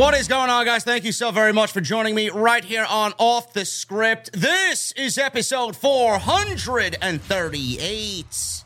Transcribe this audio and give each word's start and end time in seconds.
What 0.00 0.14
is 0.14 0.28
going 0.28 0.48
on, 0.48 0.64
guys? 0.64 0.82
Thank 0.82 1.04
you 1.04 1.12
so 1.12 1.30
very 1.30 1.52
much 1.52 1.72
for 1.72 1.82
joining 1.82 2.14
me 2.14 2.30
right 2.30 2.64
here 2.64 2.86
on 2.88 3.12
Off 3.18 3.52
the 3.52 3.66
Script. 3.66 4.30
This 4.32 4.92
is 4.92 5.18
episode 5.18 5.76
438 5.76 8.64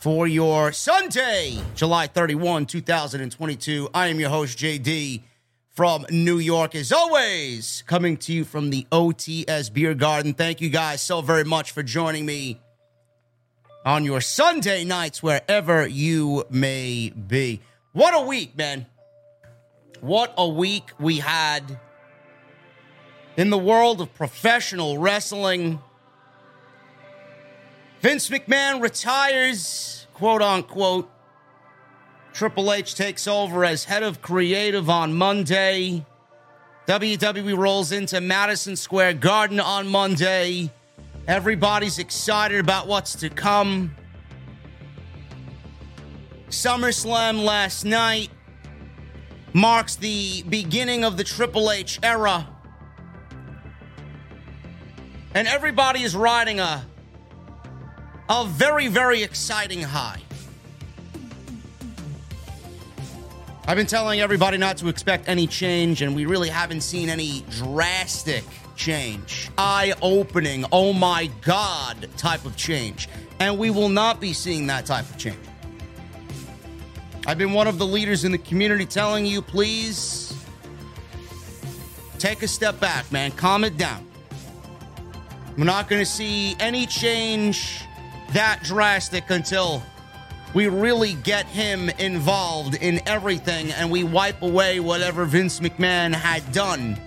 for 0.00 0.26
your 0.26 0.72
Sunday, 0.72 1.60
July 1.76 2.08
31, 2.08 2.66
2022. 2.66 3.90
I 3.94 4.08
am 4.08 4.18
your 4.18 4.30
host, 4.30 4.58
JD 4.58 5.22
from 5.70 6.04
New 6.10 6.38
York, 6.38 6.74
as 6.74 6.90
always, 6.90 7.84
coming 7.86 8.16
to 8.16 8.32
you 8.32 8.42
from 8.42 8.70
the 8.70 8.84
OTS 8.90 9.72
Beer 9.72 9.94
Garden. 9.94 10.34
Thank 10.34 10.60
you 10.60 10.68
guys 10.68 11.00
so 11.00 11.20
very 11.20 11.44
much 11.44 11.70
for 11.70 11.84
joining 11.84 12.26
me 12.26 12.60
on 13.86 14.04
your 14.04 14.20
Sunday 14.20 14.82
nights, 14.82 15.22
wherever 15.22 15.86
you 15.86 16.44
may 16.50 17.10
be. 17.10 17.60
What 17.92 18.20
a 18.20 18.26
week, 18.26 18.56
man. 18.56 18.86
What 20.02 20.34
a 20.36 20.48
week 20.48 20.90
we 20.98 21.18
had 21.18 21.78
in 23.36 23.50
the 23.50 23.56
world 23.56 24.00
of 24.00 24.12
professional 24.12 24.98
wrestling. 24.98 25.78
Vince 28.00 28.28
McMahon 28.28 28.82
retires, 28.82 30.08
quote 30.12 30.42
unquote. 30.42 31.08
Triple 32.32 32.72
H 32.72 32.96
takes 32.96 33.28
over 33.28 33.64
as 33.64 33.84
head 33.84 34.02
of 34.02 34.20
creative 34.20 34.90
on 34.90 35.14
Monday. 35.14 36.04
WWE 36.88 37.56
rolls 37.56 37.92
into 37.92 38.20
Madison 38.20 38.74
Square 38.74 39.14
Garden 39.14 39.60
on 39.60 39.86
Monday. 39.86 40.72
Everybody's 41.28 42.00
excited 42.00 42.58
about 42.58 42.88
what's 42.88 43.14
to 43.20 43.30
come. 43.30 43.94
SummerSlam 46.48 47.44
last 47.44 47.84
night 47.84 48.30
marks 49.52 49.96
the 49.96 50.42
beginning 50.44 51.04
of 51.04 51.16
the 51.16 51.24
Triple 51.24 51.70
H 51.70 51.98
era. 52.02 52.48
And 55.34 55.48
everybody 55.48 56.02
is 56.02 56.14
riding 56.14 56.60
a 56.60 56.84
a 58.28 58.46
very 58.46 58.88
very 58.88 59.22
exciting 59.22 59.82
high. 59.82 60.20
I've 63.66 63.76
been 63.76 63.86
telling 63.86 64.20
everybody 64.20 64.58
not 64.58 64.76
to 64.78 64.88
expect 64.88 65.28
any 65.28 65.46
change 65.46 66.02
and 66.02 66.16
we 66.16 66.26
really 66.26 66.48
haven't 66.48 66.80
seen 66.80 67.08
any 67.08 67.44
drastic 67.50 68.44
change. 68.74 69.50
Eye-opening, 69.56 70.64
oh 70.72 70.92
my 70.92 71.30
god 71.42 72.08
type 72.16 72.44
of 72.44 72.56
change. 72.56 73.08
And 73.38 73.58
we 73.58 73.70
will 73.70 73.88
not 73.88 74.20
be 74.20 74.32
seeing 74.32 74.66
that 74.66 74.86
type 74.86 75.08
of 75.08 75.16
change. 75.16 75.38
I've 77.24 77.38
been 77.38 77.52
one 77.52 77.68
of 77.68 77.78
the 77.78 77.86
leaders 77.86 78.24
in 78.24 78.32
the 78.32 78.38
community 78.38 78.84
telling 78.84 79.24
you, 79.24 79.42
please 79.42 80.34
take 82.18 82.42
a 82.42 82.48
step 82.48 82.80
back, 82.80 83.10
man. 83.12 83.30
Calm 83.32 83.62
it 83.62 83.76
down. 83.76 84.06
We're 85.56 85.64
not 85.64 85.88
going 85.88 86.00
to 86.00 86.10
see 86.10 86.56
any 86.58 86.84
change 86.86 87.84
that 88.32 88.62
drastic 88.64 89.30
until 89.30 89.82
we 90.52 90.66
really 90.66 91.14
get 91.14 91.46
him 91.46 91.90
involved 91.90 92.74
in 92.74 93.00
everything 93.06 93.70
and 93.72 93.90
we 93.90 94.02
wipe 94.02 94.42
away 94.42 94.80
whatever 94.80 95.24
Vince 95.24 95.60
McMahon 95.60 96.12
had 96.12 96.50
done 96.52 96.98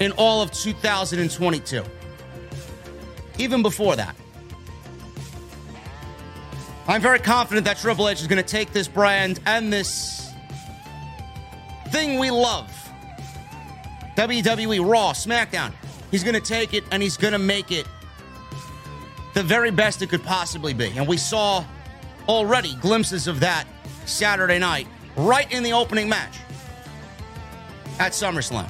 in 0.00 0.10
all 0.12 0.42
of 0.42 0.50
2022. 0.50 1.84
Even 3.38 3.62
before 3.62 3.94
that. 3.94 4.16
I'm 6.90 7.00
very 7.00 7.20
confident 7.20 7.66
that 7.66 7.76
Triple 7.76 8.08
H 8.08 8.20
is 8.20 8.26
going 8.26 8.42
to 8.42 8.48
take 8.48 8.72
this 8.72 8.88
brand 8.88 9.38
and 9.46 9.72
this 9.72 10.32
thing 11.90 12.18
we 12.18 12.32
love 12.32 12.68
WWE, 14.16 14.84
Raw, 14.84 15.12
SmackDown. 15.12 15.72
He's 16.10 16.24
going 16.24 16.34
to 16.34 16.40
take 16.40 16.74
it 16.74 16.82
and 16.90 17.00
he's 17.00 17.16
going 17.16 17.30
to 17.30 17.38
make 17.38 17.70
it 17.70 17.86
the 19.34 19.42
very 19.44 19.70
best 19.70 20.02
it 20.02 20.08
could 20.08 20.24
possibly 20.24 20.74
be. 20.74 20.90
And 20.96 21.06
we 21.06 21.16
saw 21.16 21.64
already 22.28 22.74
glimpses 22.80 23.28
of 23.28 23.38
that 23.38 23.68
Saturday 24.04 24.58
night, 24.58 24.88
right 25.14 25.50
in 25.52 25.62
the 25.62 25.72
opening 25.72 26.08
match 26.08 26.38
at 28.00 28.10
SummerSlam. 28.10 28.68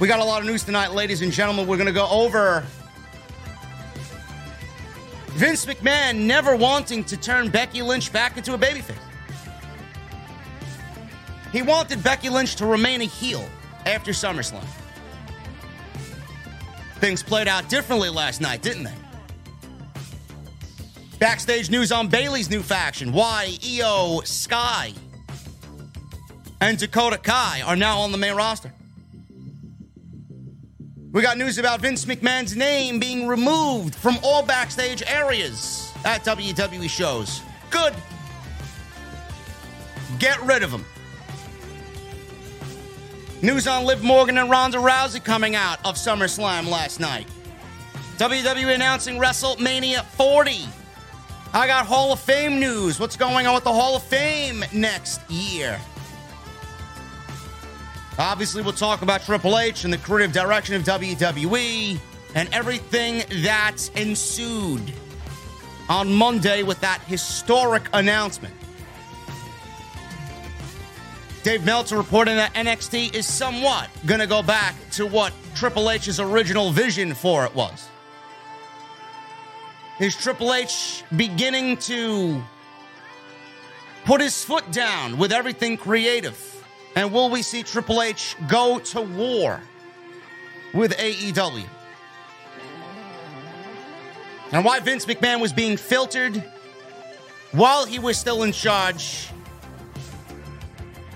We 0.00 0.08
got 0.08 0.18
a 0.18 0.24
lot 0.24 0.40
of 0.40 0.48
news 0.48 0.64
tonight, 0.64 0.94
ladies 0.94 1.22
and 1.22 1.30
gentlemen. 1.30 1.68
We're 1.68 1.76
going 1.76 1.86
to 1.86 1.92
go 1.92 2.08
over 2.08 2.66
Vince 5.34 5.66
McMahon 5.66 6.26
never 6.26 6.54
wanting 6.54 7.02
to 7.04 7.16
turn 7.16 7.50
Becky 7.50 7.82
Lynch 7.82 8.12
back 8.12 8.36
into 8.36 8.54
a 8.54 8.58
babyface. 8.58 8.94
He 11.50 11.60
wanted 11.60 12.04
Becky 12.04 12.28
Lynch 12.28 12.54
to 12.56 12.66
remain 12.66 13.00
a 13.00 13.04
heel 13.04 13.44
after 13.84 14.12
SummerSlam. 14.12 14.64
Things 17.00 17.22
played 17.22 17.48
out 17.48 17.68
differently 17.68 18.10
last 18.10 18.40
night, 18.40 18.62
didn't 18.62 18.84
they? 18.84 18.94
Backstage 21.18 21.68
news 21.68 21.90
on 21.90 22.08
Bayley's 22.08 22.48
new 22.48 22.62
faction. 22.62 23.12
Why 23.12 23.56
Iyo 23.60 24.24
Sky 24.26 24.92
and 26.60 26.78
Dakota 26.78 27.18
Kai 27.18 27.62
are 27.62 27.76
now 27.76 27.98
on 27.98 28.12
the 28.12 28.18
main 28.18 28.34
roster. 28.34 28.72
We 31.14 31.22
got 31.22 31.38
news 31.38 31.58
about 31.58 31.80
Vince 31.80 32.06
McMahon's 32.06 32.56
name 32.56 32.98
being 32.98 33.28
removed 33.28 33.94
from 33.94 34.18
all 34.24 34.42
backstage 34.42 35.00
areas 35.06 35.92
at 36.04 36.24
WWE 36.24 36.90
shows. 36.90 37.40
Good. 37.70 37.94
Get 40.18 40.42
rid 40.42 40.64
of 40.64 40.72
him. 40.72 40.84
News 43.42 43.68
on 43.68 43.84
Liv 43.84 44.02
Morgan 44.02 44.38
and 44.38 44.50
Ronda 44.50 44.78
Rousey 44.78 45.22
coming 45.22 45.54
out 45.54 45.78
of 45.86 45.94
SummerSlam 45.94 46.68
last 46.68 46.98
night. 46.98 47.28
WWE 48.16 48.74
announcing 48.74 49.14
WrestleMania 49.20 50.04
40. 50.04 50.66
I 51.52 51.68
got 51.68 51.86
Hall 51.86 52.12
of 52.12 52.18
Fame 52.18 52.58
news. 52.58 52.98
What's 52.98 53.16
going 53.16 53.46
on 53.46 53.54
with 53.54 53.62
the 53.62 53.72
Hall 53.72 53.94
of 53.94 54.02
Fame 54.02 54.64
next 54.72 55.20
year? 55.30 55.80
Obviously, 58.18 58.62
we'll 58.62 58.72
talk 58.72 59.02
about 59.02 59.22
Triple 59.22 59.58
H 59.58 59.84
and 59.84 59.92
the 59.92 59.98
creative 59.98 60.32
direction 60.32 60.76
of 60.76 60.82
WWE 60.82 61.98
and 62.36 62.48
everything 62.52 63.22
that 63.42 63.90
ensued 63.96 64.92
on 65.88 66.12
Monday 66.12 66.62
with 66.62 66.80
that 66.80 67.00
historic 67.06 67.82
announcement. 67.92 68.54
Dave 71.42 71.64
Meltzer 71.64 71.96
reporting 71.96 72.36
that 72.36 72.54
NXT 72.54 73.14
is 73.14 73.26
somewhat 73.26 73.90
going 74.06 74.20
to 74.20 74.26
go 74.26 74.42
back 74.42 74.74
to 74.92 75.06
what 75.06 75.32
Triple 75.54 75.90
H's 75.90 76.20
original 76.20 76.70
vision 76.70 77.14
for 77.14 77.44
it 77.44 77.54
was. 77.54 77.88
Is 80.00 80.16
Triple 80.16 80.54
H 80.54 81.04
beginning 81.16 81.76
to 81.78 82.42
put 84.04 84.20
his 84.20 84.42
foot 84.44 84.70
down 84.70 85.18
with 85.18 85.32
everything 85.32 85.76
creative? 85.76 86.53
And 86.96 87.12
will 87.12 87.30
we 87.30 87.42
see 87.42 87.62
Triple 87.62 88.02
H 88.02 88.36
go 88.48 88.78
to 88.78 89.00
war 89.00 89.60
with 90.72 90.96
AEW? 90.96 91.66
And 94.52 94.64
why 94.64 94.78
Vince 94.80 95.04
McMahon 95.06 95.40
was 95.40 95.52
being 95.52 95.76
filtered 95.76 96.44
while 97.54 97.84
he 97.84 97.98
was 97.98 98.18
still 98.18 98.42
in 98.42 98.52
charge. 98.52 99.30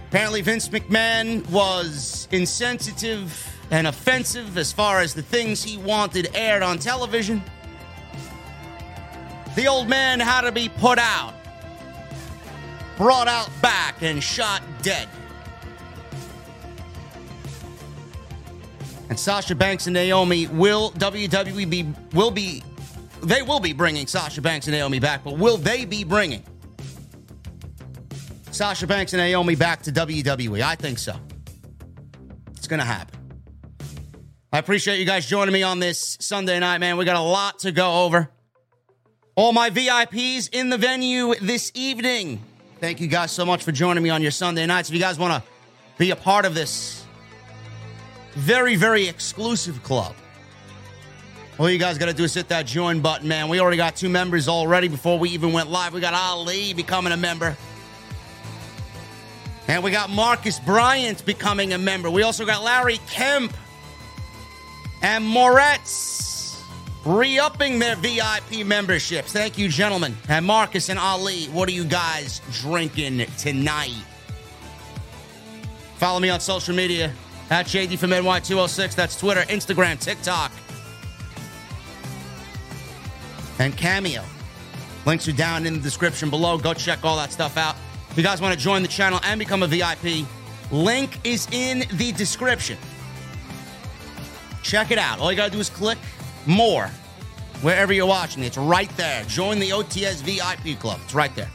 Apparently, 0.08 0.40
Vince 0.40 0.68
McMahon 0.68 1.48
was 1.50 2.28
insensitive 2.30 3.46
and 3.70 3.86
offensive 3.86 4.56
as 4.56 4.72
far 4.72 5.00
as 5.00 5.14
the 5.14 5.22
things 5.22 5.62
he 5.62 5.76
wanted 5.76 6.30
aired 6.34 6.62
on 6.62 6.78
television. 6.78 7.42
The 9.54 9.66
old 9.66 9.88
man 9.88 10.20
had 10.20 10.42
to 10.42 10.52
be 10.52 10.68
put 10.68 10.98
out, 10.98 11.34
brought 12.96 13.28
out 13.28 13.50
back, 13.60 14.02
and 14.02 14.22
shot 14.22 14.62
dead. 14.82 15.08
And 19.08 19.18
Sasha 19.18 19.54
Banks 19.54 19.86
and 19.86 19.94
Naomi 19.94 20.46
will 20.46 20.90
WWE 20.92 21.68
be 21.68 21.86
will 22.12 22.30
be 22.30 22.62
they 23.22 23.42
will 23.42 23.60
be 23.60 23.72
bringing 23.72 24.06
Sasha 24.06 24.40
Banks 24.40 24.66
and 24.66 24.74
Naomi 24.76 24.98
back, 25.00 25.24
but 25.24 25.38
will 25.38 25.56
they 25.56 25.84
be 25.84 26.04
bringing 26.04 26.42
Sasha 28.50 28.86
Banks 28.86 29.12
and 29.12 29.20
Naomi 29.20 29.54
back 29.54 29.82
to 29.82 29.92
WWE? 29.92 30.62
I 30.62 30.74
think 30.74 30.98
so. 30.98 31.16
It's 32.56 32.68
going 32.68 32.80
to 32.80 32.86
happen. 32.86 33.18
I 34.52 34.58
appreciate 34.58 34.98
you 34.98 35.04
guys 35.04 35.26
joining 35.26 35.52
me 35.52 35.62
on 35.62 35.78
this 35.78 36.16
Sunday 36.20 36.58
night, 36.58 36.78
man. 36.78 36.96
We 36.96 37.04
got 37.04 37.16
a 37.16 37.20
lot 37.20 37.60
to 37.60 37.72
go 37.72 38.04
over. 38.04 38.30
All 39.34 39.52
my 39.52 39.70
VIPs 39.70 40.48
in 40.52 40.70
the 40.70 40.78
venue 40.78 41.34
this 41.36 41.70
evening. 41.74 42.40
Thank 42.80 43.00
you 43.00 43.08
guys 43.08 43.30
so 43.30 43.44
much 43.44 43.62
for 43.62 43.72
joining 43.72 44.02
me 44.02 44.10
on 44.10 44.22
your 44.22 44.30
Sunday 44.30 44.66
nights. 44.66 44.88
If 44.88 44.94
you 44.94 45.00
guys 45.00 45.18
want 45.18 45.42
to 45.42 45.50
be 45.98 46.10
a 46.10 46.16
part 46.16 46.44
of 46.44 46.54
this 46.54 47.04
very, 48.38 48.76
very 48.76 49.08
exclusive 49.08 49.82
club. 49.82 50.14
All 51.58 51.68
you 51.68 51.78
guys 51.78 51.98
got 51.98 52.06
to 52.06 52.14
do 52.14 52.22
is 52.22 52.32
hit 52.32 52.48
that 52.48 52.66
join 52.66 53.00
button, 53.00 53.26
man. 53.26 53.48
We 53.48 53.58
already 53.58 53.76
got 53.76 53.96
two 53.96 54.08
members 54.08 54.46
already 54.46 54.86
before 54.86 55.18
we 55.18 55.30
even 55.30 55.52
went 55.52 55.68
live. 55.68 55.92
We 55.92 56.00
got 56.00 56.14
Ali 56.14 56.72
becoming 56.72 57.12
a 57.12 57.16
member. 57.16 57.56
And 59.66 59.82
we 59.82 59.90
got 59.90 60.08
Marcus 60.08 60.60
Bryant 60.60 61.26
becoming 61.26 61.72
a 61.72 61.78
member. 61.78 62.10
We 62.10 62.22
also 62.22 62.46
got 62.46 62.62
Larry 62.62 63.00
Kemp 63.08 63.52
and 65.02 65.24
Moretz 65.24 66.62
re 67.04 67.40
upping 67.40 67.80
their 67.80 67.96
VIP 67.96 68.64
memberships. 68.64 69.32
Thank 69.32 69.58
you, 69.58 69.68
gentlemen. 69.68 70.16
And 70.28 70.46
Marcus 70.46 70.88
and 70.88 70.98
Ali, 70.98 71.46
what 71.46 71.68
are 71.68 71.72
you 71.72 71.84
guys 71.84 72.40
drinking 72.52 73.26
tonight? 73.36 74.04
Follow 75.96 76.20
me 76.20 76.30
on 76.30 76.38
social 76.38 76.74
media 76.74 77.12
at 77.50 77.66
JD 77.66 77.98
from 77.98 78.10
NY206. 78.10 78.94
That's 78.94 79.18
Twitter, 79.18 79.42
Instagram, 79.42 79.98
TikTok, 80.00 80.52
and 83.58 83.76
Cameo. 83.76 84.24
Links 85.06 85.26
are 85.28 85.32
down 85.32 85.66
in 85.66 85.74
the 85.74 85.80
description 85.80 86.30
below. 86.30 86.58
Go 86.58 86.74
check 86.74 87.04
all 87.04 87.16
that 87.16 87.32
stuff 87.32 87.56
out. 87.56 87.76
If 88.10 88.16
you 88.16 88.22
guys 88.22 88.40
want 88.40 88.52
to 88.54 88.60
join 88.60 88.82
the 88.82 88.88
channel 88.88 89.20
and 89.24 89.38
become 89.38 89.62
a 89.62 89.66
VIP, 89.66 90.26
link 90.70 91.18
is 91.24 91.48
in 91.52 91.84
the 91.92 92.12
description. 92.12 92.78
Check 94.62 94.90
it 94.90 94.98
out. 94.98 95.18
All 95.18 95.30
you 95.30 95.36
got 95.36 95.46
to 95.46 95.52
do 95.52 95.60
is 95.60 95.70
click 95.70 95.98
more 96.46 96.88
wherever 97.62 97.92
you're 97.92 98.06
watching. 98.06 98.42
It's 98.42 98.58
right 98.58 98.94
there. 98.96 99.24
Join 99.24 99.58
the 99.58 99.70
OTS 99.70 100.22
VIP 100.22 100.78
club. 100.78 101.00
It's 101.04 101.14
right 101.14 101.34
there. 101.34 101.48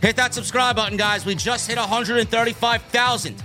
Hit 0.00 0.14
that 0.16 0.32
subscribe 0.32 0.76
button, 0.76 0.96
guys. 0.96 1.26
We 1.26 1.34
just 1.34 1.68
hit 1.68 1.76
135,000 1.76 3.42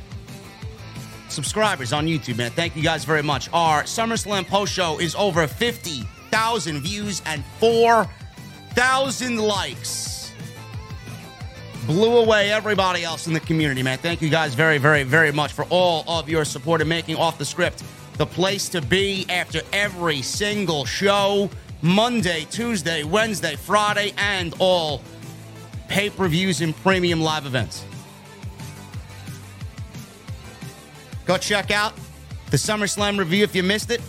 subscribers 1.30 1.92
on 1.92 2.06
YouTube, 2.06 2.38
man. 2.38 2.52
Thank 2.52 2.76
you 2.76 2.84
guys 2.84 3.06
very 3.06 3.24
much. 3.24 3.50
Our 3.54 3.84
SummerSlam 3.84 4.48
post 4.48 4.72
show 4.72 5.00
is 5.00 5.16
over 5.16 5.48
50,000 5.48 6.82
views 6.82 7.24
and 7.26 7.44
4,000 7.60 9.38
likes. 9.38 10.32
Blew 11.88 12.18
away 12.18 12.52
everybody 12.52 13.04
else 13.04 13.26
in 13.26 13.34
the 13.34 13.40
community, 13.40 13.82
man. 13.82 13.98
Thank 13.98 14.22
you 14.22 14.30
guys 14.30 14.54
very, 14.54 14.78
very, 14.78 15.04
very 15.04 15.32
much 15.32 15.54
for 15.54 15.66
all 15.72 16.04
of 16.08 16.30
your 16.30 16.46
support 16.46 16.82
in 16.82 16.88
making 16.88 17.16
Off 17.16 17.40
the 17.40 17.46
Script 17.46 17.84
the 18.18 18.26
place 18.28 18.70
to 18.70 18.80
be 18.80 19.26
after 19.28 19.62
every 19.74 20.22
single 20.22 20.86
show 20.86 21.50
Monday, 21.82 22.46
Tuesday, 22.52 23.04
Wednesday, 23.04 23.56
Friday, 23.56 24.14
and 24.18 24.54
all 24.60 25.02
pay 25.94 26.10
per 26.10 26.28
views 26.28 26.60
and 26.62 26.76
premium 26.78 27.22
live 27.22 27.46
events. 27.46 27.86
Go 31.26 31.38
check 31.38 31.70
out 31.70 31.94
the 32.50 32.58
SummerSlam 32.58 33.20
review 33.20 33.44
if 33.44 33.56
you 33.56 33.62
missed 33.62 33.92
it. 33.92 34.02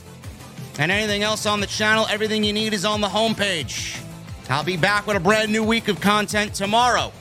And 0.79 0.91
anything 0.91 1.23
else 1.23 1.45
on 1.45 1.61
the 1.61 1.67
channel, 1.67 2.07
everything 2.09 2.43
you 2.43 2.55
need 2.55 2.73
is 2.73 2.87
on 2.87 3.03
the 3.03 3.07
homepage. 3.07 4.01
I'll 4.49 4.65
be 4.65 4.79
back 4.79 5.07
with 5.07 5.17
a 5.17 5.21
brand 5.21 5.53
new 5.53 5.63
week 5.63 5.89
of 5.89 6.01
content 6.01 6.55
tomorrow, 6.55 7.13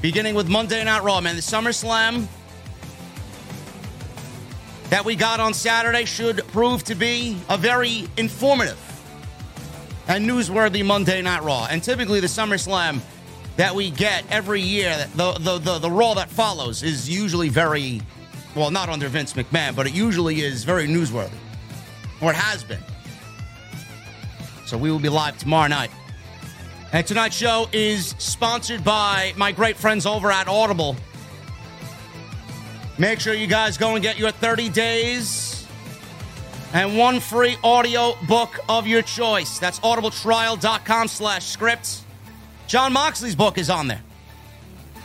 beginning 0.00 0.36
with 0.36 0.48
Monday 0.48 0.82
Night 0.84 1.02
Raw. 1.02 1.20
Man, 1.20 1.34
the 1.34 1.42
SummerSlam 1.42 2.26
that 4.90 5.04
we 5.04 5.16
got 5.16 5.40
on 5.40 5.52
Saturday 5.52 6.04
should 6.04 6.38
prove 6.48 6.84
to 6.84 6.94
be 6.94 7.36
a 7.48 7.58
very 7.58 8.08
informative 8.16 8.78
and 10.06 10.24
newsworthy 10.24 10.86
Monday 10.86 11.20
Night 11.20 11.42
Raw. 11.42 11.66
And 11.68 11.82
typically, 11.82 12.20
the 12.20 12.28
SummerSlam 12.28 13.00
that 13.58 13.74
we 13.74 13.90
get 13.90 14.24
every 14.30 14.60
year, 14.60 15.08
the, 15.16 15.32
the, 15.32 15.58
the, 15.58 15.78
the 15.80 15.90
Raw 15.90 16.14
that 16.14 16.30
follows, 16.30 16.84
is 16.84 17.10
usually 17.10 17.48
very, 17.48 18.00
well, 18.54 18.70
not 18.70 18.88
under 18.88 19.08
Vince 19.08 19.32
McMahon, 19.34 19.74
but 19.74 19.84
it 19.88 19.92
usually 19.92 20.42
is 20.42 20.62
very 20.62 20.86
newsworthy, 20.86 21.32
or 22.22 22.30
it 22.30 22.36
has 22.36 22.62
been. 22.62 22.78
So 24.64 24.78
we 24.78 24.92
will 24.92 25.00
be 25.00 25.08
live 25.08 25.36
tomorrow 25.38 25.66
night. 25.66 25.90
And 26.92 27.04
tonight's 27.04 27.36
show 27.36 27.66
is 27.72 28.14
sponsored 28.18 28.84
by 28.84 29.32
my 29.36 29.50
great 29.50 29.76
friends 29.76 30.06
over 30.06 30.30
at 30.30 30.46
Audible. 30.46 30.94
Make 32.96 33.18
sure 33.18 33.34
you 33.34 33.48
guys 33.48 33.76
go 33.76 33.94
and 33.94 34.02
get 34.02 34.18
your 34.18 34.30
30 34.30 34.68
days 34.68 35.66
and 36.74 36.96
one 36.96 37.18
free 37.18 37.56
audio 37.64 38.16
book 38.28 38.60
of 38.68 38.86
your 38.86 39.02
choice. 39.02 39.58
That's 39.58 39.80
audibletrial.com 39.80 41.08
slash 41.08 41.44
scripts. 41.44 42.04
Jon 42.68 42.92
Moxley's 42.92 43.34
book 43.34 43.58
is 43.58 43.70
on 43.70 43.88
there. 43.88 44.02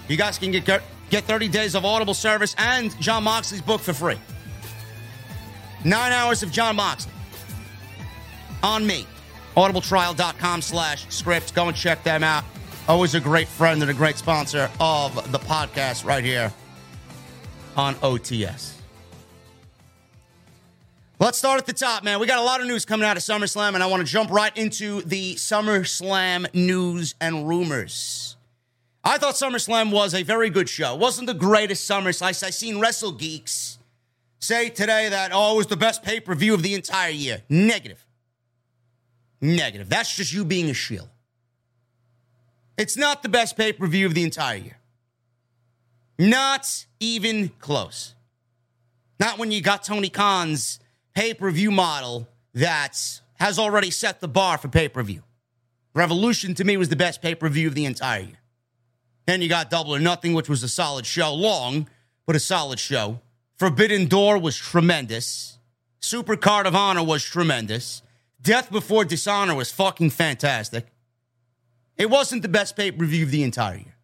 You 0.07 0.17
guys 0.17 0.37
can 0.37 0.51
get, 0.51 0.65
get 1.09 1.23
30 1.23 1.47
days 1.47 1.75
of 1.75 1.85
Audible 1.85 2.13
service 2.13 2.53
and 2.57 2.95
Jon 3.01 3.23
Moxley's 3.23 3.61
book 3.61 3.81
for 3.81 3.93
free. 3.93 4.19
Nine 5.85 6.11
hours 6.11 6.43
of 6.43 6.51
Jon 6.51 6.75
Moxley 6.75 7.11
on 8.61 8.85
me 8.85 9.07
audibletrial.com 9.55 10.61
slash 10.61 11.05
script. 11.09 11.53
Go 11.53 11.67
and 11.67 11.77
check 11.77 12.03
them 12.03 12.23
out. 12.23 12.43
Always 12.87 13.15
a 13.15 13.19
great 13.19 13.47
friend 13.47 13.81
and 13.81 13.89
a 13.89 13.93
great 13.93 14.17
sponsor 14.17 14.69
of 14.79 15.15
the 15.31 15.39
podcast 15.39 16.05
right 16.05 16.23
here 16.23 16.51
on 17.77 17.95
OTS. 17.95 18.72
Let's 21.23 21.37
start 21.37 21.57
at 21.57 21.65
the 21.65 21.71
top, 21.71 22.03
man. 22.03 22.19
We 22.19 22.27
got 22.27 22.39
a 22.39 22.43
lot 22.43 22.59
of 22.59 22.67
news 22.67 22.83
coming 22.83 23.07
out 23.07 23.15
of 23.15 23.23
SummerSlam, 23.23 23.75
and 23.75 23.81
I 23.81 23.85
want 23.85 24.05
to 24.05 24.11
jump 24.11 24.29
right 24.29 24.51
into 24.57 25.01
the 25.03 25.35
SummerSlam 25.35 26.53
news 26.53 27.15
and 27.21 27.47
rumors. 27.47 28.35
I 29.05 29.17
thought 29.17 29.35
SummerSlam 29.35 29.93
was 29.93 30.13
a 30.13 30.23
very 30.23 30.49
good 30.49 30.67
show. 30.67 30.95
It 30.95 30.99
wasn't 30.99 31.27
the 31.27 31.33
greatest 31.33 31.89
SummerSlam. 31.89 32.43
I, 32.43 32.49
seen 32.49 32.77
Wrestle 32.81 33.13
Geeks 33.13 33.79
say 34.39 34.67
today 34.67 35.07
that, 35.07 35.31
oh, 35.33 35.53
it 35.53 35.57
was 35.59 35.67
the 35.67 35.77
best 35.77 36.03
pay 36.03 36.19
per 36.19 36.35
view 36.35 36.53
of 36.53 36.61
the 36.61 36.73
entire 36.73 37.11
year. 37.11 37.41
Negative. 37.47 38.05
Negative. 39.39 39.87
That's 39.87 40.13
just 40.13 40.33
you 40.33 40.43
being 40.43 40.69
a 40.69 40.73
shill. 40.73 41.07
It's 42.77 42.97
not 42.97 43.23
the 43.23 43.29
best 43.29 43.55
pay 43.55 43.71
per 43.71 43.87
view 43.87 44.07
of 44.07 44.13
the 44.13 44.23
entire 44.23 44.57
year. 44.57 44.77
Not 46.19 46.85
even 46.99 47.47
close. 47.59 48.13
Not 49.21 49.37
when 49.37 49.53
you 49.53 49.61
got 49.61 49.85
Tony 49.85 50.09
Khan's 50.09 50.81
pay 51.13 51.33
per 51.33 51.51
view 51.51 51.71
model 51.71 52.27
that 52.53 53.21
has 53.35 53.59
already 53.59 53.91
set 53.91 54.19
the 54.19 54.27
bar 54.27 54.57
for 54.57 54.67
pay 54.67 54.87
per 54.87 55.03
view. 55.03 55.23
Revolution 55.93 56.55
to 56.55 56.63
me 56.63 56.77
was 56.77 56.89
the 56.89 56.95
best 56.95 57.21
pay 57.21 57.35
per 57.35 57.49
view 57.49 57.67
of 57.67 57.75
the 57.75 57.85
entire 57.85 58.21
year. 58.21 58.39
Then 59.25 59.41
you 59.41 59.49
got 59.49 59.69
Double 59.69 59.95
or 59.95 59.99
Nothing, 59.99 60.33
which 60.33 60.49
was 60.49 60.63
a 60.63 60.67
solid 60.67 61.05
show, 61.05 61.33
long, 61.33 61.87
but 62.25 62.35
a 62.35 62.39
solid 62.39 62.79
show. 62.79 63.21
Forbidden 63.57 64.07
Door 64.07 64.39
was 64.39 64.57
tremendous. 64.57 65.59
Super 65.99 66.35
Card 66.35 66.67
of 66.67 66.75
Honor 66.75 67.03
was 67.03 67.23
tremendous. 67.23 68.01
Death 68.41 68.69
Before 68.71 69.05
Dishonor 69.05 69.55
was 69.55 69.71
fucking 69.71 70.09
fantastic. 70.09 70.87
It 71.95 72.09
wasn't 72.09 72.41
the 72.41 72.49
best 72.49 72.75
pay 72.75 72.91
per 72.91 73.05
view 73.05 73.23
of 73.23 73.31
the 73.31 73.43
entire 73.43 73.77
year. 73.77 73.95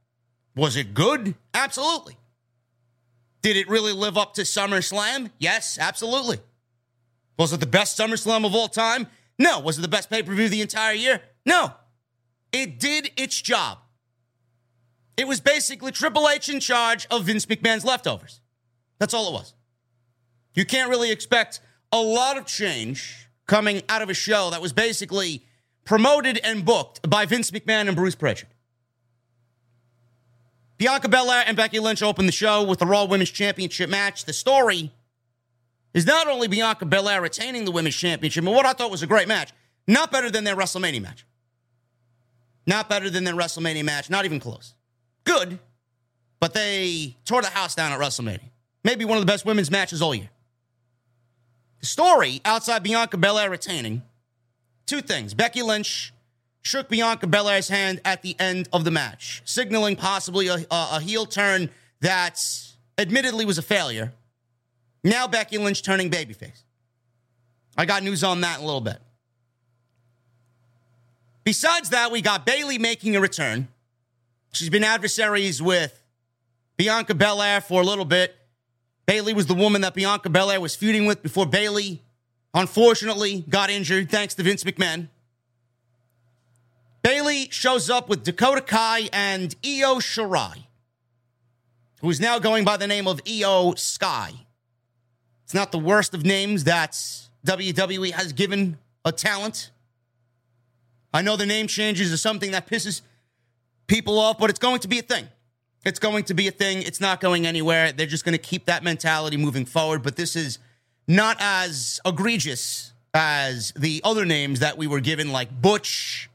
Was 0.55 0.75
it 0.75 0.93
good? 0.93 1.35
Absolutely. 1.53 2.17
Did 3.41 3.57
it 3.57 3.69
really 3.69 3.93
live 3.93 4.17
up 4.17 4.33
to 4.35 4.41
SummerSlam? 4.41 5.31
Yes, 5.39 5.77
absolutely. 5.79 6.39
Was 7.39 7.53
it 7.53 7.62
the 7.62 7.65
best 7.65 7.98
SummerSlam 7.98 8.46
of 8.46 8.53
all 8.53 8.67
time? 8.67 9.08
No. 9.39 9.60
Was 9.62 9.79
it 9.79 9.81
the 9.81 9.88
best 9.88 10.10
pay 10.10 10.22
per 10.22 10.36
view 10.36 10.50
the 10.50 10.62
entire 10.62 10.93
year? 10.93 11.22
No. 11.46 11.74
It 12.51 12.79
did 12.79 13.12
its 13.15 13.41
job. 13.41 13.77
It 15.15 15.25
was 15.25 15.39
basically 15.39 15.91
Triple 15.93 16.27
H 16.27 16.50
in 16.50 16.60
charge 16.60 17.08
of 17.10 17.24
Vince 17.24 17.46
McMahon's 17.46 17.86
leftovers. 17.86 18.41
That's 19.00 19.13
all 19.13 19.29
it 19.29 19.34
was. 19.34 19.53
You 20.53 20.65
can't 20.65 20.89
really 20.89 21.12
expect 21.12 21.62
a 21.93 22.01
lot 22.01 22.38
of 22.38 22.46
change 22.46 23.29
coming 23.48 23.84
out 23.88 24.01
of 24.01 24.10
a 24.10 24.13
show 24.13 24.50
that 24.50 24.62
was 24.62 24.74
basically 24.74 25.46
promoted 25.86 26.39
and 26.43 26.65
booked 26.65 27.10
by 27.10 27.25
Vince 27.25 27.51
McMahon 27.51 27.88
and 27.88 27.96
Bruce 27.96 28.15
Prichard. 28.15 28.50
Bianca 30.77 31.08
Belair 31.08 31.43
and 31.48 31.55
Becky 31.55 31.79
Lynch 31.79 32.03
opened 32.03 32.27
the 32.27 32.34
show 32.34 32.63
with 32.63 32.79
the 32.79 32.86
Raw 32.86 33.05
Women's 33.05 33.31
Championship 33.31 33.89
match. 33.89 34.25
The 34.25 34.34
story 34.34 34.91
is 35.93 36.05
not 36.05 36.27
only 36.27 36.48
Bianca 36.48 36.86
Belair 36.86 37.22
retaining 37.22 37.65
the 37.65 37.72
Women's 37.72 37.96
Championship, 37.96 38.43
but 38.43 38.53
what 38.53 38.65
I 38.65 38.74
thought 38.74 38.91
was 38.91 39.03
a 39.03 39.08
great 39.08 39.27
match. 39.27 39.51
Not 39.88 40.12
better 40.12 40.29
than 40.29 40.43
their 40.43 40.55
WrestleMania 40.55 41.01
match. 41.01 41.25
Not 42.67 42.89
better 42.89 43.10
than 43.10 43.24
their 43.24 43.34
WrestleMania 43.34 43.84
match. 43.84 44.10
Not 44.10 44.25
even 44.25 44.39
close. 44.39 44.75
Good, 45.24 45.60
but 46.39 46.53
they 46.53 47.15
tore 47.25 47.41
the 47.41 47.50
house 47.50 47.74
down 47.74 47.91
at 47.91 48.00
WrestleMania. 48.00 48.50
Maybe 48.84 49.03
one 49.05 49.17
of 49.17 49.22
the 49.22 49.31
best 49.31 49.46
women's 49.46 49.72
matches 49.72 50.01
all 50.01 50.13
year. 50.13 50.29
The 51.79 51.86
story 51.86 52.41
outside 52.46 52.84
Bianca 52.84 53.17
Belair 53.17 53.50
retaining 53.50 54.03
two 54.86 55.01
things. 55.01 55.34
Becky 55.34 55.62
Lynch 55.62 56.13
shook 56.62 56.89
Bianca 56.89 57.27
Belair's 57.27 57.69
hand 57.69 58.01
at 58.05 58.22
the 58.22 58.36
end 58.39 58.69
of 58.74 58.84
the 58.84 58.91
match, 58.91 59.41
signaling 59.46 59.96
possibly 59.96 60.48
a, 60.48 60.55
a, 60.55 60.88
a 60.93 61.01
heel 61.01 61.25
turn 61.25 61.69
that 62.01 62.39
admittedly 62.98 63.46
was 63.46 63.58
a 63.58 63.62
failure. 63.62 64.13
Now 65.03 65.27
Becky 65.27 65.57
Lynch 65.57 65.83
turning 65.83 66.09
babyface. 66.09 66.63
I 67.77 67.85
got 67.85 68.03
news 68.03 68.23
on 68.23 68.41
that 68.41 68.57
in 68.57 68.63
a 68.63 68.65
little 68.65 68.81
bit. 68.81 68.99
Besides 71.43 71.89
that, 71.89 72.11
we 72.11 72.21
got 72.21 72.45
Bayley 72.45 72.77
making 72.77 73.15
a 73.15 73.21
return. 73.21 73.69
She's 74.51 74.69
been 74.69 74.83
adversaries 74.83 75.61
with 75.61 76.03
Bianca 76.77 77.13
Belair 77.13 77.61
for 77.61 77.81
a 77.81 77.85
little 77.85 78.05
bit. 78.05 78.35
Bayley 79.05 79.33
was 79.33 79.47
the 79.47 79.53
woman 79.53 79.81
that 79.81 79.95
Bianca 79.95 80.29
Belair 80.29 80.59
was 80.59 80.75
feuding 80.75 81.05
with 81.05 81.23
before 81.23 81.45
Bayley, 81.45 82.01
unfortunately, 82.53 83.43
got 83.49 83.69
injured 83.69 84.11
thanks 84.11 84.35
to 84.35 84.43
Vince 84.43 84.63
McMahon. 84.63 85.07
Bayley 87.01 87.49
shows 87.49 87.89
up 87.89 88.09
with 88.09 88.23
Dakota 88.23 88.61
Kai 88.61 89.09
and 89.11 89.55
Io 89.65 89.95
Shirai, 89.95 90.65
who 92.01 92.09
is 92.09 92.19
now 92.19 92.37
going 92.37 92.65
by 92.65 92.77
the 92.77 92.87
name 92.87 93.07
of 93.07 93.23
Iyo 93.23 93.77
Sky. 93.79 94.33
It's 95.49 95.55
not 95.55 95.71
the 95.71 95.79
worst 95.79 96.13
of 96.13 96.23
names 96.23 96.65
that 96.65 96.91
WWE 97.43 98.11
has 98.11 98.33
given 98.33 98.77
a 99.03 99.11
talent. 99.11 99.71
I 101.11 101.23
know 101.23 101.37
the 101.37 101.47
name 101.47 101.65
changes 101.65 102.11
is 102.11 102.21
something 102.21 102.51
that 102.51 102.67
pisses 102.67 103.01
people 103.87 104.19
off, 104.19 104.37
but 104.37 104.51
it's 104.51 104.59
going 104.59 104.79
to 104.81 104.87
be 104.87 104.99
a 104.99 105.01
thing. 105.01 105.27
It's 105.83 105.97
going 105.97 106.25
to 106.25 106.35
be 106.35 106.47
a 106.47 106.51
thing. 106.51 106.83
It's 106.83 107.01
not 107.01 107.19
going 107.19 107.47
anywhere. 107.47 107.91
They're 107.91 108.05
just 108.05 108.25
going 108.25 108.37
to 108.37 108.37
keep 108.37 108.65
that 108.65 108.83
mentality 108.83 109.37
moving 109.37 109.65
forward. 109.65 110.03
But 110.03 110.17
this 110.17 110.35
is 110.35 110.59
not 111.07 111.35
as 111.39 111.99
egregious 112.05 112.93
as 113.15 113.73
the 113.75 114.01
other 114.03 114.25
names 114.25 114.59
that 114.59 114.77
we 114.77 114.85
were 114.85 114.99
given, 114.99 115.31
like 115.31 115.59
Butch 115.59 116.29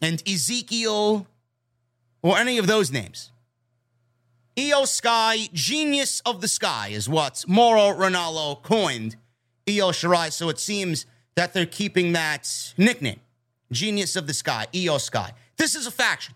and 0.00 0.26
Ezekiel, 0.26 1.26
or 2.22 2.38
any 2.38 2.56
of 2.56 2.66
those 2.66 2.90
names. 2.90 3.30
Iyo 4.56 4.86
Sky, 4.86 5.48
genius 5.52 6.20
of 6.24 6.40
the 6.40 6.48
sky, 6.48 6.88
is 6.88 7.08
what 7.08 7.44
Mauro 7.46 7.94
Ranallo 7.94 8.62
coined 8.62 9.16
Io 9.68 9.90
Shirai. 9.90 10.32
So 10.32 10.48
it 10.48 10.58
seems 10.58 11.04
that 11.34 11.52
they're 11.52 11.66
keeping 11.66 12.12
that 12.12 12.72
nickname, 12.78 13.20
genius 13.70 14.16
of 14.16 14.26
the 14.26 14.32
sky, 14.32 14.66
Iyo 14.72 14.98
Sky. 14.98 15.32
This 15.58 15.74
is 15.74 15.86
a 15.86 15.90
faction. 15.90 16.34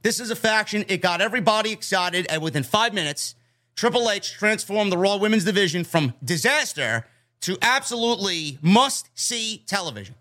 This 0.00 0.18
is 0.18 0.30
a 0.30 0.36
faction. 0.36 0.86
It 0.88 1.02
got 1.02 1.20
everybody 1.20 1.72
excited, 1.72 2.26
and 2.30 2.40
within 2.40 2.62
five 2.62 2.94
minutes, 2.94 3.34
Triple 3.76 4.10
H 4.10 4.32
transformed 4.32 4.90
the 4.90 4.98
Raw 4.98 5.16
Women's 5.16 5.44
Division 5.44 5.84
from 5.84 6.14
disaster 6.24 7.06
to 7.42 7.58
absolutely 7.60 8.58
must 8.62 9.10
see 9.14 9.62
television. 9.66 10.14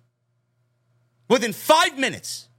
Within 1.29 1.53
five 1.53 1.97
minutes, 1.97 2.49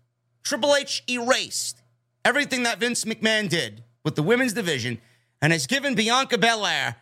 Triple 0.42 0.74
H 0.74 1.02
erased 1.08 1.81
everything 2.24 2.62
that 2.64 2.78
Vince 2.78 3.04
McMahon 3.04 3.48
did 3.48 3.82
with 4.04 4.14
the 4.14 4.22
women's 4.22 4.52
division 4.52 5.00
and 5.40 5.52
has 5.52 5.66
given 5.66 5.94
Bianca 5.94 6.38
Belair 6.38 6.96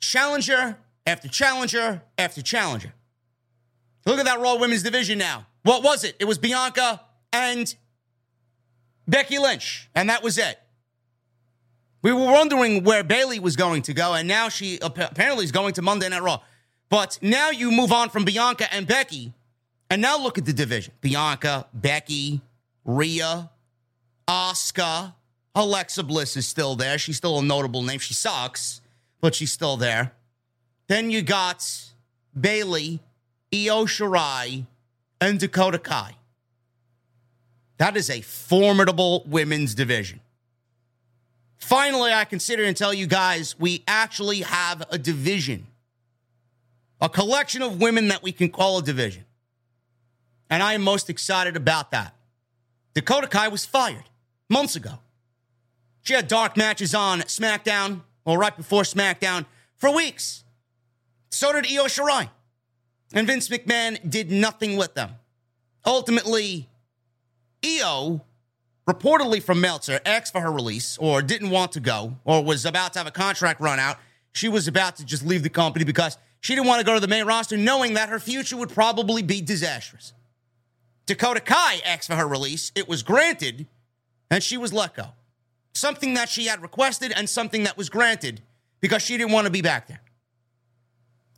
challenger 0.00 0.78
after 1.06 1.28
challenger 1.28 2.02
after 2.18 2.42
challenger. 2.42 2.92
Look 4.06 4.18
at 4.18 4.24
that 4.24 4.40
Raw 4.40 4.56
Women's 4.56 4.82
Division 4.82 5.18
now. 5.18 5.46
What 5.62 5.82
was 5.82 6.02
it? 6.02 6.16
It 6.18 6.24
was 6.24 6.38
Bianca 6.38 7.00
and 7.32 7.74
Becky 9.06 9.38
Lynch, 9.38 9.88
and 9.94 10.10
that 10.10 10.22
was 10.22 10.38
it. 10.38 10.58
We 12.02 12.12
were 12.12 12.24
wondering 12.24 12.82
where 12.82 13.04
Bayley 13.04 13.38
was 13.38 13.54
going 13.54 13.82
to 13.82 13.94
go, 13.94 14.14
and 14.14 14.26
now 14.26 14.48
she 14.48 14.78
apparently 14.82 15.44
is 15.44 15.52
going 15.52 15.74
to 15.74 15.82
Monday 15.82 16.08
Night 16.08 16.22
Raw. 16.22 16.40
But 16.88 17.18
now 17.22 17.50
you 17.50 17.70
move 17.70 17.92
on 17.92 18.10
from 18.10 18.24
Bianca 18.24 18.72
and 18.74 18.86
Becky, 18.88 19.32
and 19.88 20.02
now 20.02 20.18
look 20.18 20.36
at 20.36 20.44
the 20.44 20.52
division: 20.52 20.94
Bianca, 21.00 21.68
Becky, 21.72 22.40
Rhea, 22.84 23.50
Asuka, 24.28 25.14
Alexa 25.54 26.02
Bliss 26.02 26.36
is 26.36 26.46
still 26.46 26.76
there. 26.76 26.98
She's 26.98 27.16
still 27.16 27.38
a 27.38 27.42
notable 27.42 27.82
name. 27.82 27.98
She 27.98 28.14
sucks, 28.14 28.80
but 29.20 29.34
she's 29.34 29.52
still 29.52 29.76
there. 29.76 30.12
Then 30.88 31.10
you 31.10 31.22
got 31.22 31.66
Bayley, 32.38 33.00
Io 33.52 33.84
Shirai, 33.84 34.66
and 35.20 35.38
Dakota 35.38 35.78
Kai. 35.78 36.16
That 37.78 37.96
is 37.96 38.10
a 38.10 38.20
formidable 38.20 39.24
women's 39.26 39.74
division. 39.74 40.20
Finally, 41.58 42.12
I 42.12 42.24
consider 42.24 42.64
and 42.64 42.76
tell 42.76 42.92
you 42.92 43.06
guys 43.06 43.58
we 43.58 43.84
actually 43.86 44.40
have 44.40 44.84
a 44.90 44.98
division, 44.98 45.66
a 47.00 47.08
collection 47.08 47.62
of 47.62 47.80
women 47.80 48.08
that 48.08 48.22
we 48.22 48.32
can 48.32 48.48
call 48.48 48.78
a 48.78 48.82
division. 48.82 49.24
And 50.50 50.62
I 50.62 50.74
am 50.74 50.82
most 50.82 51.08
excited 51.08 51.56
about 51.56 51.92
that. 51.92 52.14
Dakota 52.94 53.26
Kai 53.26 53.48
was 53.48 53.64
fired 53.64 54.04
months 54.52 54.76
ago. 54.76 54.98
She 56.02 56.14
had 56.14 56.28
dark 56.28 56.56
matches 56.56 56.94
on 56.94 57.20
SmackDown, 57.22 58.02
or 58.24 58.38
right 58.38 58.56
before 58.56 58.82
SmackDown, 58.82 59.46
for 59.76 59.94
weeks. 59.94 60.44
So 61.30 61.52
did 61.52 61.66
Io 61.66 61.86
Shirai. 61.86 62.28
And 63.14 63.26
Vince 63.26 63.48
McMahon 63.48 64.08
did 64.08 64.30
nothing 64.30 64.76
with 64.76 64.94
them. 64.94 65.10
Ultimately, 65.84 66.68
Io, 67.64 68.24
reportedly 68.88 69.42
from 69.42 69.60
Meltzer, 69.60 70.00
asked 70.06 70.32
for 70.32 70.40
her 70.40 70.52
release 70.52 70.96
or 70.98 71.22
didn't 71.22 71.50
want 71.50 71.72
to 71.72 71.80
go 71.80 72.16
or 72.24 72.42
was 72.42 72.64
about 72.64 72.94
to 72.94 73.00
have 73.00 73.06
a 73.06 73.12
contract 73.12 73.60
run 73.60 73.78
out. 73.78 73.98
She 74.32 74.48
was 74.48 74.66
about 74.66 74.96
to 74.96 75.04
just 75.04 75.24
leave 75.24 75.42
the 75.42 75.50
company 75.50 75.84
because 75.84 76.16
she 76.40 76.54
didn't 76.54 76.66
want 76.66 76.80
to 76.80 76.86
go 76.86 76.94
to 76.94 77.00
the 77.00 77.08
main 77.08 77.26
roster, 77.26 77.56
knowing 77.56 77.94
that 77.94 78.08
her 78.08 78.18
future 78.18 78.56
would 78.56 78.70
probably 78.70 79.22
be 79.22 79.40
disastrous. 79.40 80.12
Dakota 81.06 81.40
Kai 81.40 81.80
asked 81.84 82.08
for 82.08 82.16
her 82.16 82.26
release. 82.26 82.72
It 82.74 82.88
was 82.88 83.02
granted, 83.02 83.66
and 84.32 84.42
she 84.42 84.56
was 84.56 84.72
let 84.72 84.94
go. 84.94 85.08
Something 85.74 86.14
that 86.14 86.28
she 86.28 86.46
had 86.46 86.62
requested 86.62 87.12
and 87.14 87.28
something 87.28 87.64
that 87.64 87.76
was 87.76 87.90
granted 87.90 88.40
because 88.80 89.02
she 89.02 89.18
didn't 89.18 89.30
want 89.30 89.46
to 89.46 89.52
be 89.52 89.60
back 89.60 89.88
there. 89.88 90.00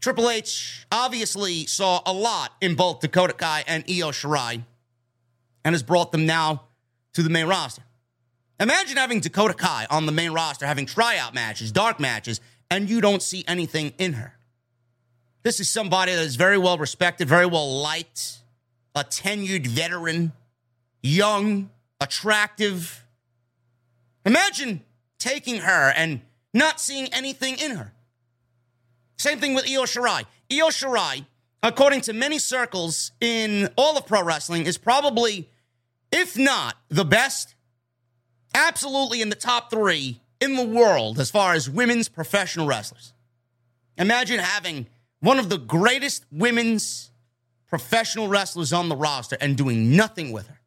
Triple 0.00 0.30
H 0.30 0.86
obviously 0.92 1.66
saw 1.66 2.00
a 2.06 2.12
lot 2.12 2.52
in 2.60 2.76
both 2.76 3.00
Dakota 3.00 3.32
Kai 3.32 3.64
and 3.66 3.82
Io 3.88 4.12
Shirai 4.12 4.62
and 5.64 5.74
has 5.74 5.82
brought 5.82 6.12
them 6.12 6.24
now 6.24 6.62
to 7.14 7.22
the 7.22 7.30
main 7.30 7.46
roster. 7.46 7.82
Imagine 8.60 8.96
having 8.96 9.18
Dakota 9.18 9.54
Kai 9.54 9.86
on 9.90 10.06
the 10.06 10.12
main 10.12 10.30
roster, 10.30 10.64
having 10.64 10.86
tryout 10.86 11.34
matches, 11.34 11.72
dark 11.72 11.98
matches, 11.98 12.40
and 12.70 12.88
you 12.88 13.00
don't 13.00 13.22
see 13.22 13.44
anything 13.48 13.92
in 13.98 14.12
her. 14.12 14.34
This 15.42 15.58
is 15.58 15.68
somebody 15.68 16.12
that 16.14 16.22
is 16.22 16.36
very 16.36 16.58
well 16.58 16.78
respected, 16.78 17.28
very 17.28 17.46
well 17.46 17.80
liked, 17.80 18.38
a 18.94 19.02
tenured 19.02 19.66
veteran, 19.66 20.32
young, 21.02 21.70
attractive. 22.04 23.04
Imagine 24.26 24.82
taking 25.18 25.62
her 25.62 25.90
and 25.96 26.20
not 26.52 26.80
seeing 26.80 27.12
anything 27.12 27.56
in 27.58 27.72
her. 27.72 27.92
Same 29.16 29.40
thing 29.40 29.54
with 29.54 29.64
Io 29.64 29.84
Shirai. 29.84 30.24
Io 30.52 30.68
Shirai, 30.68 31.24
according 31.62 32.02
to 32.02 32.12
many 32.12 32.38
circles 32.38 33.12
in 33.20 33.70
all 33.76 33.96
of 33.96 34.06
pro 34.06 34.22
wrestling, 34.22 34.66
is 34.66 34.76
probably, 34.76 35.48
if 36.12 36.36
not 36.36 36.76
the 36.88 37.04
best, 37.06 37.54
absolutely 38.54 39.22
in 39.22 39.30
the 39.30 39.34
top 39.34 39.70
three 39.70 40.20
in 40.40 40.56
the 40.56 40.64
world 40.64 41.18
as 41.18 41.30
far 41.30 41.54
as 41.54 41.70
women's 41.70 42.08
professional 42.08 42.66
wrestlers. 42.66 43.14
Imagine 43.96 44.40
having 44.40 44.86
one 45.20 45.38
of 45.38 45.48
the 45.48 45.58
greatest 45.58 46.26
women's 46.30 47.10
professional 47.66 48.28
wrestlers 48.28 48.74
on 48.74 48.90
the 48.90 48.96
roster 48.96 49.38
and 49.40 49.56
doing 49.56 49.96
nothing 49.96 50.32
with 50.32 50.48
her. 50.48 50.60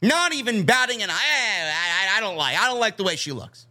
Not 0.00 0.32
even 0.32 0.64
batting 0.64 1.02
an 1.02 1.10
eye. 1.10 1.14
I, 1.14 2.14
I, 2.14 2.18
I 2.18 2.20
don't 2.20 2.36
like. 2.36 2.56
I 2.58 2.66
don't 2.68 2.80
like 2.80 2.96
the 2.96 3.04
way 3.04 3.16
she 3.16 3.32
looks. 3.32 3.66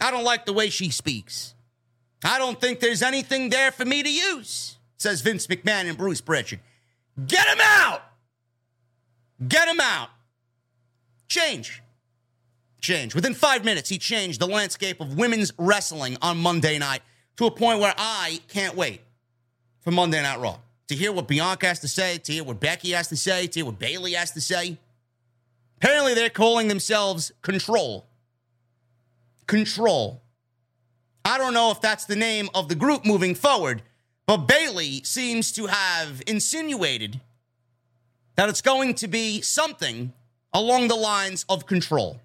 I 0.00 0.10
don't 0.10 0.24
like 0.24 0.46
the 0.46 0.52
way 0.52 0.70
she 0.70 0.90
speaks. 0.90 1.54
I 2.24 2.38
don't 2.38 2.60
think 2.60 2.80
there's 2.80 3.02
anything 3.02 3.50
there 3.50 3.70
for 3.70 3.84
me 3.84 4.02
to 4.02 4.10
use, 4.10 4.76
says 4.96 5.20
Vince 5.20 5.46
McMahon 5.46 5.88
and 5.88 5.96
Bruce 5.96 6.20
Prichard. 6.20 6.60
Get 7.26 7.46
him 7.46 7.58
out! 7.60 8.02
Get 9.46 9.68
him 9.68 9.80
out! 9.80 10.08
Change. 11.28 11.82
Change. 12.80 13.14
Within 13.14 13.34
five 13.34 13.64
minutes, 13.64 13.88
he 13.88 13.98
changed 13.98 14.40
the 14.40 14.46
landscape 14.46 15.00
of 15.00 15.16
women's 15.16 15.52
wrestling 15.58 16.16
on 16.22 16.38
Monday 16.38 16.78
night 16.78 17.02
to 17.36 17.46
a 17.46 17.50
point 17.50 17.80
where 17.80 17.94
I 17.96 18.40
can't 18.48 18.76
wait 18.76 19.00
for 19.80 19.90
Monday 19.90 20.22
Night 20.22 20.40
Raw 20.40 20.58
to 20.88 20.94
hear 20.94 21.12
what 21.12 21.28
Bianca 21.28 21.66
has 21.66 21.80
to 21.80 21.88
say, 21.88 22.18
to 22.18 22.32
hear 22.32 22.44
what 22.44 22.60
Becky 22.60 22.92
has 22.92 23.08
to 23.08 23.16
say, 23.16 23.46
to 23.46 23.60
hear 23.60 23.66
what 23.66 23.78
Bayley 23.78 24.12
has 24.14 24.32
to 24.32 24.40
say. 24.40 24.78
Apparently, 25.80 26.12
they're 26.12 26.28
calling 26.28 26.66
themselves 26.66 27.30
Control. 27.40 28.04
Control. 29.46 30.22
I 31.24 31.38
don't 31.38 31.54
know 31.54 31.70
if 31.70 31.80
that's 31.80 32.04
the 32.04 32.16
name 32.16 32.48
of 32.52 32.68
the 32.68 32.74
group 32.74 33.06
moving 33.06 33.36
forward, 33.36 33.82
but 34.26 34.38
Bayley 34.38 35.04
seems 35.04 35.52
to 35.52 35.66
have 35.66 36.20
insinuated 36.26 37.20
that 38.34 38.48
it's 38.48 38.60
going 38.60 38.94
to 38.94 39.06
be 39.06 39.40
something 39.40 40.12
along 40.52 40.88
the 40.88 40.96
lines 40.96 41.44
of 41.48 41.66
control. 41.66 42.20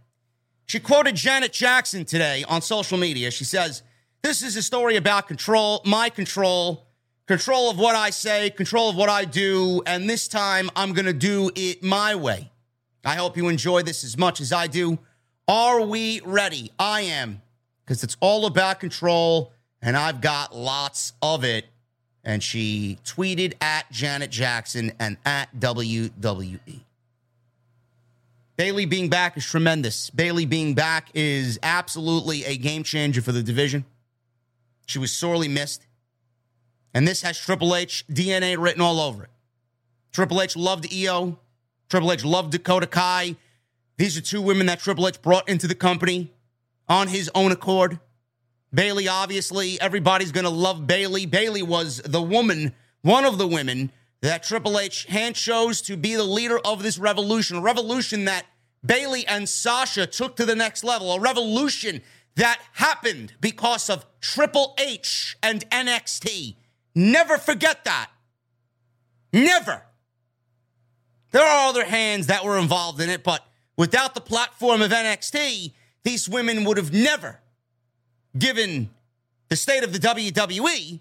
She 0.66 0.80
quoted 0.80 1.16
Janet 1.16 1.54
Jackson 1.54 2.06
today 2.06 2.44
on 2.48 2.62
social 2.64 2.98
media. 2.98 3.30
She 3.30 3.44
says, 3.44 3.84
This 4.24 4.42
is 4.42 4.56
a 4.56 4.64
story 4.64 4.96
about 4.96 5.28
control, 5.28 5.82
my 5.86 6.10
control, 6.10 6.88
control 7.28 7.70
of 7.70 7.78
what 7.78 7.96
I 7.96 8.10
say, 8.10 8.50
control 8.50 8.90
of 8.90 8.96
what 8.96 9.10
I 9.10 9.26
do, 9.26 9.84
and 9.86 10.10
this 10.10 10.28
time 10.28 10.72
I'm 10.76 10.94
going 10.94 11.06
to 11.06 11.14
do 11.14 11.52
it 11.56 11.84
my 11.84 12.16
way. 12.16 12.50
I 13.04 13.16
hope 13.16 13.36
you 13.36 13.50
enjoy 13.50 13.84
this 13.84 14.04
as 14.04 14.18
much 14.18 14.40
as 14.40 14.54
I 14.54 14.68
do. 14.68 15.00
Are 15.48 15.82
we 15.82 16.22
ready? 16.22 16.72
I 16.80 17.02
am 17.02 17.42
because 17.84 18.04
it's 18.04 18.16
all 18.22 18.46
about 18.46 18.80
control, 18.80 19.52
and 19.82 19.98
I've 19.98 20.22
got 20.22 20.56
lots 20.56 21.14
of 21.22 21.44
it. 21.44 21.66
And 22.24 22.42
she 22.42 22.98
tweeted 23.04 23.56
at 23.62 23.92
Janet 23.92 24.32
Jackson 24.32 24.94
and 25.00 25.18
at 25.26 25.54
WWE. 25.60 26.80
Bayley 28.56 28.86
being 28.86 29.10
back 29.10 29.36
is 29.36 29.46
tremendous. 29.46 30.10
Bayley 30.10 30.46
being 30.46 30.74
back 30.74 31.10
is 31.14 31.60
absolutely 31.64 32.46
a 32.46 32.56
game 32.56 32.84
changer 32.84 33.22
for 33.22 33.34
the 33.34 33.44
division. 33.44 33.84
She 34.86 35.00
was 35.00 35.12
sorely 35.12 35.50
missed. 35.50 35.86
And 36.94 37.06
this 37.08 37.24
has 37.24 37.38
Triple 37.38 37.76
H 37.76 38.06
DNA 38.10 38.58
written 38.58 38.82
all 38.82 39.02
over 39.02 39.24
it. 39.24 39.30
Triple 40.14 40.42
H 40.42 40.56
loved 40.56 40.88
Io. 40.94 41.40
Triple 41.94 42.12
H 42.12 42.26
loved 42.26 42.52
Dakota 42.52 42.88
Kai. 42.88 43.36
These 43.98 44.18
are 44.18 44.22
two 44.22 44.42
women 44.42 44.66
that 44.66 44.80
Triple 44.80 45.08
H 45.08 45.22
brought 45.22 45.48
into 45.48 45.68
the 45.68 45.76
company 45.76 46.34
on 46.88 47.08
his 47.08 47.30
own 47.36 47.52
accord. 47.52 48.00
Bayley, 48.74 49.08
obviously, 49.08 49.80
everybody's 49.80 50.32
going 50.32 50.46
to 50.46 50.50
love 50.50 50.88
Bayley. 50.88 51.28
Bayley 51.28 51.62
was 51.62 51.98
the 51.98 52.20
woman, 52.20 52.74
one 53.04 53.26
of 53.26 53.38
the 53.38 53.46
women 53.46 53.92
that 54.22 54.42
Triple 54.42 54.80
H 54.80 55.06
hand 55.06 55.36
chose 55.36 55.84
to 55.84 55.96
be 55.96 56.16
the 56.16 56.24
leader 56.24 56.58
of 56.66 56.82
this 56.82 56.98
revolution, 56.98 57.58
a 57.58 57.62
revolution 57.62 58.26
that 58.26 58.48
Bayley 58.84 59.28
and 59.28 59.48
Sasha 59.48 60.08
took 60.08 60.36
to 60.38 60.48
the 60.48 60.56
next 60.56 60.84
level, 60.84 61.12
a 61.12 61.20
revolution 61.20 62.02
that 62.38 62.60
happened 62.72 63.34
because 63.40 63.88
of 63.88 64.04
Triple 64.20 64.74
H 64.80 65.38
and 65.44 65.70
NXT. 65.70 66.56
Never 66.96 67.38
forget 67.38 67.84
that. 67.84 68.10
Never. 69.32 69.84
There 71.34 71.44
are 71.44 71.68
other 71.68 71.84
hands 71.84 72.28
that 72.28 72.46
were 72.46 72.60
involved 72.60 73.02
in 73.02 73.10
it, 73.10 73.24
but 73.24 73.44
without 73.76 74.14
the 74.14 74.22
platform 74.22 74.84
of 74.84 74.92
NXT, 74.92 75.74
these 76.04 76.30
women 76.30 76.64
would 76.64 76.78
have 76.78 76.94
never, 76.94 77.40
given 78.38 78.92
the 79.50 79.56
state 79.56 79.84
of 79.84 79.94
the 79.94 80.00
WWE, 80.00 81.00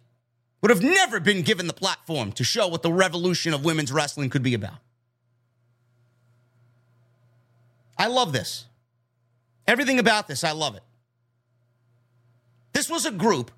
would 0.62 0.70
have 0.70 0.82
never 0.82 1.20
been 1.20 1.42
given 1.42 1.66
the 1.66 1.74
platform 1.74 2.32
to 2.32 2.44
show 2.44 2.66
what 2.66 2.82
the 2.82 2.90
revolution 2.90 3.52
of 3.52 3.62
women's 3.62 3.92
wrestling 3.92 4.30
could 4.30 4.42
be 4.42 4.54
about. 4.54 4.78
I 7.98 8.06
love 8.06 8.32
this. 8.32 8.64
Everything 9.66 9.98
about 9.98 10.28
this, 10.28 10.44
I 10.44 10.52
love 10.52 10.76
it. 10.76 10.82
This 12.72 12.88
was 12.88 13.04
a 13.04 13.10
group 13.10 13.50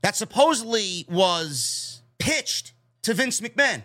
that 0.00 0.16
supposedly 0.16 1.04
was 1.06 2.00
pitched 2.18 2.72
to 3.02 3.12
Vince 3.12 3.42
McMahon. 3.42 3.82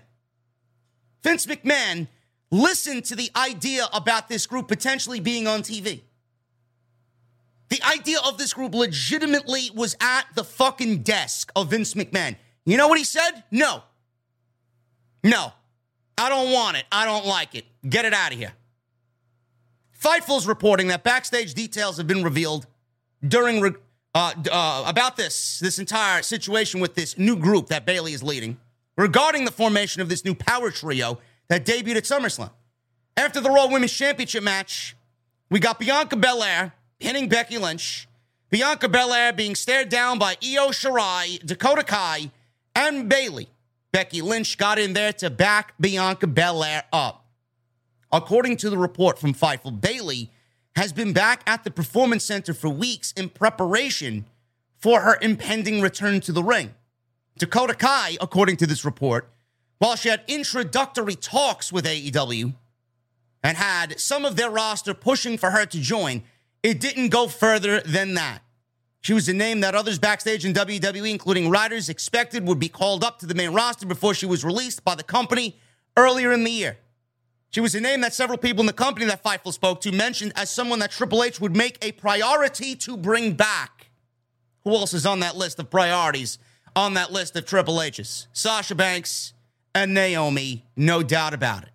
Vince 1.23 1.45
McMahon 1.45 2.07
listened 2.51 3.05
to 3.05 3.15
the 3.15 3.29
idea 3.35 3.87
about 3.93 4.27
this 4.27 4.45
group 4.45 4.67
potentially 4.67 5.19
being 5.19 5.47
on 5.47 5.61
TV. 5.61 6.01
The 7.69 7.81
idea 7.83 8.17
of 8.25 8.37
this 8.37 8.53
group 8.53 8.75
legitimately 8.75 9.71
was 9.73 9.95
at 10.01 10.25
the 10.35 10.43
fucking 10.43 11.03
desk 11.03 11.51
of 11.55 11.69
Vince 11.69 11.93
McMahon. 11.93 12.35
You 12.65 12.77
know 12.77 12.87
what 12.87 12.97
he 12.97 13.05
said? 13.05 13.43
No. 13.49 13.83
No. 15.23 15.53
I 16.17 16.29
don't 16.29 16.51
want 16.51 16.77
it. 16.77 16.85
I 16.91 17.05
don't 17.05 17.25
like 17.25 17.55
it. 17.55 17.65
Get 17.87 18.03
it 18.05 18.13
out 18.13 18.33
of 18.33 18.37
here. 18.37 18.51
Fightful's 19.97 20.47
reporting 20.47 20.87
that 20.87 21.03
backstage 21.03 21.53
details 21.53 21.97
have 21.97 22.07
been 22.07 22.23
revealed 22.23 22.67
during 23.25 23.63
uh, 24.13 24.33
uh, 24.51 24.83
about 24.85 25.15
this 25.15 25.59
this 25.59 25.79
entire 25.79 26.21
situation 26.23 26.81
with 26.81 26.95
this 26.95 27.17
new 27.17 27.37
group 27.37 27.67
that 27.67 27.85
Bayley 27.85 28.13
is 28.13 28.21
leading 28.21 28.57
regarding 28.97 29.45
the 29.45 29.51
formation 29.51 30.01
of 30.01 30.09
this 30.09 30.25
new 30.25 30.35
power 30.35 30.71
trio 30.71 31.19
that 31.47 31.65
debuted 31.65 31.97
at 31.97 32.03
SummerSlam. 32.03 32.51
After 33.17 33.41
the 33.41 33.49
Raw 33.49 33.67
Women's 33.67 33.91
Championship 33.91 34.43
match, 34.43 34.95
we 35.49 35.59
got 35.59 35.79
Bianca 35.79 36.15
Belair 36.15 36.73
hitting 36.99 37.27
Becky 37.27 37.57
Lynch, 37.57 38.07
Bianca 38.49 38.89
Belair 38.89 39.33
being 39.33 39.55
stared 39.55 39.89
down 39.89 40.19
by 40.19 40.37
Io 40.43 40.69
Shirai, 40.69 41.45
Dakota 41.45 41.83
Kai, 41.83 42.31
and 42.75 43.09
Bayley. 43.09 43.49
Becky 43.91 44.21
Lynch 44.21 44.57
got 44.57 44.79
in 44.79 44.93
there 44.93 45.13
to 45.13 45.29
back 45.29 45.73
Bianca 45.79 46.27
Belair 46.27 46.83
up. 46.93 47.25
According 48.11 48.57
to 48.57 48.69
the 48.69 48.77
report 48.77 49.19
from 49.19 49.33
Fightful, 49.33 49.79
Bayley 49.79 50.31
has 50.75 50.93
been 50.93 51.13
back 51.13 51.43
at 51.45 51.63
the 51.63 51.71
Performance 51.71 52.23
Center 52.23 52.53
for 52.53 52.69
weeks 52.69 53.11
in 53.13 53.29
preparation 53.29 54.25
for 54.77 55.01
her 55.01 55.17
impending 55.21 55.81
return 55.81 56.19
to 56.21 56.31
the 56.31 56.43
ring. 56.43 56.73
Dakota 57.37 57.73
Kai, 57.73 58.17
according 58.21 58.57
to 58.57 58.67
this 58.67 58.85
report, 58.85 59.31
while 59.79 59.95
she 59.95 60.09
had 60.09 60.23
introductory 60.27 61.15
talks 61.15 61.71
with 61.71 61.85
AEW 61.85 62.53
and 63.43 63.57
had 63.57 63.99
some 63.99 64.25
of 64.25 64.35
their 64.35 64.49
roster 64.49 64.93
pushing 64.93 65.37
for 65.37 65.51
her 65.51 65.65
to 65.65 65.79
join, 65.79 66.23
it 66.61 66.79
didn't 66.79 67.09
go 67.09 67.27
further 67.27 67.81
than 67.81 68.13
that. 68.13 68.43
She 69.01 69.13
was 69.13 69.27
a 69.27 69.33
name 69.33 69.61
that 69.61 69.73
others 69.73 69.97
backstage 69.97 70.45
in 70.45 70.53
WWE, 70.53 71.09
including 71.09 71.49
writers, 71.49 71.89
expected 71.89 72.47
would 72.47 72.59
be 72.59 72.69
called 72.69 73.03
up 73.03 73.17
to 73.19 73.25
the 73.25 73.33
main 73.33 73.53
roster 73.53 73.87
before 73.87 74.13
she 74.13 74.27
was 74.27 74.45
released 74.45 74.83
by 74.83 74.93
the 74.93 75.03
company 75.03 75.57
earlier 75.97 76.31
in 76.31 76.43
the 76.43 76.51
year. 76.51 76.77
She 77.49 77.59
was 77.59 77.73
a 77.73 77.81
name 77.81 78.01
that 78.01 78.13
several 78.13 78.37
people 78.37 78.61
in 78.61 78.67
the 78.67 78.73
company 78.73 79.07
that 79.07 79.23
Fightful 79.23 79.51
spoke 79.51 79.81
to 79.81 79.91
mentioned 79.91 80.33
as 80.35 80.51
someone 80.51 80.79
that 80.79 80.91
Triple 80.91 81.23
H 81.23 81.41
would 81.41 81.55
make 81.55 81.83
a 81.83 81.91
priority 81.93 82.75
to 82.75 82.95
bring 82.95 83.33
back. 83.33 83.89
Who 84.63 84.75
else 84.75 84.93
is 84.93 85.07
on 85.07 85.21
that 85.21 85.35
list 85.35 85.59
of 85.59 85.71
priorities 85.71 86.37
on 86.75 86.95
that 86.95 87.11
list 87.11 87.35
of 87.35 87.45
Triple 87.45 87.81
H's? 87.81 88.27
Sasha 88.33 88.75
Banks 88.75 89.33
and 89.73 89.93
Naomi, 89.93 90.65
no 90.75 91.03
doubt 91.03 91.33
about 91.33 91.63
it. 91.63 91.69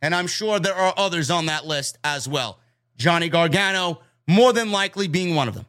And 0.00 0.14
I'm 0.14 0.26
sure 0.26 0.58
there 0.58 0.74
are 0.74 0.94
others 0.96 1.30
on 1.30 1.46
that 1.46 1.66
list 1.66 1.98
as 2.02 2.28
well. 2.28 2.58
Johnny 2.96 3.28
Gargano, 3.28 4.00
more 4.26 4.52
than 4.52 4.70
likely 4.70 5.08
being 5.08 5.34
one 5.34 5.48
of 5.48 5.54
them. 5.54 5.66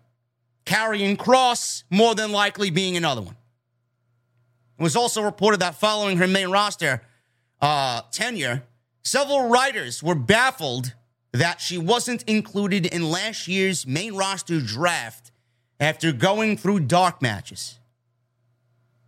Karrion 0.65 1.17
Kross, 1.17 1.83
more 1.89 2.15
than 2.15 2.31
likely 2.31 2.69
being 2.69 2.97
another 2.97 3.21
one. 3.21 3.35
It 4.79 4.83
was 4.83 4.95
also 4.95 5.21
reported 5.21 5.59
that 5.59 5.75
following 5.75 6.17
her 6.17 6.27
main 6.27 6.49
roster 6.49 7.01
uh, 7.61 8.01
tenure, 8.11 8.63
several 9.03 9.49
writers 9.49 10.01
were 10.01 10.15
baffled 10.15 10.93
that 11.31 11.59
she 11.61 11.77
wasn't 11.77 12.23
included 12.23 12.85
in 12.85 13.09
last 13.09 13.47
year's 13.47 13.85
main 13.87 14.15
roster 14.15 14.59
draft 14.61 15.31
after 15.79 16.11
going 16.11 16.57
through 16.57 16.79
dark 16.81 17.21
matches. 17.21 17.79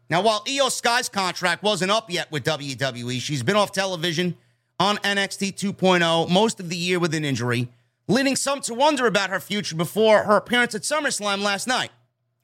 Now, 0.09 0.21
while 0.21 0.43
Iyo 0.45 0.71
Sky's 0.71 1.09
contract 1.09 1.63
wasn't 1.63 1.91
up 1.91 2.11
yet 2.11 2.31
with 2.31 2.43
WWE, 2.43 3.19
she's 3.19 3.43
been 3.43 3.55
off 3.55 3.71
television 3.71 4.37
on 4.79 4.97
NXT 4.97 5.55
2.0 5.55 6.29
most 6.29 6.59
of 6.59 6.69
the 6.69 6.75
year 6.75 6.99
with 6.99 7.13
an 7.13 7.25
injury 7.25 7.69
leading 8.07 8.35
some 8.35 8.61
to 8.61 8.73
wonder 8.73 9.07
about 9.07 9.29
her 9.29 9.39
future 9.39 9.75
before 9.75 10.23
her 10.23 10.37
appearance 10.37 10.75
at 10.75 10.83
SummerSlam 10.83 11.41
last 11.41 11.67
night. 11.67 11.91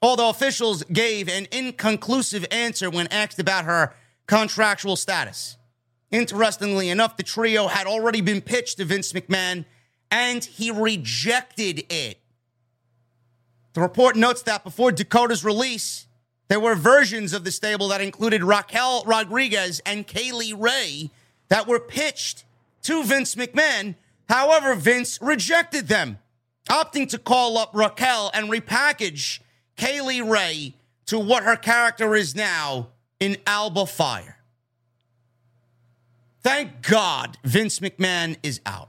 Although 0.02 0.30
officials 0.30 0.84
gave 0.92 1.30
an 1.30 1.48
inconclusive 1.52 2.46
answer 2.50 2.90
when 2.90 3.08
asked 3.08 3.40
about 3.40 3.66
her 3.66 3.94
contractual 4.26 4.96
status. 4.96 5.58
Interestingly 6.10 6.90
enough, 6.90 7.18
the 7.18 7.24
trio 7.24 7.68
had 7.68 7.86
already 7.86 8.22
been 8.22 8.42
pitched 8.42 8.78
to 8.78 8.86
Vince 8.86 9.14
McMahon 9.14 9.66
and 10.10 10.44
he 10.44 10.72
rejected 10.72 11.86
it. 11.92 12.20
The 13.74 13.82
report 13.82 14.16
notes 14.16 14.42
that 14.44 14.64
before 14.64 14.92
Dakota's 14.92 15.46
release, 15.46 16.08
there 16.52 16.60
were 16.60 16.76
versions 16.76 17.32
of 17.32 17.46
the 17.46 17.52
stable 17.52 17.88
that 17.88 18.02
included 18.02 18.44
Raquel 18.44 19.04
Rodriguez 19.08 19.82
and 19.86 20.06
Kay 20.06 20.34
Lee 20.34 20.54
Ray 20.54 21.10
that 21.48 21.66
were 21.66 21.80
pitched 21.80 22.44
to 22.84 23.04
Vince 23.04 23.36
McMahon 23.36 23.96
However, 24.32 24.76
Vince 24.76 25.22
rejected 25.22 25.90
them, 25.90 26.18
opting 26.70 27.10
to 27.10 27.18
call 27.18 27.58
up 27.58 27.72
Raquel 27.74 28.32
and 28.34 28.50
repackage 28.50 29.42
Kay 29.76 30.00
Lee 30.00 30.22
Ray 30.22 30.74
to 31.08 31.20
what 31.20 31.44
her 31.44 31.58
character 31.58 32.16
is 32.16 32.34
now 32.34 32.88
in 33.20 33.36
Alba 33.46 33.86
Fyre. 33.86 34.38
Thank 36.42 36.82
God 36.82 37.40
Vince 37.44 37.82
McMahon 37.82 38.38
is 38.42 38.62
out. 38.66 38.88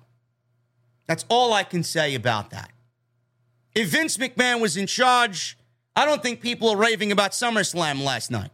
That's 1.08 1.24
all 1.28 1.52
I 1.52 1.64
can 1.64 1.82
say 1.82 2.14
about 2.14 2.50
that. 2.50 2.70
If 3.74 3.88
Vince 3.88 4.18
McMahon 4.18 4.60
was 4.60 4.76
in 4.76 4.86
charge, 4.86 5.58
I 5.94 6.06
don't 6.06 6.22
think 6.22 6.40
people 6.40 6.70
are 6.70 6.76
raving 6.76 7.12
about 7.12 7.32
SummerSlam 7.32 8.02
last 8.02 8.30
night. 8.30 8.50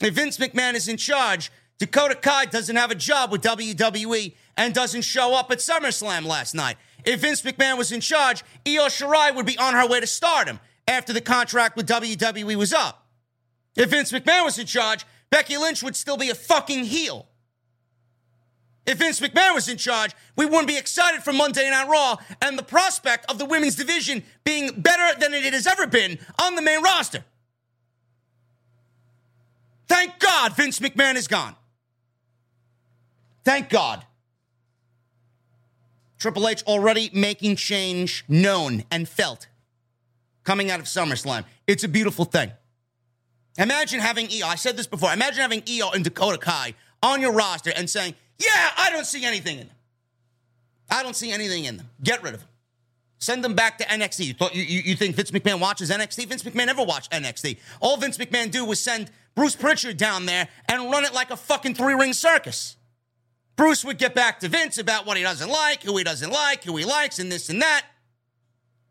If 0.00 0.14
Vince 0.14 0.38
McMahon 0.38 0.74
is 0.74 0.88
in 0.88 0.96
charge, 0.96 1.50
Dakota 1.78 2.14
Kai 2.14 2.46
doesn't 2.46 2.76
have 2.76 2.90
a 2.90 2.94
job 2.94 3.32
with 3.32 3.42
WWE 3.42 4.34
and 4.56 4.74
doesn't 4.74 5.02
show 5.02 5.34
up 5.34 5.50
at 5.50 5.58
SummerSlam 5.58 6.24
last 6.24 6.54
night. 6.54 6.76
If 7.04 7.20
Vince 7.20 7.42
McMahon 7.42 7.78
was 7.78 7.92
in 7.92 8.00
charge, 8.00 8.44
Io 8.66 8.86
Shirai 8.86 9.34
would 9.34 9.46
be 9.46 9.58
on 9.58 9.74
her 9.74 9.86
way 9.88 10.00
to 10.00 10.06
stardom 10.06 10.60
after 10.86 11.12
the 11.12 11.20
contract 11.20 11.76
with 11.76 11.88
WWE 11.88 12.56
was 12.56 12.72
up. 12.72 13.06
If 13.76 13.90
Vince 13.90 14.12
McMahon 14.12 14.44
was 14.44 14.58
in 14.58 14.66
charge, 14.66 15.06
Becky 15.30 15.56
Lynch 15.56 15.82
would 15.82 15.96
still 15.96 16.16
be 16.16 16.30
a 16.30 16.34
fucking 16.34 16.84
heel. 16.84 17.26
If 18.90 18.98
Vince 18.98 19.20
McMahon 19.20 19.54
was 19.54 19.68
in 19.68 19.76
charge, 19.76 20.10
we 20.34 20.46
wouldn't 20.46 20.66
be 20.66 20.76
excited 20.76 21.22
for 21.22 21.32
Monday 21.32 21.70
Night 21.70 21.88
Raw 21.88 22.16
and 22.42 22.58
the 22.58 22.64
prospect 22.64 23.30
of 23.30 23.38
the 23.38 23.44
women's 23.44 23.76
division 23.76 24.24
being 24.42 24.80
better 24.80 25.18
than 25.20 25.32
it 25.32 25.52
has 25.52 25.68
ever 25.68 25.86
been 25.86 26.18
on 26.42 26.56
the 26.56 26.62
main 26.62 26.82
roster. 26.82 27.24
Thank 29.88 30.18
God 30.18 30.56
Vince 30.56 30.80
McMahon 30.80 31.14
is 31.14 31.28
gone. 31.28 31.54
Thank 33.44 33.68
God. 33.68 34.04
Triple 36.18 36.48
H 36.48 36.64
already 36.64 37.10
making 37.12 37.56
change 37.56 38.24
known 38.26 38.82
and 38.90 39.08
felt 39.08 39.46
coming 40.42 40.68
out 40.68 40.80
of 40.80 40.86
SummerSlam. 40.86 41.44
It's 41.68 41.84
a 41.84 41.88
beautiful 41.88 42.24
thing. 42.24 42.50
Imagine 43.56 44.00
having 44.00 44.26
Iyo, 44.26 44.44
I 44.44 44.56
said 44.56 44.76
this 44.76 44.88
before, 44.88 45.12
imagine 45.12 45.42
having 45.42 45.62
Iyo 45.62 45.94
and 45.94 46.02
Dakota 46.02 46.38
Kai 46.38 46.74
on 47.04 47.20
your 47.20 47.32
roster 47.32 47.72
and 47.76 47.88
saying, 47.88 48.14
Yeah, 48.40 48.70
I 48.76 48.90
don't 48.90 49.06
see 49.06 49.24
anything 49.24 49.58
in 49.58 49.66
them. 49.68 49.76
I 50.90 51.02
don't 51.02 51.14
see 51.14 51.30
anything 51.30 51.66
in 51.66 51.76
them. 51.76 51.88
Get 52.02 52.22
rid 52.22 52.34
of 52.34 52.40
them. 52.40 52.48
Send 53.18 53.44
them 53.44 53.54
back 53.54 53.76
to 53.78 53.84
NXT. 53.84 54.24
You, 54.24 54.34
thought, 54.34 54.54
you, 54.54 54.62
you 54.62 54.96
think 54.96 55.14
Vince 55.14 55.30
McMahon 55.30 55.60
watches 55.60 55.90
NXT? 55.90 56.26
Vince 56.26 56.42
McMahon 56.42 56.66
never 56.66 56.82
watched 56.82 57.12
NXT. 57.12 57.58
All 57.80 57.98
Vince 57.98 58.16
McMahon 58.16 58.50
do 58.50 58.64
was 58.64 58.80
send 58.80 59.10
Bruce 59.34 59.54
Prichard 59.54 59.98
down 59.98 60.24
there 60.24 60.48
and 60.68 60.90
run 60.90 61.04
it 61.04 61.12
like 61.12 61.30
a 61.30 61.36
fucking 61.36 61.74
three 61.74 61.94
ring 61.94 62.14
circus. 62.14 62.76
Bruce 63.56 63.84
would 63.84 63.98
get 63.98 64.14
back 64.14 64.40
to 64.40 64.48
Vince 64.48 64.78
about 64.78 65.04
what 65.04 65.18
he 65.18 65.22
doesn't 65.22 65.50
like, 65.50 65.82
who 65.82 65.94
he 65.98 66.02
doesn't 66.02 66.30
like, 66.30 66.64
who 66.64 66.74
he 66.78 66.84
likes, 66.86 67.18
and 67.18 67.30
this 67.30 67.50
and 67.50 67.60
that. 67.60 67.84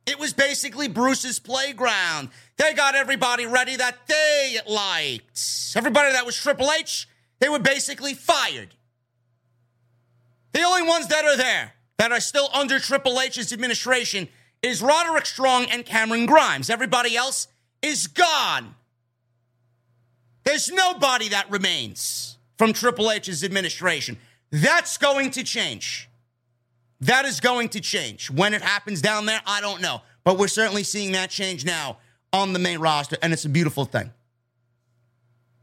It 0.05 0.19
was 0.19 0.31
basically 0.31 0.87
Bruce's 0.87 1.39
playground. 1.39 2.29
They 2.57 2.75
got 2.75 2.93
everybody 2.93 3.47
ready 3.47 3.75
that 3.77 3.97
they 4.07 4.57
liked. 4.67 5.73
Everybody 5.75 6.11
that 6.11 6.25
was 6.25 6.35
Triple 6.35 6.71
H, 6.71 7.07
they 7.39 7.49
were 7.49 7.59
basically 7.59 8.13
fired. 8.13 8.75
The 10.51 10.63
only 10.63 10.83
ones 10.83 11.07
that 11.07 11.25
are 11.25 11.37
there 11.37 11.73
that 11.97 12.11
are 12.11 12.19
still 12.19 12.49
under 12.53 12.79
Triple 12.79 13.19
H's 13.19 13.53
administration 13.53 14.27
is 14.61 14.81
Roderick 14.81 15.25
Strong 15.25 15.65
and 15.65 15.85
Cameron 15.85 16.25
Grimes. 16.25 16.69
Everybody 16.69 17.15
else 17.15 17.47
is 17.81 18.07
gone. 18.07 18.75
There's 20.43 20.71
nobody 20.71 21.29
that 21.29 21.49
remains 21.51 22.37
from 22.57 22.73
Triple 22.73 23.11
H's 23.11 23.43
administration. 23.43 24.17
That's 24.51 24.97
going 24.97 25.31
to 25.31 25.43
change. 25.43 26.09
That 27.01 27.25
is 27.25 27.39
going 27.39 27.69
to 27.69 27.79
change. 27.79 28.29
When 28.29 28.53
it 28.53 28.61
happens 28.61 29.01
down 29.01 29.25
there, 29.25 29.41
I 29.45 29.61
don't 29.61 29.81
know. 29.81 30.01
But 30.23 30.37
we're 30.37 30.47
certainly 30.47 30.83
seeing 30.83 31.13
that 31.13 31.29
change 31.29 31.63
now 31.65 31.97
on 32.33 32.53
the 32.53 32.59
main 32.59 32.79
roster, 32.79 33.17
and 33.21 33.31
it's 33.31 33.45
a 33.45 33.49
beautiful 33.49 33.85
thing. 33.85 34.11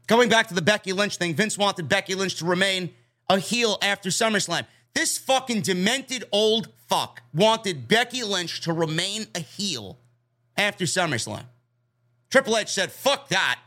Going 0.07 0.29
back 0.29 0.47
to 0.47 0.53
the 0.53 0.61
Becky 0.61 0.93
Lynch 0.93 1.17
thing, 1.17 1.35
Vince 1.35 1.57
wanted 1.57 1.89
Becky 1.89 2.15
Lynch 2.15 2.35
to 2.35 2.45
remain 2.45 2.91
a 3.29 3.39
heel 3.39 3.77
after 3.81 4.09
SummerSlam. 4.09 4.65
This 4.93 5.17
fucking 5.17 5.61
demented 5.61 6.23
old 6.31 6.69
fuck 6.87 7.21
wanted 7.33 7.87
Becky 7.87 8.23
Lynch 8.23 8.61
to 8.61 8.73
remain 8.73 9.27
a 9.35 9.39
heel 9.39 9.99
after 10.55 10.85
SummerSlam. 10.85 11.45
Triple 12.29 12.57
H 12.57 12.69
said, 12.69 12.91
fuck 12.91 13.29
that. 13.29 13.59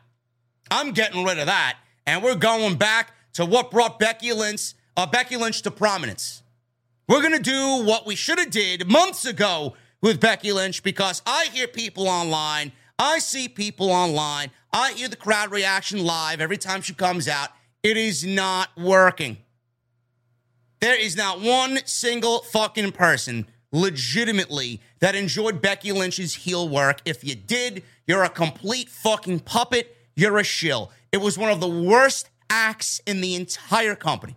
I'm 0.70 0.92
getting 0.92 1.24
rid 1.24 1.38
of 1.38 1.46
that. 1.46 1.78
And 2.06 2.22
we're 2.22 2.34
going 2.34 2.76
back 2.76 3.12
to 3.34 3.46
what 3.46 3.70
brought 3.70 3.98
Becky 3.98 4.32
Lynch 4.32 4.74
uh, 4.96 5.06
Becky 5.06 5.36
Lynch 5.36 5.62
to 5.62 5.70
prominence. 5.70 6.42
We're 7.08 7.22
going 7.22 7.32
to 7.32 7.38
do 7.42 7.84
what 7.84 8.06
we 8.06 8.14
should 8.14 8.38
have 8.38 8.50
did 8.50 8.86
months 8.86 9.24
ago 9.24 9.74
with 10.02 10.20
Becky 10.20 10.52
Lynch 10.52 10.82
because 10.82 11.22
I 11.26 11.46
hear 11.52 11.66
people 11.66 12.08
online, 12.08 12.72
I 12.98 13.18
see 13.18 13.48
people 13.48 13.90
online, 13.90 14.50
I 14.72 14.92
hear 14.92 15.08
the 15.08 15.16
crowd 15.16 15.50
reaction 15.50 16.04
live 16.04 16.40
every 16.40 16.58
time 16.58 16.82
she 16.82 16.94
comes 16.94 17.28
out. 17.28 17.48
It 17.82 17.96
is 17.96 18.24
not 18.24 18.68
working. 18.76 19.38
There 20.80 20.98
is 20.98 21.16
not 21.16 21.40
one 21.40 21.80
single 21.84 22.40
fucking 22.40 22.92
person 22.92 23.46
legitimately 23.72 24.80
that 25.00 25.14
enjoyed 25.14 25.62
Becky 25.62 25.92
Lynch's 25.92 26.34
heel 26.34 26.68
work. 26.68 27.00
If 27.04 27.22
you 27.22 27.34
did, 27.34 27.82
you're 28.06 28.24
a 28.24 28.30
complete 28.30 28.88
fucking 28.88 29.40
puppet. 29.40 29.96
You're 30.16 30.38
a 30.38 30.44
shill. 30.44 30.90
It 31.12 31.18
was 31.18 31.38
one 31.38 31.50
of 31.50 31.60
the 31.60 31.68
worst 31.68 32.30
acts 32.48 33.00
in 33.06 33.20
the 33.20 33.34
entire 33.34 33.94
company. 33.94 34.36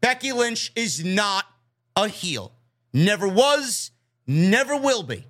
Becky 0.00 0.32
Lynch 0.32 0.70
is 0.76 1.04
not 1.04 1.46
a 1.96 2.08
heel. 2.08 2.52
Never 2.92 3.26
was, 3.26 3.90
never 4.26 4.76
will 4.76 5.02
be. 5.02 5.26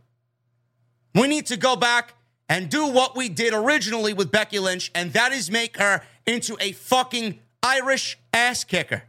We 1.14 1.28
need 1.28 1.46
to 1.46 1.56
go 1.56 1.76
back 1.76 2.14
and 2.48 2.68
do 2.68 2.86
what 2.86 3.16
we 3.16 3.28
did 3.28 3.54
originally 3.54 4.12
with 4.12 4.30
Becky 4.30 4.58
Lynch, 4.58 4.90
and 4.94 5.12
that 5.12 5.32
is 5.32 5.50
make 5.50 5.76
her 5.78 6.02
into 6.26 6.56
a 6.60 6.72
fucking 6.72 7.38
Irish 7.62 8.18
ass 8.32 8.64
kicker. 8.64 9.04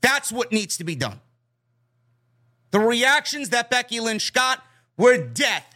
That's 0.00 0.32
what 0.32 0.52
needs 0.52 0.76
to 0.78 0.84
be 0.84 0.94
done. 0.94 1.20
The 2.70 2.80
reactions 2.80 3.50
that 3.50 3.70
Becky 3.70 4.00
Lynch 4.00 4.32
got 4.32 4.62
were 4.96 5.18
death 5.18 5.66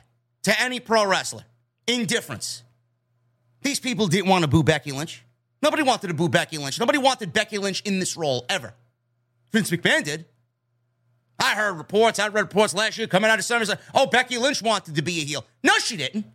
to 0.45 0.61
any 0.61 0.81
pro 0.81 1.07
wrestler. 1.07 1.45
Indifference. 1.87 2.63
These 3.63 3.81
people 3.81 4.07
didn't 4.07 4.29
want 4.29 4.43
to 4.43 4.49
boo 4.49 4.63
Becky 4.63 4.93
Lynch. 4.93 5.23
Nobody 5.63 5.83
wanted 5.83 6.09
to 6.09 6.15
boo 6.15 6.29
Becky 6.29 6.59
Lynch. 6.59 6.79
Nobody 6.79 6.99
wanted 6.99 7.33
Becky 7.33 7.59
Lynch 7.59 7.81
in 7.83 7.99
this 7.99 8.17
role 8.17 8.45
ever. 8.49 8.75
Vince 9.53 9.71
McMahon 9.71 10.05
did. 10.05 10.27
I 11.39 11.55
heard 11.55 11.75
reports, 11.75 12.19
I 12.19 12.29
read 12.29 12.43
reports 12.43 12.75
last 12.75 12.97
year 12.97 13.07
coming 13.07 13.31
out 13.31 13.39
of 13.39 13.45
summer. 13.45 13.65
Oh, 13.95 14.07
Becky 14.07 14.39
Lynch 14.39 14.63
wanted 14.63 14.95
to 14.95 15.03
be 15.03 15.21
a 15.21 15.25
heel. 15.25 15.45
No, 15.63 15.73
she 15.79 15.97
didn't. 15.97 16.27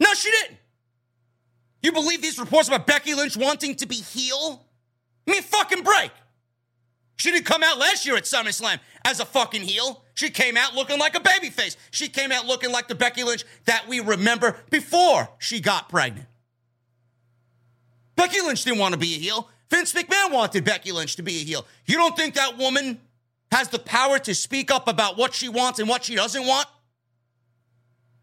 No, 0.00 0.12
she 0.14 0.30
didn't. 0.30 0.58
You 1.82 1.92
believe 1.92 2.22
these 2.22 2.38
reports 2.38 2.68
about 2.68 2.86
Becky 2.86 3.14
Lynch 3.14 3.36
wanting 3.36 3.76
to 3.76 3.86
be 3.86 3.96
heel? 3.96 4.64
Me 5.26 5.40
fucking 5.40 5.82
break. 5.82 6.10
She 7.16 7.30
didn't 7.30 7.46
come 7.46 7.62
out 7.62 7.78
last 7.78 8.04
year 8.04 8.16
at 8.16 8.24
SummerSlam 8.24 8.80
as 9.04 9.20
a 9.20 9.24
fucking 9.24 9.62
heel. 9.62 10.02
She 10.14 10.30
came 10.30 10.56
out 10.56 10.74
looking 10.74 10.98
like 10.98 11.14
a 11.14 11.20
babyface. 11.20 11.76
She 11.90 12.08
came 12.08 12.32
out 12.32 12.46
looking 12.46 12.72
like 12.72 12.88
the 12.88 12.94
Becky 12.94 13.22
Lynch 13.22 13.44
that 13.66 13.86
we 13.88 14.00
remember 14.00 14.56
before 14.70 15.28
she 15.38 15.60
got 15.60 15.88
pregnant. 15.88 16.26
Becky 18.16 18.40
Lynch 18.40 18.64
didn't 18.64 18.78
want 18.78 18.92
to 18.92 18.98
be 18.98 19.14
a 19.14 19.18
heel. 19.18 19.48
Vince 19.70 19.92
McMahon 19.92 20.32
wanted 20.32 20.64
Becky 20.64 20.92
Lynch 20.92 21.16
to 21.16 21.22
be 21.22 21.36
a 21.36 21.44
heel. 21.44 21.66
You 21.86 21.96
don't 21.96 22.16
think 22.16 22.34
that 22.34 22.58
woman 22.58 23.00
has 23.50 23.68
the 23.68 23.78
power 23.78 24.18
to 24.18 24.34
speak 24.34 24.70
up 24.70 24.88
about 24.88 25.16
what 25.16 25.34
she 25.34 25.48
wants 25.48 25.78
and 25.78 25.88
what 25.88 26.04
she 26.04 26.14
doesn't 26.14 26.46
want? 26.46 26.66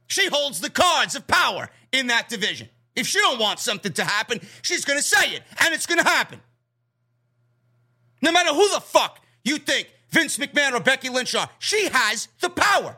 She 0.07 0.27
holds 0.27 0.59
the 0.59 0.69
cards 0.69 1.15
of 1.15 1.27
power 1.27 1.69
in 1.91 2.07
that 2.07 2.29
division. 2.29 2.69
If 2.95 3.07
she 3.07 3.19
don't 3.19 3.39
want 3.39 3.59
something 3.59 3.93
to 3.93 4.03
happen, 4.03 4.41
she's 4.61 4.85
going 4.85 4.99
to 4.99 5.03
say 5.03 5.35
it, 5.35 5.43
and 5.63 5.73
it's 5.73 5.85
going 5.85 6.03
to 6.03 6.07
happen. 6.07 6.41
No 8.21 8.31
matter 8.31 8.53
who 8.53 8.67
the 8.73 8.81
fuck 8.81 9.19
you 9.43 9.57
think 9.57 9.89
Vince 10.09 10.37
McMahon 10.37 10.73
or 10.73 10.79
Becky 10.79 11.09
Lynch 11.09 11.35
are, 11.35 11.49
she 11.59 11.89
has 11.89 12.27
the 12.39 12.49
power. 12.49 12.97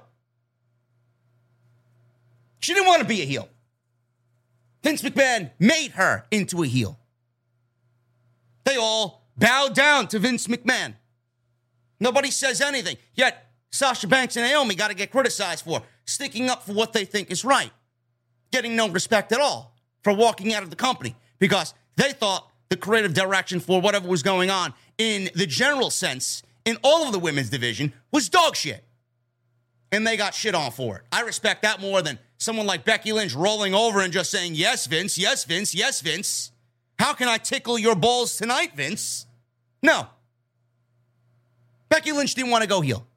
She 2.60 2.74
didn't 2.74 2.88
want 2.88 3.02
to 3.02 3.08
be 3.08 3.22
a 3.22 3.26
heel. 3.26 3.50
Vince 4.84 5.02
McMahon 5.02 5.52
made 5.60 5.92
her 5.92 6.26
into 6.32 6.64
a 6.64 6.68
heel. 6.68 7.00
They 8.64 8.78
all 8.78 9.28
bowed 9.38 9.74
down 9.74 10.08
to 10.10 10.20
Vince 10.20 10.48
McMahon. 10.48 10.96
Nobody 12.00 12.32
says 12.32 12.62
anything. 12.62 12.98
Yet 13.16 13.52
Sasha 13.72 14.08
Banks 14.08 14.36
and 14.36 14.46
Naomi 14.46 14.76
got 14.76 14.90
to 14.90 14.96
get 14.96 15.12
criticized 15.12 15.66
for 15.66 15.82
sticking 16.06 16.50
up 16.50 16.64
for 16.64 16.74
what 16.74 16.94
they 16.94 17.06
think 17.06 17.32
is 17.32 17.46
right, 17.46 17.72
getting 18.52 18.76
no 18.76 18.90
respect 18.90 19.32
at 19.32 19.40
all 19.40 19.76
for 20.04 20.14
walking 20.14 20.54
out 20.54 20.64
of 20.64 20.70
the 20.70 20.76
company 20.76 21.16
because 21.40 21.74
they 21.96 22.12
thought 22.12 22.50
the 22.70 22.78
creative 22.78 23.14
direction 23.14 23.60
for 23.60 23.82
whatever 23.82 24.08
was 24.08 24.24
going 24.24 24.50
on 24.50 24.74
in 25.02 25.32
the 25.34 25.48
general 25.48 25.90
sense 25.90 26.44
in 26.64 26.78
all 26.84 27.08
of 27.08 27.12
the 27.12 27.18
women's 27.18 27.50
division 27.50 27.92
was 28.12 28.30
dog 28.30 28.56
shit. 28.56 28.84
And 29.92 30.06
they 30.06 30.16
got 30.16 30.36
shit 30.36 30.54
on 30.54 30.72
for 30.72 30.98
it. 30.98 31.04
I 31.12 31.22
respect 31.22 31.64
that 31.64 31.82
more 31.82 32.04
than 32.04 32.20
someone 32.38 32.68
like 32.68 32.86
Becky 32.86 33.12
Lynch 33.12 33.34
rolling 33.34 33.74
over 33.74 34.02
and 34.02 34.14
just 34.14 34.30
saying, 34.30 34.54
Yes, 34.54 34.86
Vince, 34.86 35.18
yes, 35.18 35.44
Vince, 35.44 35.74
yes, 35.74 36.02
Vince. 36.02 36.52
How 37.00 37.14
can 37.14 37.28
I 37.28 37.40
tickle 37.40 37.80
your 37.80 37.96
balls 37.96 38.38
tonight, 38.38 38.74
Vince? 38.76 39.26
No. 39.82 40.06
Becky 41.90 42.12
Lynch 42.12 42.36
didn't 42.36 42.52
want 42.52 42.62
to 42.62 42.70
go 42.70 42.82
heel. 42.82 43.08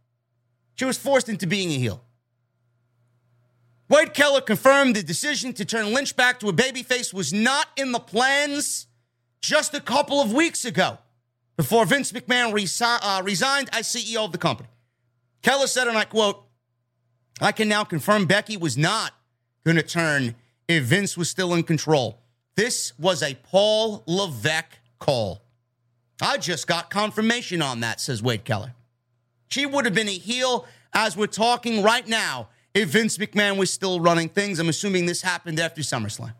She 0.76 0.86
was 0.86 0.96
forced 0.96 1.28
into 1.28 1.46
being 1.46 1.68
a 1.68 1.76
heel. 1.76 2.02
Wade 3.90 4.14
Keller 4.14 4.40
confirmed 4.40 4.96
the 4.96 5.02
decision 5.02 5.52
to 5.52 5.66
turn 5.66 5.92
Lynch 5.92 6.16
back 6.16 6.40
to 6.40 6.48
a 6.48 6.52
babyface 6.52 7.12
was 7.12 7.30
not 7.34 7.66
in 7.76 7.92
the 7.92 8.00
plans 8.00 8.86
just 9.42 9.74
a 9.74 9.80
couple 9.80 10.22
of 10.22 10.32
weeks 10.32 10.64
ago 10.64 10.98
before 11.56 11.84
Vince 11.86 12.12
McMahon 12.12 12.52
resi- 12.52 12.98
uh, 13.02 13.22
resigned 13.22 13.68
as 13.72 13.86
CEO 13.86 14.24
of 14.24 14.32
the 14.32 14.38
company. 14.38 14.68
Keller 15.42 15.66
said, 15.66 15.88
and 15.88 15.96
I 15.96 16.04
quote, 16.04 16.44
I 17.40 17.52
can 17.52 17.68
now 17.68 17.84
confirm 17.84 18.26
Becky 18.26 18.56
was 18.56 18.76
not 18.76 19.12
going 19.64 19.76
to 19.76 19.82
turn 19.82 20.34
if 20.68 20.84
Vince 20.84 21.16
was 21.16 21.28
still 21.28 21.54
in 21.54 21.62
control. 21.62 22.18
This 22.56 22.96
was 22.98 23.22
a 23.22 23.34
Paul 23.34 24.02
Levesque 24.06 24.78
call. 24.98 25.42
I 26.22 26.38
just 26.38 26.66
got 26.66 26.90
confirmation 26.90 27.60
on 27.60 27.80
that, 27.80 28.00
says 28.00 28.22
Wade 28.22 28.44
Keller. 28.44 28.74
She 29.48 29.66
would 29.66 29.84
have 29.84 29.94
been 29.94 30.08
a 30.08 30.12
heel 30.12 30.66
as 30.92 31.16
we're 31.16 31.26
talking 31.26 31.82
right 31.82 32.06
now 32.06 32.48
if 32.72 32.90
Vince 32.90 33.18
McMahon 33.18 33.56
was 33.56 33.70
still 33.70 34.00
running 34.00 34.28
things. 34.28 34.58
I'm 34.58 34.68
assuming 34.68 35.06
this 35.06 35.22
happened 35.22 35.58
after 35.58 35.82
SummerSlam. 35.82 36.34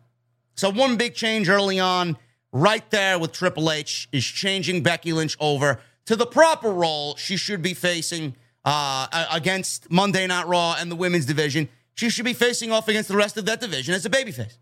So, 0.55 0.71
one 0.71 0.95
big 0.95 1.13
change 1.13 1.49
early 1.49 1.79
on 1.79 2.17
right 2.55 2.89
there 2.89 3.19
with 3.19 3.33
Triple 3.33 3.69
H 3.69 4.07
is 4.13 4.23
changing 4.23 4.81
Becky 4.81 5.11
Lynch 5.11 5.35
over 5.41 5.81
to 6.05 6.15
the 6.15 6.25
proper 6.25 6.71
role 6.71 7.17
she 7.17 7.35
should 7.35 7.61
be 7.61 7.73
facing 7.73 8.33
uh, 8.63 9.25
against 9.29 9.91
Monday 9.91 10.25
Night 10.25 10.47
Raw 10.47 10.77
and 10.79 10.89
the 10.89 10.95
women's 10.95 11.25
division. 11.25 11.67
She 11.95 12.09
should 12.09 12.23
be 12.23 12.33
facing 12.33 12.71
off 12.71 12.87
against 12.87 13.09
the 13.09 13.17
rest 13.17 13.35
of 13.35 13.45
that 13.47 13.59
division 13.59 13.93
as 13.93 14.05
a 14.05 14.09
babyface. 14.09 14.57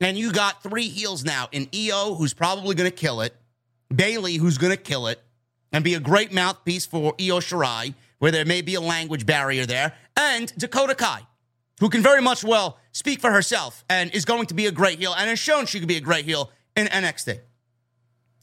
And 0.00 0.16
you 0.16 0.30
got 0.30 0.62
three 0.62 0.88
heels 0.88 1.24
now 1.24 1.48
in 1.50 1.68
Io, 1.74 2.14
who's 2.14 2.34
probably 2.34 2.76
going 2.76 2.88
to 2.88 2.96
kill 2.96 3.20
it, 3.20 3.34
Bayley, 3.92 4.36
who's 4.36 4.56
going 4.56 4.70
to 4.70 4.80
kill 4.80 5.08
it, 5.08 5.20
and 5.72 5.82
be 5.82 5.94
a 5.94 6.00
great 6.00 6.32
mouthpiece 6.32 6.86
for 6.86 7.14
Io 7.20 7.40
Shirai, 7.40 7.94
where 8.20 8.30
there 8.30 8.44
may 8.44 8.62
be 8.62 8.76
a 8.76 8.80
language 8.80 9.26
barrier 9.26 9.66
there, 9.66 9.94
and 10.16 10.52
Dakota 10.56 10.94
Kai, 10.94 11.22
who 11.80 11.88
can 11.88 12.00
very 12.00 12.22
much 12.22 12.44
well 12.44 12.78
speak 12.92 13.20
for 13.20 13.32
herself 13.32 13.84
and 13.90 14.08
is 14.12 14.24
going 14.24 14.46
to 14.46 14.54
be 14.54 14.66
a 14.66 14.72
great 14.72 15.00
heel 15.00 15.14
and 15.16 15.28
has 15.28 15.40
shown 15.40 15.66
she 15.66 15.80
could 15.80 15.88
be 15.88 15.96
a 15.96 16.00
great 16.00 16.24
heel 16.24 16.52
in 16.78 16.86
NXT. 16.86 17.40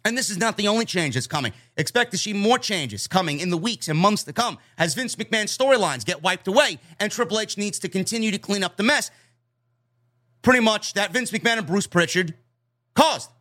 And 0.04 0.16
this 0.16 0.30
is 0.30 0.38
not 0.38 0.58
the 0.58 0.68
only 0.68 0.86
change 0.86 1.16
that's 1.16 1.26
coming. 1.26 1.52
Expect 1.78 2.12
to 2.12 2.18
see 2.18 2.34
more 2.34 2.60
changes 2.60 3.08
coming 3.08 3.40
in 3.40 3.50
the 3.50 3.58
weeks 3.58 3.88
and 3.88 3.98
months 3.98 4.24
to 4.26 4.34
come 4.34 4.60
as 4.78 4.94
Vince 4.94 5.16
McMahon's 5.16 5.58
storylines 5.58 6.06
get 6.06 6.22
wiped 6.22 6.48
away 6.48 6.78
and 7.00 7.12
Triple 7.12 7.40
H 7.40 7.58
needs 7.58 7.80
to 7.80 7.90
continue 7.90 8.30
to 8.30 8.38
clean 8.38 8.64
up 8.64 8.78
the 8.78 8.84
mess. 8.84 9.10
Pretty 10.44 10.60
much 10.60 10.94
that 10.94 11.12
Vince 11.12 11.32
McMahon 11.32 11.58
and 11.58 11.66
Bruce 11.66 11.88
Prichard 11.88 12.36
caused. 12.94 13.32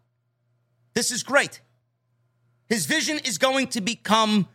This 0.95 1.11
is 1.11 1.23
great. 1.23 1.61
His 2.67 2.87
vision 2.87 3.19
is 3.19 3.37
going 3.37 3.67
to 3.69 3.83
become 3.83 4.49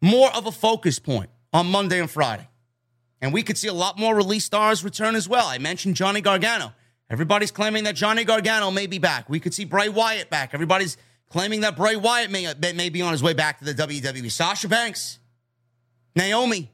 more 0.00 0.34
of 0.34 0.46
a 0.46 0.52
focus 0.52 0.98
point 0.98 1.28
on 1.52 1.66
Monday 1.66 2.00
and 2.00 2.10
Friday. 2.10 2.48
And 3.20 3.34
we 3.34 3.42
could 3.42 3.58
see 3.58 3.68
a 3.68 3.74
lot 3.74 3.98
more 3.98 4.16
release 4.16 4.46
stars 4.46 4.82
return 4.82 5.14
as 5.14 5.28
well. 5.28 5.46
I 5.46 5.58
mentioned 5.58 5.94
Johnny 5.96 6.22
Gargano. 6.22 6.72
Everybody's 7.10 7.50
claiming 7.50 7.84
that 7.84 7.96
Johnny 7.96 8.24
Gargano 8.24 8.70
may 8.70 8.86
be 8.86 8.98
back. 8.98 9.28
We 9.28 9.40
could 9.40 9.52
see 9.52 9.64
Bray 9.64 9.88
Wyatt 9.88 10.30
back. 10.30 10.54
Everybody's 10.54 10.96
claiming 11.28 11.62
that 11.62 11.76
Bray 11.76 11.96
Wyatt 11.96 12.30
may, 12.30 12.54
may 12.72 12.88
be 12.88 13.02
on 13.02 13.10
his 13.12 13.22
way 13.22 13.34
back 13.34 13.58
to 13.58 13.64
the 13.64 13.74
WWE. 13.74 14.30
Sasha 14.30 14.68
Banks, 14.68 15.18
Naomi. 16.14 16.70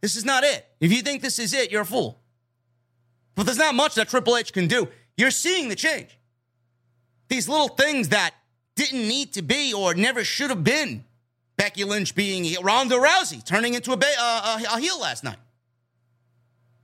This 0.00 0.16
is 0.16 0.24
not 0.24 0.44
it. 0.44 0.66
If 0.80 0.92
you 0.92 1.02
think 1.02 1.20
this 1.20 1.38
is 1.38 1.52
it, 1.52 1.70
you're 1.70 1.82
a 1.82 1.86
fool. 1.86 2.18
But 3.34 3.44
there's 3.44 3.58
not 3.58 3.74
much 3.74 3.94
that 3.96 4.08
Triple 4.08 4.36
H 4.36 4.52
can 4.52 4.66
do. 4.66 4.88
You're 5.16 5.30
seeing 5.30 5.68
the 5.68 5.76
change. 5.76 6.18
These 7.28 7.48
little 7.48 7.68
things 7.68 8.08
that 8.08 8.34
didn't 8.76 9.06
need 9.06 9.34
to 9.34 9.42
be 9.42 9.74
or 9.74 9.94
never 9.94 10.24
should 10.24 10.50
have 10.50 10.64
been. 10.64 11.04
Becky 11.56 11.84
Lynch 11.84 12.14
being 12.14 12.54
Ronda 12.62 12.94
Rousey, 12.94 13.44
turning 13.44 13.74
into 13.74 13.92
a, 13.92 13.96
ba- 13.96 14.06
uh, 14.18 14.60
a 14.72 14.78
heel 14.78 14.98
last 15.00 15.24
night. 15.24 15.38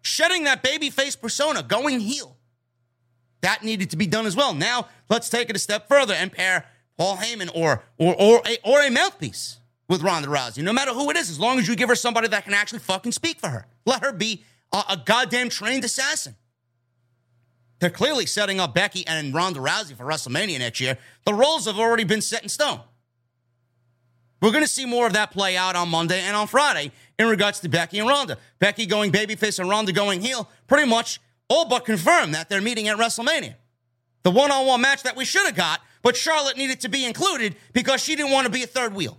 Shedding 0.03 0.45
that 0.45 0.63
babyface 0.63 1.19
persona, 1.19 1.63
going 1.63 2.01
heel. 2.01 2.34
That 3.45 3.63
needed 3.63 3.91
to 3.91 3.99
be 3.99 4.07
done 4.07 4.25
as 4.25 4.35
well. 4.35 4.55
Now 4.55 4.89
let's 5.11 5.29
take 5.29 5.51
it 5.51 5.57
a 5.57 5.59
step 5.59 5.87
further 5.87 6.15
and 6.15 6.33
pair 6.33 6.65
Paul 6.97 7.19
Heyman 7.19 7.51
or 7.55 7.83
or 7.99 8.15
or 8.19 8.43
a, 8.47 8.57
or 8.65 8.81
a 8.81 8.91
mouthpiece 8.91 9.59
with 9.87 10.01
Ronda 10.01 10.29
Rousey. 10.29 10.63
No 10.63 10.73
matter 10.73 10.95
who 10.95 11.11
it 11.11 11.17
is, 11.19 11.29
as 11.29 11.39
long 11.39 11.59
as 11.59 11.69
you 11.69 11.77
give 11.77 11.91
her 11.91 11.95
somebody 11.95 12.27
that 12.29 12.45
can 12.45 12.55
actually 12.55 12.79
fucking 12.79 13.13
speak 13.13 13.39
for 13.39 13.51
her, 13.51 13.67
let 13.85 14.03
her 14.03 14.13
be 14.13 14.45
a, 14.73 14.83
a 14.89 14.97
goddamn 14.97 15.51
trained 15.51 15.85
assassin. 15.85 16.37
They're 17.81 17.91
clearly 17.91 18.25
setting 18.25 18.61
up 18.61 18.73
Becky 18.73 19.07
and 19.07 19.35
Ronda 19.35 19.61
Rousey 19.61 19.95
for 19.95 20.05
WrestleMania 20.05 20.61
next 20.61 20.81
year. 20.81 20.97
The 21.27 21.35
roles 21.35 21.67
have 21.67 21.79
already 21.79 22.05
been 22.05 22.23
set 22.23 22.43
in 22.43 22.49
stone. 22.49 22.81
We're 24.41 24.53
going 24.53 24.65
to 24.65 24.71
see 24.71 24.87
more 24.87 25.07
of 25.07 25.13
that 25.13 25.33
play 25.33 25.55
out 25.55 25.77
on 25.77 25.91
Monday 25.91 26.21
and 26.21 26.35
on 26.35 26.47
Friday 26.47 26.93
in 27.19 27.27
regards 27.27 27.61
to 27.61 27.69
Becky 27.69 27.99
and 27.99 28.09
Ronda. 28.09 28.39
Becky 28.59 28.87
going 28.87 29.13
babyface 29.13 29.59
and 29.59 29.69
Ronda 29.69 29.93
going 29.93 30.23
heel 30.23 30.49
pretty 30.67 30.89
much 30.89 31.21
all 31.49 31.67
but 31.69 31.85
confirmed 31.85 32.35
that 32.35 32.49
they're 32.49 32.61
meeting 32.61 32.89
at 32.89 32.97
WrestleMania. 32.97 33.55
The 34.23 34.31
one 34.31 34.51
on 34.51 34.67
one 34.67 34.81
match 34.81 35.03
that 35.03 35.17
we 35.17 35.25
should 35.25 35.45
have 35.47 35.55
got, 35.55 35.81
but 36.03 36.17
Charlotte 36.17 36.57
needed 36.57 36.81
to 36.81 36.89
be 36.89 37.05
included 37.05 37.57
because 37.73 38.03
she 38.03 38.17
didn't 38.17 38.33
want 38.33 38.47
to 38.47 38.53
be 38.53 38.63
a 38.63 38.67
third 38.67 38.95
wheel. 38.95 39.19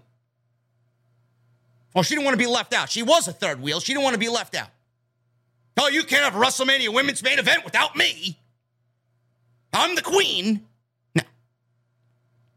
Or 1.94 2.04
she 2.04 2.16
didn't 2.16 2.26
want 2.26 2.34
to 2.34 2.44
be 2.44 2.50
left 2.50 2.74
out. 2.74 2.90
She 2.90 3.04
was 3.04 3.28
a 3.28 3.32
third 3.32 3.62
wheel. 3.62 3.80
She 3.80 3.94
didn't 3.94 4.04
want 4.04 4.16
to 4.16 4.20
be 4.20 4.30
left 4.30 4.56
out. 4.56 4.68
Oh, 5.80 5.88
you 5.88 6.04
can't 6.04 6.24
have 6.24 6.36
a 6.36 6.40
WrestleMania 6.44 6.94
women's 6.94 7.24
main 7.24 7.40
event 7.40 7.64
without 7.64 7.96
me. 7.96 8.38
I'm 9.74 9.96
the 9.96 10.02
queen. 10.02 10.66
No. 11.14 11.24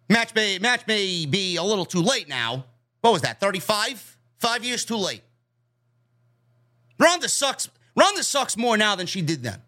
Match 0.08 0.34
may, 0.34 0.58
match 0.58 0.86
may 0.86 1.26
be 1.26 1.56
a 1.56 1.62
little 1.62 1.84
too 1.84 2.02
late 2.02 2.28
now. 2.28 2.64
What 3.00 3.12
was 3.12 3.22
that, 3.22 3.40
35? 3.40 4.16
Five 4.38 4.64
years 4.64 4.84
too 4.84 4.96
late. 4.96 5.22
Ronda 6.98 7.28
sucks. 7.28 7.68
Ronda 7.98 8.22
sucks 8.22 8.56
more 8.56 8.76
now 8.76 8.94
than 8.94 9.06
she 9.06 9.22
did 9.22 9.42
then. 9.42 9.60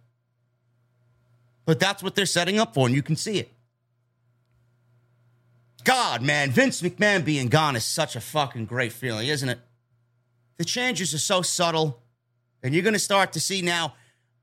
But 1.64 1.80
that's 1.80 2.02
what 2.02 2.14
they're 2.14 2.26
setting 2.26 2.58
up 2.58 2.74
for, 2.74 2.86
and 2.86 2.94
you 2.94 3.02
can 3.02 3.16
see 3.16 3.38
it. 3.38 3.52
God, 5.82 6.22
man, 6.22 6.50
Vince 6.50 6.80
McMahon 6.80 7.24
being 7.24 7.48
gone 7.48 7.74
is 7.74 7.84
such 7.84 8.14
a 8.14 8.20
fucking 8.20 8.66
great 8.66 8.92
feeling, 8.92 9.26
isn't 9.28 9.48
it? 9.48 9.58
The 10.58 10.64
changes 10.64 11.12
are 11.12 11.18
so 11.18 11.42
subtle, 11.42 12.02
and 12.62 12.72
you're 12.72 12.84
going 12.84 12.92
to 12.92 13.00
start 13.00 13.32
to 13.32 13.40
see 13.40 13.62
now 13.62 13.94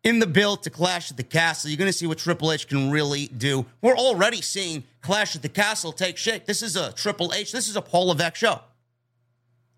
in 0.03 0.19
the 0.19 0.27
build 0.27 0.63
to 0.63 0.69
Clash 0.69 1.11
at 1.11 1.17
the 1.17 1.23
Castle. 1.23 1.69
You're 1.69 1.77
going 1.77 1.91
to 1.91 1.97
see 1.97 2.07
what 2.07 2.17
Triple 2.17 2.51
H 2.51 2.67
can 2.67 2.91
really 2.91 3.27
do. 3.27 3.65
We're 3.81 3.97
already 3.97 4.41
seeing 4.41 4.83
Clash 5.01 5.35
at 5.35 5.43
the 5.43 5.49
Castle 5.49 5.93
take 5.93 6.17
shape. 6.17 6.45
This 6.45 6.61
is 6.61 6.75
a 6.75 6.91
Triple 6.91 7.33
H, 7.33 7.53
this 7.53 7.69
is 7.69 7.75
a 7.75 7.81
Paul 7.81 8.07
Levesque 8.07 8.35
show. 8.35 8.61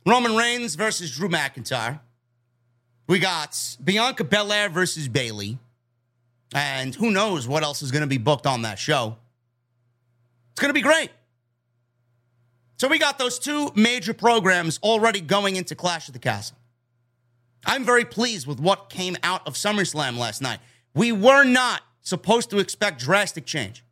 Roman 0.06 0.36
Reigns 0.36 0.76
versus 0.76 1.16
Drew 1.16 1.30
McIntyre. 1.30 2.00
We 3.10 3.18
got 3.18 3.58
Bianca 3.84 4.24
Belair 4.24 4.70
versus 4.70 5.08
Bayley. 5.08 5.58
And 6.54 6.94
who 6.94 7.10
knows 7.10 7.48
what 7.48 7.64
else 7.64 7.82
is 7.82 7.90
going 7.90 8.04
to 8.04 8.08
be 8.08 8.20
booked 8.20 8.46
on 8.46 8.62
that 8.62 8.78
show. 8.78 9.18
It's 10.52 10.62
going 10.62 10.70
to 10.70 10.76
be 10.76 10.84
great. 10.84 11.10
So 12.78 12.88
we 12.88 13.00
got 13.00 13.18
those 13.18 13.40
two 13.40 13.72
major 13.76 14.14
programs 14.14 14.80
already 14.84 15.22
going 15.22 15.56
into 15.56 15.74
Clash 15.74 16.08
of 16.08 16.14
the 16.14 16.20
Castle. 16.20 16.56
I'm 17.66 17.84
very 17.84 18.06
pleased 18.06 18.46
with 18.46 18.60
what 18.60 18.92
came 18.92 19.18
out 19.24 19.46
of 19.48 19.56
SummerSlam 19.56 20.20
last 20.20 20.40
night. 20.40 20.60
We 20.94 21.12
were 21.12 21.44
not 21.44 21.82
supposed 22.02 22.52
to 22.52 22.60
expect 22.60 23.00
drastic 23.00 23.48
change. 23.48 23.84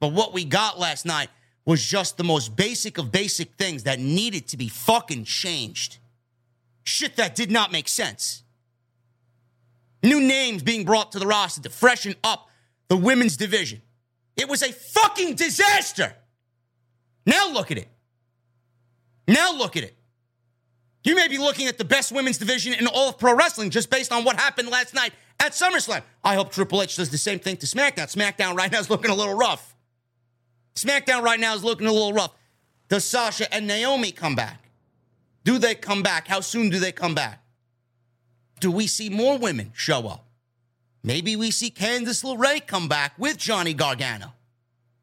But 0.00 0.14
what 0.14 0.32
we 0.32 0.46
got 0.46 0.78
last 0.78 1.04
night 1.04 1.28
was 1.66 1.84
just 1.84 2.16
the 2.16 2.24
most 2.24 2.56
basic 2.56 2.96
of 2.96 3.12
basic 3.12 3.56
things 3.56 3.82
that 3.82 4.00
needed 4.00 4.48
to 4.48 4.56
be 4.56 4.68
fucking 4.68 5.24
changed. 5.24 5.98
Shit 6.86 7.16
that 7.16 7.34
did 7.34 7.50
not 7.50 7.72
make 7.72 7.88
sense. 7.88 8.44
New 10.02 10.20
names 10.20 10.62
being 10.62 10.84
brought 10.84 11.12
to 11.12 11.18
the 11.18 11.26
roster 11.26 11.60
to 11.62 11.68
freshen 11.68 12.14
up 12.22 12.48
the 12.88 12.96
women's 12.96 13.36
division. 13.36 13.82
It 14.36 14.48
was 14.48 14.62
a 14.62 14.72
fucking 14.72 15.34
disaster. 15.34 16.14
Now 17.26 17.50
look 17.52 17.72
at 17.72 17.78
it. 17.78 17.88
Now 19.26 19.52
look 19.52 19.76
at 19.76 19.82
it. 19.82 19.96
You 21.02 21.16
may 21.16 21.26
be 21.26 21.38
looking 21.38 21.66
at 21.66 21.76
the 21.76 21.84
best 21.84 22.12
women's 22.12 22.38
division 22.38 22.72
in 22.74 22.86
all 22.86 23.08
of 23.08 23.18
pro 23.18 23.34
wrestling 23.34 23.70
just 23.70 23.90
based 23.90 24.12
on 24.12 24.22
what 24.22 24.36
happened 24.36 24.68
last 24.68 24.94
night 24.94 25.12
at 25.40 25.52
SummerSlam. 25.52 26.02
I 26.22 26.36
hope 26.36 26.52
Triple 26.52 26.82
H 26.82 26.96
does 26.96 27.10
the 27.10 27.18
same 27.18 27.40
thing 27.40 27.56
to 27.56 27.66
SmackDown. 27.66 28.14
SmackDown 28.14 28.56
right 28.56 28.70
now 28.70 28.78
is 28.78 28.90
looking 28.90 29.10
a 29.10 29.14
little 29.14 29.34
rough. 29.34 29.74
SmackDown 30.76 31.22
right 31.22 31.40
now 31.40 31.54
is 31.54 31.64
looking 31.64 31.88
a 31.88 31.92
little 31.92 32.12
rough. 32.12 32.32
Does 32.88 33.04
Sasha 33.04 33.52
and 33.52 33.66
Naomi 33.66 34.12
come 34.12 34.36
back? 34.36 34.65
Do 35.46 35.58
they 35.58 35.76
come 35.76 36.02
back? 36.02 36.26
How 36.26 36.40
soon 36.40 36.70
do 36.70 36.80
they 36.80 36.90
come 36.90 37.14
back? 37.14 37.40
Do 38.58 38.68
we 38.68 38.88
see 38.88 39.08
more 39.08 39.38
women 39.38 39.70
show 39.74 40.08
up? 40.08 40.26
Maybe 41.04 41.36
we 41.36 41.52
see 41.52 41.70
Candice 41.70 42.24
LeRae 42.24 42.66
come 42.66 42.88
back 42.88 43.12
with 43.16 43.36
Johnny 43.36 43.72
Gargano. 43.72 44.34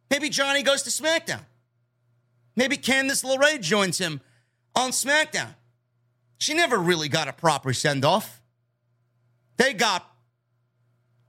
Maybe 0.10 0.28
Johnny 0.28 0.62
goes 0.62 0.84
to 0.84 0.90
SmackDown. 0.90 1.46
Maybe 2.58 2.76
Candice 2.76 3.24
LeRae 3.24 3.62
joins 3.62 4.00
him 4.00 4.20
on 4.76 4.92
SmackDown. 4.92 5.56
She 6.40 6.54
never 6.54 6.78
really 6.78 7.08
got 7.08 7.30
a 7.30 7.34
proper 7.34 7.72
send 7.72 8.04
off. 8.04 8.42
They 9.56 9.74
got, 9.74 10.06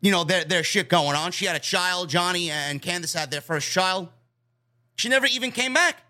you 0.00 0.10
know, 0.10 0.24
their, 0.24 0.42
their 0.42 0.64
shit 0.64 0.88
going 0.88 1.14
on. 1.14 1.30
She 1.30 1.44
had 1.44 1.54
a 1.54 1.60
child. 1.60 2.08
Johnny 2.08 2.50
and 2.50 2.82
Candice 2.82 3.16
had 3.16 3.30
their 3.30 3.40
first 3.40 3.70
child. 3.70 4.08
She 4.96 5.08
never 5.08 5.26
even 5.26 5.52
came 5.52 5.72
back. 5.72 6.02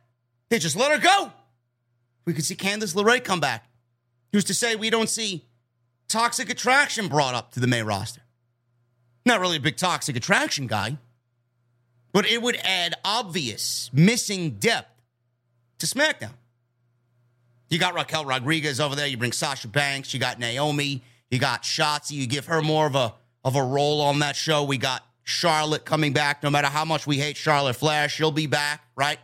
They 0.48 0.58
just 0.58 0.74
let 0.74 0.90
her 0.90 0.98
go. 0.98 1.32
We 2.24 2.32
could 2.32 2.44
see 2.44 2.54
Candice 2.54 2.94
LeRae 2.94 3.22
come 3.22 3.40
back. 3.40 3.66
Who's 4.32 4.44
to 4.44 4.54
say 4.54 4.76
we 4.76 4.90
don't 4.90 5.08
see 5.08 5.44
toxic 6.08 6.50
attraction 6.50 7.08
brought 7.08 7.34
up 7.34 7.52
to 7.52 7.60
the 7.60 7.66
May 7.66 7.82
roster? 7.82 8.22
Not 9.26 9.40
really 9.40 9.56
a 9.56 9.60
big 9.60 9.76
toxic 9.76 10.16
attraction 10.16 10.66
guy, 10.66 10.98
but 12.12 12.26
it 12.26 12.42
would 12.42 12.56
add 12.56 12.94
obvious 13.04 13.90
missing 13.92 14.50
depth 14.52 14.90
to 15.78 15.86
SmackDown. 15.86 16.32
You 17.70 17.78
got 17.78 17.94
Raquel 17.94 18.24
Rodriguez 18.24 18.80
over 18.80 18.94
there. 18.94 19.06
You 19.06 19.16
bring 19.16 19.32
Sasha 19.32 19.68
Banks. 19.68 20.12
You 20.14 20.20
got 20.20 20.38
Naomi. 20.38 21.02
You 21.30 21.38
got 21.38 21.62
Shotzi. 21.62 22.12
You 22.12 22.26
give 22.26 22.46
her 22.46 22.62
more 22.62 22.86
of 22.86 22.94
a 22.94 23.14
of 23.44 23.56
a 23.56 23.62
role 23.62 24.00
on 24.00 24.20
that 24.20 24.36
show. 24.36 24.64
We 24.64 24.78
got 24.78 25.04
Charlotte 25.22 25.84
coming 25.84 26.12
back. 26.12 26.42
No 26.42 26.50
matter 26.50 26.68
how 26.68 26.84
much 26.84 27.06
we 27.06 27.18
hate 27.18 27.36
Charlotte 27.36 27.76
Flair, 27.76 28.08
she'll 28.08 28.30
be 28.30 28.46
back, 28.46 28.82
right? 28.96 29.18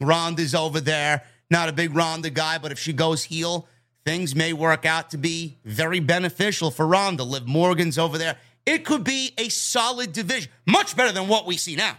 Ronda's 0.00 0.54
over 0.54 0.80
there. 0.80 1.22
Not 1.50 1.68
a 1.68 1.72
big 1.72 1.94
Ronda 1.94 2.30
guy, 2.30 2.58
but 2.58 2.72
if 2.72 2.78
she 2.78 2.92
goes 2.92 3.24
heel, 3.24 3.68
things 4.04 4.34
may 4.34 4.52
work 4.52 4.84
out 4.84 5.10
to 5.10 5.18
be 5.18 5.58
very 5.64 6.00
beneficial 6.00 6.70
for 6.70 6.86
Ronda. 6.86 7.22
Liv 7.22 7.46
Morgan's 7.46 7.98
over 7.98 8.18
there. 8.18 8.36
It 8.64 8.84
could 8.84 9.04
be 9.04 9.32
a 9.38 9.48
solid 9.48 10.12
division, 10.12 10.50
much 10.66 10.96
better 10.96 11.12
than 11.12 11.28
what 11.28 11.46
we 11.46 11.56
see 11.56 11.76
now. 11.76 11.96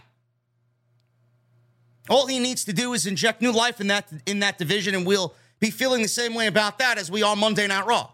All 2.10 2.26
he 2.26 2.38
needs 2.38 2.64
to 2.64 2.72
do 2.72 2.92
is 2.92 3.06
inject 3.06 3.42
new 3.42 3.52
life 3.52 3.80
in 3.80 3.86
that 3.88 4.10
in 4.26 4.40
that 4.40 4.58
division, 4.58 4.94
and 4.94 5.06
we'll 5.06 5.34
be 5.60 5.70
feeling 5.70 6.02
the 6.02 6.08
same 6.08 6.34
way 6.34 6.46
about 6.46 6.78
that 6.78 6.98
as 6.98 7.10
we 7.10 7.22
are 7.22 7.36
Monday 7.36 7.66
Night 7.66 7.86
Raw. 7.86 8.10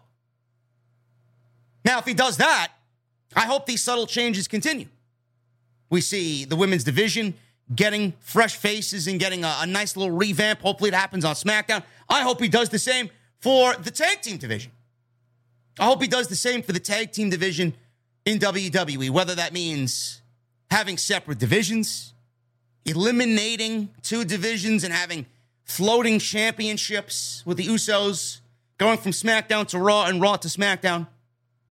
Now, 1.83 1.99
if 1.99 2.05
he 2.05 2.13
does 2.13 2.37
that, 2.37 2.71
I 3.35 3.45
hope 3.45 3.65
these 3.65 3.83
subtle 3.83 4.07
changes 4.07 4.47
continue. 4.47 4.87
We 5.89 6.01
see 6.01 6.45
the 6.45 6.55
women's 6.55 6.83
division 6.83 7.35
getting 7.73 8.13
fresh 8.19 8.57
faces 8.57 9.07
and 9.07 9.19
getting 9.19 9.43
a, 9.43 9.57
a, 9.61 9.65
nice 9.65 9.97
little 9.97 10.15
revamp. 10.15 10.61
Hopefully, 10.61 10.89
it 10.89 10.93
happens 10.93 11.25
on 11.25 11.33
SmackDown. 11.33 11.83
I 12.07 12.21
hope 12.21 12.39
he 12.39 12.47
does 12.47 12.69
the 12.69 12.79
same 12.79 13.09
for 13.39 13.75
the 13.75 13.91
tag 13.91 14.21
team 14.21 14.37
division. 14.37 14.71
I 15.79 15.85
hope 15.85 16.01
he 16.01 16.07
does 16.07 16.27
the 16.27 16.35
same 16.35 16.61
for 16.61 16.71
the 16.71 16.79
tag 16.79 17.11
team 17.11 17.29
division 17.29 17.73
in 18.25 18.39
WWE, 18.39 19.09
whether 19.09 19.35
that 19.35 19.53
means 19.53 20.21
having 20.69 20.97
separate 20.97 21.39
divisions, 21.39 22.13
eliminating 22.85 23.89
two 24.01 24.25
divisions, 24.25 24.83
and 24.83 24.93
having 24.93 25.25
floating 25.63 26.19
championships 26.19 27.43
with 27.45 27.57
the 27.57 27.65
Usos, 27.67 28.39
going 28.77 28.97
from 28.97 29.11
SmackDown 29.11 29.67
to 29.67 29.79
Raw 29.79 30.05
and 30.05 30.21
Raw 30.21 30.35
to 30.37 30.47
SmackDown. 30.47 31.07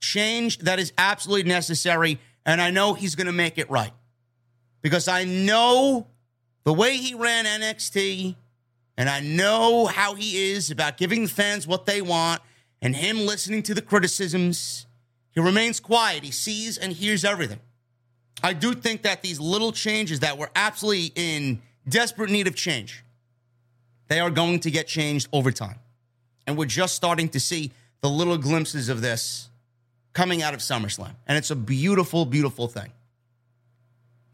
change 0.00 0.58
that 0.58 0.78
is 0.78 0.92
absolutely 0.98 1.48
necessary, 1.48 2.18
and 2.44 2.60
I 2.60 2.70
know 2.70 2.94
he's 2.94 3.14
going 3.14 3.26
to 3.26 3.32
make 3.32 3.58
it 3.58 3.70
right. 3.70 3.92
Because 4.82 5.08
I 5.08 5.24
know 5.24 6.06
the 6.64 6.72
way 6.72 6.96
he 6.96 7.14
ran 7.14 7.44
NXT, 7.44 8.34
and 8.96 9.08
I 9.08 9.20
know 9.20 9.86
how 9.86 10.14
he 10.14 10.52
is 10.52 10.70
about 10.70 10.96
giving 10.96 11.22
the 11.22 11.28
fans 11.28 11.66
what 11.66 11.86
they 11.86 12.02
want 12.02 12.42
and 12.82 12.96
him 12.96 13.20
listening 13.26 13.62
to 13.64 13.74
the 13.74 13.82
criticisms. 13.82 14.86
He 15.32 15.40
remains 15.40 15.80
quiet. 15.80 16.24
He 16.24 16.30
sees 16.30 16.76
and 16.76 16.92
hears 16.92 17.24
everything. 17.24 17.60
I 18.42 18.52
do 18.52 18.72
think 18.72 19.02
that 19.02 19.22
these 19.22 19.38
little 19.38 19.72
changes 19.72 20.20
that 20.20 20.38
were 20.38 20.50
absolutely 20.56 21.12
in 21.14 21.60
desperate 21.88 22.30
need 22.30 22.46
of 22.46 22.54
change, 22.54 23.04
they 24.08 24.18
are 24.18 24.30
going 24.30 24.60
to 24.60 24.70
get 24.70 24.86
changed 24.86 25.28
over 25.32 25.52
time. 25.52 25.78
And 26.46 26.56
we're 26.56 26.64
just 26.64 26.94
starting 26.94 27.28
to 27.30 27.40
see 27.40 27.70
the 28.00 28.08
little 28.08 28.38
glimpses 28.38 28.88
of 28.88 29.02
this 29.02 29.49
coming 30.12 30.42
out 30.42 30.54
of 30.54 30.60
SummerSlam. 30.60 31.14
And 31.26 31.38
it's 31.38 31.50
a 31.50 31.56
beautiful, 31.56 32.24
beautiful 32.26 32.68
thing. 32.68 32.92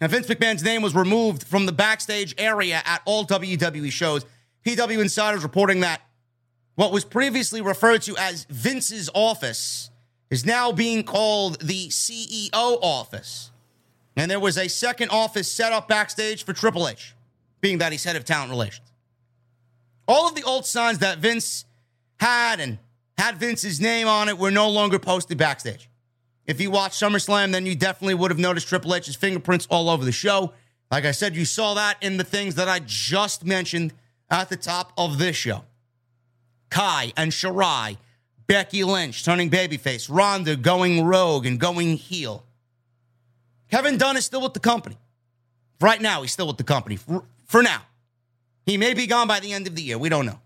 Now, 0.00 0.08
Vince 0.08 0.26
McMahon's 0.26 0.62
name 0.62 0.82
was 0.82 0.94
removed 0.94 1.44
from 1.44 1.66
the 1.66 1.72
backstage 1.72 2.34
area 2.38 2.82
at 2.84 3.02
all 3.04 3.24
WWE 3.24 3.90
shows. 3.90 4.24
PW 4.64 5.00
Insiders 5.00 5.42
reporting 5.42 5.80
that 5.80 6.02
what 6.74 6.92
was 6.92 7.04
previously 7.04 7.62
referred 7.62 8.02
to 8.02 8.16
as 8.18 8.44
Vince's 8.50 9.08
office 9.14 9.90
is 10.30 10.44
now 10.44 10.72
being 10.72 11.02
called 11.02 11.60
the 11.60 11.88
CEO 11.88 12.50
office. 12.52 13.50
And 14.16 14.30
there 14.30 14.40
was 14.40 14.58
a 14.58 14.68
second 14.68 15.10
office 15.10 15.50
set 15.50 15.72
up 15.72 15.88
backstage 15.88 16.44
for 16.44 16.52
Triple 16.52 16.88
H, 16.88 17.14
being 17.60 17.78
that 17.78 17.92
he's 17.92 18.04
head 18.04 18.16
of 18.16 18.24
talent 18.24 18.50
relations. 18.50 18.86
All 20.08 20.28
of 20.28 20.34
the 20.34 20.42
old 20.42 20.66
signs 20.66 20.98
that 20.98 21.18
Vince 21.18 21.64
had 22.18 22.60
and 22.60 22.78
had 23.18 23.36
Vince's 23.36 23.80
name 23.80 24.08
on 24.08 24.28
it 24.28 24.38
were 24.38 24.50
no 24.50 24.68
longer 24.68 24.98
posted 24.98 25.38
backstage. 25.38 25.88
If 26.46 26.60
you 26.60 26.70
watched 26.70 27.00
SummerSlam, 27.00 27.52
then 27.52 27.66
you 27.66 27.74
definitely 27.74 28.14
would 28.14 28.30
have 28.30 28.38
noticed 28.38 28.68
Triple 28.68 28.94
H's 28.94 29.16
fingerprints 29.16 29.66
all 29.70 29.88
over 29.88 30.04
the 30.04 30.12
show. 30.12 30.52
Like 30.90 31.04
I 31.04 31.10
said, 31.10 31.34
you 31.34 31.44
saw 31.44 31.74
that 31.74 31.96
in 32.02 32.16
the 32.16 32.24
things 32.24 32.54
that 32.54 32.68
I 32.68 32.80
just 32.84 33.44
mentioned 33.44 33.92
at 34.30 34.48
the 34.48 34.56
top 34.56 34.92
of 34.96 35.18
this 35.18 35.34
show. 35.34 35.64
Kai 36.70 37.12
and 37.16 37.32
Shirai, 37.32 37.96
Becky 38.46 38.84
Lynch 38.84 39.24
turning 39.24 39.50
babyface, 39.50 40.08
Ronda 40.08 40.56
going 40.56 41.04
rogue 41.04 41.46
and 41.46 41.58
going 41.58 41.96
heel. 41.96 42.44
Kevin 43.70 43.98
Dunn 43.98 44.16
is 44.16 44.24
still 44.24 44.42
with 44.42 44.54
the 44.54 44.60
company. 44.60 44.96
Right 45.80 46.00
now, 46.00 46.22
he's 46.22 46.32
still 46.32 46.46
with 46.46 46.56
the 46.56 46.64
company. 46.64 46.96
For, 46.96 47.24
for 47.46 47.62
now. 47.62 47.82
He 48.64 48.76
may 48.76 48.94
be 48.94 49.06
gone 49.06 49.28
by 49.28 49.40
the 49.40 49.52
end 49.52 49.66
of 49.66 49.74
the 49.74 49.82
year. 49.82 49.98
We 49.98 50.08
don't 50.08 50.26
know. 50.26 50.40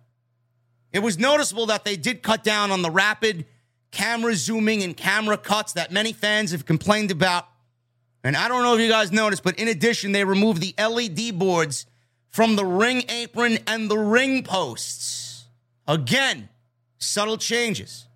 It 0.93 1.01
was 1.01 1.19
noticeable 1.19 1.67
that 1.67 1.85
they 1.85 1.97
did 1.97 2.23
cut 2.23 2.43
down 2.43 2.71
on 2.71 2.83
the 2.83 2.91
rapid 2.91 3.47
camera 3.91 4.35
zooming 4.35 4.83
and 4.83 4.97
camera 4.97 5.37
cuts 5.37 5.73
that 5.75 5.93
many 5.93 6.13
fans 6.13 6.53
have 6.53 6.67
complained 6.67 7.11
about. 7.11 7.47
And 8.23 8.37
I 8.37 8.49
don't 8.49 8.63
know 8.63 8.75
if 8.75 8.81
you 8.81 8.89
guys 8.89 9.13
noticed, 9.13 9.43
but 9.43 9.59
in 9.59 9.69
addition, 9.69 10.13
they 10.13 10.25
removed 10.25 10.61
the 10.61 10.75
LED 10.79 11.39
boards 11.39 11.87
from 12.29 12.57
the 12.57 12.65
ring 12.65 13.05
apron 13.09 13.59
and 13.67 13.91
the 13.91 13.99
ring 13.99 14.43
posts. 14.43 15.47
Again, 15.89 16.49
subtle 16.99 17.39
changes. 17.39 18.07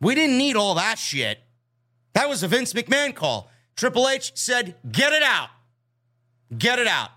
We 0.00 0.14
didn't 0.14 0.38
need 0.38 0.56
all 0.56 0.74
that 0.74 0.98
shit. 0.98 1.40
That 2.12 2.28
was 2.28 2.42
a 2.42 2.48
Vince 2.48 2.72
McMahon 2.72 3.14
call. 3.14 3.50
Triple 3.76 4.08
H 4.08 4.32
said, 4.34 4.76
get 4.90 5.12
it 5.12 5.22
out. 5.22 5.48
Get 6.56 6.78
it 6.78 6.86
out. 6.86 7.10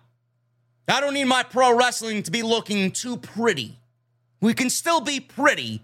I 0.87 1.01
don't 1.01 1.13
need 1.13 1.25
my 1.25 1.43
pro 1.43 1.77
wrestling 1.77 2.23
to 2.23 2.31
be 2.31 2.41
looking 2.41 2.91
too 2.91 3.17
pretty. 3.17 3.77
We 4.39 4.53
can 4.53 4.69
still 4.69 5.01
be 5.01 5.19
pretty, 5.19 5.81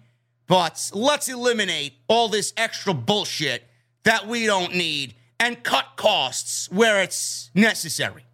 but 0.48 0.92
let's 0.94 1.28
eliminate 1.28 1.94
all 2.08 2.28
this 2.28 2.54
extra 2.56 2.94
bullshit 2.94 3.64
that 4.04 4.28
we 4.28 4.46
don't 4.46 4.76
need 4.76 5.16
and 5.40 5.62
cut 5.64 5.86
costs 5.96 6.72
where 6.72 7.02
it's 7.02 7.50
necessary. 7.54 8.26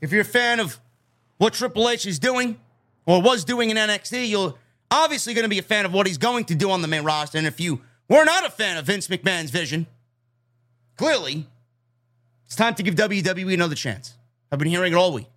If 0.00 0.12
you're 0.12 0.22
a 0.22 0.24
fan 0.24 0.60
of 0.60 0.78
what 1.38 1.54
Triple 1.54 1.88
H 1.88 2.06
is 2.06 2.18
doing 2.18 2.58
or 3.06 3.22
was 3.22 3.44
doing 3.44 3.70
in 3.70 3.76
NXT, 3.76 4.28
you're 4.28 4.54
obviously 4.90 5.34
going 5.34 5.44
to 5.44 5.48
be 5.48 5.58
a 5.58 5.62
fan 5.62 5.84
of 5.84 5.92
what 5.92 6.06
he's 6.06 6.18
going 6.18 6.44
to 6.46 6.54
do 6.54 6.70
on 6.70 6.82
the 6.82 6.88
main 6.88 7.04
roster. 7.04 7.38
And 7.38 7.46
if 7.46 7.60
you 7.60 7.80
were 8.08 8.24
not 8.24 8.46
a 8.46 8.50
fan 8.50 8.76
of 8.76 8.86
Vince 8.86 9.08
McMahon's 9.08 9.50
vision, 9.50 9.86
clearly 10.96 11.46
it's 12.46 12.56
time 12.56 12.74
to 12.74 12.82
give 12.82 12.94
WWE 12.94 13.54
another 13.54 13.74
chance. 13.74 14.14
I've 14.50 14.58
been 14.58 14.68
hearing 14.68 14.92
it 14.92 14.96
all 14.96 15.12
week. 15.12 15.28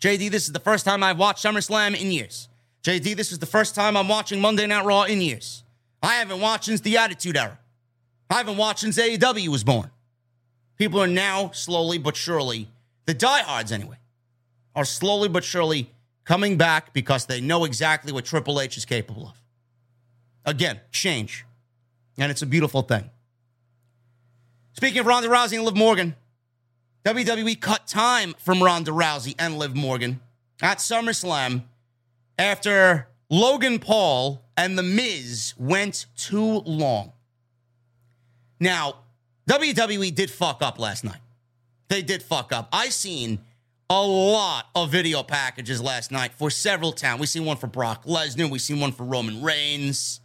JD, 0.00 0.30
this 0.30 0.46
is 0.46 0.52
the 0.52 0.60
first 0.60 0.84
time 0.84 1.02
I've 1.02 1.18
watched 1.18 1.44
SummerSlam 1.44 1.98
in 1.98 2.10
years. 2.10 2.48
JD, 2.82 3.16
this 3.16 3.30
is 3.30 3.38
the 3.38 3.46
first 3.46 3.74
time 3.74 3.96
I'm 3.96 4.08
watching 4.08 4.40
Monday 4.40 4.66
Night 4.66 4.84
Raw 4.84 5.04
in 5.04 5.20
years. 5.20 5.62
I 6.02 6.14
haven't 6.14 6.40
watched 6.40 6.64
since 6.64 6.80
the 6.80 6.96
Attitude 6.96 7.36
Era. 7.36 7.58
I 8.28 8.38
haven't 8.38 8.56
watched 8.56 8.80
since 8.80 8.98
AEW 8.98 9.48
was 9.48 9.62
born. 9.62 9.90
People 10.78 11.00
are 11.00 11.06
now 11.06 11.52
slowly 11.52 11.98
but 11.98 12.16
surely, 12.16 12.68
the 13.06 13.14
diehards 13.14 13.70
anyway, 13.70 13.98
are 14.74 14.84
slowly 14.84 15.28
but 15.28 15.44
surely 15.44 15.90
coming 16.24 16.56
back 16.56 16.92
because 16.92 17.26
they 17.26 17.40
know 17.40 17.64
exactly 17.64 18.12
what 18.12 18.24
Triple 18.24 18.60
H 18.60 18.76
is 18.76 18.84
capable 18.84 19.28
of. 19.28 19.40
Again, 20.44 20.80
change. 20.90 21.44
And 22.18 22.32
it's 22.32 22.42
a 22.42 22.46
beautiful 22.46 22.82
thing. 22.82 23.10
Speaking 24.72 24.98
of 24.98 25.06
Ronda 25.06 25.28
Rousey 25.28 25.54
and 25.54 25.64
Liv 25.64 25.76
Morgan, 25.76 26.16
WWE 27.04 27.60
cut 27.60 27.86
time 27.86 28.34
from 28.38 28.62
Ronda 28.62 28.90
Rousey 28.90 29.34
and 29.38 29.58
Liv 29.58 29.76
Morgan 29.76 30.20
at 30.60 30.78
SummerSlam 30.78 31.62
after 32.42 33.06
Logan 33.30 33.78
Paul 33.78 34.44
and 34.56 34.76
The 34.76 34.82
Miz 34.82 35.54
went 35.56 36.06
too 36.16 36.58
long. 36.66 37.12
Now, 38.58 38.96
WWE 39.48 40.12
did 40.14 40.28
fuck 40.28 40.60
up 40.60 40.78
last 40.78 41.04
night. 41.04 41.20
They 41.88 42.02
did 42.02 42.22
fuck 42.22 42.52
up. 42.52 42.68
I 42.72 42.88
seen 42.88 43.38
a 43.88 44.02
lot 44.02 44.66
of 44.74 44.90
video 44.90 45.22
packages 45.22 45.80
last 45.80 46.10
night 46.10 46.32
for 46.34 46.50
several 46.50 46.92
towns. 46.92 47.20
We 47.20 47.26
seen 47.26 47.44
one 47.44 47.58
for 47.58 47.68
Brock 47.68 48.06
Lesnar. 48.06 48.50
We 48.50 48.58
seen 48.58 48.80
one 48.80 48.92
for 48.92 49.04
Roman 49.04 49.40
Reigns. 49.42 50.20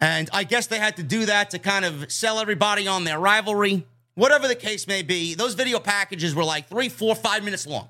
And 0.00 0.28
I 0.34 0.44
guess 0.44 0.66
they 0.66 0.78
had 0.78 0.96
to 0.96 1.02
do 1.02 1.24
that 1.26 1.50
to 1.50 1.58
kind 1.58 1.86
of 1.86 2.12
sell 2.12 2.40
everybody 2.40 2.86
on 2.86 3.04
their 3.04 3.18
rivalry. 3.18 3.86
Whatever 4.16 4.48
the 4.48 4.54
case 4.54 4.86
may 4.86 5.02
be, 5.02 5.34
those 5.34 5.54
video 5.54 5.78
packages 5.78 6.34
were 6.34 6.44
like 6.44 6.68
three, 6.68 6.90
four, 6.90 7.14
five 7.14 7.42
minutes 7.42 7.66
long. 7.66 7.88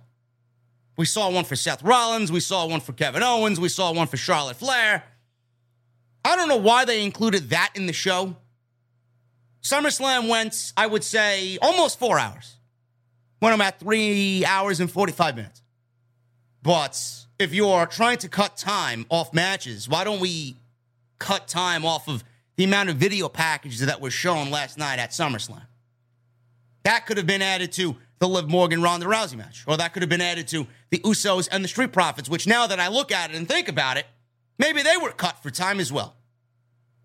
We 0.97 1.07
saw 1.07 1.31
one 1.31 1.45
for 1.45 1.57
Seth 1.57 1.83
Rollins. 1.83 2.31
We 2.31 2.41
saw 2.41 2.67
one 2.67 2.81
for 2.81 2.93
Kevin 2.93 3.23
Owens. 3.23 3.59
We 3.59 3.69
saw 3.69 3.93
one 3.93 4.07
for 4.07 4.17
Charlotte 4.17 4.57
Flair. 4.57 5.05
I 6.25 6.37
don't 6.37 6.49
know 6.49 6.57
why 6.57 6.85
they 6.85 7.05
included 7.05 7.51
that 7.51 7.73
in 7.75 7.87
the 7.87 7.93
show. 7.93 8.37
SummerSlam 9.63 10.29
went, 10.29 10.73
I 10.77 10.87
would 10.87 11.03
say, 11.03 11.59
almost 11.61 11.99
four 11.99 12.19
hours. 12.19 12.57
When 13.41 13.53
I'm 13.53 13.61
at 13.61 13.81
three 13.81 14.45
hours 14.45 14.81
and 14.81 14.91
45 14.91 15.37
minutes. 15.37 15.63
But 16.63 16.99
if 17.39 17.53
you're 17.53 17.87
trying 17.87 18.19
to 18.19 18.29
cut 18.29 18.57
time 18.57 19.05
off 19.11 19.35
matches, 19.35 19.89
why 19.89 20.05
don't 20.05 20.21
we 20.21 20.57
cut 21.19 21.49
time 21.49 21.85
off 21.85 22.09
of 22.09 22.25
the 22.57 22.65
amount 22.65 22.89
of 22.89 22.97
video 22.97 23.29
packages 23.29 23.81
that 23.81 24.01
were 24.01 24.11
shown 24.11 24.51
last 24.51 24.79
night 24.79 24.99
at 24.99 25.11
SummerSlam? 25.11 25.67
That 26.85 27.07
could 27.07 27.17
have 27.17 27.27
been 27.27 27.43
added 27.43 27.73
to 27.73 27.97
the 28.25 28.29
Liv 28.29 28.49
Morgan 28.49 28.81
Ronda 28.81 29.05
Rousey 29.05 29.37
match, 29.37 29.65
or 29.67 29.77
that 29.77 29.93
could 29.93 30.01
have 30.01 30.09
been 30.09 30.23
added 30.23 30.49
to 30.49 30.67
the 30.89 30.99
Usos 31.01 31.47
and 31.53 31.63
the 31.63 31.69
Street 31.69 31.93
Profits, 31.93 32.27
which 32.27 32.47
now 32.47 32.67
that 32.67 32.81
I 32.81 32.89
look 32.89 33.13
at 33.13 33.29
it 33.29 33.37
and 33.37 33.47
think 33.47 33.69
about 33.69 33.99
it, 33.99 34.07
maybe 34.59 34.81
they 34.81 34.97
were 34.97 35.11
cut 35.11 35.43
for 35.43 35.51
time 35.51 35.79
as 35.79 35.93
well. 35.93 36.17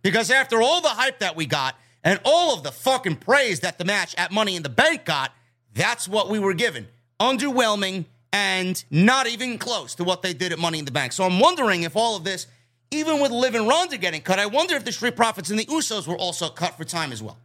Because 0.01 0.31
after 0.31 0.61
all 0.61 0.79
the 0.79 0.87
hype 0.87 1.19
that 1.19 1.35
we 1.35 1.45
got 1.45 1.75
and 2.05 2.21
all 2.23 2.53
of 2.53 2.63
the 2.63 2.71
fucking 2.71 3.17
praise 3.17 3.59
that 3.59 3.77
the 3.77 3.83
match 3.83 4.15
at 4.17 4.31
Money 4.31 4.55
in 4.55 4.63
the 4.63 4.69
Bank 4.69 5.03
got, 5.03 5.33
that's 5.73 6.07
what 6.07 6.29
we 6.29 6.39
were 6.39 6.53
given. 6.53 6.87
Underwhelming 7.19 8.05
and 8.31 8.81
not 8.89 9.27
even 9.27 9.57
close 9.57 9.95
to 9.95 10.05
what 10.05 10.21
they 10.21 10.33
did 10.33 10.53
at 10.53 10.59
Money 10.59 10.79
in 10.79 10.85
the 10.85 10.91
Bank. 10.91 11.11
So 11.11 11.25
I'm 11.25 11.41
wondering 11.41 11.83
if 11.83 11.97
all 11.97 12.15
of 12.15 12.23
this, 12.23 12.47
even 12.91 13.19
with 13.19 13.31
Liv 13.31 13.55
and 13.55 13.67
Ronda 13.67 13.97
getting 13.97 14.21
cut, 14.21 14.39
I 14.39 14.45
wonder 14.45 14.77
if 14.77 14.85
the 14.85 14.93
Street 14.93 15.17
Profits 15.17 15.49
and 15.49 15.59
the 15.59 15.65
Usos 15.65 16.07
were 16.07 16.17
also 16.17 16.47
cut 16.47 16.77
for 16.77 16.85
time 16.85 17.11
as 17.11 17.21
well. 17.21 17.37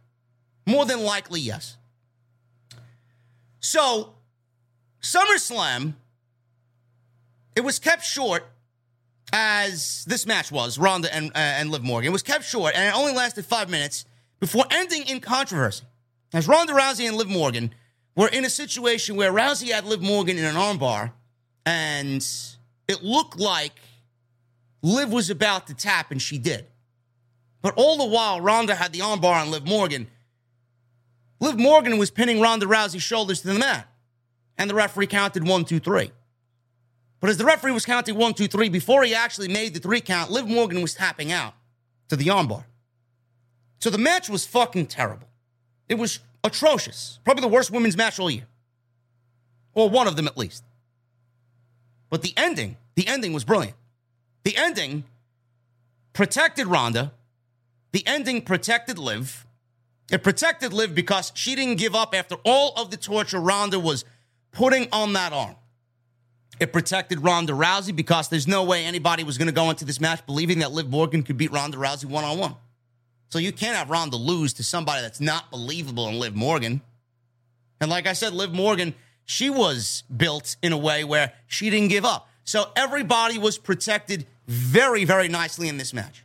More 0.65 0.85
than 0.85 1.03
likely, 1.03 1.41
yes. 1.41 1.75
So, 3.65 4.13
SummerSlam, 5.01 5.95
it 7.55 7.61
was 7.61 7.79
kept 7.79 8.03
short 8.05 8.43
as 9.33 10.05
this 10.05 10.27
match 10.27 10.51
was, 10.51 10.77
Ronda 10.77 11.13
and, 11.13 11.31
uh, 11.31 11.39
and 11.39 11.71
Liv 11.71 11.81
Morgan. 11.81 12.09
It 12.09 12.11
was 12.11 12.21
kept 12.21 12.43
short, 12.43 12.75
and 12.75 12.87
it 12.87 12.95
only 12.95 13.13
lasted 13.13 13.43
five 13.43 13.71
minutes 13.71 14.05
before 14.39 14.65
ending 14.69 15.07
in 15.07 15.19
controversy. 15.19 15.83
As 16.31 16.47
Ronda 16.47 16.73
Rousey 16.73 17.07
and 17.07 17.17
Liv 17.17 17.27
Morgan 17.27 17.73
were 18.15 18.27
in 18.27 18.45
a 18.45 18.51
situation 18.51 19.15
where 19.15 19.31
Rousey 19.31 19.71
had 19.71 19.83
Liv 19.85 20.01
Morgan 20.01 20.37
in 20.37 20.45
an 20.45 20.55
armbar, 20.55 21.13
and 21.65 22.23
it 22.87 23.03
looked 23.03 23.39
like 23.39 23.79
Liv 24.83 25.11
was 25.11 25.31
about 25.31 25.65
to 25.67 25.73
tap, 25.73 26.11
and 26.11 26.21
she 26.21 26.37
did. 26.37 26.67
But 27.63 27.73
all 27.77 27.97
the 27.97 28.05
while, 28.05 28.39
Ronda 28.41 28.75
had 28.75 28.93
the 28.93 28.99
armbar 28.99 29.41
on 29.41 29.49
Liv 29.49 29.65
Morgan, 29.65 30.05
Liv 31.45 31.59
Morgan 31.59 31.99
was 31.99 32.09
pinning 32.09 32.41
Ronda 32.41 32.65
Rousey's 32.65 33.03
shoulders 33.03 33.41
to 33.41 33.47
the 33.47 33.59
mat, 33.59 33.87
and 34.57 34.67
the 34.67 34.73
referee 34.73 35.05
counted 35.05 35.47
one, 35.47 35.63
two, 35.63 35.79
three. 35.79 36.11
But 37.19 37.29
as 37.29 37.37
the 37.37 37.45
referee 37.45 37.71
was 37.71 37.85
counting 37.85 38.15
one, 38.15 38.33
two, 38.33 38.47
three, 38.47 38.67
before 38.67 39.03
he 39.03 39.13
actually 39.13 39.47
made 39.47 39.75
the 39.75 39.79
three 39.79 40.01
count, 40.01 40.31
Liv 40.31 40.47
Morgan 40.47 40.81
was 40.81 40.95
tapping 40.95 41.31
out 41.31 41.53
to 42.09 42.15
the 42.15 42.25
armbar. 42.25 42.65
So 43.79 43.91
the 43.91 43.99
match 43.99 44.27
was 44.27 44.45
fucking 44.47 44.87
terrible. 44.87 45.27
It 45.87 45.95
was 45.95 46.19
atrocious. 46.43 47.19
Probably 47.23 47.41
the 47.41 47.47
worst 47.47 47.69
women's 47.69 47.95
match 47.95 48.19
all 48.19 48.31
year. 48.31 48.47
Or 49.75 49.87
one 49.87 50.07
of 50.07 50.15
them 50.15 50.27
at 50.27 50.37
least. 50.37 50.63
But 52.09 52.23
the 52.23 52.33
ending, 52.35 52.77
the 52.95 53.07
ending 53.07 53.33
was 53.33 53.43
brilliant. 53.43 53.77
The 54.43 54.57
ending 54.57 55.03
protected 56.13 56.65
Ronda. 56.65 57.13
The 57.91 58.05
ending 58.07 58.41
protected 58.41 58.97
Liv. 58.97 59.44
It 60.11 60.23
protected 60.23 60.71
Liv 60.71 60.93
because 60.93 61.31
she 61.35 61.55
didn't 61.55 61.77
give 61.77 61.95
up 61.95 62.13
after 62.13 62.35
all 62.45 62.73
of 62.75 62.91
the 62.91 62.97
torture 62.97 63.39
Ronda 63.39 63.79
was 63.79 64.05
putting 64.51 64.87
on 64.91 65.13
that 65.13 65.33
arm. 65.33 65.55
It 66.59 66.71
protected 66.71 67.23
Ronda 67.23 67.53
Rousey 67.53 67.93
because 67.95 68.29
there's 68.29 68.47
no 68.47 68.63
way 68.63 68.85
anybody 68.85 69.23
was 69.23 69.37
going 69.37 69.47
to 69.47 69.53
go 69.53 69.69
into 69.69 69.83
this 69.83 69.99
match 69.99 70.25
believing 70.25 70.59
that 70.59 70.71
Liv 70.71 70.89
Morgan 70.89 71.23
could 71.23 71.37
beat 71.37 71.51
Ronda 71.51 71.77
Rousey 71.77 72.05
one 72.05 72.23
on 72.23 72.37
one. 72.37 72.55
So 73.29 73.39
you 73.39 73.51
can't 73.51 73.75
have 73.75 73.89
Ronda 73.89 74.15
lose 74.15 74.53
to 74.53 74.63
somebody 74.63 75.01
that's 75.01 75.19
not 75.19 75.51
believable 75.51 76.07
in 76.07 76.19
Liv 76.19 76.35
Morgan. 76.35 76.81
And 77.81 77.89
like 77.89 78.07
I 78.07 78.13
said, 78.13 78.33
Liv 78.33 78.53
Morgan, 78.53 78.93
she 79.25 79.49
was 79.49 80.03
built 80.15 80.55
in 80.61 80.71
a 80.71 80.77
way 80.77 81.03
where 81.03 81.33
she 81.47 81.69
didn't 81.69 81.89
give 81.89 82.05
up. 82.05 82.29
So 82.45 82.71
everybody 82.75 83.37
was 83.37 83.57
protected 83.57 84.25
very, 84.47 85.03
very 85.03 85.27
nicely 85.27 85.67
in 85.67 85.77
this 85.77 85.93
match. 85.93 86.24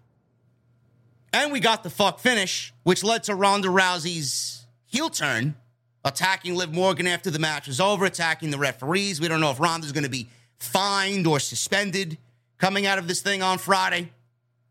And 1.32 1.52
we 1.52 1.60
got 1.60 1.82
the 1.82 1.90
fuck 1.90 2.18
finish, 2.18 2.72
which 2.82 3.04
led 3.04 3.22
to 3.24 3.34
Ronda 3.34 3.68
Rousey's 3.68 4.66
heel 4.86 5.10
turn, 5.10 5.54
attacking 6.04 6.56
Liv 6.56 6.72
Morgan 6.72 7.06
after 7.06 7.30
the 7.30 7.38
match 7.38 7.68
was 7.68 7.80
over, 7.80 8.04
attacking 8.04 8.50
the 8.50 8.58
referees. 8.58 9.20
We 9.20 9.28
don't 9.28 9.40
know 9.40 9.50
if 9.50 9.60
Ronda's 9.60 9.92
going 9.92 10.04
to 10.04 10.10
be 10.10 10.28
fined 10.58 11.26
or 11.26 11.38
suspended 11.38 12.18
coming 12.58 12.86
out 12.86 12.98
of 12.98 13.06
this 13.06 13.22
thing 13.22 13.42
on 13.42 13.58
Friday. 13.58 14.10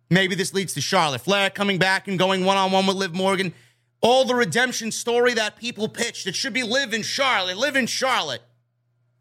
Maybe 0.10 0.36
this 0.36 0.54
leads 0.54 0.74
to 0.74 0.82
Charlotte 0.82 1.22
Flair 1.22 1.50
coming 1.50 1.78
back 1.78 2.08
and 2.08 2.18
going 2.18 2.44
one 2.44 2.58
on 2.58 2.72
one 2.72 2.88
with 2.88 2.98
Liv 2.98 3.14
Morgan. 3.14 3.54
All 4.02 4.26
the 4.26 4.36
redemption 4.36 4.92
story 4.92 5.34
that 5.36 5.58
people 5.58 5.88
pitched. 5.88 6.26
It 6.26 6.36
should 6.36 6.54
be 6.54 6.64
Liv 6.64 6.94
in 6.94 7.04
Charlotte, 7.04 7.58
Liv 7.58 7.76
in 7.76 7.86
Charlotte. 7.86 8.42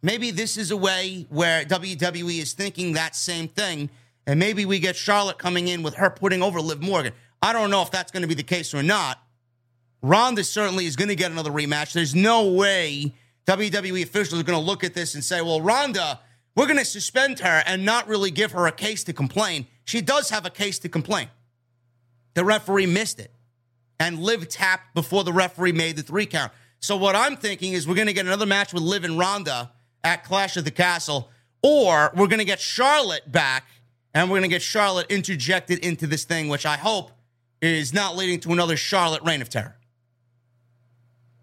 Maybe 0.03 0.31
this 0.31 0.57
is 0.57 0.71
a 0.71 0.77
way 0.77 1.27
where 1.29 1.65
WWE 1.65 2.41
is 2.41 2.53
thinking 2.53 2.93
that 2.93 3.17
same 3.17 3.49
thing. 3.49 3.91
And 4.27 4.39
maybe 4.39 4.65
we 4.65 4.79
get 4.79 4.95
Charlotte 4.95 5.39
coming 5.39 5.69
in 5.69 5.83
with 5.83 5.95
her 5.95 6.11
putting 6.11 6.43
over 6.43 6.61
Liv 6.61 6.81
Morgan. 6.81 7.13
I 7.43 7.53
don't 7.53 7.71
know 7.71 7.83
if 7.83 7.91
that's 7.91 8.11
going 8.11 8.23
to 8.23 8.29
be 8.29 8.35
the 8.35 8.43
case 8.43 8.75
or 8.75 8.83
not. 8.83 9.23
Ronda 10.03 10.45
certainly 10.45 10.87
is 10.87 10.97
going 10.97 11.09
to 11.09 11.17
get 11.17 11.31
another 11.31 11.51
rematch. 11.51 11.93
There's 11.93 12.15
no 12.15 12.49
way 12.49 13.15
WWE 13.47 14.03
officials 14.03 14.41
are 14.41 14.45
going 14.45 14.59
to 14.59 14.65
look 14.65 14.85
at 14.85 14.95
this 14.95 15.15
and 15.15 15.25
say, 15.25 15.41
well, 15.41 15.61
Ronda, 15.61 16.21
we're 16.55 16.67
going 16.67 16.79
to 16.79 16.85
suspend 16.85 17.41
her 17.41 17.63
and 17.67 17.85
not 17.85 18.07
really 18.09 18.31
give 18.31 18.53
her 18.53 18.67
a 18.67 18.73
case 18.73 19.05
to 19.05 19.13
complain. 19.13 19.67
She 19.85 20.01
does 20.01 20.31
have 20.31 20.45
a 20.47 20.51
case 20.51 20.79
to 20.81 20.89
complain. 20.89 21.29
The 22.35 22.45
referee 22.45 22.87
missed 22.87 23.19
it 23.19 23.33
and 24.01 24.21
Liv 24.21 24.49
tapped 24.49 24.95
before 24.95 25.25
the 25.25 25.33
referee 25.33 25.73
made 25.73 25.97
the 25.97 26.03
three 26.03 26.27
count. 26.27 26.53
So 26.81 26.97
what 26.97 27.17
I'm 27.17 27.37
thinking 27.37 27.73
is 27.73 27.89
we're 27.89 27.95
going 27.95 28.07
to 28.07 28.13
get 28.13 28.27
another 28.27 28.47
match 28.47 28.73
with 28.73 28.83
Liv 28.83 29.05
and 29.05 29.19
Ronda 29.19 29.73
at 30.05 30.25
Clash 30.25 30.57
of 30.57 30.65
the 30.65 30.71
Castle, 30.71 31.31
or 31.63 32.13
we're 32.15 32.29
going 32.29 32.39
to 32.39 32.45
get 32.45 32.61
Charlotte 32.61 33.31
back 33.31 33.67
and 34.15 34.31
we're 34.31 34.39
going 34.39 34.49
to 34.49 34.55
get 34.55 34.63
Charlotte 34.63 35.11
interjected 35.11 35.81
into 35.81 36.07
this 36.07 36.25
thing, 36.25 36.49
which 36.49 36.65
I 36.65 36.77
hope 36.77 37.11
is 37.61 37.93
not 37.93 38.17
leading 38.17 38.41
to 38.41 38.53
another 38.53 38.77
Charlotte 38.77 39.23
reign 39.23 39.43
of 39.43 39.49
terror. 39.49 39.77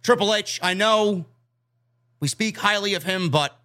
Triple 0.04 0.34
H, 0.34 0.60
I 0.62 0.74
know 0.74 1.26
we 2.20 2.28
speak 2.28 2.58
highly 2.58 2.94
of 2.94 3.04
him, 3.04 3.30
but 3.30 3.58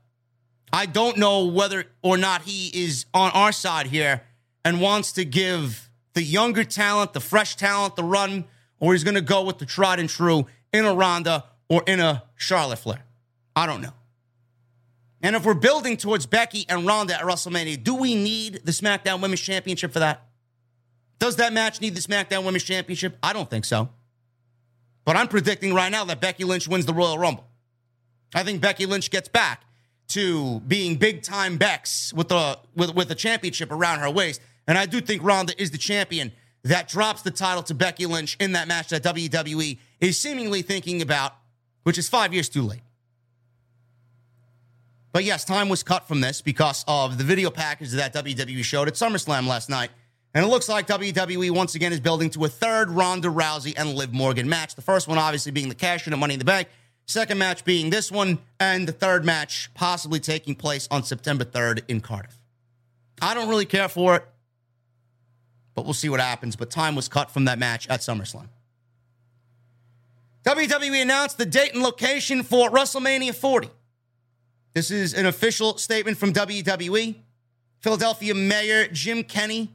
I 0.72 0.86
don't 0.86 1.16
know 1.16 1.46
whether 1.46 1.84
or 2.02 2.16
not 2.16 2.42
he 2.42 2.68
is 2.68 3.06
on 3.12 3.30
our 3.32 3.52
side 3.52 3.86
here 3.86 4.22
and 4.64 4.80
wants 4.80 5.12
to 5.12 5.24
give 5.24 5.90
the 6.14 6.22
younger 6.22 6.64
talent, 6.64 7.12
the 7.12 7.20
fresh 7.20 7.56
talent, 7.56 7.96
the 7.96 8.04
run, 8.04 8.44
or 8.78 8.92
he's 8.92 9.04
going 9.04 9.14
to 9.14 9.20
go 9.20 9.42
with 9.42 9.58
the 9.58 9.66
tried 9.66 10.00
and 10.00 10.08
true 10.08 10.46
in 10.72 10.84
a 10.84 10.94
Ronda 10.94 11.44
or 11.68 11.82
in 11.86 12.00
a 12.00 12.24
Charlotte 12.36 12.78
Flair. 12.78 13.04
I 13.54 13.66
don't 13.66 13.80
know. 13.80 13.92
And 15.22 15.36
if 15.36 15.44
we're 15.44 15.54
building 15.54 15.96
towards 15.96 16.26
Becky 16.26 16.64
and 16.68 16.86
Ronda 16.86 17.14
at 17.14 17.20
WrestleMania, 17.20 17.82
do 17.82 17.94
we 17.94 18.14
need 18.14 18.62
the 18.64 18.72
SmackDown 18.72 19.20
Women's 19.20 19.40
Championship 19.40 19.92
for 19.92 19.98
that? 19.98 20.26
Does 21.20 21.36
that 21.36 21.52
match 21.52 21.80
need 21.80 21.94
the 21.94 22.00
SmackDown 22.00 22.44
Women's 22.44 22.64
Championship? 22.64 23.16
I 23.22 23.32
don't 23.32 23.48
think 23.48 23.64
so. 23.64 23.90
But 25.04 25.16
I'm 25.16 25.28
predicting 25.28 25.74
right 25.74 25.92
now 25.92 26.04
that 26.06 26.20
Becky 26.20 26.44
Lynch 26.44 26.66
wins 26.66 26.86
the 26.86 26.94
Royal 26.94 27.18
Rumble. 27.18 27.46
I 28.34 28.42
think 28.42 28.60
Becky 28.60 28.86
Lynch 28.86 29.10
gets 29.10 29.28
back 29.28 29.64
to 30.08 30.60
being 30.60 30.96
big 30.96 31.22
time 31.22 31.56
Bex 31.56 32.12
with 32.12 32.28
the 32.28 32.58
with 32.74 32.94
with 32.94 33.10
a 33.10 33.14
championship 33.14 33.70
around 33.70 34.00
her 34.00 34.10
waist. 34.10 34.40
And 34.66 34.78
I 34.78 34.86
do 34.86 35.00
think 35.00 35.22
Ronda 35.22 35.60
is 35.60 35.70
the 35.70 35.78
champion 35.78 36.32
that 36.64 36.88
drops 36.88 37.22
the 37.22 37.30
title 37.30 37.62
to 37.64 37.74
Becky 37.74 38.06
Lynch 38.06 38.36
in 38.40 38.52
that 38.52 38.66
match 38.66 38.88
that 38.88 39.02
WWE 39.02 39.78
is 40.00 40.18
seemingly 40.18 40.62
thinking 40.62 41.02
about, 41.02 41.34
which 41.82 41.98
is 41.98 42.08
five 42.08 42.32
years 42.32 42.48
too 42.48 42.62
late. 42.62 42.82
But 45.12 45.24
yes, 45.24 45.44
time 45.44 45.68
was 45.68 45.82
cut 45.82 46.06
from 46.06 46.20
this 46.20 46.40
because 46.40 46.84
of 46.86 47.18
the 47.18 47.24
video 47.24 47.50
package 47.50 47.90
that 47.92 48.14
WWE 48.14 48.62
showed 48.62 48.88
at 48.88 48.94
SummerSlam 48.94 49.46
last 49.46 49.68
night. 49.68 49.90
And 50.32 50.44
it 50.44 50.48
looks 50.48 50.68
like 50.68 50.86
WWE 50.86 51.50
once 51.50 51.74
again 51.74 51.92
is 51.92 52.00
building 52.00 52.30
to 52.30 52.44
a 52.44 52.48
third 52.48 52.90
Ronda 52.90 53.28
Rousey 53.28 53.74
and 53.76 53.94
Liv 53.94 54.12
Morgan 54.12 54.48
match. 54.48 54.76
The 54.76 54.82
first 54.82 55.08
one, 55.08 55.18
obviously, 55.18 55.50
being 55.50 55.68
the 55.68 55.74
cash 55.74 56.06
in 56.06 56.12
of 56.12 56.18
Money 56.18 56.34
in 56.34 56.38
the 56.38 56.44
Bank. 56.44 56.68
Second 57.06 57.38
match 57.38 57.64
being 57.64 57.90
this 57.90 58.12
one. 58.12 58.38
And 58.60 58.86
the 58.86 58.92
third 58.92 59.24
match 59.24 59.70
possibly 59.74 60.20
taking 60.20 60.54
place 60.54 60.86
on 60.90 61.02
September 61.02 61.44
3rd 61.44 61.82
in 61.88 62.00
Cardiff. 62.00 62.38
I 63.20 63.34
don't 63.34 63.48
really 63.48 63.66
care 63.66 63.88
for 63.88 64.16
it, 64.16 64.24
but 65.74 65.84
we'll 65.84 65.94
see 65.94 66.08
what 66.08 66.20
happens. 66.20 66.56
But 66.56 66.70
time 66.70 66.94
was 66.94 67.08
cut 67.08 67.30
from 67.30 67.46
that 67.46 67.58
match 67.58 67.88
at 67.88 68.00
SummerSlam. 68.00 68.48
WWE 70.44 71.02
announced 71.02 71.36
the 71.36 71.44
date 71.44 71.74
and 71.74 71.82
location 71.82 72.42
for 72.42 72.70
WrestleMania 72.70 73.34
40. 73.34 73.68
This 74.72 74.90
is 74.90 75.12
an 75.12 75.26
official 75.26 75.76
statement 75.76 76.16
from 76.16 76.32
WWE. 76.32 77.16
Philadelphia 77.80 78.34
Mayor 78.34 78.86
Jim 78.88 79.22
Kenney, 79.24 79.74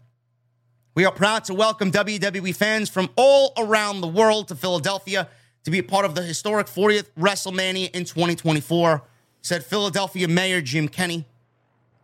We 0.98 1.06
are 1.06 1.12
proud 1.12 1.44
to 1.44 1.54
welcome 1.54 1.92
WWE 1.92 2.56
fans 2.56 2.90
from 2.90 3.12
all 3.16 3.54
around 3.56 4.02
the 4.02 4.08
world 4.08 4.48
to 4.48 4.56
Philadelphia 4.56 5.30
to 5.64 5.70
be 5.70 5.78
a 5.78 5.84
part 5.84 6.06
of 6.06 6.16
the 6.16 6.24
historic 6.24 6.66
40th 6.66 7.12
WrestleMania 7.20 7.92
in 7.92 8.04
2024, 8.04 9.04
said 9.44 9.64
Philadelphia 9.64 10.28
Mayor 10.28 10.60
Jim 10.60 10.88
Kenney. 10.88 11.26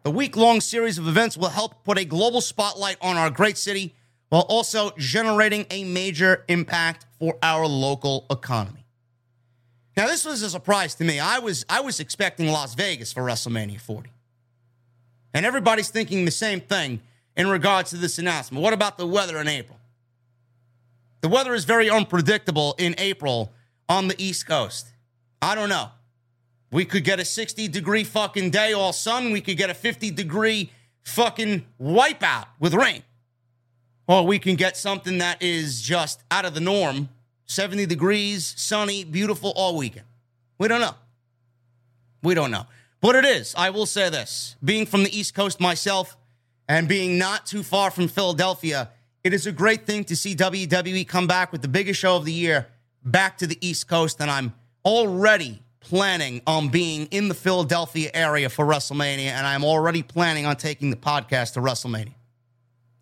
The 0.04 0.12
week 0.12 0.38
long 0.38 0.62
series 0.62 1.00
of 1.00 1.08
events 1.08 1.36
will 1.36 1.50
help 1.50 1.84
put 1.84 1.98
a 1.98 2.06
global 2.06 2.40
spotlight 2.40 2.98
on 3.02 3.18
our 3.18 3.32
great 3.32 3.58
city 3.58 3.96
while 4.30 4.44
also 4.44 4.92
generating 4.96 5.66
a 5.72 5.86
major 5.86 6.46
impact 6.48 7.08
for 7.18 7.40
our 7.42 7.66
local 7.66 8.28
economy. 8.30 8.86
Now, 9.98 10.06
this 10.06 10.24
was 10.24 10.44
a 10.44 10.52
surprise 10.52 10.94
to 10.94 11.04
me. 11.04 11.20
I 11.20 11.40
was, 11.40 11.66
I 11.68 11.82
was 11.82 12.00
expecting 12.00 12.50
Las 12.50 12.76
Vegas 12.76 13.12
for 13.12 13.24
WrestleMania 13.24 13.82
40. 13.82 14.12
And 15.34 15.48
everybody's 15.48 15.90
thinking 15.90 16.26
the 16.26 16.32
same 16.32 16.62
thing 16.62 17.02
in 17.36 17.48
regards 17.48 17.90
to 17.92 17.98
this 17.98 18.20
announcement. 18.20 18.64
What 18.64 18.74
about 18.74 18.98
the 18.98 19.08
weather 19.08 19.40
in 19.40 19.48
April? 19.48 19.80
The 21.22 21.30
weather 21.30 21.54
is 21.54 21.66
very 21.66 21.90
unpredictable 21.90 22.76
in 22.78 22.96
April 22.98 23.54
on 23.88 24.08
the 24.08 24.16
East 24.22 24.46
Coast. 24.46 24.88
I 25.42 25.56
don't 25.56 25.70
know. 25.70 25.90
We 26.72 26.86
could 26.86 27.04
get 27.04 27.20
a 27.20 27.26
60 27.26 27.68
degree 27.68 28.04
fucking 28.04 28.50
day 28.50 28.74
all 28.74 28.94
sun. 28.94 29.32
We 29.32 29.42
could 29.42 29.58
get 29.58 29.70
a 29.70 29.74
50 29.74 30.12
degree 30.12 30.72
fucking 31.04 31.66
wipeout 31.82 32.48
with 32.60 32.74
rain. 32.74 33.04
Or 34.08 34.26
we 34.26 34.40
can 34.40 34.56
get 34.56 34.76
something 34.76 35.20
that 35.20 35.42
is 35.42 35.82
just 35.82 36.22
out 36.30 36.46
of 36.46 36.54
the 36.54 36.60
norm 36.60 37.10
70 37.46 37.86
degrees, 37.86 38.54
sunny, 38.58 39.04
beautiful 39.04 39.54
all 39.56 39.78
weekend. 39.78 40.06
We 40.58 40.68
don't 40.68 40.82
know. 40.82 40.96
We 42.22 42.34
don't 42.34 42.52
know. 42.52 42.66
But 43.02 43.16
it 43.16 43.26
is. 43.26 43.54
I 43.58 43.70
will 43.70 43.86
say 43.86 44.10
this 44.10 44.56
being 44.64 44.86
from 44.86 45.04
the 45.04 45.18
East 45.18 45.36
Coast 45.36 45.60
myself 45.60 46.18
and 46.68 46.88
being 46.88 47.18
not 47.18 47.46
too 47.46 47.64
far 47.64 47.92
from 47.92 48.08
Philadelphia, 48.08 48.90
it 49.24 49.34
is 49.34 49.48
a 49.48 49.52
great 49.52 49.86
thing 49.86 50.04
to 50.06 50.16
see 50.16 50.36
WWE 50.36 51.08
come 51.08 51.28
back 51.28 51.52
with 51.52 51.62
the 51.62 51.68
biggest 51.68 52.00
show 52.00 52.16
of 52.16 52.26
the 52.26 52.34
year 52.34 52.68
back 53.04 53.38
to 53.40 53.48
the 53.48 53.58
East 53.66 53.88
Coast. 53.88 54.22
And 54.22 54.30
I'm 54.30 54.54
already 54.86 55.62
planning 55.80 56.42
on 56.48 56.70
being 56.70 57.08
in 57.08 57.28
the 57.28 57.34
Philadelphia 57.34 58.10
area 58.14 58.50
for 58.50 58.66
WrestleMania. 58.66 59.28
And 59.28 59.46
I'm 59.46 59.64
already 59.64 60.04
planning 60.04 60.46
on 60.46 60.56
taking 60.56 60.90
the 60.90 60.96
podcast 60.96 61.54
to 61.54 61.60
WrestleMania. 61.60 62.14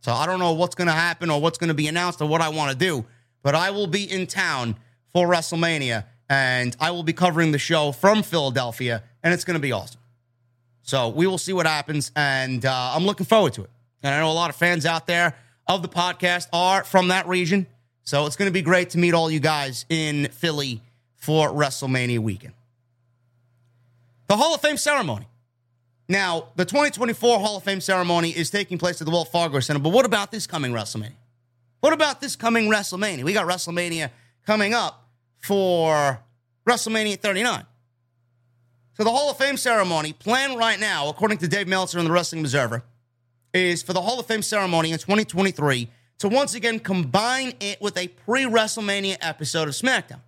So 0.01 0.11
I 0.11 0.25
don't 0.25 0.39
know 0.39 0.53
what's 0.53 0.75
going 0.75 0.87
to 0.87 0.93
happen 0.93 1.29
or 1.29 1.39
what's 1.39 1.59
going 1.59 1.67
to 1.67 1.75
be 1.75 1.87
announced 1.87 2.21
or 2.21 2.27
what 2.27 2.41
I 2.41 2.49
want 2.49 2.71
to 2.71 2.77
do, 2.77 3.05
but 3.43 3.53
I 3.53 3.69
will 3.69 3.87
be 3.87 4.03
in 4.03 4.25
town 4.25 4.75
for 5.13 5.27
WrestleMania 5.27 6.05
and 6.27 6.75
I 6.79 6.91
will 6.91 7.03
be 7.03 7.13
covering 7.13 7.51
the 7.51 7.59
show 7.59 7.91
from 7.91 8.23
Philadelphia, 8.23 9.03
and 9.21 9.33
it's 9.33 9.43
going 9.43 9.55
to 9.55 9.61
be 9.61 9.73
awesome. 9.73 10.00
So 10.83 11.09
we 11.09 11.27
will 11.27 11.37
see 11.37 11.53
what 11.53 11.65
happens, 11.65 12.11
and 12.15 12.65
uh, 12.65 12.93
I'm 12.95 13.05
looking 13.05 13.25
forward 13.25 13.53
to 13.53 13.63
it. 13.63 13.69
And 14.03 14.13
I 14.13 14.19
know 14.19 14.31
a 14.31 14.33
lot 14.33 14.49
of 14.49 14.55
fans 14.55 14.85
out 14.85 15.07
there 15.07 15.35
of 15.67 15.81
the 15.81 15.87
podcast 15.87 16.47
are 16.51 16.83
from 16.83 17.09
that 17.09 17.27
region. 17.27 17.67
So 18.03 18.25
it's 18.25 18.35
going 18.35 18.49
to 18.49 18.53
be 18.53 18.61
great 18.61 18.91
to 18.91 18.97
meet 18.97 19.13
all 19.13 19.29
you 19.29 19.39
guys 19.39 19.85
in 19.89 20.27
Philly 20.29 20.81
for 21.15 21.49
WrestleMania 21.49 22.19
weekend. 22.19 22.53
The 24.27 24.37
Hall 24.37 24.55
of 24.55 24.61
Fame 24.61 24.77
ceremony. 24.77 25.27
Now, 26.07 26.47
the 26.55 26.65
2024 26.65 27.39
Hall 27.39 27.57
of 27.57 27.63
Fame 27.63 27.79
ceremony 27.79 28.31
is 28.31 28.49
taking 28.49 28.77
place 28.77 29.01
at 29.01 29.05
the 29.05 29.11
Wells 29.11 29.29
Fargo 29.29 29.59
Center, 29.59 29.79
but 29.79 29.89
what 29.93 30.05
about 30.05 30.31
this 30.31 30.47
coming 30.47 30.73
WrestleMania? 30.73 31.13
What 31.79 31.93
about 31.93 32.21
this 32.21 32.35
coming 32.35 32.69
WrestleMania? 32.69 33.23
We 33.23 33.33
got 33.33 33.47
WrestleMania 33.47 34.09
coming 34.45 34.73
up 34.73 35.07
for 35.39 36.19
WrestleMania 36.67 37.19
39. 37.19 37.65
So 39.01 39.05
the 39.05 39.11
Hall 39.11 39.31
of 39.31 39.37
Fame 39.37 39.57
ceremony 39.57 40.13
planned 40.13 40.59
right 40.59 40.79
now, 40.79 41.09
according 41.09 41.39
to 41.39 41.47
Dave 41.47 41.67
Meltzer 41.67 41.97
in 41.97 42.05
the 42.05 42.11
Wrestling 42.11 42.41
Observer, 42.41 42.83
is 43.51 43.81
for 43.81 43.93
the 43.93 44.01
Hall 44.01 44.19
of 44.19 44.27
Fame 44.27 44.43
ceremony 44.43 44.91
in 44.91 44.99
2023 44.99 45.89
to 46.19 46.29
once 46.29 46.53
again 46.53 46.77
combine 46.77 47.55
it 47.59 47.81
with 47.81 47.97
a 47.97 48.09
pre 48.09 48.43
WrestleMania 48.43 49.17
episode 49.19 49.67
of 49.67 49.73
SmackDown. 49.73 50.19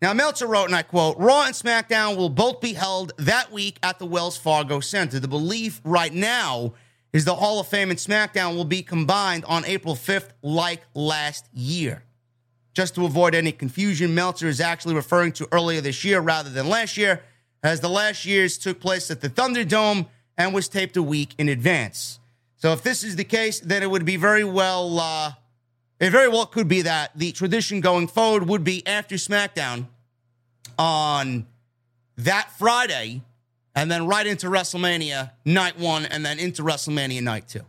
Now, 0.00 0.12
Meltzer 0.12 0.46
wrote, 0.46 0.66
and 0.66 0.76
I 0.76 0.82
quote, 0.82 1.18
Raw 1.18 1.46
and 1.46 1.52
SmackDown 1.52 2.16
will 2.16 2.28
both 2.28 2.60
be 2.60 2.74
held 2.74 3.12
that 3.18 3.50
week 3.50 3.76
at 3.82 3.98
the 3.98 4.06
Wells 4.06 4.36
Fargo 4.36 4.78
Center. 4.78 5.18
The 5.18 5.26
belief 5.26 5.80
right 5.82 6.14
now 6.14 6.74
is 7.12 7.24
the 7.24 7.34
Hall 7.34 7.58
of 7.58 7.66
Fame 7.66 7.90
and 7.90 7.98
SmackDown 7.98 8.54
will 8.54 8.64
be 8.64 8.84
combined 8.84 9.44
on 9.46 9.64
April 9.64 9.96
5th, 9.96 10.28
like 10.42 10.82
last 10.94 11.48
year. 11.52 12.04
Just 12.72 12.94
to 12.94 13.04
avoid 13.04 13.34
any 13.34 13.50
confusion, 13.50 14.14
Meltzer 14.14 14.46
is 14.46 14.60
actually 14.60 14.94
referring 14.94 15.32
to 15.32 15.48
earlier 15.50 15.80
this 15.80 16.04
year 16.04 16.20
rather 16.20 16.50
than 16.50 16.68
last 16.68 16.96
year, 16.96 17.24
as 17.62 17.80
the 17.80 17.88
last 17.88 18.24
year's 18.24 18.58
took 18.58 18.80
place 18.80 19.10
at 19.10 19.20
the 19.20 19.28
Thunderdome 19.28 20.06
and 20.38 20.54
was 20.54 20.68
taped 20.68 20.96
a 20.96 21.02
week 21.02 21.34
in 21.38 21.48
advance. 21.48 22.18
So 22.56 22.72
if 22.72 22.82
this 22.82 23.04
is 23.04 23.16
the 23.16 23.24
case, 23.24 23.60
then 23.60 23.82
it 23.82 23.90
would 23.90 24.04
be 24.04 24.16
very 24.16 24.44
well, 24.44 24.98
uh, 24.98 25.32
it 25.98 26.10
very 26.10 26.28
well 26.28 26.46
could 26.46 26.68
be 26.68 26.82
that 26.82 27.10
the 27.16 27.32
tradition 27.32 27.80
going 27.80 28.08
forward 28.08 28.48
would 28.48 28.64
be 28.64 28.86
after 28.86 29.16
SmackDown 29.16 29.86
on 30.78 31.46
that 32.16 32.50
Friday, 32.58 33.22
and 33.74 33.90
then 33.90 34.06
right 34.06 34.26
into 34.26 34.48
WrestleMania 34.48 35.30
night 35.44 35.78
one, 35.78 36.04
and 36.04 36.24
then 36.24 36.38
into 36.38 36.62
WrestleMania 36.62 37.22
night 37.22 37.48
two. 37.48 37.64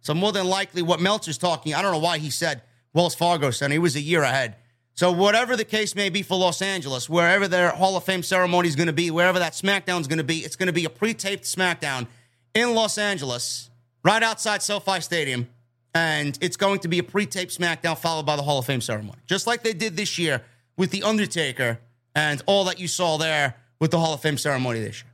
So 0.00 0.14
more 0.14 0.32
than 0.32 0.46
likely, 0.46 0.82
what 0.82 1.00
Meltzer's 1.00 1.38
talking, 1.38 1.74
I 1.74 1.82
don't 1.82 1.92
know 1.92 1.98
why 1.98 2.18
he 2.18 2.30
said 2.30 2.62
Wells 2.92 3.14
Fargo 3.14 3.50
Center. 3.50 3.72
He 3.72 3.78
was 3.78 3.96
a 3.96 4.00
year 4.00 4.22
ahead. 4.22 4.56
So 5.00 5.10
whatever 5.10 5.56
the 5.56 5.64
case 5.64 5.94
may 5.94 6.10
be 6.10 6.20
for 6.20 6.36
Los 6.36 6.60
Angeles, 6.60 7.08
wherever 7.08 7.48
their 7.48 7.70
Hall 7.70 7.96
of 7.96 8.04
Fame 8.04 8.22
ceremony 8.22 8.68
is 8.68 8.76
going 8.76 8.88
to 8.88 8.92
be, 8.92 9.10
wherever 9.10 9.38
that 9.38 9.54
SmackDown 9.54 10.02
is 10.02 10.06
going 10.06 10.18
to 10.18 10.24
be, 10.24 10.40
it's 10.40 10.56
going 10.56 10.66
to 10.66 10.74
be 10.74 10.84
a 10.84 10.90
pre-taped 10.90 11.44
SmackDown 11.44 12.06
in 12.52 12.74
Los 12.74 12.98
Angeles 12.98 13.70
right 14.04 14.22
outside 14.22 14.60
SoFi 14.60 15.00
Stadium. 15.00 15.48
And 15.94 16.36
it's 16.42 16.58
going 16.58 16.80
to 16.80 16.88
be 16.88 16.98
a 16.98 17.02
pre 17.02 17.24
taped 17.24 17.58
SmackDown 17.58 17.96
followed 17.96 18.26
by 18.26 18.36
the 18.36 18.42
Hall 18.42 18.58
of 18.58 18.66
Fame 18.66 18.82
ceremony, 18.82 19.16
just 19.24 19.46
like 19.46 19.62
they 19.62 19.72
did 19.72 19.96
this 19.96 20.18
year 20.18 20.42
with 20.76 20.90
The 20.90 21.02
Undertaker 21.02 21.78
and 22.14 22.42
all 22.44 22.64
that 22.64 22.78
you 22.78 22.86
saw 22.86 23.16
there 23.16 23.56
with 23.78 23.92
the 23.92 23.98
Hall 23.98 24.12
of 24.12 24.20
Fame 24.20 24.36
ceremony 24.36 24.80
this 24.80 25.02
year. 25.02 25.12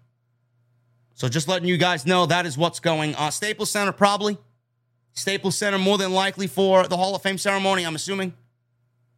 So 1.15 1.29
just 1.29 1.47
letting 1.47 1.69
you 1.69 1.77
guys 1.77 2.05
know 2.05 2.27
that 2.27 2.45
is 2.45 2.59
what's 2.59 2.81
going 2.81 3.15
on. 3.15 3.31
Staples 3.31 3.71
Center, 3.71 3.93
probably. 3.93 4.37
Staples 5.13 5.57
Center, 5.57 5.79
more 5.79 5.97
than 5.97 6.11
likely 6.11 6.49
for 6.49 6.89
the 6.89 6.97
Hall 6.97 7.15
of 7.15 7.23
Fame 7.23 7.39
ceremony, 7.39 7.87
I'm 7.87 7.95
assuming. 7.95 8.35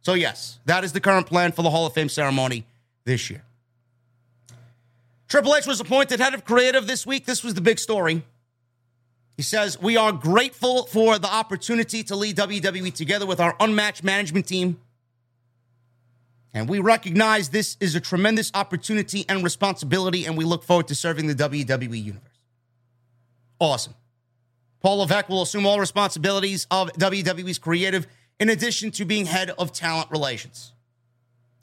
So, 0.01 0.13
yes, 0.13 0.59
that 0.65 0.83
is 0.83 0.93
the 0.93 1.01
current 1.01 1.27
plan 1.27 1.51
for 1.51 1.61
the 1.61 1.69
Hall 1.69 1.85
of 1.85 1.93
Fame 1.93 2.09
ceremony 2.09 2.65
this 3.05 3.29
year. 3.29 3.43
Triple 5.27 5.55
H 5.55 5.67
was 5.67 5.79
appointed 5.79 6.19
head 6.19 6.33
of 6.33 6.43
creative 6.43 6.87
this 6.87 7.05
week. 7.05 7.25
This 7.25 7.43
was 7.43 7.53
the 7.53 7.61
big 7.61 7.79
story. 7.79 8.23
He 9.37 9.43
says, 9.43 9.79
We 9.79 9.95
are 9.95 10.11
grateful 10.11 10.85
for 10.87 11.19
the 11.19 11.31
opportunity 11.31 12.03
to 12.03 12.15
lead 12.15 12.35
WWE 12.35 12.93
together 12.93 13.25
with 13.25 13.39
our 13.39 13.55
unmatched 13.59 14.03
management 14.03 14.47
team. 14.47 14.79
And 16.53 16.67
we 16.67 16.79
recognize 16.79 17.49
this 17.49 17.77
is 17.79 17.93
a 17.93 17.99
tremendous 17.99 18.51
opportunity 18.53 19.23
and 19.29 19.43
responsibility, 19.43 20.25
and 20.25 20.35
we 20.35 20.45
look 20.45 20.63
forward 20.63 20.87
to 20.87 20.95
serving 20.95 21.27
the 21.27 21.35
WWE 21.35 22.03
universe. 22.03 22.39
Awesome. 23.59 23.93
Paul 24.81 24.97
Levesque 24.97 25.29
will 25.29 25.41
assume 25.41 25.65
all 25.65 25.79
responsibilities 25.79 26.65
of 26.71 26.91
WWE's 26.93 27.59
creative, 27.59 28.07
in 28.39 28.49
addition 28.49 28.91
to 28.91 29.05
being 29.05 29.25
head 29.25 29.51
of 29.51 29.73
talent 29.73 30.09
relations. 30.11 30.73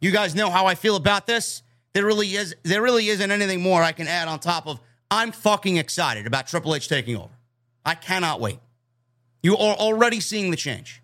You 0.00 0.10
guys 0.10 0.34
know 0.34 0.50
how 0.50 0.66
I 0.66 0.74
feel 0.74 0.96
about 0.96 1.26
this. 1.26 1.62
There 1.92 2.04
really 2.04 2.34
is 2.34 2.54
there 2.62 2.82
really 2.82 3.08
isn't 3.08 3.30
anything 3.30 3.62
more 3.62 3.82
I 3.82 3.92
can 3.92 4.06
add 4.06 4.28
on 4.28 4.38
top 4.38 4.66
of 4.66 4.80
I'm 5.10 5.32
fucking 5.32 5.76
excited 5.76 6.26
about 6.26 6.46
Triple 6.46 6.74
H 6.74 6.88
taking 6.88 7.16
over. 7.16 7.32
I 7.84 7.94
cannot 7.94 8.40
wait. 8.40 8.58
You 9.42 9.56
are 9.56 9.76
already 9.76 10.20
seeing 10.20 10.50
the 10.50 10.56
change. 10.56 11.02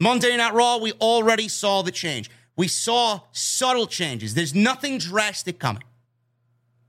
Monday 0.00 0.36
Night 0.36 0.54
Raw, 0.54 0.78
we 0.78 0.92
already 0.92 1.48
saw 1.48 1.82
the 1.82 1.92
change. 1.92 2.30
We 2.56 2.68
saw 2.68 3.20
subtle 3.32 3.86
changes. 3.86 4.34
There's 4.34 4.54
nothing 4.54 4.98
drastic 4.98 5.58
coming. 5.58 5.84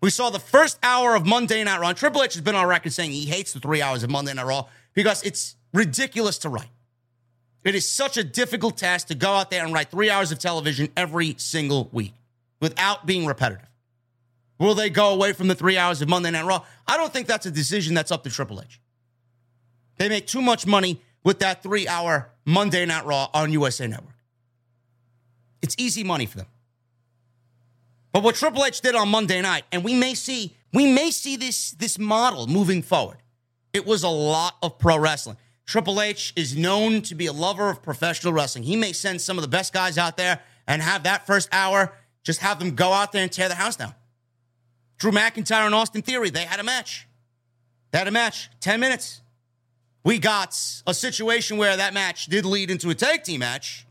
We 0.01 0.09
saw 0.09 0.29
the 0.29 0.39
first 0.39 0.79
hour 0.81 1.15
of 1.15 1.25
Monday 1.25 1.63
Night 1.63 1.79
Raw. 1.79 1.89
And 1.89 1.97
Triple 1.97 2.23
H 2.23 2.33
has 2.33 2.41
been 2.41 2.55
on 2.55 2.65
record 2.67 2.93
saying 2.93 3.11
he 3.11 3.25
hates 3.25 3.53
the 3.53 3.59
three 3.59 3.81
hours 3.81 4.03
of 4.03 4.09
Monday 4.09 4.33
Night 4.33 4.45
Raw 4.45 4.67
because 4.93 5.23
it's 5.23 5.55
ridiculous 5.73 6.37
to 6.39 6.49
write. 6.49 6.69
It 7.67 7.75
is 7.75 7.89
such 7.89 8.15
a 8.15 8.23
difficult 8.23 8.77
task 8.77 9.07
to 9.07 9.15
go 9.15 9.33
out 9.33 9.51
there 9.51 9.65
and 9.65 9.73
write 9.73 9.91
three 9.91 10.09
hours 10.09 10.31
of 10.31 10.39
television 10.39 10.87
every 10.95 11.35
single 11.37 11.89
week 11.91 12.13
without 12.61 13.05
being 13.05 13.25
repetitive. 13.25 13.67
Will 14.57 14.73
they 14.73 14.89
go 14.89 15.13
away 15.13 15.33
from 15.33 15.49
the 15.49 15.55
three 15.55 15.77
hours 15.77 16.01
of 16.01 16.07
Monday 16.07 16.31
Night 16.31 16.45
Raw? 16.45 16.63
I 16.87 16.95
don't 16.95 17.11
think 17.11 17.27
that's 17.27 17.45
a 17.45 17.51
decision 17.51 17.93
that's 17.93 18.09
up 18.09 18.23
to 18.23 18.29
Triple 18.29 18.61
H. 18.61 18.79
They 19.97 20.07
make 20.07 20.27
too 20.27 20.41
much 20.41 20.65
money 20.65 21.01
with 21.25 21.39
that 21.39 21.61
three 21.61 21.89
hour 21.89 22.29
Monday 22.45 22.85
Night 22.85 23.05
Raw 23.05 23.29
on 23.33 23.51
USA 23.51 23.85
Network. 23.85 24.15
It's 25.61 25.75
easy 25.77 26.05
money 26.05 26.25
for 26.25 26.37
them. 26.37 26.47
But 28.13 28.23
what 28.23 28.35
Triple 28.35 28.63
H 28.63 28.79
did 28.79 28.95
on 28.95 29.09
Monday 29.09 29.41
night, 29.41 29.65
and 29.73 29.83
we 29.83 29.93
may 29.93 30.13
see, 30.13 30.55
we 30.73 30.89
may 30.89 31.11
see 31.11 31.35
this, 31.35 31.71
this 31.71 31.99
model 31.99 32.47
moving 32.47 32.81
forward. 32.81 33.17
It 33.73 33.85
was 33.85 34.03
a 34.03 34.09
lot 34.09 34.55
of 34.63 34.79
pro 34.79 34.97
wrestling. 34.97 35.35
Triple 35.67 36.01
H 36.01 36.33
is 36.35 36.57
known 36.57 37.03
to 37.03 37.13
be 37.13 37.27
a 37.27 37.33
lover 37.33 37.69
of 37.69 37.83
professional 37.83 38.33
wrestling. 38.33 38.63
He 38.63 38.75
may 38.75 38.93
send 38.93 39.21
some 39.21 39.37
of 39.37 39.43
the 39.43 39.47
best 39.47 39.73
guys 39.73 39.99
out 39.99 40.17
there 40.17 40.41
and 40.65 40.81
have 40.81 41.03
that 41.03 41.27
first 41.27 41.49
hour, 41.51 41.93
just 42.23 42.39
have 42.39 42.57
them 42.57 42.73
go 42.73 42.91
out 42.91 43.11
there 43.11 43.21
and 43.21 43.31
tear 43.31 43.47
the 43.47 43.55
house 43.55 43.75
down. 43.75 43.93
Drew 44.97 45.11
McIntyre 45.11 45.67
and 45.67 45.75
Austin 45.75 46.01
Theory, 46.01 46.31
they 46.31 46.45
had 46.45 46.59
a 46.59 46.63
match. 46.63 47.07
They 47.91 47.99
had 47.99 48.07
a 48.07 48.11
match, 48.11 48.49
10 48.61 48.79
minutes 48.79 49.21
we 50.07 50.19
got 50.19 50.57
a 50.87 50.93
situation 50.93 51.57
where 51.57 51.75
that 51.75 51.93
match 51.93 52.27
did 52.27 52.45
lead 52.45 52.71
into 52.71 52.89
a 52.89 52.95
tag 52.95 53.23
team 53.23 53.41
match. 53.41 53.85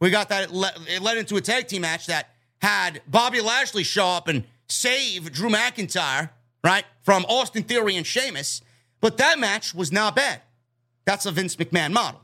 We 0.00 0.10
got 0.10 0.28
that 0.30 0.50
it 0.50 1.00
led 1.00 1.18
into 1.18 1.36
a 1.36 1.40
tag 1.40 1.68
team 1.68 1.82
match 1.82 2.06
that 2.06 2.30
had 2.60 3.00
Bobby 3.06 3.40
Lashley 3.40 3.84
show 3.84 4.08
up 4.08 4.26
and 4.26 4.42
save 4.68 5.30
Drew 5.30 5.50
McIntyre, 5.50 6.30
right, 6.64 6.84
from 7.02 7.24
Austin 7.26 7.62
Theory 7.62 7.94
and 7.94 8.04
Sheamus. 8.04 8.60
But 9.00 9.18
that 9.18 9.38
match 9.38 9.72
was 9.72 9.92
not 9.92 10.16
bad. 10.16 10.40
That's 11.04 11.26
a 11.26 11.30
Vince 11.30 11.56
McMahon 11.56 11.92
model. 11.92 12.20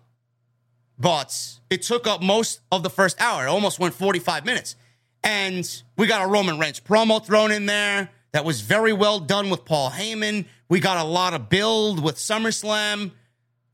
But 0.98 1.60
it 1.70 1.82
took 1.82 2.06
up 2.06 2.22
most 2.22 2.60
of 2.72 2.82
the 2.82 2.90
first 2.90 3.20
hour. 3.20 3.46
It 3.46 3.50
almost 3.50 3.78
went 3.78 3.94
45 3.94 4.44
minutes. 4.44 4.76
And 5.22 5.68
we 5.96 6.06
got 6.06 6.24
a 6.24 6.28
Roman 6.28 6.58
Reigns 6.58 6.80
promo 6.80 7.24
thrown 7.24 7.50
in 7.50 7.66
there 7.66 8.10
that 8.32 8.44
was 8.44 8.60
very 8.60 8.92
well 8.92 9.20
done 9.20 9.50
with 9.50 9.64
Paul 9.64 9.90
Heyman. 9.90 10.46
We 10.68 10.80
got 10.80 10.98
a 10.98 11.08
lot 11.08 11.34
of 11.34 11.48
build 11.48 12.02
with 12.02 12.16
SummerSlam. 12.16 13.12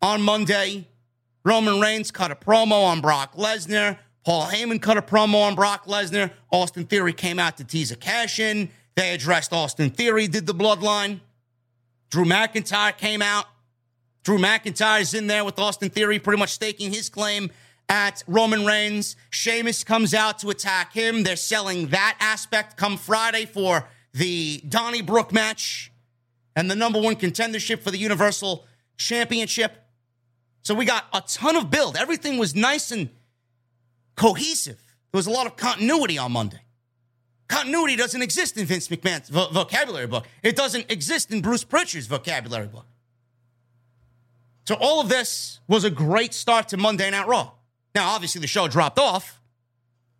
On 0.02 0.20
Monday, 0.20 0.86
Roman 1.44 1.80
Reigns 1.80 2.11
cut 2.11 2.30
a 2.30 2.34
promo 2.34 2.84
on 2.84 3.00
Brock 3.00 3.36
Lesnar. 3.36 3.98
Paul 4.24 4.46
Heyman 4.46 4.80
cut 4.80 4.96
a 4.96 5.02
promo 5.02 5.42
on 5.42 5.55
Brock 5.55 5.86
Lesnar. 5.86 6.30
Austin 6.50 6.84
Theory 6.84 7.12
came 7.12 7.38
out 7.38 7.57
to 7.59 7.64
tease 7.64 7.90
a 7.90 7.96
cash 7.96 8.38
in. 8.38 8.70
They 8.96 9.14
addressed 9.14 9.52
Austin 9.52 9.90
Theory, 9.90 10.28
did 10.28 10.46
the 10.46 10.55
bloodline. 10.55 11.20
Drew 12.11 12.24
McIntyre 12.24 12.96
came 12.96 13.22
out. 13.22 13.46
Drew 14.25 14.39
McIntyre's 14.39 15.12
in 15.14 15.27
there 15.27 15.45
with 15.45 15.59
Austin 15.59 15.91
Theory, 15.91 16.18
pretty 16.18 16.39
much 16.41 16.51
staking 16.51 16.93
his 16.93 17.09
claim 17.11 17.51
at 17.89 18.25
Roman 18.27 18.64
Reigns. 18.64 19.16
Sheamus 19.31 19.85
comes 19.85 20.14
out 20.14 20.39
to 20.39 20.49
attack 20.49 20.95
him. 20.95 21.22
They're 21.22 21.37
selling 21.37 21.89
that 21.89 22.16
aspect 22.20 22.77
come 22.79 22.97
Friday 22.97 23.45
for 23.45 23.87
the 24.14 24.62
Donnybrook 24.66 25.33
match 25.33 25.93
and 26.57 26.70
the 26.70 26.75
number 26.75 27.01
one 27.01 27.16
contendership 27.16 27.81
for 27.81 27.91
the 27.91 27.99
Universal 27.99 28.64
Championship. 28.97 29.77
So 30.62 30.75
we 30.75 30.87
got 30.87 31.05
a 31.12 31.20
ton 31.20 31.57
of 31.57 31.70
build. 31.70 31.97
Everything 31.97 32.39
was 32.39 32.55
nice 32.55 32.91
and 32.91 33.11
cohesive. 34.16 34.81
There 35.12 35.18
was 35.18 35.27
a 35.27 35.31
lot 35.31 35.47
of 35.47 35.57
continuity 35.57 36.16
on 36.16 36.33
Monday. 36.33 36.61
Continuity 37.49 37.97
doesn't 37.97 38.22
exist 38.22 38.57
in 38.57 38.64
Vince 38.64 38.89
McMahon's 38.89 39.29
vo- 39.29 39.51
vocabulary 39.51 40.07
book. 40.07 40.27
It 40.43 40.57
doesn't 40.57 40.91
exist 40.91 41.31
in 41.31 41.43
Bruce 41.43 41.62
Prichard's 41.62 42.07
vocabulary 42.07 42.68
book. 42.68 42.87
So 44.66 44.76
all 44.80 45.00
of 45.00 45.08
this 45.08 45.60
was 45.68 45.84
a 45.84 45.90
great 45.90 46.32
start 46.32 46.68
to 46.68 46.76
Monday 46.76 47.10
Night 47.10 47.26
Raw. 47.26 47.52
Now, 47.94 48.10
obviously, 48.10 48.40
the 48.40 48.46
show 48.46 48.66
dropped 48.66 48.98
off, 48.98 49.40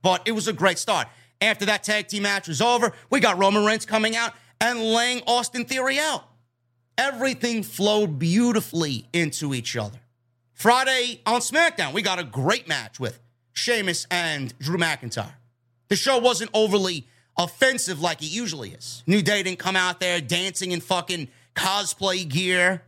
but 0.03 0.23
it 0.27 0.33
was 0.33 0.49
a 0.49 0.53
great 0.53 0.79
start. 0.79 1.09
After 1.41 1.65
that 1.67 1.83
tag 1.83 2.09
team 2.09 2.23
match 2.23 2.47
was 2.47 2.61
over, 2.61 2.93
we 3.11 3.21
got 3.21 3.39
Roman 3.39 3.65
Reigns 3.65 3.87
coming 3.87 4.17
out 4.17 4.33
and 4.61 4.81
laying 4.81 5.23
Austin 5.27 5.65
Theory 5.65 5.99
out. 5.99 6.25
Everything 6.97 7.63
flowed 7.63 8.19
beautifully 8.19 9.09
into 9.13 9.55
each 9.55 9.77
other. 9.77 9.99
Friday 10.53 11.21
on 11.27 11.41
SmackDown, 11.41 11.93
we 11.93 12.03
got 12.03 12.19
a 12.19 12.25
great 12.25 12.69
match 12.69 13.01
with 13.01 13.19
Sheamus 13.53 14.07
and 14.11 14.57
Drew 14.59 14.79
McIntyre. 14.79 15.33
The 15.89 15.97
show 15.97 16.19
wasn't 16.19 16.51
overly 16.55 17.07
offensive 17.37 18.01
like 18.01 18.23
it 18.23 18.31
usually 18.31 18.71
is. 18.71 19.03
New 19.07 19.23
Day 19.23 19.43
didn't 19.43 19.59
come 19.59 19.75
out 19.75 20.01
there 20.01 20.21
dancing 20.21 20.71
in 20.71 20.81
fucking 20.81 21.29
cosplay 21.57 22.29
gear. 22.29 22.83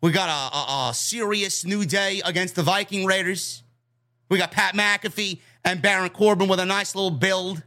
We 0.00 0.12
got 0.12 0.28
a, 0.28 0.56
a, 0.56 0.88
a 0.90 0.94
serious 0.94 1.64
New 1.64 1.84
Day 1.84 2.22
against 2.24 2.54
the 2.54 2.62
Viking 2.62 3.04
Raiders. 3.04 3.62
We 4.28 4.38
got 4.38 4.52
Pat 4.52 4.74
McAfee 4.74 5.40
and 5.64 5.82
Baron 5.82 6.10
Corbin 6.10 6.48
with 6.48 6.60
a 6.60 6.64
nice 6.64 6.94
little 6.94 7.10
build. 7.10 7.62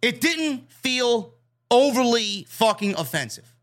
It 0.00 0.20
didn't 0.20 0.72
feel 0.72 1.34
overly 1.70 2.46
fucking 2.48 2.94
offensive. 2.96 3.54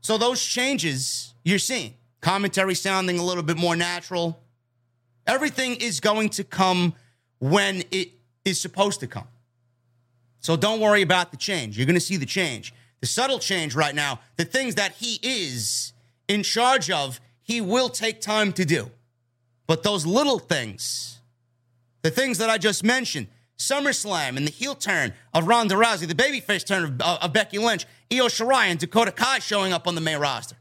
So 0.00 0.18
those 0.18 0.42
changes 0.44 1.34
you're 1.44 1.58
seeing, 1.58 1.94
commentary 2.20 2.74
sounding 2.74 3.18
a 3.18 3.24
little 3.24 3.42
bit 3.42 3.56
more 3.56 3.76
natural. 3.76 4.42
Everything 5.26 5.76
is 5.76 6.00
going 6.00 6.30
to 6.30 6.44
come 6.44 6.94
when 7.38 7.84
it 7.90 8.10
is 8.44 8.60
supposed 8.60 9.00
to 9.00 9.06
come. 9.06 9.28
So 10.40 10.56
don't 10.56 10.80
worry 10.80 11.02
about 11.02 11.30
the 11.30 11.36
change. 11.36 11.76
You're 11.76 11.86
going 11.86 11.94
to 11.94 12.00
see 12.00 12.16
the 12.16 12.26
change. 12.26 12.74
The 13.00 13.06
subtle 13.06 13.38
change 13.38 13.74
right 13.74 13.94
now, 13.94 14.20
the 14.36 14.44
things 14.44 14.74
that 14.74 14.92
he 14.92 15.18
is 15.22 15.92
in 16.30 16.44
charge 16.44 16.92
of, 16.92 17.20
he 17.42 17.60
will 17.60 17.88
take 17.88 18.20
time 18.20 18.52
to 18.52 18.64
do. 18.64 18.88
But 19.66 19.82
those 19.82 20.06
little 20.06 20.38
things, 20.38 21.18
the 22.02 22.10
things 22.10 22.38
that 22.38 22.48
I 22.48 22.56
just 22.56 22.84
mentioned, 22.84 23.26
SummerSlam 23.58 24.36
and 24.36 24.46
the 24.46 24.52
heel 24.52 24.76
turn 24.76 25.12
of 25.34 25.48
Ronda 25.48 25.74
Rousey, 25.74 26.06
the 26.06 26.14
babyface 26.14 26.64
turn 26.64 26.84
of, 26.84 27.00
uh, 27.00 27.18
of 27.22 27.32
Becky 27.32 27.58
Lynch, 27.58 27.84
Io 28.12 28.26
Shirai 28.26 28.66
and 28.66 28.78
Dakota 28.78 29.10
Kai 29.10 29.40
showing 29.40 29.72
up 29.72 29.88
on 29.88 29.96
the 29.96 30.00
main 30.00 30.18
roster. 30.18 30.56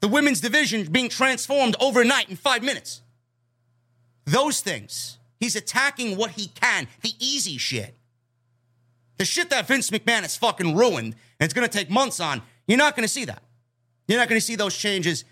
The 0.00 0.08
women's 0.08 0.40
division 0.40 0.90
being 0.90 1.10
transformed 1.10 1.76
overnight 1.78 2.30
in 2.30 2.36
five 2.36 2.62
minutes. 2.62 3.02
Those 4.24 4.62
things. 4.62 5.18
He's 5.38 5.54
attacking 5.54 6.16
what 6.16 6.30
he 6.30 6.46
can, 6.46 6.88
the 7.02 7.12
easy 7.18 7.58
shit. 7.58 7.94
The 9.18 9.26
shit 9.26 9.50
that 9.50 9.66
Vince 9.66 9.90
McMahon 9.90 10.22
has 10.22 10.34
fucking 10.34 10.74
ruined 10.74 11.14
and 11.38 11.44
it's 11.44 11.52
going 11.52 11.68
to 11.68 11.78
take 11.78 11.90
months 11.90 12.20
on, 12.20 12.40
you're 12.66 12.78
not 12.78 12.96
going 12.96 13.04
to 13.06 13.12
see 13.12 13.26
that. 13.26 13.42
You're 14.06 14.18
not 14.18 14.28
going 14.28 14.40
to 14.40 14.44
see 14.44 14.56
those 14.56 14.76
changes 14.76 15.24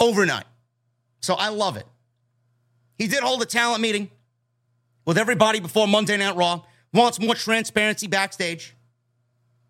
overnight. 0.00 0.44
So 1.20 1.34
I 1.34 1.48
love 1.48 1.76
it. 1.76 1.86
He 2.98 3.08
did 3.08 3.20
hold 3.20 3.42
a 3.42 3.46
talent 3.46 3.80
meeting 3.80 4.10
with 5.04 5.18
everybody 5.18 5.60
before 5.60 5.86
Monday 5.86 6.16
Night 6.16 6.36
Raw, 6.36 6.62
wants 6.92 7.20
more 7.20 7.34
transparency 7.34 8.06
backstage. 8.06 8.74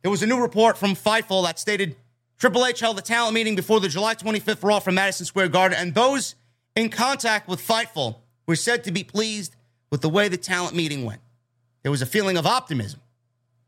There 0.02 0.10
was 0.10 0.22
a 0.22 0.26
new 0.26 0.40
report 0.40 0.76
from 0.76 0.94
Fightful 0.94 1.44
that 1.44 1.58
stated 1.58 1.96
Triple 2.38 2.66
H 2.66 2.80
held 2.80 2.98
a 2.98 3.02
talent 3.02 3.34
meeting 3.34 3.56
before 3.56 3.80
the 3.80 3.88
July 3.88 4.14
25th 4.14 4.62
Raw 4.62 4.80
from 4.80 4.96
Madison 4.96 5.26
Square 5.26 5.48
Garden, 5.48 5.78
and 5.78 5.94
those 5.94 6.34
in 6.76 6.90
contact 6.90 7.48
with 7.48 7.66
Fightful 7.66 8.16
were 8.46 8.56
said 8.56 8.84
to 8.84 8.92
be 8.92 9.02
pleased 9.02 9.56
with 9.90 10.02
the 10.02 10.08
way 10.08 10.28
the 10.28 10.36
talent 10.36 10.74
meeting 10.74 11.04
went. 11.04 11.20
There 11.82 11.90
was 11.90 12.02
a 12.02 12.06
feeling 12.06 12.36
of 12.36 12.46
optimism. 12.46 13.00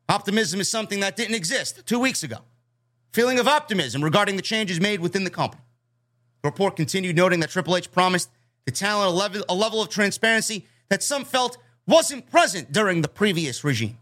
Optimism 0.08 0.60
is 0.60 0.70
something 0.70 1.00
that 1.00 1.16
didn't 1.16 1.34
exist 1.34 1.86
two 1.86 1.98
weeks 1.98 2.22
ago. 2.22 2.38
Feeling 3.16 3.38
of 3.38 3.48
optimism 3.48 4.04
regarding 4.04 4.36
the 4.36 4.42
changes 4.42 4.78
made 4.78 5.00
within 5.00 5.24
the 5.24 5.30
company. 5.30 5.62
The 6.42 6.48
report 6.50 6.76
continued, 6.76 7.16
noting 7.16 7.40
that 7.40 7.48
Triple 7.48 7.74
H 7.74 7.90
promised 7.90 8.28
the 8.66 8.70
talent 8.70 9.10
a 9.10 9.16
level, 9.16 9.42
a 9.48 9.54
level 9.54 9.80
of 9.80 9.88
transparency 9.88 10.66
that 10.90 11.02
some 11.02 11.24
felt 11.24 11.56
wasn't 11.86 12.30
present 12.30 12.72
during 12.72 13.00
the 13.00 13.08
previous 13.08 13.64
regime. 13.64 13.96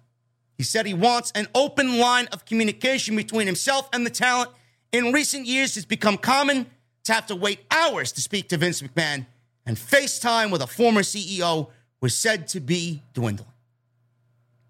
He 0.58 0.64
said 0.64 0.84
he 0.84 0.94
wants 0.94 1.30
an 1.36 1.46
open 1.54 1.98
line 1.98 2.26
of 2.32 2.44
communication 2.44 3.14
between 3.14 3.46
himself 3.46 3.88
and 3.92 4.04
the 4.04 4.10
talent. 4.10 4.50
In 4.90 5.12
recent 5.12 5.46
years, 5.46 5.76
it's 5.76 5.86
become 5.86 6.18
common 6.18 6.66
to 7.04 7.12
have 7.12 7.26
to 7.26 7.36
wait 7.36 7.60
hours 7.70 8.10
to 8.10 8.20
speak 8.20 8.48
to 8.48 8.56
Vince 8.56 8.82
McMahon, 8.82 9.26
and 9.64 9.76
FaceTime 9.76 10.50
with 10.50 10.60
a 10.60 10.66
former 10.66 11.02
CEO 11.02 11.68
was 12.00 12.16
said 12.16 12.48
to 12.48 12.58
be 12.58 13.00
dwindling. 13.12 13.46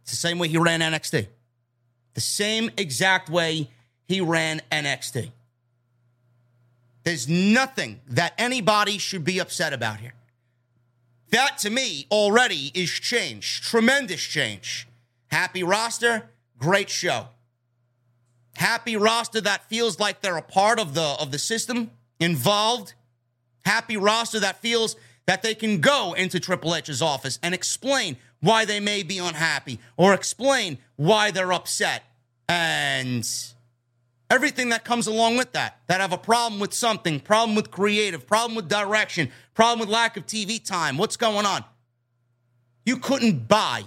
It's 0.02 0.10
the 0.10 0.18
same 0.18 0.38
way 0.38 0.48
he 0.48 0.58
ran 0.58 0.80
NXT, 0.80 1.28
the 2.12 2.20
same 2.20 2.70
exact 2.76 3.30
way 3.30 3.70
he 4.06 4.20
ran 4.20 4.60
NXT. 4.70 5.30
There's 7.04 7.28
nothing 7.28 8.00
that 8.08 8.32
anybody 8.38 8.98
should 8.98 9.24
be 9.24 9.38
upset 9.38 9.72
about 9.72 10.00
here. 10.00 10.14
That 11.30 11.58
to 11.58 11.70
me 11.70 12.06
already 12.10 12.70
is 12.74 12.90
change, 12.90 13.60
tremendous 13.60 14.22
change. 14.22 14.88
Happy 15.28 15.62
roster, 15.62 16.30
great 16.58 16.88
show. 16.88 17.28
Happy 18.56 18.96
roster 18.96 19.40
that 19.40 19.68
feels 19.68 19.98
like 19.98 20.20
they're 20.20 20.36
a 20.36 20.42
part 20.42 20.78
of 20.78 20.94
the 20.94 21.16
of 21.20 21.32
the 21.32 21.38
system, 21.38 21.90
involved. 22.20 22.94
Happy 23.64 23.96
roster 23.96 24.38
that 24.40 24.60
feels 24.60 24.96
that 25.26 25.42
they 25.42 25.54
can 25.54 25.80
go 25.80 26.12
into 26.12 26.38
Triple 26.38 26.74
H's 26.74 27.02
office 27.02 27.38
and 27.42 27.54
explain 27.54 28.16
why 28.40 28.64
they 28.64 28.78
may 28.78 29.02
be 29.02 29.18
unhappy 29.18 29.80
or 29.96 30.14
explain 30.14 30.78
why 30.96 31.30
they're 31.30 31.52
upset. 31.52 32.04
And 32.48 33.26
everything 34.30 34.70
that 34.70 34.84
comes 34.84 35.06
along 35.06 35.36
with 35.36 35.52
that, 35.52 35.80
that 35.86 36.00
have 36.00 36.12
a 36.12 36.18
problem 36.18 36.60
with 36.60 36.72
something, 36.72 37.20
problem 37.20 37.54
with 37.54 37.70
creative, 37.70 38.26
problem 38.26 38.54
with 38.54 38.68
direction, 38.68 39.30
problem 39.54 39.80
with 39.80 39.88
lack 39.88 40.16
of 40.16 40.26
TV 40.26 40.64
time. 40.64 40.96
What's 40.96 41.16
going 41.16 41.46
on? 41.46 41.64
You 42.84 42.98
couldn't 42.98 43.48
buy 43.48 43.84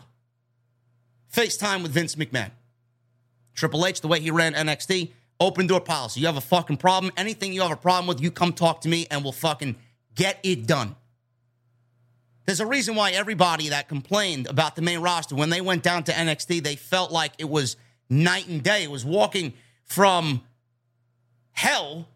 FaceTime 1.31 1.83
with 1.83 1.91
Vince 1.91 2.15
McMahon. 2.15 2.51
Triple 3.53 3.85
H, 3.85 4.01
the 4.01 4.07
way 4.07 4.19
he 4.19 4.31
ran 4.31 4.53
NXT, 4.53 5.11
open 5.39 5.67
door 5.67 5.81
policy. 5.81 6.21
You 6.21 6.27
have 6.27 6.37
a 6.37 6.41
fucking 6.41 6.77
problem, 6.77 7.11
anything 7.17 7.53
you 7.53 7.61
have 7.61 7.71
a 7.71 7.75
problem 7.75 8.07
with, 8.07 8.21
you 8.21 8.31
come 8.31 8.53
talk 8.53 8.81
to 8.81 8.89
me 8.89 9.07
and 9.11 9.23
we'll 9.23 9.33
fucking 9.33 9.75
get 10.15 10.39
it 10.43 10.67
done. 10.67 10.95
There's 12.45 12.61
a 12.61 12.65
reason 12.65 12.95
why 12.95 13.11
everybody 13.11 13.69
that 13.69 13.89
complained 13.89 14.47
about 14.47 14.75
the 14.75 14.81
main 14.81 14.99
roster, 14.99 15.35
when 15.35 15.49
they 15.49 15.59
went 15.59 15.83
down 15.83 16.03
to 16.05 16.13
NXT, 16.13 16.63
they 16.63 16.75
felt 16.75 17.11
like 17.11 17.33
it 17.39 17.49
was 17.49 17.75
night 18.09 18.47
and 18.47 18.63
day. 18.63 18.83
It 18.83 18.91
was 18.91 19.03
walking 19.03 19.53
from 19.87 20.43
hell, 21.51 22.07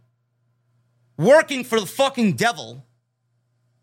working 1.17 1.63
for 1.63 1.80
the 1.80 1.86
fucking 1.86 2.34
devil, 2.34 2.86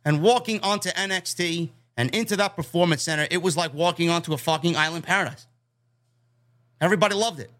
and 0.04 0.22
walking 0.22 0.60
onto 0.60 0.88
NXT 0.90 1.70
and 1.96 2.14
into 2.14 2.36
that 2.36 2.54
performance 2.54 3.02
center. 3.02 3.26
It 3.30 3.42
was 3.42 3.56
like 3.56 3.74
walking 3.74 4.08
onto 4.08 4.32
a 4.32 4.38
fucking 4.38 4.76
island 4.76 5.04
paradise. 5.04 5.46
Everybody 6.80 7.14
loved 7.14 7.40
it. 7.40 7.50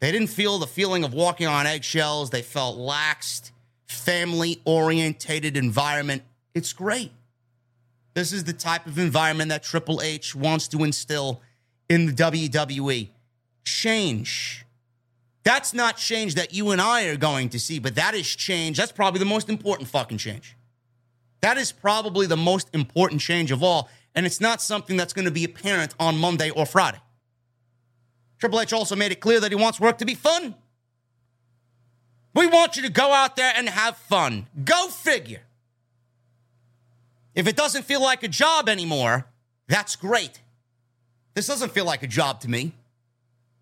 They 0.00 0.10
didn't 0.10 0.28
feel 0.28 0.58
the 0.58 0.66
feeling 0.66 1.04
of 1.04 1.14
walking 1.14 1.46
on 1.46 1.66
eggshells. 1.66 2.30
They 2.30 2.42
felt 2.42 2.78
laxed, 2.78 3.52
family 3.86 4.60
orientated 4.64 5.56
environment. 5.56 6.22
It's 6.54 6.72
great. 6.72 7.12
This 8.14 8.32
is 8.32 8.44
the 8.44 8.52
type 8.52 8.86
of 8.86 8.98
environment 8.98 9.50
that 9.50 9.62
Triple 9.62 10.00
H 10.02 10.34
wants 10.34 10.66
to 10.68 10.82
instill 10.82 11.40
in 11.88 12.06
the 12.06 12.12
WWE. 12.12 13.08
Change. 13.64 14.64
That's 15.42 15.72
not 15.72 15.96
change 15.96 16.34
that 16.34 16.52
you 16.52 16.70
and 16.70 16.80
I 16.80 17.04
are 17.06 17.16
going 17.16 17.48
to 17.50 17.58
see, 17.58 17.78
but 17.78 17.94
that 17.94 18.14
is 18.14 18.26
change. 18.28 18.76
That's 18.76 18.92
probably 18.92 19.18
the 19.18 19.24
most 19.24 19.48
important 19.48 19.88
fucking 19.88 20.18
change. 20.18 20.56
That 21.40 21.56
is 21.56 21.72
probably 21.72 22.26
the 22.26 22.36
most 22.36 22.68
important 22.74 23.20
change 23.20 23.50
of 23.50 23.62
all. 23.62 23.88
And 24.14 24.26
it's 24.26 24.40
not 24.40 24.60
something 24.60 24.96
that's 24.96 25.12
going 25.12 25.24
to 25.24 25.30
be 25.30 25.44
apparent 25.44 25.94
on 25.98 26.18
Monday 26.18 26.50
or 26.50 26.66
Friday. 26.66 27.00
Triple 28.38 28.60
H 28.60 28.72
also 28.72 28.96
made 28.96 29.12
it 29.12 29.20
clear 29.20 29.40
that 29.40 29.50
he 29.50 29.56
wants 29.56 29.80
work 29.80 29.98
to 29.98 30.04
be 30.04 30.14
fun. 30.14 30.54
We 32.34 32.46
want 32.46 32.76
you 32.76 32.82
to 32.82 32.90
go 32.90 33.12
out 33.12 33.36
there 33.36 33.52
and 33.56 33.68
have 33.68 33.96
fun. 33.96 34.46
Go 34.64 34.88
figure. 34.88 35.42
If 37.34 37.46
it 37.46 37.56
doesn't 37.56 37.84
feel 37.84 38.02
like 38.02 38.22
a 38.22 38.28
job 38.28 38.68
anymore, 38.68 39.26
that's 39.68 39.96
great. 39.96 40.40
This 41.34 41.46
doesn't 41.46 41.72
feel 41.72 41.84
like 41.84 42.02
a 42.02 42.06
job 42.06 42.40
to 42.40 42.50
me. 42.50 42.72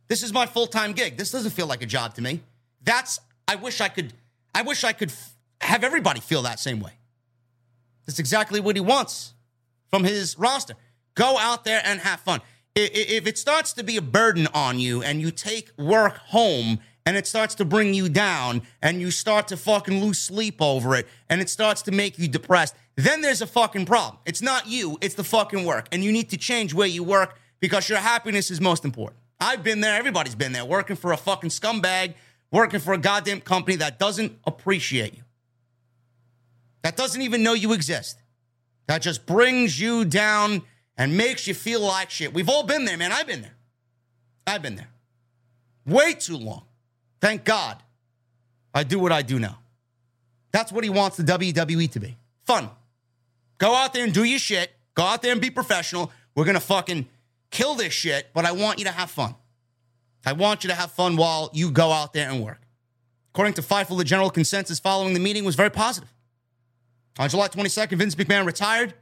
This 0.08 0.22
is 0.22 0.32
my 0.32 0.46
full-time 0.46 0.92
gig. 0.92 1.16
This 1.16 1.30
doesn't 1.30 1.50
feel 1.50 1.66
like 1.66 1.82
a 1.82 1.86
job 1.86 2.14
to 2.14 2.22
me. 2.22 2.40
That's 2.82 3.20
I 3.46 3.56
wish 3.56 3.80
I 3.80 3.88
could 3.88 4.12
I 4.54 4.62
wish 4.62 4.82
I 4.84 4.92
could 4.92 5.10
f- 5.10 5.36
have 5.60 5.84
everybody 5.84 6.20
feel 6.20 6.42
that 6.42 6.58
same 6.58 6.80
way. 6.80 6.92
That's 8.06 8.18
exactly 8.18 8.58
what 8.58 8.74
he 8.74 8.80
wants 8.80 9.34
from 9.90 10.04
his 10.04 10.38
roster. 10.38 10.74
Go 11.14 11.36
out 11.38 11.64
there 11.64 11.82
and 11.84 12.00
have 12.00 12.20
fun. 12.20 12.40
If 12.74 13.26
it 13.26 13.36
starts 13.36 13.72
to 13.74 13.82
be 13.82 13.96
a 13.96 14.02
burden 14.02 14.48
on 14.54 14.78
you 14.78 15.02
and 15.02 15.20
you 15.20 15.30
take 15.30 15.70
work 15.76 16.16
home 16.16 16.78
and 17.04 17.16
it 17.16 17.26
starts 17.26 17.54
to 17.56 17.64
bring 17.64 17.92
you 17.92 18.08
down 18.08 18.62
and 18.80 19.00
you 19.00 19.10
start 19.10 19.48
to 19.48 19.56
fucking 19.56 20.00
lose 20.00 20.18
sleep 20.18 20.56
over 20.60 20.94
it 20.94 21.08
and 21.28 21.40
it 21.40 21.50
starts 21.50 21.82
to 21.82 21.90
make 21.90 22.18
you 22.18 22.28
depressed, 22.28 22.74
then 22.96 23.20
there's 23.20 23.42
a 23.42 23.46
fucking 23.46 23.84
problem. 23.84 24.18
It's 24.26 24.42
not 24.42 24.68
you, 24.68 24.96
it's 25.00 25.16
the 25.16 25.24
fucking 25.24 25.64
work. 25.64 25.88
And 25.90 26.04
you 26.04 26.12
need 26.12 26.30
to 26.30 26.36
change 26.36 26.72
where 26.72 26.86
you 26.86 27.02
work 27.02 27.38
because 27.60 27.88
your 27.88 27.98
happiness 27.98 28.50
is 28.50 28.60
most 28.60 28.84
important. 28.84 29.18
I've 29.40 29.62
been 29.62 29.80
there, 29.80 29.94
everybody's 29.94 30.34
been 30.34 30.52
there, 30.52 30.64
working 30.64 30.96
for 30.96 31.12
a 31.12 31.16
fucking 31.16 31.50
scumbag 31.50 32.14
working 32.50 32.80
for 32.80 32.92
a 32.94 32.98
goddamn 32.98 33.40
company 33.40 33.76
that 33.76 33.98
doesn't 33.98 34.38
appreciate 34.46 35.14
you, 35.14 35.22
that 36.82 36.96
doesn't 36.96 37.22
even 37.22 37.42
know 37.42 37.52
you 37.52 37.72
exist, 37.72 38.18
that 38.86 39.02
just 39.02 39.26
brings 39.26 39.78
you 39.80 40.04
down 40.04 40.62
and 40.96 41.16
makes 41.16 41.46
you 41.46 41.54
feel 41.54 41.80
like 41.80 42.10
shit. 42.10 42.32
We've 42.32 42.48
all 42.48 42.64
been 42.64 42.84
there, 42.84 42.96
man. 42.96 43.12
I've 43.12 43.26
been 43.26 43.42
there. 43.42 43.54
I've 44.46 44.62
been 44.62 44.76
there. 44.76 44.88
Way 45.86 46.14
too 46.14 46.36
long. 46.36 46.64
Thank 47.20 47.44
God 47.44 47.82
I 48.74 48.82
do 48.82 48.98
what 48.98 49.12
I 49.12 49.22
do 49.22 49.38
now. 49.38 49.58
That's 50.50 50.72
what 50.72 50.84
he 50.84 50.90
wants 50.90 51.16
the 51.18 51.22
WWE 51.22 51.90
to 51.92 52.00
be 52.00 52.16
fun. 52.44 52.70
Go 53.58 53.74
out 53.74 53.92
there 53.92 54.04
and 54.04 54.14
do 54.14 54.24
your 54.24 54.38
shit. 54.38 54.72
Go 54.94 55.02
out 55.02 55.20
there 55.20 55.32
and 55.32 55.40
be 55.40 55.50
professional. 55.50 56.10
We're 56.34 56.44
going 56.44 56.54
to 56.54 56.60
fucking 56.60 57.06
kill 57.50 57.74
this 57.74 57.92
shit, 57.92 58.28
but 58.34 58.44
I 58.44 58.52
want 58.52 58.78
you 58.78 58.84
to 58.84 58.92
have 58.92 59.10
fun. 59.10 59.34
I 60.24 60.32
want 60.32 60.64
you 60.64 60.68
to 60.68 60.74
have 60.74 60.92
fun 60.92 61.16
while 61.16 61.50
you 61.52 61.70
go 61.70 61.90
out 61.90 62.12
there 62.12 62.28
and 62.28 62.42
work. 62.42 62.60
According 63.32 63.54
to 63.54 63.62
Fightful, 63.62 63.96
the 63.96 64.04
general 64.04 64.30
consensus 64.30 64.78
following 64.78 65.14
the 65.14 65.20
meeting 65.20 65.44
was 65.44 65.54
very 65.54 65.70
positive. 65.70 66.12
On 67.18 67.28
July 67.28 67.48
22nd, 67.48 67.96
Vince 67.96 68.14
McMahon 68.14 68.46
retired. 68.46 68.94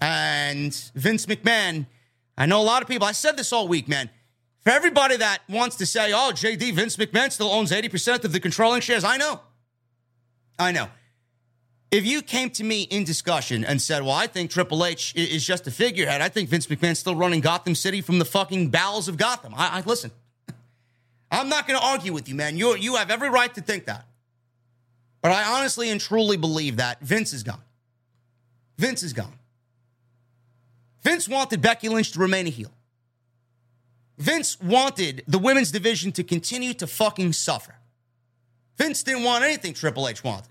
And 0.00 0.74
Vince 0.94 1.26
McMahon, 1.26 1.86
I 2.36 2.46
know 2.46 2.60
a 2.60 2.64
lot 2.64 2.82
of 2.82 2.88
people, 2.88 3.06
I 3.06 3.12
said 3.12 3.36
this 3.36 3.52
all 3.52 3.68
week, 3.68 3.88
man. 3.88 4.10
For 4.60 4.70
everybody 4.70 5.16
that 5.16 5.40
wants 5.48 5.76
to 5.76 5.86
say, 5.86 6.12
oh, 6.12 6.32
JD, 6.32 6.72
Vince 6.72 6.96
McMahon 6.96 7.30
still 7.30 7.50
owns 7.50 7.70
80% 7.70 8.24
of 8.24 8.32
the 8.32 8.40
controlling 8.40 8.80
shares, 8.80 9.04
I 9.04 9.18
know. 9.18 9.40
I 10.58 10.72
know. 10.72 10.88
If 11.94 12.04
you 12.04 12.22
came 12.22 12.50
to 12.50 12.64
me 12.64 12.82
in 12.82 13.04
discussion 13.04 13.64
and 13.64 13.80
said, 13.80 14.02
well, 14.02 14.16
I 14.16 14.26
think 14.26 14.50
Triple 14.50 14.84
H 14.84 15.14
is 15.14 15.46
just 15.46 15.68
a 15.68 15.70
figurehead, 15.70 16.20
I 16.20 16.28
think 16.28 16.48
Vince 16.48 16.66
McMahon's 16.66 16.98
still 16.98 17.14
running 17.14 17.40
Gotham 17.40 17.76
City 17.76 18.00
from 18.00 18.18
the 18.18 18.24
fucking 18.24 18.70
bowels 18.70 19.06
of 19.06 19.16
Gotham. 19.16 19.54
I, 19.56 19.78
I 19.78 19.82
listen. 19.86 20.10
I'm 21.30 21.48
not 21.48 21.68
going 21.68 21.78
to 21.78 21.86
argue 21.86 22.12
with 22.12 22.28
you, 22.28 22.34
man. 22.34 22.56
You 22.56 22.74
you 22.74 22.96
have 22.96 23.12
every 23.12 23.30
right 23.30 23.54
to 23.54 23.60
think 23.60 23.84
that. 23.84 24.08
But 25.22 25.30
I 25.30 25.44
honestly 25.56 25.88
and 25.88 26.00
truly 26.00 26.36
believe 26.36 26.78
that 26.78 27.00
Vince 27.00 27.32
is 27.32 27.44
gone. 27.44 27.62
Vince 28.76 29.04
is 29.04 29.12
gone. 29.12 29.38
Vince 31.02 31.28
wanted 31.28 31.62
Becky 31.62 31.88
Lynch 31.88 32.10
to 32.10 32.18
remain 32.18 32.48
a 32.48 32.50
heel. 32.50 32.72
Vince 34.18 34.60
wanted 34.60 35.22
the 35.28 35.38
women's 35.38 35.70
division 35.70 36.10
to 36.10 36.24
continue 36.24 36.74
to 36.74 36.88
fucking 36.88 37.34
suffer. 37.34 37.76
Vince 38.78 39.04
didn't 39.04 39.22
want 39.22 39.44
anything 39.44 39.74
Triple 39.74 40.08
H 40.08 40.24
wanted 40.24 40.48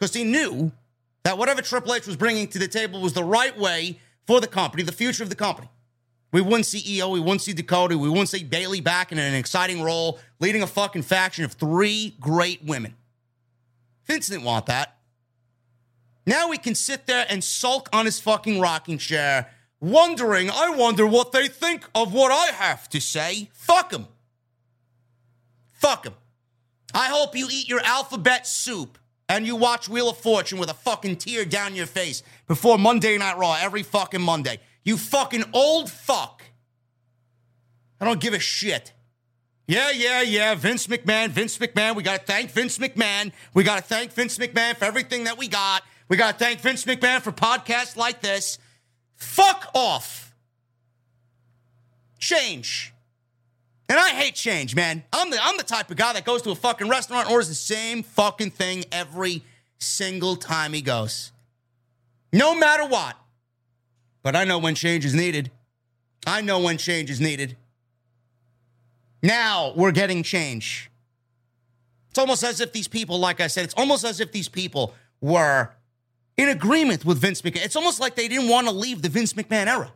because 0.00 0.14
he 0.14 0.24
knew 0.24 0.72
that 1.24 1.36
whatever 1.36 1.60
Triple 1.60 1.94
H 1.94 2.06
was 2.06 2.16
bringing 2.16 2.48
to 2.48 2.58
the 2.58 2.66
table 2.66 3.02
was 3.02 3.12
the 3.12 3.22
right 3.22 3.56
way 3.56 4.00
for 4.26 4.40
the 4.40 4.46
company, 4.46 4.82
the 4.82 4.92
future 4.92 5.22
of 5.22 5.28
the 5.28 5.36
company. 5.36 5.68
We 6.32 6.40
wouldn't 6.40 6.66
see 6.66 7.00
Io, 7.00 7.10
we 7.10 7.20
wouldn't 7.20 7.42
see 7.42 7.52
Dakota, 7.52 7.98
we 7.98 8.08
wouldn't 8.08 8.30
see 8.30 8.42
Bayley 8.42 8.80
back 8.80 9.12
in 9.12 9.18
an 9.18 9.34
exciting 9.34 9.82
role, 9.82 10.18
leading 10.38 10.62
a 10.62 10.66
fucking 10.66 11.02
faction 11.02 11.44
of 11.44 11.52
three 11.52 12.16
great 12.18 12.64
women. 12.64 12.94
Vince 14.06 14.28
didn't 14.28 14.44
want 14.44 14.66
that. 14.66 14.96
Now 16.24 16.48
we 16.48 16.56
can 16.56 16.74
sit 16.74 17.06
there 17.06 17.26
and 17.28 17.44
sulk 17.44 17.88
on 17.92 18.06
his 18.06 18.20
fucking 18.20 18.58
rocking 18.58 18.98
chair 18.98 19.50
wondering, 19.80 20.50
I 20.50 20.70
wonder 20.70 21.06
what 21.06 21.32
they 21.32 21.48
think 21.48 21.88
of 21.94 22.12
what 22.14 22.32
I 22.32 22.52
have 22.52 22.88
to 22.90 23.00
say. 23.00 23.50
Fuck 23.52 23.90
them. 23.90 24.06
Fuck 25.72 26.04
them. 26.04 26.14
I 26.94 27.06
hope 27.06 27.36
you 27.36 27.48
eat 27.50 27.68
your 27.68 27.80
alphabet 27.80 28.46
soup 28.46 28.98
and 29.30 29.46
you 29.46 29.54
watch 29.54 29.88
Wheel 29.88 30.10
of 30.10 30.16
Fortune 30.18 30.58
with 30.58 30.70
a 30.70 30.74
fucking 30.74 31.14
tear 31.14 31.44
down 31.44 31.76
your 31.76 31.86
face 31.86 32.24
before 32.48 32.76
Monday 32.76 33.16
Night 33.16 33.38
Raw 33.38 33.56
every 33.60 33.84
fucking 33.84 34.20
Monday. 34.20 34.58
You 34.82 34.96
fucking 34.96 35.44
old 35.52 35.88
fuck. 35.88 36.42
I 38.00 38.06
don't 38.06 38.20
give 38.20 38.34
a 38.34 38.40
shit. 38.40 38.92
Yeah, 39.68 39.92
yeah, 39.92 40.22
yeah. 40.22 40.56
Vince 40.56 40.88
McMahon, 40.88 41.28
Vince 41.28 41.58
McMahon. 41.58 41.94
We 41.94 42.02
got 42.02 42.18
to 42.18 42.26
thank 42.26 42.50
Vince 42.50 42.78
McMahon. 42.78 43.30
We 43.54 43.62
got 43.62 43.76
to 43.76 43.84
thank 43.84 44.12
Vince 44.12 44.36
McMahon 44.36 44.74
for 44.74 44.84
everything 44.84 45.22
that 45.24 45.38
we 45.38 45.46
got. 45.46 45.84
We 46.08 46.16
got 46.16 46.36
to 46.36 46.44
thank 46.44 46.58
Vince 46.58 46.84
McMahon 46.84 47.20
for 47.20 47.30
podcasts 47.30 47.96
like 47.96 48.22
this. 48.22 48.58
Fuck 49.14 49.70
off. 49.74 50.34
Change. 52.18 52.92
And 53.90 53.98
I 53.98 54.10
hate 54.10 54.36
change, 54.36 54.76
man. 54.76 55.02
I'm 55.12 55.30
the 55.30 55.38
I'm 55.42 55.56
the 55.56 55.64
type 55.64 55.90
of 55.90 55.96
guy 55.96 56.12
that 56.12 56.24
goes 56.24 56.42
to 56.42 56.52
a 56.52 56.54
fucking 56.54 56.88
restaurant 56.88 57.26
and 57.26 57.32
orders 57.32 57.48
the 57.48 57.56
same 57.56 58.04
fucking 58.04 58.52
thing 58.52 58.84
every 58.92 59.42
single 59.78 60.36
time 60.36 60.72
he 60.72 60.80
goes. 60.80 61.32
No 62.32 62.54
matter 62.54 62.86
what. 62.86 63.16
But 64.22 64.36
I 64.36 64.44
know 64.44 64.58
when 64.58 64.76
change 64.76 65.04
is 65.04 65.12
needed. 65.12 65.50
I 66.24 66.40
know 66.40 66.60
when 66.60 66.78
change 66.78 67.10
is 67.10 67.20
needed. 67.20 67.56
Now 69.24 69.72
we're 69.74 69.90
getting 69.90 70.22
change. 70.22 70.88
It's 72.10 72.18
almost 72.18 72.44
as 72.44 72.60
if 72.60 72.72
these 72.72 72.86
people, 72.86 73.18
like 73.18 73.40
I 73.40 73.48
said, 73.48 73.64
it's 73.64 73.74
almost 73.74 74.04
as 74.04 74.20
if 74.20 74.30
these 74.30 74.48
people 74.48 74.94
were 75.20 75.70
in 76.36 76.48
agreement 76.48 77.04
with 77.04 77.18
Vince 77.18 77.42
McMahon. 77.42 77.64
It's 77.64 77.76
almost 77.76 77.98
like 77.98 78.14
they 78.14 78.28
didn't 78.28 78.48
want 78.48 78.68
to 78.68 78.72
leave 78.72 79.02
the 79.02 79.08
Vince 79.08 79.32
McMahon 79.32 79.66
era. 79.66 79.90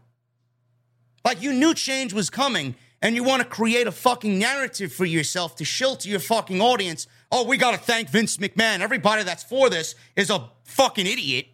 Like 1.25 1.43
you 1.43 1.53
knew 1.53 1.75
change 1.75 2.13
was 2.13 2.29
coming 2.29 2.75
and 3.03 3.15
you 3.15 3.23
want 3.23 3.43
to 3.43 3.49
create 3.49 3.87
a 3.87 3.93
fucking 3.93 4.39
narrative 4.39 4.93
for 4.93 5.05
yourself 5.05 5.57
to 5.57 5.65
shill 5.65 5.97
to 5.97 6.09
your 6.09 6.21
fucking 6.21 6.61
audience. 6.61 7.07
Oh, 7.31 7.45
we 7.45 7.57
got 7.57 7.73
to 7.73 7.79
thank 7.79 8.09
Vince 8.09 8.39
McMahon. 8.39 8.81
Everybody 8.81 9.23
that's 9.23 9.43
for 9.43 9.69
this 9.69 9.95
is 10.17 10.31
a 10.31 10.51
fucking 10.65 11.07
idiot. 11.07 11.49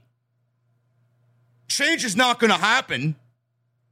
Change 1.68 2.04
is 2.04 2.16
not 2.16 2.38
going 2.38 2.52
to 2.52 2.58
happen. 2.58 3.16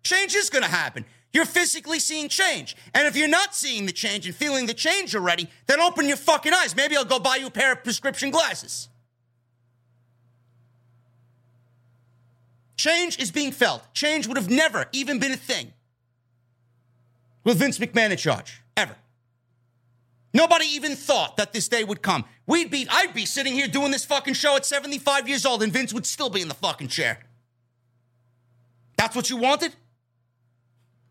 Change 0.03 0.35
is 0.35 0.51
going 0.51 0.65
to 0.65 0.71
happen. 0.71 1.05
You're 1.33 1.45
physically 1.45 1.99
seeing 1.99 2.29
change. 2.29 2.77
And 2.95 3.07
if 3.07 3.17
you're 3.17 3.29
not 3.29 3.55
seeing 3.55 3.87
the 3.87 3.93
change 3.93 4.27
and 4.27 4.35
feeling 4.35 4.67
the 4.67 4.75
change 4.75 5.15
already, 5.15 5.49
then 5.67 5.81
open 5.81 6.07
your 6.07 6.17
fucking 6.17 6.53
eyes. 6.53 6.75
Maybe 6.75 6.97
I'll 6.97 7.05
go 7.05 7.19
buy 7.19 7.37
you 7.37 7.47
a 7.47 7.51
pair 7.51 7.73
of 7.73 7.85
prescription 7.85 8.31
glasses. 8.31 8.89
Change 12.77 13.19
is 13.19 13.31
being 13.31 13.51
felt. 13.51 13.83
Change 13.93 14.27
would 14.29 14.37
have 14.37 14.49
never 14.49 14.87
even 14.93 15.19
been 15.19 15.33
a 15.33 15.37
thing 15.37 15.73
with 17.49 17.57
Vince 17.57 17.79
McMahon 17.79 18.11
in 18.11 18.19
charge, 18.19 18.61
ever. 18.77 18.95
Nobody 20.35 20.67
even 20.67 20.95
thought 20.95 21.39
that 21.39 21.55
this 21.55 21.67
day 21.67 21.83
would 21.83 22.03
come. 22.03 22.27
We'd 22.47 22.71
be, 22.71 22.87
I'd 22.91 23.15
be 23.15 23.25
sitting 23.25 23.55
here 23.55 23.67
doing 23.67 23.91
this 23.91 24.05
fucking 24.05 24.35
show 24.35 24.57
at 24.57 24.67
75 24.67 25.27
years 25.27 25.47
old, 25.47 25.63
and 25.63 25.73
Vince 25.73 25.95
would 25.95 26.05
still 26.05 26.29
be 26.29 26.43
in 26.43 26.49
the 26.49 26.55
fucking 26.55 26.89
chair. 26.89 27.21
That's 28.99 29.17
what 29.17 29.31
you 29.31 29.39
wanted? 29.39 29.75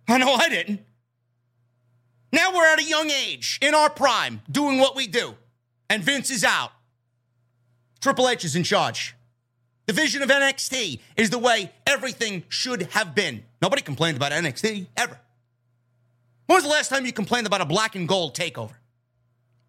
I 0.08 0.20
know 0.20 0.32
I 0.36 0.48
didn't. 0.48 0.82
Now 2.32 2.54
we're 2.54 2.68
at 2.68 2.80
a 2.80 2.84
young 2.84 3.10
age, 3.10 3.58
in 3.60 3.74
our 3.74 3.90
prime, 3.90 4.42
doing 4.52 4.78
what 4.78 4.96
we 4.96 5.08
do, 5.08 5.34
and 5.90 6.04
Vince 6.04 6.30
is 6.30 6.44
out. 6.44 6.72
Triple 8.00 8.30
H 8.30 8.46
is 8.46 8.56
in 8.56 8.64
charge. 8.64 9.16
The 9.88 9.94
vision 9.94 10.22
of 10.22 10.30
NXT 10.30 11.00
is 11.16 11.32
the 11.32 11.40
way 11.40 11.72
everything 11.88 12.44
should 12.48 12.84
have 12.92 13.16
been. 13.16 13.44
Nobody 13.60 13.82
complained 13.82 14.18
about 14.18 14.34
NXT 14.34 14.86
ever. 14.96 15.20
When 16.48 16.56
was 16.56 16.64
the 16.64 16.70
last 16.70 16.90
time 16.90 17.06
you 17.06 17.14
complained 17.14 17.46
about 17.46 17.62
a 17.62 17.66
black 17.66 17.96
and 17.96 18.08
gold 18.08 18.36
takeover? 18.36 18.74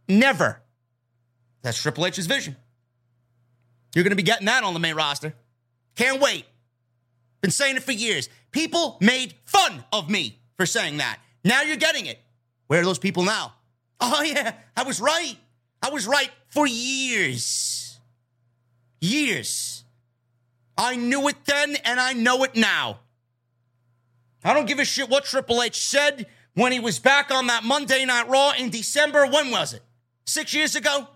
Never. 0.09 0.61
That's 1.63 1.81
Triple 1.81 2.07
H's 2.07 2.27
vision. 2.27 2.57
You're 3.95 4.05
going 4.05 4.11
to 4.11 4.17
be 4.17 4.23
getting 4.23 4.47
that 4.47 4.65
on 4.65 4.75
the 4.75 4.81
main 4.81 4.95
roster. 4.95 5.35
Can't 5.97 6.21
wait. 6.21 6.45
Been 7.41 7.51
saying 7.51 7.77
it 7.77 7.83
for 7.83 7.93
years. 7.93 8.29
People 8.53 8.97
made 9.01 9.35
fun 9.45 9.85
of 9.93 10.09
me 10.09 10.39
for 10.57 10.67
saying 10.67 10.99
that. 10.99 11.19
Now 11.45 11.63
you're 11.63 11.77
getting 11.77 12.07
it. 12.07 12.21
Where 12.69 12.81
are 12.81 12.85
those 12.85 12.99
people 12.99 13.25
now? 13.25 13.55
Oh, 14.01 14.23
yeah, 14.23 14.53
I 14.77 14.85
was 14.85 15.01
right. 15.01 15.37
I 15.83 15.91
was 15.91 16.07
right 16.07 16.31
for 16.51 16.69
years. 16.69 17.99
Years. 19.01 19.83
I 20.77 20.95
knew 20.95 21.27
it 21.27 21.35
then 21.47 21.75
and 21.85 21.99
I 21.99 22.13
know 22.13 22.45
it 22.45 22.55
now. 22.55 23.01
I 24.45 24.55
don't 24.55 24.67
give 24.67 24.79
a 24.79 24.85
shit 24.85 25.09
what 25.09 25.25
Triple 25.25 25.61
H 25.65 25.85
said 25.85 26.29
when 26.59 26.73
he 26.73 26.81
was 26.81 26.99
back 26.99 27.31
on 27.31 27.47
that 27.47 27.63
Monday 27.63 28.05
Night 28.05 28.29
Raw 28.29 28.53
in 28.59 28.69
December. 28.69 29.27
When 29.27 29.53
was 29.53 29.75
it? 29.75 29.83
Six 30.27 30.53
years 30.53 30.75
ago? 30.75 31.07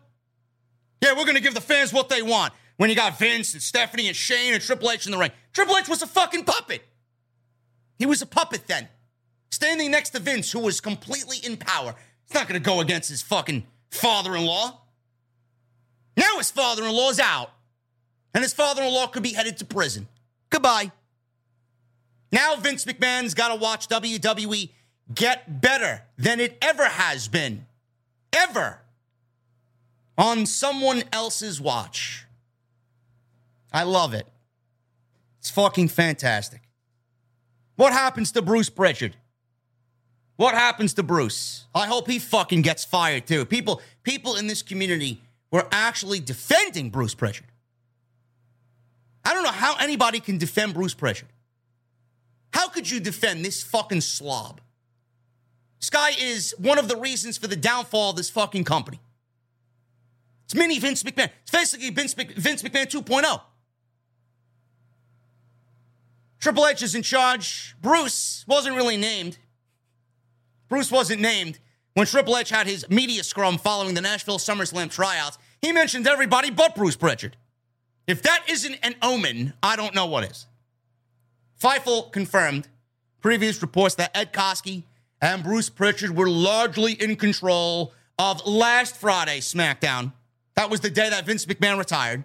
Yeah, 1.03 1.13
we're 1.13 1.25
going 1.25 1.35
to 1.35 1.41
give 1.43 1.55
the 1.55 1.61
fans 1.61 1.93
what 1.93 2.09
they 2.09 2.23
want. 2.23 2.53
When 2.77 2.89
you 2.91 2.97
got 2.97 3.19
Vince 3.19 3.53
and 3.53 3.63
Stephanie 3.63 4.07
and 4.07 4.17
Shane 4.17 4.55
and 4.55 4.63
Triple 4.63 4.91
H 4.91 5.05
in 5.05 5.13
the 5.13 5.19
ring. 5.19 5.33
Triple 5.53 5.77
H 5.77 5.89
was 5.89 6.01
a 6.01 6.07
fucking 6.07 6.45
puppet. 6.45 6.83
He 7.99 8.07
was 8.07 8.23
a 8.23 8.27
puppet 8.27 8.69
then. 8.69 8.89
Standing 9.51 9.91
next 9.91 10.11
to 10.11 10.21
Vince, 10.21 10.53
who 10.53 10.61
was 10.61 10.81
completely 10.81 11.39
in 11.39 11.57
power. 11.57 11.95
He's 12.25 12.35
not 12.35 12.49
going 12.49 12.61
to 12.61 12.65
go 12.65 12.81
against 12.81 13.09
his 13.09 13.21
fucking 13.21 13.67
father 13.91 14.37
in 14.37 14.47
law. 14.47 14.81
Now 16.17 16.39
his 16.39 16.53
father 16.53 16.85
in 16.85 16.93
law's 16.93 17.19
out 17.19 17.51
and 18.33 18.43
his 18.43 18.55
father 18.55 18.83
in 18.83 18.93
law 18.93 19.09
could 19.09 19.23
be 19.25 19.33
headed 19.33 19.59
to 19.59 19.65
prison. 19.65 20.07
Goodbye. 20.51 20.93
Now 22.31 22.55
Vince 22.57 22.85
McMahon's 22.85 23.35
got 23.35 23.49
to 23.49 23.57
watch 23.57 23.89
WWE 23.89 24.71
get 25.15 25.61
better 25.61 26.03
than 26.17 26.41
it 26.41 26.57
ever 26.63 26.85
has 26.85 27.29
been. 27.29 27.67
Ever. 28.33 28.81
On 30.17 30.47
someone 30.47 31.03
else's 31.13 31.61
watch. 31.61 32.27
I 33.73 33.85
love 33.85 34.15
it. 34.15 34.27
It's 35.39 35.51
fucking 35.51 35.89
fantastic. 35.89 36.61
What 37.77 37.93
happens 37.93 38.33
to 38.33 38.43
Bruce 38.43 38.69
Prichard? 38.69 39.17
What 40.37 40.55
happens 40.55 40.95
to 40.95 41.03
Bruce? 41.03 41.67
I 41.75 41.87
hope 41.87 42.09
he 42.09 42.19
fucking 42.19 42.63
gets 42.63 42.85
fired 42.85 43.27
too. 43.27 43.45
People, 43.45 43.81
people 44.03 44.37
in 44.37 44.47
this 44.47 44.63
community 44.63 45.21
were 45.51 45.67
actually 45.73 46.21
defending 46.21 46.91
Bruce 46.91 47.15
Prichard. 47.15 47.47
I 49.25 49.35
don't 49.35 49.45
know 49.45 49.51
how 49.51 49.77
anybody 49.77 50.21
can 50.21 50.39
defend 50.39 50.75
Bruce 50.75 50.95
Prichard. 50.95 51.29
How 52.53 52.69
could 52.69 52.91
you 52.91 53.01
defend 53.01 53.45
this 53.45 53.63
fucking 53.63 54.01
slob? 54.01 54.61
This 55.83 55.91
guy 55.91 56.11
is 56.17 56.55
one 56.59 56.79
of 56.79 56.87
the 56.87 56.97
reasons 56.97 57.37
for 57.37 57.49
the 57.49 57.57
downfall 57.57 58.11
of 58.11 58.17
this 58.17 58.31
fucking 58.31 58.63
company. 58.63 59.01
It's 60.45 60.55
mini 60.55 60.79
Vince 60.79 61.03
McMahon. 61.03 61.29
It's 61.43 61.51
basically 61.51 61.91
Vince, 61.91 62.15
Vince 62.15 62.63
McMahon 62.63 62.87
2.0. 62.87 63.41
Triple 66.39 66.69
H 66.69 66.83
is 66.83 66.95
in 66.95 67.03
charge. 67.03 67.75
Bruce 67.83 68.45
wasn't 68.47 68.77
really 68.77 68.97
named. 68.97 69.39
Bruce 70.69 70.93
wasn't 70.93 71.21
named. 71.21 71.59
When 71.95 72.07
Triple 72.07 72.39
H 72.39 72.51
had 72.51 72.69
his 72.69 72.89
media 72.89 73.25
scrum 73.25 73.59
following 73.59 73.95
the 73.95 74.01
Nashville 74.01 74.39
SummerSlam 74.39 74.89
tryouts, 74.89 75.37
he 75.61 75.73
mentioned 75.73 76.07
everybody 76.07 76.53
but 76.53 76.77
Bruce 76.77 76.97
Prichard. 76.97 77.37
If 78.07 78.23
that 78.23 78.45
isn't 78.49 78.77
an 78.85 78.95
omen, 79.03 79.53
I 79.65 79.75
don't 79.75 79.97
know 79.97 80.07
what 80.07 80.31
is. 80.31 80.47
Fightful 81.61 82.13
confirmed 82.13 82.69
previous 83.21 83.61
reports 83.61 83.97
that 83.97 84.17
Ed 84.17 84.33
Koskey 84.33 84.85
and 85.23 85.45
Bruce 85.45 85.71
Prichard 85.71 86.17
were 86.17 86.29
largely 86.29 86.93
in 86.93 87.15
control 87.15 87.95
of 88.19 88.45
last 88.45 88.97
Friday's 88.97 89.51
SmackDown. 89.51 90.13
That 90.57 90.69
was 90.69 90.81
the 90.81 90.91
day 90.91 91.09
that 91.09 91.25
Vince 91.25 91.47
McMahon 91.47 91.79
retired. 91.79 92.25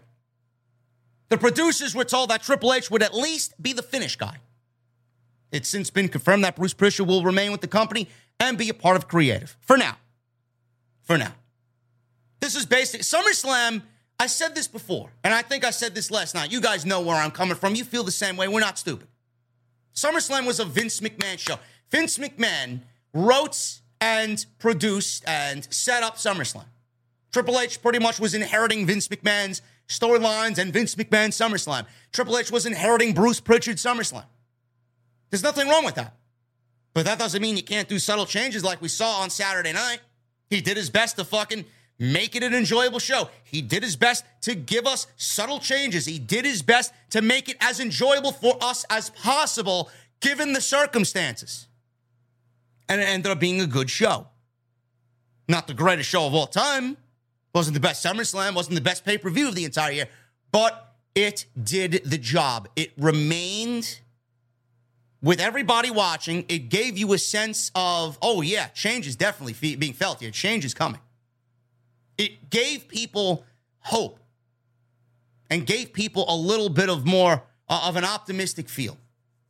The 1.30 1.38
producers 1.38 1.94
were 1.94 2.04
told 2.04 2.32
that 2.32 2.42
Triple 2.42 2.74
H 2.74 2.90
would 2.90 3.04
at 3.04 3.14
least 3.14 3.62
be 3.62 3.72
the 3.72 3.84
finish 3.84 4.16
guy. 4.16 4.38
It's 5.52 5.70
since 5.70 5.90
been 5.90 6.10
confirmed 6.10 6.44
that 6.44 6.56
Bruce 6.56 6.74
Prichard 6.74 7.08
will 7.08 7.24
remain 7.24 7.52
with 7.52 7.62
the 7.62 7.68
company 7.68 8.10
and 8.40 8.58
be 8.58 8.68
a 8.70 8.74
part 8.74 8.98
of 8.98 9.08
creative 9.08 9.56
for 9.62 9.78
now. 9.78 9.98
For 11.04 11.18
now. 11.18 11.34
This 12.40 12.56
is 12.56 12.66
basic. 12.66 13.02
SummerSlam, 13.02 13.84
I 14.20 14.28
said 14.28 14.56
this 14.56 14.68
before, 14.68 15.10
and 15.24 15.34
I 15.34 15.42
think 15.42 15.64
I 15.64 15.70
said 15.70 15.96
this 15.96 16.12
last 16.12 16.36
night. 16.36 16.52
You 16.52 16.62
guys 16.62 16.86
know 16.86 17.02
where 17.02 17.16
I'm 17.16 17.32
coming 17.32 17.56
from. 17.56 17.76
You 17.76 17.84
feel 17.84 18.04
the 18.04 18.12
same 18.12 18.36
way. 18.38 18.48
We're 18.48 18.60
not 18.60 18.78
stupid. 18.78 19.08
SummerSlam 19.96 20.46
was 20.46 20.60
a 20.60 20.66
Vince 20.66 21.00
McMahon 21.00 21.40
show. 21.40 21.58
Vince 21.92 22.18
McMahon 22.18 22.82
wrote 23.14 23.82
and 24.00 24.46
produced 24.60 25.24
and 25.28 25.68
set 25.74 26.04
up 26.04 26.18
SummerSlam. 26.18 26.66
Triple 27.32 27.60
H 27.60 27.82
pretty 27.82 28.00
much 28.00 28.20
was 28.20 28.34
inheriting 28.34 28.86
Vince 28.86 29.08
McMahon's 29.08 29.62
storylines 29.88 30.58
and 30.58 30.74
Vince 30.74 30.96
McMahon's 30.96 31.38
SummerSlam. 31.38 31.86
Triple 32.12 32.38
H 32.38 32.52
was 32.52 32.66
inheriting 32.66 33.14
Bruce 33.14 33.40
Prichard 33.40 33.78
SummerSlam. 33.78 34.26
There's 35.30 35.44
nothing 35.44 35.68
wrong 35.68 35.86
with 35.86 35.96
that. 35.96 36.16
But 36.94 37.06
that 37.06 37.20
doesn't 37.20 37.42
mean 37.42 37.58
you 37.58 37.64
can't 37.64 37.88
do 37.88 38.00
subtle 38.00 38.26
changes 38.26 38.64
like 38.64 38.82
we 38.82 38.88
saw 38.88 39.22
on 39.22 39.30
Saturday 39.30 39.74
night. 39.74 40.00
He 40.50 40.62
did 40.62 40.78
his 40.78 40.90
best 40.90 41.18
to 41.18 41.26
fucking 41.26 41.66
make 42.00 42.36
it 42.36 42.44
an 42.44 42.54
enjoyable 42.54 43.00
show. 43.00 43.30
He 43.44 43.62
did 43.62 43.84
his 43.84 43.96
best 43.96 44.24
to 44.42 44.56
give 44.56 44.86
us 44.88 45.08
subtle 45.16 45.60
changes. 45.60 46.06
He 46.06 46.20
did 46.20 46.46
his 46.46 46.62
best 46.62 46.94
to 47.12 47.22
make 47.22 47.50
it 47.50 47.58
as 47.60 47.80
enjoyable 47.80 48.32
for 48.32 48.58
us 48.62 48.86
as 48.90 49.10
possible 49.12 49.90
given 50.22 50.54
the 50.54 50.62
circumstances. 50.62 51.67
And 52.90 53.02
it 53.02 53.06
ended 53.06 53.32
up 53.32 53.40
being 53.40 53.62
a 53.62 53.68
good 53.68 53.90
show. 53.90 54.28
Not 55.48 55.68
the 55.68 55.74
greatest 55.74 56.10
show 56.10 56.26
of 56.26 56.34
all 56.34 56.48
time, 56.48 56.98
wasn't 57.54 57.74
the 57.74 57.80
best 57.80 58.06
SummerSlam, 58.06 58.54
wasn't 58.54 58.76
the 58.76 58.82
best 58.82 59.06
pay 59.06 59.18
per 59.18 59.30
view 59.30 59.48
of 59.48 59.56
the 59.56 59.66
entire 59.66 59.92
year, 59.92 60.08
but 60.52 60.96
it 61.16 61.46
did 61.62 62.02
the 62.06 62.18
job. 62.18 62.70
It 62.76 62.92
remained 62.98 64.00
with 65.22 65.40
everybody 65.40 65.90
watching. 65.90 66.46
It 66.48 66.70
gave 66.70 66.98
you 66.98 67.14
a 67.14 67.18
sense 67.18 67.72
of, 67.76 68.18
oh, 68.22 68.42
yeah, 68.42 68.68
change 68.68 69.08
is 69.08 69.16
definitely 69.16 69.76
being 69.76 69.94
felt 69.94 70.20
here. 70.20 70.32
Change 70.32 70.64
is 70.66 70.74
coming. 70.74 71.02
It 72.18 72.50
gave 72.50 72.88
people 72.88 73.46
hope 73.80 74.20
and 75.50 75.66
gave 75.66 75.94
people 75.94 76.26
a 76.28 76.36
little 76.36 76.70
bit 76.70 76.90
of 76.90 77.06
more 77.06 77.44
uh, 77.70 77.82
of 77.86 77.96
an 77.96 78.04
optimistic 78.04 78.70
feel. 78.70 78.98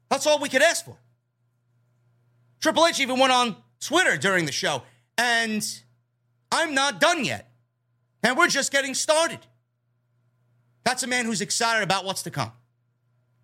That's 0.09 0.25
all 0.25 0.39
we 0.39 0.49
could 0.49 0.61
ask 0.61 0.85
for. 0.85 0.97
Triple 2.67 2.85
H 2.85 2.99
even 2.99 3.17
went 3.17 3.31
on 3.31 3.55
Twitter 3.79 4.17
during 4.17 4.45
the 4.45 4.51
show, 4.51 4.81
and 5.17 5.65
I'm 6.51 6.73
not 6.73 6.99
done 6.99 7.23
yet. 7.23 7.49
And 8.21 8.37
we're 8.37 8.49
just 8.49 8.73
getting 8.73 8.93
started. 8.93 9.39
That's 10.83 11.01
a 11.01 11.07
man 11.07 11.23
who's 11.23 11.39
excited 11.39 11.81
about 11.81 12.03
what's 12.03 12.23
to 12.23 12.29
come. 12.29 12.51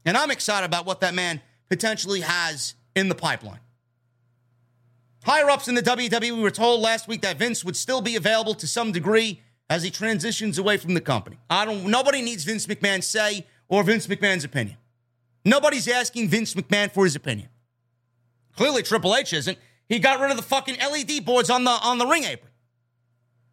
And 0.03 0.17
I'm 0.17 0.30
excited 0.30 0.65
about 0.65 0.86
what 0.86 0.99
that 0.99 1.13
man 1.13 1.39
potentially 1.69 2.19
has 2.19 2.76
in 2.97 3.07
the 3.07 3.15
pipeline. 3.15 3.61
Higher 5.24 5.49
ups 5.49 5.69
in 5.69 5.76
the 5.76 5.82
WWE 5.82 6.41
were 6.41 6.51
told 6.51 6.82
last 6.82 7.07
week 7.07 7.21
that 7.21 7.38
Vince 7.38 7.63
would 7.63 7.78
still 7.78 8.01
be 8.01 8.17
available 8.17 8.55
to 8.55 8.67
some 8.67 8.91
degree 8.91 9.39
as 9.69 9.84
he 9.84 9.89
transitions 9.89 10.57
away 10.57 10.76
from 10.76 10.95
the 10.95 11.01
company. 11.01 11.38
I 11.49 11.63
don't 11.63 11.86
nobody 11.86 12.21
needs 12.21 12.43
Vince 12.43 12.67
McMahon's 12.67 13.07
say 13.07 13.47
or 13.69 13.84
Vince 13.84 14.05
McMahon's 14.05 14.43
opinion. 14.43 14.76
Nobody's 15.45 15.88
asking 15.88 16.28
Vince 16.28 16.55
McMahon 16.55 16.91
for 16.91 17.05
his 17.05 17.15
opinion. 17.15 17.47
Clearly 18.56 18.84
Triple 18.84 19.16
H 19.16 19.34
isn't. 19.34 19.58
He 19.89 19.99
got 19.99 20.20
rid 20.20 20.32
of 20.32 20.38
the 20.38 20.43
fucking 20.43 20.78
LED 20.80 21.26
boards 21.26 21.49
on 21.49 21.64
the 21.64 21.72
on 21.72 21.97
the 21.97 22.06
ring 22.06 22.24
apron 22.24 22.51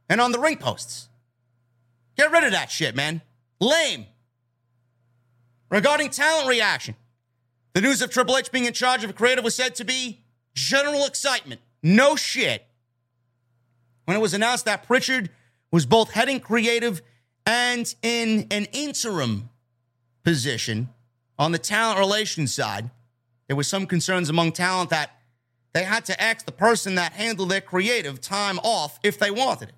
and 0.09 0.21
on 0.21 0.33
the 0.33 0.39
ring 0.39 0.57
posts. 0.57 1.09
Get 2.17 2.31
rid 2.31 2.45
of 2.45 2.53
that 2.53 2.71
shit, 2.71 2.95
man. 2.95 3.23
Lame. 3.61 4.07
Regarding 5.71 6.11
talent 6.11 6.49
reaction, 6.49 6.97
the 7.75 7.81
news 7.81 8.03
of 8.03 8.11
Triple 8.11 8.37
H 8.37 8.51
being 8.51 8.65
in 8.65 8.73
charge 8.73 9.05
of 9.05 9.15
creative 9.15 9.45
was 9.45 9.55
said 9.55 9.75
to 9.77 9.85
be 9.85 10.21
general 10.55 11.07
excitement. 11.07 11.61
No 11.83 12.17
shit. 12.17 12.67
When 14.05 14.17
it 14.17 14.21
was 14.21 14.35
announced 14.35 14.65
that 14.65 14.87
Prichard 14.87 15.31
was 15.71 15.87
both 15.87 16.11
heading 16.11 16.41
creative 16.41 17.01
and 17.47 17.95
in 18.03 18.47
an 18.51 18.67
interim 18.73 19.51
position 20.25 20.89
on 21.39 21.53
the 21.53 21.59
talent 21.59 21.99
relations 21.99 22.53
side, 22.53 22.91
there 23.51 23.57
was 23.57 23.67
some 23.67 23.85
concerns 23.85 24.29
among 24.29 24.53
talent 24.53 24.91
that 24.91 25.11
they 25.73 25.83
had 25.83 26.05
to 26.05 26.23
ask 26.23 26.47
the 26.47 26.53
person 26.53 26.95
that 26.95 27.15
handled 27.15 27.51
their 27.51 27.61
creative 27.61 28.21
time 28.21 28.61
off 28.63 29.01
if 29.03 29.19
they 29.19 29.33
wanted 29.33 29.71
it. 29.71 29.75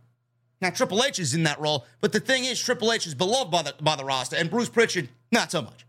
Now 0.60 0.68
Triple 0.68 1.02
H 1.02 1.18
is 1.18 1.32
in 1.32 1.44
that 1.44 1.58
role, 1.58 1.86
but 2.02 2.12
the 2.12 2.20
thing 2.20 2.44
is, 2.44 2.60
Triple 2.60 2.92
H 2.92 3.06
is 3.06 3.14
beloved 3.14 3.50
by 3.50 3.62
the 3.62 3.74
by 3.80 3.96
the 3.96 4.04
roster, 4.04 4.36
and 4.36 4.50
Bruce 4.50 4.68
Prichard 4.68 5.08
not 5.32 5.50
so 5.50 5.62
much, 5.62 5.86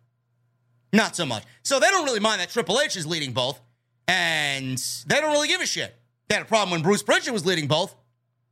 not 0.93 1.17
so 1.17 1.25
much. 1.25 1.43
So 1.63 1.77
they 1.77 1.89
don't 1.89 2.05
really 2.05 2.21
mind 2.21 2.39
that 2.39 2.51
Triple 2.51 2.79
H 2.79 2.95
is 2.95 3.05
leading 3.05 3.33
both, 3.33 3.59
and 4.07 4.77
they 5.05 5.19
don't 5.19 5.33
really 5.33 5.49
give 5.49 5.59
a 5.59 5.65
shit. 5.65 5.93
They 6.29 6.35
had 6.35 6.43
a 6.43 6.47
problem 6.47 6.71
when 6.71 6.83
Bruce 6.83 7.03
Prichard 7.03 7.33
was 7.33 7.45
leading 7.45 7.67
both, 7.67 7.93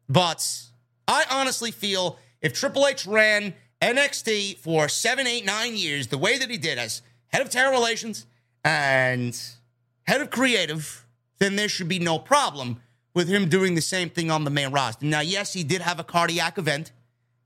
but 0.10 0.46
I 1.08 1.24
honestly 1.32 1.72
feel 1.72 2.20
if 2.42 2.52
Triple 2.52 2.86
H 2.86 3.06
ran 3.06 3.54
NXT 3.82 4.58
for 4.58 4.90
seven, 4.90 5.26
eight, 5.26 5.46
nine 5.46 5.78
years 5.78 6.08
the 6.08 6.18
way 6.18 6.38
that 6.38 6.50
he 6.50 6.58
did 6.58 6.78
as 6.78 7.02
head 7.28 7.42
of 7.42 7.50
talent 7.50 7.80
relations 7.80 8.26
and 8.64 9.40
head 10.04 10.22
of 10.22 10.30
creative, 10.30 11.06
then 11.40 11.56
there 11.56 11.70
should 11.70 11.88
be 11.88 12.00
no 12.00 12.20
problem 12.20 12.82
with 13.14 13.28
him 13.28 13.50
doing 13.50 13.76
the 13.76 13.82
same 13.82 14.10
thing 14.10 14.32
on 14.32 14.44
the 14.44 14.50
main 14.50 14.72
roster. 14.72 15.06
Now, 15.06 15.22
yes, 15.22 15.54
he 15.54 15.64
did 15.64 15.82
have 15.82 16.00
a 16.00 16.04
cardiac 16.04 16.58
event. 16.58 16.92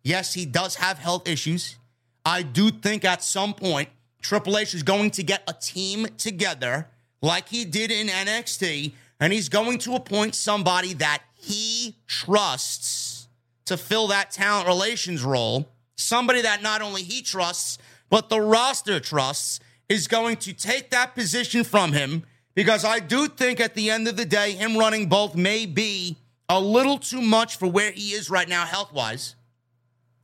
Yes, 0.04 0.34
he 0.34 0.46
does 0.46 0.76
have 0.76 1.00
health 1.00 1.28
issues. 1.28 1.78
I 2.26 2.44
do 2.44 2.72
think 2.72 3.06
at 3.06 3.24
some 3.24 3.54
point 3.54 3.90
Triple 4.22 4.58
H 4.58 4.74
is 4.74 4.84
going 4.84 5.12
to 5.12 5.24
get 5.24 5.44
a 5.48 5.54
team 5.54 6.08
together 6.18 6.88
like 7.22 7.50
he 7.50 7.66
did 7.66 7.92
in 7.92 8.08
NXT, 8.08 8.94
and 9.20 9.32
he's 9.32 9.50
going 9.50 9.78
to 9.80 9.96
appoint 9.96 10.36
somebody 10.36 10.94
that 10.96 11.22
he 11.34 11.96
trusts 12.08 13.28
to 13.66 13.78
fill 13.78 14.08
that 14.08 14.32
talent 14.32 14.68
relations 14.68 15.24
role. 15.24 15.70
Somebody 15.96 16.42
that 16.42 16.62
not 16.62 16.82
only 16.82 17.04
he 17.04 17.22
trusts, 17.22 17.78
but 18.10 18.30
the 18.30 18.42
roster 18.42 19.00
trusts 19.00 19.60
is 19.90 20.08
going 20.08 20.38
to 20.38 20.54
take 20.54 20.90
that 20.92 21.16
position 21.16 21.64
from 21.64 21.94
him 21.94 22.24
because 22.56 22.86
I 22.86 23.00
do 23.00 23.28
think 23.28 23.60
at 23.60 23.76
the 23.76 23.90
end 23.90 24.08
of 24.08 24.18
the 24.18 24.26
day, 24.26 24.54
him 24.54 24.78
running 24.78 25.08
both 25.08 25.36
may 25.36 25.66
be 25.66 26.18
a 26.50 26.60
little 26.60 26.98
too 26.98 27.22
much 27.22 27.58
for 27.58 27.68
where 27.68 27.92
he 27.92 28.12
is 28.12 28.30
right 28.30 28.48
now, 28.48 28.66
health 28.66 28.94
wise. 28.94 29.36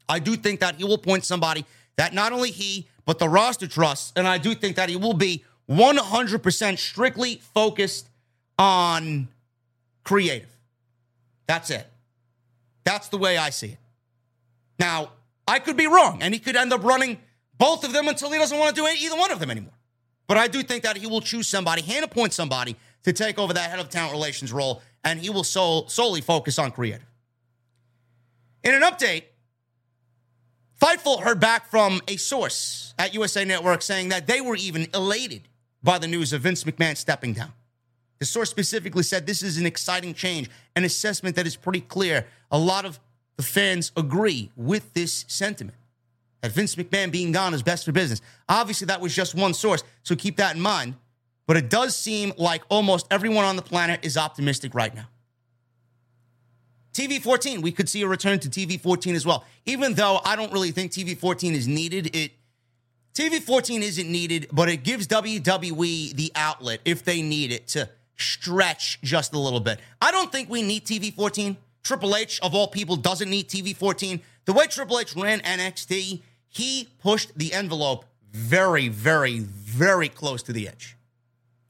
I 0.08 0.20
do 0.20 0.36
think 0.36 0.60
that 0.62 0.76
he 0.76 0.84
will 0.84 0.98
point 0.98 1.26
somebody 1.26 1.66
that 1.98 2.14
not 2.14 2.32
only 2.32 2.52
he, 2.52 2.88
but 3.06 3.20
the 3.20 3.28
roster 3.28 3.68
trusts. 3.68 4.14
And 4.16 4.28
I 4.28 4.38
do 4.38 4.56
think 4.56 4.76
that 4.78 4.90
he 4.90 4.96
will 4.96 5.14
be 5.14 5.44
100% 5.70 6.78
strictly 6.78 7.42
focused 7.54 8.08
on 8.58 9.28
creative. 10.04 10.50
That's 11.48 11.70
it. 11.70 11.88
That's 12.84 13.10
the 13.10 13.18
way 13.18 13.38
I 13.38 13.50
see 13.50 13.68
it. 13.68 13.78
Now, 14.80 15.12
I 15.48 15.60
could 15.60 15.78
be 15.78 15.88
wrong, 15.88 16.22
and 16.22 16.34
he 16.34 16.40
could 16.40 16.56
end 16.56 16.74
up 16.74 16.84
running 16.84 17.20
both 17.62 17.84
of 17.84 17.94
them 17.94 18.08
until 18.08 18.32
he 18.32 18.40
doesn't 18.40 18.58
want 18.58 18.76
to 18.76 18.82
do 18.82 18.88
either 18.88 19.16
one 19.16 19.32
of 19.32 19.40
them 19.40 19.52
anymore. 19.52 19.78
But 20.26 20.38
I 20.38 20.48
do 20.48 20.64
think 20.64 20.82
that 20.82 20.98
he 20.98 21.06
will 21.06 21.22
choose 21.22 21.48
somebody, 21.48 21.84
hand 21.84 22.04
appoint 22.04 22.34
somebody 22.34 22.76
to 23.04 23.14
take 23.14 23.38
over 23.38 23.54
that 23.54 23.70
head 23.70 23.80
of 23.80 23.88
talent 23.88 24.14
relations 24.14 24.52
role, 24.52 24.82
and 25.04 25.20
he 25.20 25.30
will 25.30 25.44
sol- 25.44 25.88
solely 25.88 26.22
focus 26.22 26.58
on 26.58 26.72
creative. 26.72 27.06
In 28.64 28.74
an 28.74 28.82
update, 28.82 29.26
Fightful 30.82 31.22
heard 31.22 31.40
back 31.40 31.68
from 31.70 32.02
a 32.08 32.18
source 32.18 32.96
at 32.98 33.14
USA 33.14 33.46
Network 33.46 33.84
saying 33.84 34.10
that 34.10 34.26
they 34.26 34.42
were 34.42 34.56
even 34.56 34.88
elated 34.96 35.44
by 35.84 36.00
the 36.00 36.08
news 36.08 36.34
of 36.34 36.42
Vince 36.42 36.64
McMahon 36.64 36.98
stepping 36.98 37.34
down. 37.34 37.54
The 38.18 38.26
source 38.26 38.50
specifically 38.50 39.04
said 39.04 39.28
this 39.28 39.44
is 39.44 39.60
an 39.60 39.68
exciting 39.68 40.16
change, 40.16 40.50
an 40.76 40.84
assessment 40.84 41.36
that 41.36 41.46
is 41.46 41.56
pretty 41.56 41.82
clear. 41.82 42.26
A 42.50 42.58
lot 42.58 42.86
of 42.86 43.00
the 43.38 43.44
fans 43.44 43.92
agree 43.96 44.50
with 44.56 44.96
this 44.96 45.26
sentiment 45.28 45.78
that 46.42 46.52
Vince 46.52 46.76
McMahon 46.76 47.12
being 47.12 47.32
gone 47.32 47.54
is 47.54 47.64
best 47.64 47.86
for 47.86 47.92
business. 47.92 48.22
Obviously, 48.50 48.88
that 48.88 49.02
was 49.02 49.16
just 49.16 49.36
one 49.36 49.54
source, 49.54 49.84
so 50.04 50.16
keep 50.16 50.38
that 50.38 50.56
in 50.56 50.62
mind. 50.62 50.96
But 51.48 51.58
it 51.58 51.70
does 51.70 51.96
seem 51.96 52.34
like 52.38 52.64
almost 52.70 53.08
everyone 53.12 53.46
on 53.46 53.56
the 53.56 53.62
planet 53.62 54.00
is 54.04 54.18
optimistic 54.18 54.74
right 54.74 54.94
now. 54.94 55.08
TV 56.94 57.22
14, 57.22 57.62
we 57.62 57.72
could 57.72 57.88
see 57.88 58.02
a 58.02 58.08
return 58.08 58.40
to 58.40 58.50
TV 58.50 58.80
14 58.80 59.16
as 59.16 59.26
well. 59.26 59.46
Even 59.66 59.94
though 59.94 60.20
I 60.26 60.36
don't 60.36 60.52
really 60.52 60.72
think 60.72 60.92
TV 60.92 61.18
14 61.18 61.54
is 61.54 61.68
needed, 61.68 62.16
it 62.16 62.32
TV 63.14 63.42
14 63.42 63.84
isn't 63.84 64.10
needed, 64.10 64.48
but 64.52 64.70
it 64.70 64.84
gives 64.84 65.08
WWE 65.08 66.16
the 66.16 66.32
outlet 66.36 66.80
if 66.86 67.04
they 67.04 67.22
need 67.22 67.52
it 67.52 67.68
to 67.70 67.90
stretch 68.18 69.02
just 69.02 69.34
a 69.34 69.40
little 69.40 69.60
bit. 69.60 69.80
I 70.02 70.12
don't 70.12 70.32
think 70.32 70.50
we 70.50 70.62
need 70.62 70.86
TV 70.86 71.14
14. 71.14 71.58
Triple 71.84 72.16
H, 72.16 72.40
of 72.42 72.54
all 72.54 72.68
people, 72.68 72.96
doesn't 72.96 73.30
need 73.30 73.50
TV 73.50 73.76
14. 73.76 74.22
The 74.46 74.54
way 74.54 74.68
Triple 74.68 75.00
H 75.00 75.16
ran 75.16 75.40
NXT, 75.40 76.22
he 76.52 76.90
pushed 77.00 77.38
the 77.38 77.54
envelope 77.54 78.06
very, 78.32 78.90
very, 78.90 79.40
very 79.40 80.10
close 80.10 80.44
to 80.44 80.54
the 80.54 80.68
edge. 80.68 80.98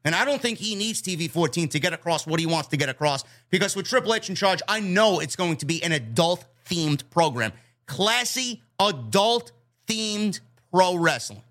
And 0.04 0.16
I 0.16 0.26
don't 0.26 0.42
think 0.42 0.58
he 0.58 0.74
needs 0.74 1.02
TV 1.02 1.30
14 1.30 1.70
to 1.70 1.80
get 1.80 1.94
across 1.94 2.26
what 2.26 2.40
he 2.40 2.48
wants 2.48 2.70
to 2.70 2.78
get 2.78 2.90
across 2.90 3.24
because 3.52 3.76
with 3.76 3.86
Triple 3.86 4.16
H 4.16 4.30
in 4.30 4.36
charge, 4.36 4.60
I 4.68 4.80
know 4.80 5.20
it's 5.20 5.36
going 5.36 5.58
to 5.58 5.68
be 5.68 5.84
an 5.84 5.92
adult 5.92 6.46
themed 6.68 7.08
program. 7.12 7.54
Classy, 7.86 8.64
adult 8.80 9.52
themed 9.88 10.40
pro 10.72 10.96
wrestling. 10.96 11.44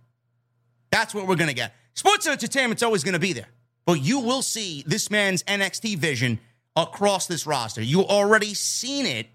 That's 0.91 1.15
what 1.15 1.29
we're 1.29 1.37
going 1.37 1.49
to 1.49 1.55
get. 1.55 1.73
Sports 1.95 2.27
entertainment's 2.27 2.83
always 2.83 3.05
going 3.05 3.13
to 3.13 3.21
be 3.21 3.33
there, 3.33 3.49
but 3.87 4.03
you 4.03 4.19
will 4.19 4.43
see 4.43 4.83
this 4.89 5.09
man's 5.09 5.45
NXT 5.45 5.99
vision 5.99 6.41
across 6.75 7.29
this 7.29 7.47
roster. 7.47 7.83
You 7.83 8.05
already 8.05 8.55
seen 8.55 9.07
it 9.07 9.29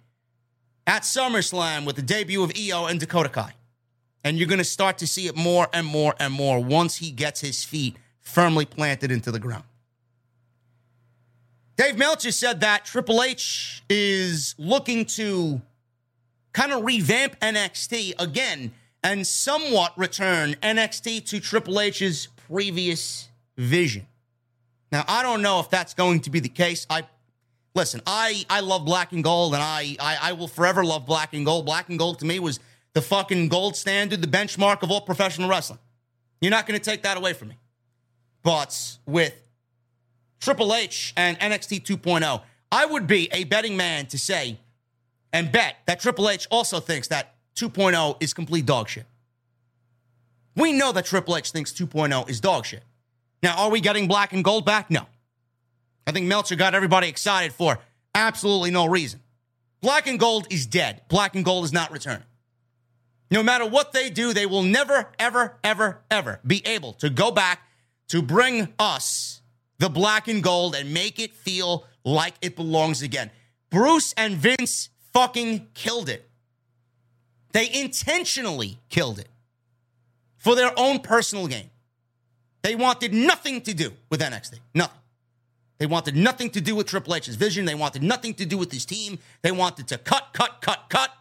at 0.85 1.03
SummerSlam 1.03 1.85
with 1.85 1.95
the 1.95 2.01
debut 2.01 2.43
of 2.43 2.51
Io 2.57 2.87
and 2.87 2.99
Dakota 2.99 3.29
Kai. 3.29 3.53
And 4.25 4.37
you're 4.37 4.49
going 4.49 4.57
to 4.57 4.65
start 4.65 4.97
to 4.97 5.07
see 5.07 5.27
it 5.27 5.37
more 5.37 5.69
and 5.71 5.87
more 5.87 6.15
and 6.19 6.33
more 6.33 6.61
once 6.61 6.97
he 6.97 7.11
gets 7.11 7.39
his 7.39 7.63
feet 7.63 7.95
firmly 8.19 8.65
planted 8.65 9.11
into 9.11 9.31
the 9.31 9.39
ground. 9.39 9.63
Dave 11.77 11.97
Meltzer 11.97 12.31
said 12.31 12.61
that 12.61 12.85
Triple 12.85 13.21
H 13.21 13.83
is 13.89 14.55
looking 14.57 15.05
to 15.05 15.61
kind 16.53 16.71
of 16.71 16.83
revamp 16.83 17.39
NXT 17.39 18.13
again 18.17 18.71
and 19.03 19.27
somewhat 19.27 19.93
return 19.97 20.55
NXT 20.63 21.25
to 21.27 21.39
Triple 21.39 21.79
H's 21.79 22.27
previous 22.47 23.29
vision. 23.57 24.07
Now, 24.91 25.03
I 25.07 25.21
don't 25.21 25.41
know 25.41 25.59
if 25.59 25.69
that's 25.69 25.93
going 25.93 26.21
to 26.21 26.29
be 26.29 26.39
the 26.39 26.49
case. 26.49 26.87
I 26.89 27.03
listen, 27.75 28.01
I 28.07 28.45
I 28.49 28.61
love 28.61 28.85
black 28.85 29.11
and 29.11 29.23
gold, 29.23 29.53
and 29.53 29.61
I, 29.61 29.97
I 29.99 30.17
I 30.29 30.31
will 30.31 30.47
forever 30.47 30.83
love 30.83 31.05
black 31.05 31.33
and 31.33 31.45
gold. 31.45 31.65
Black 31.65 31.89
and 31.89 31.99
gold 31.99 32.19
to 32.19 32.25
me 32.25 32.39
was 32.39 32.59
the 32.95 33.01
fucking 33.01 33.49
gold 33.49 33.75
standard, 33.75 34.21
the 34.21 34.27
benchmark 34.27 34.81
of 34.81 34.89
all 34.89 35.01
professional 35.01 35.49
wrestling. 35.49 35.79
You're 36.41 36.49
not 36.49 36.65
going 36.65 36.79
to 36.79 36.83
take 36.83 37.03
that 37.03 37.17
away 37.17 37.33
from 37.33 37.49
me. 37.49 37.57
But 38.41 38.97
with 39.05 39.35
Triple 40.39 40.73
H 40.73 41.13
and 41.17 41.37
NXT 41.39 41.83
2.0, 41.85 42.41
I 42.71 42.85
would 42.85 43.05
be 43.05 43.27
a 43.33 43.43
betting 43.43 43.75
man 43.75 44.05
to 44.07 44.17
say 44.17 44.59
and 45.33 45.51
bet 45.51 45.75
that 45.87 45.99
Triple 45.99 46.29
H 46.29 46.47
also 46.49 46.79
thinks 46.79 47.09
that 47.09 47.35
2.0 47.57 48.15
is 48.23 48.33
complete 48.33 48.65
dog 48.65 48.87
shit. 48.87 49.05
We 50.55 50.71
know 50.71 50.93
that 50.93 51.05
Triple 51.05 51.35
H 51.35 51.51
thinks 51.51 51.73
2.0 51.73 52.29
is 52.29 52.39
dog 52.39 52.65
shit. 52.65 52.83
Now, 53.43 53.57
are 53.57 53.69
we 53.69 53.81
getting 53.81 54.07
black 54.07 54.31
and 54.31 54.41
gold 54.41 54.65
back? 54.65 54.89
No. 54.89 55.05
I 56.07 56.13
think 56.13 56.27
Meltzer 56.27 56.55
got 56.55 56.73
everybody 56.73 57.09
excited 57.09 57.51
for 57.51 57.77
absolutely 58.13 58.71
no 58.71 58.85
reason. 58.85 59.19
Black 59.81 60.07
and 60.07 60.17
gold 60.17 60.47
is 60.49 60.65
dead. 60.65 61.01
Black 61.09 61.35
and 61.35 61.43
gold 61.43 61.65
is 61.65 61.73
not 61.73 61.91
returning. 61.91 62.23
No 63.31 63.41
matter 63.41 63.65
what 63.65 63.91
they 63.91 64.09
do, 64.09 64.33
they 64.33 64.45
will 64.45 64.63
never, 64.63 65.09
ever, 65.17 65.57
ever, 65.63 66.01
ever 66.11 66.39
be 66.45 66.65
able 66.65 66.93
to 66.93 67.09
go 67.09 67.31
back 67.31 67.61
to 68.09 68.21
bring 68.21 68.73
us 68.77 69.41
the 69.79 69.89
black 69.89 70.27
and 70.27 70.43
gold 70.43 70.75
and 70.75 70.93
make 70.93 71.19
it 71.19 71.33
feel 71.33 71.85
like 72.03 72.35
it 72.41 72.55
belongs 72.55 73.01
again. 73.01 73.31
Bruce 73.69 74.13
and 74.15 74.35
Vince 74.35 74.89
fucking 75.11 75.67
killed 75.73 76.07
it. 76.07 76.29
They 77.51 77.71
intentionally 77.73 78.79
killed 78.89 79.17
it 79.19 79.29
for 80.37 80.55
their 80.55 80.71
own 80.77 80.99
personal 80.99 81.47
gain. 81.47 81.69
They 82.61 82.75
wanted 82.75 83.13
nothing 83.13 83.61
to 83.61 83.73
do 83.73 83.91
with 84.09 84.21
NXT. 84.21 84.59
Nothing. 84.73 84.99
They 85.77 85.85
wanted 85.85 86.15
nothing 86.15 86.49
to 86.51 86.61
do 86.61 86.75
with 86.75 86.87
Triple 86.87 87.15
H's 87.15 87.35
vision. 87.35 87.65
They 87.65 87.75
wanted 87.75 88.01
nothing 88.03 88.33
to 88.35 88.45
do 88.45 88.57
with 88.57 88.71
his 88.71 88.85
team. 88.85 89.19
They 89.41 89.51
wanted 89.51 89.87
to 89.89 89.97
cut, 89.97 90.29
cut, 90.33 90.61
cut, 90.61 90.85
cut. 90.89 91.11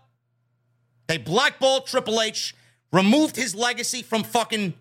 They 1.07 1.18
blackballed 1.18 1.86
Triple 1.86 2.20
H, 2.20 2.55
removed 2.92 3.36
his 3.36 3.55
legacy 3.55 4.02
from 4.02 4.22
fucking 4.22 4.74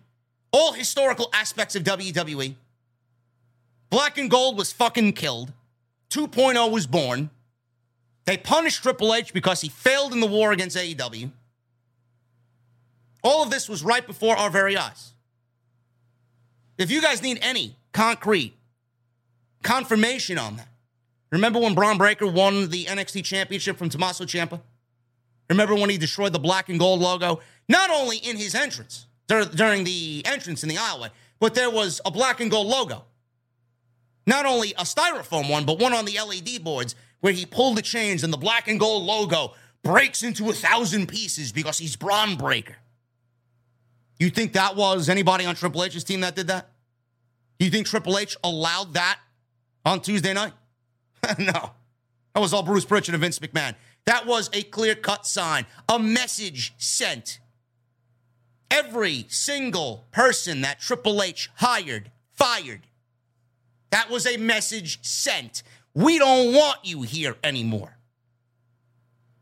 all 0.52 0.72
historical 0.72 1.28
aspects 1.32 1.74
of 1.74 1.82
WWE. 1.82 2.54
Black 3.90 4.18
and 4.18 4.30
Gold 4.30 4.56
was 4.56 4.72
fucking 4.72 5.12
killed. 5.12 5.52
2.0 6.10 6.70
was 6.70 6.86
born. 6.86 7.30
They 8.24 8.36
punished 8.36 8.82
Triple 8.82 9.14
H 9.14 9.34
because 9.34 9.60
he 9.60 9.68
failed 9.68 10.12
in 10.12 10.20
the 10.20 10.26
war 10.26 10.52
against 10.52 10.76
AEW. 10.76 11.30
All 13.22 13.42
of 13.42 13.50
this 13.50 13.68
was 13.68 13.82
right 13.82 14.06
before 14.06 14.36
our 14.36 14.50
very 14.50 14.76
eyes. 14.76 15.12
If 16.78 16.90
you 16.90 17.00
guys 17.00 17.22
need 17.22 17.38
any 17.42 17.76
concrete 17.92 18.54
confirmation 19.62 20.38
on 20.38 20.56
that, 20.56 20.68
remember 21.30 21.58
when 21.58 21.74
Bron 21.74 21.98
Breakker 21.98 22.26
won 22.26 22.70
the 22.70 22.84
NXT 22.84 23.24
Championship 23.24 23.76
from 23.76 23.88
Tommaso 23.88 24.24
Ciampa? 24.24 24.60
Remember 25.50 25.74
when 25.74 25.90
he 25.90 25.98
destroyed 25.98 26.32
the 26.32 26.38
black 26.38 26.68
and 26.68 26.78
gold 26.78 27.00
logo? 27.00 27.40
Not 27.68 27.90
only 27.90 28.16
in 28.18 28.36
his 28.36 28.54
entrance, 28.54 29.06
during 29.26 29.84
the 29.84 30.22
entrance 30.24 30.62
in 30.62 30.68
the 30.68 30.76
aisleway, 30.76 31.10
but 31.38 31.54
there 31.54 31.70
was 31.70 32.00
a 32.04 32.10
black 32.10 32.40
and 32.40 32.50
gold 32.50 32.66
logo. 32.66 33.04
Not 34.26 34.46
only 34.46 34.72
a 34.72 34.84
styrofoam 34.84 35.50
one, 35.50 35.64
but 35.64 35.78
one 35.78 35.92
on 35.92 36.04
the 36.04 36.18
LED 36.18 36.64
boards 36.64 36.94
where 37.20 37.32
he 37.32 37.44
pulled 37.44 37.76
the 37.76 37.82
chains 37.82 38.24
and 38.24 38.32
the 38.32 38.38
black 38.38 38.68
and 38.68 38.80
gold 38.80 39.02
logo 39.02 39.52
breaks 39.82 40.22
into 40.22 40.48
a 40.48 40.52
thousand 40.52 41.08
pieces 41.08 41.52
because 41.52 41.78
he's 41.78 41.96
Bron 41.96 42.36
Breakker. 42.36 42.76
You 44.18 44.30
think 44.30 44.54
that 44.54 44.76
was 44.76 45.08
anybody 45.08 45.44
on 45.44 45.54
Triple 45.54 45.84
H's 45.84 46.04
team 46.04 46.20
that 46.20 46.34
did 46.34 46.46
that? 46.46 46.70
You 47.58 47.70
think 47.70 47.86
Triple 47.86 48.18
H 48.18 48.36
allowed 48.42 48.94
that 48.94 49.18
on 49.84 50.00
Tuesday 50.00 50.32
night? 50.32 50.52
no. 51.38 51.70
That 52.34 52.40
was 52.40 52.52
all 52.52 52.62
Bruce 52.62 52.84
Prichard 52.84 53.14
and 53.14 53.22
Vince 53.22 53.38
McMahon. 53.38 53.74
That 54.06 54.26
was 54.26 54.50
a 54.52 54.62
clear 54.62 54.94
cut 54.94 55.26
sign, 55.26 55.66
a 55.88 55.98
message 55.98 56.74
sent 56.78 57.40
every 58.70 59.26
single 59.28 60.04
person 60.10 60.62
that 60.62 60.80
Triple 60.80 61.22
H 61.22 61.50
hired, 61.56 62.10
fired. 62.32 62.82
That 63.90 64.10
was 64.10 64.26
a 64.26 64.36
message 64.36 64.98
sent. 65.02 65.62
We 65.94 66.18
don't 66.18 66.52
want 66.52 66.78
you 66.82 67.02
here 67.02 67.36
anymore. 67.44 67.96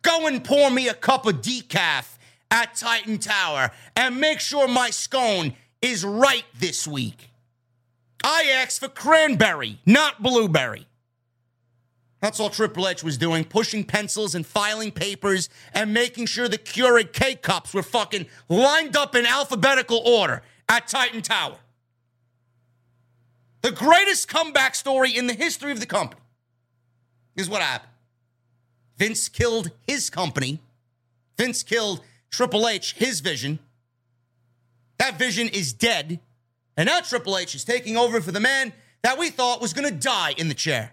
Go 0.02 0.26
and 0.26 0.44
pour 0.44 0.70
me 0.70 0.89
a 0.89 0.94
cup 0.94 1.26
of 1.26 1.40
decaf 1.40 2.18
at 2.51 2.74
Titan 2.74 3.18
Tower 3.18 3.70
and 3.97 4.20
make 4.20 4.40
sure 4.40 4.68
my 4.68 4.90
scone 4.90 5.55
is 5.80 6.05
right 6.05 6.44
this 6.59 6.86
week. 6.86 7.30
I 8.22 8.51
asked 8.52 8.80
for 8.80 8.89
cranberry, 8.89 9.78
not 9.86 10.22
blueberry. 10.22 10.86
That's 12.23 12.39
all 12.39 12.51
Triple 12.51 12.86
H 12.86 13.03
was 13.03 13.19
doing, 13.19 13.43
pushing 13.43 13.82
pencils 13.82 14.36
and 14.36 14.47
filing 14.47 14.93
papers 14.93 15.49
and 15.74 15.93
making 15.93 16.27
sure 16.27 16.47
the 16.47 16.57
Keurig 16.57 17.12
K 17.12 17.35
cups 17.35 17.74
were 17.74 17.82
fucking 17.82 18.27
lined 18.49 18.97
up 18.97 19.16
in 19.16 19.27
alphabetical 19.27 19.99
order 19.99 20.43
at 20.69 20.86
Titan 20.86 21.20
Tower. 21.20 21.57
The 23.62 23.73
greatest 23.73 24.28
comeback 24.28 24.77
story 24.77 25.11
in 25.11 25.27
the 25.27 25.35
history 25.35 25.73
of 25.73 25.81
the 25.81 25.86
company 25.86 26.23
is 27.35 27.49
what 27.49 27.61
happened. 27.61 27.90
Vince 28.97 29.28
killed 29.28 29.73
his 29.85 30.09
company. 30.09 30.61
Vince 31.36 31.65
killed 31.65 32.03
Triple 32.31 32.69
H, 32.69 32.94
his 32.94 33.19
vision. 33.19 33.59
That 34.99 35.19
vision 35.19 35.49
is 35.49 35.73
dead. 35.73 36.20
And 36.77 36.86
now 36.86 37.01
Triple 37.01 37.36
H 37.36 37.57
is 37.57 37.65
taking 37.65 37.97
over 37.97 38.20
for 38.20 38.31
the 38.31 38.39
man 38.39 38.73
that 39.03 39.19
we 39.19 39.31
thought 39.31 39.61
was 39.61 39.73
going 39.73 39.89
to 39.89 39.94
die 39.94 40.35
in 40.36 40.47
the 40.47 40.55
chair. 40.55 40.93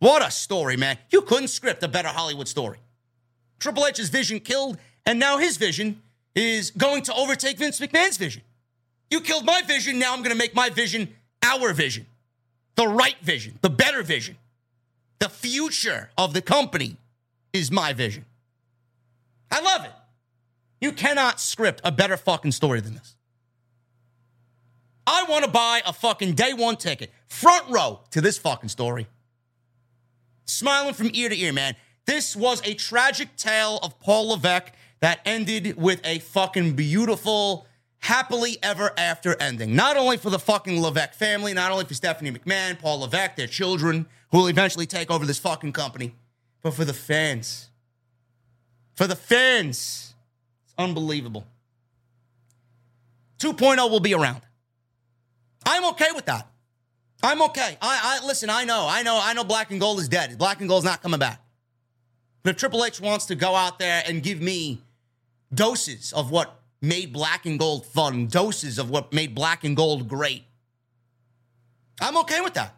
What 0.00 0.26
a 0.26 0.30
story, 0.30 0.76
man. 0.76 0.98
You 1.10 1.22
couldn't 1.22 1.48
script 1.48 1.82
a 1.82 1.88
better 1.88 2.08
Hollywood 2.08 2.48
story. 2.48 2.78
Triple 3.58 3.86
H's 3.86 4.08
vision 4.08 4.40
killed, 4.40 4.78
and 5.06 5.18
now 5.18 5.38
his 5.38 5.56
vision 5.58 6.02
is 6.34 6.70
going 6.70 7.02
to 7.02 7.14
overtake 7.14 7.58
Vince 7.58 7.78
McMahon's 7.78 8.16
vision. 8.16 8.42
You 9.10 9.20
killed 9.20 9.44
my 9.44 9.60
vision, 9.62 9.98
now 9.98 10.12
I'm 10.14 10.20
going 10.20 10.30
to 10.30 10.38
make 10.38 10.54
my 10.54 10.70
vision 10.70 11.14
our 11.42 11.72
vision. 11.74 12.06
The 12.76 12.88
right 12.88 13.16
vision, 13.22 13.58
the 13.60 13.68
better 13.68 14.02
vision. 14.02 14.36
The 15.18 15.28
future 15.28 16.10
of 16.16 16.32
the 16.32 16.40
company 16.40 16.96
is 17.52 17.70
my 17.70 17.92
vision. 17.92 18.24
I 19.50 19.60
love 19.60 19.84
it. 19.84 19.92
You 20.80 20.92
cannot 20.92 21.40
script 21.40 21.82
a 21.84 21.92
better 21.92 22.16
fucking 22.16 22.52
story 22.52 22.80
than 22.80 22.94
this. 22.94 23.16
I 25.06 25.24
want 25.28 25.44
to 25.44 25.50
buy 25.50 25.82
a 25.84 25.92
fucking 25.92 26.34
day 26.34 26.54
one 26.54 26.76
ticket, 26.76 27.10
front 27.26 27.68
row 27.68 28.00
to 28.12 28.22
this 28.22 28.38
fucking 28.38 28.70
story. 28.70 29.08
Smiling 30.50 30.94
from 30.94 31.10
ear 31.14 31.28
to 31.28 31.38
ear, 31.38 31.52
man. 31.52 31.76
This 32.06 32.34
was 32.34 32.60
a 32.66 32.74
tragic 32.74 33.36
tale 33.36 33.78
of 33.82 33.98
Paul 34.00 34.30
Levesque 34.30 34.72
that 34.98 35.20
ended 35.24 35.76
with 35.76 36.00
a 36.04 36.18
fucking 36.18 36.74
beautiful, 36.74 37.66
happily 38.00 38.58
ever 38.62 38.92
after 38.96 39.40
ending. 39.40 39.76
Not 39.76 39.96
only 39.96 40.16
for 40.16 40.28
the 40.28 40.38
fucking 40.38 40.82
Levesque 40.82 41.14
family, 41.14 41.54
not 41.54 41.70
only 41.70 41.84
for 41.84 41.94
Stephanie 41.94 42.32
McMahon, 42.32 42.78
Paul 42.78 43.00
Levesque, 43.00 43.36
their 43.36 43.46
children, 43.46 44.06
who 44.32 44.38
will 44.38 44.48
eventually 44.48 44.86
take 44.86 45.10
over 45.10 45.24
this 45.24 45.38
fucking 45.38 45.72
company, 45.72 46.14
but 46.62 46.74
for 46.74 46.84
the 46.84 46.94
fans. 46.94 47.68
For 48.94 49.06
the 49.06 49.16
fans. 49.16 50.14
It's 50.64 50.74
unbelievable. 50.76 51.46
2.0 53.38 53.90
will 53.90 54.00
be 54.00 54.14
around. 54.14 54.42
I'm 55.64 55.84
okay 55.92 56.08
with 56.14 56.26
that. 56.26 56.48
I'm 57.22 57.42
okay. 57.42 57.76
I, 57.80 58.20
I 58.22 58.26
listen. 58.26 58.50
I 58.50 58.64
know. 58.64 58.86
I 58.88 59.02
know. 59.02 59.20
I 59.22 59.32
know. 59.34 59.44
Black 59.44 59.70
and 59.70 59.80
Gold 59.80 60.00
is 60.00 60.08
dead. 60.08 60.36
Black 60.38 60.60
and 60.60 60.68
Gold's 60.68 60.84
not 60.84 61.02
coming 61.02 61.20
back. 61.20 61.40
But 62.42 62.50
if 62.50 62.56
Triple 62.56 62.84
H 62.84 63.00
wants 63.00 63.26
to 63.26 63.34
go 63.34 63.54
out 63.54 63.78
there 63.78 64.02
and 64.06 64.22
give 64.22 64.40
me 64.40 64.80
doses 65.52 66.12
of 66.12 66.30
what 66.30 66.60
made 66.80 67.12
Black 67.12 67.44
and 67.44 67.58
Gold 67.58 67.84
fun, 67.84 68.26
doses 68.26 68.78
of 68.78 68.88
what 68.88 69.12
made 69.12 69.34
Black 69.34 69.64
and 69.64 69.76
Gold 69.76 70.08
great, 70.08 70.44
I'm 72.00 72.16
okay 72.18 72.40
with 72.40 72.54
that. 72.54 72.74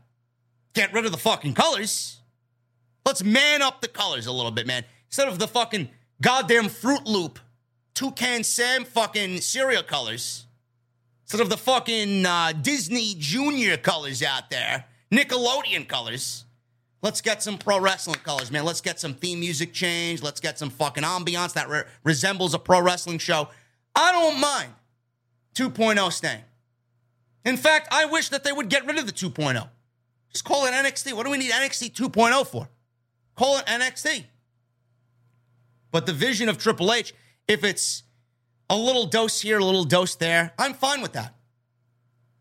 Get 0.75 0.93
rid 0.93 1.05
of 1.05 1.13
the 1.13 1.19
fucking 1.19 1.55
colors. 1.55 2.21
Let's 3.07 3.23
man 3.23 3.63
up 3.63 3.81
the 3.81 3.89
colors 3.89 4.27
a 4.27 4.33
little 4.33 4.51
bit, 4.51 4.67
man. 4.67 4.85
Instead 5.07 5.29
of 5.29 5.39
the 5.39 5.47
fucking 5.47 5.89
goddamn 6.21 6.69
Fruit 6.69 7.07
Loop, 7.07 7.39
Toucan 7.95 8.43
Sam 8.43 8.85
fucking 8.85 9.41
cereal 9.41 9.83
colors. 9.83 10.47
Instead 11.33 11.45
of 11.45 11.49
the 11.49 11.57
fucking 11.57 12.27
uh, 12.27 12.53
Disney 12.61 13.15
Junior 13.17 13.79
colors 13.79 14.23
out 14.23 14.51
there, 14.51 14.85
Nickelodeon 15.11 15.89
colors. 15.89 16.45
Let's 17.01 17.23
get 17.23 17.43
some 17.43 17.57
pro 17.57 17.81
wrestling 17.81 18.21
colors, 18.23 18.51
man. 18.51 18.67
Let's 18.67 18.83
get 18.83 19.01
some 19.01 19.15
theme 19.15 19.41
music 19.41 19.73
change. 19.73 20.21
Let's 20.23 20.41
get 20.41 20.59
some 20.59 20.69
fucking 20.69 21.05
ambiance 21.05 21.55
that 21.55 21.71
re- 21.71 21.85
resembles 22.05 22.53
a 22.53 22.59
pro 22.59 22.83
wrestling 22.83 23.17
show. 23.17 23.49
I 23.97 24.13
don't 24.13 24.41
mind 24.43 24.75
2.0 25.55 26.13
staying. 26.13 26.43
In 27.47 27.57
fact, 27.57 27.89
I 27.91 28.05
wish 28.05 28.29
that 28.29 28.45
they 28.45 28.53
would 28.53 28.69
get 28.69 28.85
rid 28.85 28.99
of 28.99 29.07
the 29.07 29.13
2.0. 29.13 29.67
Just 30.35 30.45
call 30.45 30.67
it 30.67 30.73
NXT. 30.73 31.15
What 31.15 31.25
do 31.25 31.33
we 31.33 31.39
need 31.39 31.51
NXT 31.51 31.95
2.0 31.95 32.47
for? 32.47 32.69
Call 33.37 33.57
it 33.57 33.65
NXT. 33.65 34.25
But 35.93 36.05
the 36.05 36.13
vision 36.13 36.51
of 36.51 36.59
Triple 36.59 36.93
H, 36.93 37.15
if 37.49 37.65
it's 37.65 38.03
a 38.73 38.77
little 38.77 39.05
dose 39.05 39.43
here, 39.43 39.59
a 39.59 39.65
little 39.65 39.85
dose 39.85 40.15
there, 40.15 40.55
I'm 40.59 40.73
fine 40.73 41.03
with 41.03 41.13
that. 41.13 41.35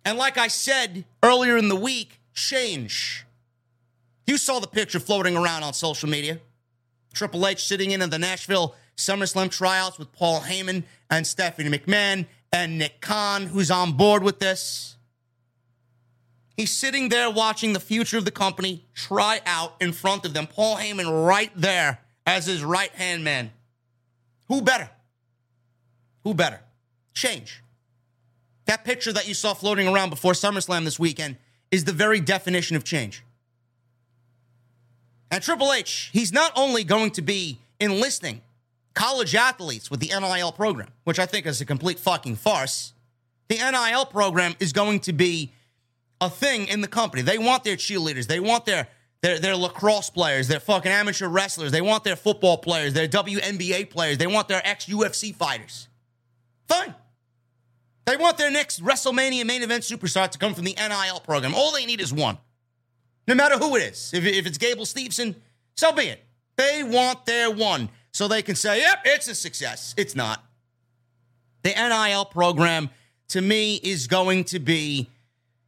And 0.06 0.18
like 0.18 0.38
I 0.38 0.48
said 0.48 1.04
earlier 1.22 1.58
in 1.58 1.68
the 1.68 1.76
week, 1.76 2.22
change. 2.34 3.26
You 4.26 4.38
saw 4.38 4.60
the 4.60 4.68
picture 4.68 5.02
floating 5.02 5.36
around 5.36 5.64
on 5.64 5.74
social 5.74 6.08
media. 6.08 6.40
Triple 7.14 7.46
H 7.46 7.66
sitting 7.66 7.92
in 7.92 8.02
at 8.02 8.12
the 8.12 8.18
Nashville 8.18 8.76
SummerSlam 8.96 9.52
tryouts 9.52 10.00
with 10.00 10.14
Paul 10.14 10.40
Heyman 10.40 10.84
and 11.10 11.28
Stephanie 11.28 11.70
McMahon 11.70 12.26
and 12.54 12.78
Nick 12.78 13.02
Khan, 13.02 13.48
who's 13.48 13.70
on 13.70 13.98
board 13.98 14.24
with 14.24 14.40
this. 14.40 14.96
He's 16.56 16.72
sitting 16.72 17.10
there 17.10 17.30
watching 17.30 17.74
the 17.74 17.80
future 17.82 18.18
of 18.18 18.24
the 18.24 18.32
company 18.32 18.86
try 18.94 19.42
out 19.46 19.76
in 19.82 19.92
front 19.92 20.24
of 20.24 20.34
them. 20.34 20.48
Paul 20.48 20.78
Heyman 20.78 21.28
right 21.28 21.52
there 21.58 22.00
as 22.26 22.46
his 22.46 22.64
right 22.64 22.92
hand 22.92 23.26
man. 23.26 23.52
Who 24.48 24.62
better? 24.62 24.90
Who 26.24 26.34
better? 26.34 26.62
Change. 27.14 27.64
That 28.66 28.86
picture 28.86 29.12
that 29.14 29.28
you 29.28 29.34
saw 29.34 29.54
floating 29.54 29.88
around 29.88 30.10
before 30.10 30.34
SummerSlam 30.34 30.86
this 30.86 31.00
weekend 31.00 31.38
is 31.72 31.86
the 31.86 31.94
very 31.94 32.20
definition 32.20 32.76
of 32.76 32.84
change. 32.84 33.24
And 35.30 35.42
Triple 35.42 35.74
H, 35.74 36.10
he's 36.14 36.32
not 36.32 36.52
only 36.56 36.84
going 36.84 37.12
to 37.12 37.22
be 37.22 37.60
enlisting 37.80 38.42
college 38.94 39.34
athletes 39.36 39.90
with 39.90 40.02
the 40.02 40.08
NIL 40.08 40.52
program, 40.52 40.90
which 41.06 41.20
I 41.20 41.26
think 41.26 41.46
is 41.46 41.62
a 41.62 41.66
complete 41.66 42.00
fucking 42.00 42.36
farce. 42.36 42.94
The 43.48 43.56
NIL 43.56 44.06
program 44.06 44.56
is 44.60 44.74
going 44.74 45.00
to 45.02 45.14
be 45.14 45.54
a 46.20 46.30
thing 46.30 46.68
in 46.68 46.82
the 46.82 46.88
company. 46.88 47.22
They 47.22 47.38
want 47.38 47.64
their 47.64 47.76
cheerleaders, 47.78 48.28
they 48.28 48.40
want 48.40 48.66
their 48.66 48.88
their, 49.22 49.38
their 49.38 49.56
lacrosse 49.56 50.10
players, 50.10 50.48
their 50.48 50.60
fucking 50.60 50.92
amateur 50.92 51.28
wrestlers, 51.28 51.72
they 51.72 51.82
want 51.82 52.04
their 52.04 52.16
football 52.16 52.58
players, 52.58 52.94
their 52.94 53.08
WNBA 53.08 53.90
players, 53.92 54.18
they 54.18 54.28
want 54.28 54.48
their 54.48 54.66
ex 54.66 54.88
UFC 54.88 55.34
fighters. 55.34 55.88
Fine. 56.72 56.96
They 58.06 58.18
want 58.18 58.38
their 58.38 58.50
next 58.50 58.84
WrestleMania 58.84 59.46
main 59.46 59.62
event 59.62 59.84
superstar 59.84 60.30
to 60.30 60.38
come 60.38 60.54
from 60.54 60.64
the 60.64 60.76
NIL 60.78 61.20
program. 61.20 61.54
All 61.54 61.72
they 61.72 61.86
need 61.86 62.02
is 62.02 62.14
one. 62.14 62.38
No 63.28 63.36
matter 63.36 63.58
who 63.58 63.76
it 63.76 63.84
is. 63.84 64.14
If, 64.14 64.26
if 64.26 64.46
it's 64.46 64.58
Gable 64.58 64.86
Steveson, 64.86 65.36
so 65.76 65.92
be 65.92 66.04
it. 66.04 66.24
They 66.56 66.84
want 66.84 67.26
their 67.26 67.52
one 67.52 67.90
so 68.12 68.28
they 68.28 68.42
can 68.42 68.56
say, 68.56 68.80
yep, 68.80 69.02
it's 69.06 69.28
a 69.28 69.36
success. 69.36 69.94
It's 69.98 70.16
not. 70.16 70.44
The 71.64 71.70
NIL 71.70 72.26
program, 72.26 72.90
to 73.30 73.42
me, 73.42 73.76
is 73.76 74.08
going 74.08 74.46
to 74.46 74.60
be 74.60 75.10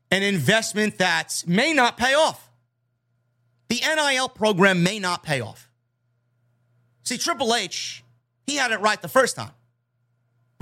an 0.09 0.23
investment 0.23 0.97
that 0.99 1.43
may 1.45 1.73
not 1.73 1.97
pay 1.97 2.13
off. 2.13 2.49
The 3.69 3.81
NIL 3.95 4.29
program 4.29 4.83
may 4.83 4.99
not 4.99 5.23
pay 5.23 5.41
off. 5.41 5.69
See, 7.03 7.17
Triple 7.17 7.53
H, 7.53 8.03
he 8.47 8.55
had 8.55 8.71
it 8.71 8.79
right 8.79 9.01
the 9.01 9.07
first 9.07 9.35
time. 9.35 9.51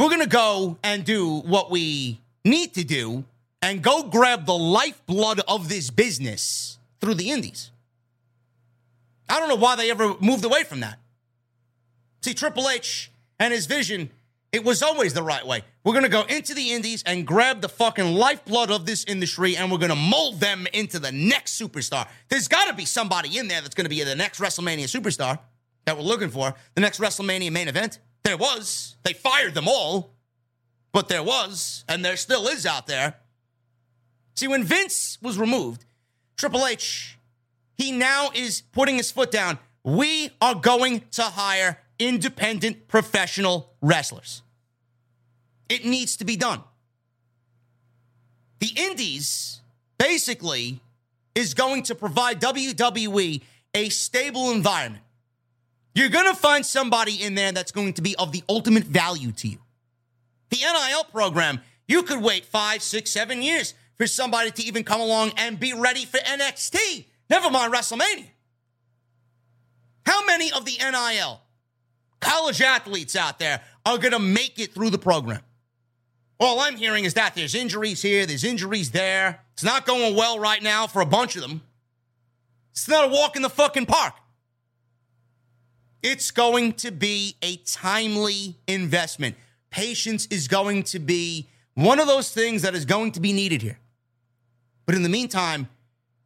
We're 0.02 0.10
going 0.10 0.22
to 0.22 0.28
go 0.28 0.80
and 0.82 1.06
do 1.06 1.42
what 1.42 1.70
we 1.70 2.20
need 2.44 2.74
to 2.74 2.84
do 2.84 3.24
and 3.62 3.84
go 3.84 4.02
grab 4.02 4.48
the 4.48 4.58
lifeblood 4.58 5.42
of 5.48 5.70
this 5.70 5.92
business 5.92 6.80
through 7.00 7.14
the 7.14 7.30
indies. 7.30 7.70
I 9.30 9.40
don't 9.40 9.48
know 9.48 9.58
why 9.58 9.76
they 9.76 9.92
ever 9.92 10.16
moved 10.20 10.44
away 10.44 10.64
from 10.64 10.80
that. 10.80 10.98
See, 12.24 12.34
Triple 12.34 12.68
H 12.68 13.12
and 13.40 13.54
his 13.54 13.68
vision, 13.68 14.10
it 14.52 14.64
was 14.64 14.82
always 14.82 15.14
the 15.14 15.22
right 15.22 15.46
way. 15.46 15.62
We're 15.84 15.94
going 15.94 16.06
to 16.06 16.10
go 16.10 16.24
into 16.24 16.56
the 16.56 16.72
indies 16.72 17.04
and 17.06 17.28
grab 17.28 17.62
the 17.62 17.70
fucking 17.70 18.16
lifeblood 18.16 18.72
of 18.72 18.88
this 18.88 19.04
industry 19.04 19.56
and 19.56 19.72
we're 19.72 19.78
going 19.78 19.90
to 19.90 19.96
mold 19.96 20.40
them 20.40 20.66
into 20.74 20.98
the 20.98 21.12
next 21.12 21.62
superstar. 21.62 22.08
There's 22.28 22.48
got 22.48 22.68
to 22.70 22.74
be 22.74 22.86
somebody 22.86 23.38
in 23.38 23.48
there 23.48 23.62
that's 23.62 23.76
going 23.76 23.86
to 23.86 23.90
be 23.90 24.04
the 24.04 24.16
next 24.16 24.40
WrestleMania 24.40 24.86
superstar 24.86 25.38
that 25.86 25.96
we're 25.96 26.02
looking 26.02 26.32
for, 26.32 26.56
the 26.74 26.82
next 26.82 27.00
WrestleMania 27.00 27.52
main 27.52 27.68
event. 27.68 28.00
There 28.24 28.38
was. 28.38 28.96
They 29.04 29.14
fired 29.14 29.54
them 29.54 29.68
all, 29.68 30.12
but 30.92 31.08
there 31.08 31.24
was, 31.24 31.84
and 31.88 32.04
there 32.04 32.18
still 32.18 32.48
is 32.48 32.66
out 32.66 32.88
there. 32.88 33.16
See, 34.36 34.48
when 34.48 34.64
Vince 34.64 35.18
was 35.22 35.38
removed, 35.38 35.86
Triple 36.38 36.66
H, 36.66 37.18
he 37.78 37.92
now 37.92 38.30
is 38.34 38.62
putting 38.62 38.98
his 38.98 39.12
foot 39.12 39.32
down. 39.32 39.60
We 39.84 40.32
are 40.40 40.56
going 40.56 41.04
to 41.12 41.24
hire 41.24 41.80
independent 42.00 42.88
professional 42.88 43.74
wrestlers. 43.82 44.42
It 45.70 45.86
needs 45.86 46.18
to 46.18 46.26
be 46.26 46.36
done. 46.36 46.62
The 48.60 48.72
Indies 48.76 49.62
basically 49.98 50.80
is 51.34 51.54
going 51.54 51.84
to 51.84 51.96
provide 51.96 52.42
WWE 52.42 53.42
a 53.74 53.90
stable 53.90 54.52
environment. 54.52 55.04
You're 55.94 56.10
going 56.10 56.28
to 56.28 56.36
find 56.36 56.66
somebody 56.66 57.22
in 57.22 57.36
there 57.36 57.52
that's 57.52 57.72
going 57.72 57.94
to 57.94 58.02
be 58.02 58.16
of 58.16 58.32
the 58.32 58.44
ultimate 58.48 58.84
value 58.84 59.32
to 59.34 59.48
you. 59.48 59.58
The 60.50 60.58
NIL 60.58 61.04
program, 61.06 61.60
you 61.88 62.04
could 62.04 62.22
wait 62.22 62.46
five, 62.46 62.82
six, 62.82 63.10
seven 63.12 63.42
years 63.42 63.74
for 63.98 64.08
somebody 64.08 64.52
to 64.52 64.64
even 64.64 64.84
come 64.84 65.02
along 65.02 65.34
and 65.38 65.60
be 65.60 65.74
ready 65.74 66.06
for 66.06 66.18
NXT. 66.18 67.06
Never 67.30 67.50
mind 67.50 67.74
WrestleMania. 67.74 68.28
How 70.06 70.26
many 70.26 70.52
of 70.52 70.66
the 70.66 70.78
NIL 70.80 71.42
college 72.20 72.62
athletes 72.62 73.16
out 73.16 73.40
there 73.40 73.62
are 73.86 73.98
going 73.98 74.14
to 74.14 74.20
make 74.20 74.60
it 74.60 74.74
through 74.74 74.90
the 74.90 74.98
program? 74.98 75.42
All 76.40 76.60
I'm 76.60 76.76
hearing 76.76 77.06
is 77.06 77.14
that 77.14 77.36
there's 77.36 77.54
injuries 77.54 78.02
here, 78.02 78.26
there's 78.26 78.44
injuries 78.44 78.92
there. 78.92 79.42
It's 79.54 79.64
not 79.64 79.86
going 79.86 80.16
well 80.16 80.40
right 80.40 80.62
now 80.64 80.88
for 80.88 81.02
a 81.02 81.06
bunch 81.06 81.36
of 81.36 81.44
them. 81.44 81.62
It's 82.72 82.88
not 82.88 83.06
a 83.06 83.08
walk 83.10 83.36
in 83.36 83.44
the 83.44 83.50
fucking 83.50 83.86
park. 83.86 84.14
It's 86.04 86.32
going 86.32 86.74
to 86.74 86.92
be 86.92 87.36
a 87.42 87.58
timely 87.58 88.58
investment. 88.68 89.36
Patience 89.70 90.26
is 90.28 90.48
going 90.48 90.84
to 90.84 91.00
be 91.00 91.48
one 91.76 92.00
of 92.00 92.08
those 92.08 92.32
things 92.34 92.64
that 92.64 92.76
is 92.76 92.86
going 92.86 93.12
to 93.14 93.20
be 93.20 93.34
needed 93.34 93.62
here. 93.62 93.80
But 94.86 94.96
in 94.96 95.04
the 95.04 95.10
meantime, 95.10 95.70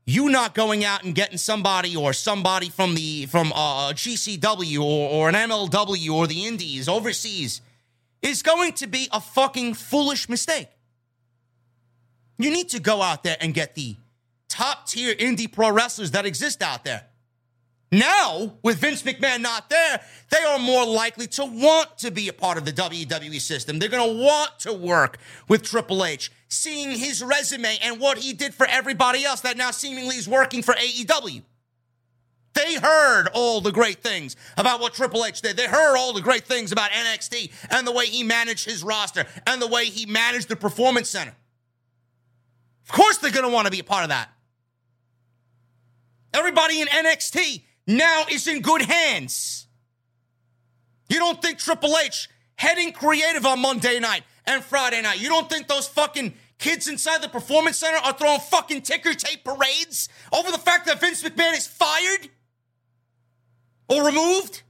you 0.06 0.30
not 0.30 0.54
going 0.54 0.86
out 0.86 1.04
and 1.04 1.14
getting 1.14 1.38
somebody 1.38 1.96
or 1.96 2.14
somebody 2.14 2.70
from 2.70 2.96
the 2.96 3.26
from 3.26 3.52
uh, 3.54 3.92
GCW 3.92 4.80
or, 4.80 5.10
or 5.10 5.30
an 5.30 5.36
MLW 5.36 6.14
or 6.14 6.28
the 6.28 6.46
Indies 6.46 6.88
overseas 6.88 7.62
is 8.22 8.42
going 8.42 8.74
to 8.74 8.88
be 8.88 9.08
a 9.12 9.20
fucking 9.20 9.74
foolish 9.74 10.30
mistake. 10.30 10.70
You 12.38 12.52
need 12.52 12.70
to 12.70 12.80
go 12.80 13.02
out 13.02 13.24
there 13.24 13.38
and 13.40 13.54
get 13.54 13.76
the 13.76 13.96
top 14.48 14.88
tier 14.88 15.16
indie 15.16 15.52
pro 15.52 15.72
wrestlers 15.72 16.12
that 16.12 16.26
exist 16.26 16.62
out 16.62 16.84
there. 16.84 17.08
Now, 17.92 18.58
with 18.64 18.80
Vince 18.80 19.04
McMahon 19.04 19.42
not 19.42 19.70
there, 19.70 20.02
they 20.30 20.44
are 20.44 20.60
more 20.60 20.86
likely 20.86 21.28
to 21.28 21.46
want 21.46 21.98
to 22.00 22.12
be 22.12 22.28
a 22.28 22.34
part 22.34 22.58
of 22.58 22.66
the 22.66 22.74
WWE 22.74 23.40
system. 23.40 23.80
They're 23.80 23.90
going 23.90 24.18
to 24.18 24.24
want 24.24 24.60
to 24.60 24.74
work 24.74 25.18
with 25.48 25.64
Triple 25.64 26.04
H. 26.04 26.32
seeing 26.48 26.98
his 26.98 27.24
resume 27.24 27.78
and 27.82 28.00
what 28.00 28.18
he 28.18 28.34
did 28.34 28.54
for 28.54 28.66
everybody 28.66 29.24
else 29.24 29.42
that 29.42 29.56
now 29.56 29.72
seemingly 29.72 30.16
is 30.16 30.28
working 30.28 30.64
for 30.64 30.74
AEW. 30.74 31.44
They 32.54 32.76
heard 32.76 33.28
all 33.34 33.60
the 33.60 33.72
great 33.72 34.02
things 34.02 34.36
about 34.58 34.80
what 34.80 34.94
Triple 34.94 35.26
H 35.26 35.42
did. 35.42 35.58
They 35.58 35.68
heard 35.68 35.98
all 35.98 36.14
the 36.14 36.22
great 36.22 36.46
things 36.46 36.72
about 36.72 36.90
NXT 36.90 37.52
and 37.70 37.86
the 37.86 37.92
way 37.92 38.06
he 38.06 38.24
managed 38.24 38.66
his 38.66 38.82
roster 38.82 39.26
and 39.46 39.62
the 39.62 39.68
way 39.68 39.86
he 39.86 40.06
managed 40.06 40.48
the 40.48 40.56
Performance 40.56 41.10
Center. 41.10 41.36
Of 42.84 42.92
course, 42.92 43.18
they're 43.18 43.32
going 43.32 43.46
to 43.46 43.54
want 43.54 43.66
to 43.66 43.72
be 43.72 43.80
a 43.80 43.84
part 43.84 44.04
of 44.04 44.10
that. 44.10 44.30
Everybody 46.34 46.82
in 46.82 46.88
NXT 46.88 47.64
now 47.88 48.26
is 48.32 48.48
in 48.48 48.62
good 48.62 48.82
hands. 48.82 49.68
You 51.10 51.20
don't 51.20 51.42
think 51.42 51.60
Triple 51.60 51.96
H 51.98 52.30
heading 52.56 52.92
creative 52.92 53.46
on 53.46 53.60
Monday 53.60 54.00
night 54.00 54.24
and 54.46 54.64
Friday 54.64 55.02
night, 55.02 55.20
you 55.20 55.28
don't 55.30 55.50
think 55.50 55.68
those 55.68 55.88
fucking 55.88 56.34
kids 56.58 56.88
inside 56.88 57.22
the 57.22 57.30
Performance 57.30 57.78
Center 57.78 57.98
are 57.98 58.14
throwing 58.14 58.40
fucking 58.40 58.82
ticker 58.82 59.14
tape 59.14 59.44
parades 59.44 60.08
over 60.32 60.52
the 60.52 60.58
fact 60.58 60.86
that 60.86 61.00
Vince 61.02 61.24
McMahon 61.24 61.58
is 61.58 61.68
fired? 61.68 62.30
or 63.88 64.06
removed? 64.06 64.64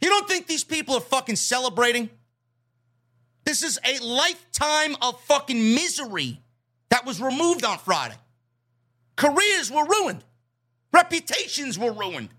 You 0.00 0.08
don't 0.08 0.28
think 0.28 0.46
these 0.46 0.64
people 0.64 0.96
are 0.96 1.00
fucking 1.00 1.36
celebrating? 1.36 2.10
This 3.44 3.62
is 3.62 3.78
a 3.84 3.98
lifetime 4.04 4.96
of 5.00 5.20
fucking 5.22 5.74
misery 5.74 6.40
that 6.90 7.06
was 7.06 7.20
removed 7.20 7.64
on 7.64 7.78
Friday. 7.78 8.16
Careers 9.16 9.70
were 9.70 9.84
ruined, 9.84 10.24
reputations 10.92 11.78
were 11.78 11.92
ruined. 11.92 12.30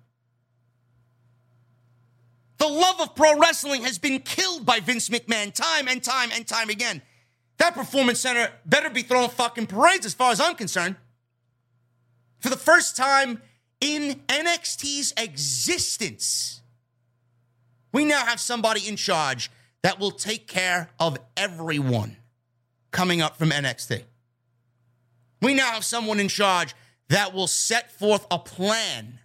The 2.57 2.67
love 2.67 3.01
of 3.01 3.15
pro 3.15 3.37
wrestling 3.37 3.83
has 3.83 3.97
been 3.97 4.19
killed 4.19 4.65
by 4.65 4.79
Vince 4.79 5.09
McMahon 5.09 5.53
time 5.53 5.87
and 5.87 6.01
time 6.01 6.29
and 6.33 6.47
time 6.47 6.69
again. 6.69 7.01
That 7.57 7.73
performance 7.73 8.19
center 8.19 8.51
better 8.65 8.89
be 8.89 9.01
throwing 9.01 9.29
fucking 9.29 9.67
parades 9.67 10.05
as 10.05 10.13
far 10.13 10.31
as 10.31 10.39
I'm 10.39 10.55
concerned. 10.55 10.95
For 12.39 12.49
the 12.49 12.57
first 12.57 12.95
time 12.95 13.41
in 13.81 14.21
NXT's 14.27 15.13
existence, 15.17 16.61
we 17.91 18.05
now 18.05 18.25
have 18.25 18.39
somebody 18.39 18.87
in 18.87 18.95
charge 18.95 19.51
that 19.81 19.99
will 19.99 20.11
take 20.11 20.47
care 20.47 20.89
of 20.99 21.17
everyone 21.35 22.17
coming 22.91 23.21
up 23.21 23.37
from 23.37 23.49
NXT. 23.49 24.03
We 25.41 25.53
now 25.53 25.71
have 25.71 25.83
someone 25.83 26.19
in 26.19 26.29
charge 26.29 26.73
that 27.13 27.31
will 27.31 27.45
set 27.45 27.91
forth 27.91 28.25
a 28.31 28.39
plan 28.39 29.19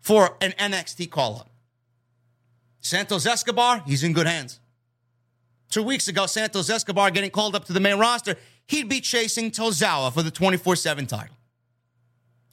for 0.00 0.36
an 0.42 0.52
NXT 0.58 1.10
call 1.10 1.36
up. 1.36 1.50
Santos 2.80 3.24
Escobar, 3.24 3.82
he's 3.86 4.02
in 4.02 4.12
good 4.12 4.26
hands. 4.26 4.60
Two 5.70 5.82
weeks 5.82 6.08
ago, 6.08 6.26
Santos 6.26 6.68
Escobar 6.68 7.10
getting 7.10 7.30
called 7.30 7.56
up 7.56 7.64
to 7.64 7.72
the 7.72 7.80
main 7.80 7.98
roster, 7.98 8.36
he'd 8.66 8.86
be 8.86 9.00
chasing 9.00 9.50
Tozawa 9.50 10.12
for 10.12 10.22
the 10.22 10.30
24 10.30 10.76
7 10.76 11.06
title. 11.06 11.34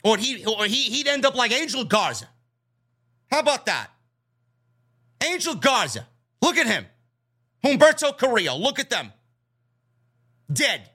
Or, 0.02 0.16
he, 0.16 0.46
or 0.46 0.64
he, 0.64 0.84
he'd 0.84 1.10
end 1.10 1.26
up 1.26 1.36
like 1.36 1.52
Angel 1.52 1.84
Garza. 1.84 2.30
How 3.30 3.40
about 3.40 3.66
that? 3.66 3.90
Angel 5.22 5.56
Garza. 5.56 6.08
Look 6.42 6.58
at 6.58 6.68
him. 6.68 6.86
Humberto 7.66 8.18
Carrillo. 8.18 8.56
Look 8.56 8.80
at 8.80 8.90
them. 8.90 9.12
Dead. 10.50 10.90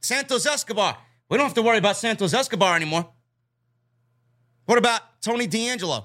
Santos 0.00 0.46
Escobar. 0.46 0.96
We 1.32 1.38
don't 1.38 1.46
have 1.46 1.54
to 1.54 1.62
worry 1.62 1.78
about 1.78 1.96
Santos 1.96 2.34
Escobar 2.34 2.76
anymore. 2.76 3.08
What 4.66 4.76
about 4.76 5.00
Tony 5.22 5.46
D'Angelo? 5.46 6.04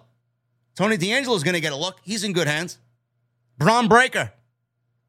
Tony 0.73 0.95
D'Angelo 0.95 1.35
is 1.35 1.43
going 1.43 1.55
to 1.55 1.59
get 1.59 1.73
a 1.73 1.75
look. 1.75 1.99
He's 2.01 2.23
in 2.23 2.31
good 2.31 2.47
hands. 2.47 2.77
Bron 3.57 3.89
Breakker. 3.89 4.31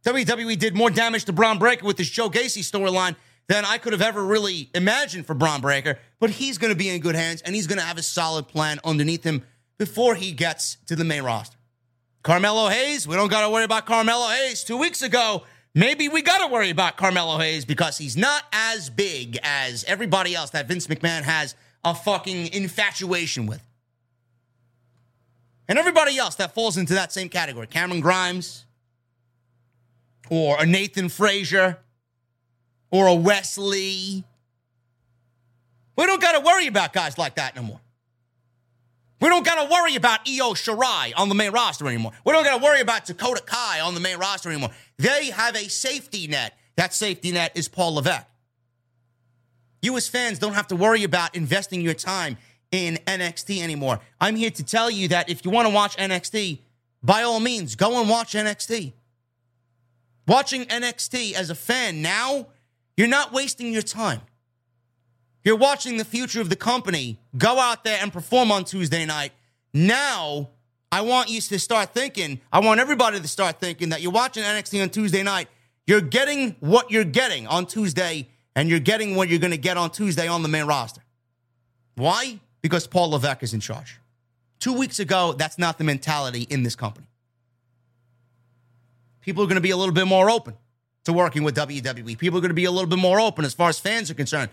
WWE 0.05 0.59
did 0.59 0.75
more 0.75 0.91
damage 0.91 1.27
to 1.27 1.33
Bron 1.33 1.61
Breakker 1.61 1.87
with 1.87 1.99
this 1.99 2.11
Joe 2.11 2.31
Gacy 2.31 2.65
storyline 2.69 3.15
than 3.47 3.65
I 3.65 3.79
could 3.79 3.93
have 3.93 4.03
ever 4.03 4.25
really 4.25 4.71
imagined 4.75 5.25
for 5.25 5.35
Bron 5.35 5.61
Breakker. 5.61 6.01
But 6.19 6.31
he's 6.31 6.59
going 6.59 6.73
to 6.73 6.77
be 6.77 6.89
in 6.89 7.01
good 7.01 7.15
hands 7.15 7.41
and 7.43 7.55
he's 7.55 7.69
going 7.69 7.79
to 7.79 7.85
have 7.85 7.97
a 7.97 8.03
solid 8.03 8.49
plan 8.49 8.81
underneath 8.85 9.23
him 9.23 9.45
before 9.79 10.17
he 10.17 10.33
gets 10.33 10.79
to 10.87 10.97
the 10.97 11.05
main 11.05 11.23
roster. 11.23 11.59
Carmelo 12.25 12.67
Hayes, 12.67 13.07
we 13.07 13.15
don't 13.15 13.31
got 13.31 13.43
to 13.43 13.51
worry 13.51 13.63
about 13.63 13.87
Carmelo 13.87 14.27
Hayes. 14.31 14.65
Two 14.65 14.79
weeks 14.79 15.01
ago, 15.01 15.45
maybe 15.75 16.09
we 16.09 16.23
got 16.23 16.47
to 16.47 16.53
worry 16.53 16.71
about 16.71 16.97
Carmelo 16.97 17.39
Hayes 17.39 17.65
because 17.65 17.99
he's 17.99 18.17
not 18.17 18.45
as 18.53 18.91
big 18.91 19.39
as 19.43 19.85
everybody 19.85 20.35
else 20.35 20.51
that 20.51 20.69
Vince 20.69 20.87
McMahon 20.87 21.23
has 21.23 21.55
a 21.85 21.95
fucking 21.95 22.53
infatuation 22.53 23.47
with. 23.47 23.63
And 25.69 25.79
everybody 25.79 26.17
else 26.17 26.37
that 26.37 26.55
falls 26.55 26.77
into 26.77 26.95
that 26.95 27.13
same 27.13 27.29
category 27.29 27.67
Cameron 27.67 28.01
Grimes 28.01 28.65
or 30.31 30.61
a 30.61 30.67
Nathan 30.67 31.09
Frazer, 31.09 31.79
or 32.91 33.07
a 33.07 33.15
Wesley. 33.15 34.25
We 35.97 36.07
don't 36.07 36.21
got 36.21 36.33
to 36.33 36.41
worry 36.41 36.67
about 36.67 36.93
guys 36.93 37.19
like 37.19 37.37
that 37.37 37.57
no 37.57 37.63
more. 37.63 37.81
We 39.21 39.29
don't 39.29 39.45
got 39.45 39.63
to 39.63 39.71
worry 39.71 39.97
about 39.97 40.21
Io 40.29 40.55
Shirai 40.55 41.13
on 41.17 41.29
the 41.29 41.35
main 41.35 41.51
roster 41.51 41.89
anymore. 41.89 42.13
We 42.25 42.33
don't 42.33 42.45
got 42.45 42.59
to 42.59 42.65
worry 42.65 42.81
about 42.81 43.05
Dakota 43.05 43.43
Kai 43.45 43.81
on 43.81 43.95
the 43.95 44.01
main 44.01 44.17
roster 44.17 44.49
anymore. 44.49 44.71
They 44.99 45.31
have 45.31 45.57
a 45.57 45.69
safety 45.69 46.27
net. 46.27 46.57
That 46.77 46.95
safety 46.95 47.33
net 47.33 47.53
is 47.55 47.69
Paul 47.69 47.95
Levesque. 47.95 48.27
You 49.81 49.97
as 49.97 50.09
fans 50.09 50.39
don't 50.39 50.55
have 50.55 50.69
to 50.69 50.77
worry 50.77 51.05
about 51.05 51.37
investing 51.37 51.81
your 51.81 51.95
time 51.95 52.37
in 52.73 52.99
NXT 53.07 53.63
anymore. 53.63 54.01
I'm 54.21 54.37
here 54.37 54.51
to 54.51 54.65
tell 54.65 54.91
you 54.91 55.09
that 55.09 55.29
if 55.31 55.45
you 55.45 55.51
want 55.51 55.69
to 55.69 55.75
watch 55.75 55.97
NXT, 55.97 56.59
by 57.03 57.23
all 57.23 57.41
means, 57.41 57.77
go 57.77 58.01
and 58.01 58.11
watch 58.11 58.33
NXT. 58.35 58.93
Watching 60.27 60.65
NXT 60.65 61.35
as 61.35 61.49
a 61.49 61.55
fan 61.55 62.03
now 62.03 62.49
you're 62.99 63.07
not 63.07 63.33
wasting 63.33 63.73
your 63.73 63.83
time. 63.83 64.23
You're 65.45 65.57
watching 65.57 65.99
the 65.99 66.05
future 66.05 66.41
of 66.41 66.51
the 66.51 66.57
company. 66.57 67.21
Go 67.37 67.61
out 67.61 67.85
there 67.85 67.97
and 68.03 68.13
perform 68.13 68.51
on 68.51 68.65
Tuesday 68.65 69.07
night. 69.07 69.31
Now, 69.73 70.49
I 70.91 71.03
want 71.03 71.29
you 71.29 71.41
to 71.41 71.59
start 71.59 71.93
thinking, 71.93 72.41
I 72.53 72.61
want 72.61 72.81
everybody 72.81 73.21
to 73.21 73.29
start 73.29 73.61
thinking 73.61 73.91
that 73.91 74.01
you're 74.01 74.13
watching 74.13 74.43
NXT 74.43 74.83
on 74.83 74.91
Tuesday 74.91 75.23
night. 75.23 75.49
You're 75.87 76.01
getting 76.01 76.57
what 76.61 76.91
you're 76.91 77.05
getting 77.05 77.47
on 77.47 77.67
Tuesday, 77.67 78.29
and 78.55 78.69
you're 78.69 78.81
getting 78.81 79.15
what 79.15 79.29
you're 79.29 79.39
going 79.39 79.53
to 79.53 79.59
get 79.59 79.77
on 79.77 79.91
Tuesday 79.91 80.29
on 80.29 80.43
the 80.43 80.49
main 80.49 80.65
roster. 80.65 81.03
Why? 81.95 82.41
Because 82.63 82.87
Paul 82.87 83.11
Levesque 83.11 83.43
is 83.43 83.55
in 83.55 83.61
charge. 83.61 83.99
Two 84.61 84.73
weeks 84.73 84.99
ago, 84.99 85.35
that's 85.35 85.59
not 85.59 85.79
the 85.79 85.85
mentality 85.85 86.47
in 86.49 86.63
this 86.63 86.75
company. 86.75 87.07
People 89.21 89.43
are 89.43 89.47
going 89.47 89.57
to 89.57 89.61
be 89.61 89.71
a 89.71 89.77
little 89.77 89.95
bit 89.95 90.07
more 90.07 90.31
open 90.31 90.55
to 91.05 91.13
working 91.13 91.43
with 91.43 91.55
WWE. 91.55 92.17
People 92.19 92.39
are 92.39 92.41
going 92.41 92.51
to 92.51 92.55
be 92.55 92.65
a 92.65 92.71
little 92.71 92.89
bit 92.89 92.99
more 92.99 93.21
open 93.21 93.45
as 93.45 93.55
far 93.55 93.69
as 93.69 93.79
fans 93.79 94.11
are 94.11 94.15
concerned 94.15 94.51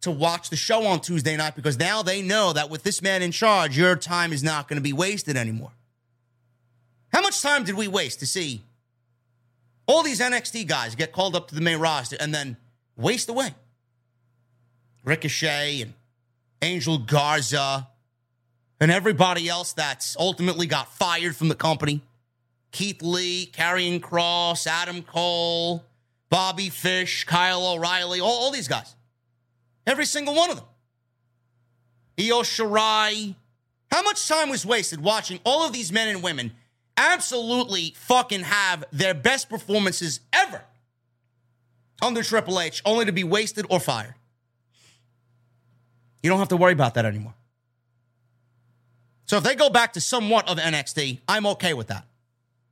to 0.00 0.10
watch 0.10 0.50
the 0.50 0.56
show 0.56 0.86
on 0.86 1.00
Tuesday 1.00 1.36
night 1.36 1.56
because 1.56 1.78
now 1.78 2.02
they 2.02 2.22
know 2.22 2.52
that 2.52 2.70
with 2.70 2.82
this 2.82 3.02
man 3.02 3.22
in 3.22 3.32
charge, 3.32 3.76
your 3.76 3.96
time 3.96 4.32
is 4.32 4.42
not 4.42 4.68
going 4.68 4.76
to 4.76 4.82
be 4.82 4.92
wasted 4.92 5.36
anymore. 5.36 5.72
How 7.12 7.20
much 7.20 7.42
time 7.42 7.64
did 7.64 7.74
we 7.74 7.88
waste 7.88 8.20
to 8.20 8.26
see 8.26 8.62
all 9.86 10.02
these 10.02 10.20
NXT 10.20 10.66
guys 10.68 10.94
get 10.94 11.12
called 11.12 11.34
up 11.34 11.48
to 11.48 11.54
the 11.54 11.60
main 11.60 11.78
roster 11.78 12.16
and 12.20 12.32
then 12.32 12.56
waste 12.96 13.28
away? 13.28 13.54
Ricochet 15.04 15.82
and 15.82 15.94
Angel 16.62 16.98
Garza 16.98 17.88
and 18.80 18.90
everybody 18.90 19.48
else 19.48 19.72
that's 19.72 20.16
ultimately 20.18 20.66
got 20.66 20.92
fired 20.92 21.34
from 21.34 21.48
the 21.48 21.54
company. 21.54 22.02
Keith 22.70 23.02
Lee, 23.02 23.50
Karrion 23.52 24.00
Kross, 24.00 24.66
Adam 24.66 25.02
Cole, 25.02 25.84
Bobby 26.28 26.68
Fish, 26.68 27.24
Kyle 27.24 27.66
O'Reilly, 27.66 28.20
all, 28.20 28.30
all 28.30 28.50
these 28.50 28.68
guys. 28.68 28.94
Every 29.88 30.04
single 30.04 30.34
one 30.34 30.50
of 30.50 30.56
them. 30.56 30.66
Io 32.20 32.42
Shirai. 32.42 33.34
How 33.90 34.02
much 34.02 34.28
time 34.28 34.50
was 34.50 34.66
wasted 34.66 35.00
watching 35.00 35.40
all 35.44 35.66
of 35.66 35.72
these 35.72 35.90
men 35.90 36.08
and 36.08 36.22
women 36.22 36.52
absolutely 36.98 37.94
fucking 37.96 38.42
have 38.42 38.84
their 38.92 39.14
best 39.14 39.48
performances 39.48 40.20
ever 40.30 40.62
under 42.02 42.22
Triple 42.22 42.60
H 42.60 42.82
only 42.84 43.06
to 43.06 43.12
be 43.12 43.24
wasted 43.24 43.64
or 43.70 43.80
fired? 43.80 44.14
You 46.22 46.28
don't 46.28 46.38
have 46.38 46.48
to 46.48 46.56
worry 46.56 46.74
about 46.74 46.94
that 46.94 47.06
anymore. 47.06 47.34
So 49.24 49.38
if 49.38 49.42
they 49.42 49.54
go 49.54 49.70
back 49.70 49.94
to 49.94 50.02
somewhat 50.02 50.50
of 50.50 50.58
NXT, 50.58 51.20
I'm 51.26 51.46
okay 51.46 51.72
with 51.72 51.86
that. 51.86 52.04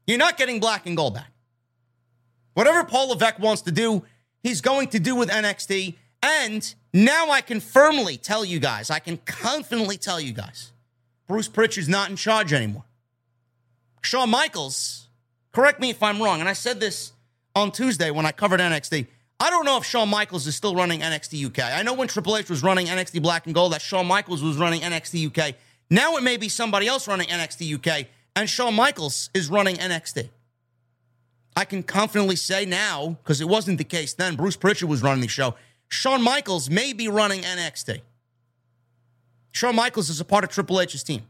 You're 0.07 0.19
not 0.19 0.37
getting 0.37 0.61
black 0.61 0.87
and 0.87 0.97
gold 0.97 1.15
back. 1.15 1.33
Whatever 2.53 2.85
Paul 2.85 3.09
Levesque 3.09 3.39
wants 3.39 3.63
to 3.63 3.73
do, 3.73 4.05
he's 4.43 4.61
going 4.61 4.89
to 4.89 4.99
do 4.99 5.15
with 5.15 5.31
NXT. 5.31 5.95
And 6.23 6.75
now 6.93 7.31
I 7.31 7.41
can 7.41 7.61
firmly 7.61 8.17
tell 8.17 8.45
you 8.45 8.59
guys, 8.59 8.91
I 8.91 8.99
can 8.99 9.19
confidently 9.19 9.97
tell 9.97 10.21
you 10.21 10.33
guys, 10.33 10.73
Bruce 11.27 11.49
Prichard's 11.49 11.89
not 11.89 12.11
in 12.11 12.17
charge 12.17 12.53
anymore. 12.53 12.85
Shawn 14.03 14.31
Michaels, 14.31 15.09
correct 15.53 15.81
me 15.81 15.91
if 15.91 16.03
I'm 16.03 16.23
wrong, 16.23 16.41
and 16.41 16.49
I 16.49 16.53
said 16.53 16.81
this 16.81 17.13
on 17.55 17.73
Tuesday 17.73 18.11
when 18.11 18.27
I 18.27 18.33
covered 18.33 18.61
NXT. 18.61 19.07
I 19.39 19.51
don't 19.51 19.67
know 19.67 19.77
if 19.77 19.85
Shawn 19.85 20.09
Michaels 20.09 20.47
is 20.47 20.57
still 20.57 20.75
running 20.75 21.01
NXT 21.01 21.47
UK. 21.47 21.59
I 21.79 21.83
know 21.83 21.93
when 21.93 22.09
Triple 22.09 22.37
H 22.37 22.49
was 22.49 22.63
running 22.63 22.87
NXT 22.87 23.21
Black 23.21 23.47
and 23.47 23.55
Gold 23.55 23.73
that 23.73 23.83
Shawn 23.83 24.07
Michaels 24.07 24.43
was 24.43 24.57
running 24.57 24.81
NXT 24.81 25.27
UK. 25.27 25.55
Now 25.91 26.17
it 26.17 26.23
may 26.23 26.37
be 26.37 26.49
somebody 26.49 26.87
else 26.87 27.07
running 27.07 27.29
NXT 27.29 27.75
UK 27.75 28.07
and 28.35 28.49
Shawn 28.49 28.75
Michaels 28.75 29.31
is 29.35 29.49
running 29.51 29.77
NXT. 29.77 30.29
I 31.57 31.65
can 31.65 31.83
confidently 31.83 32.37
say 32.37 32.67
now, 32.67 33.17
because 33.23 33.41
it 33.41 33.49
wasn't 33.49 33.79
the 33.79 33.85
case 33.85 34.13
then, 34.13 34.37
Bruce 34.37 34.57
Prichard 34.57 34.89
was 34.91 35.03
running 35.03 35.23
the 35.23 35.29
show. 35.29 35.55
Shawn 35.89 36.23
Michaels 36.23 36.69
may 36.69 36.93
be 36.93 37.09
running 37.09 37.43
NXT. 37.43 38.01
Shawn 39.53 39.75
Michaels 39.75 40.11
is 40.11 40.21
a 40.21 40.25
part 40.25 40.45
of 40.45 40.51
Triple 40.51 40.81
H's 40.81 41.03
team. 41.03 41.23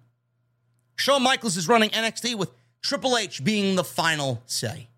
Shawn 0.96 1.22
Michaels 1.22 1.56
is 1.56 1.68
running 1.68 1.90
NXT 1.90 2.34
with 2.36 2.50
Triple 2.82 3.16
H 3.16 3.44
being 3.44 3.76
the 3.76 3.84
final 3.84 4.42
say. 4.46 4.88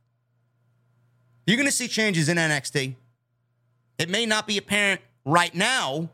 You're 1.47 1.57
going 1.57 1.69
to 1.69 1.73
see 1.73 1.89
changes 1.89 2.29
in 2.29 2.37
NXT. 2.37 2.95
It 3.99 4.09
may 4.09 4.27
not 4.27 4.47
be 4.47 4.59
apparent 4.59 5.01
right 5.25 5.55
now, 5.55 6.11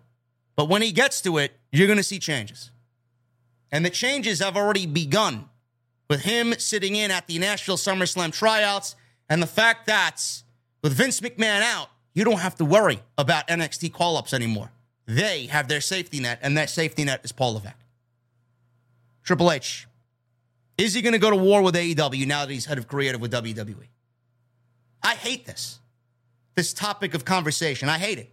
but 0.57 0.69
when 0.69 0.81
he 0.81 0.93
gets 0.93 1.21
to 1.23 1.39
it, 1.39 1.53
you're 1.73 1.87
going 1.87 1.99
to 1.99 2.05
see 2.05 2.19
changes. 2.19 2.71
And 3.71 3.85
the 3.85 3.91
changes 3.91 4.39
have 4.39 4.57
already 4.57 4.87
begun 4.87 5.49
with 6.09 6.23
him 6.23 6.55
sitting 6.59 6.95
in 6.95 7.11
at 7.11 7.27
the 7.27 7.39
Nashville 7.39 7.77
SummerSlam 7.77 8.33
tryouts 8.33 8.95
and 9.29 9.43
the 9.43 9.47
fact 9.47 9.87
that 9.87 10.43
with 10.83 10.93
Vince 10.93 11.21
McMahon 11.21 11.62
out, 11.62 11.89
you 12.15 12.24
don't 12.24 12.41
have 12.41 12.55
to 12.57 12.65
worry 12.65 13.01
about 13.19 13.49
NXT 13.49 13.93
call 13.93 14.16
ups 14.16 14.32
anymore. 14.32 14.70
They 15.07 15.47
have 15.47 15.69
their 15.69 15.81
safety 15.81 16.20
net, 16.20 16.39
and 16.43 16.57
that 16.57 16.70
safety 16.70 17.05
net 17.05 17.20
is 17.24 17.32
Paul 17.32 17.55
Levesque. 17.55 17.77
Triple 19.23 19.51
H, 19.51 19.86
is 20.78 20.95
he 20.95 21.03
going 21.03 21.12
to 21.12 21.19
go 21.19 21.31
to 21.31 21.36
war 21.36 21.62
with 21.62 21.74
AEW 21.74 22.27
now 22.27 22.47
that 22.47 22.53
he's 22.53 22.66
head 22.66 22.78
of 22.78 22.89
creative 22.89 23.20
with 23.20 23.32
WWE? 23.32 23.89
I 25.03 25.15
hate 25.15 25.45
this. 25.45 25.81
This 26.55 26.73
topic 26.73 27.15
of 27.15 27.24
conversation. 27.24 27.89
I 27.89 27.99
hate 27.99 28.19
it. 28.19 28.32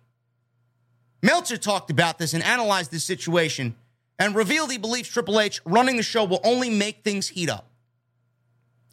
Meltzer 1.24 1.58
talked 1.58 1.91
about 1.91 2.18
this 2.18 2.34
and 2.34 2.44
analyzed 2.44 2.91
this 2.91 3.03
situation 3.03 3.76
and 4.18 4.36
revealed 4.36 4.72
he 4.72 4.78
believes 4.78 5.10
Triple 5.10 5.40
H 5.40 5.62
running 5.66 5.98
the 5.98 6.03
show 6.03 6.24
will 6.24 6.41
only 6.44 6.70
make 6.70 7.03
things 7.03 7.30
heat 7.30 7.49
up. 7.49 7.68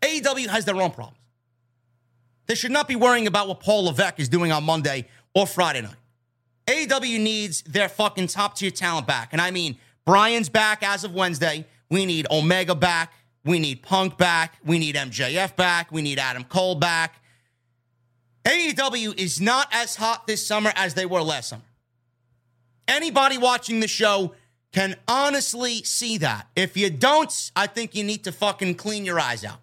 AEW 0.02 0.46
has 0.46 0.64
their 0.64 0.76
own 0.76 0.90
problems. 0.90 1.17
They 2.48 2.54
should 2.54 2.72
not 2.72 2.88
be 2.88 2.96
worrying 2.96 3.26
about 3.26 3.46
what 3.46 3.60
Paul 3.60 3.84
Levesque 3.84 4.18
is 4.18 4.28
doing 4.28 4.50
on 4.52 4.64
Monday 4.64 5.06
or 5.34 5.46
Friday 5.46 5.82
night. 5.82 5.94
AEW 6.66 7.20
needs 7.20 7.62
their 7.62 7.88
fucking 7.88 8.26
top 8.26 8.56
tier 8.56 8.70
talent 8.70 9.06
back. 9.06 9.28
And 9.32 9.40
I 9.40 9.50
mean, 9.50 9.78
Bryan's 10.04 10.48
back 10.48 10.82
as 10.82 11.04
of 11.04 11.14
Wednesday. 11.14 11.66
We 11.90 12.06
need 12.06 12.26
Omega 12.30 12.74
back. 12.74 13.12
We 13.44 13.58
need 13.58 13.82
Punk 13.82 14.18
back. 14.18 14.58
We 14.64 14.78
need 14.78 14.94
MJF 14.94 15.56
back. 15.56 15.92
We 15.92 16.02
need 16.02 16.18
Adam 16.18 16.44
Cole 16.44 16.74
back. 16.74 17.22
AEW 18.44 19.18
is 19.18 19.40
not 19.40 19.68
as 19.72 19.96
hot 19.96 20.26
this 20.26 20.46
summer 20.46 20.72
as 20.74 20.94
they 20.94 21.04
were 21.04 21.22
last 21.22 21.50
summer. 21.50 21.62
Anybody 22.86 23.36
watching 23.36 23.80
the 23.80 23.88
show 23.88 24.34
can 24.72 24.96
honestly 25.06 25.82
see 25.82 26.18
that. 26.18 26.48
If 26.56 26.76
you 26.76 26.88
don't, 26.88 27.50
I 27.54 27.66
think 27.66 27.94
you 27.94 28.04
need 28.04 28.24
to 28.24 28.32
fucking 28.32 28.76
clean 28.76 29.04
your 29.04 29.20
eyes 29.20 29.44
out. 29.44 29.60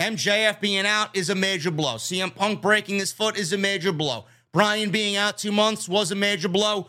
MJF 0.00 0.60
being 0.60 0.86
out 0.86 1.16
is 1.16 1.30
a 1.30 1.34
major 1.34 1.70
blow. 1.70 1.94
CM 1.94 2.34
Punk 2.34 2.60
breaking 2.60 2.98
his 2.98 3.12
foot 3.12 3.38
is 3.38 3.52
a 3.52 3.58
major 3.58 3.92
blow. 3.92 4.24
Bryan 4.52 4.90
being 4.90 5.16
out 5.16 5.38
two 5.38 5.52
months 5.52 5.88
was 5.88 6.10
a 6.10 6.14
major 6.14 6.48
blow. 6.48 6.88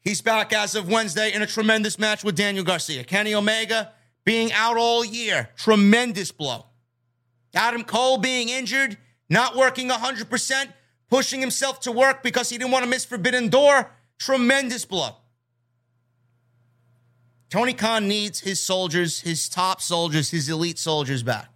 He's 0.00 0.22
back 0.22 0.52
as 0.52 0.74
of 0.74 0.88
Wednesday 0.88 1.32
in 1.32 1.42
a 1.42 1.46
tremendous 1.46 1.98
match 1.98 2.24
with 2.24 2.36
Daniel 2.36 2.64
Garcia. 2.64 3.04
Kenny 3.04 3.34
Omega 3.34 3.92
being 4.24 4.52
out 4.52 4.76
all 4.76 5.04
year, 5.04 5.50
tremendous 5.56 6.32
blow. 6.32 6.66
Adam 7.54 7.82
Cole 7.84 8.18
being 8.18 8.48
injured, 8.48 8.96
not 9.28 9.56
working 9.56 9.88
100%, 9.88 10.72
pushing 11.10 11.40
himself 11.40 11.80
to 11.80 11.92
work 11.92 12.22
because 12.22 12.50
he 12.50 12.58
didn't 12.58 12.70
want 12.70 12.84
to 12.84 12.90
miss 12.90 13.04
Forbidden 13.04 13.48
Door, 13.48 13.90
tremendous 14.18 14.84
blow. 14.84 15.16
Tony 17.50 17.72
Khan 17.72 18.06
needs 18.06 18.40
his 18.40 18.60
soldiers, 18.60 19.20
his 19.22 19.48
top 19.48 19.80
soldiers, 19.80 20.30
his 20.30 20.48
elite 20.48 20.78
soldiers 20.78 21.22
back. 21.22 21.48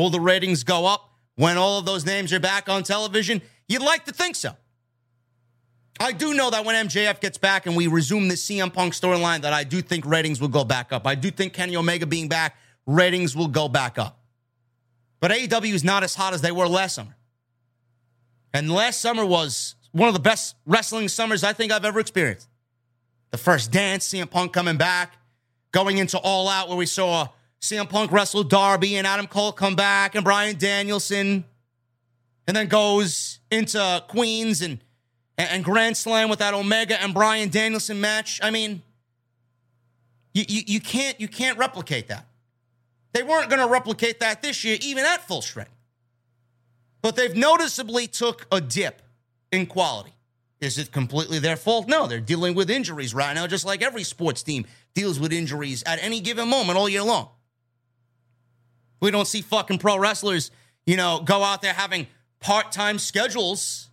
Will 0.00 0.08
the 0.08 0.18
ratings 0.18 0.64
go 0.64 0.86
up 0.86 1.12
when 1.34 1.58
all 1.58 1.78
of 1.78 1.84
those 1.84 2.06
names 2.06 2.32
are 2.32 2.40
back 2.40 2.70
on 2.70 2.82
television? 2.84 3.42
You'd 3.68 3.82
like 3.82 4.06
to 4.06 4.14
think 4.14 4.34
so. 4.34 4.56
I 6.00 6.12
do 6.12 6.32
know 6.32 6.48
that 6.48 6.64
when 6.64 6.88
MJF 6.88 7.20
gets 7.20 7.36
back 7.36 7.66
and 7.66 7.76
we 7.76 7.86
resume 7.86 8.28
the 8.28 8.34
CM 8.34 8.72
Punk 8.72 8.94
storyline, 8.94 9.42
that 9.42 9.52
I 9.52 9.64
do 9.64 9.82
think 9.82 10.06
ratings 10.06 10.40
will 10.40 10.48
go 10.48 10.64
back 10.64 10.90
up. 10.90 11.06
I 11.06 11.16
do 11.16 11.30
think 11.30 11.52
Kenny 11.52 11.76
Omega 11.76 12.06
being 12.06 12.28
back, 12.28 12.56
ratings 12.86 13.36
will 13.36 13.48
go 13.48 13.68
back 13.68 13.98
up. 13.98 14.18
But 15.20 15.32
AEW 15.32 15.74
is 15.74 15.84
not 15.84 16.02
as 16.02 16.14
hot 16.14 16.32
as 16.32 16.40
they 16.40 16.50
were 16.50 16.66
last 16.66 16.94
summer. 16.94 17.14
And 18.54 18.72
last 18.72 19.02
summer 19.02 19.26
was 19.26 19.74
one 19.92 20.08
of 20.08 20.14
the 20.14 20.20
best 20.20 20.56
wrestling 20.64 21.08
summers 21.08 21.44
I 21.44 21.52
think 21.52 21.72
I've 21.72 21.84
ever 21.84 22.00
experienced. 22.00 22.48
The 23.32 23.38
first 23.38 23.70
dance, 23.70 24.08
CM 24.08 24.30
Punk 24.30 24.54
coming 24.54 24.78
back, 24.78 25.18
going 25.72 25.98
into 25.98 26.16
All 26.16 26.48
Out, 26.48 26.68
where 26.68 26.78
we 26.78 26.86
saw 26.86 27.28
CM 27.60 27.88
Punk 27.88 28.10
wrestle 28.10 28.42
Darby 28.42 28.96
and 28.96 29.06
Adam 29.06 29.26
Cole 29.26 29.52
come 29.52 29.76
back 29.76 30.14
and 30.14 30.24
Bryan 30.24 30.56
Danielson, 30.56 31.44
and 32.46 32.56
then 32.56 32.68
goes 32.68 33.38
into 33.50 34.02
Queens 34.08 34.62
and 34.62 34.80
and 35.36 35.64
Grand 35.64 35.96
Slam 35.96 36.28
with 36.28 36.38
that 36.40 36.54
Omega 36.54 37.00
and 37.02 37.14
Bryan 37.14 37.48
Danielson 37.48 38.00
match. 38.00 38.40
I 38.42 38.50
mean, 38.50 38.82
you, 40.34 40.44
you, 40.48 40.62
you 40.66 40.80
can't 40.80 41.20
you 41.20 41.28
can't 41.28 41.58
replicate 41.58 42.08
that. 42.08 42.26
They 43.12 43.22
weren't 43.22 43.50
going 43.50 43.60
to 43.60 43.68
replicate 43.68 44.20
that 44.20 44.40
this 44.42 44.64
year, 44.64 44.78
even 44.80 45.04
at 45.04 45.26
full 45.26 45.42
strength. 45.42 45.72
But 47.02 47.16
they've 47.16 47.34
noticeably 47.34 48.06
took 48.06 48.46
a 48.52 48.60
dip 48.60 49.02
in 49.50 49.66
quality. 49.66 50.14
Is 50.60 50.78
it 50.78 50.92
completely 50.92 51.38
their 51.38 51.56
fault? 51.56 51.88
No, 51.88 52.06
they're 52.06 52.20
dealing 52.20 52.54
with 52.54 52.70
injuries 52.70 53.14
right 53.14 53.34
now, 53.34 53.46
just 53.46 53.64
like 53.64 53.82
every 53.82 54.04
sports 54.04 54.42
team 54.42 54.66
deals 54.94 55.18
with 55.18 55.32
injuries 55.32 55.82
at 55.84 56.02
any 56.02 56.20
given 56.20 56.48
moment 56.48 56.78
all 56.78 56.88
year 56.88 57.02
long. 57.02 57.30
We 59.00 59.10
don't 59.10 59.26
see 59.26 59.42
fucking 59.42 59.78
pro 59.78 59.98
wrestlers, 59.98 60.50
you 60.86 60.96
know, 60.96 61.22
go 61.24 61.42
out 61.42 61.62
there 61.62 61.72
having 61.72 62.06
part 62.40 62.72
time 62.72 62.98
schedules. 62.98 63.88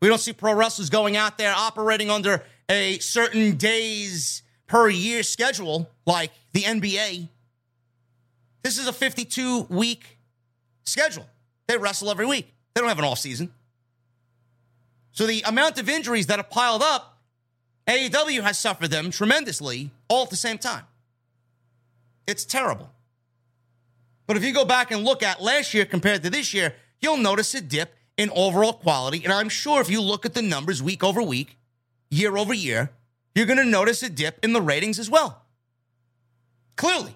We 0.00 0.08
don't 0.08 0.20
see 0.20 0.32
pro 0.32 0.54
wrestlers 0.54 0.90
going 0.90 1.16
out 1.16 1.38
there 1.38 1.52
operating 1.54 2.10
under 2.10 2.42
a 2.68 2.98
certain 2.98 3.56
days 3.56 4.42
per 4.66 4.88
year 4.88 5.22
schedule 5.22 5.90
like 6.06 6.30
the 6.52 6.62
NBA. 6.62 7.28
This 8.62 8.78
is 8.78 8.86
a 8.86 8.92
52 8.92 9.66
week 9.68 10.18
schedule. 10.84 11.26
They 11.66 11.76
wrestle 11.76 12.10
every 12.10 12.26
week. 12.26 12.52
They 12.74 12.80
don't 12.80 12.88
have 12.88 12.98
an 12.98 13.04
off 13.04 13.18
season. 13.18 13.52
So 15.12 15.26
the 15.26 15.42
amount 15.42 15.78
of 15.78 15.88
injuries 15.88 16.26
that 16.26 16.38
have 16.38 16.50
piled 16.50 16.82
up, 16.82 17.18
AEW 17.86 18.42
has 18.42 18.58
suffered 18.58 18.90
them 18.90 19.10
tremendously 19.10 19.90
all 20.08 20.24
at 20.24 20.30
the 20.30 20.36
same 20.36 20.58
time. 20.58 20.84
It's 22.26 22.44
terrible. 22.44 22.90
But 24.26 24.36
if 24.36 24.44
you 24.44 24.52
go 24.52 24.64
back 24.64 24.90
and 24.90 25.04
look 25.04 25.22
at 25.22 25.42
last 25.42 25.74
year 25.74 25.84
compared 25.84 26.22
to 26.22 26.30
this 26.30 26.54
year, 26.54 26.74
you'll 27.00 27.16
notice 27.16 27.54
a 27.54 27.60
dip 27.60 27.94
in 28.16 28.30
overall 28.30 28.72
quality. 28.72 29.22
And 29.24 29.32
I'm 29.32 29.48
sure 29.48 29.80
if 29.80 29.90
you 29.90 30.00
look 30.00 30.24
at 30.24 30.34
the 30.34 30.42
numbers 30.42 30.82
week 30.82 31.04
over 31.04 31.22
week, 31.22 31.58
year 32.10 32.36
over 32.36 32.54
year, 32.54 32.90
you're 33.34 33.46
going 33.46 33.58
to 33.58 33.64
notice 33.64 34.02
a 34.02 34.08
dip 34.08 34.38
in 34.42 34.52
the 34.52 34.62
ratings 34.62 34.98
as 34.98 35.10
well. 35.10 35.42
Clearly. 36.76 37.14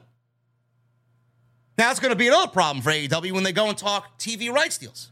Now, 1.76 1.90
it's 1.90 2.00
going 2.00 2.10
to 2.10 2.16
be 2.16 2.26
another 2.26 2.50
problem 2.50 2.82
for 2.82 2.90
AEW 2.90 3.32
when 3.32 3.44
they 3.44 3.52
go 3.52 3.68
and 3.68 3.78
talk 3.78 4.18
TV 4.18 4.52
rights 4.52 4.78
deals. 4.78 5.10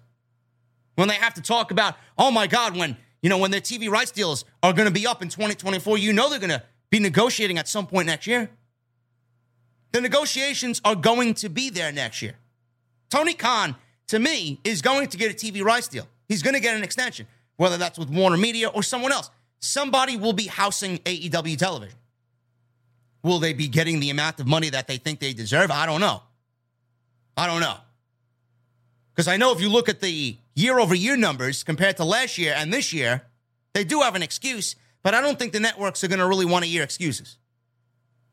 When 0.96 1.08
they 1.08 1.14
have 1.14 1.34
to 1.34 1.42
talk 1.42 1.70
about, 1.70 1.94
oh 2.18 2.30
my 2.30 2.46
God, 2.46 2.76
when, 2.76 2.96
you 3.22 3.28
know, 3.30 3.38
when 3.38 3.52
their 3.52 3.60
TV 3.60 3.88
rights 3.88 4.10
deals 4.10 4.44
are 4.62 4.72
going 4.72 4.88
to 4.88 4.92
be 4.92 5.06
up 5.06 5.22
in 5.22 5.28
2024, 5.28 5.98
you 5.98 6.12
know 6.12 6.28
they're 6.28 6.40
going 6.40 6.50
to 6.50 6.62
be 6.90 6.98
negotiating 6.98 7.58
at 7.58 7.68
some 7.68 7.86
point 7.86 8.06
next 8.06 8.26
year. 8.26 8.50
The 9.92 10.00
negotiations 10.00 10.80
are 10.84 10.94
going 10.94 11.34
to 11.34 11.48
be 11.48 11.70
there 11.70 11.92
next 11.92 12.22
year. 12.22 12.34
Tony 13.10 13.34
Khan, 13.34 13.76
to 14.08 14.18
me, 14.18 14.60
is 14.64 14.82
going 14.82 15.08
to 15.08 15.16
get 15.16 15.30
a 15.30 15.34
TV 15.34 15.62
rights 15.62 15.88
deal. 15.88 16.06
He's 16.28 16.42
going 16.42 16.54
to 16.54 16.60
get 16.60 16.76
an 16.76 16.82
extension, 16.82 17.26
whether 17.56 17.76
that's 17.76 17.98
with 17.98 18.10
Warner 18.10 18.36
Media 18.36 18.68
or 18.68 18.82
someone 18.82 19.12
else. 19.12 19.30
Somebody 19.60 20.16
will 20.16 20.32
be 20.32 20.46
housing 20.46 20.98
AEW 20.98 21.56
television. 21.56 21.98
Will 23.22 23.38
they 23.38 23.52
be 23.52 23.68
getting 23.68 24.00
the 24.00 24.10
amount 24.10 24.38
of 24.38 24.46
money 24.46 24.70
that 24.70 24.86
they 24.86 24.98
think 24.98 25.20
they 25.20 25.32
deserve? 25.32 25.70
I 25.70 25.86
don't 25.86 26.00
know. 26.00 26.22
I 27.36 27.46
don't 27.46 27.60
know. 27.60 27.76
Because 29.14 29.28
I 29.28 29.36
know 29.36 29.52
if 29.52 29.60
you 29.60 29.68
look 29.68 29.88
at 29.88 30.00
the 30.00 30.36
year 30.54 30.78
over 30.78 30.94
year 30.94 31.16
numbers 31.16 31.62
compared 31.62 31.96
to 31.96 32.04
last 32.04 32.38
year 32.38 32.54
and 32.56 32.72
this 32.72 32.92
year, 32.92 33.22
they 33.72 33.84
do 33.84 34.00
have 34.00 34.14
an 34.14 34.22
excuse, 34.22 34.76
but 35.02 35.14
I 35.14 35.20
don't 35.20 35.38
think 35.38 35.52
the 35.52 35.60
networks 35.60 36.04
are 36.04 36.08
going 36.08 36.18
to 36.18 36.26
really 36.26 36.44
want 36.44 36.64
to 36.64 36.70
hear 36.70 36.82
excuses. 36.82 37.38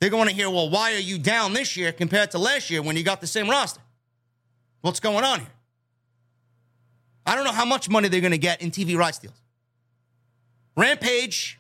They're 0.03 0.09
going 0.09 0.27
to 0.27 0.35
hear, 0.35 0.49
well, 0.49 0.69
why 0.69 0.95
are 0.95 0.99
you 0.99 1.17
down 1.17 1.53
this 1.53 1.77
year 1.77 1.93
compared 1.93 2.31
to 2.31 2.37
last 2.37 2.69
year 2.69 2.81
when 2.81 2.97
you 2.97 3.03
got 3.03 3.21
the 3.21 3.25
same 3.25 3.49
roster? 3.49 3.79
What's 4.81 4.99
going 4.99 5.23
on 5.23 5.39
here? 5.39 5.49
I 7.25 7.35
don't 7.35 7.45
know 7.45 7.53
how 7.53 7.63
much 7.63 7.87
money 7.89 8.09
they're 8.09 8.19
going 8.19 8.31
to 8.31 8.37
get 8.37 8.61
in 8.61 8.69
TV 8.69 8.97
rights 8.97 9.19
deals. 9.19 9.41
Rampage, 10.75 11.57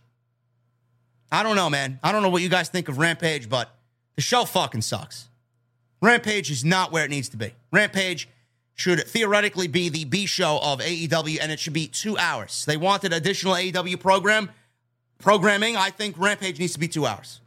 I 1.31 1.41
don't 1.41 1.55
know, 1.55 1.69
man. 1.69 2.01
I 2.03 2.11
don't 2.11 2.21
know 2.21 2.27
what 2.27 2.41
you 2.41 2.49
guys 2.49 2.67
think 2.67 2.89
of 2.89 2.97
Rampage, 2.97 3.47
but 3.47 3.73
the 4.17 4.21
show 4.21 4.43
fucking 4.43 4.81
sucks. 4.81 5.29
Rampage 6.01 6.51
is 6.51 6.65
not 6.65 6.91
where 6.91 7.05
it 7.05 7.09
needs 7.09 7.29
to 7.29 7.37
be. 7.37 7.53
Rampage 7.71 8.27
should 8.75 9.07
theoretically 9.07 9.69
be 9.69 9.87
the 9.87 10.03
B 10.03 10.25
show 10.25 10.59
of 10.61 10.81
AEW, 10.81 11.37
and 11.41 11.49
it 11.49 11.61
should 11.61 11.71
be 11.71 11.87
two 11.87 12.17
hours. 12.17 12.65
They 12.65 12.75
wanted 12.75 13.13
additional 13.13 13.53
AEW 13.53 14.01
program 14.01 14.51
programming. 15.17 15.77
I 15.77 15.91
think 15.91 16.17
Rampage 16.17 16.59
needs 16.59 16.73
to 16.73 16.79
be 16.79 16.89
two 16.89 17.05
hours. 17.05 17.39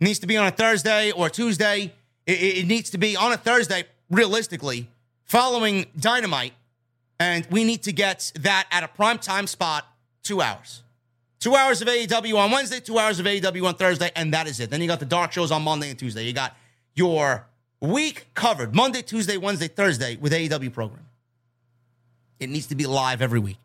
Needs 0.00 0.18
to 0.20 0.26
be 0.26 0.36
on 0.36 0.46
a 0.46 0.50
Thursday 0.50 1.12
or 1.12 1.26
a 1.26 1.30
Tuesday. 1.30 1.92
It, 2.26 2.32
it, 2.32 2.66
needs 2.66 2.90
to 2.90 2.98
be 2.98 3.16
on 3.16 3.32
a 3.32 3.36
Thursday, 3.36 3.84
realistically, 4.10 4.88
following 5.24 5.86
Dynamite, 5.98 6.54
and 7.18 7.46
we 7.50 7.64
need 7.64 7.82
to 7.82 7.92
get 7.92 8.32
that 8.40 8.66
at 8.70 8.82
a 8.82 8.88
prime 8.88 9.18
time 9.18 9.46
spot, 9.46 9.86
two 10.22 10.40
hours. 10.40 10.82
Two 11.38 11.54
hours 11.54 11.82
of 11.82 11.88
AEW 11.88 12.36
on 12.36 12.50
Wednesday, 12.50 12.80
two 12.80 12.98
hours 12.98 13.18
of 13.18 13.26
AEW 13.26 13.66
on 13.66 13.74
Thursday, 13.74 14.10
and 14.16 14.32
that 14.32 14.46
is 14.46 14.60
it. 14.60 14.70
Then 14.70 14.80
you 14.80 14.86
got 14.86 15.00
the 15.00 15.06
dark 15.06 15.32
shows 15.32 15.50
on 15.50 15.62
Monday 15.62 15.90
and 15.90 15.98
Tuesday. 15.98 16.24
You 16.24 16.32
got 16.32 16.56
your 16.94 17.46
week 17.80 18.26
covered 18.34 18.74
Monday, 18.74 19.02
Tuesday, 19.02 19.36
Wednesday, 19.36 19.68
Thursday 19.68 20.16
with 20.16 20.32
AEW 20.32 20.72
program. 20.72 21.06
It 22.38 22.48
needs 22.48 22.66
to 22.68 22.74
be 22.74 22.86
live 22.86 23.22
every 23.22 23.38
week. 23.38 23.58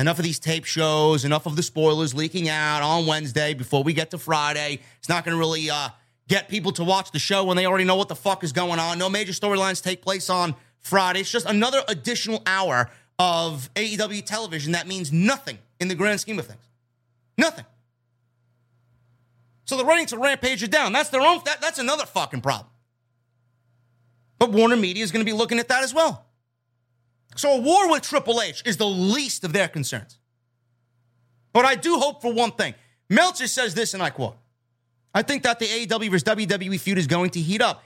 Enough 0.00 0.18
of 0.18 0.24
these 0.24 0.38
tape 0.38 0.64
shows, 0.64 1.26
enough 1.26 1.44
of 1.44 1.56
the 1.56 1.62
spoilers 1.62 2.14
leaking 2.14 2.48
out 2.48 2.80
on 2.80 3.04
Wednesday 3.04 3.52
before 3.52 3.82
we 3.82 3.92
get 3.92 4.10
to 4.12 4.18
Friday. 4.18 4.80
It's 4.98 5.10
not 5.10 5.26
going 5.26 5.34
to 5.34 5.38
really 5.38 5.68
uh, 5.68 5.90
get 6.26 6.48
people 6.48 6.72
to 6.72 6.84
watch 6.84 7.10
the 7.10 7.18
show 7.18 7.44
when 7.44 7.58
they 7.58 7.66
already 7.66 7.84
know 7.84 7.96
what 7.96 8.08
the 8.08 8.16
fuck 8.16 8.42
is 8.42 8.50
going 8.50 8.78
on. 8.78 8.98
No 8.98 9.10
major 9.10 9.32
storylines 9.32 9.82
take 9.82 10.00
place 10.00 10.30
on 10.30 10.54
Friday. 10.78 11.20
It's 11.20 11.30
just 11.30 11.44
another 11.44 11.82
additional 11.86 12.42
hour 12.46 12.88
of 13.18 13.68
AEW 13.74 14.24
television 14.24 14.72
that 14.72 14.86
means 14.86 15.12
nothing 15.12 15.58
in 15.80 15.88
the 15.88 15.94
grand 15.94 16.18
scheme 16.18 16.38
of 16.38 16.46
things. 16.46 16.66
Nothing. 17.36 17.66
So 19.66 19.76
the 19.76 19.84
ratings 19.84 20.14
of 20.14 20.20
Rampage 20.20 20.62
are 20.62 20.66
down. 20.66 20.94
That's 20.94 21.10
their 21.10 21.20
own. 21.20 21.42
That, 21.44 21.60
that's 21.60 21.78
another 21.78 22.06
fucking 22.06 22.40
problem. 22.40 22.70
But 24.38 24.50
Warner 24.50 24.76
Media 24.76 25.04
is 25.04 25.12
going 25.12 25.26
to 25.26 25.30
be 25.30 25.36
looking 25.36 25.58
at 25.58 25.68
that 25.68 25.84
as 25.84 25.92
well. 25.92 26.24
So 27.36 27.56
a 27.56 27.60
war 27.60 27.90
with 27.90 28.02
Triple 28.02 28.40
H 28.40 28.62
is 28.66 28.76
the 28.76 28.86
least 28.86 29.44
of 29.44 29.52
their 29.52 29.68
concerns. 29.68 30.18
But 31.52 31.64
I 31.64 31.74
do 31.74 31.98
hope 31.98 32.22
for 32.22 32.32
one 32.32 32.52
thing. 32.52 32.74
Meltzer 33.08 33.46
says 33.46 33.74
this, 33.74 33.94
and 33.94 34.02
I 34.02 34.10
quote 34.10 34.36
I 35.14 35.22
think 35.22 35.42
that 35.42 35.58
the 35.58 35.66
AEW 35.66 36.10
versus 36.10 36.24
WWE 36.24 36.78
feud 36.78 36.98
is 36.98 37.06
going 37.06 37.30
to 37.30 37.40
heat 37.40 37.62
up. 37.62 37.82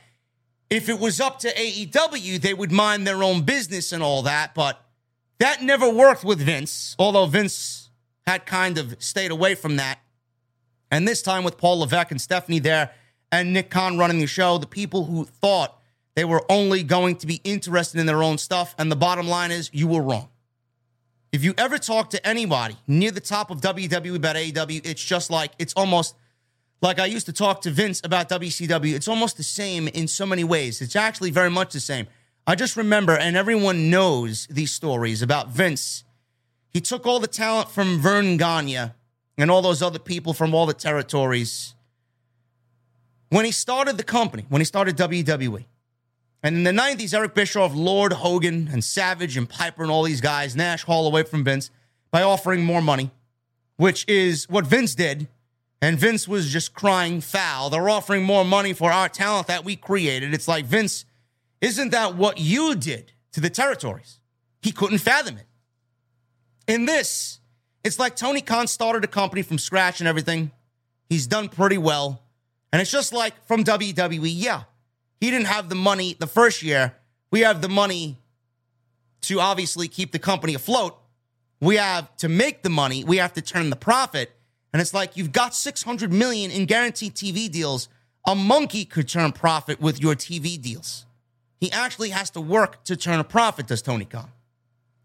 If 0.70 0.88
it 0.88 0.98
was 0.98 1.20
up 1.20 1.38
to 1.40 1.54
AEW, 1.54 2.40
they 2.40 2.54
would 2.54 2.72
mind 2.72 3.06
their 3.06 3.22
own 3.22 3.42
business 3.42 3.92
and 3.92 4.02
all 4.02 4.22
that, 4.22 4.54
but 4.54 4.80
that 5.38 5.62
never 5.62 5.88
worked 5.88 6.24
with 6.24 6.40
Vince, 6.40 6.96
although 6.98 7.26
Vince 7.26 7.90
had 8.26 8.46
kind 8.46 8.78
of 8.78 8.96
stayed 9.02 9.30
away 9.30 9.54
from 9.54 9.76
that. 9.76 9.98
And 10.90 11.06
this 11.06 11.22
time 11.22 11.44
with 11.44 11.58
Paul 11.58 11.80
Levesque 11.80 12.10
and 12.10 12.20
Stephanie 12.20 12.60
there 12.60 12.92
and 13.30 13.52
Nick 13.52 13.70
Khan 13.70 13.98
running 13.98 14.20
the 14.20 14.26
show, 14.26 14.58
the 14.58 14.66
people 14.66 15.04
who 15.04 15.24
thought 15.24 15.78
they 16.14 16.24
were 16.24 16.44
only 16.48 16.82
going 16.82 17.16
to 17.16 17.26
be 17.26 17.40
interested 17.44 18.00
in 18.00 18.06
their 18.06 18.22
own 18.22 18.38
stuff. 18.38 18.74
And 18.78 18.90
the 18.90 18.96
bottom 18.96 19.26
line 19.26 19.50
is, 19.50 19.70
you 19.72 19.88
were 19.88 20.02
wrong. 20.02 20.28
If 21.32 21.42
you 21.42 21.54
ever 21.58 21.78
talk 21.78 22.10
to 22.10 22.26
anybody 22.26 22.76
near 22.86 23.10
the 23.10 23.20
top 23.20 23.50
of 23.50 23.60
WWE 23.60 24.14
about 24.14 24.36
AEW, 24.36 24.86
it's 24.86 25.04
just 25.04 25.30
like, 25.30 25.50
it's 25.58 25.74
almost 25.74 26.14
like 26.80 27.00
I 27.00 27.06
used 27.06 27.26
to 27.26 27.32
talk 27.32 27.62
to 27.62 27.70
Vince 27.70 28.00
about 28.04 28.28
WCW. 28.28 28.94
It's 28.94 29.08
almost 29.08 29.36
the 29.36 29.42
same 29.42 29.88
in 29.88 30.06
so 30.06 30.26
many 30.26 30.44
ways. 30.44 30.80
It's 30.80 30.94
actually 30.94 31.30
very 31.30 31.50
much 31.50 31.72
the 31.72 31.80
same. 31.80 32.06
I 32.46 32.54
just 32.54 32.76
remember, 32.76 33.16
and 33.16 33.36
everyone 33.36 33.90
knows 33.90 34.46
these 34.48 34.70
stories 34.70 35.22
about 35.22 35.48
Vince. 35.48 36.04
He 36.68 36.80
took 36.80 37.06
all 37.06 37.18
the 37.18 37.26
talent 37.26 37.70
from 37.70 37.98
Verne 38.00 38.36
Gagne 38.36 38.90
and 39.38 39.50
all 39.50 39.62
those 39.62 39.82
other 39.82 39.98
people 39.98 40.34
from 40.34 40.54
all 40.54 40.66
the 40.66 40.74
territories. 40.74 41.74
When 43.30 43.44
he 43.44 43.50
started 43.50 43.96
the 43.96 44.04
company, 44.04 44.44
when 44.48 44.60
he 44.60 44.64
started 44.64 44.96
WWE, 44.96 45.64
and 46.44 46.58
in 46.58 46.62
the 46.64 46.82
90s, 46.82 47.14
Eric 47.14 47.34
Bischoff, 47.34 47.74
Lord 47.74 48.12
Hogan, 48.12 48.68
and 48.70 48.84
Savage, 48.84 49.38
and 49.38 49.48
Piper, 49.48 49.82
and 49.82 49.90
all 49.90 50.02
these 50.02 50.20
guys, 50.20 50.54
Nash 50.54 50.84
haul 50.84 51.06
away 51.06 51.22
from 51.22 51.42
Vince 51.42 51.70
by 52.10 52.22
offering 52.22 52.62
more 52.62 52.82
money, 52.82 53.10
which 53.78 54.06
is 54.06 54.46
what 54.50 54.66
Vince 54.66 54.94
did. 54.94 55.26
And 55.80 55.98
Vince 55.98 56.28
was 56.28 56.52
just 56.52 56.74
crying 56.74 57.22
foul. 57.22 57.70
They're 57.70 57.88
offering 57.88 58.24
more 58.24 58.44
money 58.44 58.74
for 58.74 58.92
our 58.92 59.08
talent 59.08 59.46
that 59.46 59.64
we 59.64 59.74
created. 59.74 60.34
It's 60.34 60.46
like, 60.46 60.66
Vince, 60.66 61.06
isn't 61.62 61.90
that 61.92 62.14
what 62.14 62.38
you 62.38 62.74
did 62.74 63.12
to 63.32 63.40
the 63.40 63.50
territories? 63.50 64.20
He 64.60 64.70
couldn't 64.70 64.98
fathom 64.98 65.38
it. 65.38 65.46
In 66.66 66.84
this, 66.84 67.40
it's 67.82 67.98
like 67.98 68.16
Tony 68.16 68.42
Khan 68.42 68.66
started 68.66 69.02
a 69.02 69.06
company 69.06 69.40
from 69.40 69.56
scratch 69.56 70.00
and 70.00 70.08
everything. 70.08 70.50
He's 71.08 71.26
done 71.26 71.48
pretty 71.48 71.78
well. 71.78 72.22
And 72.70 72.82
it's 72.82 72.90
just 72.90 73.14
like 73.14 73.32
from 73.46 73.64
WWE, 73.64 74.30
yeah, 74.30 74.64
he 75.20 75.30
didn't 75.30 75.46
have 75.46 75.68
the 75.68 75.74
money 75.74 76.16
the 76.18 76.26
first 76.26 76.62
year. 76.62 76.94
We 77.30 77.40
have 77.40 77.62
the 77.62 77.68
money 77.68 78.18
to 79.22 79.40
obviously 79.40 79.88
keep 79.88 80.12
the 80.12 80.18
company 80.18 80.54
afloat. 80.54 80.98
We 81.60 81.76
have 81.76 82.14
to 82.18 82.28
make 82.28 82.62
the 82.62 82.70
money. 82.70 83.04
We 83.04 83.16
have 83.16 83.32
to 83.34 83.42
turn 83.42 83.70
the 83.70 83.76
profit. 83.76 84.32
And 84.72 84.82
it's 84.82 84.92
like 84.92 85.16
you've 85.16 85.32
got 85.32 85.54
600 85.54 86.12
million 86.12 86.50
in 86.50 86.66
guaranteed 86.66 87.14
TV 87.14 87.50
deals. 87.50 87.88
A 88.26 88.34
monkey 88.34 88.84
could 88.84 89.08
turn 89.08 89.32
profit 89.32 89.80
with 89.80 90.00
your 90.00 90.14
TV 90.14 90.60
deals. 90.60 91.06
He 91.60 91.70
actually 91.72 92.10
has 92.10 92.30
to 92.30 92.40
work 92.40 92.84
to 92.84 92.96
turn 92.96 93.18
a 93.18 93.24
profit, 93.24 93.66
does 93.66 93.82
Tony 93.82 94.04
Khan. 94.04 94.30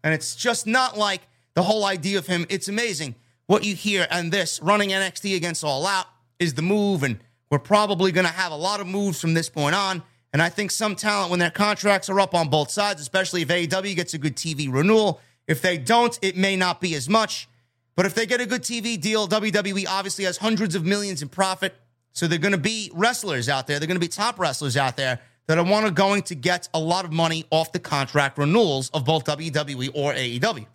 And 0.04 0.12
it's 0.12 0.34
just 0.34 0.66
not 0.66 0.98
like 0.98 1.22
the 1.54 1.62
whole 1.62 1.84
idea 1.84 2.18
of 2.18 2.26
him. 2.26 2.46
It's 2.48 2.68
amazing 2.68 3.14
what 3.46 3.64
you 3.64 3.74
hear 3.74 4.06
and 4.10 4.30
this 4.30 4.60
running 4.62 4.90
NXT 4.90 5.36
against 5.36 5.64
All 5.64 5.86
Out 5.86 6.06
is 6.38 6.54
the 6.54 6.62
move. 6.62 7.02
And 7.02 7.18
we're 7.50 7.58
probably 7.58 8.12
going 8.12 8.26
to 8.26 8.32
have 8.32 8.52
a 8.52 8.56
lot 8.56 8.80
of 8.80 8.86
moves 8.86 9.20
from 9.20 9.34
this 9.34 9.48
point 9.48 9.74
on. 9.74 10.02
And 10.32 10.40
I 10.40 10.48
think 10.48 10.70
some 10.70 10.94
talent, 10.94 11.30
when 11.30 11.40
their 11.40 11.50
contracts 11.50 12.08
are 12.08 12.20
up 12.20 12.34
on 12.34 12.48
both 12.48 12.70
sides, 12.70 13.00
especially 13.00 13.42
if 13.42 13.48
AEW 13.48 13.96
gets 13.96 14.14
a 14.14 14.18
good 14.18 14.36
TV 14.36 14.72
renewal, 14.72 15.20
if 15.48 15.60
they 15.60 15.76
don't, 15.76 16.16
it 16.22 16.36
may 16.36 16.54
not 16.54 16.80
be 16.80 16.94
as 16.94 17.08
much. 17.08 17.48
But 17.96 18.06
if 18.06 18.14
they 18.14 18.26
get 18.26 18.40
a 18.40 18.46
good 18.46 18.62
TV 18.62 19.00
deal, 19.00 19.26
WWE 19.26 19.86
obviously 19.88 20.24
has 20.24 20.38
hundreds 20.38 20.76
of 20.76 20.84
millions 20.84 21.22
in 21.22 21.28
profit. 21.28 21.74
So 22.12 22.28
they're 22.28 22.38
going 22.38 22.52
to 22.52 22.58
be 22.58 22.90
wrestlers 22.94 23.48
out 23.48 23.66
there. 23.66 23.78
They're 23.78 23.88
going 23.88 23.96
to 23.96 24.00
be 24.00 24.08
top 24.08 24.38
wrestlers 24.38 24.76
out 24.76 24.96
there 24.96 25.20
that 25.46 25.58
are 25.58 25.64
want 25.64 25.86
to 25.86 25.92
going 25.92 26.22
to 26.22 26.36
get 26.36 26.68
a 26.72 26.78
lot 26.78 27.04
of 27.04 27.12
money 27.12 27.44
off 27.50 27.72
the 27.72 27.80
contract 27.80 28.38
renewals 28.38 28.88
of 28.90 29.04
both 29.04 29.24
WWE 29.24 29.90
or 29.94 30.12
AEW. 30.12 30.66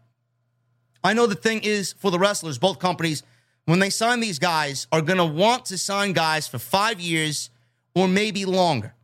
I 1.02 1.14
know 1.14 1.28
the 1.28 1.36
thing 1.36 1.62
is 1.64 1.94
for 1.94 2.12
the 2.12 2.20
wrestlers, 2.20 2.58
both 2.58 2.80
companies, 2.80 3.24
when 3.66 3.80
they 3.80 3.90
sign 3.90 4.20
these 4.20 4.40
guys, 4.40 4.88
are 4.92 5.02
going 5.02 5.18
to 5.18 5.26
want 5.26 5.66
to 5.66 5.78
sign 5.78 6.14
guys 6.14 6.48
for 6.48 6.60
five 6.60 7.00
years 7.00 7.50
or 7.94 8.08
maybe 8.08 8.46
longer 8.46 8.96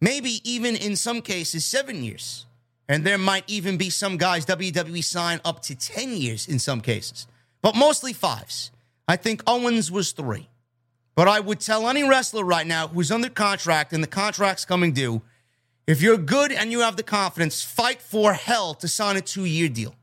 maybe 0.00 0.40
even 0.44 0.76
in 0.76 0.96
some 0.96 1.22
cases 1.22 1.64
seven 1.64 2.02
years. 2.02 2.46
And 2.88 3.04
there 3.04 3.18
might 3.18 3.44
even 3.48 3.76
be 3.76 3.90
some 3.90 4.16
guys 4.16 4.46
WWE 4.46 5.02
sign 5.02 5.40
up 5.44 5.60
to 5.62 5.74
10 5.74 6.12
years 6.16 6.46
in 6.46 6.58
some 6.58 6.80
cases, 6.80 7.26
but 7.60 7.74
mostly 7.74 8.12
fives. 8.12 8.70
I 9.08 9.16
think 9.16 9.42
Owens 9.46 9.90
was 9.90 10.12
three. 10.12 10.48
But 11.16 11.28
I 11.28 11.40
would 11.40 11.60
tell 11.60 11.88
any 11.88 12.06
wrestler 12.08 12.44
right 12.44 12.66
now 12.66 12.88
who's 12.88 13.10
under 13.10 13.30
contract 13.30 13.92
and 13.92 14.02
the 14.02 14.08
contract's 14.08 14.64
coming 14.64 14.92
due 14.92 15.22
if 15.86 16.02
you're 16.02 16.18
good 16.18 16.52
and 16.52 16.70
you 16.72 16.80
have 16.80 16.96
the 16.96 17.02
confidence, 17.04 17.62
fight 17.62 18.02
for 18.02 18.32
hell 18.32 18.74
to 18.74 18.88
sign 18.88 19.16
a 19.16 19.20
two 19.20 19.44
year 19.44 19.68
deal. 19.68 19.94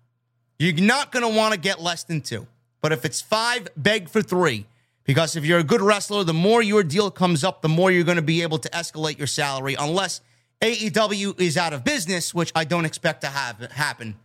You're 0.57 0.75
not 0.75 1.11
going 1.11 1.23
to 1.23 1.37
want 1.37 1.53
to 1.53 1.59
get 1.59 1.81
less 1.81 2.03
than 2.03 2.21
two. 2.21 2.47
But 2.83 2.91
if 2.91 3.05
it's 3.05 3.21
five, 3.21 3.69
beg 3.77 4.09
for 4.09 4.21
three. 4.21 4.65
Because 5.05 5.37
if 5.37 5.45
you're 5.45 5.59
a 5.59 5.63
good 5.63 5.81
wrestler, 5.81 6.25
the 6.25 6.33
more 6.33 6.61
your 6.61 6.83
deal 6.83 7.09
comes 7.09 7.41
up, 7.45 7.61
the 7.61 7.69
more 7.69 7.89
you're 7.89 8.03
going 8.03 8.17
to 8.17 8.21
be 8.21 8.41
able 8.41 8.57
to 8.57 8.69
escalate 8.71 9.17
your 9.17 9.27
salary, 9.27 9.75
unless 9.79 10.19
AEW 10.61 11.39
is 11.39 11.55
out 11.55 11.71
of 11.71 11.85
business, 11.85 12.33
which 12.33 12.51
I 12.53 12.65
don't 12.65 12.83
expect 12.83 13.21
to 13.21 13.27
have 13.27 13.71
happen, 13.71 14.15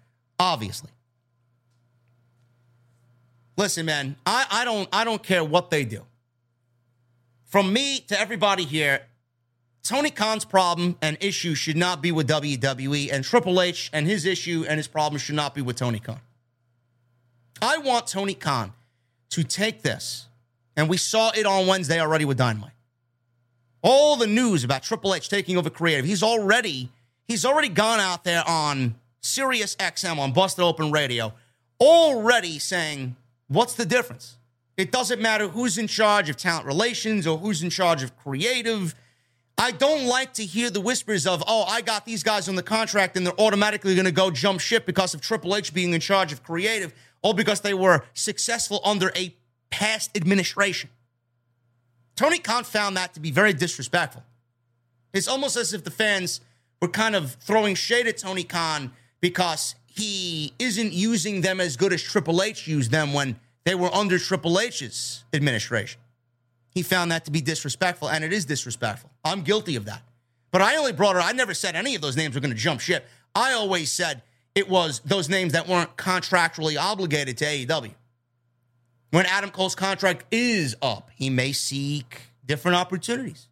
obviously. 0.40 0.90
Listen, 3.56 3.86
man, 3.86 4.16
I, 4.26 4.46
I 4.50 4.64
don't 4.64 4.88
I 4.92 5.04
don't 5.04 5.22
care 5.22 5.44
what 5.44 5.70
they 5.70 5.84
do. 5.84 6.02
From 7.44 7.72
me 7.72 8.00
to 8.08 8.18
everybody 8.18 8.64
here, 8.64 9.02
Tony 9.84 10.10
Khan's 10.10 10.44
problem 10.44 10.96
and 11.00 11.16
issue 11.20 11.54
should 11.54 11.76
not 11.76 12.02
be 12.02 12.10
with 12.10 12.28
WWE, 12.28 13.12
and 13.12 13.24
Triple 13.24 13.60
H 13.60 13.88
and 13.92 14.04
his 14.04 14.26
issue 14.26 14.64
and 14.68 14.78
his 14.78 14.88
problem 14.88 15.20
should 15.20 15.36
not 15.36 15.54
be 15.54 15.62
with 15.62 15.76
Tony 15.76 16.00
Khan. 16.00 16.20
I 17.60 17.78
want 17.78 18.06
Tony 18.06 18.34
Khan 18.34 18.72
to 19.30 19.44
take 19.44 19.82
this 19.82 20.26
and 20.76 20.88
we 20.88 20.96
saw 20.96 21.32
it 21.34 21.44
on 21.44 21.66
Wednesday 21.66 22.00
already 22.00 22.24
with 22.24 22.38
Dynamite. 22.38 22.72
All 23.82 24.16
the 24.16 24.28
news 24.28 24.62
about 24.62 24.84
Triple 24.84 25.14
H 25.14 25.28
taking 25.28 25.56
over 25.56 25.70
creative. 25.70 26.04
He's 26.04 26.22
already 26.22 26.90
he's 27.26 27.44
already 27.44 27.68
gone 27.68 28.00
out 28.00 28.24
there 28.24 28.44
on 28.46 28.94
Sirius 29.20 29.74
XM 29.76 30.18
on 30.18 30.32
Busted 30.32 30.64
Open 30.64 30.92
Radio, 30.92 31.32
already 31.80 32.58
saying, 32.58 33.16
what's 33.48 33.74
the 33.74 33.84
difference? 33.84 34.36
It 34.76 34.92
doesn't 34.92 35.20
matter 35.20 35.48
who's 35.48 35.78
in 35.78 35.88
charge 35.88 36.30
of 36.30 36.36
talent 36.36 36.64
relations 36.64 37.26
or 37.26 37.38
who's 37.38 37.62
in 37.62 37.70
charge 37.70 38.04
of 38.04 38.16
creative. 38.16 38.94
I 39.60 39.72
don't 39.72 40.04
like 40.04 40.34
to 40.34 40.44
hear 40.44 40.70
the 40.70 40.80
whispers 40.80 41.26
of, 41.26 41.42
oh, 41.48 41.64
I 41.64 41.80
got 41.80 42.04
these 42.04 42.22
guys 42.22 42.48
on 42.48 42.54
the 42.54 42.62
contract 42.62 43.16
and 43.16 43.26
they're 43.26 43.40
automatically 43.40 43.96
going 43.96 44.04
to 44.04 44.12
go 44.12 44.30
jump 44.30 44.60
ship 44.60 44.86
because 44.86 45.14
of 45.14 45.20
Triple 45.20 45.56
H 45.56 45.74
being 45.74 45.92
in 45.92 46.00
charge 46.00 46.32
of 46.32 46.44
creative 46.44 46.94
or 47.22 47.34
because 47.34 47.60
they 47.60 47.74
were 47.74 48.04
successful 48.14 48.80
under 48.84 49.12
a 49.16 49.34
past 49.70 50.16
administration. 50.16 50.90
Tony 52.16 52.38
Khan 52.38 52.64
found 52.64 52.96
that 52.96 53.14
to 53.14 53.20
be 53.20 53.30
very 53.30 53.52
disrespectful. 53.52 54.24
It's 55.12 55.28
almost 55.28 55.56
as 55.56 55.72
if 55.72 55.84
the 55.84 55.90
fans 55.90 56.40
were 56.80 56.88
kind 56.88 57.14
of 57.14 57.34
throwing 57.34 57.74
shade 57.74 58.06
at 58.06 58.18
Tony 58.18 58.44
Khan 58.44 58.92
because 59.20 59.74
he 59.86 60.52
isn't 60.58 60.92
using 60.92 61.40
them 61.40 61.60
as 61.60 61.76
good 61.76 61.92
as 61.92 62.02
Triple 62.02 62.42
H 62.42 62.66
used 62.68 62.90
them 62.90 63.12
when 63.12 63.38
they 63.64 63.74
were 63.74 63.92
under 63.94 64.18
Triple 64.18 64.58
H's 64.60 65.24
administration. 65.32 66.00
He 66.70 66.82
found 66.82 67.10
that 67.10 67.24
to 67.24 67.30
be 67.30 67.40
disrespectful, 67.40 68.08
and 68.08 68.22
it 68.22 68.32
is 68.32 68.44
disrespectful. 68.44 69.10
I'm 69.24 69.42
guilty 69.42 69.76
of 69.76 69.86
that. 69.86 70.02
But 70.50 70.62
I 70.62 70.76
only 70.76 70.92
brought 70.92 71.16
her, 71.16 71.20
I 71.20 71.32
never 71.32 71.54
said 71.54 71.74
any 71.74 71.94
of 71.94 72.00
those 72.00 72.16
names 72.16 72.34
were 72.34 72.40
going 72.40 72.54
to 72.54 72.56
jump 72.56 72.80
ship. 72.80 73.06
I 73.34 73.52
always 73.52 73.90
said 73.90 74.22
it 74.58 74.68
was 74.68 74.98
those 75.04 75.28
names 75.28 75.52
that 75.52 75.68
weren't 75.68 75.96
contractually 75.96 76.76
obligated 76.76 77.38
to 77.38 77.44
AEW. 77.44 77.94
When 79.10 79.24
Adam 79.24 79.50
Cole's 79.50 79.76
contract 79.76 80.24
is 80.32 80.74
up, 80.82 81.10
he 81.14 81.30
may 81.30 81.52
seek 81.52 82.22
different 82.44 82.76
opportunities. 82.76 83.46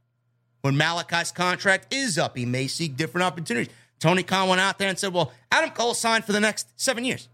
When 0.62 0.76
Malachi's 0.76 1.30
contract 1.30 1.94
is 1.94 2.18
up, 2.18 2.36
he 2.36 2.44
may 2.44 2.66
seek 2.66 2.96
different 2.96 3.24
opportunities. 3.24 3.72
Tony 4.00 4.24
Khan 4.24 4.48
went 4.48 4.60
out 4.60 4.78
there 4.78 4.88
and 4.88 4.98
said, 4.98 5.12
Well, 5.12 5.30
Adam 5.52 5.70
Cole 5.70 5.94
signed 5.94 6.24
for 6.24 6.32
the 6.32 6.40
next 6.40 6.68
seven 6.74 7.04
years. 7.04 7.28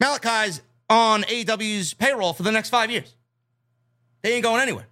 Malachi's 0.00 0.62
on 0.90 1.22
AEW's 1.22 1.94
payroll 1.94 2.32
for 2.32 2.42
the 2.42 2.50
next 2.50 2.70
five 2.70 2.90
years. 2.90 3.14
They 4.22 4.34
ain't 4.34 4.42
going 4.42 4.60
anywhere. 4.60 4.88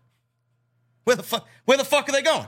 Where 1.02 1.16
the 1.16 1.24
fuck 1.24 1.48
where 1.64 1.77
the 1.77 1.85
fuck 1.85 2.09
are 2.09 2.12
they 2.12 2.22
going? 2.22 2.47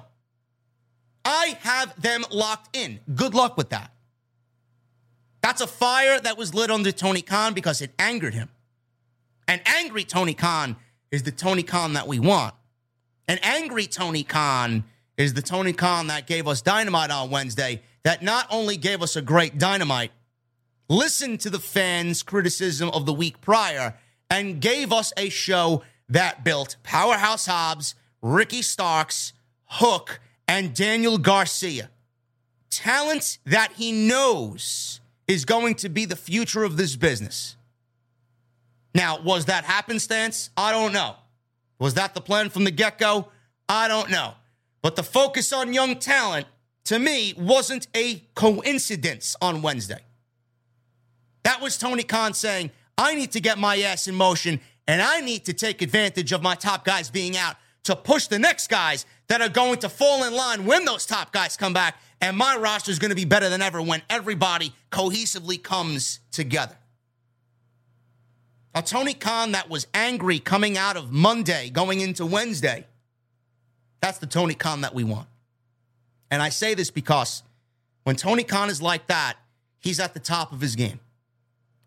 I 1.24 1.58
have 1.62 2.00
them 2.00 2.24
locked 2.30 2.76
in. 2.76 3.00
Good 3.12 3.34
luck 3.34 3.56
with 3.56 3.70
that. 3.70 3.92
That's 5.42 5.60
a 5.60 5.66
fire 5.66 6.20
that 6.20 6.38
was 6.38 6.54
lit 6.54 6.70
under 6.70 6.92
Tony 6.92 7.20
Khan 7.20 7.52
because 7.52 7.82
it 7.82 7.90
angered 7.98 8.34
him. 8.34 8.48
An 9.48 9.60
angry 9.66 10.04
Tony 10.04 10.34
Khan 10.34 10.76
is 11.10 11.24
the 11.24 11.32
Tony 11.32 11.64
Khan 11.64 11.94
that 11.94 12.06
we 12.06 12.18
want. 12.18 12.54
An 13.28 13.38
angry 13.42 13.86
Tony 13.86 14.22
Khan 14.22 14.84
is 15.16 15.34
the 15.34 15.42
Tony 15.42 15.72
Khan 15.72 16.06
that 16.06 16.26
gave 16.26 16.48
us 16.48 16.62
dynamite 16.62 17.10
on 17.10 17.30
Wednesday, 17.30 17.82
that 18.04 18.22
not 18.22 18.46
only 18.50 18.76
gave 18.76 19.02
us 19.02 19.16
a 19.16 19.22
great 19.22 19.58
dynamite, 19.58 20.12
listened 20.88 21.40
to 21.40 21.50
the 21.50 21.58
fans' 21.58 22.22
criticism 22.22 22.88
of 22.90 23.04
the 23.04 23.12
week 23.12 23.40
prior, 23.40 23.94
and 24.30 24.60
gave 24.60 24.92
us 24.92 25.12
a 25.16 25.28
show 25.28 25.82
that 26.08 26.44
built 26.44 26.76
Powerhouse 26.82 27.46
Hobbs, 27.46 27.94
Ricky 28.22 28.62
Starks, 28.62 29.32
Hook, 29.66 30.20
and 30.48 30.74
Daniel 30.74 31.18
Garcia. 31.18 31.90
Talent 32.70 33.38
that 33.44 33.72
he 33.72 33.92
knows 33.92 35.01
is 35.28 35.44
going 35.44 35.76
to 35.76 35.88
be 35.88 36.04
the 36.04 36.16
future 36.16 36.64
of 36.64 36.76
this 36.76 36.96
business. 36.96 37.56
Now, 38.94 39.20
was 39.22 39.46
that 39.46 39.64
happenstance? 39.64 40.50
I 40.56 40.72
don't 40.72 40.92
know. 40.92 41.16
Was 41.78 41.94
that 41.94 42.14
the 42.14 42.20
plan 42.20 42.50
from 42.50 42.64
the 42.64 42.70
get 42.70 42.98
go? 42.98 43.28
I 43.68 43.88
don't 43.88 44.10
know. 44.10 44.34
But 44.82 44.96
the 44.96 45.02
focus 45.02 45.52
on 45.52 45.72
young 45.72 45.98
talent, 45.98 46.46
to 46.84 46.98
me, 46.98 47.34
wasn't 47.36 47.86
a 47.94 48.24
coincidence 48.34 49.36
on 49.40 49.62
Wednesday. 49.62 50.00
That 51.44 51.60
was 51.60 51.78
Tony 51.78 52.02
Khan 52.02 52.34
saying, 52.34 52.70
I 52.98 53.14
need 53.14 53.32
to 53.32 53.40
get 53.40 53.58
my 53.58 53.78
ass 53.80 54.08
in 54.08 54.14
motion 54.14 54.60
and 54.86 55.00
I 55.00 55.20
need 55.20 55.44
to 55.46 55.52
take 55.52 55.80
advantage 55.82 56.32
of 56.32 56.42
my 56.42 56.54
top 56.54 56.84
guys 56.84 57.10
being 57.10 57.36
out 57.36 57.56
to 57.84 57.96
push 57.96 58.26
the 58.26 58.38
next 58.38 58.68
guys 58.68 59.06
that 59.28 59.40
are 59.40 59.48
going 59.48 59.78
to 59.78 59.88
fall 59.88 60.24
in 60.24 60.34
line 60.34 60.66
when 60.66 60.84
those 60.84 61.06
top 61.06 61.32
guys 61.32 61.56
come 61.56 61.72
back. 61.72 61.96
And 62.20 62.36
my 62.36 62.56
roster 62.56 62.90
is 62.90 62.98
going 62.98 63.10
to 63.10 63.16
be 63.16 63.24
better 63.24 63.48
than 63.48 63.62
ever 63.62 63.82
when 63.82 64.02
everybody 64.08 64.72
cohesively 64.90 65.60
comes 65.60 66.20
together. 66.30 66.76
A 68.74 68.82
Tony 68.82 69.14
Khan 69.14 69.52
that 69.52 69.68
was 69.68 69.86
angry 69.92 70.38
coming 70.38 70.78
out 70.78 70.96
of 70.96 71.12
Monday, 71.12 71.68
going 71.70 72.00
into 72.00 72.24
Wednesday. 72.24 72.86
That's 74.00 74.18
the 74.18 74.26
Tony 74.26 74.54
Khan 74.54 74.80
that 74.80 74.94
we 74.94 75.04
want. 75.04 75.28
And 76.30 76.40
I 76.40 76.48
say 76.48 76.74
this 76.74 76.90
because 76.90 77.42
when 78.04 78.16
Tony 78.16 78.44
Khan 78.44 78.70
is 78.70 78.80
like 78.80 79.08
that, 79.08 79.36
he's 79.78 80.00
at 80.00 80.14
the 80.14 80.20
top 80.20 80.52
of 80.52 80.60
his 80.60 80.76
game. 80.76 81.00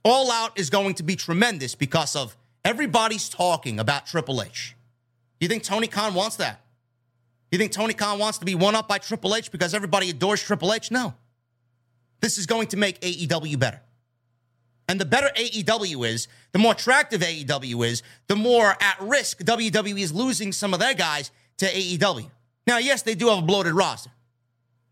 All 0.04 0.32
Out 0.32 0.60
is 0.60 0.70
going 0.70 0.94
to 0.96 1.04
be 1.04 1.16
tremendous 1.16 1.74
because 1.74 2.16
of 2.16 2.38
everybody's 2.64 3.28
talking 3.28 3.80
about 3.80 4.06
Triple 4.06 4.42
H. 4.42 4.76
Do 5.40 5.46
you 5.46 5.50
think 5.50 5.64
Tony 5.64 5.88
Khan 5.88 6.14
wants 6.14 6.36
that? 6.36 6.62
You 7.56 7.60
think 7.60 7.72
Tony 7.72 7.94
Khan 7.94 8.20
wants 8.20 8.40
to 8.40 8.46
be 8.46 8.54
one 8.54 8.76
up 8.76 8.90
by 8.90 8.98
Triple 8.98 9.34
H 9.34 9.50
because 9.50 9.74
everybody 9.74 10.10
adores 10.10 10.44
Triple 10.44 10.74
H? 10.74 10.92
No. 10.92 11.14
This 12.20 12.38
is 12.38 12.48
going 12.48 12.68
to 12.68 12.76
make 12.76 13.00
AEW 13.00 13.58
better. 13.58 13.80
And 14.90 15.00
the 15.00 15.06
better 15.06 15.30
AEW 15.38 16.06
is, 16.06 16.28
the 16.52 16.60
more 16.60 16.74
attractive 16.74 17.22
AEW 17.22 17.88
is, 17.88 18.04
the 18.28 18.36
more 18.36 18.76
at 18.82 18.98
risk 19.00 19.38
WWE 19.38 20.02
is 20.02 20.12
losing 20.12 20.52
some 20.52 20.74
of 20.74 20.82
their 20.82 20.94
guys 20.94 21.32
to 21.60 21.66
AEW. 21.66 22.30
Now, 22.68 22.78
yes, 22.80 23.04
they 23.04 23.16
do 23.16 23.30
have 23.30 23.38
a 23.38 23.42
bloated 23.42 23.72
roster. 23.72 24.12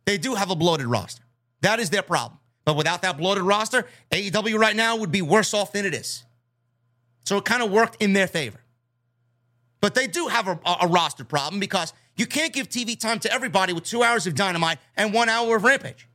They 0.05 0.17
do 0.17 0.35
have 0.35 0.49
a 0.49 0.55
bloated 0.55 0.85
roster. 0.85 1.23
That 1.63 1.81
is 1.81 1.89
their 1.89 2.01
problem. 2.01 2.39
But 2.63 2.77
without 2.77 3.01
that 3.01 3.17
bloated 3.17 3.43
roster, 3.43 3.87
AEW 4.09 4.57
right 4.57 4.75
now 4.77 4.95
would 4.95 5.11
be 5.11 5.21
worse 5.21 5.53
off 5.53 5.73
than 5.73 5.85
it 5.85 5.93
is. 5.93 6.23
So 7.25 7.35
it 7.35 7.43
kind 7.43 7.61
of 7.61 7.71
worked 7.71 8.01
in 8.01 8.13
their 8.13 8.27
favor. 8.27 8.61
But 9.83 9.95
they 9.95 10.07
do 10.07 10.27
have 10.27 10.47
a, 10.47 10.57
a, 10.79 10.87
roster 10.87 11.25
problem 11.25 11.59
because 11.59 11.91
you 12.15 12.25
can't 12.25 12.53
give 12.53 12.69
TV 12.69 12.99
time 12.99 13.19
to 13.19 13.31
everybody 13.31 13.73
with 13.73 13.83
two 13.83 14.03
hours 14.03 14.27
of 14.27 14.35
dynamite 14.35 14.77
and 14.95 15.13
one 15.13 15.29
hour 15.29 15.55
of 15.55 15.63
rampage. 15.63 16.07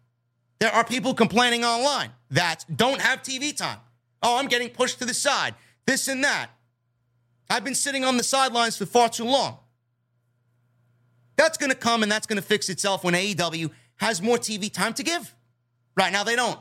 There 0.61 0.73
are 0.73 0.85
people 0.85 1.15
complaining 1.15 1.65
online 1.65 2.11
that 2.31 2.65
don't 2.75 3.01
have 3.01 3.23
TV 3.23 3.57
time. 3.57 3.79
Oh, 4.23 4.39
I'm 4.39 4.49
getting 4.49 4.71
pushed 4.71 4.99
to 4.99 5.05
the 5.05 5.15
side, 5.15 5.55
this 5.87 6.09
and 6.09 6.23
that. 6.25 6.51
I've 7.51 7.65
been 7.65 7.75
sitting 7.75 8.05
on 8.05 8.17
the 8.17 8.23
sidelines 8.23 8.77
for 8.77 8.87
far 8.87 9.09
too 9.09 9.25
long. 9.25 9.59
That's 11.37 11.57
going 11.57 11.71
to 11.71 11.77
come 11.77 12.03
and 12.03 12.11
that's 12.11 12.27
going 12.27 12.37
to 12.37 12.43
fix 12.43 12.69
itself 12.69 13.05
when 13.05 13.15
AEW 13.15 13.71
has 13.97 14.21
more 14.21 14.39
TV 14.39 14.73
time 14.73 14.93
to 14.95 15.03
give. 15.03 15.35
Right 15.97 16.13
now, 16.13 16.25
they 16.25 16.37
don't. 16.37 16.59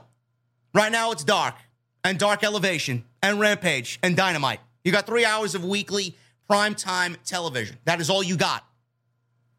Right 0.73 0.91
now, 0.91 1.11
it's 1.11 1.23
dark 1.23 1.55
and 2.03 2.17
dark 2.19 2.43
elevation 2.43 3.03
and 3.21 3.39
rampage 3.39 3.99
and 4.03 4.15
dynamite. 4.15 4.59
You 4.83 4.91
got 4.91 5.05
three 5.05 5.25
hours 5.25 5.55
of 5.55 5.65
weekly 5.65 6.15
primetime 6.49 7.17
television. 7.25 7.77
That 7.85 7.99
is 7.99 8.09
all 8.09 8.23
you 8.23 8.37
got. 8.37 8.66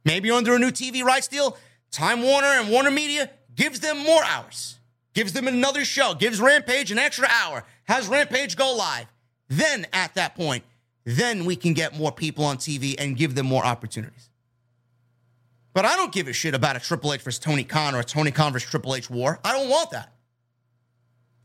Maybe 0.09 0.29
you're 0.29 0.39
under 0.39 0.55
a 0.55 0.59
new 0.59 0.71
TV 0.71 1.03
rights 1.03 1.29
deal. 1.29 1.55
Time 1.91 2.23
Warner 2.23 2.47
and 2.47 2.71
Warner 2.71 2.91
Media 2.91 3.29
gives 3.55 3.81
them 3.81 3.99
more 3.99 4.25
hours, 4.25 4.79
gives 5.13 5.35
them 5.35 5.47
another 5.47 5.85
show, 5.85 6.15
gives 6.15 6.41
Rampage 6.41 6.91
an 6.91 6.99
extra 6.99 7.29
hour, 7.29 7.63
has 7.85 8.09
Rampage 8.09 8.57
go 8.57 8.75
live. 8.75 9.05
Then 9.49 9.87
at 9.93 10.15
that 10.15 10.35
point, 10.35 10.65
then 11.05 11.45
we 11.45 11.57
can 11.57 11.75
get 11.75 11.95
more 11.95 12.11
people 12.11 12.47
on 12.47 12.57
TV 12.57 12.95
and 12.99 13.19
give 13.19 13.35
them 13.35 13.45
more 13.45 13.63
opportunities. 13.63 14.31
But 15.75 15.85
I 15.85 15.95
don't 15.95 16.11
give 16.11 16.27
a 16.27 16.33
shit 16.33 16.55
about 16.55 16.75
a 16.75 16.81
Triple 16.81 17.13
H 17.13 17.21
versus 17.21 17.39
Tony 17.39 17.65
Khan 17.65 17.95
or 17.95 18.01
a 18.01 18.05
Tony 18.05 18.31
Khan 18.31 18.55
versus 18.55 18.71
Triple 18.71 18.95
H 18.95 19.11
war. 19.11 19.39
I 19.45 19.53
don't 19.53 19.69
want 19.69 19.91
that. 19.91 20.15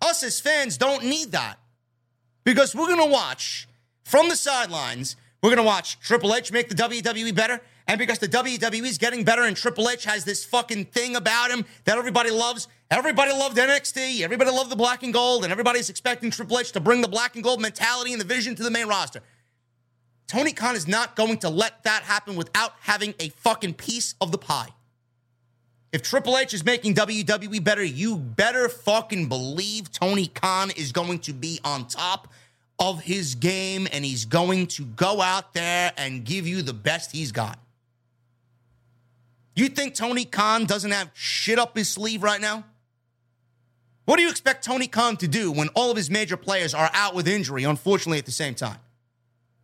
Us 0.02 0.24
as 0.24 0.40
fans 0.40 0.78
don't 0.78 1.04
need 1.04 1.34
that 1.34 1.60
because 2.46 2.74
we're 2.74 2.88
going 2.88 3.06
to 3.06 3.12
watch 3.12 3.68
from 4.06 4.30
the 4.30 4.38
sidelines. 4.38 5.18
We're 5.42 5.50
going 5.50 5.58
to 5.58 5.64
watch 5.64 6.00
Triple 6.00 6.34
H 6.34 6.50
make 6.54 6.70
the 6.70 6.76
WWE 6.76 7.36
better. 7.36 7.60
And 7.88 8.00
because 8.00 8.20
the 8.20 8.28
WWE 8.28 8.86
is 8.86 8.98
getting 8.98 9.24
better 9.24 9.44
and 9.44 9.58
Triple 9.58 9.90
H 9.90 10.06
has 10.06 10.24
this 10.24 10.46
fucking 10.46 10.86
thing 10.86 11.16
about 11.16 11.52
him 11.52 11.66
that 11.84 11.98
everybody 11.98 12.32
loves, 12.32 12.68
everybody 12.90 13.32
loved 13.32 13.58
NXT, 13.58 14.22
everybody 14.22 14.52
loved 14.52 14.72
the 14.72 14.76
black 14.76 15.04
and 15.04 15.14
gold, 15.14 15.44
and 15.44 15.52
everybody's 15.52 15.90
expecting 15.90 16.32
Triple 16.32 16.60
H 16.60 16.72
to 16.72 16.80
bring 16.80 17.02
the 17.02 17.08
black 17.10 17.36
and 17.36 17.44
gold 17.44 17.62
mentality 17.62 18.14
and 18.14 18.22
the 18.22 18.26
vision 18.26 18.56
to 18.56 18.64
the 18.64 18.72
main 18.72 18.88
roster. 18.88 19.22
Tony 20.28 20.54
Khan 20.54 20.76
is 20.76 20.88
not 20.88 21.16
going 21.16 21.38
to 21.40 21.50
let 21.50 21.84
that 21.84 22.04
happen 22.04 22.36
without 22.36 22.74
having 22.82 23.14
a 23.20 23.30
fucking 23.30 23.74
piece 23.74 24.16
of 24.22 24.32
the 24.32 24.38
pie. 24.38 24.70
If 25.92 26.02
Triple 26.02 26.38
H 26.38 26.54
is 26.54 26.66
making 26.66 26.96
WWE 26.96 27.64
better, 27.64 27.84
you 27.84 28.18
better 28.18 28.68
fucking 28.68 29.28
believe 29.30 29.92
Tony 29.92 30.28
Khan 30.28 30.72
is 30.72 30.92
going 30.92 31.20
to 31.20 31.34
be 31.34 31.60
on 31.64 31.88
top 31.88 32.30
of 32.80 33.02
his 33.02 33.36
game 33.36 33.88
and 33.92 34.04
he's 34.04 34.26
going 34.26 34.68
to 34.68 34.86
go 34.86 35.22
out 35.22 35.54
there 35.54 35.94
and 35.98 36.26
give 36.26 36.48
you 36.48 36.64
the 36.64 36.74
best 36.74 37.12
he's 37.12 37.32
got. 37.32 37.60
You 39.56 39.68
think 39.70 39.94
Tony 39.94 40.26
Khan 40.26 40.66
doesn't 40.66 40.92
have 40.92 41.12
shit 41.14 41.60
up 41.60 41.78
his 41.78 41.90
sleeve 41.90 42.24
right 42.24 42.42
now? 42.42 42.66
What 44.06 44.18
do 44.18 44.24
you 44.24 44.30
expect 44.30 44.66
Tony 44.66 44.88
Khan 44.88 45.16
to 45.18 45.28
do 45.28 45.52
when 45.52 45.70
all 45.70 45.90
of 45.90 45.98
his 45.98 46.10
major 46.10 46.36
players 46.36 46.74
are 46.74 46.90
out 46.94 47.16
with 47.16 47.28
injury, 47.28 47.64
unfortunately, 47.64 48.18
at 48.18 48.26
the 48.26 48.32
same 48.32 48.56
time? 48.56 48.80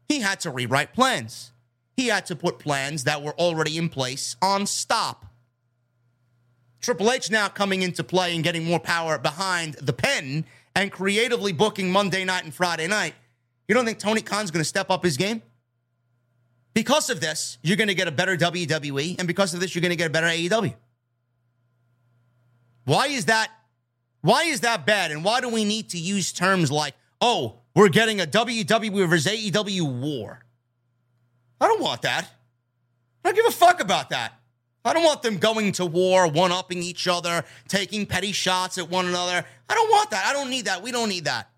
He 0.08 0.22
had 0.22 0.40
to 0.42 0.52
rewrite 0.52 0.94
plans. 0.94 1.52
He 1.98 2.08
had 2.08 2.26
to 2.28 2.36
put 2.36 2.60
plans 2.60 3.04
that 3.04 3.22
were 3.22 3.34
already 3.34 3.78
in 3.78 3.90
place 3.90 4.38
on 4.42 4.66
stop. 4.66 5.26
Triple 6.82 7.12
H 7.12 7.30
now 7.30 7.50
coming 7.50 7.82
into 7.82 8.04
play 8.04 8.34
and 8.34 8.44
getting 8.44 8.64
more 8.64 8.80
power 8.80 9.18
behind 9.18 9.74
the 9.76 9.92
pen 9.92 10.46
and 10.76 10.92
creatively 10.92 11.52
booking 11.52 11.92
Monday 11.92 12.24
night 12.24 12.46
and 12.46 12.54
Friday 12.54 12.88
night. 12.88 13.16
You 13.68 13.76
don't 13.76 13.86
think 13.86 14.00
Tony 14.00 14.22
Khan's 14.22 14.50
going 14.50 14.62
to 14.62 14.68
step 14.68 14.90
up 14.90 15.04
his 15.04 15.18
game? 15.18 15.42
Because 16.74 17.10
of 17.10 17.20
this, 17.20 17.58
you're 17.62 17.78
going 17.78 17.88
to 17.88 17.96
get 17.96 18.08
a 18.08 18.12
better 18.12 18.38
WWE, 18.38 19.18
and 19.20 19.28
because 19.28 19.54
of 19.54 19.60
this, 19.60 19.74
you're 19.74 19.82
going 19.82 19.92
to 19.92 19.96
get 19.96 20.08
a 20.08 20.12
better 20.12 20.28
AEW. 20.28 20.76
Why 22.86 23.08
is 23.08 23.26
that? 23.26 23.50
Why 24.22 24.44
is 24.44 24.62
that 24.62 24.86
bad? 24.86 25.12
And 25.12 25.24
why 25.24 25.42
do 25.42 25.50
we 25.50 25.64
need 25.64 25.90
to 25.90 25.98
use 25.98 26.32
terms 26.32 26.72
like, 26.72 26.96
"Oh, 27.22 27.60
we're 27.76 27.90
getting 27.90 28.22
a 28.22 28.26
WWE 28.26 29.08
versus 29.08 29.32
AEW 29.32 30.02
war"? 30.02 30.44
I 31.62 31.68
don't 31.68 31.82
want 31.82 32.02
that. 32.04 32.26
I 33.24 33.30
don't 33.30 33.36
give 33.36 33.46
a 33.46 33.52
fuck 33.52 33.80
about 33.82 34.10
that. 34.10 34.34
I 34.86 34.94
don't 34.94 35.04
want 35.04 35.22
them 35.22 35.38
going 35.38 35.74
to 35.74 35.86
war, 35.86 36.28
one 36.28 36.52
upping 36.52 36.82
each 36.82 37.08
other, 37.08 37.44
taking 37.68 38.06
petty 38.06 38.32
shots 38.32 38.78
at 38.78 38.90
one 38.90 39.06
another. 39.08 39.46
I 39.68 39.74
don't 39.74 39.90
want 39.90 40.12
that. 40.12 40.26
I 40.26 40.34
don't 40.34 40.50
need 40.50 40.66
that. 40.66 40.82
We 40.82 40.92
don't 40.92 41.10
need 41.10 41.26
that. 41.26 41.50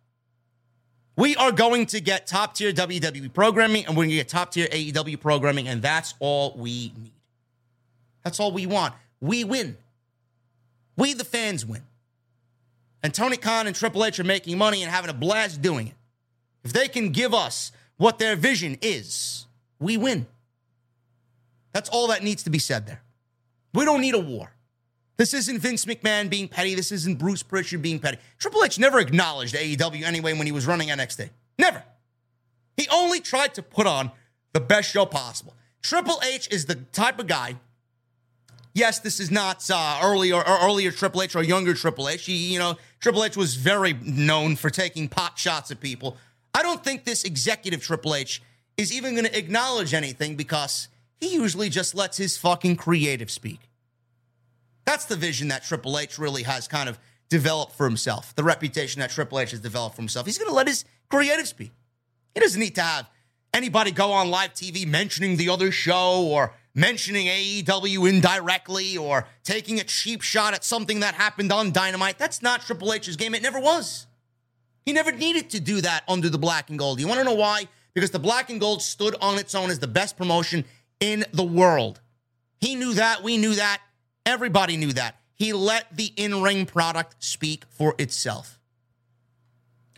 We 1.22 1.36
are 1.36 1.52
going 1.52 1.86
to 1.86 2.02
get 2.02 2.26
top 2.26 2.56
tier 2.56 2.72
WWE 2.72 3.32
programming 3.32 3.86
and 3.86 3.96
we're 3.96 4.06
going 4.06 4.10
to 4.10 4.16
get 4.16 4.28
top 4.28 4.54
tier 4.54 4.66
AEW 4.66 5.20
programming, 5.20 5.68
and 5.68 5.80
that's 5.80 6.16
all 6.18 6.56
we 6.58 6.94
need. 6.98 7.12
That's 8.24 8.40
all 8.40 8.52
we 8.52 8.66
want. 8.66 8.96
We 9.20 9.44
win. 9.44 9.78
We, 10.98 11.14
the 11.14 11.24
fans, 11.24 11.64
win. 11.64 11.84
And 13.04 13.14
Tony 13.14 13.38
Khan 13.38 13.68
and 13.68 13.76
Triple 13.76 14.04
H 14.04 14.20
are 14.20 14.24
making 14.24 14.58
money 14.58 14.82
and 14.82 14.92
having 14.92 15.12
a 15.12 15.14
blast 15.14 15.62
doing 15.62 15.90
it. 15.90 15.94
If 16.64 16.74
they 16.74 16.88
can 16.88 17.12
give 17.12 17.36
us 17.36 17.72
what 17.98 18.18
their 18.18 18.36
vision 18.36 18.80
is, 18.82 19.46
we 19.80 19.98
win. 19.98 20.26
That's 21.72 21.90
all 21.90 22.08
that 22.08 22.24
needs 22.24 22.42
to 22.46 22.50
be 22.50 22.58
said 22.58 22.88
there. 22.88 23.04
We 23.76 23.86
don't 23.86 24.02
need 24.02 24.16
a 24.16 24.20
war. 24.20 24.52
This 25.22 25.36
isn't 25.36 25.60
Vince 25.60 25.86
McMahon 25.86 26.32
being 26.32 26.48
petty. 26.48 26.74
This 26.74 26.92
isn't 26.92 27.20
Bruce 27.20 27.44
Prichard 27.44 27.84
being 27.84 28.00
petty. 28.00 28.18
Triple 28.40 28.64
H 28.64 28.80
never 28.80 29.00
acknowledged 29.00 29.54
AEW 29.54 30.02
anyway 30.02 30.34
when 30.34 30.48
he 30.48 30.52
was 30.52 30.66
running 30.66 30.88
NXT. 30.88 31.30
Never. 31.60 31.84
He 32.76 32.88
only 32.92 33.20
tried 33.20 33.54
to 33.54 33.62
put 33.62 33.86
on 33.86 34.10
the 34.54 34.60
best 34.60 34.90
show 34.90 35.06
possible. 35.06 35.54
Triple 35.84 36.20
H 36.28 36.48
is 36.50 36.66
the 36.66 36.74
type 36.74 37.20
of 37.20 37.28
guy. 37.28 37.58
Yes, 38.74 38.98
this 38.98 39.20
is 39.20 39.30
not 39.30 39.64
uh, 39.72 40.00
earlier 40.04 40.38
or 40.38 40.44
earlier 40.44 40.90
Triple 40.90 41.22
H 41.22 41.36
or 41.36 41.44
younger 41.44 41.76
Triple 41.76 42.10
H. 42.10 42.26
He, 42.26 42.52
you 42.52 42.58
know, 42.58 42.80
Triple 43.00 43.24
H 43.24 43.38
was 43.38 43.54
very 43.54 43.94
known 43.94 44.56
for 44.56 44.72
taking 44.72 45.08
pot 45.08 45.38
shots 45.38 45.70
at 45.70 45.80
people. 45.80 46.18
I 46.56 46.64
don't 46.64 46.84
think 46.84 47.04
this 47.04 47.26
executive 47.26 47.84
Triple 47.84 48.16
H 48.16 48.42
is 48.76 48.92
even 48.92 49.14
going 49.14 49.26
to 49.26 49.38
acknowledge 49.38 49.94
anything 49.94 50.36
because 50.36 50.88
he 51.20 51.36
usually 51.36 51.70
just 51.70 51.94
lets 51.94 52.18
his 52.18 52.38
fucking 52.38 52.78
creative 52.78 53.30
speak. 53.30 53.60
That's 54.86 55.06
the 55.06 55.16
vision 55.16 55.50
that 55.50 55.64
Triple 55.64 55.98
H 55.98 56.18
really 56.18 56.44
has 56.44 56.68
kind 56.68 56.90
of 56.90 57.00
developed 57.30 57.76
for 57.76 57.88
himself, 57.88 58.36
the 58.36 58.44
reputation 58.44 59.00
that 59.00 59.10
Triple 59.10 59.40
H 59.40 59.52
has 59.52 59.60
developed 59.60 59.96
for 59.96 60.02
himself. 60.02 60.26
He's 60.26 60.38
going 60.38 60.50
to 60.50 60.56
let 60.56 60.68
his 60.68 60.86
creative 61.10 61.48
speak. 61.48 61.72
He 62.34 62.40
doesn't 62.40 62.60
need 62.60 62.76
to 62.76 62.82
have 62.82 63.10
anybody 63.54 63.92
go 63.92 64.12
on 64.12 64.30
live 64.30 64.54
TV 64.54 64.88
mentioning 64.88 65.38
the 65.38 65.50
other 65.50 65.72
show 65.72 66.26
or 66.28 66.54
mentioning 66.74 67.28
AEW 67.28 68.10
indirectly 68.10 68.98
or 68.98 69.28
taking 69.44 69.80
a 69.80 69.84
cheap 69.84 70.22
shot 70.22 70.54
at 70.54 70.64
something 70.64 71.02
that 71.02 71.16
happened 71.16 71.52
on 71.52 71.72
Dynamite. 71.72 72.18
That's 72.18 72.42
not 72.42 72.62
Triple 72.62 72.94
H's 72.94 73.16
game. 73.16 73.36
It 73.36 73.44
never 73.44 73.60
was. 73.60 74.08
He 74.86 74.94
never 74.94 75.12
needed 75.12 75.50
to 75.52 75.60
do 75.60 75.82
that 75.82 76.04
under 76.08 76.30
the 76.30 76.38
black 76.38 76.70
and 76.70 76.80
gold. 76.80 77.00
You 77.00 77.08
want 77.08 77.20
to 77.20 77.26
know 77.26 77.34
why? 77.34 77.68
Because 77.94 78.12
the 78.12 78.20
black 78.20 78.50
and 78.50 78.60
gold 78.60 78.82
stood 78.82 79.16
on 79.22 79.38
its 79.38 79.54
own 79.54 79.70
as 79.70 79.80
the 79.80 79.88
best 79.88 80.18
promotion 80.18 80.66
in 81.00 81.26
the 81.34 81.44
world. 81.44 82.00
He 82.60 82.76
knew 82.76 82.94
that. 82.94 83.22
We 83.22 83.38
knew 83.38 83.56
that. 83.56 83.82
Everybody 84.26 84.78
knew 84.78 84.94
that. 84.94 85.16
He 85.34 85.54
let 85.54 85.96
the 85.96 86.14
in 86.16 86.42
ring 86.42 86.66
product 86.66 87.16
speak 87.20 87.66
for 87.70 87.96
itself. 87.98 88.60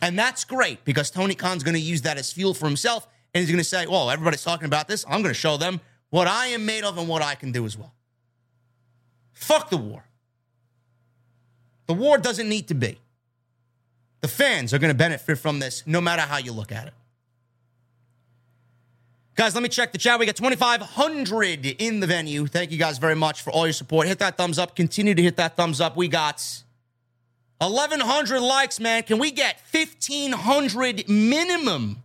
And 0.00 0.18
that's 0.18 0.44
great 0.44 0.84
because 0.84 1.10
Tony 1.10 1.34
Khan's 1.34 1.62
going 1.62 1.74
to 1.74 1.80
use 1.80 2.02
that 2.02 2.18
as 2.18 2.32
fuel 2.32 2.54
for 2.54 2.66
himself. 2.66 3.06
And 3.32 3.40
he's 3.40 3.50
going 3.50 3.58
to 3.58 3.64
say, 3.64 3.86
well, 3.86 4.10
everybody's 4.10 4.42
talking 4.42 4.66
about 4.66 4.88
this. 4.88 5.04
I'm 5.06 5.22
going 5.22 5.34
to 5.34 5.38
show 5.38 5.56
them 5.56 5.80
what 6.10 6.28
I 6.28 6.48
am 6.48 6.64
made 6.64 6.84
of 6.84 6.96
and 6.98 7.08
what 7.08 7.22
I 7.22 7.34
can 7.34 7.52
do 7.52 7.66
as 7.66 7.76
well. 7.76 7.94
Fuck 9.32 9.70
the 9.70 9.76
war. 9.76 10.04
The 11.86 11.94
war 11.94 12.18
doesn't 12.18 12.48
need 12.48 12.68
to 12.68 12.74
be. 12.74 12.98
The 14.20 14.28
fans 14.28 14.72
are 14.72 14.78
going 14.78 14.92
to 14.92 14.96
benefit 14.96 15.36
from 15.36 15.58
this 15.58 15.86
no 15.86 16.00
matter 16.00 16.22
how 16.22 16.38
you 16.38 16.52
look 16.52 16.72
at 16.72 16.86
it. 16.86 16.94
Guys, 19.36 19.52
let 19.54 19.64
me 19.64 19.68
check 19.68 19.90
the 19.90 19.98
chat. 19.98 20.20
We 20.20 20.26
got 20.26 20.36
2,500 20.36 21.66
in 21.66 21.98
the 21.98 22.06
venue. 22.06 22.46
Thank 22.46 22.70
you 22.70 22.78
guys 22.78 22.98
very 22.98 23.16
much 23.16 23.42
for 23.42 23.50
all 23.50 23.66
your 23.66 23.72
support. 23.72 24.06
Hit 24.06 24.20
that 24.20 24.36
thumbs 24.36 24.60
up. 24.60 24.76
Continue 24.76 25.12
to 25.12 25.22
hit 25.22 25.36
that 25.38 25.56
thumbs 25.56 25.80
up. 25.80 25.96
We 25.96 26.06
got 26.06 26.40
1,100 27.58 28.40
likes, 28.40 28.78
man. 28.78 29.02
Can 29.02 29.18
we 29.18 29.32
get 29.32 29.60
1,500 29.72 31.08
minimum 31.08 32.04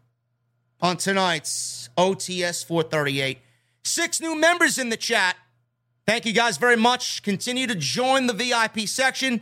on 0.82 0.98
tonight's 0.98 1.90
OTS 1.96 2.66
438? 2.66 3.38
Six 3.84 4.20
new 4.20 4.36
members 4.36 4.80
in 4.80 4.90
the 4.90 4.98
chat. 4.98 5.36
Thank 6.08 6.26
you 6.26 6.34
guys 6.34 6.58
very 6.58 6.78
much. 6.78 7.22
Continue 7.22 7.68
to 7.68 7.76
join 7.76 8.26
the 8.26 8.34
VIP 8.34 8.88
section. 8.88 9.42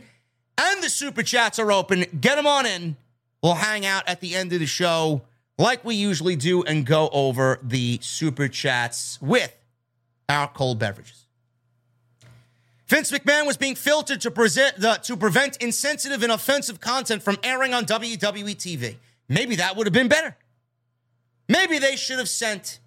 And 0.58 0.82
the 0.82 0.90
super 0.90 1.22
chats 1.22 1.58
are 1.58 1.72
open. 1.72 2.04
Get 2.20 2.36
them 2.36 2.46
on 2.46 2.66
in. 2.66 2.96
We'll 3.42 3.54
hang 3.54 3.86
out 3.86 4.06
at 4.06 4.20
the 4.20 4.34
end 4.34 4.52
of 4.52 4.60
the 4.60 4.66
show 4.66 5.22
like 5.58 5.84
we 5.84 5.96
usually 5.96 6.36
do 6.36 6.62
and 6.62 6.86
go 6.86 7.08
over 7.12 7.58
the 7.62 7.98
super 8.00 8.48
chats 8.48 9.18
with 9.20 9.54
our 10.28 10.48
cold 10.48 10.78
beverages. 10.78 11.26
Vince 12.86 13.10
McMahon 13.10 13.46
was 13.46 13.58
being 13.58 13.74
filtered 13.74 14.20
to, 14.22 14.30
present, 14.30 14.76
the, 14.76 14.94
to 15.02 15.16
prevent 15.16 15.58
insensitive 15.58 16.22
and 16.22 16.32
offensive 16.32 16.80
content 16.80 17.22
from 17.22 17.36
airing 17.42 17.74
on 17.74 17.84
WWE 17.84 18.56
TV. 18.56 18.96
Maybe 19.28 19.56
that 19.56 19.76
would 19.76 19.86
have 19.86 19.92
been 19.92 20.08
better. 20.08 20.36
Maybe 21.48 21.78
they 21.78 21.96
should 21.96 22.18
have 22.18 22.30
sent 22.30 22.78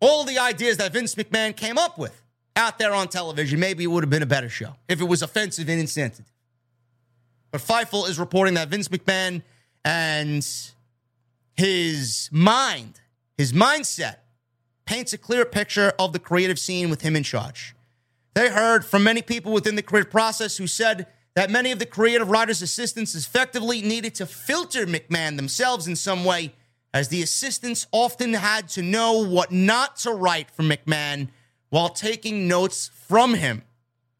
all 0.00 0.24
the 0.24 0.38
ideas 0.38 0.76
that 0.76 0.92
Vince 0.92 1.16
McMahon 1.16 1.56
came 1.56 1.78
up 1.78 1.98
with 1.98 2.22
out 2.54 2.78
there 2.78 2.94
on 2.94 3.08
television. 3.08 3.58
Maybe 3.58 3.84
it 3.84 3.88
would 3.88 4.04
have 4.04 4.10
been 4.10 4.22
a 4.22 4.26
better 4.26 4.48
show 4.48 4.74
if 4.88 5.00
it 5.00 5.04
was 5.04 5.22
offensive 5.22 5.68
and 5.68 5.80
insensitive. 5.80 6.32
But 7.50 7.60
Fightful 7.60 8.08
is 8.08 8.18
reporting 8.18 8.54
that 8.54 8.68
Vince 8.68 8.88
McMahon 8.88 9.42
and 9.84 10.46
his 11.56 12.28
mind, 12.32 13.00
his 13.36 13.52
mindset, 13.52 14.16
paints 14.84 15.12
a 15.12 15.18
clear 15.18 15.44
picture 15.44 15.92
of 15.98 16.12
the 16.12 16.18
creative 16.18 16.58
scene 16.58 16.90
with 16.90 17.02
him 17.02 17.14
in 17.14 17.22
charge. 17.22 17.74
They 18.34 18.48
heard 18.48 18.84
from 18.84 19.04
many 19.04 19.22
people 19.22 19.52
within 19.52 19.76
the 19.76 19.82
creative 19.82 20.10
process 20.10 20.56
who 20.56 20.66
said 20.66 21.06
that 21.34 21.50
many 21.50 21.70
of 21.70 21.78
the 21.78 21.86
creative 21.86 22.28
writers' 22.28 22.62
assistants 22.62 23.14
effectively 23.14 23.82
needed 23.82 24.14
to 24.16 24.26
filter 24.26 24.86
McMahon 24.86 25.36
themselves 25.36 25.86
in 25.86 25.96
some 25.96 26.24
way, 26.24 26.54
as 26.92 27.08
the 27.08 27.22
assistants 27.22 27.86
often 27.92 28.34
had 28.34 28.68
to 28.70 28.82
know 28.82 29.24
what 29.24 29.52
not 29.52 29.96
to 29.96 30.10
write 30.10 30.50
for 30.50 30.62
McMahon 30.62 31.28
while 31.68 31.88
taking 31.88 32.48
notes 32.48 32.90
from 33.06 33.34
him. 33.34 33.62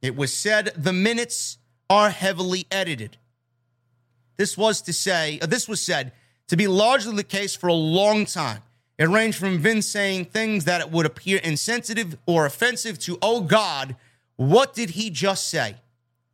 It 0.02 0.16
was 0.16 0.32
said 0.32 0.72
the 0.76 0.92
minutes 0.92 1.58
are 1.88 2.10
heavily 2.10 2.66
edited. 2.70 3.16
This 4.36 4.56
was 4.56 4.80
to 4.82 4.92
say, 4.92 5.38
uh, 5.40 5.46
this 5.46 5.68
was 5.68 5.82
said 5.82 6.12
to 6.50 6.56
be 6.56 6.66
largely 6.66 7.14
the 7.14 7.22
case 7.22 7.54
for 7.54 7.68
a 7.68 7.72
long 7.72 8.24
time. 8.24 8.60
It 8.98 9.08
ranged 9.08 9.38
from 9.38 9.60
Vince 9.60 9.86
saying 9.86 10.24
things 10.26 10.64
that 10.64 10.90
would 10.90 11.06
appear 11.06 11.38
insensitive 11.38 12.18
or 12.26 12.44
offensive 12.44 12.98
to, 13.00 13.18
oh 13.22 13.40
God, 13.40 13.94
what 14.34 14.74
did 14.74 14.90
he 14.90 15.10
just 15.10 15.48
say? 15.48 15.76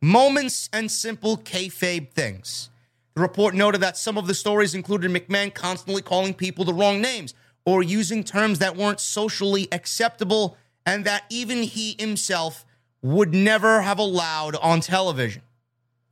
Moments 0.01 0.71
and 0.73 0.91
simple 0.91 1.37
kayfabe 1.37 2.13
things. 2.13 2.71
The 3.15 3.21
report 3.21 3.55
noted 3.55 3.83
that 3.83 3.99
some 3.99 4.17
of 4.17 4.27
the 4.27 4.33
stories 4.33 4.75
included 4.75 5.11
McMahon 5.11 5.53
constantly 5.53 6.01
calling 6.01 6.33
people 6.33 6.65
the 6.65 6.73
wrong 6.73 7.03
names 7.03 7.35
or 7.67 7.83
using 7.83 8.25
terms 8.25 8.59
that 8.59 8.75
weren't 8.75 9.01
socially 9.01 9.69
acceptable 9.71 10.57
and 10.87 11.05
that 11.05 11.25
even 11.29 11.63
he 11.63 11.95
himself 11.99 12.65
would 13.03 13.35
never 13.35 13.83
have 13.83 13.99
allowed 13.99 14.57
on 14.57 14.81
television. 14.81 15.43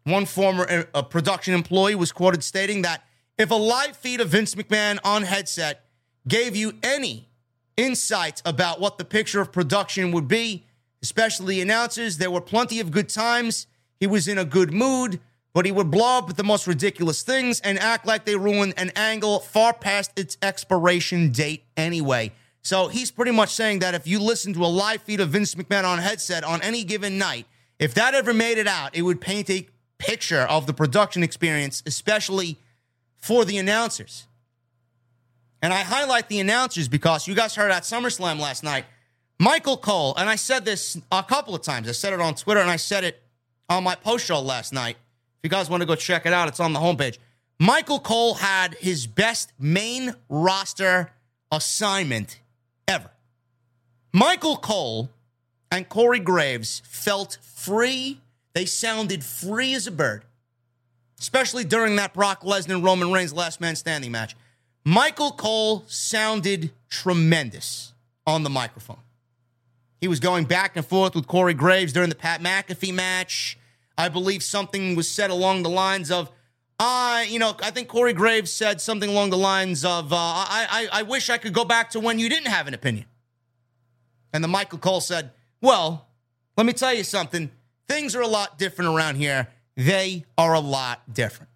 One 0.03 0.27
former 0.27 0.89
uh, 0.93 1.01
production 1.01 1.55
employee 1.55 1.95
was 1.95 2.13
quoted 2.13 2.45
stating 2.45 2.83
that 2.83 3.03
if 3.37 3.51
a 3.51 3.55
live 3.55 3.97
feed 3.97 4.21
of 4.21 4.29
Vince 4.29 4.55
McMahon 4.55 4.99
on 5.05 5.23
headset 5.25 5.85
gave 6.27 6.55
you 6.55 6.75
any 6.83 7.29
insight 7.77 8.41
about 8.45 8.81
what 8.81 8.99
the 8.99 9.05
picture 9.05 9.41
of 9.41 9.53
production 9.53 10.13
would 10.13 10.29
be, 10.29 10.67
especially 11.03 11.61
announcers, 11.61 12.19
there 12.19 12.31
were 12.31 12.41
plenty 12.41 12.81
of 12.81 12.91
good 12.91 13.09
times. 13.09 13.67
He 13.99 14.07
was 14.07 14.29
in 14.29 14.39
a 14.39 14.45
good 14.45 14.73
mood, 14.73 15.21
but 15.53 15.67
he 15.67 15.73
would 15.73 15.91
blow 15.91 16.19
up 16.19 16.31
at 16.31 16.37
the 16.37 16.45
most 16.45 16.67
ridiculous 16.67 17.23
things 17.23 17.61
and 17.61 17.79
act 17.79 18.07
like 18.07 18.25
they 18.25 18.37
ruined 18.37 18.75
an 18.77 18.91
angle 18.95 19.41
far 19.41 19.73
past 19.73 20.13
its 20.17 20.37
expiration 20.41 21.31
date 21.31 21.65
anyway. 21.77 22.33
So 22.63 22.89
he's 22.89 23.11
pretty 23.11 23.33
much 23.33 23.51
saying 23.51 23.81
that 23.81 23.95
if 23.95 24.07
you 24.07 24.21
listen 24.21 24.55
to 24.55 24.65
a 24.65 24.67
live 24.67 25.03
feed 25.03 25.21
of 25.21 25.31
Vince 25.31 25.55
McMahon 25.55 25.85
on 25.85 25.99
headset 25.99 26.45
on 26.45 26.63
any 26.63 26.85
given 26.85 27.19
night, 27.19 27.47
if 27.79 27.93
that 27.95 28.15
ever 28.15 28.33
made 28.33 28.59
it 28.59 28.67
out, 28.67 28.95
it 28.95 29.03
would 29.03 29.21
paint 29.21 29.51
a 29.51 29.69
picture 29.99 30.43
of 30.43 30.67
the 30.67 30.73
production 30.73 31.23
experience, 31.23 31.83
especially 31.85 32.59
for 33.25 33.47
the 33.47 33.57
announcers. 33.57 34.27
And 35.63 35.73
I 35.73 35.79
highlight 35.79 36.29
the 36.29 36.41
announcers 36.41 36.89
because 36.89 37.27
you 37.27 37.35
guys 37.35 37.55
heard 37.55 37.71
at 37.71 37.85
SummerSlam 37.85 38.39
last 38.39 38.63
night. 38.63 38.85
Michael 39.39 39.79
Cole, 39.79 40.15
and 40.19 40.29
I 40.29 40.37
said 40.37 40.67
this 40.67 41.01
a 41.11 41.23
couple 41.23 41.55
of 41.55 41.63
times. 41.63 41.89
I 41.89 41.93
said 41.93 42.13
it 42.13 42.21
on 42.21 42.35
Twitter 42.35 42.61
and 42.61 42.71
I 42.71 42.77
said 42.77 43.03
it 43.03 43.23
on 43.71 43.83
my 43.83 43.95
post 43.95 44.27
show 44.27 44.41
last 44.41 44.75
night. 44.75 44.97
If 45.39 45.45
you 45.45 45.49
guys 45.49 45.71
want 45.71 45.81
to 45.81 45.87
go 45.87 45.95
check 45.95 46.27
it 46.27 46.35
out, 46.35 46.49
it's 46.49 46.61
on 46.61 46.75
the 46.75 46.81
homepage. 46.81 47.17
Michael 47.59 47.99
Cole 47.99 48.35
had 48.35 48.75
his 48.75 49.07
best 49.07 49.55
main 49.59 50.15
roster 50.29 51.11
assignment 51.51 52.41
ever. 52.87 53.11
Michael 54.13 54.59
Cole 54.59 55.09
and 55.71 55.89
Corey 55.89 56.21
Graves 56.21 56.83
felt 56.85 57.39
free. 57.41 58.21
They 58.53 58.67
sounded 58.67 59.25
free 59.25 59.73
as 59.73 59.87
a 59.87 59.91
bird 59.91 60.27
especially 61.25 61.65
during 61.65 61.97
that 61.97 62.13
Brock 62.13 62.43
Lesnar 62.43 62.85
Roman 62.85 63.11
Reigns 63.11 63.33
last 63.33 63.59
man 63.59 63.77
standing 63.77 64.13
match. 64.13 64.37
Michael 64.85 65.33
Cole 65.33 65.83
sounded 65.87 66.71
tremendous 66.91 67.95
on 68.27 68.43
the 68.43 68.51
microphone. 68.51 68.99
He 70.03 70.07
was 70.07 70.21
going 70.21 70.45
back 70.45 70.77
and 70.77 70.85
forth 70.85 71.15
with 71.15 71.27
Corey 71.27 71.55
Graves 71.55 71.95
during 71.95 72.11
the 72.11 72.15
Pat 72.15 72.43
McAfee 72.43 72.93
match. 72.93 73.59
I 73.97 74.11
believe 74.11 74.43
something 74.43 74.97
was 74.97 75.11
said 75.11 75.31
along 75.31 75.63
the 75.63 75.71
lines 75.71 76.11
of, 76.11 76.31
I, 76.79 77.23
uh, 77.23 77.33
you 77.33 77.39
know, 77.39 77.57
I 77.63 77.71
think 77.71 77.89
Corey 77.89 78.13
Graves 78.13 78.53
said 78.53 78.83
something 78.83 79.09
along 79.09 79.31
the 79.31 79.39
lines 79.39 79.83
of, 79.83 80.13
uh, 80.13 80.17
I, 80.17 80.89
I, 80.93 81.01
I 81.01 81.03
wish 81.05 81.31
I 81.31 81.39
could 81.39 81.55
go 81.55 81.65
back 81.65 81.89
to 81.93 82.01
when 82.01 82.19
you 82.19 82.29
didn't 82.29 82.49
have 82.49 82.69
an 82.69 82.75
opinion. 82.75 83.07
And 84.35 84.45
the 84.45 84.49
Michael 84.49 84.79
Cole 84.79 85.01
said, 85.01 85.31
well, 85.63 86.07
Let 86.59 86.67
me 86.67 86.75
tell 86.75 86.93
you 86.93 87.03
something. 87.03 87.51
Things 87.89 88.15
are 88.15 88.21
a 88.21 88.29
lot 88.29 88.59
different 88.59 88.95
around 88.95 89.17
here. 89.17 89.49
They 89.77 90.25
are 90.39 90.55
a 90.55 90.61
lot 90.61 91.13
different. 91.13 91.51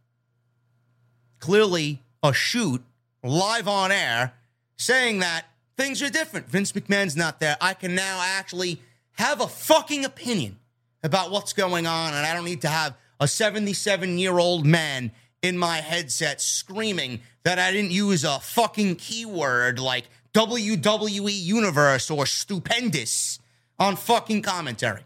Clearly, 1.38 2.02
a 2.22 2.32
shoot 2.32 2.82
live 3.22 3.68
on 3.68 3.92
air 3.92 4.34
saying 4.76 5.20
that 5.20 5.46
things 5.76 6.02
are 6.02 6.10
different. 6.10 6.48
Vince 6.48 6.72
McMahon's 6.72 7.16
not 7.16 7.40
there. 7.40 7.56
I 7.60 7.74
can 7.74 7.94
now 7.94 8.20
actually 8.22 8.82
have 9.12 9.40
a 9.40 9.48
fucking 9.48 10.04
opinion 10.04 10.58
about 11.02 11.30
what's 11.30 11.52
going 11.52 11.86
on, 11.86 12.14
and 12.14 12.26
I 12.26 12.34
don't 12.34 12.44
need 12.44 12.62
to 12.62 12.68
have 12.68 12.96
a 13.20 13.28
77 13.28 14.18
year 14.18 14.38
old 14.38 14.66
man 14.66 15.12
in 15.42 15.56
my 15.56 15.76
headset 15.76 16.40
screaming 16.40 17.20
that 17.44 17.58
I 17.58 17.70
didn't 17.72 17.92
use 17.92 18.24
a 18.24 18.40
fucking 18.40 18.96
keyword 18.96 19.78
like 19.78 20.08
WWE 20.34 21.32
Universe 21.32 22.10
or 22.10 22.26
stupendous 22.26 23.38
on 23.78 23.96
fucking 23.96 24.42
commentary. 24.42 25.02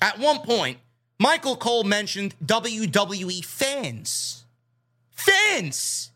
At 0.00 0.18
one 0.18 0.38
point, 0.40 0.78
Michael 1.20 1.54
Cole 1.54 1.84
mentioned 1.84 2.34
WWE 2.42 3.44
fans. 3.44 4.46
Fans! 5.10 6.12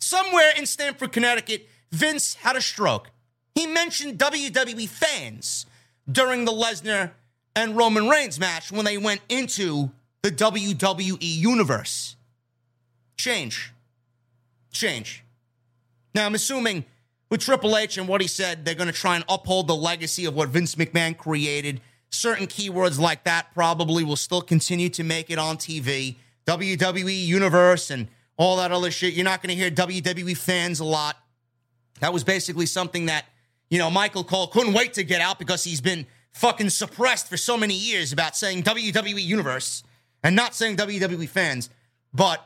Somewhere 0.00 0.50
in 0.58 0.66
Stamford, 0.66 1.12
Connecticut, 1.12 1.68
Vince 1.92 2.34
had 2.34 2.56
a 2.56 2.60
stroke. 2.60 3.12
He 3.54 3.68
mentioned 3.68 4.18
WWE 4.18 4.88
fans 4.88 5.66
during 6.10 6.44
the 6.44 6.52
Lesnar 6.52 7.12
and 7.54 7.76
Roman 7.76 8.08
Reigns 8.08 8.40
match 8.40 8.72
when 8.72 8.84
they 8.84 8.98
went 8.98 9.20
into 9.28 9.92
the 10.22 10.32
WWE 10.32 11.16
universe. 11.20 12.16
Change. 13.16 13.72
Change. 14.72 15.22
Now, 16.12 16.26
I'm 16.26 16.34
assuming 16.34 16.84
with 17.30 17.40
Triple 17.40 17.76
H 17.76 17.98
and 17.98 18.08
what 18.08 18.20
he 18.20 18.26
said, 18.26 18.64
they're 18.64 18.74
going 18.74 18.88
to 18.88 18.92
try 18.92 19.14
and 19.14 19.24
uphold 19.28 19.68
the 19.68 19.76
legacy 19.76 20.24
of 20.24 20.34
what 20.34 20.48
Vince 20.48 20.74
McMahon 20.74 21.16
created. 21.16 21.80
Certain 22.14 22.46
keywords 22.46 22.98
like 22.98 23.24
that 23.24 23.52
probably 23.54 24.04
will 24.04 24.16
still 24.16 24.42
continue 24.42 24.88
to 24.90 25.02
make 25.04 25.30
it 25.30 25.38
on 25.38 25.56
TV. 25.56 26.16
WWE 26.46 27.26
Universe 27.26 27.90
and 27.90 28.08
all 28.36 28.56
that 28.56 28.72
other 28.72 28.90
shit. 28.90 29.14
You're 29.14 29.24
not 29.24 29.42
going 29.42 29.56
to 29.56 29.60
hear 29.60 29.70
WWE 29.70 30.36
fans 30.36 30.80
a 30.80 30.84
lot. 30.84 31.16
That 32.00 32.12
was 32.12 32.24
basically 32.24 32.66
something 32.66 33.06
that, 33.06 33.26
you 33.70 33.78
know, 33.78 33.90
Michael 33.90 34.24
Cole 34.24 34.48
couldn't 34.48 34.74
wait 34.74 34.94
to 34.94 35.04
get 35.04 35.20
out 35.20 35.38
because 35.38 35.64
he's 35.64 35.80
been 35.80 36.06
fucking 36.32 36.70
suppressed 36.70 37.28
for 37.28 37.36
so 37.36 37.56
many 37.56 37.74
years 37.74 38.12
about 38.12 38.36
saying 38.36 38.62
WWE 38.64 39.22
Universe 39.22 39.82
and 40.22 40.34
not 40.34 40.54
saying 40.54 40.76
WWE 40.76 41.28
fans. 41.28 41.70
But 42.12 42.44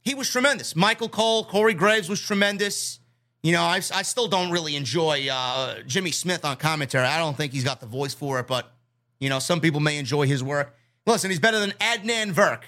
he 0.00 0.14
was 0.14 0.30
tremendous. 0.30 0.76
Michael 0.76 1.08
Cole, 1.08 1.44
Corey 1.44 1.74
Graves 1.74 2.08
was 2.08 2.20
tremendous. 2.20 3.00
You 3.42 3.52
know, 3.52 3.62
I, 3.62 3.76
I 3.76 4.02
still 4.02 4.28
don't 4.28 4.50
really 4.50 4.76
enjoy 4.76 5.28
uh, 5.30 5.80
Jimmy 5.86 6.12
Smith 6.12 6.44
on 6.44 6.56
commentary. 6.56 7.06
I 7.06 7.18
don't 7.18 7.36
think 7.36 7.52
he's 7.52 7.64
got 7.64 7.80
the 7.80 7.86
voice 7.86 8.14
for 8.14 8.40
it, 8.40 8.46
but, 8.46 8.72
you 9.18 9.28
know, 9.28 9.38
some 9.38 9.60
people 9.60 9.80
may 9.80 9.98
enjoy 9.98 10.26
his 10.26 10.42
work. 10.42 10.74
Listen, 11.06 11.30
he's 11.30 11.40
better 11.40 11.60
than 11.60 11.70
Adnan 11.72 12.32
Virk. 12.32 12.62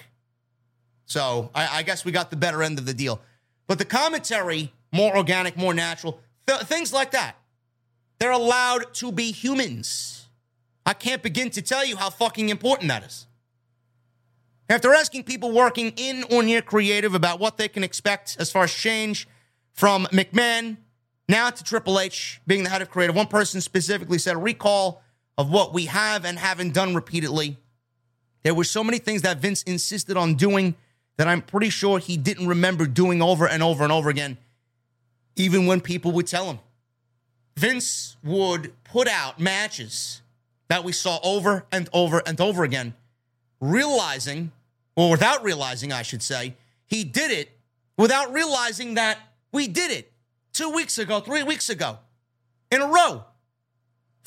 So 1.05 1.51
I, 1.55 1.79
I 1.79 1.83
guess 1.83 2.05
we 2.05 2.11
got 2.11 2.29
the 2.29 2.35
better 2.35 2.61
end 2.63 2.79
of 2.79 2.85
the 2.85 2.93
deal. 2.93 3.21
But 3.67 3.77
the 3.79 3.85
commentary, 3.85 4.73
more 4.91 5.15
organic, 5.15 5.57
more 5.57 5.73
natural, 5.73 6.19
th- 6.47 6.61
things 6.61 6.93
like 6.93 7.11
that. 7.11 7.35
They're 8.19 8.31
allowed 8.31 8.93
to 8.95 9.11
be 9.11 9.31
humans. 9.31 10.27
I 10.85 10.93
can't 10.93 11.21
begin 11.21 11.49
to 11.51 11.61
tell 11.61 11.85
you 11.85 11.97
how 11.97 12.09
fucking 12.09 12.49
important 12.49 12.89
that 12.89 13.03
is. 13.03 13.27
After 14.69 14.93
asking 14.93 15.23
people 15.23 15.51
working 15.51 15.93
in 15.95 16.23
or 16.29 16.43
near 16.43 16.61
creative 16.61 17.13
about 17.13 17.39
what 17.39 17.57
they 17.57 17.67
can 17.67 17.83
expect 17.83 18.35
as 18.39 18.51
far 18.51 18.65
as 18.65 18.73
change, 18.73 19.27
from 19.77 20.07
McMahon 20.07 20.77
now 21.29 21.51
to 21.51 21.63
Triple 21.63 21.99
H 21.99 22.41
being 22.47 22.63
the 22.63 22.69
head 22.69 22.81
of 22.81 22.89
creative. 22.89 23.15
One 23.15 23.27
person 23.27 23.61
specifically 23.61 24.17
said 24.17 24.35
a 24.35 24.39
recall 24.39 25.03
of 25.37 25.51
what 25.51 25.73
we 25.73 25.85
have 25.85 26.25
and 26.25 26.39
haven't 26.39 26.73
done 26.73 26.95
repeatedly. 26.95 27.57
There 28.43 28.53
were 28.53 28.63
so 28.63 28.83
many 28.83 28.97
things 28.97 29.21
that 29.23 29.37
Vince 29.37 29.63
insisted 29.63 30.17
on 30.17 30.35
doing 30.35 30.75
that 31.17 31.27
I'm 31.27 31.41
pretty 31.41 31.69
sure 31.69 31.99
he 31.99 32.17
didn't 32.17 32.47
remember 32.47 32.85
doing 32.85 33.21
over 33.21 33.47
and 33.47 33.61
over 33.61 33.83
and 33.83 33.91
over 33.91 34.09
again, 34.09 34.37
even 35.35 35.65
when 35.65 35.81
people 35.81 36.11
would 36.13 36.27
tell 36.27 36.45
him. 36.45 36.59
Vince 37.55 38.17
would 38.23 38.71
put 38.83 39.07
out 39.07 39.39
matches 39.39 40.21
that 40.67 40.83
we 40.83 40.91
saw 40.91 41.19
over 41.23 41.65
and 41.71 41.89
over 41.91 42.21
and 42.25 42.39
over 42.39 42.63
again, 42.63 42.93
realizing, 43.59 44.51
or 44.95 45.09
without 45.09 45.43
realizing, 45.43 45.91
I 45.91 46.03
should 46.03 46.21
say, 46.21 46.55
he 46.85 47.03
did 47.03 47.31
it 47.31 47.49
without 47.97 48.31
realizing 48.31 48.93
that 48.93 49.17
we 49.51 49.67
did 49.67 49.91
it 49.91 50.11
two 50.53 50.69
weeks 50.69 50.97
ago, 50.97 51.19
three 51.19 51.43
weeks 51.43 51.69
ago, 51.69 51.97
in 52.71 52.81
a 52.81 52.87
row. 52.87 53.23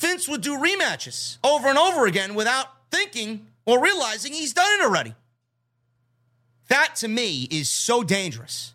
Vince 0.01 0.27
would 0.27 0.41
do 0.41 0.57
rematches 0.57 1.37
over 1.43 1.67
and 1.67 1.77
over 1.77 2.07
again 2.07 2.33
without 2.33 2.65
thinking 2.89 3.45
or 3.65 3.81
realizing 3.81 4.33
he's 4.33 4.53
done 4.53 4.79
it 4.79 4.83
already. 4.83 5.13
That 6.69 6.95
to 6.97 7.07
me 7.07 7.47
is 7.51 7.69
so 7.69 8.03
dangerous. 8.03 8.73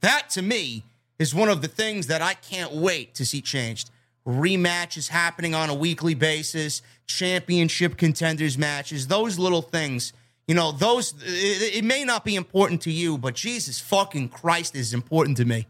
That 0.00 0.30
to 0.30 0.42
me 0.42 0.84
is 1.18 1.34
one 1.34 1.48
of 1.48 1.60
the 1.60 1.68
things 1.68 2.06
that 2.06 2.22
I 2.22 2.34
can't 2.34 2.72
wait 2.72 3.14
to 3.16 3.26
see 3.26 3.40
changed. 3.40 3.90
Rematches 4.26 5.08
happening 5.08 5.54
on 5.54 5.70
a 5.70 5.74
weekly 5.74 6.14
basis, 6.14 6.82
championship 7.06 7.96
contenders 7.96 8.56
matches, 8.56 9.08
those 9.08 9.38
little 9.38 9.62
things 9.62 10.12
you 10.46 10.54
know, 10.54 10.72
those, 10.72 11.14
it, 11.24 11.76
it, 11.76 11.84
may 11.84 12.04
not 12.04 12.22
be 12.24 12.36
important 12.36 12.82
to 12.82 12.90
you, 12.90 13.16
but 13.16 13.34
Jesus 13.34 13.80
fucking 13.80 14.28
Christ 14.28 14.76
is 14.76 14.92
important 14.92 15.38
to 15.38 15.46
me. 15.46 15.66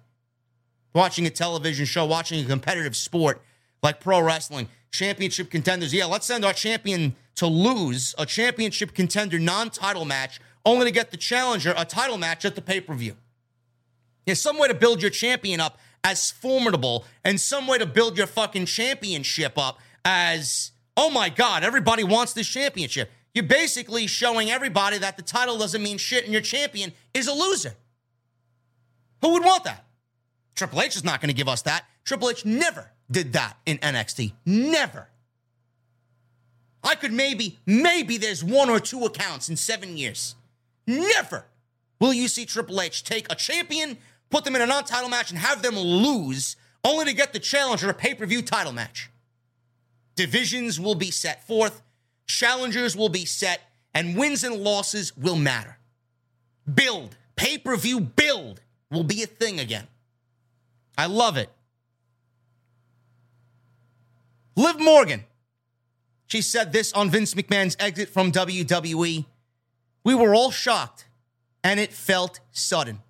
Watching 0.92 1.26
a 1.26 1.30
television 1.30 1.86
show, 1.86 2.04
watching 2.04 2.44
a 2.44 2.48
competitive 2.48 2.96
sport 2.96 3.40
like 3.84 4.00
pro 4.00 4.20
wrestling, 4.20 4.68
championship 4.90 5.50
contenders. 5.50 5.92
Yeah, 5.94 6.06
let's 6.06 6.26
send 6.26 6.44
our 6.44 6.54
champion 6.54 7.14
to 7.36 7.46
lose 7.46 8.14
a 8.18 8.26
championship 8.26 8.94
contender 8.94 9.38
non 9.38 9.70
title 9.70 10.04
match, 10.06 10.40
only 10.64 10.86
to 10.86 10.90
get 10.90 11.10
the 11.10 11.16
challenger 11.16 11.74
a 11.76 11.84
title 11.84 12.18
match 12.18 12.44
at 12.44 12.54
the 12.54 12.62
pay 12.62 12.80
per 12.80 12.94
view. 12.94 13.14
There's 14.24 14.40
some 14.40 14.58
way 14.58 14.68
to 14.68 14.74
build 14.74 15.02
your 15.02 15.10
champion 15.10 15.60
up 15.60 15.78
as 16.02 16.30
formidable 16.30 17.04
and 17.24 17.38
some 17.40 17.66
way 17.66 17.78
to 17.78 17.86
build 17.86 18.16
your 18.16 18.26
fucking 18.26 18.66
championship 18.66 19.58
up 19.58 19.78
as, 20.04 20.72
oh 20.96 21.10
my 21.10 21.28
God, 21.28 21.62
everybody 21.62 22.04
wants 22.04 22.32
this 22.32 22.48
championship. 22.48 23.10
You're 23.34 23.44
basically 23.44 24.06
showing 24.06 24.50
everybody 24.50 24.96
that 24.98 25.16
the 25.16 25.22
title 25.22 25.58
doesn't 25.58 25.82
mean 25.82 25.98
shit 25.98 26.24
and 26.24 26.32
your 26.32 26.42
champion 26.42 26.92
is 27.12 27.26
a 27.26 27.34
loser. 27.34 27.74
Who 29.20 29.32
would 29.32 29.44
want 29.44 29.64
that? 29.64 29.84
Triple 30.54 30.80
H 30.80 30.96
is 30.96 31.04
not 31.04 31.20
going 31.20 31.30
to 31.30 31.34
give 31.34 31.48
us 31.48 31.62
that. 31.62 31.84
Triple 32.04 32.30
H 32.30 32.44
never 32.44 32.90
did 33.10 33.32
that 33.34 33.56
in 33.66 33.78
NXT. 33.78 34.32
Never. 34.44 35.08
I 36.82 36.94
could 36.94 37.12
maybe, 37.12 37.58
maybe 37.66 38.18
there's 38.18 38.44
one 38.44 38.68
or 38.68 38.78
two 38.80 39.04
accounts 39.04 39.48
in 39.48 39.56
seven 39.56 39.96
years. 39.96 40.34
Never 40.86 41.46
will 41.98 42.12
you 42.12 42.28
see 42.28 42.44
Triple 42.44 42.80
H 42.80 43.04
take 43.04 43.30
a 43.30 43.34
champion, 43.34 43.96
put 44.28 44.44
them 44.44 44.54
in 44.54 44.62
a 44.62 44.66
non 44.66 44.84
title 44.84 45.08
match, 45.08 45.30
and 45.30 45.38
have 45.38 45.62
them 45.62 45.78
lose 45.78 46.56
only 46.84 47.06
to 47.06 47.14
get 47.14 47.32
the 47.32 47.38
challenger 47.38 47.88
a 47.88 47.94
pay 47.94 48.14
per 48.14 48.26
view 48.26 48.42
title 48.42 48.72
match. 48.72 49.10
Divisions 50.14 50.78
will 50.78 50.94
be 50.94 51.10
set 51.10 51.46
forth 51.46 51.82
challengers 52.26 52.96
will 52.96 53.08
be 53.08 53.24
set, 53.24 53.60
and 53.92 54.16
wins 54.16 54.44
and 54.44 54.56
losses 54.56 55.16
will 55.16 55.36
matter. 55.36 55.78
Build, 56.72 57.16
pay 57.36 57.58
per 57.58 57.76
view 57.76 58.00
build 58.00 58.60
will 58.90 59.04
be 59.04 59.22
a 59.22 59.26
thing 59.26 59.60
again. 59.60 59.86
I 60.96 61.06
love 61.06 61.36
it. 61.36 61.50
Liv 64.56 64.78
Morgan. 64.78 65.24
She 66.26 66.42
said 66.42 66.72
this 66.72 66.92
on 66.92 67.10
Vince 67.10 67.34
McMahon's 67.34 67.76
exit 67.78 68.08
from 68.08 68.32
WWE. 68.32 69.26
We 70.04 70.14
were 70.14 70.34
all 70.34 70.50
shocked, 70.50 71.06
and 71.62 71.78
it 71.78 71.92
felt 71.92 72.40
sudden. 72.50 73.00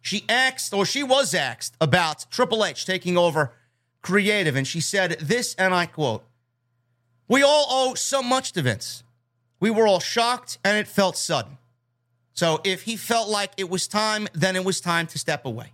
She 0.00 0.24
asked, 0.28 0.74
or 0.74 0.84
she 0.84 1.02
was 1.02 1.34
asked, 1.34 1.76
about 1.80 2.26
Triple 2.30 2.64
H 2.64 2.84
taking 2.84 3.16
over 3.16 3.52
creative, 4.02 4.56
and 4.56 4.66
she 4.66 4.80
said 4.80 5.12
this, 5.20 5.54
and 5.54 5.74
I 5.74 5.86
quote 5.86 6.24
we 7.32 7.42
all 7.42 7.66
owe 7.70 7.94
so 7.94 8.22
much 8.22 8.52
to 8.52 8.60
Vince. 8.62 9.04
We 9.58 9.70
were 9.70 9.86
all 9.86 10.00
shocked 10.00 10.58
and 10.62 10.76
it 10.76 10.86
felt 10.86 11.16
sudden. 11.16 11.56
So 12.34 12.60
if 12.62 12.82
he 12.82 12.94
felt 12.94 13.30
like 13.30 13.52
it 13.56 13.70
was 13.70 13.88
time, 13.88 14.28
then 14.34 14.54
it 14.54 14.66
was 14.66 14.82
time 14.82 15.06
to 15.06 15.18
step 15.18 15.46
away. 15.46 15.72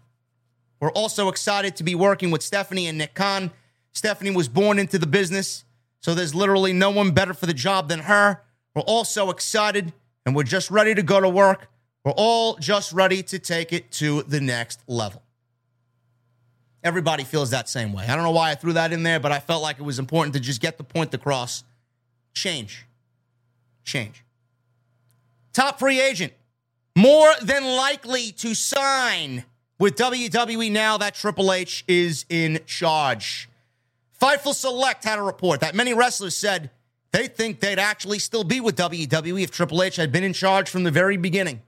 We're 0.78 0.92
also 0.92 1.28
excited 1.28 1.74
to 1.74 1.82
be 1.82 1.96
working 1.96 2.30
with 2.30 2.42
Stephanie 2.42 2.86
and 2.86 2.96
Nick 2.96 3.14
Khan. 3.14 3.50
Stephanie 3.92 4.30
was 4.30 4.48
born 4.48 4.78
into 4.78 4.98
the 4.98 5.06
business, 5.06 5.64
so 6.00 6.14
there's 6.14 6.34
literally 6.34 6.72
no 6.72 6.90
one 6.90 7.10
better 7.10 7.34
for 7.34 7.46
the 7.46 7.54
job 7.54 7.88
than 7.88 8.00
her. 8.00 8.42
We're 8.74 8.82
all 8.82 9.04
so 9.04 9.30
excited 9.30 9.92
and 10.24 10.36
we're 10.36 10.44
just 10.44 10.70
ready 10.70 10.94
to 10.94 11.02
go 11.02 11.20
to 11.20 11.28
work. 11.28 11.68
We're 12.04 12.12
all 12.12 12.56
just 12.56 12.92
ready 12.92 13.22
to 13.24 13.38
take 13.38 13.72
it 13.72 13.90
to 13.92 14.22
the 14.22 14.40
next 14.40 14.80
level. 14.86 15.22
Everybody 16.84 17.24
feels 17.24 17.50
that 17.50 17.68
same 17.68 17.92
way. 17.92 18.04
I 18.06 18.14
don't 18.14 18.24
know 18.24 18.30
why 18.30 18.50
I 18.50 18.54
threw 18.54 18.74
that 18.74 18.92
in 18.92 19.02
there, 19.02 19.18
but 19.18 19.32
I 19.32 19.40
felt 19.40 19.62
like 19.62 19.78
it 19.78 19.82
was 19.82 19.98
important 19.98 20.34
to 20.34 20.40
just 20.40 20.60
get 20.60 20.78
the 20.78 20.84
point 20.84 21.12
across. 21.12 21.64
Change. 22.34 22.86
Change. 23.84 24.24
Top 25.52 25.78
free 25.78 26.00
agent. 26.00 26.32
More 26.94 27.32
than 27.42 27.64
likely 27.64 28.32
to 28.32 28.54
sign 28.54 29.44
with 29.78 29.96
WWE 29.96 30.70
now 30.70 30.98
that 30.98 31.14
Triple 31.14 31.52
H 31.52 31.84
is 31.88 32.24
in 32.28 32.60
charge. 32.66 33.47
Fightful 34.20 34.54
Select 34.54 35.04
had 35.04 35.18
a 35.18 35.22
report 35.22 35.60
that 35.60 35.74
many 35.74 35.94
wrestlers 35.94 36.36
said 36.36 36.70
They 37.12 37.28
think 37.28 37.60
they'd 37.60 37.78
actually 37.78 38.18
still 38.18 38.44
be 38.44 38.60
with 38.60 38.76
WWE 38.76 39.42
if 39.42 39.50
Triple 39.50 39.82
H 39.82 39.96
had 39.96 40.12
been 40.12 40.24
in 40.24 40.32
charge 40.32 40.68
from 40.68 40.82
the 40.82 40.90
very 40.90 41.16
beginning. 41.16 41.62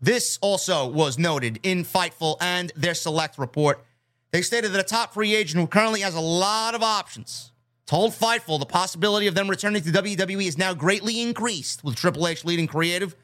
This 0.00 0.38
also 0.40 0.86
was 0.86 1.18
noted 1.18 1.58
in 1.64 1.84
Fightful 1.84 2.36
and 2.40 2.72
their 2.76 2.94
select 2.94 3.38
report. 3.38 3.84
They 4.30 4.42
stated 4.42 4.72
that 4.72 4.80
a 4.80 4.84
top 4.84 5.14
free 5.14 5.34
agent 5.34 5.60
who 5.60 5.66
currently 5.66 6.00
has 6.02 6.14
a 6.14 6.20
lot 6.20 6.74
of 6.74 6.82
options 6.82 7.52
told 7.86 8.12
Fightful 8.12 8.60
the 8.60 8.66
possibility 8.66 9.26
of 9.26 9.34
them 9.34 9.48
returning 9.48 9.82
to 9.82 9.90
WWE 9.90 10.46
is 10.46 10.58
now 10.58 10.74
greatly 10.74 11.20
increased 11.20 11.82
with 11.82 11.96
Triple 11.96 12.28
H 12.28 12.44
leading 12.44 12.66
creative 12.66 13.16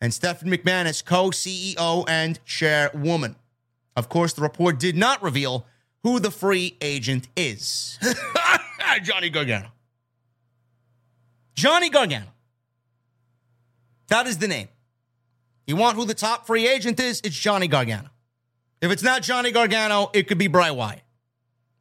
and 0.00 0.14
Stephanie 0.14 0.56
McMahon 0.56 0.86
as 0.86 1.02
co 1.02 1.30
CEO 1.30 2.04
and 2.08 2.42
chairwoman. 2.46 3.36
Of 3.94 4.08
course, 4.08 4.32
the 4.32 4.42
report 4.42 4.78
did 4.78 4.96
not 4.96 5.22
reveal 5.22 5.66
who 6.02 6.18
the 6.20 6.30
free 6.30 6.76
agent 6.80 7.28
is 7.36 7.98
Johnny 9.02 9.30
Gargano. 9.30 9.68
Johnny 11.54 11.90
Gargano. 11.90 12.26
That 14.08 14.26
is 14.26 14.38
the 14.38 14.48
name. 14.48 14.68
You 15.66 15.76
want 15.76 15.96
who 15.96 16.04
the 16.04 16.14
top 16.14 16.46
free 16.46 16.68
agent 16.68 16.98
is? 17.00 17.20
It's 17.24 17.36
Johnny 17.36 17.68
Gargano. 17.68 18.08
If 18.80 18.90
it's 18.90 19.02
not 19.02 19.22
Johnny 19.22 19.52
Gargano, 19.52 20.10
it 20.12 20.26
could 20.26 20.38
be 20.38 20.48
Bray 20.48 20.70
Wyatt. 20.70 21.02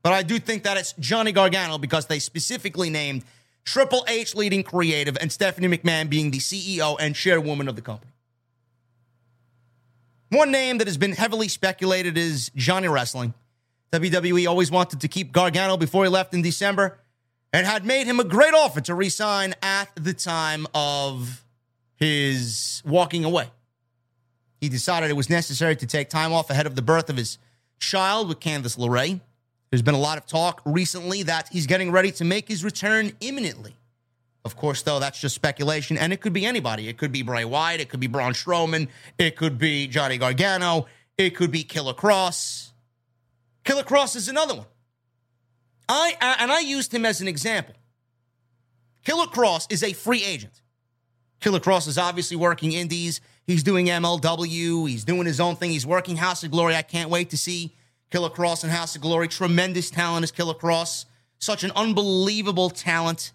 But 0.04 0.14
I 0.14 0.24
do 0.24 0.40
think 0.40 0.64
that 0.64 0.78
it's 0.78 0.94
Johnny 0.94 1.32
Gargano 1.32 1.78
because 1.78 2.06
they 2.06 2.20
specifically 2.20 2.90
named 2.90 3.24
Triple 3.66 4.06
H 4.08 4.36
leading 4.36 4.64
creative 4.64 5.18
and 5.20 5.32
Stephanie 5.32 5.68
McMahon 5.68 6.10
being 6.10 6.32
the 6.32 6.40
CEO 6.40 6.96
and 7.00 7.16
chairwoman 7.16 7.68
of 7.68 7.76
the 7.76 7.82
company. 7.82 8.12
One 10.30 10.52
name 10.52 10.78
that 10.78 10.88
has 10.88 10.98
been 10.98 11.12
heavily 11.12 11.48
speculated 11.48 12.18
is 12.18 12.52
Johnny 12.56 12.88
Wrestling. 12.88 13.34
WWE 13.92 14.48
always 14.48 14.72
wanted 14.72 15.02
to 15.02 15.08
keep 15.08 15.32
Gargano 15.32 15.78
before 15.78 16.04
he 16.04 16.10
left 16.10 16.34
in 16.34 16.42
December 16.42 17.00
and 17.52 17.68
had 17.68 17.86
made 17.86 18.08
him 18.08 18.20
a 18.20 18.24
great 18.24 18.54
offer 18.54 18.80
to 18.82 18.96
resign 18.96 19.54
at 19.62 19.90
the 19.96 20.14
time 20.14 20.66
of 20.74 21.44
his 21.96 22.82
walking 22.86 23.26
away. 23.26 23.50
He 24.62 24.70
decided 24.70 25.10
it 25.10 25.16
was 25.16 25.30
necessary 25.30 25.76
to 25.76 25.86
take 25.86 26.10
time 26.10 26.32
off 26.32 26.50
ahead 26.50 26.68
of 26.68 26.76
the 26.76 26.82
birth 26.82 27.10
of 27.10 27.18
his 27.18 27.38
child 27.80 28.30
with 28.30 28.40
Candice 28.40 28.78
LeRae. 28.78 29.20
There's 29.70 29.82
been 29.82 29.96
a 29.96 30.00
lot 30.00 30.18
of 30.18 30.26
talk 30.26 30.62
recently 30.66 31.24
that 31.24 31.50
he's 31.50 31.66
getting 31.66 31.92
ready 31.92 32.12
to 32.14 32.24
make 32.24 32.48
his 32.48 32.64
return 32.64 33.12
imminently. 33.20 33.76
Of 34.44 34.56
course, 34.56 34.82
though, 34.82 35.00
that's 35.00 35.20
just 35.20 35.36
speculation, 35.36 35.98
and 35.98 36.12
it 36.12 36.22
could 36.22 36.34
be 36.34 36.46
anybody. 36.46 36.88
It 36.88 36.98
could 36.98 37.12
be 37.12 37.22
Bray 37.22 37.46
Wyatt, 37.46 37.80
it 37.80 37.90
could 37.90 38.00
be 38.00 38.08
Braun 38.08 38.34
Strowman, 38.34 38.88
it 39.18 39.36
could 39.36 39.58
be 39.58 39.88
Johnny 39.88 40.18
Gargano, 40.18 40.88
it 41.18 41.32
could 41.32 41.52
be 41.52 41.64
Killer 41.64 41.94
Kross. 41.94 42.61
Killer 43.64 43.84
Kross 43.84 44.16
is 44.16 44.28
another 44.28 44.56
one. 44.56 44.66
I 45.88 46.16
and 46.40 46.52
I 46.52 46.60
used 46.62 46.94
him 46.94 47.06
as 47.06 47.22
an 47.22 47.28
example. 47.28 47.76
Killer 49.04 49.26
Kross 49.26 49.72
is 49.72 49.84
a 49.84 49.94
free 49.94 50.24
agent. 50.24 50.62
Killer 51.40 51.60
Kross 51.60 51.88
is 51.88 51.98
obviously 51.98 52.38
working 52.38 52.72
indies. 52.72 53.20
He's 53.46 53.64
doing 53.64 53.88
MLW. 53.88 54.88
He's 54.88 55.04
doing 55.04 55.26
his 55.26 55.40
own 55.40 55.56
thing. 55.56 55.72
He's 55.72 55.86
working 55.86 56.18
House 56.18 56.44
of 56.44 56.52
Glory. 56.52 56.76
I 56.76 56.84
can't 56.84 57.10
wait 57.10 57.32
to 57.32 57.38
see 57.38 57.76
Killer 58.12 58.30
Kross 58.30 58.64
and 58.64 58.72
House 58.72 58.96
of 58.96 59.02
Glory. 59.02 59.28
Tremendous 59.28 59.90
talent 59.90 60.24
is 60.24 60.32
Killer 60.32 60.54
Kross. 60.54 61.06
Such 61.40 61.64
an 61.64 61.72
unbelievable 61.76 62.70
talent 62.70 63.32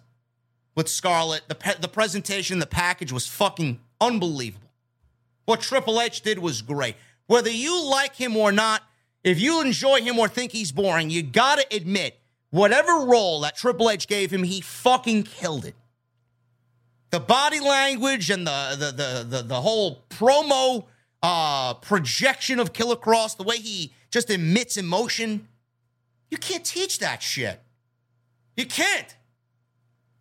with 0.75 0.87
Scarlett. 0.87 1.49
The, 1.49 1.55
pe- 1.55 1.79
the 1.79 1.89
presentation, 1.89 2.59
the 2.59 2.65
package 2.65 3.11
was 3.11 3.27
fucking 3.27 3.81
unbelievable. 3.99 4.71
What 5.45 5.59
Triple 5.59 5.99
H 5.99 6.21
did 6.21 6.39
was 6.39 6.61
great. 6.61 6.95
Whether 7.25 7.51
you 7.51 7.83
like 7.83 8.15
him 8.15 8.37
or 8.37 8.53
not, 8.53 8.81
if 9.27 9.39
you 9.39 9.61
enjoy 9.61 10.01
him 10.01 10.17
or 10.19 10.27
think 10.27 10.51
he's 10.51 10.71
boring, 10.71 11.09
you 11.09 11.23
gotta 11.23 11.65
admit, 11.71 12.19
whatever 12.49 13.05
role 13.05 13.41
that 13.41 13.57
Triple 13.57 13.89
H 13.89 14.07
gave 14.07 14.31
him, 14.31 14.43
he 14.43 14.61
fucking 14.61 15.23
killed 15.23 15.65
it 15.65 15.75
the 17.09 17.19
body 17.19 17.59
language 17.59 18.29
and 18.29 18.45
the 18.45 18.75
the 18.77 18.91
the 18.91 19.37
the, 19.37 19.43
the 19.43 19.61
whole 19.61 20.03
promo 20.09 20.85
uh, 21.23 21.73
projection 21.75 22.59
of 22.59 22.73
Killer 22.73 22.95
Kross, 22.95 23.37
the 23.37 23.43
way 23.43 23.57
he 23.57 23.93
just 24.11 24.29
emits 24.29 24.77
emotion, 24.77 25.47
you 26.29 26.37
can't 26.37 26.63
teach 26.63 26.99
that 26.99 27.21
shit. 27.23 27.59
You 28.55 28.65
can't. 28.65 29.15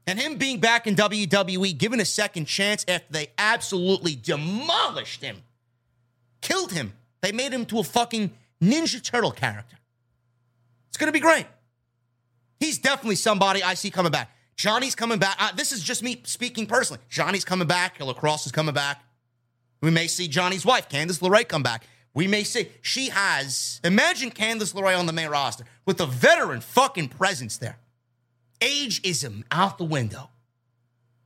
And 0.07 0.21
him 0.21 0.37
being 0.37 0.61
back 0.61 0.87
in 0.87 0.95
WWE, 0.95 1.77
given 1.77 1.99
a 1.99 2.05
second 2.05 2.45
chance 2.47 2.85
after 2.87 3.13
they 3.13 3.29
absolutely 3.39 4.15
demolished 4.15 5.21
him, 5.23 5.43
killed 6.41 6.73
him. 6.73 6.93
They 7.23 7.33
made 7.33 7.53
him 7.53 7.67
to 7.67 7.81
a 7.81 7.85
fucking 7.85 8.31
Ninja 8.63 9.03
Turtle 9.03 9.31
character. 9.31 9.77
It's 10.89 10.97
going 10.97 11.09
to 11.09 11.13
be 11.13 11.21
great. 11.21 11.47
He's 12.59 12.79
definitely 12.79 13.17
somebody 13.17 13.63
I 13.63 13.75
see 13.75 13.91
coming 13.91 14.13
back. 14.13 14.31
Johnny's 14.57 14.95
coming 14.95 15.19
back. 15.19 15.37
Uh, 15.39 15.53
this 15.53 15.73
is 15.73 15.83
just 15.83 16.03
me 16.03 16.23
speaking 16.25 16.67
personally. 16.67 17.03
Johnny's 17.11 17.45
coming 17.45 17.69
back. 17.69 17.99
Kross 17.99 18.47
is 18.47 18.53
coming 18.53 18.75
back. 18.75 19.03
We 19.83 19.91
may 19.91 20.07
see 20.07 20.27
Johnny's 20.27 20.65
wife, 20.65 20.89
Candice 20.89 21.21
LeRae, 21.21 21.47
come 21.47 21.63
back. 21.63 21.85
We 22.15 22.27
may 22.27 22.45
see 22.45 22.71
she 22.81 23.11
has. 23.11 23.79
Imagine 23.85 24.31
Candice 24.31 24.73
LeRae 24.75 24.99
on 24.99 25.05
the 25.05 25.13
main 25.13 25.29
roster 25.29 25.65
with 25.85 26.01
a 26.01 26.07
veteran 26.07 26.63
fucking 26.63 27.09
presence 27.09 27.59
there. 27.59 27.79
Ageism 28.61 29.45
out 29.51 29.77
the 29.77 29.85
window. 29.85 30.31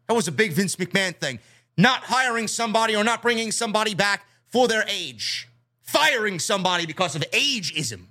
That 0.09 0.15
was 0.15 0.27
a 0.27 0.33
big 0.33 0.53
Vince 0.53 0.75
McMahon 0.75 1.15
thing. 1.15 1.39
Not 1.77 2.03
hiring 2.03 2.49
somebody 2.49 2.97
or 2.97 3.05
not 3.05 3.23
bringing 3.23 3.53
somebody 3.53 3.95
back 3.95 4.27
for 4.49 4.67
their 4.67 4.85
age. 4.89 5.49
Firing 5.91 6.39
somebody 6.39 6.87
because 6.87 7.17
of 7.17 7.23
ageism. 7.33 8.07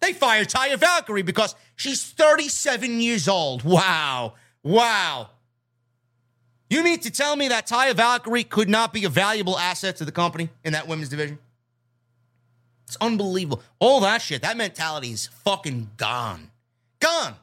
They 0.00 0.12
fired 0.12 0.48
Taya 0.48 0.78
Valkyrie 0.78 1.22
because 1.22 1.54
she's 1.76 2.04
37 2.04 3.00
years 3.00 3.28
old. 3.28 3.64
Wow. 3.64 4.34
Wow. 4.62 5.30
You 6.70 6.82
mean 6.82 7.00
to 7.00 7.10
tell 7.10 7.34
me 7.34 7.48
that 7.48 7.66
Taya 7.66 7.94
Valkyrie 7.94 8.44
could 8.44 8.68
not 8.68 8.92
be 8.92 9.04
a 9.04 9.08
valuable 9.08 9.58
asset 9.58 9.96
to 9.96 10.04
the 10.04 10.12
company 10.12 10.48
in 10.64 10.72
that 10.72 10.86
women's 10.86 11.08
division? 11.08 11.38
It's 12.86 12.96
unbelievable. 13.00 13.62
All 13.78 14.00
that 14.00 14.22
shit, 14.22 14.42
that 14.42 14.56
mentality 14.56 15.10
is 15.10 15.26
fucking 15.44 15.90
gone. 15.96 16.50
Gone. 17.00 17.34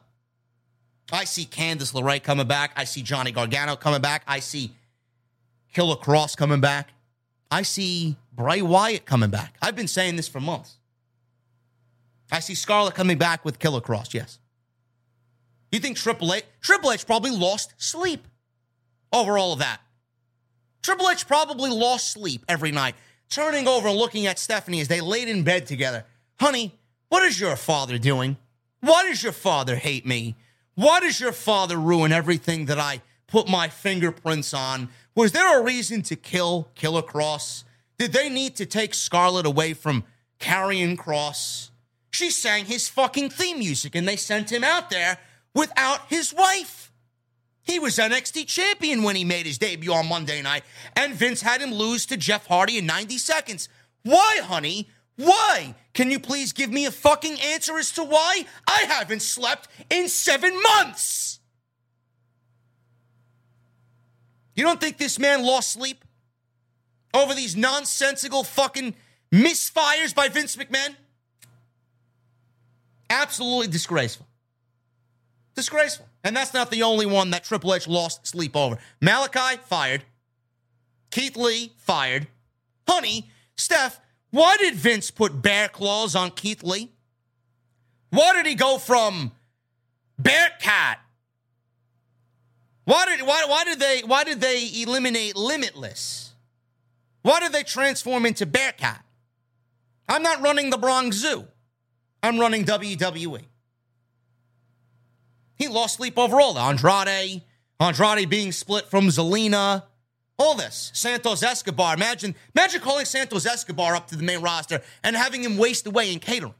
I 1.12 1.24
see 1.24 1.44
Candice 1.44 1.94
LeRae 1.94 2.22
coming 2.22 2.48
back. 2.48 2.72
I 2.76 2.84
see 2.84 3.02
Johnny 3.02 3.30
Gargano 3.30 3.76
coming 3.76 4.00
back. 4.00 4.24
I 4.26 4.40
see 4.40 4.72
Killer 5.72 5.96
Kross 5.96 6.36
coming 6.36 6.60
back. 6.60 6.90
I 7.50 7.62
see 7.62 8.16
Bray 8.36 8.60
Wyatt 8.60 9.06
coming 9.06 9.30
back. 9.30 9.56
I've 9.62 9.74
been 9.74 9.88
saying 9.88 10.16
this 10.16 10.28
for 10.28 10.40
months. 10.40 10.76
I 12.30 12.40
see 12.40 12.54
Scarlett 12.54 12.94
coming 12.94 13.16
back 13.16 13.44
with 13.44 13.58
Killer 13.58 13.80
Kross, 13.80 14.12
yes. 14.12 14.38
You 15.72 15.80
think 15.80 15.96
Triple 15.96 16.34
H? 16.34 16.44
Triple 16.60 16.92
H 16.92 17.06
probably 17.06 17.30
lost 17.30 17.72
sleep 17.78 18.26
over 19.12 19.38
all 19.38 19.54
of 19.54 19.60
that. 19.60 19.80
Triple 20.82 21.08
H 21.08 21.26
probably 21.26 21.70
lost 21.70 22.12
sleep 22.12 22.44
every 22.48 22.70
night, 22.70 22.94
turning 23.30 23.66
over 23.66 23.88
and 23.88 23.96
looking 23.96 24.26
at 24.26 24.38
Stephanie 24.38 24.80
as 24.80 24.88
they 24.88 25.00
laid 25.00 25.28
in 25.28 25.42
bed 25.42 25.66
together. 25.66 26.04
Honey, 26.38 26.78
what 27.08 27.22
is 27.22 27.40
your 27.40 27.56
father 27.56 27.98
doing? 27.98 28.36
Why 28.80 29.08
does 29.08 29.22
your 29.22 29.32
father 29.32 29.76
hate 29.76 30.06
me? 30.06 30.36
Why 30.74 31.00
does 31.00 31.18
your 31.18 31.32
father 31.32 31.76
ruin 31.76 32.12
everything 32.12 32.66
that 32.66 32.78
I 32.78 33.00
put 33.26 33.48
my 33.48 33.68
fingerprints 33.68 34.52
on? 34.52 34.90
Was 35.14 35.32
there 35.32 35.58
a 35.58 35.64
reason 35.64 36.02
to 36.02 36.16
kill 36.16 36.68
Killer 36.74 37.02
Kross? 37.02 37.64
Did 37.98 38.12
they 38.12 38.28
need 38.28 38.56
to 38.56 38.66
take 38.66 38.94
Scarlett 38.94 39.46
away 39.46 39.72
from 39.74 40.04
Karrion 40.38 40.96
Kross? 40.96 41.70
She 42.10 42.30
sang 42.30 42.66
his 42.66 42.88
fucking 42.88 43.30
theme 43.30 43.58
music 43.58 43.94
and 43.94 44.06
they 44.06 44.16
sent 44.16 44.50
him 44.50 44.64
out 44.64 44.90
there 44.90 45.18
without 45.54 46.00
his 46.08 46.32
wife. 46.32 46.92
He 47.62 47.78
was 47.78 47.96
NXT 47.96 48.46
champion 48.46 49.02
when 49.02 49.16
he 49.16 49.24
made 49.24 49.44
his 49.44 49.58
debut 49.58 49.92
on 49.92 50.08
Monday 50.08 50.40
night, 50.40 50.62
and 50.94 51.14
Vince 51.14 51.42
had 51.42 51.60
him 51.60 51.74
lose 51.74 52.06
to 52.06 52.16
Jeff 52.16 52.46
Hardy 52.46 52.78
in 52.78 52.86
90 52.86 53.18
seconds. 53.18 53.68
Why, 54.04 54.38
honey? 54.44 54.88
Why? 55.16 55.74
Can 55.92 56.12
you 56.12 56.20
please 56.20 56.52
give 56.52 56.70
me 56.70 56.86
a 56.86 56.92
fucking 56.92 57.40
answer 57.40 57.76
as 57.76 57.90
to 57.92 58.04
why? 58.04 58.44
I 58.68 58.82
haven't 58.82 59.22
slept 59.22 59.68
in 59.90 60.08
seven 60.08 60.52
months. 60.62 61.40
You 64.54 64.62
don't 64.62 64.80
think 64.80 64.96
this 64.96 65.18
man 65.18 65.44
lost 65.44 65.72
sleep 65.72 66.04
over 67.16 67.34
these 67.34 67.56
nonsensical 67.56 68.44
fucking 68.44 68.94
misfires 69.32 70.14
by 70.14 70.28
Vince 70.28 70.56
McMahon? 70.56 70.94
Absolutely 73.10 73.68
disgraceful. 73.68 74.26
Disgraceful. 75.54 76.06
And 76.22 76.36
that's 76.36 76.52
not 76.52 76.70
the 76.70 76.82
only 76.82 77.06
one 77.06 77.30
that 77.30 77.44
Triple 77.44 77.74
H 77.74 77.88
lost 77.88 78.26
sleep 78.26 78.56
over. 78.56 78.78
Malachi, 79.00 79.58
fired. 79.64 80.04
Keith 81.10 81.36
Lee, 81.36 81.72
fired. 81.78 82.26
Honey, 82.88 83.30
Steph, 83.56 84.00
why 84.30 84.56
did 84.58 84.74
Vince 84.74 85.10
put 85.10 85.40
bear 85.40 85.68
claws 85.68 86.14
on 86.14 86.30
Keith 86.30 86.62
Lee? 86.62 86.92
Why 88.10 88.34
did 88.34 88.46
he 88.46 88.54
go 88.54 88.78
from 88.78 89.32
bear 90.18 90.50
cat? 90.60 90.98
Why 92.84 93.04
did 93.06 93.26
why, 93.26 93.44
why 93.48 93.64
did 93.64 93.80
they 93.80 94.02
why 94.04 94.24
did 94.24 94.40
they 94.40 94.70
eliminate 94.82 95.36
limitless? 95.36 96.25
Why 97.26 97.40
did 97.40 97.50
they 97.50 97.64
transform 97.64 98.24
into 98.24 98.46
Bearcat? 98.46 99.04
I'm 100.08 100.22
not 100.22 100.42
running 100.42 100.70
the 100.70 100.78
Bronx 100.78 101.16
Zoo. 101.16 101.44
I'm 102.22 102.38
running 102.38 102.64
WWE. 102.64 103.42
He 105.56 105.66
lost 105.66 105.96
sleep 105.96 106.20
over 106.20 106.40
all. 106.40 106.56
Andrade, 106.56 107.42
Andrade 107.80 108.30
being 108.30 108.52
split 108.52 108.86
from 108.86 109.08
Zelina, 109.08 109.82
all 110.38 110.54
this. 110.54 110.92
Santos 110.94 111.42
Escobar. 111.42 111.94
Imagine, 111.96 112.36
imagine 112.54 112.80
calling 112.80 113.04
Santos 113.04 113.44
Escobar 113.44 113.96
up 113.96 114.06
to 114.06 114.16
the 114.16 114.22
main 114.22 114.40
roster 114.40 114.80
and 115.02 115.16
having 115.16 115.42
him 115.42 115.56
waste 115.56 115.88
away 115.88 116.12
in 116.12 116.20
catering. 116.20 116.54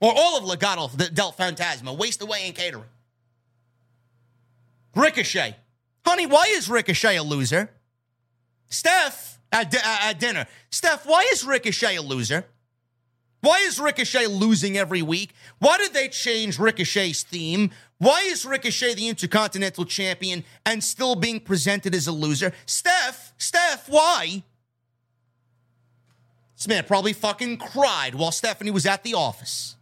Or 0.00 0.12
all 0.12 0.36
of 0.36 0.42
Legado 0.42 1.14
del 1.14 1.30
Fantasma, 1.30 1.96
waste 1.96 2.22
away 2.22 2.48
in 2.48 2.54
catering. 2.54 2.90
Ricochet. 4.96 5.54
Honey, 6.04 6.26
why 6.26 6.46
is 6.48 6.68
Ricochet 6.68 7.14
a 7.14 7.22
loser? 7.22 7.70
Steph, 8.68 9.29
at, 9.52 9.74
at 9.74 10.20
dinner. 10.20 10.46
Steph, 10.70 11.06
why 11.06 11.28
is 11.32 11.44
Ricochet 11.44 11.96
a 11.96 12.02
loser? 12.02 12.44
Why 13.40 13.58
is 13.66 13.80
Ricochet 13.80 14.26
losing 14.26 14.76
every 14.76 15.02
week? 15.02 15.32
Why 15.58 15.78
did 15.78 15.94
they 15.94 16.08
change 16.08 16.58
Ricochet's 16.58 17.22
theme? 17.22 17.70
Why 17.98 18.20
is 18.20 18.44
Ricochet 18.44 18.94
the 18.94 19.08
Intercontinental 19.08 19.86
Champion 19.86 20.44
and 20.66 20.84
still 20.84 21.14
being 21.14 21.40
presented 21.40 21.94
as 21.94 22.06
a 22.06 22.12
loser? 22.12 22.52
Steph, 22.66 23.32
Steph, 23.38 23.88
why? 23.88 24.42
This 26.56 26.68
man 26.68 26.84
probably 26.84 27.14
fucking 27.14 27.56
cried 27.56 28.14
while 28.14 28.32
Stephanie 28.32 28.70
was 28.70 28.84
at 28.84 29.02
the 29.02 29.14
office 29.14 29.76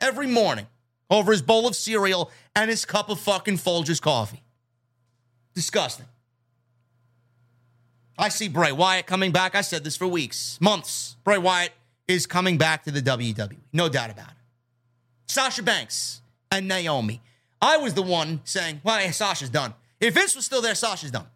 every 0.00 0.26
morning 0.26 0.66
over 1.08 1.30
his 1.30 1.42
bowl 1.42 1.68
of 1.68 1.76
cereal 1.76 2.32
and 2.56 2.68
his 2.68 2.84
cup 2.84 3.08
of 3.08 3.20
fucking 3.20 3.58
Folgers 3.58 4.02
coffee. 4.02 4.42
Disgusting. 5.54 6.06
I 8.18 8.28
see 8.30 8.48
Bray 8.48 8.72
Wyatt 8.72 9.06
coming 9.06 9.30
back. 9.30 9.54
I 9.54 9.60
said 9.60 9.84
this 9.84 9.96
for 9.96 10.06
weeks, 10.06 10.58
months. 10.60 11.16
Bray 11.24 11.38
Wyatt 11.38 11.72
is 12.08 12.26
coming 12.26 12.56
back 12.56 12.84
to 12.84 12.90
the 12.90 13.02
WWE. 13.02 13.56
No 13.72 13.88
doubt 13.88 14.10
about 14.10 14.28
it. 14.28 14.36
Sasha 15.26 15.62
Banks 15.62 16.22
and 16.50 16.68
Naomi. 16.68 17.20
I 17.60 17.76
was 17.76 17.94
the 17.94 18.02
one 18.02 18.40
saying, 18.44 18.80
well, 18.84 19.12
Sasha's 19.12 19.50
done. 19.50 19.74
If 20.00 20.14
Vince 20.14 20.36
was 20.36 20.44
still 20.44 20.62
there, 20.62 20.74
Sasha's 20.74 21.10
done. 21.10 21.26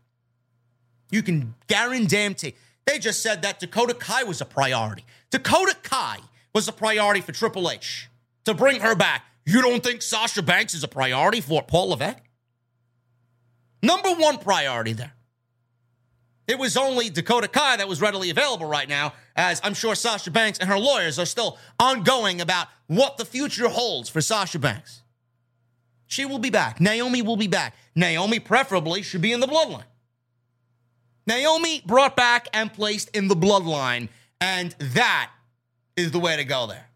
You 1.11 1.23
can 1.23 1.55
guarantee. 1.67 2.55
They 2.87 2.99
just 2.99 3.23
said 3.23 3.43
that 3.43 3.61
Dakota 3.61 3.95
Kai 3.95 4.23
was 4.25 4.41
a 4.41 4.45
priority. 4.45 5.05
Dakota 5.31 5.77
Kai 5.83 6.19
was 6.55 6.69
a 6.69 6.73
priority 6.73 7.21
for 7.21 7.33
Triple 7.33 7.71
H 7.71 8.09
to 8.45 8.55
bring 8.55 8.81
her 8.81 8.95
back. 8.95 9.25
You 9.45 9.61
don't 9.63 9.83
think 9.83 10.03
Sasha 10.03 10.43
Banks 10.43 10.75
is 10.75 10.85
a 10.85 10.89
priority 10.89 11.41
for 11.41 11.63
Paul 11.63 11.91
Levesque? 11.91 12.23
Number 13.83 14.11
one 14.11 14.39
priority 14.39 14.93
there. 14.93 15.13
It 16.51 16.59
was 16.59 16.77
only 16.77 17.11
Dakota 17.11 17.47
Kai 17.47 17.77
that 17.77 17.87
was 17.87 18.01
readily 18.01 18.29
available 18.29 18.67
right 18.67 18.89
now, 18.89 19.13
as 19.37 19.61
I'm 19.63 19.73
sure 19.73 19.95
Sasha 19.95 20.33
Banks 20.33 20.59
and 20.59 20.69
her 20.69 20.81
lawyers 20.81 21.17
are 21.17 21.25
still 21.25 21.57
ongoing 21.79 22.41
about 22.41 22.67
what 22.89 23.19
the 23.19 23.25
future 23.25 23.69
holds 23.69 24.09
for 24.09 24.21
Sasha 24.21 24.59
Banks. 24.59 25.03
She 26.09 26.25
will 26.25 26.41
be 26.41 26.51
back. 26.51 26.81
Naomi 26.81 27.23
will 27.23 27.37
be 27.37 27.47
back. 27.47 27.77
Naomi, 27.95 28.41
preferably, 28.41 29.03
should 29.03 29.21
be 29.21 29.31
in 29.31 29.39
the 29.39 29.47
bloodline. 29.47 29.85
Naomi 31.25 31.85
brought 31.87 32.17
back 32.17 32.49
and 32.53 32.73
placed 32.73 33.11
in 33.15 33.29
the 33.29 33.37
bloodline, 33.37 34.09
and 34.41 34.75
that 34.81 35.31
is 35.97 36.11
the 36.11 36.19
way 36.19 36.35
to 36.35 36.43
go 36.43 36.67
there. 36.67 36.89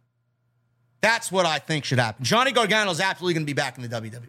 That's 1.00 1.30
what 1.30 1.46
I 1.46 1.60
think 1.60 1.84
should 1.84 2.00
happen. 2.00 2.24
Johnny 2.24 2.50
Gargano 2.50 2.90
is 2.90 2.98
absolutely 2.98 3.34
going 3.34 3.46
to 3.46 3.50
be 3.50 3.52
back 3.52 3.78
in 3.78 3.88
the 3.88 4.00
WWE. 4.00 4.26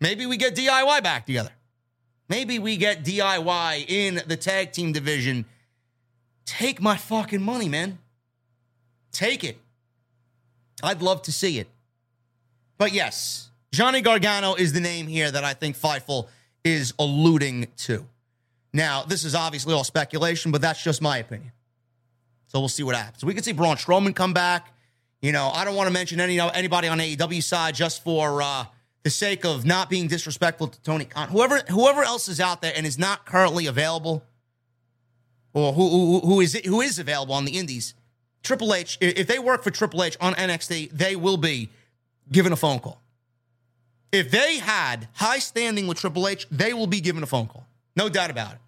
Maybe 0.00 0.24
we 0.24 0.38
get 0.38 0.56
DIY 0.56 1.02
back 1.02 1.26
together. 1.26 1.50
Maybe 2.32 2.58
we 2.58 2.78
get 2.78 3.04
DIY 3.04 3.90
in 3.90 4.22
the 4.26 4.38
tag 4.38 4.72
team 4.72 4.92
division. 4.92 5.44
Take 6.46 6.80
my 6.80 6.96
fucking 6.96 7.42
money, 7.42 7.68
man. 7.68 7.98
Take 9.12 9.44
it. 9.44 9.58
I'd 10.82 11.02
love 11.02 11.20
to 11.24 11.30
see 11.32 11.58
it. 11.58 11.68
But 12.78 12.94
yes, 12.94 13.50
Johnny 13.70 14.00
Gargano 14.00 14.54
is 14.54 14.72
the 14.72 14.80
name 14.80 15.08
here 15.08 15.30
that 15.30 15.44
I 15.44 15.52
think 15.52 15.76
Fightful 15.76 16.28
is 16.64 16.94
alluding 16.98 17.66
to. 17.76 18.06
Now, 18.72 19.02
this 19.02 19.24
is 19.24 19.34
obviously 19.34 19.74
all 19.74 19.84
speculation, 19.84 20.52
but 20.52 20.62
that's 20.62 20.82
just 20.82 21.02
my 21.02 21.18
opinion. 21.18 21.52
So 22.46 22.60
we'll 22.60 22.70
see 22.70 22.82
what 22.82 22.96
happens. 22.96 23.26
We 23.26 23.34
could 23.34 23.44
see 23.44 23.52
Braun 23.52 23.76
Strowman 23.76 24.14
come 24.14 24.32
back. 24.32 24.72
You 25.20 25.32
know, 25.32 25.50
I 25.52 25.66
don't 25.66 25.74
want 25.74 25.88
to 25.88 25.92
mention 25.92 26.18
any 26.18 26.40
anybody 26.40 26.88
on 26.88 26.98
AEW 26.98 27.42
side 27.42 27.74
just 27.74 28.02
for 28.02 28.40
uh, 28.40 28.64
the 29.02 29.10
sake 29.10 29.44
of 29.44 29.64
not 29.64 29.90
being 29.90 30.06
disrespectful 30.08 30.68
to 30.68 30.80
Tony 30.82 31.04
Khan. 31.04 31.28
Whoever 31.28 31.58
whoever 31.68 32.02
else 32.02 32.28
is 32.28 32.40
out 32.40 32.62
there 32.62 32.72
and 32.74 32.86
is 32.86 32.98
not 32.98 33.26
currently 33.26 33.66
available, 33.66 34.24
or 35.52 35.72
who 35.72 35.88
who, 35.88 36.20
who 36.20 36.40
is 36.40 36.54
who 36.64 36.80
is 36.80 36.98
available 36.98 37.34
on 37.34 37.44
the 37.44 37.58
Indies, 37.58 37.94
Triple 38.42 38.74
H. 38.74 38.98
If 39.00 39.26
they 39.26 39.38
work 39.38 39.62
for 39.62 39.70
Triple 39.70 40.02
H 40.04 40.16
on 40.20 40.34
NXT, 40.34 40.90
they 40.92 41.16
will 41.16 41.36
be 41.36 41.68
given 42.30 42.52
a 42.52 42.56
phone 42.56 42.78
call. 42.78 43.00
If 44.12 44.30
they 44.30 44.58
had 44.58 45.08
high 45.14 45.38
standing 45.38 45.86
with 45.86 45.98
Triple 45.98 46.28
H, 46.28 46.46
they 46.50 46.74
will 46.74 46.86
be 46.86 47.00
given 47.00 47.22
a 47.22 47.26
phone 47.26 47.46
call. 47.46 47.66
No 47.96 48.08
doubt 48.08 48.30
about 48.30 48.52
it. 48.52 48.58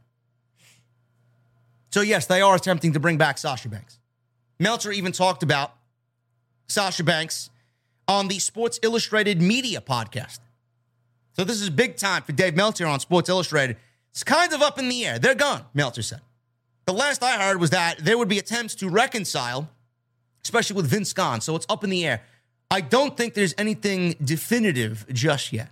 So, 1.91 2.01
yes, 2.01 2.27
they 2.27 2.41
are 2.41 2.57
attempting 2.57 2.95
to 2.95 3.01
bring 3.01 3.19
back 3.19 3.39
Sasha 3.39 3.69
Banks. 3.69 3.99
Meltzer 4.59 4.91
even 4.91 5.13
talked 5.13 5.43
about 5.43 5.75
Sasha 6.67 7.05
Banks 7.05 7.51
on 8.09 8.29
the 8.29 8.39
Sports 8.39 8.79
Illustrated 8.83 9.41
Media 9.41 9.81
podcast. 9.81 10.41
So, 11.33 11.45
this 11.45 11.61
is 11.61 11.71
big 11.71 11.97
time 11.97 12.23
for 12.23 12.33
Dave 12.33 12.55
Meltzer 12.55 12.87
on 12.87 13.01
Sports 13.01 13.29
Illustrated. 13.29 13.77
It's 14.11 14.23
kind 14.23 14.53
of 14.53 14.63
up 14.63 14.79
in 14.79 14.89
the 14.89 15.05
air. 15.05 15.19
They're 15.19 15.35
gone, 15.35 15.65
Meltzer 15.75 16.03
said. 16.03 16.21
The 16.87 16.93
last 16.93 17.23
I 17.23 17.43
heard 17.43 17.61
was 17.61 17.71
that 17.71 17.99
there 17.99 18.17
would 18.17 18.29
be 18.29 18.39
attempts 18.39 18.75
to 18.77 18.89
reconcile, 18.89 19.69
especially 20.45 20.77
with 20.77 20.87
Vince 20.87 21.13
gone. 21.13 21.41
So, 21.41 21.57
it's 21.57 21.67
up 21.69 21.83
in 21.83 21.91
the 21.91 22.07
air. 22.07 22.23
I 22.71 22.81
don't 22.81 23.17
think 23.17 23.35
there's 23.35 23.55
anything 23.59 24.15
definitive 24.23 25.07
just 25.13 25.53
yet. 25.53 25.71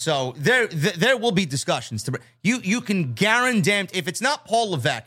So 0.00 0.32
there, 0.38 0.66
there 0.66 1.18
will 1.18 1.30
be 1.30 1.44
discussions. 1.44 2.02
To, 2.04 2.18
you, 2.42 2.60
you 2.62 2.80
can 2.80 3.12
guarantee 3.12 3.86
if 3.92 4.08
it's 4.08 4.22
not 4.22 4.46
Paul 4.46 4.70
Levesque. 4.70 5.04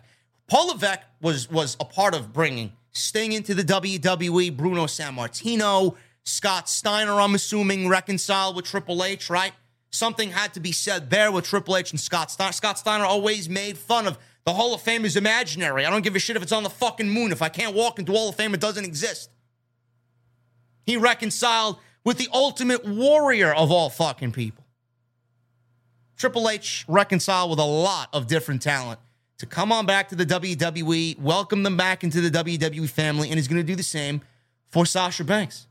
Paul 0.48 0.68
Levesque 0.68 1.02
was 1.20 1.50
was 1.50 1.76
a 1.80 1.86
part 1.86 2.14
of 2.14 2.32
bringing 2.32 2.74
Sting 2.94 3.32
into 3.34 3.54
the 3.54 3.64
WWE. 3.64 4.56
Bruno 4.56 4.86
Sammartino, 4.86 5.96
Scott 6.24 6.70
Steiner. 6.70 7.20
I'm 7.20 7.36
assuming 7.36 7.88
reconciled 7.90 8.56
with 8.56 8.66
Triple 8.66 9.04
H, 9.04 9.30
right? 9.30 9.54
Something 9.90 10.32
had 10.32 10.54
to 10.54 10.60
be 10.60 10.72
said 10.72 11.10
there 11.10 11.32
with 11.32 11.46
Triple 11.46 11.76
H 11.76 11.92
and 11.92 12.00
Scott 12.00 12.32
Steiner. 12.32 12.52
Scott 12.52 12.80
Steiner 12.80 13.06
always 13.06 13.50
made 13.50 13.78
fun 13.78 14.08
of 14.08 14.18
the 14.46 14.54
Hall 14.54 14.74
of 14.74 14.82
Fame 14.82 15.06
is 15.06 15.16
imaginary. 15.16 15.86
I 15.86 15.90
don't 15.90 16.04
give 16.04 16.16
a 16.16 16.20
shit 16.20 16.36
if 16.36 16.44
it's 16.44 16.52
on 16.52 16.64
the 16.64 16.70
fucking 16.70 17.10
moon. 17.10 17.32
If 17.32 17.42
I 17.42 17.50
can't 17.50 17.76
walk 17.76 18.00
into 18.00 18.12
Hall 18.12 18.30
of 18.30 18.36
Fame, 18.36 18.54
it 18.54 18.60
doesn't 18.60 18.86
exist. 18.86 19.30
He 20.86 20.98
reconciled 20.98 21.78
with 22.04 22.18
the 22.18 22.28
ultimate 22.34 22.86
warrior 22.86 23.54
of 23.54 23.72
all 23.72 23.90
fucking 23.90 24.34
people. 24.34 24.66
Triple 26.18 26.50
H 26.50 26.86
reconciled 26.88 27.50
with 27.50 27.60
a 27.60 27.66
lot 27.66 28.10
of 28.14 28.28
different 28.28 28.62
talent 28.62 29.00
to 29.40 29.46
come 29.46 29.72
on 29.72 29.86
back 29.86 30.10
to 30.10 30.16
the 30.16 30.26
WWE, 30.26 31.20
welcome 31.20 31.64
them 31.64 31.78
back 31.78 32.04
into 32.04 32.22
the 32.22 32.30
WWE 32.30 32.90
family, 32.90 33.30
and 33.30 33.38
he's 33.38 33.48
going 33.48 33.62
to 33.62 33.68
do 33.68 33.76
the 33.76 33.84
same 33.84 34.22
for 34.70 34.86
Sasha 34.86 35.24
Banks. 35.24 35.68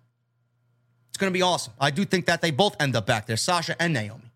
It's 1.09 1.19
going 1.19 1.33
to 1.33 1.37
be 1.37 1.43
awesome. 1.43 1.73
I 1.79 1.91
do 1.91 2.05
think 2.05 2.27
that 2.27 2.41
they 2.41 2.51
both 2.51 2.75
end 2.81 2.97
up 2.97 3.07
back 3.07 3.27
there, 3.27 3.37
Sasha 3.37 3.81
and 3.81 3.93
Naomi. 3.93 4.33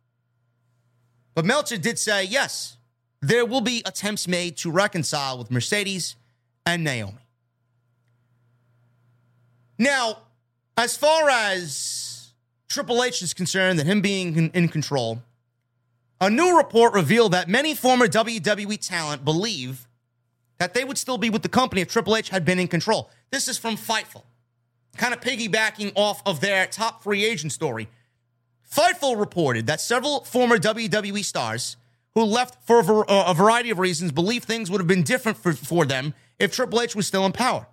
But 1.34 1.44
Meltzer 1.44 1.76
did 1.76 1.98
say, 1.98 2.24
yes, 2.24 2.76
there 3.20 3.44
will 3.44 3.60
be 3.60 3.82
attempts 3.84 4.28
made 4.28 4.56
to 4.58 4.70
reconcile 4.70 5.38
with 5.38 5.50
Mercedes 5.50 6.16
and 6.64 6.84
Naomi. 6.84 7.18
Now, 9.78 10.18
as 10.76 10.96
far 10.96 11.28
as 11.28 12.32
Triple 12.68 13.02
H 13.02 13.22
is 13.22 13.34
concerned, 13.34 13.78
that 13.78 13.86
him 13.86 14.00
being 14.00 14.50
in 14.52 14.68
control, 14.68 15.22
a 16.20 16.30
new 16.30 16.56
report 16.56 16.94
revealed 16.94 17.32
that 17.32 17.48
many 17.48 17.74
former 17.74 18.06
WWE 18.06 18.78
talent 18.86 19.24
believe 19.24 19.86
that 20.58 20.72
they 20.74 20.84
would 20.84 20.98
still 20.98 21.18
be 21.18 21.30
with 21.30 21.42
the 21.42 21.48
company 21.48 21.82
if 21.82 21.88
Triple 21.88 22.16
H 22.16 22.30
had 22.30 22.44
been 22.44 22.58
in 22.58 22.68
control. 22.68 23.10
This 23.30 23.48
is 23.48 23.58
from 23.58 23.76
Fightful, 23.76 24.22
kind 24.96 25.12
of 25.12 25.20
piggybacking 25.20 25.92
off 25.94 26.22
of 26.24 26.40
their 26.40 26.66
top 26.66 27.02
free 27.02 27.24
agent 27.24 27.52
story. 27.52 27.88
Fightful 28.70 29.18
reported 29.18 29.66
that 29.66 29.80
several 29.80 30.24
former 30.24 30.58
WWE 30.58 31.24
stars 31.24 31.76
who 32.14 32.22
left 32.22 32.66
for 32.66 32.80
a, 32.80 33.04
uh, 33.06 33.34
variety 33.34 33.70
of 33.70 33.78
reasons 33.78 34.10
believe 34.10 34.44
things 34.44 34.70
would 34.70 34.80
have 34.80 34.88
been 34.88 35.02
different 35.02 35.36
for, 35.36 35.52
for 35.52 35.84
them 35.84 36.14
if 36.38 36.52
Triple 36.52 36.80
H 36.80 36.96
was 36.96 37.06
still 37.06 37.26
in 37.26 37.32
power. 37.32 37.66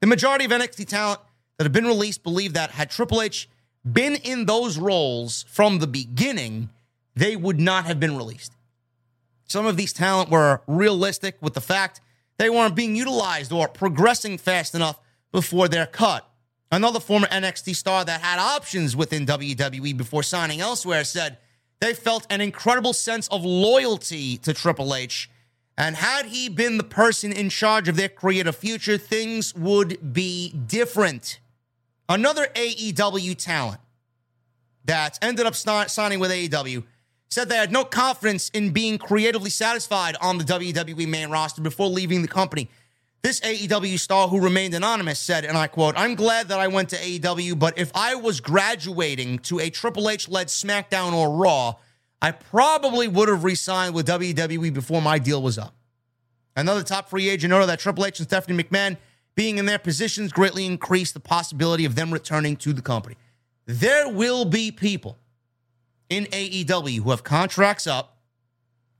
The 0.00 0.06
majority 0.06 0.44
of 0.44 0.50
NXT 0.50 0.86
talent 0.86 1.20
that 1.56 1.64
have 1.64 1.72
been 1.72 1.86
released 1.86 2.22
believe 2.22 2.52
that 2.52 2.72
had 2.72 2.90
Triple 2.90 3.22
H 3.22 3.48
been 3.90 4.14
in 4.16 4.44
those 4.44 4.78
roles 4.78 5.44
from 5.48 5.78
the 5.78 5.86
beginning, 5.86 6.68
they 7.18 7.34
would 7.34 7.58
not 7.58 7.84
have 7.86 7.98
been 7.98 8.16
released. 8.16 8.52
Some 9.44 9.66
of 9.66 9.76
these 9.76 9.92
talent 9.92 10.30
were 10.30 10.62
realistic 10.66 11.36
with 11.40 11.54
the 11.54 11.60
fact 11.60 12.00
they 12.36 12.48
weren't 12.48 12.76
being 12.76 12.94
utilized 12.94 13.50
or 13.50 13.66
progressing 13.66 14.38
fast 14.38 14.74
enough 14.74 15.00
before 15.32 15.68
their 15.68 15.86
cut. 15.86 16.28
Another 16.70 17.00
former 17.00 17.26
NXT 17.26 17.74
star 17.74 18.04
that 18.04 18.20
had 18.20 18.38
options 18.38 18.94
within 18.94 19.26
WWE 19.26 19.96
before 19.96 20.22
signing 20.22 20.60
elsewhere 20.60 21.02
said 21.02 21.38
they 21.80 21.92
felt 21.92 22.26
an 22.30 22.40
incredible 22.40 22.92
sense 22.92 23.26
of 23.28 23.44
loyalty 23.44 24.36
to 24.38 24.54
Triple 24.54 24.94
H. 24.94 25.28
And 25.76 25.96
had 25.96 26.26
he 26.26 26.48
been 26.48 26.76
the 26.76 26.84
person 26.84 27.32
in 27.32 27.48
charge 27.48 27.88
of 27.88 27.96
their 27.96 28.08
creative 28.08 28.54
future, 28.54 28.98
things 28.98 29.54
would 29.54 30.12
be 30.12 30.52
different. 30.52 31.40
Another 32.08 32.46
AEW 32.54 33.36
talent 33.36 33.80
that 34.84 35.18
ended 35.22 35.46
up 35.46 35.54
signing 35.54 36.20
with 36.20 36.30
AEW 36.30 36.84
said 37.28 37.48
they 37.48 37.56
had 37.56 37.72
no 37.72 37.84
confidence 37.84 38.48
in 38.50 38.70
being 38.70 38.98
creatively 38.98 39.50
satisfied 39.50 40.16
on 40.20 40.38
the 40.38 40.44
WWE 40.44 41.06
main 41.06 41.30
roster 41.30 41.60
before 41.60 41.88
leaving 41.88 42.22
the 42.22 42.28
company. 42.28 42.68
This 43.22 43.40
AEW 43.40 43.98
star 43.98 44.28
who 44.28 44.40
remained 44.40 44.74
anonymous 44.74 45.18
said, 45.18 45.44
and 45.44 45.58
I 45.58 45.66
quote, 45.66 45.94
I'm 45.98 46.14
glad 46.14 46.48
that 46.48 46.60
I 46.60 46.68
went 46.68 46.90
to 46.90 46.96
AEW, 46.96 47.58
but 47.58 47.76
if 47.76 47.90
I 47.94 48.14
was 48.14 48.40
graduating 48.40 49.40
to 49.40 49.58
a 49.58 49.70
Triple 49.70 50.08
H 50.08 50.28
led 50.28 50.46
SmackDown 50.46 51.12
or 51.12 51.36
Raw, 51.36 51.74
I 52.22 52.30
probably 52.30 53.08
would 53.08 53.28
have 53.28 53.44
re 53.44 53.54
signed 53.54 53.94
with 53.94 54.06
WWE 54.06 54.72
before 54.72 55.02
my 55.02 55.18
deal 55.18 55.42
was 55.42 55.58
up. 55.58 55.74
Another 56.56 56.82
top 56.82 57.10
free 57.10 57.28
agent 57.28 57.50
noted 57.50 57.68
that 57.68 57.80
Triple 57.80 58.06
H 58.06 58.20
and 58.20 58.28
Stephanie 58.28 58.62
McMahon 58.62 58.96
being 59.34 59.58
in 59.58 59.66
their 59.66 59.78
positions 59.78 60.32
greatly 60.32 60.66
increased 60.66 61.14
the 61.14 61.20
possibility 61.20 61.84
of 61.84 61.94
them 61.94 62.12
returning 62.12 62.56
to 62.56 62.72
the 62.72 62.82
company. 62.82 63.16
There 63.66 64.08
will 64.08 64.44
be 64.44 64.72
people 64.72 65.16
in 66.08 66.24
AEW 66.26 67.02
who 67.02 67.10
have 67.10 67.24
contracts 67.24 67.86
up 67.86 68.16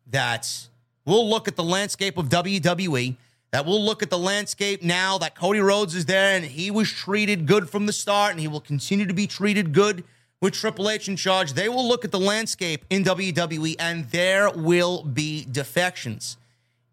that 0.07 0.69
will 1.05 1.29
look 1.29 1.49
at 1.49 1.57
the 1.57 1.65
landscape 1.65 2.19
of 2.19 2.29
WWE, 2.29 3.17
that 3.51 3.65
will 3.65 3.83
look 3.83 4.03
at 4.03 4.11
the 4.11 4.19
landscape 4.19 4.83
now 4.83 5.17
that 5.19 5.35
Cody 5.35 5.61
Rhodes 5.61 5.95
is 5.95 6.05
there 6.05 6.37
and 6.37 6.45
he 6.45 6.71
was 6.71 6.91
treated 6.91 7.47
good 7.47 7.71
from 7.71 7.87
the 7.87 7.93
start 7.93 8.33
and 8.33 8.41
he 8.41 8.49
will 8.49 8.61
continue 8.61 9.07
to 9.07 9.15
be 9.15 9.27
treated 9.27 9.73
good 9.73 10.05
with 10.41 10.53
Triple 10.53 10.91
H 10.91 11.09
in 11.09 11.17
charge. 11.17 11.55
They 11.55 11.69
will 11.69 11.87
look 11.87 12.05
at 12.05 12.13
the 12.13 12.21
landscape 12.21 12.85
in 12.91 13.05
WWE 13.05 13.77
and 13.79 14.05
there 14.11 14.51
will 14.51 15.03
be 15.03 15.47
defections. 15.51 16.37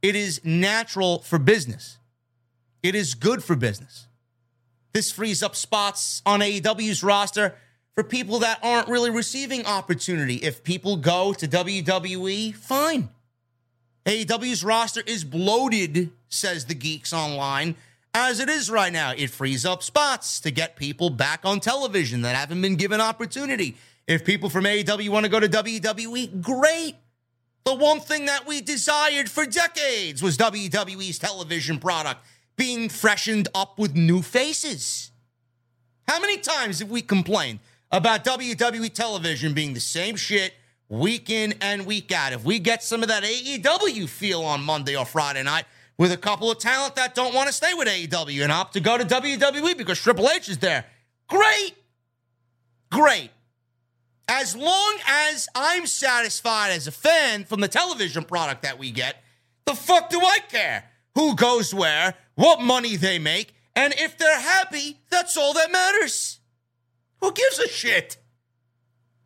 It 0.02 0.16
is 0.16 0.40
natural 0.44 1.20
for 1.20 1.38
business. 1.38 1.98
It 2.82 2.96
is 2.96 3.16
good 3.16 3.44
for 3.44 3.56
business. 3.56 4.08
This 4.94 5.12
frees 5.12 5.44
up 5.44 5.56
spots 5.56 6.22
on 6.26 6.40
AEW's 6.40 7.04
roster 7.04 7.56
for 7.96 8.04
people 8.04 8.40
that 8.40 8.60
aren't 8.62 8.90
really 8.90 9.10
receiving 9.10 9.66
opportunity. 9.66 10.36
If 10.36 10.64
people 10.64 10.98
go 10.98 11.34
to 11.34 11.48
WWE, 11.48 12.54
fine. 12.54 13.10
AEW's 14.06 14.64
roster 14.64 15.02
is 15.08 15.24
bloated, 15.24 16.12
says 16.28 16.66
the 16.66 16.76
Geeks 16.76 17.14
Online, 17.14 17.76
as 18.14 18.40
it 18.40 18.50
is 18.50 18.70
right 18.70 18.94
now. 18.94 19.14
It 19.18 19.30
frees 19.30 19.66
up 19.66 19.82
spots 19.82 20.40
to 20.42 20.52
get 20.52 20.76
people 20.76 21.10
back 21.10 21.42
on 21.44 21.60
television 21.60 22.22
that 22.22 22.36
haven't 22.36 22.62
been 22.62 22.76
given 22.76 23.02
opportunity. 23.02 23.78
If 24.08 24.24
people 24.24 24.50
from 24.50 24.66
AEW 24.66 25.10
want 25.10 25.26
to 25.26 25.32
go 25.32 25.40
to 25.40 25.50
WWE, 25.50 26.42
great. 26.42 26.96
The 27.64 27.74
one 27.74 28.00
thing 28.00 28.26
that 28.26 28.46
we 28.46 28.62
desired 28.62 29.32
for 29.32 29.46
decades 29.46 30.22
was 30.22 30.38
WWE's 30.38 31.18
television 31.18 31.80
product 31.80 32.24
being 32.58 32.90
freshened 32.90 33.48
up 33.56 33.80
with 33.80 33.96
new 33.96 34.22
faces. 34.22 35.10
How 36.08 36.20
many 36.20 36.38
times 36.38 36.80
have 36.80 36.92
we 36.92 37.02
complained 37.02 37.60
about 37.92 38.24
WWE 38.24 38.94
television 38.94 39.54
being 39.54 39.74
the 39.74 39.80
same 39.80 40.16
shit 40.16 40.54
week 40.90 41.30
in 41.30 41.54
and 41.62 41.86
week 41.86 42.12
out. 42.12 42.34
If 42.34 42.44
we 42.44 42.60
get 42.60 42.84
some 42.84 43.02
of 43.02 43.10
that 43.10 43.24
AEW 43.24 44.08
feel 44.08 44.42
on 44.42 44.64
Monday 44.64 44.96
or 44.96 45.06
Friday 45.06 45.44
night 45.44 45.66
with 45.98 46.12
a 46.12 46.18
couple 46.18 46.52
of 46.52 46.58
talent 46.58 46.96
that 46.96 47.16
don't 47.16 47.34
want 47.34 47.48
to 47.48 47.54
stay 47.54 47.74
with 47.74 47.88
AEW 47.88 48.44
and 48.44 48.52
opt 48.52 48.74
to 48.74 48.80
go 48.80 48.98
to 48.98 49.06
WWE 49.06 49.78
because 49.78 50.00
Triple 50.00 50.30
H 50.30 50.50
is 50.50 50.58
there, 50.60 50.86
great. 51.28 51.76
Great. 52.92 53.32
As 54.28 54.56
long 54.56 54.98
as 55.08 55.48
I'm 55.54 55.86
satisfied 55.86 56.72
as 56.72 56.88
a 56.88 56.92
fan 56.92 57.46
from 57.46 57.62
the 57.62 57.68
television 57.68 58.24
product 58.24 58.64
that 58.64 58.80
we 58.80 58.92
get, 58.92 59.18
the 59.66 59.76
fuck 59.76 60.10
do 60.10 60.20
I 60.20 60.40
care 60.50 60.86
who 61.14 61.36
goes 61.36 61.74
where, 61.74 62.16
what 62.36 62.62
money 62.62 62.96
they 62.96 63.20
make, 63.20 63.54
and 63.76 63.94
if 63.98 64.18
they're 64.18 64.40
happy, 64.40 65.00
that's 65.10 65.38
all 65.38 65.54
that 65.54 65.72
matters. 65.72 66.35
Who 67.26 67.32
gives 67.32 67.58
a 67.58 67.68
shit? 67.68 68.18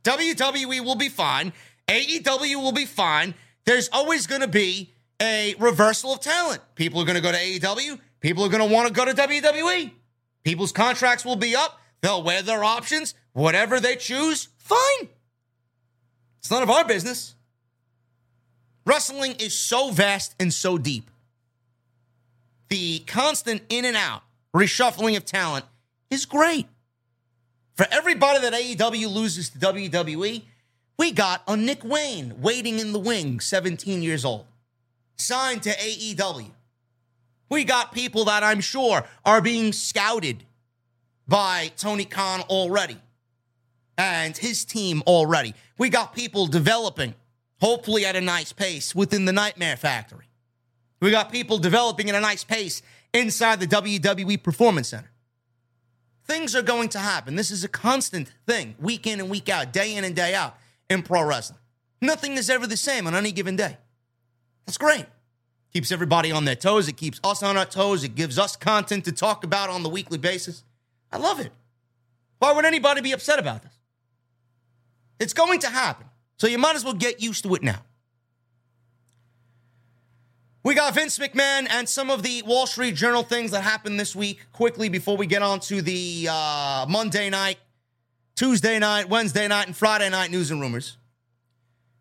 WWE 0.05 0.85
will 0.85 0.95
be 0.95 1.09
fine. 1.09 1.51
AEW 1.89 2.55
will 2.55 2.71
be 2.71 2.85
fine. 2.85 3.33
There's 3.65 3.89
always 3.91 4.25
going 4.25 4.39
to 4.39 4.47
be 4.47 4.93
a 5.21 5.53
reversal 5.59 6.13
of 6.13 6.21
talent. 6.21 6.61
People 6.75 7.01
are 7.01 7.03
going 7.03 7.17
to 7.17 7.21
go 7.21 7.33
to 7.33 7.37
AEW. 7.37 7.99
People 8.21 8.45
are 8.45 8.47
going 8.47 8.65
to 8.65 8.73
want 8.73 8.87
to 8.87 8.93
go 8.93 9.03
to 9.03 9.11
WWE. 9.11 9.91
People's 10.45 10.71
contracts 10.71 11.25
will 11.25 11.35
be 11.35 11.57
up. 11.57 11.77
They'll 11.99 12.23
wear 12.23 12.41
their 12.41 12.63
options. 12.63 13.15
Whatever 13.33 13.81
they 13.81 13.97
choose, 13.97 14.47
fine. 14.55 15.09
It's 16.37 16.49
none 16.49 16.63
of 16.63 16.69
our 16.69 16.85
business. 16.85 17.35
Wrestling 18.85 19.35
is 19.39 19.53
so 19.53 19.91
vast 19.91 20.35
and 20.39 20.53
so 20.53 20.77
deep. 20.77 21.11
The 22.69 22.99
constant 22.99 23.61
in 23.67 23.83
and 23.83 23.97
out 23.97 24.23
reshuffling 24.55 25.17
of 25.17 25.25
talent 25.25 25.65
is 26.09 26.25
great. 26.25 26.65
For 27.79 27.87
everybody 27.91 28.41
that 28.41 28.51
AEW 28.51 29.09
loses 29.09 29.51
to 29.51 29.57
WWE, 29.57 30.41
we 30.97 31.11
got 31.13 31.43
a 31.47 31.55
Nick 31.55 31.81
Wayne 31.85 32.41
waiting 32.41 32.77
in 32.77 32.91
the 32.91 32.99
wing, 32.99 33.39
17 33.39 34.03
years 34.03 34.25
old, 34.25 34.47
signed 35.15 35.63
to 35.63 35.69
AEW. 35.69 36.51
We 37.47 37.63
got 37.63 37.93
people 37.93 38.25
that 38.25 38.43
I'm 38.43 38.59
sure 38.59 39.05
are 39.23 39.39
being 39.39 39.71
scouted 39.71 40.43
by 41.25 41.71
Tony 41.77 42.03
Khan 42.03 42.41
already 42.49 42.97
and 43.97 44.35
his 44.35 44.65
team 44.65 45.01
already. 45.07 45.53
We 45.77 45.87
got 45.87 46.13
people 46.13 46.47
developing, 46.47 47.15
hopefully 47.61 48.05
at 48.05 48.17
a 48.17 48.21
nice 48.21 48.51
pace, 48.51 48.93
within 48.93 49.23
the 49.23 49.31
Nightmare 49.31 49.77
Factory. 49.77 50.25
We 50.99 51.11
got 51.11 51.31
people 51.31 51.59
developing 51.59 52.09
at 52.09 52.15
a 52.15 52.19
nice 52.19 52.43
pace 52.43 52.81
inside 53.13 53.61
the 53.61 53.67
WWE 53.67 54.43
Performance 54.43 54.89
Center. 54.89 55.11
Things 56.29 56.55
are 56.55 56.61
going 56.61 56.89
to 56.89 56.99
happen. 56.99 57.35
This 57.35 57.49
is 57.49 57.63
a 57.63 57.67
constant 57.67 58.31
thing, 58.45 58.75
week 58.79 59.07
in 59.07 59.19
and 59.19 59.31
week 59.31 59.49
out, 59.49 59.73
day 59.73 59.95
in 59.95 60.03
and 60.03 60.15
day 60.15 60.35
out 60.35 60.55
in 60.87 61.01
pro 61.01 61.23
wrestling. 61.23 61.57
Nothing 62.01 62.37
is 62.37 62.51
ever 62.51 62.67
the 62.67 62.77
same 62.77 63.07
on 63.07 63.15
any 63.15 63.31
given 63.31 63.55
day. 63.55 63.77
That's 64.67 64.77
great. 64.77 65.07
Keeps 65.73 65.91
everybody 65.91 66.31
on 66.31 66.45
their 66.45 66.55
toes. 66.55 66.87
It 66.87 66.97
keeps 66.97 67.19
us 67.23 67.41
on 67.41 67.57
our 67.57 67.65
toes. 67.65 68.03
It 68.03 68.13
gives 68.13 68.37
us 68.37 68.55
content 68.55 69.05
to 69.05 69.11
talk 69.11 69.43
about 69.43 69.71
on 69.71 69.81
the 69.81 69.89
weekly 69.89 70.19
basis. 70.19 70.63
I 71.11 71.17
love 71.17 71.39
it. 71.39 71.51
Why 72.37 72.53
would 72.53 72.63
anybody 72.63 73.01
be 73.01 73.11
upset 73.11 73.39
about 73.39 73.63
this? 73.63 73.73
It's 75.19 75.33
going 75.33 75.59
to 75.61 75.67
happen. 75.69 76.05
So 76.37 76.45
you 76.45 76.59
might 76.59 76.75
as 76.75 76.85
well 76.85 76.93
get 76.93 77.23
used 77.23 77.43
to 77.45 77.55
it 77.55 77.63
now. 77.63 77.81
We 80.61 80.75
got 80.75 80.93
Vince 80.93 81.17
McMahon 81.17 81.67
and 81.69 81.87
some 81.87 82.09
of 82.09 82.21
the 82.21 82.43
Wall 82.45 82.67
Street 82.67 82.93
Journal 82.93 83.23
things 83.23 83.51
that 83.51 83.61
happened 83.61 83.97
this 83.97 84.13
week 84.13 84.39
quickly 84.51 84.89
before 84.89 85.15
we 85.15 85.25
get 85.25 85.41
on 85.41 85.61
to 85.61 85.81
the 85.81 86.27
uh, 86.29 86.85
Monday 86.89 87.29
night, 87.29 87.57
Tuesday 88.35 88.77
night, 88.77 89.07
Wednesday 89.07 89.47
night, 89.47 89.67
and 89.67 89.75
Friday 89.75 90.09
night 90.09 90.31
news 90.31 90.51
and 90.51 90.59
rumors. 90.59 90.97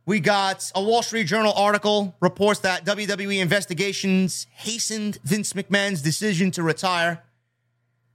We 0.06 0.18
got 0.18 0.72
a 0.74 0.82
Wall 0.82 1.04
Street 1.04 1.28
Journal 1.28 1.52
article 1.52 2.16
reports 2.20 2.58
that 2.60 2.84
WWE 2.84 3.40
investigations 3.40 4.48
hastened 4.52 5.18
Vince 5.22 5.52
McMahon's 5.52 6.02
decision 6.02 6.50
to 6.52 6.64
retire. 6.64 7.22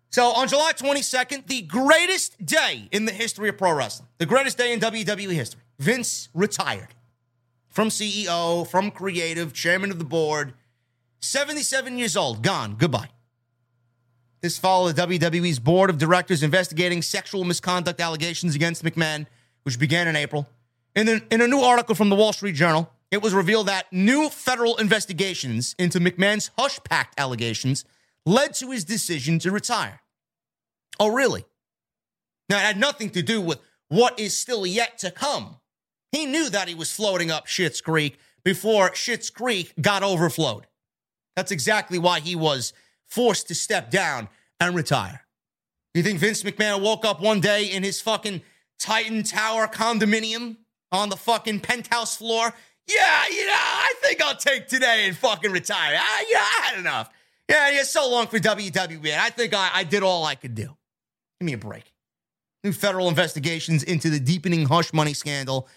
So 0.09 0.25
on 0.25 0.49
July 0.49 0.73
22nd, 0.73 1.47
the 1.47 1.61
greatest 1.61 2.45
day 2.45 2.89
in 2.91 3.05
the 3.05 3.13
history 3.13 3.47
of 3.47 3.57
pro 3.57 3.71
wrestling, 3.71 4.09
the 4.17 4.25
greatest 4.25 4.57
day 4.57 4.73
in 4.73 4.81
WWE 4.81 5.31
history, 5.31 5.61
Vince 5.79 6.27
retired 6.33 6.89
from 7.73 7.89
CEO, 7.89 8.65
from 8.67 8.91
creative, 8.91 9.51
chairman 9.51 9.91
of 9.91 9.99
the 9.99 10.05
board. 10.05 10.53
77 11.19 11.97
years 11.97 12.15
old, 12.15 12.43
gone. 12.43 12.75
Goodbye. 12.77 13.09
This 14.41 14.57
followed 14.57 14.95
the 14.95 15.01
WWE's 15.01 15.59
board 15.59 15.89
of 15.89 15.97
directors 15.97 16.43
investigating 16.43 17.01
sexual 17.01 17.43
misconduct 17.43 17.99
allegations 17.99 18.55
against 18.55 18.83
McMahon, 18.83 19.25
which 19.63 19.79
began 19.79 20.07
in 20.07 20.15
April. 20.15 20.47
In, 20.95 21.07
the, 21.07 21.23
in 21.31 21.41
a 21.41 21.47
new 21.47 21.61
article 21.61 21.95
from 21.95 22.09
the 22.09 22.15
Wall 22.15 22.31
Street 22.31 22.53
Journal, 22.55 22.91
it 23.09 23.21
was 23.21 23.33
revealed 23.33 23.67
that 23.67 23.91
new 23.91 24.29
federal 24.29 24.75
investigations 24.77 25.75
into 25.79 25.99
McMahon's 25.99 26.51
hush 26.57 26.79
pact 26.83 27.19
allegations 27.19 27.85
led 28.25 28.53
to 28.55 28.69
his 28.69 28.83
decision 28.83 29.39
to 29.39 29.51
retire. 29.51 30.01
Oh, 30.99 31.07
really? 31.07 31.45
Now, 32.49 32.57
it 32.57 32.63
had 32.63 32.79
nothing 32.79 33.09
to 33.11 33.23
do 33.23 33.41
with 33.41 33.59
what 33.87 34.19
is 34.19 34.37
still 34.37 34.65
yet 34.65 34.99
to 34.99 35.09
come. 35.09 35.57
He 36.13 36.27
knew 36.27 36.49
that 36.51 36.67
he 36.67 36.75
was 36.75 36.91
floating 36.91 37.31
up 37.31 37.47
Schitt's 37.47 37.81
Creek 37.81 38.19
before 38.43 38.91
Schitt's 38.91 39.31
Creek 39.31 39.73
got 39.81 40.03
overflowed. 40.03 40.67
That's 41.35 41.51
exactly 41.51 41.97
why 41.97 42.19
he 42.19 42.35
was 42.35 42.71
forced 43.07 43.47
to 43.47 43.55
step 43.55 43.89
down 43.89 44.29
and 44.59 44.75
retire. 44.75 45.25
You 45.95 46.03
think 46.03 46.19
Vince 46.19 46.43
McMahon 46.43 46.81
woke 46.81 47.03
up 47.03 47.19
one 47.19 47.39
day 47.39 47.65
in 47.65 47.81
his 47.81 47.99
fucking 47.99 48.43
Titan 48.79 49.23
Tower 49.23 49.67
condominium 49.67 50.57
on 50.91 51.09
the 51.09 51.17
fucking 51.17 51.61
penthouse 51.61 52.15
floor? 52.15 52.53
Yeah, 52.87 53.23
you 53.31 53.47
know, 53.47 53.53
I 53.55 53.93
think 54.03 54.21
I'll 54.21 54.35
take 54.35 54.67
today 54.67 55.05
and 55.07 55.17
fucking 55.17 55.51
retire. 55.51 55.97
I, 55.99 56.25
yeah, 56.29 56.37
I 56.37 56.67
had 56.67 56.79
enough. 56.79 57.09
Yeah, 57.49 57.71
yeah, 57.71 57.83
so 57.83 58.09
long 58.09 58.27
for 58.27 58.37
WWE. 58.37 59.17
I 59.17 59.31
think 59.31 59.55
I, 59.55 59.71
I 59.73 59.83
did 59.83 60.03
all 60.03 60.25
I 60.25 60.35
could 60.35 60.53
do. 60.53 60.75
Give 61.39 61.45
me 61.45 61.53
a 61.53 61.57
break. 61.57 61.91
New 62.63 62.71
federal 62.71 63.09
investigations 63.09 63.83
into 63.83 64.09
the 64.09 64.19
deepening 64.19 64.67
hush 64.67 64.93
money 64.93 65.13
scandal 65.13 65.67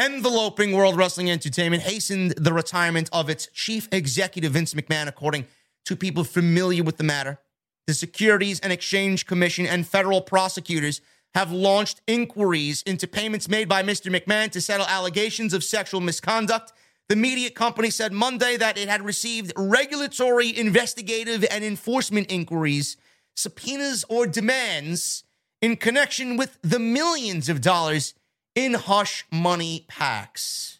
enveloping 0.00 0.72
World 0.72 0.96
Wrestling 0.96 1.30
Entertainment 1.30 1.82
hastened 1.82 2.32
the 2.32 2.52
retirement 2.52 3.08
of 3.12 3.30
its 3.30 3.48
chief 3.52 3.88
executive, 3.92 4.52
Vince 4.52 4.74
McMahon, 4.74 5.08
according 5.08 5.46
to 5.86 5.96
people 5.96 6.24
familiar 6.24 6.82
with 6.82 6.96
the 6.96 7.04
matter. 7.04 7.38
The 7.86 7.94
Securities 7.94 8.60
and 8.60 8.72
Exchange 8.72 9.26
Commission 9.26 9.66
and 9.66 9.86
federal 9.86 10.20
prosecutors 10.20 11.00
have 11.34 11.52
launched 11.52 12.00
inquiries 12.06 12.82
into 12.82 13.06
payments 13.06 13.48
made 13.48 13.68
by 13.68 13.82
Mr. 13.82 14.14
McMahon 14.14 14.50
to 14.50 14.60
settle 14.60 14.86
allegations 14.86 15.52
of 15.52 15.64
sexual 15.64 16.00
misconduct. 16.00 16.72
The 17.08 17.16
media 17.16 17.50
company 17.50 17.90
said 17.90 18.12
Monday 18.12 18.56
that 18.56 18.78
it 18.78 18.88
had 18.88 19.02
received 19.02 19.52
regulatory, 19.56 20.56
investigative, 20.56 21.44
and 21.50 21.62
enforcement 21.62 22.30
inquiries, 22.30 22.96
subpoenas, 23.36 24.04
or 24.08 24.26
demands 24.26 25.24
in 25.60 25.76
connection 25.76 26.36
with 26.36 26.58
the 26.62 26.78
millions 26.78 27.48
of 27.48 27.60
dollars 27.60 28.14
in 28.54 28.74
hush 28.74 29.24
money 29.30 29.84
packs. 29.88 30.78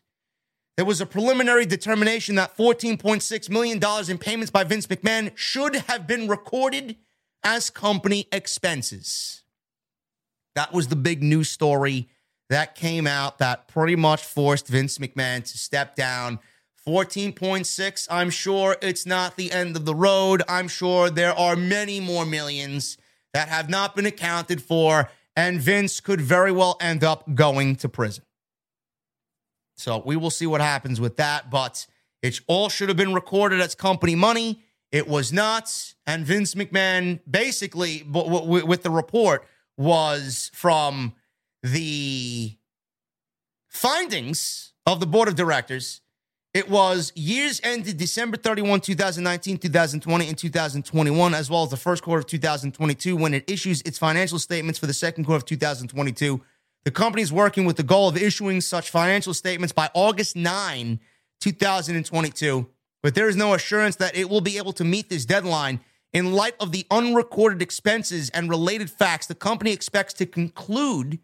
There 0.77 0.87
was 0.87 1.01
a 1.01 1.07
preliminary 1.07 1.67
determination 1.67 2.35
that 2.35 2.57
$14.6 2.57 3.51
million 3.51 3.81
in 4.09 4.19
payments 4.19 4.51
by 4.51 4.65
Vince 4.65 4.87
McMahon 4.87 5.31
should 5.37 5.77
have 5.77 6.07
been 6.07 6.27
recorded 6.29 6.97
as 7.45 7.71
company 7.71 8.27
expenses. 8.33 9.43
That 10.57 10.73
was 10.73 10.89
the 10.89 10.97
big 10.97 11.23
news 11.23 11.49
story 11.49 12.09
that 12.51 12.75
came 12.75 13.07
out 13.07 13.39
that 13.39 13.69
pretty 13.69 13.97
much 13.97 14.25
forced 14.25 14.69
Vince 14.69 14.99
McMahon 14.99 15.45
to 15.45 15.59
step 15.59 15.95
down. 15.95 16.41
14.6, 16.87 18.09
I'm 18.11 18.31
sure 18.31 18.77
it's 18.83 19.07
not 19.07 19.37
the 19.37 19.51
end 19.53 19.77
of 19.77 19.85
the 19.85 19.95
road. 19.95 20.43
I'm 20.49 20.69
sure 20.69 21.09
there 21.09 21.33
are 21.33 21.57
many 21.57 21.99
more 21.99 22.27
millions 22.27 22.99
that 23.33 23.49
have 23.49 23.71
not 23.71 23.97
been 23.97 24.07
accounted 24.07 24.63
for, 24.63 25.11
and 25.37 25.61
Vince 25.61 26.01
could 26.01 26.21
very 26.21 26.53
well 26.53 26.77
end 26.81 27.03
up 27.03 27.35
going 27.35 27.77
to 27.77 27.89
prison. 27.89 28.25
So 29.77 30.03
we 30.05 30.17
will 30.17 30.31
see 30.31 30.47
what 30.47 30.61
happens 30.61 31.01
with 31.01 31.17
that, 31.17 31.51
but 31.51 31.87
it 32.23 32.41
all 32.47 32.69
should 32.69 32.89
have 32.89 32.97
been 32.97 33.13
recorded 33.13 33.61
as 33.61 33.75
company 33.75 34.15
money. 34.15 34.63
It 34.93 35.09
was 35.09 35.33
not. 35.33 35.95
And 36.07 36.25
Vince 36.25 36.55
McMahon, 36.55 37.21
basically, 37.29 38.05
with 38.07 38.83
the 38.83 38.91
report, 38.91 39.47
was 39.77 40.51
from 40.55 41.15
the 41.63 42.57
findings 43.67 44.73
of 44.87 45.01
the 45.01 45.07
board 45.07 45.27
of 45.27 45.35
directors. 45.35 46.01
It 46.55 46.71
was 46.71 47.11
years 47.17 47.61
ended 47.65 47.97
December 47.97 48.37
31, 48.37 48.81
2019, 48.81 49.59
2020, 49.59 50.29
and 50.29 50.39
2021, 50.39 51.35
as 51.35 51.51
well 51.51 51.65
as 51.65 51.71
the 51.71 51.77
first 51.77 52.05
quarter 52.05 52.21
of 52.21 52.27
2022 52.27 53.17
when 53.17 53.35
it 53.35 53.51
issues 53.51 53.83
its 53.83 53.99
financial 53.99 54.39
statements 54.39 54.79
for 54.79 54.87
the 54.87 54.95
second 54.95 55.25
quarter 55.25 55.39
of 55.39 55.47
2022. 55.47 56.41
The 56.85 56.91
company 56.93 57.23
is 57.23 57.33
working 57.33 57.65
with 57.65 57.77
the 57.77 57.83
goal 57.83 58.09
of 58.09 58.17
issuing 58.17 58.61
such 58.61 58.91
financial 58.91 59.35
statements 59.35 59.73
by 59.73 59.91
August 59.95 60.37
9, 60.37 61.01
2022, 61.41 62.69
but 63.03 63.17
there 63.17 63.29
is 63.29 63.35
no 63.35 63.55
assurance 63.55 63.97
that 63.97 64.17
it 64.17 64.31
will 64.31 64.41
be 64.41 64.57
able 64.57 64.73
to 64.75 64.85
meet 64.85 65.09
this 65.09 65.25
deadline 65.25 65.81
in 66.13 66.33
light 66.33 66.55
of 66.61 66.71
the 66.71 66.87
unrecorded 66.93 67.61
expenses 67.63 68.31
and 68.31 68.49
related 68.49 68.89
facts, 68.89 69.27
the 69.27 69.35
company 69.35 69.73
expects 69.73 70.15
to 70.15 70.27
conclude 70.27 71.19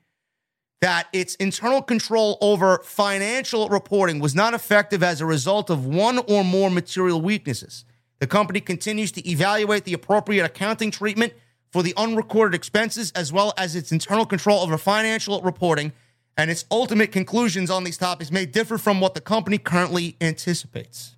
that 0.80 1.08
its 1.12 1.34
internal 1.36 1.82
control 1.82 2.38
over 2.40 2.80
financial 2.84 3.68
reporting 3.68 4.18
was 4.18 4.34
not 4.34 4.54
effective 4.54 5.02
as 5.02 5.20
a 5.20 5.26
result 5.26 5.68
of 5.68 5.84
one 5.84 6.18
or 6.28 6.42
more 6.42 6.70
material 6.70 7.20
weaknesses. 7.20 7.84
The 8.18 8.26
company 8.26 8.60
continues 8.60 9.12
to 9.12 9.28
evaluate 9.28 9.84
the 9.84 9.92
appropriate 9.92 10.44
accounting 10.44 10.90
treatment 10.90 11.34
for 11.70 11.82
the 11.82 11.94
unrecorded 11.96 12.54
expenses 12.54 13.12
as 13.14 13.32
well 13.32 13.52
as 13.56 13.76
its 13.76 13.92
internal 13.92 14.26
control 14.26 14.60
over 14.60 14.78
financial 14.78 15.40
reporting, 15.42 15.92
and 16.36 16.50
its 16.50 16.64
ultimate 16.70 17.12
conclusions 17.12 17.70
on 17.70 17.84
these 17.84 17.98
topics 17.98 18.30
may 18.30 18.46
differ 18.46 18.78
from 18.78 19.00
what 19.00 19.14
the 19.14 19.20
company 19.20 19.58
currently 19.58 20.16
anticipates. 20.20 21.16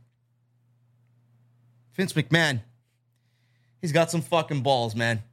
Vince 1.95 2.13
McMahon 2.15 2.63
He's 3.83 3.93
got 3.93 4.13
some 4.13 4.23
fucking 4.23 4.63
balls, 4.63 4.95
man. 4.95 5.25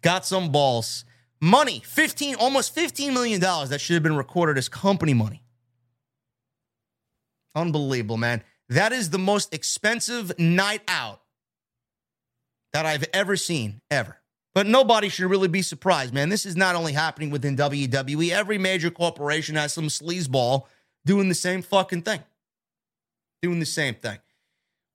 Got 0.00 0.24
some 0.24 0.50
balls. 0.50 1.04
Money, 1.40 1.82
15, 1.84 2.36
almost 2.36 2.74
$15 2.74 3.12
million 3.12 3.40
that 3.40 3.80
should 3.80 3.94
have 3.94 4.02
been 4.02 4.16
recorded 4.16 4.56
as 4.56 4.68
company 4.68 5.14
money. 5.14 5.42
Unbelievable, 7.54 8.16
man. 8.16 8.42
That 8.68 8.92
is 8.92 9.10
the 9.10 9.18
most 9.18 9.54
expensive 9.54 10.38
night 10.38 10.82
out 10.88 11.20
that 12.72 12.86
I've 12.86 13.04
ever 13.12 13.36
seen, 13.36 13.80
ever. 13.90 14.18
But 14.54 14.66
nobody 14.66 15.08
should 15.08 15.30
really 15.30 15.48
be 15.48 15.62
surprised, 15.62 16.14
man. 16.14 16.30
This 16.30 16.46
is 16.46 16.56
not 16.56 16.74
only 16.74 16.92
happening 16.92 17.30
within 17.30 17.56
WWE, 17.56 18.30
every 18.30 18.58
major 18.58 18.90
corporation 18.90 19.54
has 19.56 19.72
some 19.72 19.88
sleazeball 19.88 20.64
doing 21.04 21.28
the 21.28 21.34
same 21.34 21.62
fucking 21.62 22.02
thing. 22.02 22.20
Doing 23.42 23.60
the 23.60 23.66
same 23.66 23.94
thing. 23.94 24.18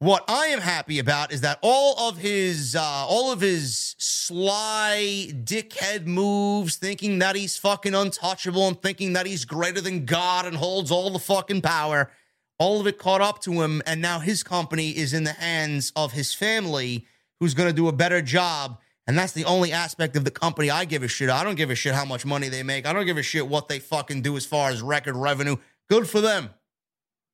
What 0.02 0.26
I 0.28 0.48
am 0.48 0.62
happy 0.62 0.98
about 0.98 1.32
is 1.32 1.42
that 1.42 1.60
all 1.62 2.10
of 2.10 2.18
his 2.18 2.76
uh, 2.76 2.82
all 2.82 3.32
of 3.32 3.40
his 3.40 3.94
sly 4.00 5.28
dickhead 5.32 6.08
moves, 6.08 6.78
thinking 6.78 7.20
that 7.20 7.36
he's 7.36 7.56
fucking 7.56 7.94
untouchable 7.94 8.68
and 8.68 8.82
thinking 8.82 9.14
that 9.14 9.28
he's 9.28 9.46
greater 9.46 9.80
than 9.80 10.06
God 10.06 10.48
and 10.48 10.58
holds 10.58 10.90
all 10.90 11.12
the 11.12 11.20
fucking 11.20 11.62
power, 11.62 12.10
all 12.58 12.82
of 12.82 12.88
it 12.88 12.98
caught 12.98 13.22
up 13.22 13.44
to 13.44 13.62
him, 13.62 13.84
and 13.86 14.02
now 14.02 14.18
his 14.18 14.42
company 14.42 14.90
is 14.90 15.14
in 15.14 15.24
the 15.24 15.34
hands 15.34 15.94
of 15.96 16.14
his 16.14 16.34
family, 16.34 17.06
who's 17.40 17.54
going 17.54 17.70
to 17.70 17.76
do 17.76 17.88
a 17.88 17.94
better 17.94 18.24
job. 18.24 18.80
And 19.06 19.16
that's 19.16 19.34
the 19.34 19.46
only 19.46 19.72
aspect 19.72 20.16
of 20.16 20.26
the 20.26 20.32
company 20.32 20.72
I 20.72 20.86
give 20.86 21.04
a 21.04 21.08
shit. 21.08 21.30
I 21.30 21.44
don't 21.44 21.54
give 21.54 21.70
a 21.70 21.76
shit 21.76 21.94
how 21.94 22.06
much 22.06 22.26
money 22.26 22.50
they 22.50 22.64
make. 22.64 22.88
I 22.88 22.94
don't 22.94 23.06
give 23.06 23.18
a 23.18 23.22
shit 23.22 23.48
what 23.48 23.68
they 23.68 23.78
fucking 23.78 24.24
do 24.24 24.36
as 24.36 24.48
far 24.48 24.72
as 24.72 24.82
record 24.82 25.16
revenue. 25.16 25.58
Good 25.88 26.10
for 26.10 26.22
them. 26.22 26.50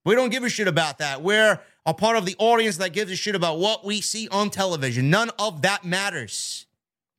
We 0.08 0.16
don't 0.16 0.30
give 0.30 0.46
a 0.46 0.50
shit 0.50 0.70
about 0.70 1.00
that. 1.00 1.22
We're 1.22 1.60
a 1.86 1.94
part 1.94 2.16
of 2.16 2.26
the 2.26 2.38
audience 2.40 2.78
that 2.78 2.94
gives 2.94 3.12
a 3.12 3.16
shit 3.18 3.36
about 3.36 3.60
what 3.60 3.84
we 3.84 4.00
see 4.00 4.30
on 4.30 4.50
television. 4.50 5.10
None 5.10 5.32
of 5.38 5.64
that 5.64 5.84
matters. 5.84 6.66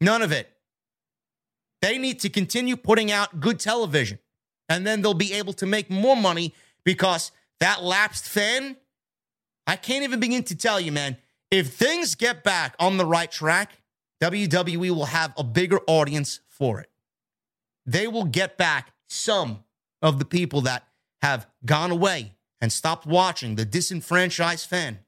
None 0.01 0.23
of 0.23 0.33
it. 0.33 0.51
They 1.83 1.99
need 1.99 2.21
to 2.21 2.31
continue 2.31 2.79
putting 2.79 3.13
out 3.13 3.41
good 3.41 3.61
television, 3.61 4.21
and 4.71 4.87
then 4.87 5.03
they'll 5.03 5.13
be 5.13 5.35
able 5.35 5.53
to 5.53 5.67
make 5.67 5.91
more 5.91 6.17
money 6.17 6.55
because 6.83 7.31
that 7.61 7.85
lapsed 7.85 8.27
fan, 8.27 8.79
I 9.67 9.77
can't 9.77 10.03
even 10.03 10.19
begin 10.19 10.45
to 10.45 10.57
tell 10.57 10.81
you, 10.81 10.91
man. 10.91 11.19
If 11.51 11.75
things 11.75 12.15
get 12.15 12.43
back 12.43 12.75
on 12.81 12.97
the 12.97 13.05
right 13.05 13.31
track, 13.31 13.83
WWE 14.23 14.93
will 14.93 15.05
have 15.05 15.35
a 15.37 15.45
bigger 15.45 15.81
audience 15.87 16.41
for 16.49 16.81
it. 16.81 16.89
They 17.85 18.07
will 18.07 18.25
get 18.25 18.57
back 18.57 18.95
some 19.09 19.63
of 20.01 20.19
the 20.19 20.25
people 20.25 20.63
that 20.63 20.85
have 21.21 21.47
gone 21.67 21.91
away 21.91 22.33
and 22.61 22.73
stopped 22.73 23.07
watching 23.07 23.55
the 23.55 23.65
disenfranchised 23.65 24.69
fan 24.69 24.99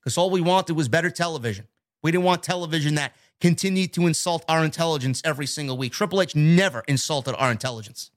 because 0.00 0.16
all 0.16 0.30
we 0.30 0.40
wanted 0.40 0.74
was 0.74 0.88
better 0.88 1.10
television. 1.10 1.66
We 2.02 2.12
didn't 2.12 2.24
want 2.24 2.42
television 2.42 2.94
that 2.94 3.14
continued 3.40 3.92
to 3.94 4.06
insult 4.06 4.44
our 4.48 4.64
intelligence 4.64 5.20
every 5.24 5.46
single 5.46 5.76
week. 5.76 5.92
Triple 5.92 6.22
H 6.22 6.34
never 6.34 6.84
insulted 6.88 7.34
our 7.36 7.50
intelligence. 7.50 8.10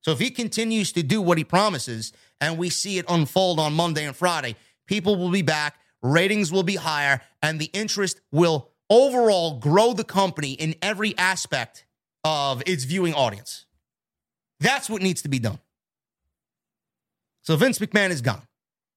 So 0.00 0.12
if 0.12 0.18
he 0.18 0.30
continues 0.30 0.92
to 0.92 1.02
do 1.02 1.20
what 1.20 1.38
he 1.38 1.44
promises 1.44 2.12
and 2.40 2.58
we 2.58 2.70
see 2.70 2.98
it 2.98 3.04
unfold 3.08 3.58
on 3.58 3.74
Monday 3.74 4.04
and 4.04 4.14
Friday, 4.14 4.56
people 4.86 5.16
will 5.16 5.30
be 5.30 5.42
back, 5.42 5.78
ratings 6.02 6.52
will 6.52 6.62
be 6.62 6.76
higher, 6.76 7.20
and 7.42 7.58
the 7.58 7.70
interest 7.72 8.20
will 8.30 8.70
overall 8.90 9.58
grow 9.58 9.92
the 9.92 10.04
company 10.04 10.52
in 10.52 10.74
every 10.80 11.16
aspect 11.18 11.84
of 12.24 12.62
its 12.66 12.84
viewing 12.84 13.14
audience. 13.14 13.66
That's 14.60 14.88
what 14.88 15.02
needs 15.02 15.22
to 15.22 15.28
be 15.28 15.38
done. 15.38 15.58
So 17.48 17.56
Vince 17.56 17.78
McMahon 17.78 18.10
is 18.10 18.20
gone. 18.20 18.42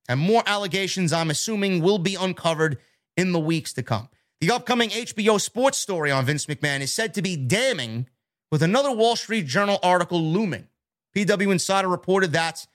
And 0.10 0.20
more 0.20 0.44
allegations, 0.46 1.14
I'm 1.14 1.30
assuming, 1.30 1.82
will 1.82 2.00
be 2.00 2.16
uncovered 2.16 2.80
in 3.16 3.32
the 3.32 3.40
weeks 3.40 3.72
to 3.72 3.82
come. 3.82 4.10
The 4.42 4.52
upcoming 4.52 4.90
HBO 4.90 5.40
sports 5.40 5.78
story 5.78 6.12
on 6.12 6.26
Vince 6.26 6.48
McMahon 6.48 6.82
is 6.82 6.92
said 6.92 7.14
to 7.14 7.22
be 7.22 7.38
damning, 7.38 8.10
with 8.52 8.62
another 8.62 8.92
Wall 8.92 9.16
Street 9.16 9.46
Journal 9.46 9.80
article 9.82 10.22
looming. 10.22 10.68
PW 11.16 11.50
Insider 11.50 11.88
reported 11.88 12.34
that 12.34 12.68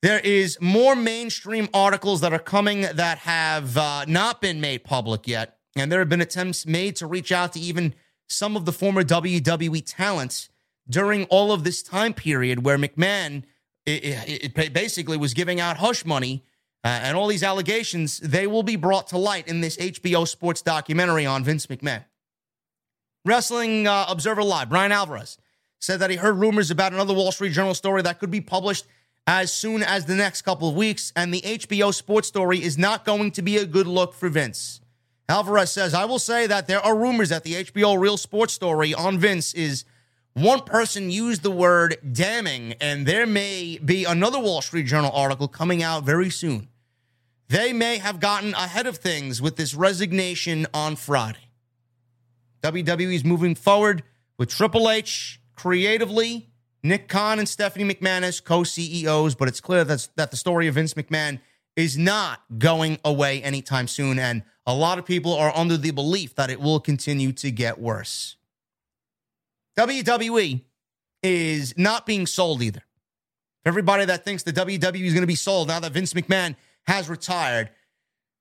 there 0.00 0.20
is 0.20 0.56
more 0.60 0.94
mainstream 0.94 1.68
articles 1.74 2.20
that 2.20 2.32
are 2.32 2.38
coming 2.38 2.82
that 2.82 3.18
have 3.18 3.76
uh, 3.76 4.04
not 4.06 4.40
been 4.40 4.60
made 4.60 4.84
public 4.84 5.26
yet. 5.26 5.58
And 5.74 5.90
there 5.90 5.98
have 5.98 6.08
been 6.08 6.20
attempts 6.20 6.66
made 6.66 6.94
to 6.96 7.08
reach 7.08 7.32
out 7.32 7.54
to 7.54 7.58
even 7.58 7.94
some 8.28 8.56
of 8.56 8.64
the 8.64 8.72
former 8.72 9.02
WWE 9.02 9.82
talents 9.84 10.50
during 10.88 11.24
all 11.24 11.50
of 11.50 11.64
this 11.64 11.82
time 11.82 12.14
period 12.14 12.64
where 12.64 12.78
McMahon 12.78 13.42
it, 13.90 14.58
it, 14.58 14.72
basically 14.72 15.16
was 15.16 15.34
giving 15.34 15.60
out 15.60 15.76
hush 15.78 16.04
money. 16.04 16.44
Uh, 16.82 16.88
and 17.02 17.16
all 17.16 17.26
these 17.26 17.42
allegations, 17.42 18.18
they 18.20 18.46
will 18.46 18.62
be 18.62 18.76
brought 18.76 19.08
to 19.08 19.18
light 19.18 19.46
in 19.48 19.60
this 19.60 19.76
HBO 19.76 20.26
sports 20.26 20.62
documentary 20.62 21.26
on 21.26 21.44
Vince 21.44 21.66
McMahon. 21.66 22.04
Wrestling 23.26 23.86
uh, 23.86 24.06
Observer 24.08 24.42
Live, 24.42 24.70
Bryan 24.70 24.90
Alvarez 24.90 25.36
said 25.78 26.00
that 26.00 26.08
he 26.10 26.16
heard 26.16 26.36
rumors 26.36 26.70
about 26.70 26.92
another 26.92 27.12
Wall 27.12 27.32
Street 27.32 27.52
Journal 27.52 27.74
story 27.74 28.00
that 28.02 28.18
could 28.18 28.30
be 28.30 28.40
published 28.40 28.86
as 29.26 29.52
soon 29.52 29.82
as 29.82 30.06
the 30.06 30.14
next 30.14 30.42
couple 30.42 30.68
of 30.68 30.74
weeks, 30.74 31.12
and 31.14 31.32
the 31.32 31.40
HBO 31.42 31.92
sports 31.92 32.28
story 32.28 32.62
is 32.62 32.78
not 32.78 33.04
going 33.04 33.30
to 33.32 33.42
be 33.42 33.58
a 33.58 33.66
good 33.66 33.86
look 33.86 34.14
for 34.14 34.28
Vince. 34.28 34.80
Alvarez 35.28 35.70
says, 35.70 35.94
I 35.94 36.06
will 36.06 36.18
say 36.18 36.46
that 36.46 36.66
there 36.66 36.80
are 36.80 36.96
rumors 36.96 37.28
that 37.28 37.44
the 37.44 37.64
HBO 37.64 37.98
Real 37.98 38.16
Sports 38.16 38.52
story 38.52 38.92
on 38.92 39.18
Vince 39.18 39.54
is 39.54 39.84
one 40.34 40.60
person 40.60 41.10
used 41.10 41.42
the 41.42 41.50
word 41.50 41.96
damning, 42.12 42.74
and 42.80 43.06
there 43.06 43.26
may 43.26 43.78
be 43.84 44.04
another 44.04 44.38
Wall 44.38 44.62
Street 44.62 44.86
Journal 44.86 45.10
article 45.12 45.48
coming 45.48 45.82
out 45.82 46.04
very 46.04 46.30
soon. 46.30 46.68
They 47.48 47.72
may 47.72 47.98
have 47.98 48.20
gotten 48.20 48.54
ahead 48.54 48.86
of 48.86 48.98
things 48.98 49.42
with 49.42 49.56
this 49.56 49.74
resignation 49.74 50.68
on 50.72 50.94
Friday. 50.94 51.50
WWE 52.62 53.14
is 53.14 53.24
moving 53.24 53.56
forward 53.56 54.04
with 54.38 54.50
Triple 54.50 54.88
H 54.88 55.40
creatively, 55.56 56.50
Nick 56.82 57.08
Khan 57.08 57.38
and 57.38 57.48
Stephanie 57.48 57.92
McMahon 57.92 58.22
as 58.22 58.40
co 58.40 58.62
CEOs, 58.62 59.34
but 59.34 59.48
it's 59.48 59.60
clear 59.60 59.84
that's, 59.84 60.06
that 60.16 60.30
the 60.30 60.36
story 60.36 60.68
of 60.68 60.76
Vince 60.76 60.94
McMahon 60.94 61.40
is 61.74 61.98
not 61.98 62.40
going 62.56 62.98
away 63.04 63.42
anytime 63.42 63.88
soon. 63.88 64.18
And 64.18 64.42
a 64.66 64.74
lot 64.74 64.98
of 64.98 65.04
people 65.04 65.34
are 65.34 65.54
under 65.56 65.76
the 65.76 65.90
belief 65.90 66.34
that 66.36 66.50
it 66.50 66.60
will 66.60 66.78
continue 66.78 67.32
to 67.32 67.50
get 67.50 67.80
worse. 67.80 68.36
WWE 69.80 70.60
is 71.22 71.72
not 71.78 72.04
being 72.04 72.26
sold 72.26 72.60
either. 72.60 72.82
Everybody 73.64 74.04
that 74.04 74.26
thinks 74.26 74.42
the 74.42 74.52
WWE 74.52 75.06
is 75.06 75.14
going 75.14 75.22
to 75.22 75.26
be 75.26 75.34
sold 75.34 75.68
now 75.68 75.80
that 75.80 75.92
Vince 75.92 76.12
McMahon 76.12 76.54
has 76.86 77.08
retired. 77.08 77.70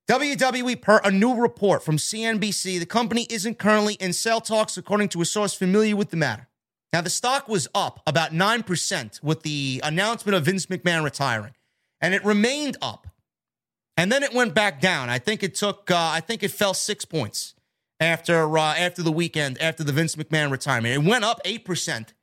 WWE, 0.09 0.81
per 0.81 0.99
a 1.01 1.11
new 1.11 1.35
report 1.35 1.81
from 1.81 1.95
CNBC, 1.95 2.77
the 2.79 2.85
company 2.85 3.25
isn't 3.29 3.57
currently 3.57 3.93
in 3.95 4.11
sale 4.11 4.41
talks, 4.41 4.75
according 4.75 5.07
to 5.09 5.21
a 5.21 5.25
source 5.25 5.53
familiar 5.53 5.95
with 5.95 6.09
the 6.09 6.17
matter. 6.17 6.49
Now, 6.91 6.99
the 6.99 7.09
stock 7.09 7.47
was 7.47 7.69
up 7.73 8.01
about 8.05 8.31
9% 8.31 9.23
with 9.23 9.43
the 9.43 9.79
announcement 9.81 10.35
of 10.35 10.43
Vince 10.43 10.65
McMahon 10.65 11.05
retiring, 11.05 11.53
and 12.01 12.13
it 12.13 12.25
remained 12.25 12.75
up. 12.81 13.07
And 13.95 14.11
then 14.11 14.23
it 14.23 14.33
went 14.33 14.53
back 14.53 14.81
down. 14.81 15.09
I 15.09 15.19
think 15.19 15.43
it 15.43 15.55
took, 15.55 15.89
uh, 15.89 15.95
I 15.95 16.19
think 16.19 16.43
it 16.43 16.51
fell 16.51 16.73
six 16.73 17.05
points 17.05 17.53
after 17.99 18.57
uh, 18.57 18.75
after 18.75 19.03
the 19.03 19.11
weekend, 19.11 19.61
after 19.61 19.83
the 19.83 19.91
Vince 19.91 20.15
McMahon 20.15 20.51
retirement. 20.51 20.93
It 20.93 21.07
went 21.07 21.23
up 21.23 21.41
8%, 21.43 22.13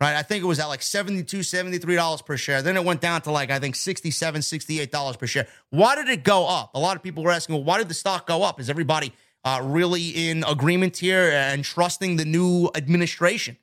right? 0.00 0.16
I 0.16 0.22
think 0.22 0.42
it 0.42 0.46
was 0.46 0.58
at 0.58 0.66
like 0.66 0.82
72 0.82 1.38
$73 1.38 2.26
per 2.26 2.36
share. 2.36 2.62
Then 2.62 2.76
it 2.76 2.84
went 2.84 3.00
down 3.00 3.22
to 3.22 3.30
like, 3.30 3.50
I 3.50 3.58
think 3.58 3.76
67 3.76 4.40
$68 4.40 5.18
per 5.18 5.26
share. 5.26 5.48
Why 5.70 5.94
did 5.94 6.08
it 6.08 6.24
go 6.24 6.46
up? 6.46 6.74
A 6.74 6.78
lot 6.78 6.96
of 6.96 7.02
people 7.02 7.22
were 7.22 7.30
asking, 7.30 7.54
well, 7.54 7.64
why 7.64 7.78
did 7.78 7.88
the 7.88 7.94
stock 7.94 8.26
go 8.26 8.42
up? 8.42 8.60
Is 8.60 8.68
everybody 8.70 9.12
uh, 9.44 9.60
really 9.62 10.28
in 10.28 10.44
agreement 10.44 10.96
here 10.98 11.30
and 11.30 11.64
trusting 11.64 12.16
the 12.16 12.24
new 12.24 12.70
administration? 12.74 13.56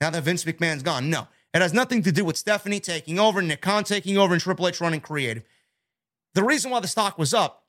now 0.00 0.10
that 0.10 0.22
Vince 0.22 0.44
McMahon's 0.44 0.82
gone. 0.82 1.10
No, 1.10 1.28
it 1.54 1.62
has 1.62 1.72
nothing 1.72 2.02
to 2.02 2.12
do 2.12 2.24
with 2.24 2.36
Stephanie 2.36 2.80
taking 2.80 3.18
over, 3.18 3.40
Nick 3.42 3.60
Khan 3.60 3.84
taking 3.84 4.18
over, 4.18 4.32
and 4.34 4.42
Triple 4.42 4.68
H 4.68 4.80
running 4.80 5.00
creative. 5.00 5.42
The 6.34 6.44
reason 6.44 6.70
why 6.70 6.80
the 6.80 6.88
stock 6.88 7.18
was 7.18 7.32
up 7.32 7.64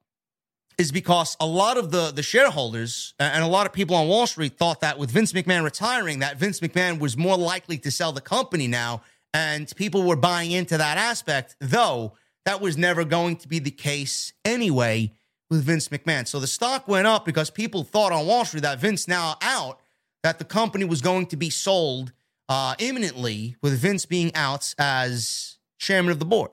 is 0.77 0.91
because 0.91 1.35
a 1.39 1.45
lot 1.45 1.77
of 1.77 1.91
the 1.91 2.11
the 2.11 2.23
shareholders 2.23 3.13
and 3.19 3.43
a 3.43 3.47
lot 3.47 3.65
of 3.65 3.73
people 3.73 3.95
on 3.95 4.07
Wall 4.07 4.27
Street 4.27 4.57
thought 4.57 4.81
that 4.81 4.99
with 4.99 5.11
Vince 5.11 5.33
McMahon 5.33 5.63
retiring, 5.63 6.19
that 6.19 6.37
Vince 6.37 6.59
McMahon 6.59 6.99
was 6.99 7.17
more 7.17 7.37
likely 7.37 7.77
to 7.79 7.91
sell 7.91 8.11
the 8.11 8.21
company 8.21 8.67
now, 8.67 9.01
and 9.33 9.71
people 9.75 10.03
were 10.03 10.15
buying 10.15 10.51
into 10.51 10.77
that 10.77 10.97
aspect. 10.97 11.55
Though 11.59 12.13
that 12.45 12.61
was 12.61 12.77
never 12.77 13.03
going 13.03 13.35
to 13.37 13.47
be 13.47 13.59
the 13.59 13.71
case 13.71 14.33
anyway 14.45 15.11
with 15.49 15.63
Vince 15.63 15.89
McMahon. 15.89 16.27
So 16.27 16.39
the 16.39 16.47
stock 16.47 16.87
went 16.87 17.07
up 17.07 17.25
because 17.25 17.49
people 17.49 17.83
thought 17.83 18.11
on 18.11 18.25
Wall 18.25 18.45
Street 18.45 18.63
that 18.63 18.79
Vince 18.79 19.07
now 19.07 19.35
out, 19.41 19.79
that 20.23 20.39
the 20.39 20.45
company 20.45 20.85
was 20.85 21.01
going 21.01 21.25
to 21.27 21.37
be 21.37 21.49
sold 21.49 22.11
uh, 22.49 22.75
imminently 22.79 23.55
with 23.61 23.77
Vince 23.79 24.05
being 24.05 24.33
out 24.35 24.73
as 24.77 25.57
chairman 25.77 26.11
of 26.11 26.19
the 26.19 26.25
board. 26.25 26.51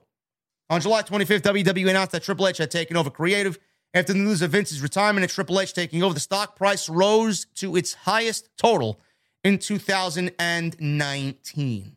On 0.70 0.80
July 0.80 1.02
25th, 1.02 1.42
WWE 1.42 1.90
announced 1.90 2.12
that 2.12 2.22
Triple 2.22 2.48
H 2.48 2.59
had 2.59 2.70
taken 2.70 2.96
over 2.96 3.10
creative. 3.10 3.59
After 3.95 4.12
the 4.12 4.19
news 4.19 4.43
of 4.43 4.51
Vince's 4.51 4.83
retirement 4.83 5.23
and 5.23 5.31
Triple 5.31 5.61
H 5.61 5.73
taking 5.73 6.03
over, 6.03 6.12
the 6.12 6.21
stock 6.21 6.57
price 6.57 6.89
rose 6.89 7.47
to 7.55 7.77
its 7.77 7.95
highest 7.95 8.49
total 8.59 9.01
in 9.45 9.59
2019. 9.59 11.97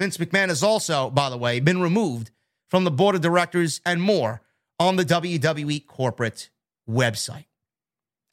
Vince 0.00 0.16
McMahon 0.18 0.48
has 0.48 0.64
also, 0.64 1.08
by 1.10 1.30
the 1.30 1.38
way, 1.38 1.60
been 1.60 1.80
removed 1.80 2.32
from 2.68 2.82
the 2.82 2.90
board 2.90 3.14
of 3.14 3.20
directors 3.20 3.80
and 3.86 4.02
more 4.02 4.42
on 4.80 4.96
the 4.96 5.04
WWE 5.04 5.86
corporate 5.86 6.50
website. 6.90 7.44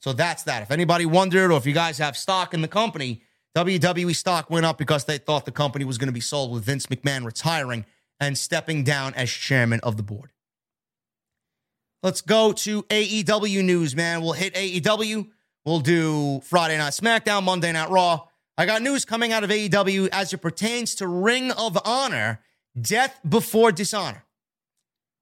So 0.01 0.11
that's 0.11 0.41
that. 0.43 0.63
If 0.63 0.71
anybody 0.71 1.05
wondered 1.05 1.51
or 1.51 1.57
if 1.57 1.67
you 1.67 1.73
guys 1.73 1.99
have 1.99 2.17
stock 2.17 2.55
in 2.55 2.61
the 2.61 2.67
company, 2.67 3.21
WWE 3.55 4.15
stock 4.15 4.49
went 4.49 4.65
up 4.65 4.79
because 4.79 5.05
they 5.05 5.19
thought 5.19 5.45
the 5.45 5.51
company 5.51 5.85
was 5.85 5.99
going 5.99 6.07
to 6.07 6.13
be 6.13 6.19
sold 6.19 6.51
with 6.51 6.65
Vince 6.65 6.87
McMahon 6.87 7.23
retiring 7.23 7.85
and 8.19 8.37
stepping 8.37 8.83
down 8.83 9.13
as 9.13 9.29
chairman 9.29 9.79
of 9.81 9.95
the 9.95 10.03
board. 10.03 10.32
Let's 12.03 12.19
go 12.19 12.51
to 12.51 12.83
AEW 12.83 13.63
news, 13.63 13.95
man. 13.95 14.21
We'll 14.21 14.33
hit 14.33 14.53
AEW. 14.55 15.29
We'll 15.63 15.79
do 15.79 16.41
Friday 16.41 16.77
Night 16.77 16.91
SmackDown, 16.91 17.43
Monday 17.43 17.71
Night 17.71 17.89
Raw. 17.89 18.27
I 18.57 18.65
got 18.65 18.81
news 18.81 19.05
coming 19.05 19.31
out 19.31 19.45
of 19.45 19.49
AEW 19.49 20.09
as 20.11 20.33
it 20.33 20.39
pertains 20.39 20.95
to 20.95 21.07
Ring 21.07 21.51
of 21.51 21.79
Honor, 21.85 22.41
Death 22.79 23.21
Before 23.27 23.71
Dishonor. 23.71 24.25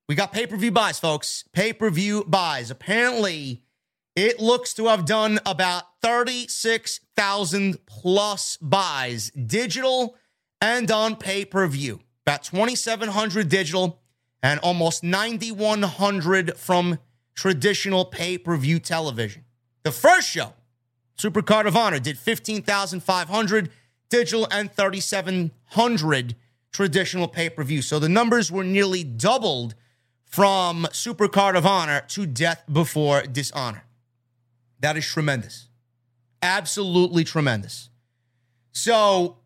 We 0.10 0.16
got 0.16 0.34
pay 0.34 0.48
per 0.48 0.58
view 0.58 0.72
buys, 0.72 1.00
folks. 1.00 1.44
Pay 1.54 1.74
per 1.74 1.92
view 1.92 2.24
buys. 2.24 2.72
Apparently, 2.72 3.62
it 4.16 4.40
looks 4.40 4.74
to 4.74 4.88
have 4.88 5.06
done 5.06 5.40
about 5.46 5.84
36,000 6.02 7.86
plus 7.86 8.58
buys, 8.58 9.30
digital 9.30 10.16
and 10.60 10.90
on 10.90 11.16
pay 11.16 11.46
per 11.46 11.68
view. 11.68 12.00
About 12.26 12.42
2,700 12.42 13.50
digital 13.50 14.01
and 14.44 14.60
almost 14.62 15.04
9,100 15.04 16.58
from 16.58 17.00
traditional 17.36 18.06
pay 18.06 18.38
per 18.38 18.56
view 18.58 18.80
television. 18.80 19.46
The 19.84 19.92
first 19.92 20.30
show, 20.30 20.54
Supercard 21.18 21.68
of 21.68 21.76
Honor, 21.76 22.00
did 22.00 22.18
15,500 22.18 23.70
digital 24.10 24.48
and 24.52 24.72
3,700 24.72 26.36
traditional 26.72 27.28
pay 27.28 27.50
per 27.50 27.64
view. 27.64 27.82
So 27.82 28.00
the 28.00 28.10
numbers 28.10 28.52
were 28.52 28.64
nearly 28.64 29.04
doubled 29.04 29.76
from 30.26 30.88
Supercard 30.92 31.56
of 31.56 31.66
Honor 31.66 32.04
to 32.10 32.26
Death 32.26 32.64
Before 32.72 33.24
Dishonor. 33.24 33.84
That 34.80 34.98
is 34.98 35.06
tremendous. 35.06 35.68
Absolutely 36.42 37.24
tremendous. 37.24 37.90
So 38.72 39.38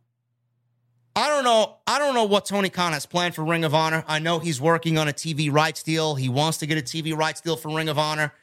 I 1.17 1.29
don't 1.29 1.45
know. 1.45 1.77
I 1.87 1.97
don't 1.97 2.13
know 2.13 2.25
what 2.25 2.45
Tony 2.45 2.69
Khan 2.69 2.91
has 2.91 3.05
planned 3.05 3.35
for 3.35 3.43
Ring 3.43 3.63
of 3.63 3.73
Honor. 3.73 4.03
I 4.07 4.19
know 4.19 4.39
he's 4.39 4.59
working 4.59 4.97
on 4.97 5.07
a 5.07 5.13
TV 5.13 5.51
rights 5.51 5.81
deal. 5.81 6.15
He 6.15 6.27
wants 6.27 6.57
to 6.57 6.65
get 6.65 6.77
a 6.77 6.81
TV 6.81 7.15
rights 7.15 7.39
deal 7.39 7.55
for 7.55 7.73
Ring 7.73 7.87
of 7.87 7.97
Honor. 7.97 8.33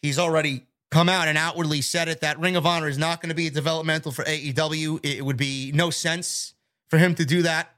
He's 0.00 0.18
already 0.18 0.66
come 0.90 1.08
out 1.08 1.28
and 1.28 1.36
outwardly 1.36 1.82
said 1.82 2.08
it 2.08 2.20
that 2.20 2.38
Ring 2.38 2.56
of 2.56 2.64
Honor 2.64 2.88
is 2.88 2.96
not 2.96 3.20
going 3.20 3.28
to 3.28 3.34
be 3.34 3.50
developmental 3.50 4.10
for 4.10 4.24
AEW. 4.24 5.04
It 5.04 5.22
would 5.24 5.36
be 5.36 5.70
no 5.74 5.90
sense 5.90 6.54
for 6.88 6.98
him 6.98 7.14
to 7.16 7.24
do 7.26 7.42
that. 7.42 7.74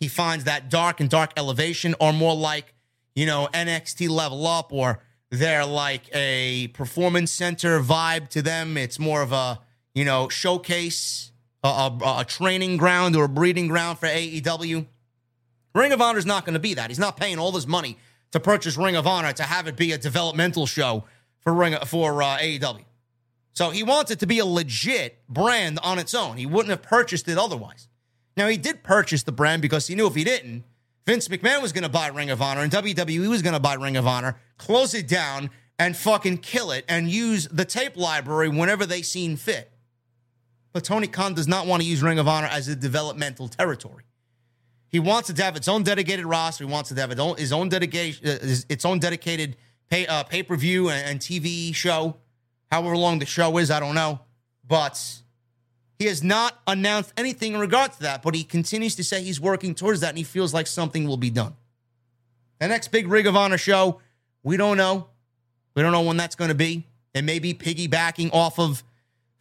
He 0.00 0.08
finds 0.08 0.44
that 0.44 0.68
dark 0.68 1.00
and 1.00 1.08
dark 1.08 1.32
elevation 1.36 1.94
are 2.00 2.12
more 2.12 2.34
like, 2.34 2.74
you 3.14 3.26
know, 3.26 3.48
NXT 3.54 4.10
level 4.10 4.46
up 4.46 4.72
or 4.72 5.00
they're 5.30 5.64
like 5.64 6.10
a 6.14 6.68
performance 6.68 7.30
center 7.30 7.80
vibe 7.80 8.28
to 8.30 8.42
them. 8.42 8.76
It's 8.76 8.98
more 8.98 9.22
of 9.22 9.32
a, 9.32 9.60
you 9.94 10.04
know, 10.04 10.28
showcase, 10.28 11.32
a, 11.62 11.68
a, 11.68 12.16
a 12.20 12.24
training 12.24 12.76
ground 12.76 13.16
or 13.16 13.24
a 13.24 13.28
breeding 13.28 13.68
ground 13.68 13.98
for 13.98 14.06
AEW. 14.06 14.86
Ring 15.74 15.92
of 15.92 16.00
Honor 16.00 16.18
is 16.18 16.26
not 16.26 16.44
going 16.44 16.54
to 16.54 16.60
be 16.60 16.74
that. 16.74 16.90
He's 16.90 16.98
not 16.98 17.16
paying 17.16 17.38
all 17.38 17.52
this 17.52 17.66
money 17.66 17.98
to 18.32 18.40
purchase 18.40 18.76
Ring 18.76 18.96
of 18.96 19.06
Honor 19.06 19.32
to 19.32 19.42
have 19.42 19.66
it 19.66 19.76
be 19.76 19.92
a 19.92 19.98
developmental 19.98 20.66
show 20.66 21.04
for 21.40 21.52
Ring 21.52 21.76
for 21.86 22.22
uh, 22.22 22.38
AEW. 22.38 22.84
So 23.52 23.70
he 23.70 23.82
wants 23.82 24.10
it 24.10 24.20
to 24.20 24.26
be 24.26 24.38
a 24.38 24.46
legit 24.46 25.18
brand 25.28 25.78
on 25.82 25.98
its 25.98 26.14
own. 26.14 26.36
He 26.36 26.46
wouldn't 26.46 26.70
have 26.70 26.82
purchased 26.82 27.28
it 27.28 27.38
otherwise. 27.38 27.88
Now 28.36 28.48
he 28.48 28.56
did 28.56 28.84
purchase 28.84 29.24
the 29.24 29.32
brand 29.32 29.62
because 29.62 29.88
he 29.88 29.94
knew 29.94 30.06
if 30.06 30.14
he 30.14 30.24
didn't, 30.24 30.64
Vince 31.06 31.28
McMahon 31.28 31.62
was 31.62 31.72
going 31.72 31.82
to 31.82 31.88
buy 31.88 32.08
Ring 32.08 32.30
of 32.30 32.42
Honor 32.42 32.60
and 32.60 32.70
WWE 32.70 33.28
was 33.28 33.42
going 33.42 33.54
to 33.54 33.60
buy 33.60 33.74
Ring 33.74 33.96
of 33.96 34.06
Honor, 34.06 34.36
close 34.58 34.94
it 34.94 35.08
down, 35.08 35.50
and 35.78 35.96
fucking 35.96 36.38
kill 36.38 36.70
it 36.70 36.84
and 36.88 37.10
use 37.10 37.48
the 37.48 37.64
tape 37.64 37.96
library 37.96 38.48
whenever 38.48 38.84
they 38.84 39.02
seen 39.02 39.36
fit. 39.36 39.72
But 40.78 40.84
Tony 40.84 41.08
Khan 41.08 41.34
does 41.34 41.48
not 41.48 41.66
want 41.66 41.82
to 41.82 41.88
use 41.88 42.04
Ring 42.04 42.20
of 42.20 42.28
Honor 42.28 42.46
as 42.46 42.68
a 42.68 42.76
developmental 42.76 43.48
territory. 43.48 44.04
He 44.86 45.00
wants 45.00 45.28
it 45.28 45.34
to 45.34 45.42
have 45.42 45.56
its 45.56 45.66
own 45.66 45.82
dedicated 45.82 46.24
roster. 46.24 46.64
He 46.64 46.70
wants 46.70 46.92
it 46.92 46.94
to 46.94 47.00
have 47.00 47.10
its 47.10 47.20
own, 47.20 47.36
his 47.36 47.52
own 47.52 47.68
dedication, 47.68 48.24
uh, 48.24 48.38
its 48.68 48.84
own 48.84 49.00
dedicated 49.00 49.56
pay 49.90 50.06
uh, 50.06 50.22
pay 50.22 50.44
per 50.44 50.54
view 50.54 50.88
and, 50.88 51.04
and 51.04 51.18
TV 51.18 51.74
show. 51.74 52.18
However 52.70 52.96
long 52.96 53.18
the 53.18 53.26
show 53.26 53.58
is, 53.58 53.72
I 53.72 53.80
don't 53.80 53.96
know. 53.96 54.20
But 54.68 55.04
he 55.98 56.04
has 56.04 56.22
not 56.22 56.56
announced 56.64 57.12
anything 57.16 57.54
in 57.54 57.58
regard 57.58 57.94
to 57.94 58.00
that, 58.02 58.22
but 58.22 58.36
he 58.36 58.44
continues 58.44 58.94
to 58.94 59.02
say 59.02 59.20
he's 59.20 59.40
working 59.40 59.74
towards 59.74 59.98
that 60.02 60.10
and 60.10 60.18
he 60.18 60.22
feels 60.22 60.54
like 60.54 60.68
something 60.68 61.08
will 61.08 61.16
be 61.16 61.30
done. 61.30 61.56
The 62.60 62.68
next 62.68 62.92
big 62.92 63.08
Ring 63.08 63.26
of 63.26 63.34
Honor 63.34 63.58
show, 63.58 64.00
we 64.44 64.56
don't 64.56 64.76
know. 64.76 65.08
We 65.74 65.82
don't 65.82 65.90
know 65.90 66.02
when 66.02 66.16
that's 66.16 66.36
going 66.36 66.50
to 66.50 66.54
be. 66.54 66.86
It 67.14 67.22
may 67.22 67.40
be 67.40 67.52
piggybacking 67.52 68.30
off 68.32 68.60
of 68.60 68.84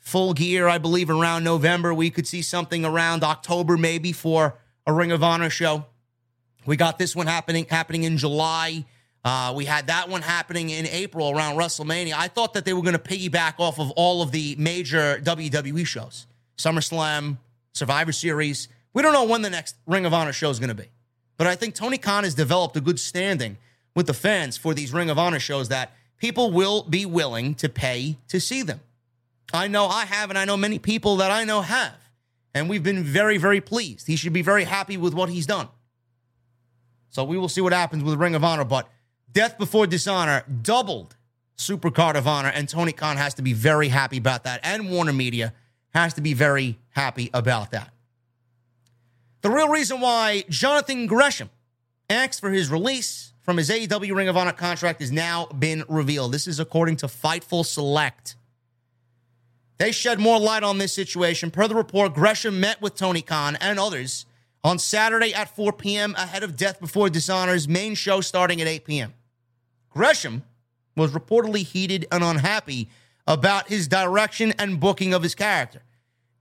full 0.07 0.33
gear, 0.33 0.69
I 0.69 0.77
believe, 0.77 1.09
around 1.09 1.43
November. 1.43 1.93
We 1.93 2.09
could 2.09 2.25
see 2.25 2.41
something 2.41 2.85
around 2.85 3.23
October, 3.23 3.75
maybe, 3.75 4.13
for 4.13 4.57
a 4.85 4.93
Ring 4.93 5.11
of 5.11 5.21
Honor 5.21 5.49
show. 5.49 5.85
We 6.65 6.77
got 6.77 6.97
this 6.97 7.13
one 7.13 7.27
happening 7.27 7.65
happening 7.69 8.03
in 8.03 8.17
July. 8.17 8.85
Uh, 9.25 9.53
we 9.53 9.65
had 9.65 9.87
that 9.87 10.07
one 10.07 10.21
happening 10.21 10.69
in 10.69 10.87
April 10.87 11.31
around 11.31 11.57
WrestleMania. 11.57 12.13
I 12.13 12.29
thought 12.29 12.53
that 12.53 12.63
they 12.63 12.71
were 12.73 12.81
going 12.81 12.97
to 12.97 12.99
piggyback 12.99 13.59
off 13.59 13.79
of 13.79 13.91
all 13.91 14.21
of 14.21 14.31
the 14.31 14.55
major 14.57 15.19
WWE 15.19 15.85
shows. 15.85 16.25
SummerSlam, 16.57 17.37
Survivor 17.73 18.13
Series. 18.13 18.69
We 18.93 19.01
don't 19.01 19.13
know 19.13 19.25
when 19.25 19.41
the 19.41 19.49
next 19.49 19.75
Ring 19.85 20.05
of 20.05 20.13
Honor 20.13 20.31
show 20.31 20.49
is 20.49 20.59
going 20.59 20.69
to 20.69 20.75
be. 20.75 20.87
But 21.35 21.47
I 21.47 21.55
think 21.55 21.75
Tony 21.75 21.97
Khan 21.97 22.23
has 22.23 22.33
developed 22.33 22.77
a 22.77 22.81
good 22.81 22.99
standing 22.99 23.57
with 23.93 24.07
the 24.07 24.13
fans 24.13 24.55
for 24.55 24.73
these 24.73 24.93
Ring 24.93 25.09
of 25.09 25.19
Honor 25.19 25.39
shows 25.39 25.67
that 25.67 25.91
people 26.17 26.51
will 26.51 26.83
be 26.83 27.05
willing 27.05 27.55
to 27.55 27.67
pay 27.67 28.17
to 28.29 28.39
see 28.39 28.61
them. 28.61 28.79
I 29.53 29.67
know 29.67 29.85
I 29.85 30.05
have, 30.05 30.29
and 30.29 30.37
I 30.37 30.45
know 30.45 30.57
many 30.57 30.79
people 30.79 31.17
that 31.17 31.31
I 31.31 31.43
know 31.43 31.61
have. 31.61 31.95
And 32.53 32.69
we've 32.69 32.83
been 32.83 33.03
very, 33.03 33.37
very 33.37 33.61
pleased. 33.61 34.07
He 34.07 34.15
should 34.15 34.33
be 34.33 34.41
very 34.41 34.63
happy 34.63 34.97
with 34.97 35.13
what 35.13 35.29
he's 35.29 35.45
done. 35.45 35.69
So 37.09 37.23
we 37.23 37.37
will 37.37 37.49
see 37.49 37.61
what 37.61 37.73
happens 37.73 38.03
with 38.03 38.19
Ring 38.19 38.35
of 38.35 38.43
Honor. 38.43 38.65
But 38.65 38.89
Death 39.31 39.57
Before 39.57 39.87
Dishonor 39.87 40.43
doubled 40.61 41.15
Supercard 41.57 42.15
of 42.15 42.27
Honor, 42.27 42.49
and 42.49 42.67
Tony 42.67 42.91
Khan 42.91 43.17
has 43.17 43.33
to 43.35 43.41
be 43.41 43.53
very 43.53 43.87
happy 43.87 44.17
about 44.17 44.43
that. 44.43 44.59
And 44.63 44.91
Warner 44.91 45.13
Media 45.13 45.53
has 45.93 46.13
to 46.15 46.21
be 46.21 46.33
very 46.33 46.77
happy 46.89 47.29
about 47.33 47.71
that. 47.71 47.91
The 49.41 49.49
real 49.49 49.69
reason 49.69 50.01
why 50.01 50.43
Jonathan 50.49 51.07
Gresham 51.07 51.49
asked 52.09 52.41
for 52.41 52.49
his 52.49 52.69
release 52.69 53.33
from 53.41 53.57
his 53.57 53.69
AEW 53.69 54.15
Ring 54.15 54.27
of 54.27 54.35
Honor 54.35 54.51
contract 54.51 54.99
has 54.99 55.11
now 55.11 55.45
been 55.45 55.83
revealed. 55.87 56.31
This 56.33 56.47
is 56.47 56.59
according 56.59 56.97
to 56.97 57.07
Fightful 57.07 57.65
Select. 57.65 58.35
They 59.77 59.91
shed 59.91 60.19
more 60.19 60.39
light 60.39 60.63
on 60.63 60.77
this 60.77 60.93
situation. 60.93 61.51
Per 61.51 61.67
the 61.67 61.75
report, 61.75 62.13
Gresham 62.13 62.59
met 62.59 62.81
with 62.81 62.95
Tony 62.95 63.21
Khan 63.21 63.55
and 63.57 63.79
others 63.79 64.25
on 64.63 64.79
Saturday 64.79 65.33
at 65.33 65.55
4 65.55 65.73
p.m. 65.73 66.15
ahead 66.15 66.43
of 66.43 66.55
Death 66.55 66.79
Before 66.79 67.09
Dishonor's 67.09 67.67
main 67.67 67.95
show 67.95 68.21
starting 68.21 68.59
at 68.59 68.67
8 68.67 68.85
p.m. 68.85 69.13
Gresham 69.89 70.43
was 70.95 71.11
reportedly 71.11 71.63
heated 71.63 72.07
and 72.11 72.23
unhappy 72.23 72.89
about 73.27 73.67
his 73.67 73.87
direction 73.87 74.53
and 74.57 74.79
booking 74.79 75.13
of 75.13 75.21
his 75.21 75.35
character. 75.35 75.83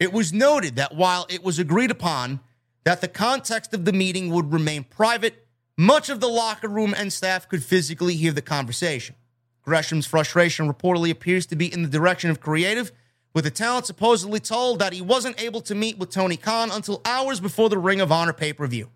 It 0.00 0.12
was 0.12 0.32
noted 0.32 0.76
that 0.76 0.94
while 0.94 1.26
it 1.28 1.42
was 1.42 1.58
agreed 1.58 1.90
upon 1.90 2.40
that 2.84 3.00
the 3.00 3.08
context 3.08 3.74
of 3.74 3.84
the 3.84 3.92
meeting 3.92 4.30
would 4.30 4.52
remain 4.52 4.84
private, 4.84 5.46
much 5.76 6.08
of 6.08 6.20
the 6.20 6.28
locker 6.28 6.68
room 6.68 6.94
and 6.96 7.12
staff 7.12 7.48
could 7.48 7.62
physically 7.62 8.14
hear 8.14 8.32
the 8.32 8.42
conversation. 8.42 9.14
Gresham's 9.62 10.06
frustration 10.06 10.72
reportedly 10.72 11.10
appears 11.10 11.44
to 11.46 11.56
be 11.56 11.72
in 11.72 11.82
the 11.82 11.88
direction 11.88 12.30
of 12.30 12.40
creative 12.40 12.92
with 13.36 13.44
the 13.44 13.50
talent 13.50 13.84
supposedly 13.84 14.40
told 14.40 14.78
that 14.78 14.94
he 14.94 15.02
wasn't 15.02 15.38
able 15.38 15.60
to 15.60 15.74
meet 15.74 15.98
with 15.98 16.08
Tony 16.08 16.38
Khan 16.38 16.70
until 16.70 17.02
hours 17.04 17.38
before 17.38 17.68
the 17.68 17.76
Ring 17.76 18.00
of 18.00 18.10
Honor 18.10 18.32
pay 18.32 18.54
per 18.54 18.66
view. 18.66 18.88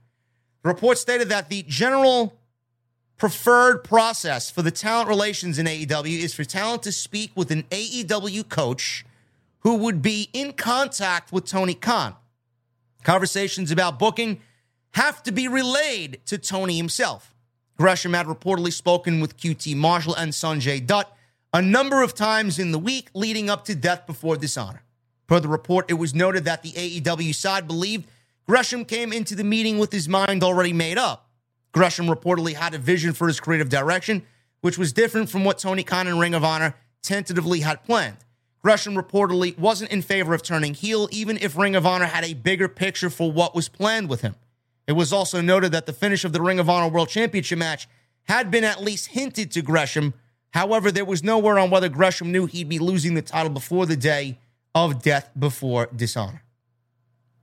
The 0.63 0.71
report 0.71 0.97
stated 0.97 1.29
that 1.29 1.51
the 1.51 1.63
general 1.69 2.39
preferred 3.19 3.85
process 3.85 4.51
for 4.51 4.63
the 4.63 4.71
talent 4.71 5.11
relations 5.11 5.59
in 5.59 5.67
AEW 5.67 6.21
is 6.21 6.33
for 6.33 6.45
talent 6.45 6.83
to 6.85 6.91
speak 6.91 7.33
with 7.35 7.51
an 7.51 7.65
AEW 7.65 8.49
coach 8.49 9.05
who 9.59 9.75
would 9.75 10.01
be 10.01 10.31
in 10.33 10.55
contact 10.55 11.33
with 11.33 11.45
Tony 11.45 11.75
Khan. 11.75 12.15
Conversations 13.03 13.71
about 13.71 13.99
booking 13.99 14.41
have 14.93 15.23
to 15.25 15.33
be 15.33 15.49
relayed 15.49 16.19
to 16.25 16.39
Tony 16.39 16.79
himself. 16.79 17.35
Gresham 17.77 18.15
had 18.15 18.25
reportedly 18.25 18.73
spoken 18.73 19.21
with 19.21 19.37
QT 19.37 19.77
Marshall 19.77 20.15
and 20.15 20.33
Sanjay 20.33 20.87
Dutt 20.87 21.15
a 21.53 21.61
number 21.61 22.03
of 22.03 22.15
times 22.15 22.59
in 22.59 22.71
the 22.71 22.79
week 22.79 23.11
leading 23.15 23.51
up 23.51 23.65
to 23.65 23.75
Death 23.75 24.07
Before 24.07 24.37
Dishonor. 24.37 24.83
Per 25.27 25.41
the 25.41 25.49
report, 25.49 25.91
it 25.91 25.95
was 25.95 26.15
noted 26.15 26.45
that 26.45 26.63
the 26.63 26.73
AEW 26.73 27.35
side 27.35 27.67
believed 27.67 28.09
Gresham 28.47 28.85
came 28.85 29.13
into 29.13 29.35
the 29.35 29.45
meeting 29.45 29.79
with 29.79 29.93
his 29.93 30.09
mind 30.09 30.43
already 30.43 30.73
made 30.73 30.99
up. 30.99 31.29
Gresham 31.73 32.07
reportedly 32.07 32.55
had 32.55 32.75
a 32.75 32.79
vision 32.79 33.13
for 33.13 33.29
his 33.29 33.41
creative 33.41 33.69
direction, 33.69 34.23
which 34.61 34.79
was 34.79 34.93
different 34.93 35.29
from 35.29 35.45
what 35.45 35.59
Tony 35.59 35.85
Khan 35.85 36.07
and 36.07 36.19
Ring 36.19 36.35
of 36.35 36.45
Honor 36.45 36.75
tentatively 37.03 37.61
had 37.61 37.85
planned. 37.85 38.19
Gresham 38.63 38.95
reportedly 38.95 39.57
wasn't 39.59 39.91
in 39.91 40.03
favor 40.03 40.35
of 40.35 40.43
turning 40.43 40.75
heel, 40.75 41.09
even 41.11 41.39
if 41.39 41.57
Ring 41.57 41.75
of 41.75 41.87
Honor 41.87 42.07
had 42.07 42.25
a 42.25 42.35
bigger 42.35 42.69
picture 42.69 43.09
for 43.09 43.31
what 43.33 43.55
was 43.55 43.69
planned 43.69 44.09
with 44.09 44.21
him. 44.21 44.35
It 44.87 44.93
was 44.93 45.13
also 45.13 45.41
noted 45.41 45.73
that 45.73 45.87
the 45.87 45.93
finish 45.93 46.25
of 46.25 46.33
the 46.33 46.43
Ring 46.43 46.59
of 46.59 46.69
Honor 46.69 46.89
World 46.89 47.09
Championship 47.09 47.59
match 47.59 47.89
had 48.25 48.51
been 48.51 48.65
at 48.65 48.83
least 48.83 49.09
hinted 49.09 49.51
to 49.53 49.63
Gresham, 49.63 50.13
However, 50.51 50.91
there 50.91 51.05
was 51.05 51.23
no 51.23 51.39
word 51.39 51.59
on 51.59 51.71
whether 51.71 51.89
Gresham 51.89 52.33
knew 52.33 52.47
he'd 52.47 52.69
be 52.69 52.79
losing 52.79 53.15
the 53.15 53.23
title 53.23 53.51
before 53.51 53.87
the 53.87 53.97
day 53.97 54.39
of 54.75 55.03
death 55.03 55.31
before 55.39 55.89
dishonor. 55.95 56.43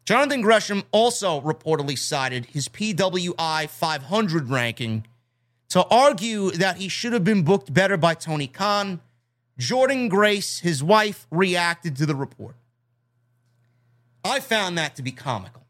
Jonathan 0.05 0.41
Gresham 0.41 0.83
also 0.91 1.41
reportedly 1.41 1.97
cited 1.97 2.45
his 2.45 2.69
PWI 2.69 3.69
500 3.69 4.49
ranking 4.49 5.05
to 5.69 5.85
argue 5.87 6.51
that 6.51 6.77
he 6.77 6.87
should 6.87 7.13
have 7.13 7.25
been 7.25 7.43
booked 7.43 7.73
better 7.73 7.97
by 7.97 8.13
Tony 8.13 8.47
Khan. 8.47 9.01
Jordan 9.57 10.07
Grace, 10.07 10.59
his 10.59 10.83
wife, 10.83 11.27
reacted 11.29 11.97
to 11.97 12.05
the 12.05 12.15
report. 12.15 12.55
I 14.23 14.39
found 14.39 14.77
that 14.77 14.95
to 14.95 15.01
be 15.01 15.11
comical. 15.11 15.65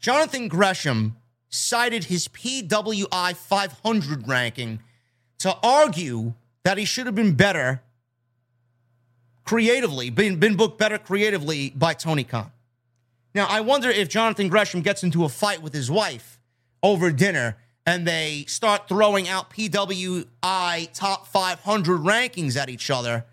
Jonathan 0.00 0.48
Gresham 0.48 1.16
cited 1.50 2.04
his 2.04 2.28
PWI 2.28 3.34
500 3.34 4.28
ranking 4.28 4.80
to 5.38 5.56
argue 5.62 6.34
that 6.64 6.78
he 6.78 6.84
should 6.84 7.06
have 7.06 7.14
been 7.14 7.34
better 7.34 7.82
creatively, 9.44 10.10
been, 10.10 10.36
been 10.38 10.56
booked 10.56 10.78
better 10.78 10.98
creatively 10.98 11.70
by 11.70 11.94
Tony 11.94 12.24
Khan. 12.24 12.50
Now, 13.34 13.46
I 13.48 13.60
wonder 13.60 13.88
if 13.88 14.08
Jonathan 14.08 14.48
Gresham 14.48 14.82
gets 14.82 15.02
into 15.02 15.24
a 15.24 15.28
fight 15.28 15.62
with 15.62 15.72
his 15.72 15.90
wife 15.90 16.38
over 16.82 17.10
dinner 17.10 17.56
and 17.86 18.06
they 18.06 18.44
start 18.46 18.86
throwing 18.88 19.28
out 19.28 19.48
PWI 19.48 20.90
top 20.92 21.26
500 21.28 22.00
rankings 22.00 22.56
at 22.56 22.68
each 22.68 22.90
other, 22.90 23.24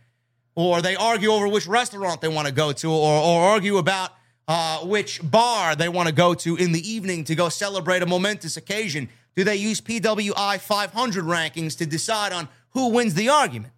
or 0.56 0.82
they 0.82 0.96
argue 0.96 1.30
over 1.30 1.50
which 1.50 1.68
restaurant 1.68 2.22
they 2.22 2.30
want 2.30 2.48
to 2.48 2.54
go 2.54 2.72
to, 2.72 2.90
or, 2.90 3.22
or 3.22 3.42
argue 3.50 3.78
about 3.78 4.12
uh, 4.48 4.80
which 4.86 5.20
bar 5.30 5.76
they 5.76 5.90
want 5.90 6.08
to 6.08 6.16
go 6.16 6.34
to 6.34 6.56
in 6.56 6.72
the 6.72 6.90
evening 6.90 7.26
to 7.26 7.36
go 7.36 7.50
celebrate 7.50 8.02
a 8.02 8.06
momentous 8.06 8.56
occasion. 8.56 9.10
Do 9.36 9.44
they 9.44 9.58
use 9.58 9.82
PWI 9.82 10.60
500 10.60 11.26
rankings 11.26 11.78
to 11.78 11.86
decide 11.86 12.32
on 12.32 12.48
who 12.72 12.90
wins 12.90 13.14
the 13.14 13.30
argument? 13.30 13.74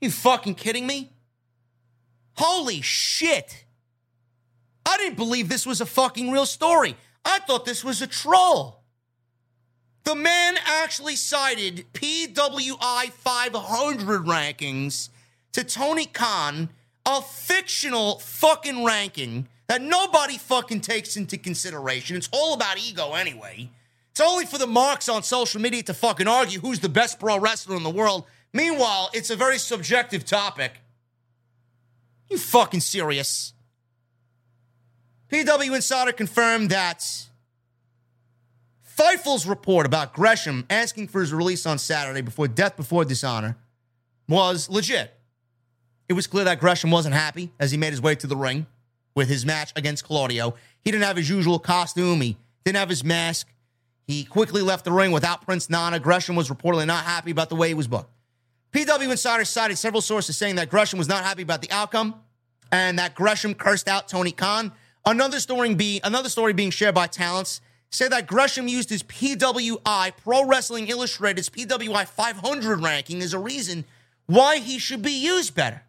You 0.00 0.10
fucking 0.10 0.56
kidding 0.56 0.86
me? 0.86 1.12
Holy 2.34 2.80
shit. 2.80 3.64
I 4.84 4.96
didn't 4.96 5.16
believe 5.16 5.48
this 5.48 5.66
was 5.66 5.80
a 5.80 5.86
fucking 5.86 6.30
real 6.30 6.46
story. 6.46 6.96
I 7.24 7.38
thought 7.40 7.64
this 7.64 7.84
was 7.84 8.02
a 8.02 8.06
troll. 8.06 8.82
The 10.04 10.16
man 10.16 10.56
actually 10.66 11.14
cited 11.14 11.86
PWI 11.92 13.10
500 13.10 14.22
rankings 14.24 15.10
to 15.52 15.62
Tony 15.62 16.06
Khan, 16.06 16.70
a 17.06 17.22
fictional 17.22 18.18
fucking 18.18 18.84
ranking 18.84 19.46
that 19.68 19.80
nobody 19.80 20.38
fucking 20.38 20.80
takes 20.80 21.16
into 21.16 21.38
consideration. 21.38 22.16
It's 22.16 22.28
all 22.32 22.54
about 22.54 22.78
ego 22.78 23.12
anyway. 23.12 23.70
It's 24.12 24.20
only 24.20 24.44
for 24.44 24.58
the 24.58 24.66
marks 24.66 25.08
on 25.08 25.22
social 25.22 25.58
media 25.58 25.82
to 25.84 25.94
fucking 25.94 26.28
argue 26.28 26.60
who's 26.60 26.80
the 26.80 26.90
best 26.90 27.18
pro 27.18 27.38
wrestler 27.38 27.76
in 27.76 27.82
the 27.82 27.90
world. 27.90 28.24
Meanwhile, 28.52 29.08
it's 29.14 29.30
a 29.30 29.36
very 29.36 29.56
subjective 29.56 30.26
topic. 30.26 30.72
You 32.28 32.36
fucking 32.36 32.80
serious? 32.80 33.54
PW 35.30 35.74
Insider 35.74 36.12
confirmed 36.12 36.68
that 36.68 37.02
Fightful's 38.98 39.46
report 39.46 39.86
about 39.86 40.12
Gresham 40.12 40.66
asking 40.68 41.08
for 41.08 41.22
his 41.22 41.32
release 41.32 41.64
on 41.64 41.78
Saturday 41.78 42.20
before 42.20 42.48
Death 42.48 42.76
Before 42.76 43.06
Dishonor 43.06 43.56
was 44.28 44.68
legit. 44.68 45.14
It 46.06 46.12
was 46.12 46.26
clear 46.26 46.44
that 46.44 46.60
Gresham 46.60 46.90
wasn't 46.90 47.14
happy 47.14 47.50
as 47.58 47.70
he 47.70 47.78
made 47.78 47.90
his 47.94 48.02
way 48.02 48.14
to 48.16 48.26
the 48.26 48.36
ring 48.36 48.66
with 49.14 49.30
his 49.30 49.46
match 49.46 49.72
against 49.74 50.04
Claudio. 50.04 50.54
He 50.84 50.90
didn't 50.90 51.04
have 51.04 51.16
his 51.16 51.30
usual 51.30 51.58
costume, 51.58 52.20
he 52.20 52.36
didn't 52.66 52.76
have 52.76 52.90
his 52.90 53.02
mask. 53.02 53.48
He 54.06 54.24
quickly 54.24 54.62
left 54.62 54.84
the 54.84 54.92
ring 54.92 55.12
without 55.12 55.42
Prince 55.42 55.70
Nana. 55.70 56.00
Gresham 56.00 56.36
was 56.36 56.48
reportedly 56.50 56.86
not 56.86 57.04
happy 57.04 57.30
about 57.30 57.48
the 57.48 57.56
way 57.56 57.68
he 57.68 57.74
was 57.74 57.86
booked. 57.86 58.10
PW 58.72 59.10
Insider 59.10 59.44
cited 59.44 59.78
several 59.78 60.00
sources 60.00 60.36
saying 60.36 60.56
that 60.56 60.70
Gresham 60.70 60.98
was 60.98 61.08
not 61.08 61.24
happy 61.24 61.42
about 61.42 61.62
the 61.62 61.70
outcome 61.70 62.14
and 62.70 62.98
that 62.98 63.14
Gresham 63.14 63.54
cursed 63.54 63.86
out 63.86 64.08
Tony 64.08 64.32
Khan. 64.32 64.72
Another 65.04 65.40
story, 65.40 65.74
be, 65.74 66.00
another 66.02 66.28
story 66.28 66.52
being 66.52 66.70
shared 66.70 66.94
by 66.94 67.06
talents 67.06 67.60
say 67.90 68.08
that 68.08 68.26
Gresham 68.26 68.68
used 68.68 68.88
his 68.88 69.02
PWI 69.02 70.12
Pro 70.22 70.46
Wrestling 70.46 70.88
Illustrated's 70.88 71.50
PWI 71.50 72.06
500 72.06 72.82
ranking 72.82 73.20
as 73.20 73.34
a 73.34 73.38
reason 73.38 73.84
why 74.26 74.58
he 74.58 74.78
should 74.78 75.02
be 75.02 75.12
used 75.12 75.54
better. 75.54 75.82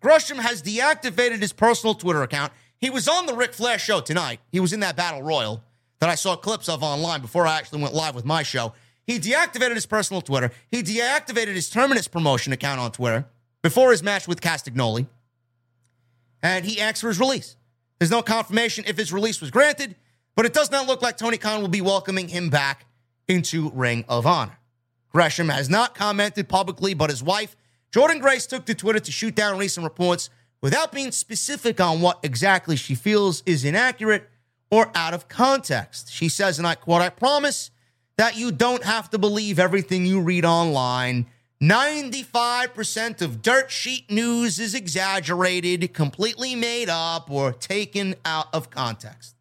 Gresham 0.00 0.38
has 0.38 0.62
deactivated 0.62 1.40
his 1.40 1.52
personal 1.52 1.94
Twitter 1.94 2.22
account. 2.22 2.52
He 2.76 2.90
was 2.90 3.06
on 3.06 3.26
the 3.26 3.34
Ric 3.34 3.54
Flair 3.54 3.78
show 3.78 4.00
tonight. 4.00 4.40
He 4.50 4.58
was 4.58 4.72
in 4.72 4.80
that 4.80 4.96
battle 4.96 5.22
royal 5.22 5.62
that 6.02 6.10
I 6.10 6.16
saw 6.16 6.34
clips 6.34 6.68
of 6.68 6.82
online 6.82 7.20
before 7.20 7.46
I 7.46 7.56
actually 7.58 7.80
went 7.80 7.94
live 7.94 8.16
with 8.16 8.24
my 8.24 8.42
show. 8.42 8.72
He 9.06 9.20
deactivated 9.20 9.76
his 9.76 9.86
personal 9.86 10.20
Twitter. 10.20 10.50
He 10.68 10.82
deactivated 10.82 11.54
his 11.54 11.70
Terminus 11.70 12.08
promotion 12.08 12.52
account 12.52 12.80
on 12.80 12.90
Twitter 12.90 13.26
before 13.62 13.92
his 13.92 14.02
match 14.02 14.26
with 14.26 14.40
Castagnoli. 14.40 15.06
And 16.42 16.64
he 16.64 16.80
asked 16.80 17.02
for 17.02 17.06
his 17.06 17.20
release. 17.20 17.54
There's 18.00 18.10
no 18.10 18.20
confirmation 18.20 18.84
if 18.88 18.96
his 18.96 19.12
release 19.12 19.40
was 19.40 19.52
granted, 19.52 19.94
but 20.34 20.44
it 20.44 20.52
does 20.52 20.72
not 20.72 20.88
look 20.88 21.02
like 21.02 21.16
Tony 21.16 21.36
Khan 21.36 21.60
will 21.60 21.68
be 21.68 21.80
welcoming 21.80 22.26
him 22.26 22.50
back 22.50 22.84
into 23.28 23.70
Ring 23.70 24.04
of 24.08 24.26
Honor. 24.26 24.58
Gresham 25.12 25.50
has 25.50 25.70
not 25.70 25.94
commented 25.94 26.48
publicly, 26.48 26.94
but 26.94 27.10
his 27.10 27.22
wife, 27.22 27.54
Jordan 27.92 28.18
Grace, 28.18 28.48
took 28.48 28.64
to 28.64 28.74
Twitter 28.74 28.98
to 28.98 29.12
shoot 29.12 29.36
down 29.36 29.56
recent 29.56 29.84
reports 29.84 30.30
without 30.60 30.90
being 30.90 31.12
specific 31.12 31.80
on 31.80 32.00
what 32.00 32.18
exactly 32.24 32.74
she 32.74 32.96
feels 32.96 33.44
is 33.46 33.64
inaccurate 33.64 34.28
or 34.72 34.90
out 34.94 35.12
of 35.12 35.28
context. 35.28 36.10
She 36.10 36.30
says, 36.30 36.58
and 36.58 36.66
I 36.66 36.74
quote, 36.74 37.02
I 37.02 37.10
promise 37.10 37.70
that 38.16 38.38
you 38.38 38.50
don't 38.50 38.82
have 38.82 39.10
to 39.10 39.18
believe 39.18 39.58
everything 39.58 40.06
you 40.06 40.18
read 40.22 40.46
online. 40.46 41.26
95% 41.60 43.20
of 43.20 43.42
dirt 43.42 43.70
sheet 43.70 44.10
news 44.10 44.58
is 44.58 44.74
exaggerated, 44.74 45.92
completely 45.92 46.54
made 46.54 46.88
up, 46.88 47.30
or 47.30 47.52
taken 47.52 48.14
out 48.24 48.46
of 48.54 48.70
context. 48.70 49.36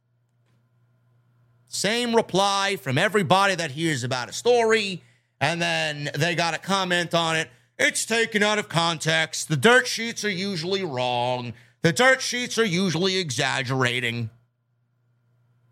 Same 1.69 2.13
reply 2.13 2.75
from 2.75 2.97
everybody 2.97 3.55
that 3.55 3.71
hears 3.71 4.03
about 4.03 4.27
a 4.27 4.33
story, 4.33 5.01
and 5.39 5.61
then 5.61 6.09
they 6.13 6.35
got 6.35 6.53
a 6.53 6.59
comment 6.59 7.15
on 7.15 7.37
it. 7.37 7.49
It's 7.79 8.05
taken 8.05 8.43
out 8.43 8.59
of 8.59 8.67
context. 8.67 9.47
The 9.47 9.55
dirt 9.55 9.87
sheets 9.87 10.25
are 10.25 10.29
usually 10.29 10.83
wrong. 10.83 11.53
The 11.83 11.93
dirt 11.93 12.21
sheets 12.21 12.57
are 12.57 12.65
usually 12.65 13.15
exaggerating. 13.15 14.29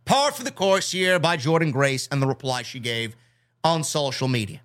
Par 0.09 0.31
for 0.31 0.43
the 0.43 0.49
course 0.49 0.91
here 0.91 1.19
by 1.19 1.37
Jordan 1.37 1.69
Grace 1.69 2.07
and 2.11 2.19
the 2.19 2.25
reply 2.25 2.63
she 2.63 2.79
gave 2.79 3.15
on 3.63 3.83
social 3.83 4.27
media. 4.27 4.59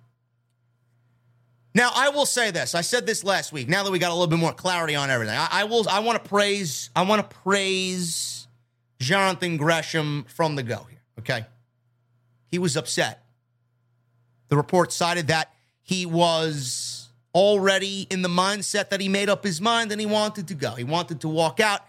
Now, 1.75 1.91
I 1.93 2.09
will 2.09 2.25
say 2.25 2.49
this. 2.49 2.73
I 2.73 2.81
said 2.81 3.05
this 3.05 3.23
last 3.23 3.53
week. 3.53 3.69
Now 3.69 3.83
that 3.83 3.91
we 3.91 3.99
got 3.99 4.09
a 4.09 4.15
little 4.15 4.25
bit 4.25 4.39
more 4.39 4.53
clarity 4.53 4.95
on 4.95 5.11
everything, 5.11 5.37
I, 5.37 5.47
I 5.51 5.63
will. 5.65 5.87
I 5.87 5.99
want 5.99 6.23
to 6.23 6.27
praise. 6.27 6.89
I 6.95 7.03
want 7.03 7.29
to 7.29 7.37
praise 7.43 8.47
Jonathan 8.99 9.57
Gresham 9.57 10.25
from 10.29 10.55
the 10.55 10.63
go 10.63 10.87
here. 10.89 11.01
Okay, 11.19 11.45
he 12.47 12.57
was 12.57 12.75
upset. 12.75 13.23
The 14.47 14.57
report 14.57 14.91
cited 14.91 15.27
that 15.27 15.53
he 15.83 16.07
was 16.07 17.09
already 17.35 18.07
in 18.09 18.23
the 18.23 18.29
mindset 18.29 18.89
that 18.89 18.99
he 18.99 19.09
made 19.09 19.29
up 19.29 19.43
his 19.43 19.61
mind 19.61 19.91
and 19.91 20.01
he 20.01 20.07
wanted 20.07 20.47
to 20.47 20.55
go. 20.55 20.71
He 20.71 20.83
wanted 20.83 21.21
to 21.21 21.27
walk 21.27 21.59
out. 21.59 21.81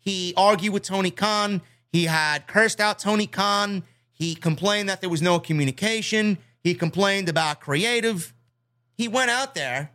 He 0.00 0.34
argued 0.36 0.74
with 0.74 0.82
Tony 0.82 1.12
Khan. 1.12 1.62
He 1.94 2.04
had 2.04 2.46
cursed 2.46 2.80
out 2.80 2.98
Tony 2.98 3.26
Khan. 3.26 3.84
He 4.12 4.34
complained 4.34 4.88
that 4.88 5.00
there 5.00 5.08
was 5.08 5.22
no 5.22 5.38
communication. 5.38 6.38
He 6.62 6.74
complained 6.74 7.28
about 7.28 7.60
creative 7.60 8.34
he 8.96 9.08
went 9.08 9.30
out 9.30 9.54
there 9.54 9.90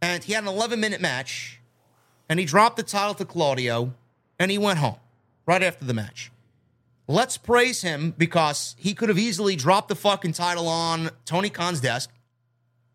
and 0.00 0.22
he 0.22 0.32
had 0.32 0.44
an 0.44 0.48
11 0.48 0.78
minute 0.78 1.00
match 1.00 1.60
and 2.28 2.38
he 2.38 2.46
dropped 2.46 2.76
the 2.76 2.82
title 2.82 3.14
to 3.14 3.24
Claudio 3.24 3.94
and 4.38 4.50
he 4.50 4.58
went 4.58 4.78
home 4.78 4.96
right 5.46 5.62
after 5.62 5.84
the 5.84 5.94
match. 5.94 6.30
Let's 7.08 7.36
praise 7.36 7.82
him 7.82 8.14
because 8.16 8.76
he 8.78 8.94
could 8.94 9.08
have 9.08 9.18
easily 9.18 9.56
dropped 9.56 9.88
the 9.88 9.96
fucking 9.96 10.32
title 10.32 10.68
on 10.68 11.10
Tony 11.24 11.50
Khan's 11.50 11.80
desk. 11.80 12.10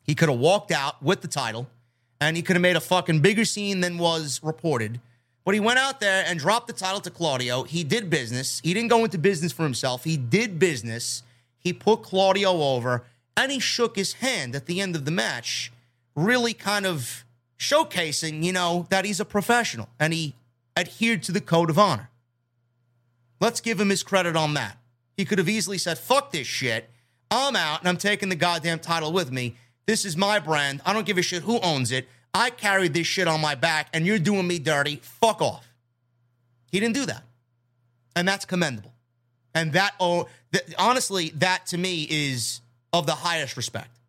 He 0.03 0.15
could 0.15 0.29
have 0.29 0.39
walked 0.39 0.71
out 0.71 1.01
with 1.03 1.21
the 1.21 1.27
title 1.27 1.67
and 2.21 2.37
he 2.37 2.43
could 2.43 2.55
have 2.55 2.61
made 2.61 2.75
a 2.75 2.81
fucking 2.81 3.19
bigger 3.19 3.45
scene 3.45 3.81
than 3.81 3.97
was 3.97 4.39
reported. 4.43 5.01
But 5.47 5.53
he 5.53 5.61
went 5.61 5.79
out 5.79 6.01
there 6.01 6.25
and 6.27 6.37
dropped 6.37 6.67
the 6.67 6.73
title 6.73 6.99
to 6.99 7.09
Claudio. 7.09 7.63
He 7.63 7.85
did 7.85 8.09
business. 8.09 8.59
He 8.65 8.73
didn't 8.73 8.89
go 8.89 9.05
into 9.05 9.17
business 9.17 9.53
for 9.53 9.63
himself. 9.63 10.03
He 10.03 10.17
did 10.17 10.59
business. 10.59 11.23
He 11.57 11.71
put 11.71 12.03
Claudio 12.03 12.51
over 12.51 13.05
and 13.37 13.49
he 13.49 13.57
shook 13.57 13.95
his 13.95 14.15
hand 14.15 14.57
at 14.57 14.65
the 14.65 14.81
end 14.81 14.93
of 14.93 15.05
the 15.05 15.11
match, 15.11 15.71
really 16.15 16.53
kind 16.53 16.85
of 16.85 17.23
showcasing, 17.57 18.43
you 18.43 18.51
know, 18.51 18.87
that 18.89 19.05
he's 19.05 19.21
a 19.21 19.25
professional 19.25 19.87
and 20.01 20.11
he 20.11 20.35
adhered 20.75 21.23
to 21.23 21.31
the 21.31 21.39
code 21.39 21.69
of 21.69 21.79
honor. 21.79 22.09
Let's 23.39 23.61
give 23.61 23.79
him 23.79 23.89
his 23.89 24.03
credit 24.03 24.35
on 24.35 24.53
that. 24.55 24.77
He 25.15 25.23
could 25.23 25.37
have 25.37 25.47
easily 25.47 25.77
said, 25.77 25.97
fuck 25.97 26.33
this 26.33 26.45
shit. 26.45 26.89
I'm 27.31 27.55
out 27.55 27.79
and 27.79 27.87
I'm 27.87 27.95
taking 27.95 28.27
the 28.27 28.35
goddamn 28.35 28.79
title 28.79 29.13
with 29.13 29.31
me. 29.31 29.55
This 29.85 30.03
is 30.03 30.17
my 30.17 30.39
brand. 30.39 30.81
I 30.85 30.91
don't 30.91 31.05
give 31.05 31.17
a 31.17 31.21
shit 31.21 31.43
who 31.43 31.61
owns 31.61 31.93
it. 31.93 32.09
I 32.37 32.51
carried 32.51 32.93
this 32.93 33.07
shit 33.07 33.27
on 33.27 33.41
my 33.41 33.55
back 33.55 33.89
and 33.93 34.05
you're 34.05 34.19
doing 34.19 34.47
me 34.47 34.59
dirty. 34.59 34.97
Fuck 34.97 35.41
off. 35.41 35.67
He 36.71 36.79
didn't 36.79 36.93
do 36.93 37.07
that. 37.07 37.23
And 38.15 38.27
that's 38.27 38.45
commendable. 38.45 38.93
And 39.55 39.73
that, 39.73 39.95
oh, 39.99 40.27
th- 40.53 40.65
honestly, 40.77 41.29
that 41.35 41.65
to 41.67 41.77
me 41.79 42.07
is 42.07 42.61
of 42.93 43.07
the 43.07 43.15
highest 43.15 43.57
respect. 43.57 43.99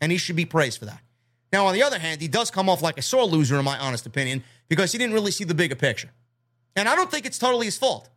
And 0.00 0.12
he 0.12 0.18
should 0.18 0.36
be 0.36 0.44
praised 0.44 0.78
for 0.78 0.84
that. 0.84 1.00
Now, 1.54 1.66
on 1.66 1.74
the 1.74 1.82
other 1.82 1.98
hand, 1.98 2.20
he 2.20 2.28
does 2.28 2.50
come 2.50 2.68
off 2.68 2.82
like 2.82 2.98
a 2.98 3.02
sore 3.02 3.24
loser, 3.24 3.58
in 3.58 3.64
my 3.64 3.78
honest 3.78 4.06
opinion, 4.06 4.44
because 4.68 4.92
he 4.92 4.98
didn't 4.98 5.14
really 5.14 5.30
see 5.30 5.44
the 5.44 5.54
bigger 5.54 5.74
picture. 5.74 6.10
And 6.76 6.86
I 6.86 6.94
don't 6.94 7.10
think 7.10 7.24
it's 7.24 7.38
totally 7.38 7.64
his 7.66 7.78
fault. 7.78 8.10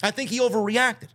I 0.00 0.12
think 0.12 0.30
he 0.30 0.38
overreacted. 0.38 1.08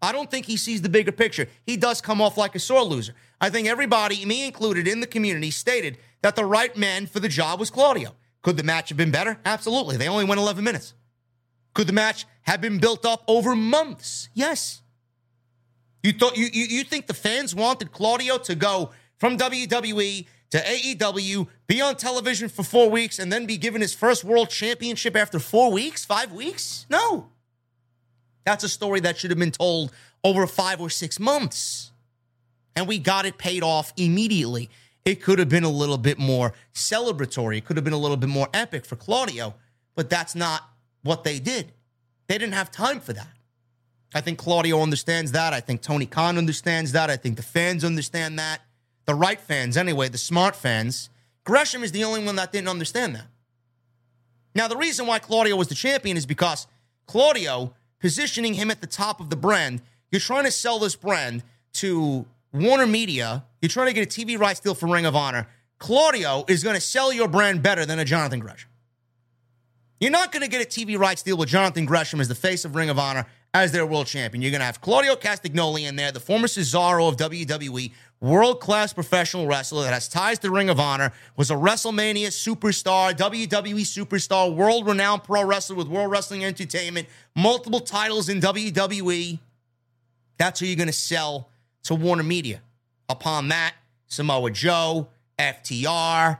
I 0.00 0.12
don't 0.12 0.30
think 0.30 0.46
he 0.46 0.56
sees 0.56 0.80
the 0.80 0.88
bigger 0.88 1.12
picture. 1.12 1.46
He 1.66 1.76
does 1.76 2.00
come 2.00 2.22
off 2.22 2.38
like 2.38 2.54
a 2.54 2.58
sore 2.58 2.82
loser. 2.82 3.14
I 3.40 3.50
think 3.50 3.68
everybody, 3.68 4.24
me 4.24 4.46
included, 4.46 4.88
in 4.88 5.00
the 5.00 5.06
community 5.06 5.50
stated 5.50 5.98
that 6.22 6.36
the 6.36 6.44
right 6.44 6.76
man 6.76 7.06
for 7.06 7.20
the 7.20 7.28
job 7.28 7.60
was 7.60 7.70
Claudio. 7.70 8.14
Could 8.42 8.56
the 8.56 8.62
match 8.62 8.88
have 8.88 8.98
been 8.98 9.10
better? 9.10 9.38
Absolutely. 9.44 9.96
They 9.96 10.08
only 10.08 10.24
went 10.24 10.40
11 10.40 10.62
minutes. 10.64 10.94
Could 11.74 11.86
the 11.86 11.92
match 11.92 12.26
have 12.42 12.60
been 12.60 12.78
built 12.78 13.04
up 13.04 13.22
over 13.28 13.54
months? 13.54 14.28
Yes. 14.34 14.82
You 16.02 16.12
thought 16.12 16.36
you, 16.36 16.46
you 16.52 16.64
you 16.64 16.84
think 16.84 17.06
the 17.06 17.14
fans 17.14 17.54
wanted 17.54 17.92
Claudio 17.92 18.38
to 18.38 18.54
go 18.54 18.90
from 19.18 19.36
WWE 19.36 20.26
to 20.50 20.58
AEW, 20.58 21.46
be 21.66 21.80
on 21.80 21.96
television 21.96 22.48
for 22.48 22.62
four 22.62 22.88
weeks, 22.88 23.18
and 23.18 23.32
then 23.32 23.46
be 23.46 23.58
given 23.58 23.80
his 23.82 23.92
first 23.94 24.24
world 24.24 24.48
championship 24.48 25.16
after 25.16 25.38
four 25.38 25.70
weeks, 25.70 26.04
five 26.04 26.32
weeks? 26.32 26.86
No. 26.88 27.28
That's 28.44 28.64
a 28.64 28.68
story 28.68 29.00
that 29.00 29.18
should 29.18 29.30
have 29.30 29.38
been 29.38 29.50
told 29.50 29.92
over 30.24 30.46
five 30.46 30.80
or 30.80 30.88
six 30.88 31.20
months. 31.20 31.92
And 32.74 32.86
we 32.86 32.98
got 32.98 33.26
it 33.26 33.36
paid 33.36 33.62
off 33.62 33.92
immediately. 33.96 34.70
It 35.08 35.22
could 35.22 35.38
have 35.38 35.48
been 35.48 35.64
a 35.64 35.70
little 35.70 35.96
bit 35.96 36.18
more 36.18 36.52
celebratory. 36.74 37.56
It 37.56 37.64
could 37.64 37.78
have 37.78 37.84
been 37.84 37.94
a 37.94 37.98
little 37.98 38.18
bit 38.18 38.28
more 38.28 38.46
epic 38.52 38.84
for 38.84 38.94
Claudio, 38.94 39.54
but 39.94 40.10
that's 40.10 40.34
not 40.34 40.68
what 41.02 41.24
they 41.24 41.38
did. 41.38 41.72
They 42.26 42.36
didn't 42.36 42.52
have 42.52 42.70
time 42.70 43.00
for 43.00 43.14
that. 43.14 43.32
I 44.14 44.20
think 44.20 44.38
Claudio 44.38 44.82
understands 44.82 45.32
that. 45.32 45.54
I 45.54 45.60
think 45.60 45.80
Tony 45.80 46.04
Khan 46.04 46.36
understands 46.36 46.92
that. 46.92 47.08
I 47.08 47.16
think 47.16 47.36
the 47.36 47.42
fans 47.42 47.84
understand 47.84 48.38
that. 48.38 48.60
The 49.06 49.14
right 49.14 49.40
fans, 49.40 49.78
anyway, 49.78 50.10
the 50.10 50.18
smart 50.18 50.54
fans. 50.54 51.08
Gresham 51.42 51.82
is 51.82 51.92
the 51.92 52.04
only 52.04 52.22
one 52.22 52.36
that 52.36 52.52
didn't 52.52 52.68
understand 52.68 53.14
that. 53.14 53.28
Now, 54.54 54.68
the 54.68 54.76
reason 54.76 55.06
why 55.06 55.20
Claudio 55.20 55.56
was 55.56 55.68
the 55.68 55.74
champion 55.74 56.18
is 56.18 56.26
because 56.26 56.66
Claudio, 57.06 57.72
positioning 57.98 58.52
him 58.52 58.70
at 58.70 58.82
the 58.82 58.86
top 58.86 59.20
of 59.20 59.30
the 59.30 59.36
brand, 59.36 59.80
you're 60.10 60.20
trying 60.20 60.44
to 60.44 60.50
sell 60.50 60.78
this 60.78 60.96
brand 60.96 61.44
to 61.74 62.26
Warner 62.52 62.86
Media. 62.86 63.44
You're 63.60 63.68
trying 63.68 63.88
to 63.88 63.92
get 63.92 64.06
a 64.06 64.20
TV 64.20 64.38
rights 64.38 64.60
deal 64.60 64.74
for 64.74 64.86
Ring 64.86 65.06
of 65.06 65.14
Honor. 65.14 65.48
Claudio 65.78 66.44
is 66.48 66.64
going 66.64 66.74
to 66.74 66.80
sell 66.80 67.12
your 67.12 67.28
brand 67.28 67.62
better 67.62 67.86
than 67.86 67.98
a 67.98 68.04
Jonathan 68.04 68.40
Gresham. 68.40 68.70
You're 70.00 70.12
not 70.12 70.30
going 70.30 70.42
to 70.42 70.48
get 70.48 70.62
a 70.62 70.68
TV 70.68 70.98
rights 70.98 71.22
deal 71.22 71.36
with 71.36 71.48
Jonathan 71.48 71.84
Gresham 71.84 72.20
as 72.20 72.28
the 72.28 72.34
face 72.34 72.64
of 72.64 72.76
Ring 72.76 72.88
of 72.88 72.98
Honor 72.98 73.26
as 73.52 73.72
their 73.72 73.84
world 73.84 74.06
champion. 74.06 74.42
You're 74.42 74.52
going 74.52 74.60
to 74.60 74.66
have 74.66 74.80
Claudio 74.80 75.16
Castagnoli 75.16 75.88
in 75.88 75.96
there, 75.96 76.12
the 76.12 76.20
former 76.20 76.46
Cesaro 76.46 77.08
of 77.08 77.16
WWE, 77.16 77.92
world 78.20 78.60
class 78.60 78.92
professional 78.92 79.46
wrestler 79.46 79.82
that 79.84 79.92
has 79.92 80.08
ties 80.08 80.38
to 80.40 80.50
Ring 80.50 80.68
of 80.68 80.78
Honor, 80.78 81.12
was 81.36 81.50
a 81.50 81.54
WrestleMania 81.54 82.28
superstar, 82.28 83.12
WWE 83.12 83.80
superstar, 83.80 84.54
world 84.54 84.86
renowned 84.86 85.24
pro 85.24 85.44
wrestler 85.44 85.76
with 85.76 85.88
World 85.88 86.10
Wrestling 86.10 86.44
Entertainment, 86.44 87.08
multiple 87.34 87.80
titles 87.80 88.28
in 88.28 88.40
WWE. 88.40 89.38
That's 90.36 90.60
who 90.60 90.66
you're 90.66 90.76
going 90.76 90.86
to 90.86 90.92
sell 90.92 91.48
to 91.88 91.94
Warner 91.94 92.22
Media. 92.22 92.60
Upon 93.08 93.48
that, 93.48 93.74
Samoa 94.06 94.50
Joe, 94.50 95.08
FTR, 95.38 96.38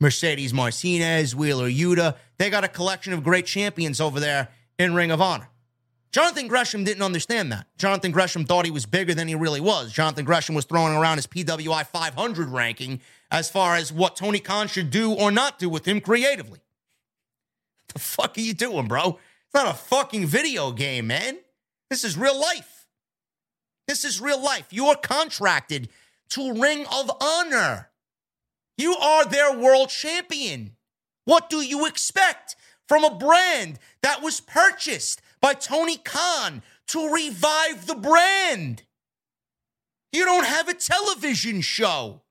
Mercedes 0.00 0.54
Martinez, 0.54 1.36
Wheeler 1.36 1.68
Yuta. 1.68 2.16
They 2.38 2.48
got 2.48 2.64
a 2.64 2.68
collection 2.68 3.12
of 3.12 3.22
great 3.22 3.44
champions 3.44 4.00
over 4.00 4.18
there 4.18 4.48
in 4.78 4.94
Ring 4.94 5.10
of 5.10 5.20
Honor. 5.20 5.50
Jonathan 6.10 6.48
Gresham 6.48 6.84
didn't 6.84 7.02
understand 7.02 7.52
that. 7.52 7.66
Jonathan 7.76 8.12
Gresham 8.12 8.46
thought 8.46 8.64
he 8.64 8.70
was 8.70 8.86
bigger 8.86 9.12
than 9.12 9.28
he 9.28 9.34
really 9.34 9.60
was. 9.60 9.92
Jonathan 9.92 10.24
Gresham 10.24 10.54
was 10.54 10.64
throwing 10.64 10.96
around 10.96 11.18
his 11.18 11.26
PWI 11.26 11.86
500 11.86 12.48
ranking 12.48 13.02
as 13.30 13.50
far 13.50 13.76
as 13.76 13.92
what 13.92 14.16
Tony 14.16 14.38
Khan 14.38 14.68
should 14.68 14.90
do 14.90 15.12
or 15.12 15.30
not 15.30 15.58
do 15.58 15.68
with 15.68 15.86
him 15.86 16.00
creatively. 16.00 16.60
What 16.60 17.92
the 17.92 17.98
fuck 17.98 18.38
are 18.38 18.40
you 18.40 18.54
doing, 18.54 18.88
bro? 18.88 19.18
It's 19.44 19.54
not 19.54 19.68
a 19.68 19.76
fucking 19.76 20.24
video 20.26 20.72
game, 20.72 21.08
man. 21.08 21.36
This 21.90 22.04
is 22.04 22.16
real 22.16 22.40
life. 22.40 22.77
This 23.88 24.04
is 24.04 24.20
real 24.20 24.40
life. 24.40 24.68
You're 24.70 24.94
contracted 24.94 25.88
to 26.30 26.54
Ring 26.54 26.86
of 26.92 27.10
Honor. 27.20 27.90
You 28.76 28.94
are 28.96 29.24
their 29.24 29.58
world 29.58 29.88
champion. 29.88 30.76
What 31.24 31.50
do 31.50 31.56
you 31.56 31.86
expect 31.86 32.54
from 32.86 33.04
a 33.04 33.14
brand 33.14 33.78
that 34.02 34.22
was 34.22 34.40
purchased 34.40 35.20
by 35.40 35.54
Tony 35.54 35.98
Khan 35.98 36.62
to 36.88 37.12
revive 37.12 37.86
the 37.86 37.94
brand. 37.94 38.82
You 40.10 40.24
don't 40.24 40.46
have 40.46 40.68
a 40.68 40.74
television 40.74 41.60
show. 41.60 42.22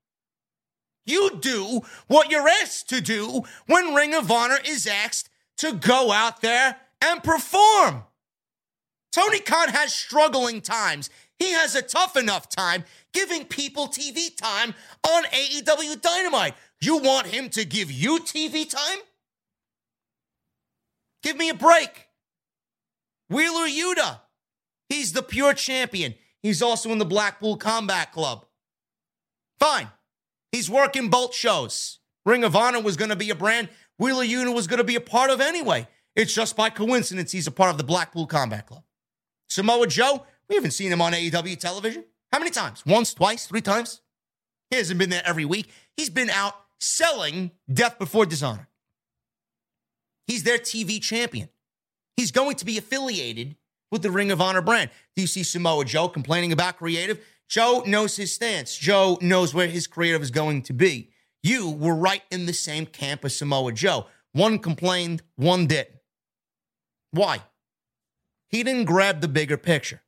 You 1.06 1.38
do 1.40 1.82
what 2.08 2.32
you're 2.32 2.50
asked 2.50 2.90
to 2.90 3.00
do 3.00 3.44
when 3.68 3.94
Ring 3.94 4.14
of 4.14 4.30
Honor 4.30 4.58
is 4.66 4.88
asked 4.88 5.30
to 5.58 5.74
go 5.74 6.12
out 6.12 6.42
there 6.42 6.78
and 7.02 7.24
perform. 7.24 8.04
Tony 9.12 9.40
Khan 9.40 9.70
has 9.70 9.94
struggling 9.94 10.60
times. 10.60 11.10
He 11.40 11.52
has 11.52 11.76
a 11.76 11.82
tough 11.82 12.16
enough 12.18 12.50
time 12.50 12.84
giving 13.14 13.46
people 13.46 13.88
TV 13.88 14.36
time 14.36 14.74
on 15.08 15.24
AEW 15.26 16.02
Dynamite. 16.02 16.56
You 16.82 16.98
want 16.98 17.28
him 17.28 17.50
to 17.50 17.66
give 17.66 17.92
you 17.92 18.20
TV 18.20 18.70
time? 18.70 19.00
Give 21.24 21.38
me 21.38 21.50
a 21.50 21.54
break. 21.54 22.08
Wheeler 23.30 23.68
Yuta, 23.68 24.22
he's 24.90 25.14
the 25.14 25.22
pure 25.22 25.54
champion. 25.54 26.16
He's 26.42 26.62
also 26.62 26.92
in 26.92 26.98
the 26.98 27.06
Blackpool 27.06 27.58
Combat 27.58 28.12
Club. 28.12 28.46
Fine. 29.60 29.90
He's 30.52 30.70
working 30.70 31.10
both 31.10 31.36
shows. 31.36 32.00
Ring 32.26 32.44
of 32.44 32.56
Honor 32.56 32.80
was 32.82 32.98
going 32.98 33.10
to 33.10 33.16
be 33.16 33.30
a 33.30 33.36
brand 33.36 33.70
Wheeler 33.98 34.24
Yuta 34.24 34.54
was 34.54 34.68
going 34.68 34.78
to 34.78 34.84
be 34.84 34.96
a 34.96 35.02
part 35.02 35.30
of 35.30 35.42
anyway. 35.42 35.88
It's 36.16 36.34
just 36.34 36.56
by 36.56 36.70
coincidence 36.70 37.32
he's 37.32 37.48
a 37.48 37.52
part 37.52 37.72
of 37.72 37.78
the 37.78 37.84
Blackpool 37.84 38.28
Combat 38.28 38.66
Club. 38.68 38.84
Samoa 39.50 39.88
Joe, 39.88 40.26
we 40.50 40.56
haven't 40.56 40.72
seen 40.72 40.92
him 40.92 41.02
on 41.02 41.14
AEW 41.14 41.60
television. 41.60 42.06
How 42.32 42.40
many 42.40 42.52
times? 42.52 42.84
Once, 42.86 43.14
twice, 43.14 43.46
three 43.46 43.62
times? 43.62 44.02
He 44.70 44.78
hasn't 44.78 45.00
been 45.00 45.10
there 45.10 45.24
every 45.26 45.46
week. 45.46 45.70
He's 45.96 46.10
been 46.10 46.30
out 46.30 46.54
selling 46.80 47.52
Death 47.72 47.98
Before 47.98 48.26
Dishonor. 48.26 48.68
He's 50.26 50.44
their 50.44 50.58
TV 50.58 51.02
champion. 51.02 51.50
He's 52.18 52.32
going 52.32 52.56
to 52.58 52.66
be 52.66 52.78
affiliated 52.78 53.56
with 53.92 54.02
the 54.02 54.12
Ring 54.12 54.32
of 54.32 54.42
Honor 54.42 54.62
brand. 54.62 54.90
Do 55.16 55.22
you 55.22 55.28
see 55.28 55.44
Samoa 55.44 55.86
Joe 55.86 56.10
complaining 56.10 56.52
about 56.52 56.78
creative? 56.78 57.24
Joe 57.48 57.84
knows 57.86 58.18
his 58.18 58.34
stance. 58.34 58.76
Joe 58.76 59.18
knows 59.22 59.54
where 59.54 59.68
his 59.68 59.88
creative 59.88 60.22
is 60.22 60.32
going 60.32 60.64
to 60.64 60.74
be. 60.74 61.12
You 61.42 61.70
were 61.70 61.96
right 61.96 62.24
in 62.30 62.46
the 62.46 62.54
same 62.54 62.86
camp 62.86 63.24
as 63.24 63.38
Samoa 63.38 63.72
Joe. 63.72 64.08
One 64.34 64.60
complained, 64.60 65.22
one 65.36 65.68
didn't. 65.68 65.96
Why? 67.12 67.40
He 68.50 68.64
didn't 68.64 68.86
grab 68.86 69.22
the 69.22 69.28
bigger 69.30 69.58
picture. 69.58 70.02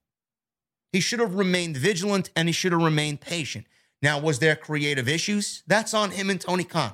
He 0.91 0.99
should 0.99 1.19
have 1.19 1.35
remained 1.35 1.77
vigilant 1.77 2.29
and 2.35 2.47
he 2.47 2.51
should 2.51 2.71
have 2.71 2.81
remained 2.81 3.21
patient. 3.21 3.67
Now, 4.01 4.19
was 4.19 4.39
there 4.39 4.55
creative 4.55 5.07
issues? 5.07 5.63
That's 5.67 5.93
on 5.93 6.11
him 6.11 6.29
and 6.29 6.39
Tony 6.39 6.63
Khan. 6.63 6.93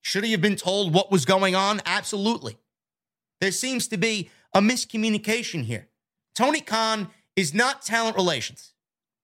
Should 0.00 0.24
he 0.24 0.32
have 0.32 0.40
been 0.40 0.56
told 0.56 0.94
what 0.94 1.10
was 1.10 1.24
going 1.24 1.54
on? 1.54 1.82
Absolutely. 1.84 2.56
There 3.40 3.50
seems 3.50 3.88
to 3.88 3.96
be 3.96 4.30
a 4.54 4.60
miscommunication 4.60 5.64
here. 5.64 5.88
Tony 6.34 6.60
Khan 6.60 7.08
is 7.36 7.52
not 7.52 7.82
talent 7.82 8.16
relations. 8.16 8.72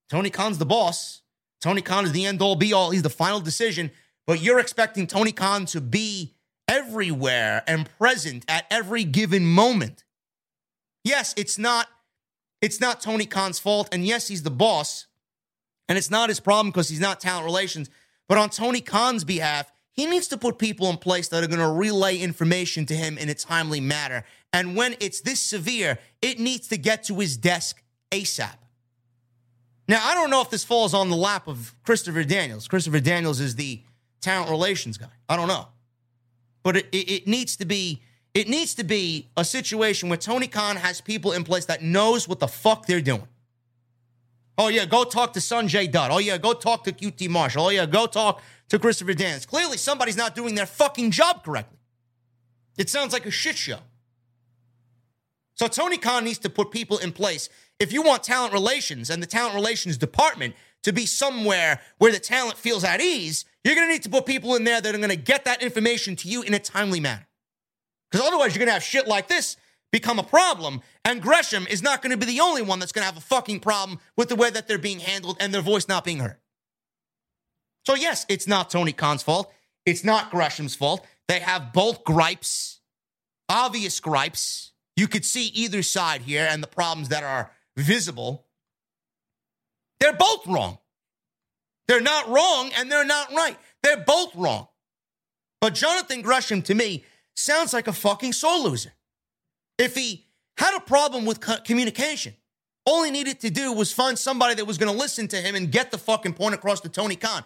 Tony 0.09 0.29
Khan's 0.29 0.57
the 0.57 0.65
boss. 0.65 1.21
Tony 1.61 1.81
Khan 1.81 2.05
is 2.05 2.11
the 2.11 2.25
end 2.25 2.41
all 2.41 2.55
be 2.55 2.73
all. 2.73 2.91
He's 2.91 3.01
the 3.01 3.09
final 3.09 3.39
decision. 3.39 3.91
But 4.27 4.41
you're 4.41 4.59
expecting 4.59 5.07
Tony 5.07 5.31
Khan 5.31 5.65
to 5.67 5.81
be 5.81 6.35
everywhere 6.67 7.63
and 7.67 7.89
present 7.97 8.45
at 8.47 8.65
every 8.69 9.03
given 9.03 9.45
moment. 9.45 10.03
Yes, 11.03 11.33
it's 11.37 11.57
not 11.57 11.87
it's 12.61 12.79
not 12.79 13.01
Tony 13.01 13.25
Khan's 13.25 13.59
fault 13.59 13.89
and 13.91 14.05
yes, 14.05 14.27
he's 14.27 14.43
the 14.43 14.51
boss. 14.51 15.07
And 15.87 15.97
it's 15.97 16.09
not 16.09 16.29
his 16.29 16.39
problem 16.39 16.71
because 16.71 16.89
he's 16.89 16.99
not 16.99 17.19
talent 17.19 17.45
relations, 17.45 17.89
but 18.27 18.37
on 18.37 18.49
Tony 18.49 18.81
Khan's 18.81 19.23
behalf, 19.23 19.71
he 19.91 20.05
needs 20.05 20.27
to 20.29 20.37
put 20.37 20.57
people 20.57 20.89
in 20.89 20.97
place 20.97 21.29
that 21.29 21.43
are 21.43 21.47
going 21.47 21.59
to 21.59 21.69
relay 21.69 22.17
information 22.17 22.85
to 22.87 22.95
him 22.95 23.17
in 23.17 23.29
a 23.29 23.33
timely 23.33 23.79
manner. 23.79 24.25
And 24.51 24.75
when 24.75 24.95
it's 24.99 25.21
this 25.21 25.39
severe, 25.39 25.99
it 26.21 26.39
needs 26.39 26.67
to 26.69 26.77
get 26.77 27.03
to 27.03 27.19
his 27.19 27.37
desk 27.37 27.81
ASAP. 28.11 28.57
Now, 29.87 30.05
I 30.05 30.15
don't 30.15 30.29
know 30.29 30.41
if 30.41 30.49
this 30.49 30.63
falls 30.63 30.93
on 30.93 31.09
the 31.09 31.15
lap 31.15 31.47
of 31.47 31.75
Christopher 31.83 32.23
Daniels. 32.23 32.67
Christopher 32.67 32.99
Daniels 32.99 33.39
is 33.39 33.55
the 33.55 33.83
talent 34.19 34.49
relations 34.49 34.97
guy. 34.97 35.07
I 35.29 35.35
don't 35.37 35.47
know. 35.47 35.67
But 36.63 36.77
it, 36.77 36.87
it, 36.91 37.11
it, 37.11 37.27
needs 37.27 37.55
to 37.57 37.65
be 37.65 38.01
it 38.35 38.49
needs 38.49 38.75
to 38.75 38.83
be 38.83 39.29
a 39.37 39.45
situation 39.45 40.09
where 40.09 40.17
Tony 40.17 40.47
Khan 40.47 40.75
has 40.75 40.99
people 40.99 41.31
in 41.31 41.45
place 41.45 41.65
that 41.65 41.81
knows 41.81 42.27
what 42.27 42.39
the 42.39 42.47
fuck 42.47 42.85
they're 42.85 43.01
doing. 43.01 43.27
Oh 44.57 44.67
yeah, 44.67 44.85
go 44.85 45.05
talk 45.05 45.33
to 45.33 45.39
Sanjay 45.39 45.89
Dutt. 45.89 46.11
Oh 46.11 46.17
yeah, 46.17 46.37
go 46.37 46.53
talk 46.53 46.83
to 46.83 46.91
QT 46.91 47.29
Marshall. 47.29 47.65
Oh 47.65 47.69
yeah, 47.69 47.85
go 47.85 48.05
talk 48.05 48.41
to 48.69 48.77
Christopher 48.77 49.13
Daniels. 49.13 49.45
Clearly 49.45 49.77
somebody's 49.77 50.17
not 50.17 50.35
doing 50.35 50.53
their 50.53 50.65
fucking 50.65 51.11
job 51.11 51.43
correctly. 51.45 51.79
It 52.77 52.89
sounds 52.89 53.13
like 53.13 53.25
a 53.25 53.31
shit 53.31 53.55
show. 53.55 53.79
So 55.53 55.67
Tony 55.67 55.97
Khan 55.97 56.25
needs 56.25 56.39
to 56.39 56.49
put 56.49 56.71
people 56.71 56.97
in 56.97 57.13
place. 57.13 57.47
If 57.79 57.93
you 57.93 58.01
want 58.01 58.23
talent 58.23 58.51
relations 58.51 59.09
and 59.09 59.23
the 59.23 59.27
talent 59.27 59.55
relations 59.55 59.97
department 59.97 60.55
to 60.83 60.91
be 60.91 61.05
somewhere 61.05 61.79
where 61.99 62.11
the 62.11 62.19
talent 62.19 62.57
feels 62.57 62.83
at 62.83 62.99
ease, 62.99 63.45
you're 63.63 63.75
going 63.75 63.87
to 63.87 63.93
need 63.93 64.03
to 64.03 64.09
put 64.09 64.25
people 64.25 64.55
in 64.55 64.65
there 64.65 64.81
that 64.81 64.93
are 64.93 64.97
going 64.97 65.09
to 65.09 65.15
get 65.15 65.45
that 65.45 65.63
information 65.63 66.17
to 66.17 66.27
you 66.27 66.41
in 66.41 66.53
a 66.53 66.59
timely 66.59 66.99
manner. 66.99 67.27
Because 68.15 68.29
otherwise, 68.29 68.55
you're 68.55 68.59
going 68.59 68.69
to 68.69 68.73
have 68.73 68.83
shit 68.83 69.09
like 69.09 69.27
this 69.27 69.57
become 69.91 70.19
a 70.19 70.23
problem, 70.23 70.79
and 71.03 71.21
Gresham 71.21 71.67
is 71.69 71.83
not 71.83 72.01
going 72.01 72.11
to 72.11 72.17
be 72.17 72.25
the 72.25 72.39
only 72.39 72.61
one 72.61 72.79
that's 72.79 72.93
going 72.93 73.01
to 73.01 73.13
have 73.13 73.17
a 73.17 73.25
fucking 73.25 73.59
problem 73.59 73.99
with 74.15 74.29
the 74.29 74.37
way 74.37 74.49
that 74.49 74.69
they're 74.69 74.77
being 74.77 75.01
handled 75.01 75.35
and 75.41 75.53
their 75.53 75.61
voice 75.61 75.89
not 75.89 76.05
being 76.05 76.19
heard. 76.19 76.37
So, 77.85 77.93
yes, 77.93 78.25
it's 78.29 78.47
not 78.47 78.69
Tony 78.69 78.93
Khan's 78.93 79.21
fault. 79.21 79.51
It's 79.85 80.05
not 80.05 80.31
Gresham's 80.31 80.75
fault. 80.77 81.05
They 81.27 81.39
have 81.41 81.73
both 81.73 82.05
gripes, 82.05 82.79
obvious 83.49 83.99
gripes. 83.99 84.71
You 84.95 85.09
could 85.09 85.25
see 85.25 85.47
either 85.47 85.83
side 85.83 86.21
here 86.21 86.47
and 86.49 86.63
the 86.63 86.67
problems 86.67 87.09
that 87.09 87.25
are 87.25 87.51
visible. 87.75 88.45
They're 89.99 90.13
both 90.13 90.47
wrong. 90.47 90.77
They're 91.89 91.99
not 91.99 92.29
wrong 92.29 92.71
and 92.77 92.89
they're 92.89 93.03
not 93.03 93.33
right. 93.33 93.57
They're 93.83 94.05
both 94.05 94.33
wrong. 94.35 94.69
But 95.59 95.73
Jonathan 95.73 96.21
Gresham, 96.21 96.61
to 96.61 96.73
me, 96.73 97.03
sounds 97.35 97.73
like 97.73 97.87
a 97.87 97.93
fucking 97.93 98.33
soul 98.33 98.63
loser. 98.63 98.93
If 99.77 99.95
he 99.95 100.25
had 100.57 100.75
a 100.75 100.79
problem 100.79 101.25
with 101.25 101.39
communication, 101.65 102.33
all 102.85 103.03
he 103.03 103.11
needed 103.11 103.39
to 103.41 103.49
do 103.49 103.73
was 103.73 103.91
find 103.91 104.17
somebody 104.17 104.55
that 104.55 104.65
was 104.65 104.77
going 104.77 104.91
to 104.91 104.97
listen 104.97 105.27
to 105.29 105.37
him 105.37 105.55
and 105.55 105.71
get 105.71 105.91
the 105.91 105.97
fucking 105.97 106.33
point 106.33 106.55
across 106.55 106.81
to 106.81 106.89
Tony 106.89 107.15
Khan. 107.15 107.43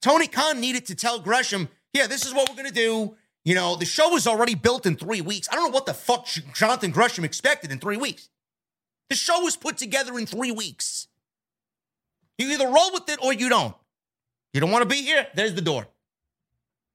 Tony 0.00 0.26
Khan 0.26 0.60
needed 0.60 0.86
to 0.86 0.94
tell 0.94 1.18
Gresham, 1.18 1.68
yeah, 1.92 2.06
this 2.06 2.24
is 2.24 2.32
what 2.32 2.48
we're 2.48 2.56
going 2.56 2.68
to 2.68 2.74
do. 2.74 3.16
You 3.44 3.54
know, 3.54 3.76
the 3.76 3.84
show 3.84 4.08
was 4.10 4.26
already 4.26 4.54
built 4.54 4.86
in 4.86 4.96
three 4.96 5.20
weeks. 5.20 5.48
I 5.50 5.54
don't 5.54 5.70
know 5.70 5.74
what 5.74 5.86
the 5.86 5.94
fuck 5.94 6.26
Jonathan 6.54 6.90
Gresham 6.90 7.24
expected 7.24 7.70
in 7.70 7.78
three 7.78 7.96
weeks. 7.96 8.28
The 9.08 9.16
show 9.16 9.40
was 9.40 9.56
put 9.56 9.76
together 9.76 10.18
in 10.18 10.26
three 10.26 10.50
weeks. 10.50 11.08
You 12.38 12.48
either 12.50 12.66
roll 12.66 12.92
with 12.92 13.08
it 13.08 13.18
or 13.22 13.32
you 13.32 13.48
don't. 13.48 13.74
You 14.52 14.60
don't 14.60 14.70
want 14.70 14.82
to 14.82 14.88
be 14.88 15.02
here? 15.02 15.26
There's 15.34 15.54
the 15.54 15.60
door. 15.60 15.86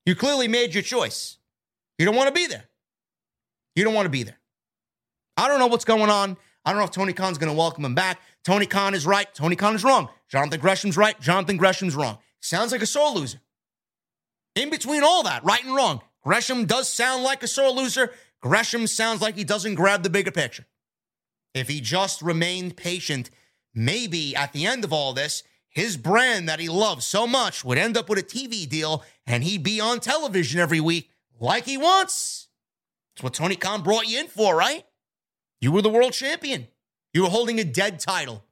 You 0.06 0.16
clearly 0.16 0.48
made 0.48 0.74
your 0.74 0.84
choice. 0.84 1.38
You 1.98 2.06
don't 2.06 2.16
want 2.16 2.28
to 2.28 2.34
be 2.34 2.48
there. 2.48 2.64
You 3.76 3.84
don't 3.84 3.94
want 3.94 4.06
to 4.06 4.10
be 4.10 4.24
there. 4.24 4.40
I 5.38 5.48
don't 5.48 5.60
know 5.60 5.68
what's 5.68 5.86
going 5.86 6.10
on. 6.10 6.38
I 6.66 6.72
don't 6.72 6.80
know 6.80 6.86
if 6.86 6.92
Tony 6.92 7.14
Khan's 7.14 7.38
going 7.38 7.52
to 7.52 7.58
welcome 7.58 7.86
him 7.86 7.96
back. 7.96 8.20
Tony 8.44 8.66
Khan 8.66 8.94
is 8.94 9.06
right. 9.06 9.34
Tony 9.34 9.56
Khan 9.56 9.76
is 9.76 9.84
wrong. 9.84 10.10
Jonathan 10.28 10.60
Gresham's 10.60 10.98
right. 10.98 11.20
Jonathan 11.20 11.58
Gresham's 11.58 11.96
wrong. 11.96 12.20
Sounds 12.40 12.72
like 12.72 12.82
a 12.82 12.86
sore 12.86 13.12
loser. 13.12 13.40
In 14.56 14.70
between 14.70 15.04
all 15.04 15.24
that, 15.24 15.44
right 15.44 15.64
and 15.64 15.74
wrong, 15.74 16.02
Gresham 16.24 16.66
does 16.66 16.92
sound 16.92 17.24
like 17.24 17.42
a 17.42 17.48
sore 17.48 17.72
loser. 17.72 18.12
Gresham 18.42 18.86
sounds 18.88 19.22
like 19.22 19.36
he 19.36 19.44
doesn't 19.44 19.76
grab 19.76 20.04
the 20.04 20.10
bigger 20.10 20.32
picture. 20.32 20.66
If 21.54 21.68
he 21.68 21.82
just 21.82 22.22
remained 22.22 22.78
patient, 22.78 23.30
maybe 23.74 24.36
at 24.36 24.54
the 24.54 24.66
end 24.66 24.84
of 24.84 24.94
all 24.94 25.14
this, 25.14 25.44
his 25.70 25.96
brand 25.96 26.50
that 26.50 26.60
he 26.60 26.68
loves 26.68 27.06
so 27.06 27.26
much 27.26 27.64
would 27.64 27.78
end 27.78 27.96
up 27.96 28.10
with 28.10 28.20
a 28.20 28.24
TV 28.24 28.68
deal 28.68 29.04
and 29.26 29.44
he'd 29.44 29.64
be 29.64 29.80
on 29.80 30.00
television 30.00 30.60
every 30.60 30.82
week 30.82 31.11
like 31.42 31.66
he 31.66 31.78
wants. 31.78 32.48
That's 33.16 33.24
what 33.24 33.34
Tony 33.34 33.58
Khan 33.58 33.82
brought 33.82 34.08
you 34.08 34.20
in 34.20 34.28
for, 34.28 34.56
right? 34.56 34.86
You 35.60 35.72
were 35.72 35.82
the 35.82 35.90
world 35.90 36.14
champion. 36.14 36.68
You 37.14 37.24
were 37.24 37.30
holding 37.30 37.60
a 37.60 37.66
dead 37.66 38.00
title. 38.00 38.46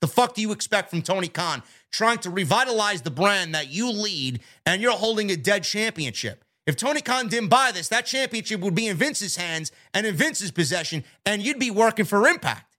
The 0.00 0.08
fuck 0.08 0.34
do 0.34 0.42
you 0.42 0.52
expect 0.52 0.90
from 0.90 1.02
Tony 1.02 1.28
Khan 1.28 1.62
trying 1.90 2.18
to 2.18 2.30
revitalize 2.30 3.02
the 3.02 3.10
brand 3.10 3.54
that 3.54 3.70
you 3.70 3.90
lead 3.90 4.40
and 4.66 4.82
you're 4.82 4.92
holding 4.92 5.30
a 5.30 5.36
dead 5.36 5.64
championship? 5.64 6.44
If 6.66 6.76
Tony 6.76 7.00
Khan 7.00 7.28
didn't 7.28 7.48
buy 7.48 7.72
this, 7.72 7.88
that 7.88 8.04
championship 8.04 8.60
would 8.60 8.74
be 8.74 8.88
in 8.88 8.96
Vince's 8.96 9.36
hands 9.36 9.72
and 9.94 10.06
in 10.06 10.14
Vince's 10.14 10.50
possession, 10.50 11.02
and 11.24 11.42
you'd 11.42 11.58
be 11.58 11.70
working 11.70 12.04
for 12.04 12.26
Impact. 12.28 12.76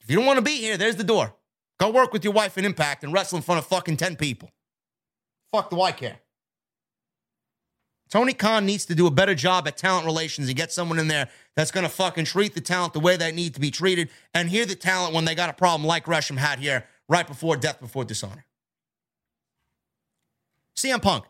If 0.00 0.10
you 0.10 0.16
don't 0.16 0.26
want 0.26 0.38
to 0.38 0.44
be 0.44 0.56
here, 0.56 0.76
there's 0.76 0.96
the 0.96 1.04
door. 1.04 1.34
Go 1.78 1.90
work 1.90 2.12
with 2.12 2.24
your 2.24 2.32
wife 2.32 2.58
in 2.58 2.64
Impact 2.64 3.04
and 3.04 3.12
wrestle 3.12 3.36
in 3.36 3.42
front 3.42 3.60
of 3.60 3.66
fucking 3.66 3.98
10 3.98 4.16
people. 4.16 4.50
Fuck 5.52 5.70
do 5.70 5.80
I 5.80 5.92
care? 5.92 6.18
Tony 8.08 8.32
Khan 8.32 8.64
needs 8.64 8.86
to 8.86 8.94
do 8.94 9.06
a 9.06 9.10
better 9.10 9.34
job 9.34 9.66
at 9.66 9.76
talent 9.76 10.06
relations 10.06 10.48
and 10.48 10.56
get 10.56 10.72
someone 10.72 10.98
in 10.98 11.08
there 11.08 11.28
that's 11.56 11.70
going 11.70 11.84
to 11.84 11.90
fucking 11.90 12.24
treat 12.24 12.54
the 12.54 12.60
talent 12.60 12.92
the 12.92 13.00
way 13.00 13.16
they 13.16 13.32
need 13.32 13.54
to 13.54 13.60
be 13.60 13.70
treated 13.70 14.10
and 14.32 14.48
hear 14.48 14.64
the 14.64 14.76
talent 14.76 15.12
when 15.12 15.24
they 15.24 15.34
got 15.34 15.50
a 15.50 15.52
problem 15.52 15.86
like 15.86 16.04
Gresham 16.04 16.36
had 16.36 16.60
here 16.60 16.86
right 17.08 17.26
before 17.26 17.56
death 17.56 17.80
before 17.80 18.04
dishonor. 18.04 18.44
CM 20.76 21.02
Punk. 21.02 21.24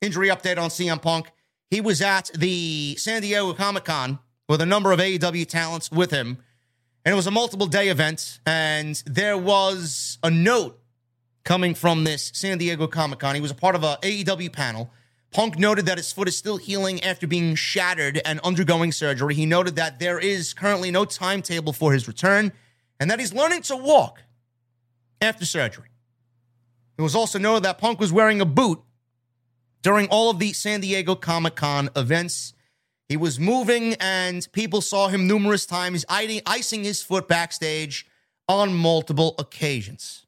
Injury 0.00 0.28
update 0.28 0.58
on 0.58 0.70
CM 0.70 1.00
Punk. 1.00 1.30
He 1.70 1.80
was 1.80 2.00
at 2.00 2.30
the 2.34 2.96
San 2.96 3.22
Diego 3.22 3.52
Comic 3.52 3.84
Con 3.84 4.18
with 4.48 4.60
a 4.60 4.66
number 4.66 4.92
of 4.92 4.98
AEW 4.98 5.46
talents 5.46 5.90
with 5.90 6.10
him. 6.10 6.38
And 7.04 7.12
it 7.12 7.16
was 7.16 7.26
a 7.26 7.30
multiple 7.30 7.66
day 7.66 7.88
event. 7.88 8.40
And 8.46 9.02
there 9.06 9.36
was 9.36 10.18
a 10.22 10.30
note 10.30 10.80
coming 11.44 11.74
from 11.74 12.04
this 12.04 12.30
San 12.34 12.58
Diego 12.58 12.86
Comic 12.86 13.18
Con. 13.18 13.34
He 13.34 13.40
was 13.40 13.50
a 13.50 13.54
part 13.54 13.74
of 13.74 13.84
a 13.84 13.98
AEW 14.02 14.52
panel 14.52 14.90
Punk 15.32 15.58
noted 15.58 15.86
that 15.86 15.96
his 15.96 16.12
foot 16.12 16.28
is 16.28 16.36
still 16.36 16.58
healing 16.58 17.02
after 17.02 17.26
being 17.26 17.54
shattered 17.54 18.20
and 18.24 18.38
undergoing 18.40 18.92
surgery. 18.92 19.34
He 19.34 19.46
noted 19.46 19.76
that 19.76 19.98
there 19.98 20.18
is 20.18 20.52
currently 20.52 20.90
no 20.90 21.04
timetable 21.04 21.72
for 21.72 21.92
his 21.92 22.06
return 22.06 22.52
and 23.00 23.10
that 23.10 23.18
he's 23.18 23.32
learning 23.32 23.62
to 23.62 23.76
walk 23.76 24.20
after 25.20 25.46
surgery. 25.46 25.88
It 26.98 27.02
was 27.02 27.16
also 27.16 27.38
noted 27.38 27.64
that 27.64 27.78
Punk 27.78 27.98
was 27.98 28.12
wearing 28.12 28.40
a 28.40 28.44
boot 28.44 28.82
during 29.80 30.06
all 30.08 30.30
of 30.30 30.38
the 30.38 30.52
San 30.52 30.80
Diego 30.80 31.14
Comic 31.14 31.56
Con 31.56 31.88
events. 31.96 32.52
He 33.08 33.16
was 33.16 33.40
moving, 33.40 33.94
and 33.94 34.46
people 34.52 34.80
saw 34.80 35.08
him 35.08 35.26
numerous 35.26 35.66
times 35.66 36.04
icing 36.08 36.84
his 36.84 37.02
foot 37.02 37.26
backstage 37.26 38.06
on 38.48 38.74
multiple 38.74 39.34
occasions. 39.38 40.26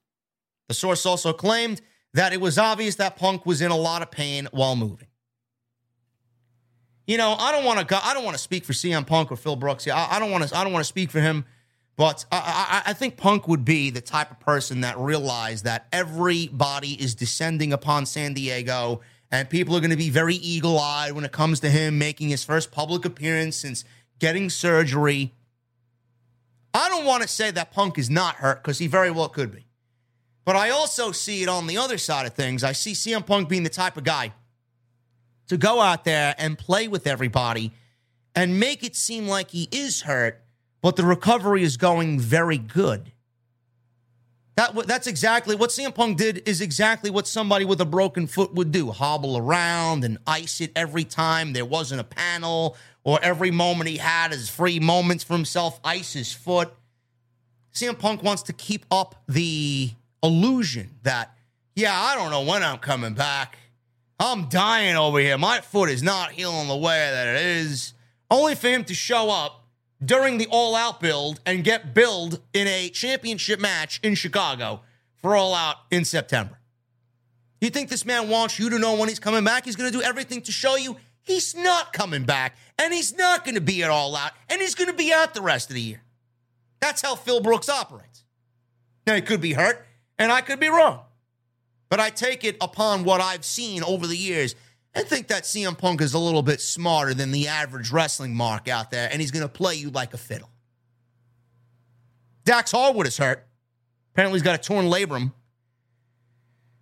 The 0.69 0.75
source 0.75 1.05
also 1.05 1.33
claimed 1.33 1.83
that 2.15 2.33
it 2.33 2.41
was 2.41 2.59
obvious 2.59 2.95
that 2.97 3.17
Punk 3.17 3.45
was 3.45 3.61
in 3.61 3.71
a 3.71 3.77
lot 3.77 4.01
of 4.01 4.11
pain 4.11 4.49
while 4.53 4.77
moving. 4.77 5.09
You 7.07 7.19
know, 7.19 7.35
I 7.39 7.53
don't 7.53 7.65
want 7.65 7.87
to. 7.87 8.07
I 8.07 8.15
don't 8.15 8.25
want 8.25 8.37
to 8.37 8.43
speak 8.43 8.65
for 8.65 8.73
CM 8.73 9.07
Punk 9.07 9.31
or 9.31 9.37
Phil 9.37 9.57
Brooks. 9.57 9.87
I, 9.87 10.09
I 10.13 10.19
don't 10.19 10.31
want 10.31 10.49
to. 10.49 10.57
I 10.57 10.65
don't 10.65 10.73
want 10.73 10.85
to 10.85 10.89
speak 10.89 11.11
for 11.11 11.21
him. 11.21 11.45
But 11.97 12.25
I, 12.33 12.83
I, 12.87 12.91
I, 12.91 12.93
think 12.93 13.17
Punk 13.17 13.47
would 13.47 13.65
be 13.65 13.91
the 13.91 14.01
type 14.01 14.33
of 14.33 14.41
person 14.41 14.81
that 14.81 14.99
realized 14.99 15.65
that 15.65 15.87
everybody 15.93 17.01
is 17.01 17.15
descending 17.15 17.73
upon 17.73 18.05
San 18.05 18.35
Diego, 18.35 19.01
and 19.31 19.49
people 19.49 19.77
are 19.77 19.81
going 19.81 19.91
to 19.91 19.97
be 19.97 20.11
very 20.11 20.35
eagle 20.35 20.77
eyed 20.79 21.13
when 21.13 21.25
it 21.25 21.31
comes 21.31 21.61
to 21.61 21.71
him 21.71 21.97
making 21.97 22.31
his 22.31 22.43
first 22.43 22.73
public 22.73 23.05
appearance 23.05 23.55
since 23.55 23.85
getting 24.19 24.51
surgery. 24.51 25.35
I 26.73 26.89
don't 26.89 27.05
want 27.05 27.23
to 27.23 27.29
say 27.29 27.53
that 27.53 27.71
Punk 27.71 27.97
is 27.97 28.11
not 28.11 28.37
hurt 28.37 28.65
because 28.65 28.79
he 28.79 28.89
very 28.89 29.13
well 29.13 29.29
could 29.29 29.53
be. 29.53 29.67
But 30.45 30.57
I 30.57 30.71
also 30.71 31.13
see 31.13 31.43
it 31.43 31.49
on 31.49 31.67
the 31.67 31.79
other 31.79 31.99
side 31.99 32.27
of 32.27 32.35
things. 32.35 32.63
I 32.65 32.73
see 32.73 32.93
CM 32.93 33.25
Punk 33.25 33.49
being 33.49 33.63
the 33.63 33.71
type 33.71 33.97
of 33.97 34.05
guy 34.05 34.33
to 35.49 35.57
go 35.57 35.81
out 35.81 36.05
there 36.05 36.35
and 36.39 36.59
play 36.59 36.89
with 36.89 37.07
everybody 37.07 37.73
and 38.35 38.59
make 38.59 38.83
it 38.83 38.97
seem 38.97 39.27
like 39.27 39.51
he 39.51 39.69
is 39.71 40.03
hurt, 40.03 40.43
but 40.83 40.97
the 40.97 41.05
recovery 41.05 41.63
is 41.63 41.77
going 41.77 42.19
very 42.19 42.59
good. 42.59 43.13
That, 44.57 44.87
that's 44.87 45.07
exactly 45.07 45.57
what 45.57 45.71
CM 45.71 45.95
Punk 45.95 46.17
did, 46.17 46.47
is 46.49 46.61
exactly 46.61 47.11
what 47.11 47.27
somebody 47.27 47.65
with 47.65 47.81
a 47.81 47.85
broken 47.85 48.27
foot 48.27 48.55
would 48.55 48.71
do 48.71 48.91
hobble 48.93 49.37
around 49.37 50.05
and 50.05 50.19
ice 50.27 50.61
it 50.61 50.71
every 50.77 51.05
time 51.05 51.53
there 51.53 51.65
wasn't 51.65 52.01
a 52.01 52.05
panel, 52.05 52.77
or 53.03 53.19
every 53.23 53.51
moment 53.51 53.91
he 53.91 53.97
had 53.97 54.31
his 54.31 54.49
free 54.49 54.79
moments 54.79 55.25
for 55.25 55.35
himself, 55.35 55.81
ice 55.85 56.13
his 56.13 56.33
foot. 56.33 56.73
CM 57.73 57.99
Punk 57.99 58.23
wants 58.23 58.43
to 58.45 58.53
keep 58.53 58.87
up 58.93 59.25
the 59.27 59.91
illusion 60.25 60.91
that, 61.03 61.37
yeah, 61.77 61.93
I 61.95 62.17
don't 62.17 62.31
know 62.31 62.43
when 62.43 62.63
I'm 62.63 62.79
coming 62.79 63.15
back. 63.15 63.59
I'm 64.19 64.49
dying 64.49 64.97
over 64.97 65.19
here. 65.19 65.37
My 65.37 65.61
foot 65.61 65.91
is 65.91 66.03
not 66.03 66.33
healing 66.33 66.69
the 66.69 66.77
way 66.77 67.11
that 67.11 67.29
it 67.29 67.43
is. 67.43 67.93
Only 68.31 68.55
for 68.55 68.69
him 68.69 68.85
to 68.85 68.95
show 68.95 69.31
up 69.31 69.67
during 70.05 70.39
the 70.39 70.47
all 70.51 70.75
out 70.75 71.01
build 71.01 71.41
and 71.45 71.63
get 71.63 71.95
billed 71.95 72.41
in 72.53 72.67
a 72.67 72.89
championship 72.89 73.61
match 73.61 74.01
in 74.03 74.15
Chicago 74.15 74.81
for 75.17 75.37
all 75.37 75.55
out 75.55 75.77
in 75.91 76.05
September. 76.05 76.59
You 77.61 77.71
think 77.71 77.89
this 77.89 78.05
man 78.05 78.29
wants 78.29 78.59
you 78.59 78.71
to 78.71 78.79
know 78.79 78.97
when 78.97 79.09
he's 79.09 79.19
coming 79.19 79.45
back? 79.45 79.65
He's 79.65 79.77
going 79.77 79.91
to 79.91 79.97
do 79.97 80.03
everything 80.03 80.43
to 80.43 80.53
show 80.53 80.77
you 80.77 80.97
he's 81.23 81.55
not 81.55 81.93
coming 81.93 82.25
back 82.25 82.57
and 82.79 82.93
he's 82.93 83.17
not 83.17 83.45
going 83.45 83.55
to 83.55 83.61
be 83.61 83.83
at 83.83 83.91
all 83.91 84.15
out 84.17 84.33
and 84.49 84.61
he's 84.61 84.75
going 84.75 84.91
to 84.91 84.97
be 84.97 85.13
out 85.13 85.35
the 85.35 85.43
rest 85.43 85.71
of 85.71 85.75
the 85.75 85.81
year. 85.81 86.03
That's 86.81 87.03
how 87.03 87.15
Phil 87.15 87.41
Brooks 87.41 87.69
operates. 87.69 88.25
Now, 89.07 89.15
he 89.15 89.23
could 89.23 89.41
be 89.41 89.55
hurt 89.55 89.87
and 90.19 90.33
I 90.33 90.41
could 90.41 90.61
be 90.61 90.69
wrong. 90.69 91.01
But 91.89 92.01
I 92.01 92.11
take 92.11 92.45
it 92.45 92.57
upon 92.61 93.05
what 93.05 93.21
I've 93.21 93.45
seen 93.45 93.83
over 93.83 94.07
the 94.07 94.17
years 94.17 94.55
and 94.95 95.07
think 95.07 95.29
that 95.29 95.43
CM 95.43 95.77
Punk 95.77 96.01
is 96.01 96.15
a 96.15 96.19
little 96.19 96.43
bit 96.43 96.61
smarter 96.61 97.15
than 97.15 97.31
the 97.31 97.49
average 97.49 97.91
wrestling 97.91 98.35
mark 98.35 98.69
out 98.69 98.91
there, 98.91 99.09
and 99.11 99.21
he's 99.21 99.31
going 99.31 99.43
to 99.43 99.49
play 99.49 99.75
you 99.75 99.91
like 99.91 100.15
a 100.15 100.17
fiddle. 100.17 100.51
Dax 102.45 102.73
Harwood 102.73 103.07
is 103.07 103.17
hurt. 103.17 103.47
Apparently, 104.13 104.39
he's 104.39 104.45
got 104.45 104.55
a 104.55 104.63
torn 104.63 104.87
labrum. 104.87 105.33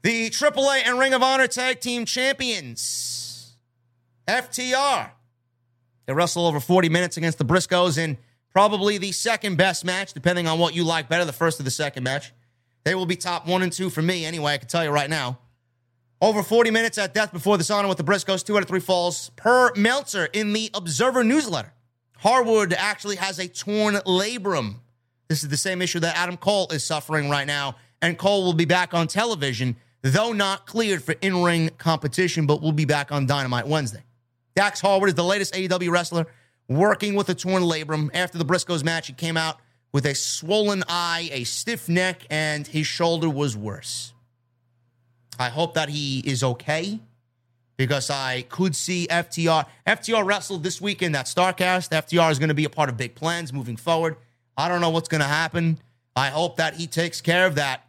The 0.03 0.31
AAA 0.31 0.83
and 0.85 0.99
Ring 0.99 1.15
of 1.15 1.23
Honor 1.23 1.47
Tag 1.47 1.81
Team 1.81 2.05
Champions, 2.05 3.57
FTR. 4.27 5.11
They 6.07 6.13
wrestle 6.13 6.47
over 6.47 6.59
40 6.59 6.89
minutes 6.89 7.17
against 7.17 7.39
the 7.39 7.45
Briscoes 7.45 7.97
in 7.97 8.19
probably 8.51 8.99
the 8.99 9.13
second 9.13 9.57
best 9.57 9.85
match, 9.85 10.13
depending 10.13 10.49
on 10.49 10.59
what 10.59 10.75
you 10.75 10.85
like 10.85 11.09
better, 11.09 11.25
the 11.25 11.33
first 11.33 11.61
or 11.61 11.63
the 11.63 11.71
second 11.71 12.03
match. 12.03 12.33
They 12.85 12.95
will 12.95 13.07
be 13.07 13.17
top 13.17 13.47
one 13.47 13.63
and 13.63 13.73
two 13.73 13.91
for 13.91 14.03
me 14.03 14.25
anyway, 14.25 14.55
I 14.55 14.59
can 14.59 14.69
tell 14.69 14.85
you 14.85 14.91
right 14.91 15.11
now. 15.11 15.39
Over 16.21 16.43
40 16.43 16.71
minutes 16.71 16.99
at 16.99 17.15
Death 17.15 17.33
Before 17.33 17.59
Dishonor 17.59 17.89
with 17.89 17.99
the 17.99 18.05
Briscoes, 18.05 18.45
two 18.45 18.57
out 18.57 18.63
of 18.63 18.69
three 18.69 18.81
falls 18.81 19.31
per 19.37 19.73
Meltzer 19.75 20.27
in 20.27 20.53
the 20.53 20.71
Observer 20.75 21.25
newsletter. 21.25 21.73
Harwood 22.19 22.73
actually 22.73 23.17
has 23.17 23.41
a 23.41 23.49
torn 23.49 23.97
labrum. 24.07 24.77
This 25.29 25.43
is 25.43 25.49
the 25.49 25.57
same 25.57 25.83
issue 25.83 25.99
that 26.01 26.17
Adam 26.17 26.37
Cole 26.37 26.69
is 26.71 26.85
suffering 26.85 27.29
right 27.29 27.47
now, 27.47 27.77
and 28.01 28.17
Cole 28.17 28.45
will 28.45 28.53
be 28.53 28.65
back 28.65 28.95
on 28.95 29.09
television, 29.09 29.75
though 30.03 30.33
not 30.33 30.67
cleared 30.67 31.03
for 31.03 31.17
in 31.23 31.43
ring 31.43 31.71
competition, 31.79 32.47
but 32.47 32.63
will 32.63 32.73
be 32.73 32.85
back 32.85 33.11
on 33.11 33.27
Dynamite 33.27 33.67
Wednesday. 33.67 34.05
Dax 34.55 34.81
Harwood 34.81 35.09
is 35.09 35.15
the 35.15 35.25
latest 35.25 35.55
AEW 35.55 35.91
wrestler 35.91 36.27
working 36.69 37.15
with 37.15 37.29
a 37.31 37.35
torn 37.35 37.63
labrum. 37.65 38.11
After 38.15 38.39
the 38.39 38.45
Briscoes 38.45 38.85
match, 38.85 39.09
he 39.09 39.13
came 39.13 39.37
out 39.37 39.59
with 39.93 40.07
a 40.07 40.15
swollen 40.15 40.83
eye, 40.89 41.29
a 41.33 41.45
stiff 41.45 41.89
neck, 41.89 42.27
and 42.31 42.67
his 42.67 42.87
shoulder 42.87 43.29
was 43.29 43.57
worse. 43.57 44.13
I 45.39 45.49
hope 45.49 45.75
that 45.75 45.89
he 45.89 46.21
is 46.21 46.43
okay 46.43 47.01
because 47.77 48.11
I 48.11 48.43
could 48.43 48.77
see 48.77 49.07
FTR. 49.11 49.67
FTR 49.87 50.25
wrestled 50.25 50.63
this 50.63 50.81
weekend 50.81 51.17
at 51.17 51.27
Starcast. 51.27 51.91
FTR 51.91 52.31
is 52.31 52.39
going 52.39 52.49
to 52.49 52.55
be 52.55 52.65
a 52.65 52.71
part 52.71 52.89
of 52.89 52.97
big 52.97 53.15
plans 53.15 53.53
moving 53.53 53.77
forward. 53.77 54.17
I 54.57 54.69
don't 54.69 54.81
know 54.81 54.91
what's 54.91 55.09
going 55.09 55.21
to 55.21 55.27
happen. 55.27 55.79
I 56.15 56.29
hope 56.29 56.57
that 56.57 56.75
he 56.75 56.87
takes 56.87 57.21
care 57.21 57.47
of 57.47 57.55
that 57.57 57.87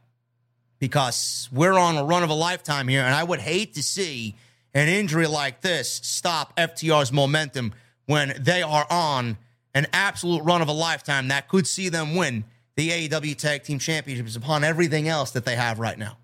because 0.80 1.50
we're 1.52 1.78
on 1.78 1.98
a 1.98 2.04
run 2.04 2.24
of 2.24 2.30
a 2.30 2.34
lifetime 2.34 2.88
here, 2.88 3.04
and 3.04 3.14
I 3.14 3.24
would 3.24 3.40
hate 3.40 3.74
to 3.76 3.84
see 3.84 4.36
an 4.74 4.88
injury 4.88 5.28
like 5.28 5.62
this 5.62 5.90
stop 5.90 6.56
FTR's 6.58 7.12
momentum 7.12 7.74
when 8.06 8.34
they 8.40 8.62
are 8.62 8.86
on 8.90 9.38
an 9.74 9.88
absolute 9.94 10.44
run 10.44 10.62
of 10.62 10.68
a 10.68 10.74
lifetime 10.74 11.30
that 11.30 11.48
could 11.48 11.68
see 11.68 11.90
them 11.90 12.16
win 12.16 12.46
the 12.76 12.90
AEW 12.90 13.36
Tag 13.36 13.64
Team 13.64 13.80
Championships 13.80 14.36
upon 14.36 14.64
everything 14.64 15.08
else 15.08 15.32
that 15.32 15.46
they 15.46 15.56
have 15.56 15.80
right 15.80 15.98
now. 15.98 16.18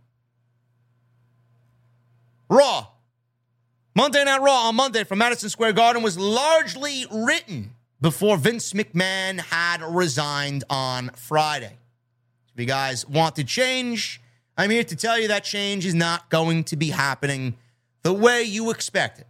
Raw. 2.50 2.88
Monday 3.96 4.24
Night 4.24 4.42
Raw 4.42 4.70
on 4.70 4.76
Monday 4.76 5.04
from 5.04 5.20
Madison 5.20 5.50
Square 5.50 5.74
Garden 5.74 6.02
was 6.02 6.18
largely 6.18 7.06
written 7.12 7.76
before 8.02 8.38
Vince 8.38 8.74
McMahon 8.74 9.40
had 9.40 9.82
resigned 9.84 10.64
on 10.70 11.10
Friday. 11.16 11.78
If 12.54 12.60
you 12.60 12.66
guys 12.66 13.08
want 13.08 13.36
to 13.36 13.44
change, 13.44 14.22
I'm 14.58 14.70
here 14.70 14.84
to 14.84 14.96
tell 14.96 15.20
you 15.20 15.28
that 15.30 15.44
change 15.44 15.86
is 15.86 15.96
not 15.96 16.30
going 16.30 16.64
to 16.66 16.76
be 16.76 16.90
happening 16.90 17.56
the 18.04 18.14
way 18.14 18.44
you 18.44 18.72
expect 18.72 19.20
it. 19.20 19.28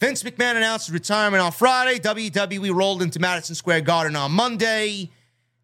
Vince 0.00 0.22
McMahon 0.22 0.56
announced 0.56 0.86
his 0.86 0.94
retirement 0.94 1.42
on 1.42 1.52
Friday. 1.52 1.98
WWE 1.98 2.74
rolled 2.74 3.02
into 3.02 3.18
Madison 3.18 3.54
Square 3.54 3.82
Garden 3.82 4.16
on 4.16 4.32
Monday. 4.32 5.10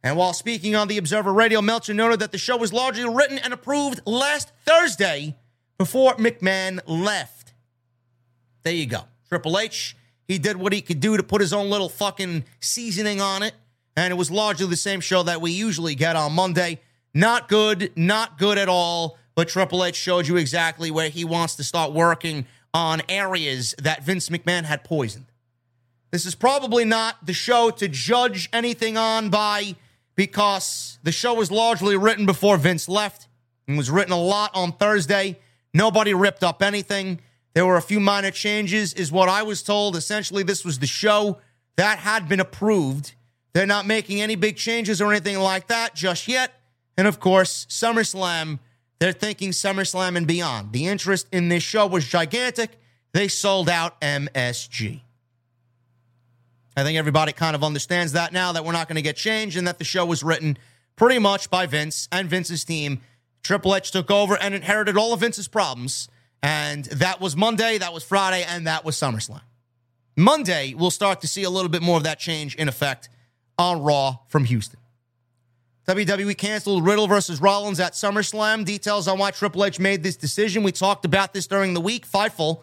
And 0.02 0.15
while 0.15 0.34
speaking 0.34 0.76
on 0.76 0.89
the 0.89 0.98
Observer 0.98 1.32
Radio, 1.32 1.62
Meltzer 1.62 1.94
noted 1.94 2.20
that 2.20 2.32
the 2.32 2.39
show 2.39 2.58
was 2.58 2.70
largely 2.70 3.08
written 3.08 3.39
and 3.39 3.55
approved 3.55 4.02
last 4.05 4.52
Thursday 4.66 5.36
before 5.78 6.16
McMahon 6.16 6.81
left. 6.86 7.55
There 8.62 8.74
you 8.74 8.84
go. 8.84 9.05
Triple 9.26 9.58
H, 9.58 9.97
he 10.28 10.36
did 10.36 10.58
what 10.58 10.74
he 10.74 10.82
could 10.82 11.00
do 11.00 11.16
to 11.16 11.23
put 11.23 11.40
his 11.40 11.55
own 11.55 11.70
little 11.70 11.89
fucking 11.89 12.44
seasoning 12.60 13.23
on 13.23 13.42
it. 13.42 13.55
And 13.97 14.12
it 14.12 14.16
was 14.16 14.31
largely 14.31 14.66
the 14.66 14.76
same 14.76 15.00
show 15.00 15.23
that 15.23 15.40
we 15.40 15.52
usually 15.52 15.94
get 15.94 16.15
on 16.15 16.34
Monday. 16.34 16.82
Not 17.15 17.48
good, 17.48 17.90
not 17.97 18.36
good 18.36 18.58
at 18.58 18.68
all. 18.68 19.16
But 19.34 19.48
Triple 19.48 19.82
H 19.82 19.97
showed 19.97 20.26
you 20.26 20.36
exactly 20.36 20.90
where 20.90 21.08
he 21.08 21.24
wants 21.24 21.56
to 21.56 21.65
start 21.65 21.92
working 21.92 22.47
on 22.75 23.03
areas 23.09 23.75
that 23.78 24.05
Vince 24.05 24.28
McMahon 24.28 24.65
had 24.65 24.85
poisoned. 24.85 25.27
This 26.11 26.27
is 26.27 26.35
probably 26.35 26.85
not 26.85 27.27
the 27.27 27.33
show 27.33 27.70
to 27.70 27.89
judge 27.89 28.49
anything 28.53 28.97
on 28.97 29.28
by 29.28 29.77
because 30.15 30.99
the 31.03 31.12
show 31.12 31.35
was 31.35 31.51
largely 31.51 31.97
written 31.97 32.27
before 32.27 32.57
Vince 32.57 32.89
left 32.89 33.28
and 33.69 33.77
was 33.77 33.91
written 33.91 34.12
a 34.12 34.20
lot 34.20 34.51
on 34.55 34.73
Thursday. 34.73 35.39
Nobody 35.75 36.15
ripped 36.15 36.43
up 36.43 36.62
anything. 36.62 37.20
There 37.55 37.67
were 37.67 37.77
a 37.77 37.83
few 37.83 38.01
minor 38.01 38.31
changes, 38.31 38.95
is 38.95 39.11
what 39.11 39.28
I 39.28 39.43
was 39.43 39.62
told. 39.62 39.97
Essentially, 39.97 40.43
this 40.43 40.65
was 40.65 40.78
the 40.78 40.86
show 40.86 41.39
that 41.77 41.99
had 41.99 42.28
been 42.28 42.41
approved. 42.41 43.15
They're 43.53 43.67
not 43.67 43.86
making 43.86 44.20
any 44.20 44.36
big 44.36 44.57
changes 44.57 45.01
or 45.01 45.11
anything 45.11 45.39
like 45.39 45.69
that 45.69 45.95
just 45.95 46.28
yet. 46.28 46.53
And 46.97 47.07
of 47.07 47.20
course, 47.20 47.67
SummerSlam 47.67 48.59
they're 48.99 49.12
thinking 49.12 49.50
SummerSlam 49.50 50.16
and 50.16 50.26
beyond. 50.26 50.73
The 50.73 50.86
interest 50.86 51.28
in 51.33 51.49
this 51.49 51.62
show 51.62 51.86
was 51.86 52.07
gigantic. 52.07 52.78
They 53.12 53.28
sold 53.28 53.68
out 53.68 54.00
MSG. 54.00 55.00
I 56.76 56.83
think 56.83 56.99
everybody 56.99 57.33
kind 57.33 57.57
of 57.57 57.65
understands 57.65 58.12
that 58.12 58.33
now 58.33 58.52
that 58.52 58.65
we're 58.65 58.73
not 58.73 58.89
going 58.89 58.97
to 58.97 59.02
get 59.02 59.16
changed 59.16 59.57
and 59.57 59.66
that 59.66 59.78
the 59.78 59.84
show 59.84 60.05
was 60.05 60.23
written 60.23 60.58
pretty 60.94 61.18
much 61.18 61.50
by 61.50 61.66
Vince 61.66 62.08
and 62.12 62.28
Vince's 62.28 62.65
team. 62.65 63.00
Triple 63.42 63.75
H 63.75 63.91
took 63.91 64.10
over 64.10 64.36
and 64.36 64.55
inherited 64.55 64.97
all 64.97 65.12
of 65.12 65.20
Vince's 65.20 65.49
problems. 65.49 66.08
And 66.42 66.84
that 66.86 67.20
was 67.20 67.34
Monday, 67.34 67.78
that 67.78 67.94
was 67.94 68.05
Friday, 68.05 68.44
and 68.47 68.66
that 68.66 68.84
was 68.84 68.97
SummerSlam. 68.97 69.41
Monday, 70.16 70.75
we'll 70.75 70.91
start 70.91 71.20
to 71.23 71.26
see 71.26 71.42
a 71.42 71.50
little 71.50 71.70
bit 71.70 71.83
more 71.83 71.97
of 71.97 72.02
that 72.05 72.18
change 72.18 72.55
in 72.57 72.68
effect 72.68 73.08
on 73.58 73.83
Raw 73.83 74.18
from 74.28 74.44
Houston. 74.44 74.81
WWE 75.89 76.36
canceled 76.36 76.84
Riddle 76.84 77.06
versus 77.06 77.40
Rollins 77.40 77.78
at 77.78 77.92
SummerSlam. 77.92 78.65
Details 78.65 79.06
on 79.06 79.18
why 79.18 79.31
Triple 79.31 79.65
H 79.65 79.78
made 79.78 80.02
this 80.02 80.16
decision. 80.16 80.65
We 80.65 80.73
talked 80.73 81.05
about 81.05 81.32
this 81.32 81.47
during 81.47 81.74
the 81.74 81.81
week. 81.81 82.08
Fightful 82.08 82.62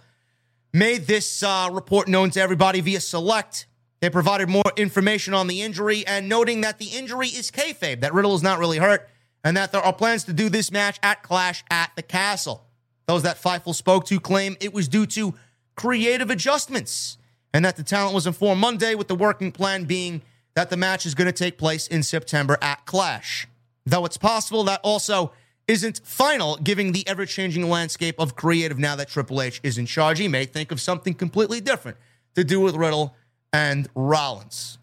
made 0.73 1.07
this 1.07 1.41
uh, 1.41 1.69
report 1.71 2.09
known 2.09 2.31
to 2.31 2.41
everybody 2.41 2.81
via 2.81 2.99
Select. 2.99 3.67
They 4.01 4.09
provided 4.09 4.49
more 4.49 4.73
information 4.75 5.33
on 5.33 5.47
the 5.47 5.61
injury 5.61 6.05
and 6.05 6.27
noting 6.27 6.61
that 6.61 6.79
the 6.79 6.87
injury 6.87 7.27
is 7.27 7.49
kayfabe, 7.49 8.01
that 8.01 8.13
Riddle 8.13 8.35
is 8.35 8.43
not 8.43 8.59
really 8.59 8.79
hurt, 8.79 9.07
and 9.45 9.55
that 9.55 9.71
there 9.71 9.81
are 9.81 9.93
plans 9.93 10.25
to 10.25 10.33
do 10.33 10.49
this 10.49 10.69
match 10.69 10.99
at 11.01 11.23
Clash 11.23 11.63
at 11.69 11.91
the 11.95 12.01
Castle. 12.01 12.65
Those 13.07 13.23
that 13.23 13.41
Fightful 13.41 13.73
spoke 13.73 14.05
to 14.07 14.19
claim 14.19 14.57
it 14.59 14.73
was 14.73 14.89
due 14.89 15.05
to 15.05 15.33
creative 15.77 16.29
adjustments, 16.29 17.17
and 17.53 17.63
that 17.63 17.77
the 17.77 17.83
talent 17.83 18.13
was 18.13 18.27
informed 18.27 18.59
Monday 18.59 18.95
with 18.95 19.07
the 19.07 19.15
working 19.15 19.53
plan 19.53 19.85
being 19.85 20.21
that 20.55 20.69
the 20.69 20.77
match 20.77 21.05
is 21.05 21.15
going 21.15 21.25
to 21.25 21.31
take 21.31 21.57
place 21.57 21.87
in 21.87 22.03
September 22.03 22.57
at 22.61 22.85
Clash. 22.85 23.47
Though 23.85 24.05
it's 24.05 24.17
possible 24.17 24.63
that 24.65 24.79
also 24.83 25.33
isn't 25.67 26.01
final, 26.03 26.57
given 26.57 26.91
the 26.91 27.07
ever 27.07 27.25
changing 27.25 27.69
landscape 27.69 28.15
of 28.19 28.35
creative 28.35 28.77
now 28.77 28.95
that 28.95 29.09
Triple 29.09 29.41
H 29.41 29.59
is 29.63 29.77
in 29.77 29.85
charge. 29.85 30.19
He 30.19 30.27
may 30.27 30.45
think 30.45 30.71
of 30.71 30.81
something 30.81 31.13
completely 31.13 31.61
different 31.61 31.97
to 32.35 32.43
do 32.43 32.59
with 32.59 32.75
Riddle 32.75 33.15
and 33.51 33.87
Rollins. 33.95 34.77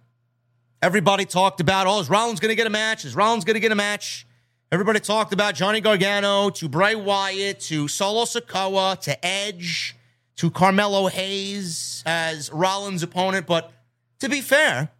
Everybody 0.83 1.27
talked 1.27 1.61
about, 1.61 1.87
oh, 1.87 2.01
is 2.01 2.09
Rollins 2.09 2.41
going 2.41 2.51
to 2.51 2.57
get 2.57 2.67
a 2.67 2.71
match? 2.71 3.05
Is 3.05 3.15
Rollins 3.15 3.45
going 3.45 3.55
to 3.55 3.61
get 3.61 3.73
a 3.73 3.77
match? 3.77 4.27
Everybody 4.73 5.01
talked 5.01 5.33
about 5.33 5.55
Johnny 5.55 5.81
Gargano 5.81 6.49
to 6.51 6.69
Bray 6.69 6.95
Wyatt 6.95 7.61
to 7.61 7.89
Solo 7.89 8.25
Sikoa 8.25 8.99
to 9.01 9.27
Edge 9.27 9.97
to 10.37 10.51
Carmelo 10.51 11.09
Hayes 11.09 12.03
as 12.07 12.51
Rollins' 12.51 13.03
opponent. 13.03 13.47
But 13.47 13.73
to 14.21 14.29
be 14.29 14.41
fair, 14.41 14.91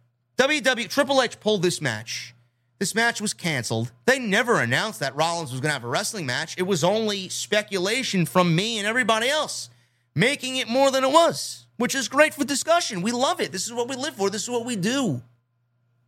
WWE 0.41 0.89
Triple 0.89 1.21
H 1.21 1.39
pulled 1.39 1.61
this 1.61 1.79
match. 1.79 2.33
This 2.79 2.95
match 2.95 3.21
was 3.21 3.31
canceled. 3.31 3.91
They 4.07 4.17
never 4.17 4.59
announced 4.59 4.99
that 4.99 5.15
Rollins 5.15 5.51
was 5.51 5.61
going 5.61 5.69
to 5.69 5.73
have 5.73 5.83
a 5.83 5.87
wrestling 5.87 6.25
match. 6.25 6.55
It 6.57 6.63
was 6.63 6.83
only 6.83 7.29
speculation 7.29 8.25
from 8.25 8.55
me 8.55 8.79
and 8.79 8.87
everybody 8.87 9.29
else, 9.29 9.69
making 10.15 10.55
it 10.55 10.67
more 10.67 10.89
than 10.89 11.03
it 11.03 11.11
was, 11.11 11.67
which 11.77 11.93
is 11.93 12.07
great 12.07 12.33
for 12.33 12.43
discussion. 12.43 13.03
We 13.03 13.11
love 13.11 13.39
it. 13.39 13.51
This 13.51 13.67
is 13.67 13.73
what 13.73 13.87
we 13.87 13.95
live 13.95 14.15
for. 14.15 14.31
This 14.31 14.41
is 14.41 14.49
what 14.49 14.65
we 14.65 14.75
do. 14.75 15.21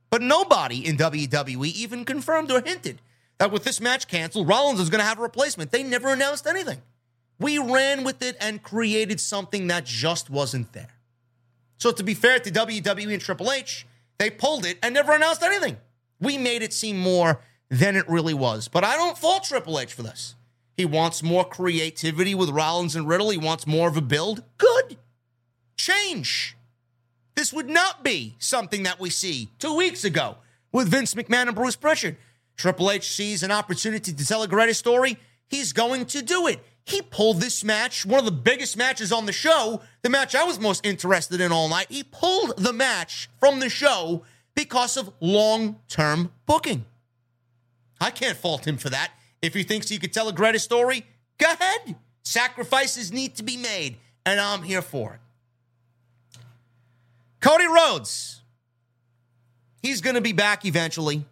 But 0.10 0.24
nobody 0.24 0.84
in 0.84 0.98
WWE 0.98 1.68
even 1.68 2.04
confirmed 2.04 2.52
or 2.52 2.64
hinted 2.66 3.02
that 3.38 3.52
with 3.52 3.64
this 3.64 3.80
match 3.80 4.08
canceled, 4.08 4.48
Rollins 4.48 4.80
is 4.80 4.90
going 4.90 5.02
to 5.02 5.06
have 5.06 5.20
a 5.20 5.22
replacement. 5.22 5.70
They 5.70 5.84
never 5.84 6.12
announced 6.12 6.48
anything. 6.48 6.82
We 7.38 7.60
ran 7.60 8.04
with 8.04 8.24
it 8.24 8.36
and 8.42 8.64
created 8.64 9.20
something 9.20 9.68
that 9.68 9.86
just 9.86 10.32
wasn't 10.32 10.74
there. 10.74 10.96
So, 11.78 11.92
to 11.92 12.02
be 12.02 12.16
fair 12.16 12.40
to 12.40 12.50
WWE 12.50 13.14
and 13.14 13.22
Triple 13.22 13.52
H, 13.52 13.86
they 14.18 14.30
pulled 14.30 14.66
it 14.66 14.78
and 14.82 14.94
never 14.94 15.14
announced 15.14 15.44
anything. 15.44 15.78
We 16.20 16.38
made 16.38 16.62
it 16.62 16.74
seem 16.74 16.98
more 16.98 17.42
than 17.70 17.96
it 17.96 18.08
really 18.08 18.34
was. 18.34 18.68
But 18.68 18.84
I 18.84 18.96
don't 18.96 19.18
fault 19.18 19.44
Triple 19.44 19.80
H 19.80 19.94
for 19.94 20.04
this. 20.04 20.36
He 20.76 20.86
wants 20.86 21.22
more 21.22 21.46
creativity 21.46 22.34
with 22.34 22.50
Rollins 22.50 22.96
and 22.96 23.08
Riddle. 23.08 23.30
He 23.30 23.38
wants 23.38 23.68
more 23.68 23.88
of 23.88 23.98
a 23.98 24.02
build. 24.02 24.44
Good. 24.58 24.98
Change. 25.78 26.56
This 27.36 27.52
would 27.54 27.70
not 27.70 28.04
be 28.04 28.36
something 28.40 28.84
that 28.84 29.00
we 29.00 29.10
see 29.10 29.50
two 29.60 29.76
weeks 29.76 30.04
ago 30.04 30.38
with 30.72 30.88
Vince 30.88 31.14
McMahon 31.14 31.48
and 31.48 31.56
Bruce 31.56 31.76
Prichard. 31.76 32.18
Triple 32.56 32.92
H 32.92 33.12
sees 33.12 33.44
an 33.44 33.52
opportunity 33.52 34.14
to 34.14 34.26
tell 34.26 34.44
a 34.44 34.48
greater 34.48 34.74
story. 34.74 35.18
He's 35.48 35.74
going 35.74 36.06
to 36.08 36.22
do 36.22 36.48
it. 36.48 36.64
He 36.86 37.02
pulled 37.02 37.40
this 37.40 37.64
match, 37.64 38.06
one 38.06 38.20
of 38.20 38.26
the 38.26 38.32
biggest 38.32 38.76
matches 38.76 39.12
on 39.12 39.26
the 39.26 39.32
show, 39.32 39.82
the 40.02 40.10
match 40.10 40.36
I 40.36 40.44
was 40.44 40.60
most 40.60 40.86
interested 40.86 41.40
in 41.40 41.52
all 41.52 41.70
night. 41.70 41.88
He 41.90 42.04
pulled 42.04 42.58
the 42.58 42.74
match 42.74 43.30
from 43.40 43.60
the 43.60 43.70
show 43.70 44.24
because 44.54 44.98
of 44.98 45.12
long 45.20 45.80
term 45.88 46.32
booking. 46.46 46.86
I 48.02 48.12
can't 48.12 48.38
fault 48.38 48.68
him 48.68 48.78
for 48.78 48.90
that. 48.90 49.12
If 49.42 49.54
he 49.54 49.64
thinks 49.64 49.88
he 49.88 49.98
could 49.98 50.14
tell 50.14 50.28
a 50.28 50.34
greater 50.34 50.60
story, 50.60 51.06
go 51.38 51.52
ahead. 51.52 51.96
Sacrifices 52.24 53.12
need 53.12 53.36
to 53.36 53.44
be 53.44 53.58
made, 53.58 53.98
and 54.26 54.40
I'm 54.40 54.64
here 54.64 54.82
for 54.82 55.14
it. 55.14 56.40
Cody 57.40 57.68
Rhodes. 57.68 58.42
He's 59.82 60.00
going 60.00 60.16
to 60.16 60.22
be 60.22 60.32
back 60.32 60.66
eventually. 60.66 61.26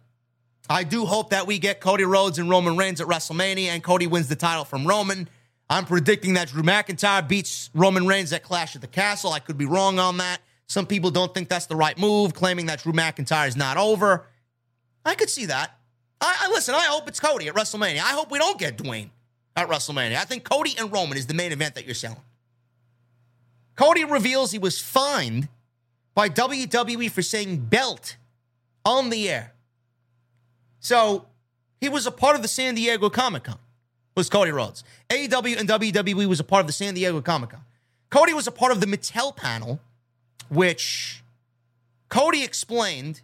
I 0.68 0.84
do 0.84 1.06
hope 1.06 1.30
that 1.30 1.46
we 1.46 1.58
get 1.58 1.80
Cody 1.80 2.04
Rhodes 2.04 2.38
and 2.38 2.48
Roman 2.50 2.76
Reigns 2.76 3.00
at 3.00 3.06
WrestleMania 3.06 3.68
and 3.68 3.82
Cody 3.82 4.06
wins 4.06 4.28
the 4.28 4.36
title 4.36 4.64
from 4.64 4.86
Roman. 4.86 5.28
I'm 5.70 5.84
predicting 5.86 6.34
that 6.34 6.48
Drew 6.48 6.62
McIntyre 6.62 7.26
beats 7.26 7.70
Roman 7.74 8.06
Reigns 8.06 8.32
at 8.32 8.42
Clash 8.42 8.74
at 8.74 8.82
the 8.82 8.88
Castle. 8.88 9.32
I 9.32 9.38
could 9.38 9.56
be 9.56 9.64
wrong 9.64 9.98
on 9.98 10.18
that. 10.18 10.40
Some 10.66 10.86
people 10.86 11.10
don't 11.10 11.32
think 11.32 11.48
that's 11.48 11.66
the 11.66 11.76
right 11.76 11.98
move, 11.98 12.34
claiming 12.34 12.66
that 12.66 12.82
Drew 12.82 12.92
McIntyre 12.92 13.48
is 13.48 13.56
not 13.56 13.76
over. 13.76 14.26
I 15.04 15.14
could 15.14 15.30
see 15.30 15.46
that. 15.46 15.78
I, 16.20 16.36
I 16.42 16.48
listen. 16.48 16.74
I 16.74 16.84
hope 16.84 17.08
it's 17.08 17.20
Cody 17.20 17.48
at 17.48 17.54
WrestleMania. 17.54 17.98
I 17.98 18.12
hope 18.12 18.30
we 18.30 18.38
don't 18.38 18.58
get 18.58 18.78
Dwayne 18.78 19.10
at 19.56 19.68
WrestleMania. 19.68 20.16
I 20.16 20.24
think 20.24 20.44
Cody 20.44 20.74
and 20.78 20.92
Roman 20.92 21.18
is 21.18 21.26
the 21.26 21.34
main 21.34 21.52
event 21.52 21.74
that 21.74 21.84
you're 21.84 21.94
selling. 21.94 22.20
Cody 23.76 24.04
reveals 24.04 24.52
he 24.52 24.58
was 24.58 24.80
fined 24.80 25.48
by 26.14 26.28
WWE 26.28 27.10
for 27.10 27.22
saying 27.22 27.56
belt 27.58 28.16
on 28.84 29.10
the 29.10 29.28
air. 29.28 29.54
So 30.80 31.26
he 31.80 31.88
was 31.88 32.06
a 32.06 32.10
part 32.10 32.36
of 32.36 32.42
the 32.42 32.48
San 32.48 32.74
Diego 32.74 33.08
Comic 33.08 33.44
Con, 33.44 33.58
was 34.14 34.28
Cody 34.28 34.50
Rhodes. 34.50 34.84
AEW 35.10 35.58
and 35.58 35.68
WWE 35.68 36.26
was 36.26 36.40
a 36.40 36.44
part 36.44 36.60
of 36.60 36.66
the 36.66 36.72
San 36.72 36.94
Diego 36.94 37.20
Comic 37.20 37.50
Con. 37.50 37.60
Cody 38.10 38.34
was 38.34 38.46
a 38.46 38.52
part 38.52 38.72
of 38.72 38.80
the 38.80 38.86
Mattel 38.86 39.34
panel, 39.34 39.80
which 40.48 41.22
Cody 42.08 42.42
explained 42.42 43.22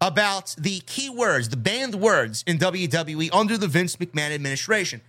about 0.00 0.54
the 0.56 0.80
key 0.80 1.10
words, 1.10 1.48
the 1.48 1.56
banned 1.56 1.96
words 1.96 2.44
in 2.46 2.58
WWE 2.58 3.30
under 3.32 3.58
the 3.58 3.66
Vince 3.66 3.96
McMahon 3.96 4.32
administration. 4.32 5.00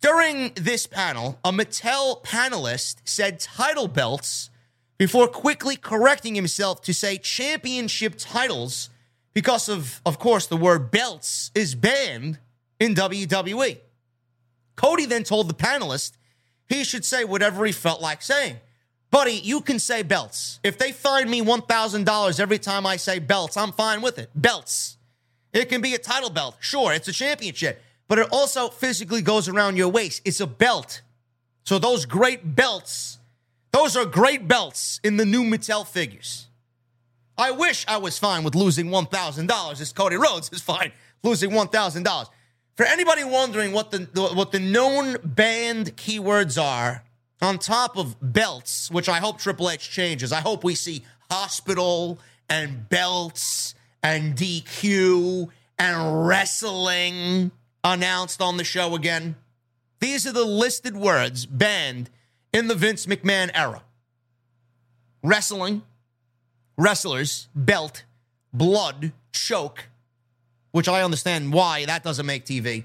During 0.00 0.52
this 0.54 0.86
panel, 0.86 1.40
a 1.44 1.50
Mattel 1.50 2.22
panelist 2.22 2.96
said 3.04 3.40
title 3.40 3.88
belts 3.88 4.50
before 4.96 5.26
quickly 5.26 5.76
correcting 5.76 6.34
himself 6.34 6.82
to 6.82 6.94
say 6.94 7.18
championship 7.18 8.14
titles 8.16 8.90
because 9.32 9.68
of, 9.68 10.00
of 10.04 10.18
course, 10.18 10.46
the 10.46 10.56
word 10.56 10.90
belts 10.90 11.50
is 11.54 11.74
banned 11.74 12.38
in 12.78 12.94
WWE. 12.94 13.78
Cody 14.78 15.06
then 15.06 15.24
told 15.24 15.48
the 15.48 15.54
panelist 15.54 16.12
he 16.68 16.84
should 16.84 17.04
say 17.04 17.24
whatever 17.24 17.66
he 17.66 17.72
felt 17.72 18.00
like 18.00 18.22
saying. 18.22 18.58
Buddy, 19.10 19.32
you 19.32 19.60
can 19.60 19.80
say 19.80 20.02
belts. 20.02 20.60
If 20.62 20.78
they 20.78 20.92
fine 20.92 21.28
me 21.28 21.42
$1,000 21.42 22.40
every 22.40 22.58
time 22.58 22.86
I 22.86 22.96
say 22.96 23.18
belts, 23.18 23.56
I'm 23.56 23.72
fine 23.72 24.02
with 24.02 24.18
it. 24.18 24.30
Belts. 24.36 24.96
It 25.52 25.68
can 25.68 25.80
be 25.80 25.94
a 25.94 25.98
title 25.98 26.30
belt. 26.30 26.58
Sure, 26.60 26.92
it's 26.92 27.08
a 27.08 27.12
championship, 27.12 27.82
but 28.06 28.20
it 28.20 28.28
also 28.30 28.68
physically 28.68 29.20
goes 29.20 29.48
around 29.48 29.76
your 29.76 29.88
waist. 29.88 30.22
It's 30.24 30.40
a 30.40 30.46
belt. 30.46 31.02
So 31.64 31.80
those 31.80 32.06
great 32.06 32.54
belts, 32.54 33.18
those 33.72 33.96
are 33.96 34.04
great 34.04 34.46
belts 34.46 35.00
in 35.02 35.16
the 35.16 35.24
new 35.24 35.42
Mattel 35.42 35.84
figures. 35.84 36.46
I 37.36 37.50
wish 37.50 37.84
I 37.88 37.96
was 37.96 38.16
fine 38.16 38.44
with 38.44 38.54
losing 38.54 38.90
$1,000 38.90 39.80
as 39.80 39.92
Cody 39.92 40.16
Rhodes 40.16 40.50
is 40.52 40.62
fine 40.62 40.92
losing 41.24 41.50
$1,000. 41.50 42.28
For 42.78 42.86
anybody 42.86 43.24
wondering 43.24 43.72
what 43.72 43.90
the, 43.90 44.08
what 44.14 44.52
the 44.52 44.60
known 44.60 45.16
banned 45.24 45.96
keywords 45.96 46.62
are, 46.62 47.02
on 47.42 47.58
top 47.58 47.98
of 47.98 48.14
belts, 48.22 48.88
which 48.88 49.08
I 49.08 49.18
hope 49.18 49.38
Triple 49.38 49.68
H 49.68 49.90
changes, 49.90 50.32
I 50.32 50.38
hope 50.38 50.62
we 50.62 50.76
see 50.76 51.02
hospital 51.28 52.20
and 52.48 52.88
belts 52.88 53.74
and 54.00 54.36
DQ 54.36 55.48
and 55.76 56.28
wrestling 56.28 57.50
announced 57.82 58.40
on 58.40 58.58
the 58.58 58.64
show 58.64 58.94
again. 58.94 59.34
These 59.98 60.24
are 60.28 60.32
the 60.32 60.44
listed 60.44 60.96
words 60.96 61.46
banned 61.46 62.10
in 62.52 62.68
the 62.68 62.76
Vince 62.76 63.06
McMahon 63.06 63.50
era 63.54 63.82
wrestling, 65.24 65.82
wrestlers, 66.76 67.48
belt, 67.56 68.04
blood, 68.52 69.10
choke, 69.32 69.88
which 70.70 70.88
I 70.88 71.02
understand 71.02 71.52
why 71.52 71.84
that 71.86 72.02
doesn't 72.02 72.26
make 72.26 72.44
TV, 72.44 72.84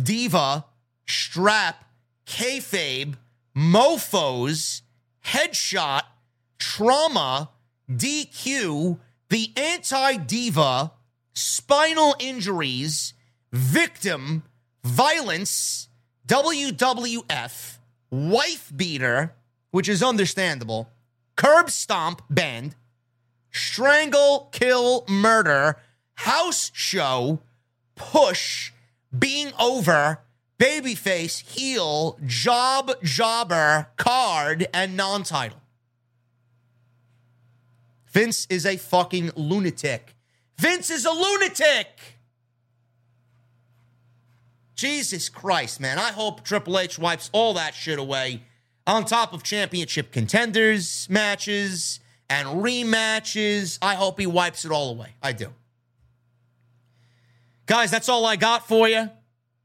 diva, 0.00 0.64
strap, 1.06 1.84
kayfabe, 2.26 3.14
mofos, 3.56 4.82
headshot, 5.24 6.02
trauma, 6.58 7.50
DQ, 7.90 8.98
the 9.28 9.52
anti 9.56 10.16
diva, 10.16 10.92
spinal 11.34 12.14
injuries, 12.18 13.14
victim, 13.52 14.42
violence, 14.84 15.88
WWF, 16.26 17.78
wife 18.10 18.72
beater, 18.74 19.34
which 19.70 19.88
is 19.88 20.02
understandable, 20.02 20.88
curb 21.36 21.70
stomp 21.70 22.22
band, 22.30 22.74
strangle, 23.50 24.48
kill, 24.52 25.04
murder, 25.08 25.76
house 26.20 26.70
show, 26.74 27.40
push, 27.94 28.72
being 29.16 29.52
over, 29.58 30.20
babyface, 30.58 31.40
heel, 31.40 32.18
job, 32.26 32.92
jobber, 33.02 33.88
card, 33.96 34.68
and 34.74 34.96
non 34.96 35.22
title. 35.22 35.60
Vince 38.10 38.46
is 38.50 38.66
a 38.66 38.76
fucking 38.76 39.30
lunatic. 39.34 40.14
Vince 40.58 40.90
is 40.90 41.06
a 41.06 41.10
lunatic. 41.10 42.18
Jesus 44.74 45.28
Christ, 45.30 45.80
man. 45.80 45.98
I 45.98 46.10
hope 46.10 46.44
Triple 46.44 46.78
H 46.78 46.98
wipes 46.98 47.30
all 47.32 47.54
that 47.54 47.74
shit 47.74 47.98
away 47.98 48.42
on 48.86 49.04
top 49.06 49.32
of 49.32 49.42
championship 49.42 50.12
contenders 50.12 51.08
matches 51.08 52.00
and 52.28 52.46
rematches. 52.62 53.78
I 53.80 53.94
hope 53.94 54.20
he 54.20 54.26
wipes 54.26 54.64
it 54.66 54.70
all 54.70 54.90
away. 54.90 55.14
I 55.22 55.32
do. 55.32 55.54
Guys, 57.70 57.88
that's 57.88 58.08
all 58.08 58.26
I 58.26 58.34
got 58.34 58.66
for 58.66 58.88
you. 58.88 59.08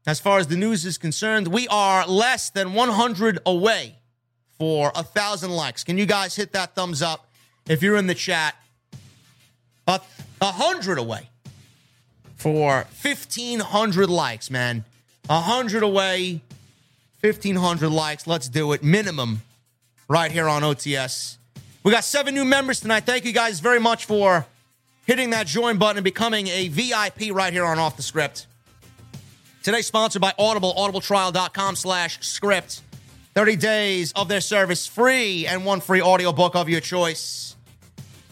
As 0.06 0.20
far 0.20 0.38
as 0.38 0.46
the 0.46 0.56
news 0.56 0.86
is 0.86 0.96
concerned, 0.96 1.48
we 1.48 1.66
are 1.66 2.06
less 2.06 2.50
than 2.50 2.72
100 2.72 3.40
away 3.44 3.96
for 4.60 4.92
a 4.94 5.02
thousand 5.02 5.50
likes. 5.50 5.82
Can 5.82 5.98
you 5.98 6.06
guys 6.06 6.36
hit 6.36 6.52
that 6.52 6.76
thumbs 6.76 7.02
up 7.02 7.26
if 7.68 7.82
you're 7.82 7.96
in 7.96 8.06
the 8.06 8.14
chat? 8.14 8.54
A, 9.88 10.00
a 10.40 10.52
hundred 10.52 10.98
away 10.98 11.28
for 12.36 12.86
1,500 13.02 14.08
likes, 14.08 14.52
man. 14.52 14.84
A 15.28 15.40
hundred 15.40 15.82
away, 15.82 16.42
1,500 17.22 17.90
likes. 17.90 18.28
Let's 18.28 18.48
do 18.48 18.70
it. 18.70 18.84
Minimum 18.84 19.42
right 20.08 20.30
here 20.30 20.48
on 20.48 20.62
OTS. 20.62 21.38
We 21.82 21.90
got 21.90 22.04
seven 22.04 22.36
new 22.36 22.44
members 22.44 22.78
tonight. 22.78 23.00
Thank 23.00 23.24
you 23.24 23.32
guys 23.32 23.58
very 23.58 23.80
much 23.80 24.04
for 24.04 24.46
hitting 25.06 25.30
that 25.30 25.46
join 25.46 25.78
button 25.78 25.98
and 25.98 26.04
becoming 26.04 26.48
a 26.48 26.68
VIP 26.68 27.32
right 27.32 27.52
here 27.52 27.64
on 27.64 27.78
Off 27.78 27.96
the 27.96 28.02
Script. 28.02 28.46
Today 29.62 29.82
sponsored 29.82 30.22
by 30.22 30.32
Audible, 30.38 30.74
audibletrial.com 30.74 31.76
slash 31.76 32.18
script. 32.20 32.82
30 33.34 33.56
days 33.56 34.12
of 34.12 34.28
their 34.28 34.40
service 34.40 34.86
free 34.86 35.46
and 35.46 35.64
one 35.64 35.80
free 35.80 36.00
audiobook 36.00 36.54
of 36.54 36.68
your 36.68 36.80
choice. 36.80 37.56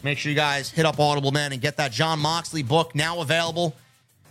Make 0.03 0.17
sure 0.17 0.29
you 0.29 0.35
guys 0.35 0.69
hit 0.69 0.85
up 0.85 0.99
Audible, 0.99 1.31
man, 1.31 1.51
and 1.51 1.61
get 1.61 1.77
that 1.77 1.91
Jon 1.91 2.19
Moxley 2.19 2.63
book 2.63 2.95
now 2.95 3.21
available. 3.21 3.75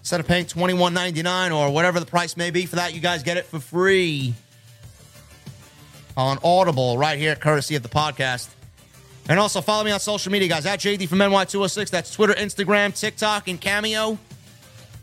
Instead 0.01 0.21
of 0.21 0.27
paying 0.27 0.45
$21.99 0.45 1.55
or 1.55 1.73
whatever 1.73 1.99
the 1.99 2.07
price 2.07 2.37
may 2.37 2.51
be 2.51 2.67
for 2.67 2.77
that, 2.77 2.95
you 2.95 3.01
guys 3.01 3.23
get 3.23 3.37
it 3.37 3.47
for 3.47 3.59
free 3.59 4.35
on 6.17 6.39
Audible 6.45 6.97
right 6.97 7.19
here, 7.19 7.35
courtesy 7.35 7.75
of 7.75 7.83
the 7.83 7.89
podcast. 7.89 8.54
And 9.29 9.41
also 9.41 9.61
follow 9.61 9.85
me 9.85 9.91
on 9.91 10.01
social 10.01 10.31
media, 10.31 10.49
guys, 10.49 10.67
at 10.67 10.81
JD 10.81 11.09
from 11.09 11.19
NY206. 11.19 11.91
That's 11.91 12.13
Twitter, 12.13 12.35
Instagram, 12.35 12.99
TikTok, 12.99 13.49
and 13.49 13.61
Cameo. 13.61 14.19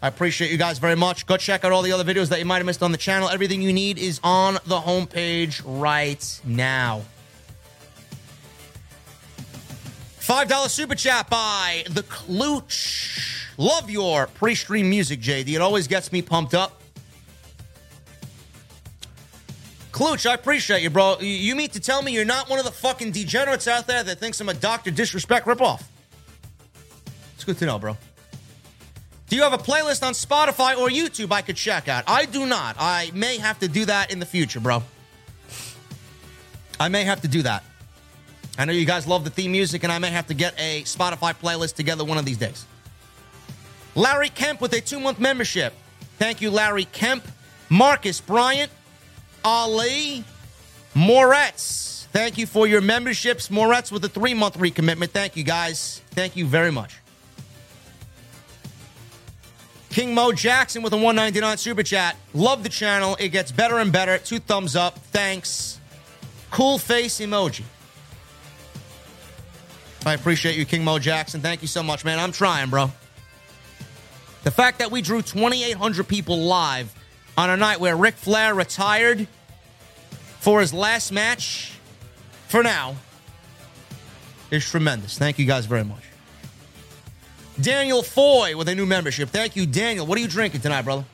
I 0.03 0.07
appreciate 0.07 0.51
you 0.51 0.57
guys 0.57 0.79
very 0.79 0.95
much. 0.95 1.25
Go 1.25 1.37
check 1.37 1.63
out 1.63 1.71
all 1.71 1.81
the 1.81 1.91
other 1.91 2.03
videos 2.03 2.29
that 2.29 2.39
you 2.39 2.45
might 2.45 2.57
have 2.57 2.65
missed 2.65 2.83
on 2.83 2.91
the 2.91 2.97
channel. 2.97 3.29
Everything 3.29 3.61
you 3.61 3.73
need 3.73 3.97
is 3.97 4.19
on 4.23 4.55
the 4.65 4.79
homepage 4.79 5.61
right 5.65 6.41
now. 6.43 7.03
$5 10.19 10.69
super 10.69 10.95
chat 10.95 11.29
by 11.29 11.83
The 11.89 12.03
Klooch. 12.03 13.47
Love 13.57 13.89
your 13.89 14.27
pre 14.27 14.55
stream 14.55 14.89
music, 14.89 15.19
JD. 15.19 15.49
It 15.49 15.61
always 15.61 15.87
gets 15.87 16.11
me 16.11 16.21
pumped 16.21 16.53
up. 16.53 16.80
Klooch, 20.01 20.27
I 20.27 20.33
appreciate 20.33 20.81
you, 20.81 20.89
bro. 20.89 21.19
You 21.19 21.55
mean 21.55 21.69
to 21.69 21.79
tell 21.79 22.01
me 22.01 22.11
you're 22.11 22.25
not 22.25 22.49
one 22.49 22.57
of 22.57 22.65
the 22.65 22.71
fucking 22.71 23.11
degenerates 23.11 23.67
out 23.67 23.85
there 23.85 24.01
that 24.03 24.17
thinks 24.17 24.41
I'm 24.41 24.49
a 24.49 24.53
Dr. 24.55 24.89
Disrespect 24.89 25.45
ripoff? 25.45 25.83
It's 27.35 27.43
good 27.43 27.59
to 27.59 27.67
know, 27.67 27.77
bro. 27.77 27.95
Do 29.29 29.35
you 29.35 29.43
have 29.43 29.53
a 29.53 29.59
playlist 29.59 30.01
on 30.01 30.13
Spotify 30.13 30.75
or 30.75 30.89
YouTube 30.89 31.31
I 31.31 31.43
could 31.43 31.55
check 31.55 31.87
out? 31.87 32.05
I 32.07 32.25
do 32.25 32.47
not. 32.47 32.77
I 32.79 33.11
may 33.13 33.37
have 33.37 33.59
to 33.59 33.67
do 33.67 33.85
that 33.85 34.11
in 34.11 34.17
the 34.17 34.25
future, 34.25 34.59
bro. 34.59 34.81
I 36.79 36.89
may 36.89 37.03
have 37.03 37.21
to 37.21 37.27
do 37.27 37.43
that. 37.43 37.63
I 38.57 38.65
know 38.65 38.73
you 38.73 38.85
guys 38.85 39.05
love 39.05 39.23
the 39.23 39.29
theme 39.29 39.51
music, 39.51 39.83
and 39.83 39.93
I 39.93 39.99
may 39.99 40.09
have 40.09 40.25
to 40.27 40.33
get 40.33 40.59
a 40.59 40.81
Spotify 40.81 41.35
playlist 41.35 41.75
together 41.75 42.03
one 42.03 42.17
of 42.17 42.25
these 42.25 42.37
days. 42.39 42.65
Larry 43.93 44.29
Kemp 44.29 44.61
with 44.61 44.73
a 44.73 44.81
two 44.81 44.99
month 44.99 45.19
membership. 45.19 45.73
Thank 46.17 46.41
you, 46.41 46.49
Larry 46.49 46.85
Kemp. 46.85 47.23
Marcus 47.69 48.19
Bryant, 48.19 48.71
Ali, 49.43 50.23
Moretz. 50.95 52.05
Thank 52.07 52.37
you 52.37 52.45
for 52.45 52.67
your 52.67 52.81
memberships. 52.81 53.47
Moretz 53.47 53.91
with 53.91 54.03
a 54.03 54.09
three 54.09 54.33
month 54.33 54.57
recommitment. 54.57 55.09
Thank 55.11 55.37
you, 55.37 55.43
guys. 55.43 56.01
Thank 56.11 56.35
you 56.35 56.45
very 56.45 56.71
much. 56.71 56.97
King 59.89 60.13
Mo 60.13 60.31
Jackson 60.31 60.83
with 60.83 60.93
a 60.93 60.97
199 60.97 61.57
super 61.57 61.83
chat. 61.83 62.15
Love 62.33 62.63
the 62.63 62.69
channel. 62.69 63.17
It 63.19 63.29
gets 63.29 63.51
better 63.51 63.79
and 63.79 63.91
better. 63.91 64.17
Two 64.17 64.39
thumbs 64.39 64.75
up. 64.75 64.97
Thanks. 64.97 65.79
Cool 66.49 66.77
face 66.77 67.19
emoji. 67.19 67.63
I 70.05 70.13
appreciate 70.13 70.55
you, 70.55 70.65
King 70.65 70.83
Mo 70.83 70.97
Jackson. 70.97 71.41
Thank 71.41 71.61
you 71.61 71.67
so 71.67 71.83
much, 71.83 72.03
man. 72.03 72.19
I'm 72.19 72.31
trying, 72.31 72.69
bro. 72.69 72.91
The 74.43 74.51
fact 74.51 74.79
that 74.79 74.91
we 74.91 75.01
drew 75.01 75.21
2,800 75.21 76.07
people 76.07 76.39
live 76.39 76.93
on 77.37 77.49
a 77.49 77.57
night 77.57 77.79
where 77.79 77.95
Ric 77.95 78.15
Flair 78.15 78.53
retired 78.53 79.27
for 80.39 80.61
his 80.61 80.73
last 80.73 81.11
match, 81.11 81.73
for 82.47 82.63
now, 82.63 82.95
is 84.49 84.69
tremendous. 84.69 85.17
Thank 85.17 85.39
you 85.39 85.45
guys 85.45 85.65
very 85.65 85.83
much. 85.83 86.03
Daniel 87.59 88.01
Foy 88.01 88.55
with 88.57 88.67
a 88.69 88.75
new 88.75 88.85
membership. 88.85 89.29
Thank 89.29 89.55
you, 89.55 89.65
Daniel. 89.65 90.05
What 90.05 90.17
are 90.17 90.21
you 90.21 90.27
drinking 90.27 90.61
tonight, 90.61 90.81
brother? 90.81 91.05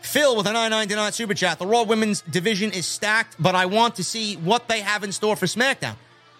Phil 0.00 0.36
with 0.36 0.46
a 0.46 0.52
999 0.52 1.12
super 1.12 1.34
chat. 1.34 1.58
The 1.58 1.66
Raw 1.66 1.82
Women's 1.82 2.22
division 2.22 2.72
is 2.72 2.86
stacked, 2.86 3.36
but 3.38 3.54
I 3.54 3.66
want 3.66 3.96
to 3.96 4.04
see 4.04 4.36
what 4.36 4.68
they 4.68 4.80
have 4.80 5.04
in 5.04 5.12
store 5.12 5.36
for 5.36 5.46
SmackDown. 5.46 5.96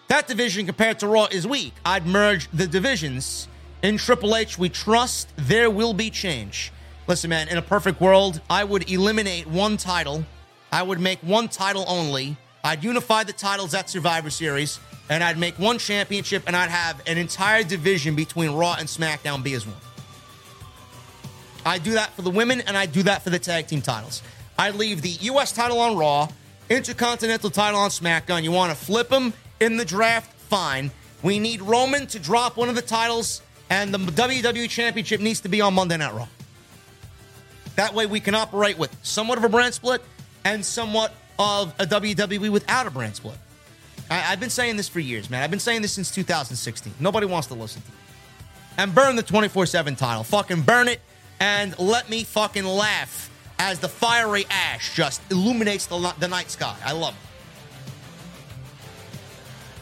That 0.07 0.27
division 0.27 0.65
compared 0.65 0.99
to 0.99 1.07
Raw 1.07 1.27
is 1.31 1.47
weak. 1.47 1.73
I'd 1.85 2.05
merge 2.05 2.49
the 2.51 2.67
divisions. 2.67 3.47
In 3.81 3.97
Triple 3.97 4.35
H, 4.35 4.57
we 4.57 4.69
trust 4.69 5.29
there 5.37 5.69
will 5.69 5.93
be 5.93 6.09
change. 6.09 6.71
Listen, 7.11 7.29
man, 7.29 7.49
in 7.49 7.57
a 7.57 7.61
perfect 7.61 7.99
world, 7.99 8.39
I 8.49 8.63
would 8.63 8.89
eliminate 8.89 9.45
one 9.45 9.75
title. 9.75 10.23
I 10.71 10.81
would 10.81 11.01
make 11.01 11.19
one 11.19 11.49
title 11.49 11.83
only. 11.85 12.37
I'd 12.63 12.85
unify 12.85 13.25
the 13.25 13.33
titles 13.33 13.73
at 13.73 13.89
Survivor 13.89 14.29
Series 14.29 14.79
and 15.09 15.21
I'd 15.21 15.37
make 15.37 15.59
one 15.59 15.77
championship 15.77 16.43
and 16.47 16.55
I'd 16.55 16.69
have 16.69 17.03
an 17.07 17.17
entire 17.17 17.65
division 17.65 18.15
between 18.15 18.51
Raw 18.51 18.77
and 18.79 18.87
SmackDown 18.87 19.43
be 19.43 19.55
as 19.55 19.67
one. 19.67 19.75
I 21.65 21.79
do 21.79 21.91
that 21.95 22.13
for 22.13 22.21
the 22.21 22.29
women 22.29 22.61
and 22.61 22.77
I 22.77 22.85
do 22.85 23.03
that 23.03 23.23
for 23.23 23.29
the 23.29 23.39
tag 23.39 23.67
team 23.67 23.81
titles. 23.81 24.23
I 24.57 24.69
leave 24.71 25.01
the 25.01 25.09
U.S. 25.09 25.51
title 25.51 25.81
on 25.81 25.97
Raw, 25.97 26.29
Intercontinental 26.69 27.49
title 27.49 27.81
on 27.81 27.89
SmackDown. 27.89 28.41
You 28.41 28.53
want 28.53 28.71
to 28.71 28.85
flip 28.85 29.09
them 29.09 29.33
in 29.59 29.75
the 29.75 29.83
draft? 29.83 30.31
Fine. 30.43 30.91
We 31.23 31.39
need 31.39 31.61
Roman 31.61 32.07
to 32.07 32.19
drop 32.19 32.55
one 32.55 32.69
of 32.69 32.75
the 32.75 32.81
titles, 32.81 33.41
and 33.69 33.93
the 33.93 33.97
WWE 33.97 34.69
Championship 34.69 35.19
needs 35.19 35.41
to 35.41 35.49
be 35.49 35.59
on 35.59 35.73
Monday 35.73 35.97
Night 35.97 36.13
Raw. 36.13 36.29
That 37.81 37.95
way 37.95 38.05
we 38.05 38.19
can 38.19 38.35
operate 38.35 38.77
with 38.77 38.95
somewhat 39.01 39.39
of 39.39 39.43
a 39.43 39.49
brand 39.49 39.73
split 39.73 40.03
and 40.45 40.63
somewhat 40.63 41.15
of 41.39 41.73
a 41.79 41.87
WWE 41.87 42.49
without 42.51 42.85
a 42.85 42.91
brand 42.91 43.15
split. 43.15 43.33
I, 44.07 44.17
have 44.17 44.39
been 44.39 44.51
saying 44.51 44.77
this 44.77 44.87
for 44.87 44.99
years, 44.99 45.31
man. 45.31 45.41
I've 45.41 45.49
been 45.49 45.59
saying 45.59 45.81
this 45.81 45.93
since 45.93 46.11
2016. 46.11 46.93
Nobody 46.99 47.25
wants 47.25 47.47
to 47.47 47.55
listen 47.55 47.81
to 47.81 47.87
me. 47.89 47.97
And 48.77 48.93
burn 48.93 49.15
the 49.15 49.23
24 49.23 49.65
7 49.65 49.95
title. 49.95 50.23
Fucking 50.23 50.61
burn 50.61 50.89
it 50.89 51.01
and 51.39 51.77
let 51.79 52.07
me 52.07 52.23
fucking 52.23 52.65
laugh 52.65 53.31
as 53.57 53.79
the 53.79 53.89
fiery 53.89 54.45
ash 54.51 54.95
just 54.95 55.19
illuminates 55.31 55.87
the, 55.87 56.13
the 56.19 56.27
night 56.27 56.51
sky. 56.51 56.75
I 56.85 56.91
love 56.91 57.15
it. 57.15 57.89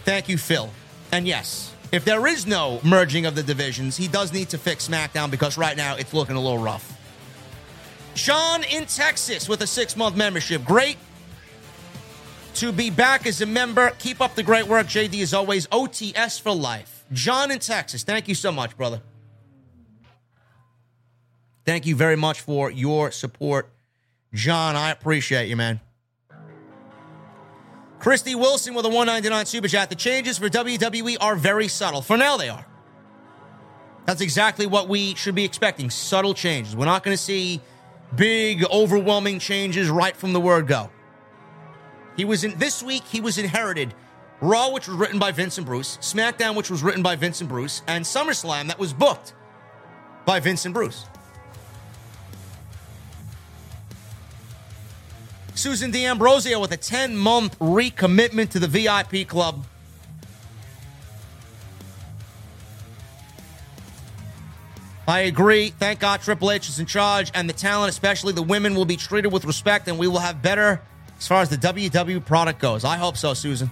Thank 0.06 0.30
you, 0.30 0.38
Phil. 0.38 0.70
And 1.12 1.28
yes, 1.28 1.76
if 1.92 2.06
there 2.06 2.28
is 2.28 2.48
no 2.48 2.80
merging 2.82 3.26
of 3.26 3.36
the 3.36 3.44
divisions, 3.44 3.98
he 3.98 4.08
does 4.08 4.32
need 4.32 4.48
to 4.52 4.58
fix 4.58 4.88
SmackDown 4.88 5.30
because 5.30 5.58
right 5.58 5.76
now 5.76 5.98
it's 5.98 6.14
looking 6.14 6.38
a 6.38 6.42
little 6.42 6.60
rough. 6.60 6.96
Sean 8.20 8.64
in 8.66 8.86
Texas 8.86 9.48
with 9.48 9.62
a 9.62 9.68
six 9.68 9.96
month 9.96 10.18
membership. 10.18 10.66
Great 10.66 10.98
to 12.56 12.74
be 12.74 12.90
back 12.90 13.26
as 13.26 13.40
a 13.40 13.46
member. 13.46 13.92
Keep 14.00 14.20
up 14.20 14.36
the 14.36 14.44
great 14.44 14.68
work, 14.68 14.88
JD, 14.88 15.22
as 15.22 15.34
always. 15.34 15.68
OTS 15.68 16.42
for 16.42 16.54
life. 16.54 17.06
John 17.14 17.50
in 17.50 17.60
Texas, 17.60 18.04
thank 18.04 18.28
you 18.28 18.36
so 18.36 18.52
much, 18.52 18.76
brother. 18.76 19.02
Thank 21.66 21.86
you 21.86 21.96
very 21.96 22.18
much 22.18 22.42
for 22.42 22.70
your 22.70 23.12
support. 23.12 23.70
John, 24.34 24.76
I 24.76 24.92
appreciate 24.92 25.48
you, 25.48 25.56
man. 25.56 25.80
Christy 28.00 28.36
Wilson 28.36 28.74
with 28.74 28.86
a 28.86 28.90
199 28.90 29.46
super 29.46 29.68
chat. 29.68 29.90
The 29.90 29.96
changes 29.96 30.38
for 30.38 30.50
WWE 30.50 31.18
are 31.22 31.36
very 31.36 31.68
subtle. 31.68 32.02
For 32.02 32.18
now, 32.18 32.38
they 32.38 32.50
are. 32.50 32.66
That's 34.06 34.22
exactly 34.22 34.68
what 34.68 34.90
we 34.90 35.16
should 35.16 35.36
be 35.36 35.46
expecting 35.46 35.90
subtle 35.90 36.34
changes. 36.34 36.76
We're 36.76 36.86
not 36.86 37.04
going 37.04 37.16
to 37.16 37.22
see 37.22 37.62
big, 38.16 38.64
overwhelming 38.66 39.40
changes 39.40 39.90
right 39.90 40.16
from 40.16 40.34
the 40.34 40.40
word 40.40 40.68
go. 40.68 40.90
He 42.18 42.26
was 42.26 42.44
in 42.44 42.58
this 42.58 42.84
week. 42.84 43.04
He 43.06 43.22
was 43.22 43.38
inherited 43.38 43.94
Raw, 44.42 44.72
which 44.72 44.88
was 44.88 44.96
written 44.96 45.20
by 45.20 45.32
Vincent 45.32 45.66
Bruce, 45.66 45.98
SmackDown, 45.98 46.56
which 46.56 46.70
was 46.70 46.82
written 46.82 47.04
by 47.04 47.16
Vincent 47.16 47.50
Bruce, 47.50 47.82
and 47.88 48.06
SummerSlam, 48.06 48.68
that 48.68 48.80
was 48.80 48.94
booked 48.94 49.34
by 50.26 50.40
Vincent 50.40 50.74
Bruce. 50.74 51.06
Susan 55.56 55.92
D'Ambrosio 55.92 56.58
with 56.58 56.72
a 56.72 56.78
10 56.78 57.18
month 57.18 57.60
recommitment 57.60 58.50
to 58.52 58.60
the 58.60 58.68
VIP 58.68 59.28
club. 59.28 59.66
I 65.10 65.22
agree. 65.22 65.72
Thank 65.72 66.00
God 66.00 66.22
Triple 66.22 66.52
H 66.52 66.70
is 66.70 66.80
in 66.80 66.86
charge, 66.86 67.32
and 67.34 67.50
the 67.50 67.54
talent, 67.54 67.90
especially 67.90 68.32
the 68.34 68.44
women, 68.44 68.76
will 68.76 68.86
be 68.86 68.96
treated 68.96 69.34
with 69.34 69.44
respect, 69.44 69.88
and 69.88 69.98
we 69.98 70.08
will 70.08 70.20
have 70.20 70.42
better 70.44 70.82
as 71.18 71.28
far 71.28 71.42
as 71.42 71.50
the 71.50 71.58
WW 71.58 72.24
product 72.24 72.60
goes. 72.60 72.86
I 72.86 72.98
hope 72.98 73.18
so, 73.18 73.34
Susan. 73.34 73.72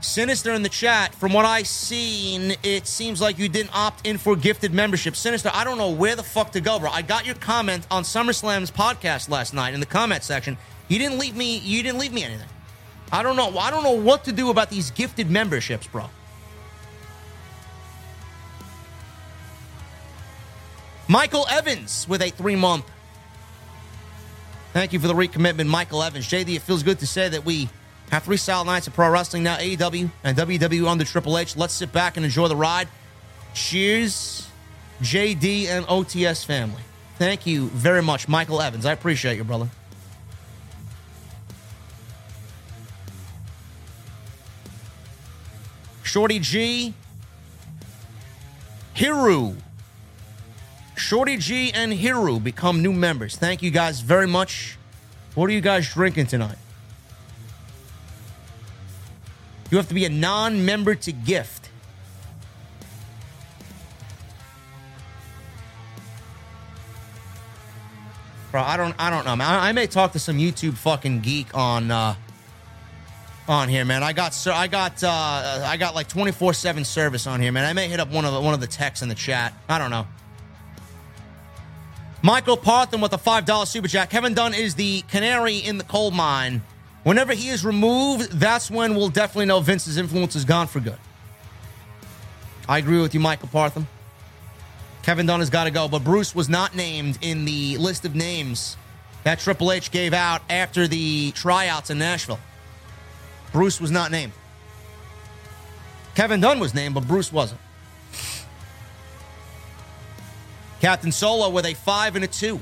Sinister 0.00 0.52
in 0.52 0.62
the 0.62 0.70
chat, 0.70 1.14
from 1.14 1.34
what 1.34 1.44
I 1.44 1.64
seen, 1.64 2.54
it 2.62 2.86
seems 2.86 3.20
like 3.20 3.38
you 3.38 3.48
didn't 3.48 3.76
opt 3.76 4.06
in 4.06 4.16
for 4.16 4.34
gifted 4.36 4.72
membership. 4.72 5.14
Sinister, 5.14 5.50
I 5.52 5.64
don't 5.64 5.78
know 5.78 5.90
where 5.90 6.16
the 6.16 6.22
fuck 6.22 6.52
to 6.52 6.60
go, 6.60 6.78
bro. 6.78 6.90
I 6.90 7.02
got 7.02 7.26
your 7.26 7.36
comment 7.36 7.86
on 7.90 8.04
SummerSlam's 8.04 8.70
podcast 8.70 9.28
last 9.28 9.52
night 9.52 9.74
in 9.74 9.80
the 9.80 9.86
comment 9.86 10.24
section. 10.24 10.56
You 10.88 10.98
didn't 10.98 11.18
leave 11.18 11.36
me 11.36 11.58
you 11.58 11.82
didn't 11.82 11.98
leave 11.98 12.12
me 12.12 12.24
anything. 12.24 12.48
I 13.12 13.22
don't 13.22 13.36
know. 13.36 13.56
I 13.58 13.70
don't 13.70 13.84
know 13.84 13.92
what 13.92 14.24
to 14.24 14.32
do 14.32 14.48
about 14.50 14.70
these 14.70 14.90
gifted 14.90 15.30
memberships, 15.30 15.86
bro. 15.86 16.08
Michael 21.08 21.46
Evans 21.50 22.06
with 22.08 22.22
a 22.22 22.30
three 22.30 22.56
month. 22.56 22.84
Thank 24.72 24.92
you 24.92 24.98
for 24.98 25.06
the 25.06 25.14
recommitment, 25.14 25.66
Michael 25.66 26.02
Evans. 26.02 26.26
JD, 26.26 26.56
it 26.56 26.62
feels 26.62 26.82
good 26.82 26.98
to 27.00 27.06
say 27.06 27.28
that 27.28 27.44
we 27.44 27.68
have 28.10 28.22
three 28.22 28.36
solid 28.38 28.66
nights 28.66 28.86
of 28.86 28.94
pro 28.94 29.10
wrestling 29.10 29.42
now, 29.42 29.56
AEW 29.56 30.10
and 30.24 30.36
WWE 30.36 30.88
on 30.88 30.98
the 30.98 31.04
Triple 31.04 31.36
H. 31.36 31.56
Let's 31.56 31.74
sit 31.74 31.92
back 31.92 32.16
and 32.16 32.24
enjoy 32.24 32.48
the 32.48 32.56
ride. 32.56 32.88
Cheers, 33.54 34.48
JD 35.02 35.66
and 35.66 35.84
OTS 35.86 36.44
family. 36.44 36.82
Thank 37.18 37.46
you 37.46 37.68
very 37.68 38.02
much, 38.02 38.28
Michael 38.28 38.62
Evans. 38.62 38.86
I 38.86 38.92
appreciate 38.92 39.36
you, 39.36 39.44
brother. 39.44 39.68
Shorty 46.02 46.38
G, 46.38 46.94
Hiru. 48.94 49.56
Shorty 50.94 51.36
G 51.36 51.72
and 51.72 51.92
Hiru 51.92 52.42
become 52.42 52.82
new 52.82 52.92
members. 52.92 53.36
Thank 53.36 53.62
you 53.62 53.70
guys 53.70 54.00
very 54.00 54.26
much. 54.26 54.78
What 55.34 55.48
are 55.48 55.52
you 55.52 55.60
guys 55.60 55.92
drinking 55.92 56.26
tonight? 56.26 56.58
You 59.70 59.78
have 59.78 59.88
to 59.88 59.94
be 59.94 60.04
a 60.04 60.10
non 60.10 60.66
member 60.66 60.94
to 60.94 61.12
gift. 61.12 61.70
Bro, 68.50 68.60
I 68.62 68.76
don't, 68.76 68.94
I 68.98 69.08
don't 69.08 69.24
know, 69.24 69.34
man. 69.34 69.48
I, 69.48 69.70
I 69.70 69.72
may 69.72 69.86
talk 69.86 70.12
to 70.12 70.18
some 70.18 70.36
YouTube 70.36 70.74
fucking 70.74 71.20
geek 71.20 71.54
on, 71.54 71.90
uh, 71.90 72.14
on 73.48 73.70
here, 73.70 73.86
man. 73.86 74.02
I 74.02 74.12
got, 74.12 74.34
sir, 74.34 74.52
I 74.52 74.66
got, 74.66 75.02
uh, 75.02 75.08
I 75.64 75.78
got 75.78 75.94
like 75.94 76.06
twenty 76.06 76.32
four 76.32 76.52
seven 76.52 76.84
service 76.84 77.26
on 77.26 77.40
here, 77.40 77.50
man. 77.50 77.64
I 77.64 77.72
may 77.72 77.88
hit 77.88 77.98
up 77.98 78.10
one 78.10 78.26
of 78.26 78.34
the 78.34 78.40
one 78.42 78.52
of 78.52 78.60
the 78.60 78.66
texts 78.66 79.02
in 79.02 79.08
the 79.08 79.14
chat. 79.14 79.54
I 79.70 79.78
don't 79.78 79.90
know. 79.90 80.06
Michael 82.22 82.56
Partham 82.56 83.00
with 83.00 83.12
a 83.12 83.18
five 83.18 83.44
dollar 83.44 83.66
super 83.66 83.88
chat. 83.88 84.08
Kevin 84.08 84.32
Dunn 84.32 84.54
is 84.54 84.76
the 84.76 85.02
canary 85.02 85.56
in 85.56 85.76
the 85.76 85.84
coal 85.84 86.12
mine. 86.12 86.62
Whenever 87.02 87.34
he 87.34 87.48
is 87.48 87.64
removed, 87.64 88.30
that's 88.32 88.70
when 88.70 88.94
we'll 88.94 89.08
definitely 89.08 89.46
know 89.46 89.58
Vince's 89.58 89.96
influence 89.96 90.36
is 90.36 90.44
gone 90.44 90.68
for 90.68 90.78
good. 90.78 90.98
I 92.68 92.78
agree 92.78 93.00
with 93.00 93.12
you, 93.12 93.18
Michael 93.18 93.48
Partham. 93.48 93.88
Kevin 95.02 95.26
Dunn 95.26 95.40
has 95.40 95.50
got 95.50 95.64
to 95.64 95.72
go, 95.72 95.88
but 95.88 96.04
Bruce 96.04 96.32
was 96.32 96.48
not 96.48 96.76
named 96.76 97.18
in 97.22 97.44
the 97.44 97.76
list 97.78 98.04
of 98.04 98.14
names 98.14 98.76
that 99.24 99.40
Triple 99.40 99.72
H 99.72 99.90
gave 99.90 100.14
out 100.14 100.42
after 100.48 100.86
the 100.86 101.32
tryouts 101.32 101.90
in 101.90 101.98
Nashville. 101.98 102.38
Bruce 103.50 103.80
was 103.80 103.90
not 103.90 104.12
named. 104.12 104.32
Kevin 106.14 106.40
Dunn 106.40 106.60
was 106.60 106.72
named, 106.72 106.94
but 106.94 107.08
Bruce 107.08 107.32
wasn't. 107.32 107.60
Captain 110.82 111.12
Solo 111.12 111.48
with 111.48 111.64
a 111.64 111.74
five 111.74 112.16
and 112.16 112.24
a 112.24 112.26
two. 112.26 112.58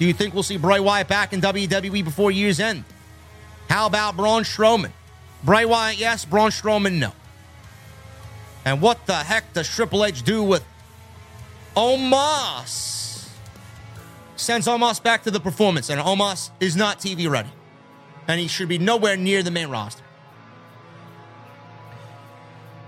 Do 0.00 0.06
you 0.06 0.12
think 0.12 0.34
we'll 0.34 0.42
see 0.42 0.56
Bray 0.56 0.80
Wyatt 0.80 1.06
back 1.06 1.32
in 1.32 1.40
WWE 1.40 2.02
before 2.02 2.32
year's 2.32 2.58
end? 2.58 2.82
How 3.70 3.86
about 3.86 4.16
Braun 4.16 4.42
Strowman? 4.42 4.90
Bray 5.44 5.64
Wyatt, 5.64 5.98
yes. 5.98 6.24
Braun 6.24 6.50
Strowman, 6.50 6.98
no. 6.98 7.12
And 8.64 8.80
what 8.80 9.06
the 9.06 9.14
heck 9.14 9.52
does 9.52 9.68
Triple 9.68 10.04
H 10.04 10.24
do 10.24 10.42
with 10.42 10.64
Omos? 11.76 13.28
Sends 14.34 14.66
Omos 14.66 15.00
back 15.00 15.22
to 15.22 15.30
the 15.30 15.38
Performance 15.38 15.90
and 15.90 16.00
Omos 16.00 16.50
is 16.58 16.74
not 16.74 16.98
TV 16.98 17.30
ready. 17.30 17.50
And 18.26 18.40
he 18.40 18.48
should 18.48 18.68
be 18.68 18.78
nowhere 18.78 19.16
near 19.16 19.44
the 19.44 19.52
main 19.52 19.68
roster. 19.68 20.01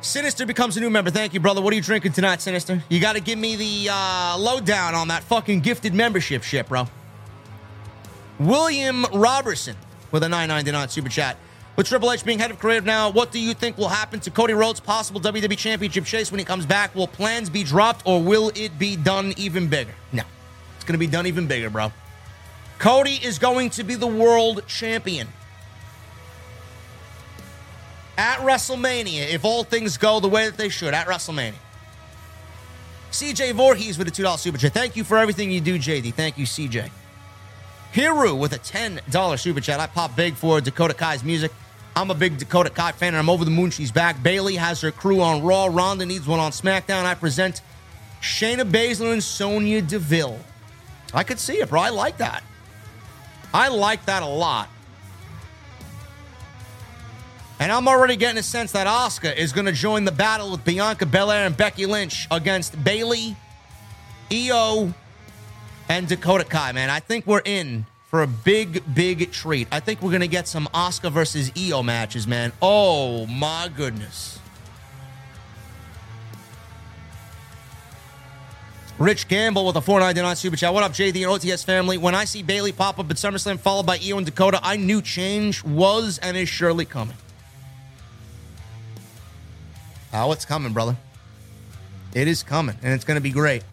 Sinister 0.04 0.44
becomes 0.44 0.76
a 0.76 0.80
new 0.80 0.90
member. 0.90 1.10
Thank 1.10 1.32
you, 1.32 1.40
brother. 1.40 1.62
What 1.62 1.72
are 1.72 1.76
you 1.76 1.82
drinking 1.82 2.12
tonight, 2.12 2.42
Sinister? 2.42 2.82
You 2.90 3.00
got 3.00 3.14
to 3.14 3.20
give 3.20 3.38
me 3.38 3.56
the 3.56 3.90
uh, 3.90 4.36
lowdown 4.38 4.94
on 4.94 5.08
that 5.08 5.24
fucking 5.24 5.60
gifted 5.60 5.94
membership 5.94 6.42
shit, 6.42 6.68
bro. 6.68 6.86
William 8.38 9.06
Robertson 9.14 9.76
with 10.10 10.22
a 10.22 10.28
999 10.28 10.88
super 10.90 11.08
chat. 11.08 11.38
With 11.76 11.88
Triple 11.88 12.12
H 12.12 12.22
being 12.22 12.38
head 12.38 12.50
of 12.50 12.58
creative 12.58 12.84
now, 12.84 13.10
what 13.10 13.32
do 13.32 13.40
you 13.40 13.54
think 13.54 13.78
will 13.78 13.88
happen 13.88 14.20
to 14.20 14.30
Cody 14.30 14.52
Rhodes' 14.52 14.78
possible 14.78 15.22
WWE 15.22 15.56
Championship 15.56 16.04
chase 16.04 16.30
when 16.30 16.38
he 16.38 16.44
comes 16.44 16.66
back? 16.66 16.94
Will 16.94 17.08
plans 17.08 17.48
be 17.48 17.64
dropped 17.64 18.02
or 18.04 18.22
will 18.22 18.52
it 18.54 18.78
be 18.78 18.96
done 18.96 19.32
even 19.38 19.68
bigger? 19.68 19.94
No. 20.12 20.22
It's 20.76 20.84
going 20.84 20.92
to 20.92 20.98
be 20.98 21.06
done 21.06 21.26
even 21.26 21.46
bigger, 21.46 21.70
bro. 21.70 21.90
Cody 22.78 23.18
is 23.22 23.38
going 23.38 23.70
to 23.70 23.82
be 23.82 23.94
the 23.94 24.06
world 24.06 24.66
champion. 24.66 25.28
At 28.16 28.38
WrestleMania, 28.38 29.28
if 29.28 29.44
all 29.44 29.64
things 29.64 29.96
go 29.96 30.20
the 30.20 30.28
way 30.28 30.46
that 30.46 30.56
they 30.56 30.68
should, 30.68 30.94
at 30.94 31.06
WrestleMania. 31.06 31.54
CJ 33.10 33.54
Voorhees 33.54 33.96
with 33.96 34.08
a 34.08 34.10
$2 34.10 34.38
super 34.38 34.58
chat. 34.58 34.72
Thank 34.72 34.96
you 34.96 35.04
for 35.04 35.18
everything 35.18 35.50
you 35.50 35.60
do, 35.60 35.78
JD. 35.78 36.14
Thank 36.14 36.36
you, 36.36 36.46
CJ. 36.46 36.90
Hiru 37.92 38.36
with 38.38 38.52
a 38.52 38.58
$10 38.58 39.38
super 39.38 39.60
chat. 39.60 39.78
I 39.78 39.86
pop 39.86 40.16
big 40.16 40.34
for 40.34 40.60
Dakota 40.60 40.94
Kai's 40.94 41.22
music. 41.22 41.52
I'm 41.96 42.10
a 42.10 42.14
big 42.14 42.38
Dakota 42.38 42.70
Kai 42.70 42.90
fan, 42.90 43.08
and 43.08 43.18
I'm 43.18 43.30
over 43.30 43.44
the 43.44 43.52
moon 43.52 43.70
she's 43.70 43.92
back. 43.92 44.20
Bayley 44.20 44.56
has 44.56 44.80
her 44.80 44.90
crew 44.90 45.20
on 45.20 45.42
Raw. 45.42 45.66
Ronda 45.66 46.04
needs 46.04 46.26
one 46.26 46.40
on 46.40 46.50
SmackDown. 46.50 47.04
I 47.04 47.14
present 47.14 47.62
Shayna 48.20 48.68
Baszler 48.68 49.12
and 49.12 49.22
Sonya 49.22 49.80
Deville. 49.80 50.40
I 51.12 51.22
could 51.22 51.38
see 51.38 51.60
it, 51.60 51.68
bro. 51.68 51.80
I 51.80 51.90
like 51.90 52.16
that. 52.16 52.42
I 53.52 53.68
like 53.68 54.04
that 54.06 54.24
a 54.24 54.26
lot. 54.26 54.68
And 57.60 57.70
I'm 57.70 57.86
already 57.86 58.16
getting 58.16 58.38
a 58.38 58.42
sense 58.42 58.72
that 58.72 58.86
Asuka 58.86 59.34
is 59.36 59.52
going 59.52 59.66
to 59.66 59.72
join 59.72 60.04
the 60.04 60.12
battle 60.12 60.50
with 60.50 60.64
Bianca 60.64 61.06
Belair 61.06 61.46
and 61.46 61.56
Becky 61.56 61.86
Lynch 61.86 62.26
against 62.30 62.82
Bayley, 62.82 63.36
Io, 64.32 64.92
and 65.88 66.08
Dakota 66.08 66.44
Kai, 66.44 66.72
man. 66.72 66.90
I 66.90 67.00
think 67.00 67.26
we're 67.26 67.42
in 67.44 67.86
for 68.08 68.22
a 68.22 68.26
big, 68.26 68.82
big 68.94 69.30
treat. 69.30 69.68
I 69.70 69.80
think 69.80 70.02
we're 70.02 70.10
going 70.10 70.20
to 70.20 70.28
get 70.28 70.48
some 70.48 70.68
Asuka 70.74 71.12
versus 71.12 71.52
Io 71.56 71.82
matches, 71.82 72.26
man. 72.26 72.52
Oh, 72.60 73.26
my 73.26 73.70
goodness. 73.74 74.40
Rich 78.98 79.26
Gamble 79.26 79.66
with 79.66 79.76
a 79.76 79.80
499 79.80 80.36
super 80.36 80.56
chat. 80.56 80.72
What 80.72 80.84
up, 80.84 80.92
JD 80.92 81.16
and 81.16 81.42
OTS 81.42 81.64
family? 81.64 81.98
When 81.98 82.14
I 82.14 82.24
see 82.24 82.44
Bayley 82.44 82.70
pop 82.70 83.00
up 83.00 83.10
at 83.10 83.16
SummerSlam 83.16 83.58
followed 83.58 83.86
by 83.86 83.98
Io 83.98 84.16
and 84.16 84.26
Dakota, 84.26 84.60
I 84.62 84.76
knew 84.76 85.02
change 85.02 85.64
was 85.64 86.18
and 86.18 86.36
is 86.36 86.48
surely 86.48 86.84
coming. 86.84 87.16
Oh, 90.16 90.30
it's 90.30 90.44
coming, 90.44 90.72
brother. 90.72 90.96
It 92.14 92.28
is 92.28 92.44
coming, 92.44 92.76
and 92.82 92.94
it's 92.94 93.04
going 93.04 93.16
to 93.16 93.20
be 93.20 93.32
great. 93.32 93.64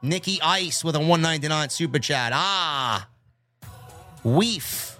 Nikki 0.00 0.40
Ice 0.42 0.82
with 0.82 0.96
a 0.96 0.98
199 0.98 1.68
super 1.68 1.98
chat. 1.98 2.32
Ah, 2.34 3.06
Weef. 4.24 4.96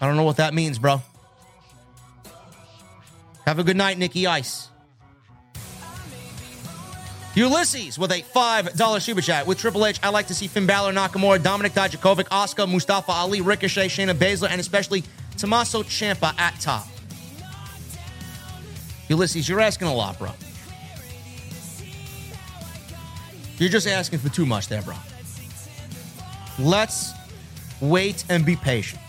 I 0.00 0.06
don't 0.06 0.16
know 0.16 0.24
what 0.24 0.38
that 0.38 0.54
means, 0.54 0.78
bro. 0.78 1.02
Have 3.44 3.58
a 3.58 3.64
good 3.64 3.76
night, 3.76 3.98
Nikki 3.98 4.26
Ice. 4.26 4.68
Ulysses 7.34 7.98
with 7.98 8.12
a 8.12 8.22
$5 8.22 9.02
super 9.02 9.20
chat. 9.20 9.46
With 9.46 9.58
Triple 9.58 9.84
H, 9.84 10.00
I 10.02 10.08
like 10.08 10.28
to 10.28 10.34
see 10.34 10.46
Finn 10.46 10.64
Balor, 10.66 10.94
Nakamura, 10.94 11.38
Dominik 11.38 11.72
Dijakovic, 11.72 12.28
Asuka, 12.28 12.66
Mustafa 12.66 13.12
Ali, 13.12 13.42
Ricochet, 13.42 13.88
Shayna 13.88 14.14
Baszler, 14.14 14.48
and 14.48 14.58
especially 14.58 15.04
Tommaso 15.36 15.82
Ciampa 15.82 16.38
at 16.38 16.58
top. 16.60 16.86
Ulysses, 19.08 19.48
you're 19.48 19.60
asking 19.60 19.88
a 19.88 19.94
lot, 19.94 20.18
bro. 20.18 20.30
You're 23.58 23.70
just 23.70 23.86
asking 23.86 24.18
for 24.18 24.28
too 24.28 24.44
much 24.44 24.68
there, 24.68 24.82
bro. 24.82 24.96
Let's 26.58 27.12
wait 27.80 28.24
and 28.28 28.44
be 28.44 28.56
patient. 28.56 29.00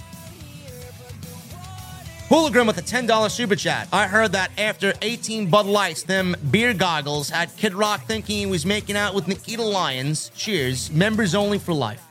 Hooligan 2.30 2.67
with 2.67 2.77
a 2.77 2.81
$10 2.81 3.31
super 3.31 3.56
chat. 3.56 3.88
I 3.93 4.06
heard 4.06 4.33
that 4.33 4.51
after 4.57 4.93
18 5.01 5.49
Bud 5.49 5.65
Lights, 5.65 6.03
them 6.03 6.35
beer 6.51 6.73
goggles 6.73 7.30
had 7.30 7.56
Kid 7.56 7.73
Rock 7.73 8.06
thinking 8.06 8.38
he 8.38 8.45
was 8.45 8.65
making 8.65 8.97
out 8.97 9.15
with 9.15 9.30
Nikita 9.30 9.64
Lyons. 9.64 10.30
Cheers. 10.35 10.91
Members 10.91 11.33
only 11.33 11.57
for 11.57 11.73
life. 11.73 12.03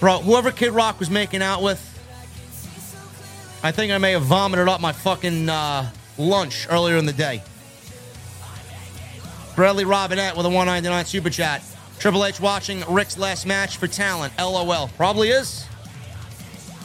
Bro, 0.00 0.18
whoever 0.22 0.50
Kid 0.50 0.72
Rock 0.72 0.98
was 0.98 1.10
making 1.10 1.42
out 1.42 1.62
with, 1.62 1.91
I 3.64 3.70
think 3.70 3.92
I 3.92 3.98
may 3.98 4.12
have 4.12 4.22
vomited 4.22 4.68
up 4.68 4.80
my 4.80 4.92
fucking 4.92 5.48
uh, 5.48 5.88
lunch 6.18 6.66
earlier 6.68 6.96
in 6.96 7.06
the 7.06 7.12
day. 7.12 7.42
Bradley 9.54 9.84
Robinette 9.84 10.36
with 10.36 10.46
a 10.46 10.48
199 10.48 11.04
super 11.04 11.30
chat. 11.30 11.62
Triple 12.00 12.24
H 12.24 12.40
watching 12.40 12.82
Rick's 12.88 13.16
last 13.16 13.46
match 13.46 13.76
for 13.76 13.86
talent. 13.86 14.32
LOL. 14.36 14.88
Probably 14.96 15.28
is. 15.28 15.64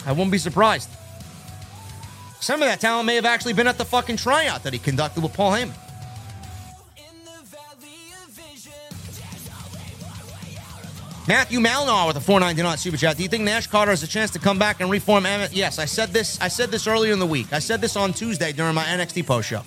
I 0.05 0.11
wouldn't 0.11 0.31
be 0.31 0.37
surprised. 0.37 0.89
Some 2.39 2.61
of 2.61 2.67
that 2.67 2.79
talent 2.79 3.07
may 3.07 3.15
have 3.15 3.25
actually 3.25 3.53
been 3.53 3.67
at 3.67 3.79
the 3.79 3.85
fucking 3.85 4.17
tryout 4.17 4.61
that 4.63 4.73
he 4.73 4.79
conducted 4.79 5.23
with 5.23 5.33
Paul 5.33 5.53
Heyman. 5.53 5.73
Matthew 11.27 11.59
Malnar 11.59 12.07
with 12.07 12.15
a 12.15 12.21
499 12.21 12.77
super 12.77 12.95
chat. 12.95 13.17
Do 13.17 13.23
you 13.23 13.27
think 13.27 13.43
Nash 13.43 13.67
Carter 13.67 13.91
has 13.91 14.01
a 14.01 14.07
chance 14.07 14.31
to 14.31 14.39
come 14.39 14.57
back 14.57 14.79
and 14.79 14.89
reform 14.89 15.25
Emmett? 15.25 15.51
Yes, 15.51 15.77
I 15.77 15.83
said 15.83 16.09
this. 16.09 16.39
I 16.39 16.47
said 16.47 16.71
this 16.71 16.87
earlier 16.87 17.11
in 17.11 17.19
the 17.19 17.25
week. 17.25 17.51
I 17.51 17.59
said 17.59 17.81
this 17.81 17.97
on 17.97 18.13
Tuesday 18.13 18.53
during 18.53 18.73
my 18.73 18.85
NXT 18.85 19.25
post 19.25 19.49
show. 19.49 19.61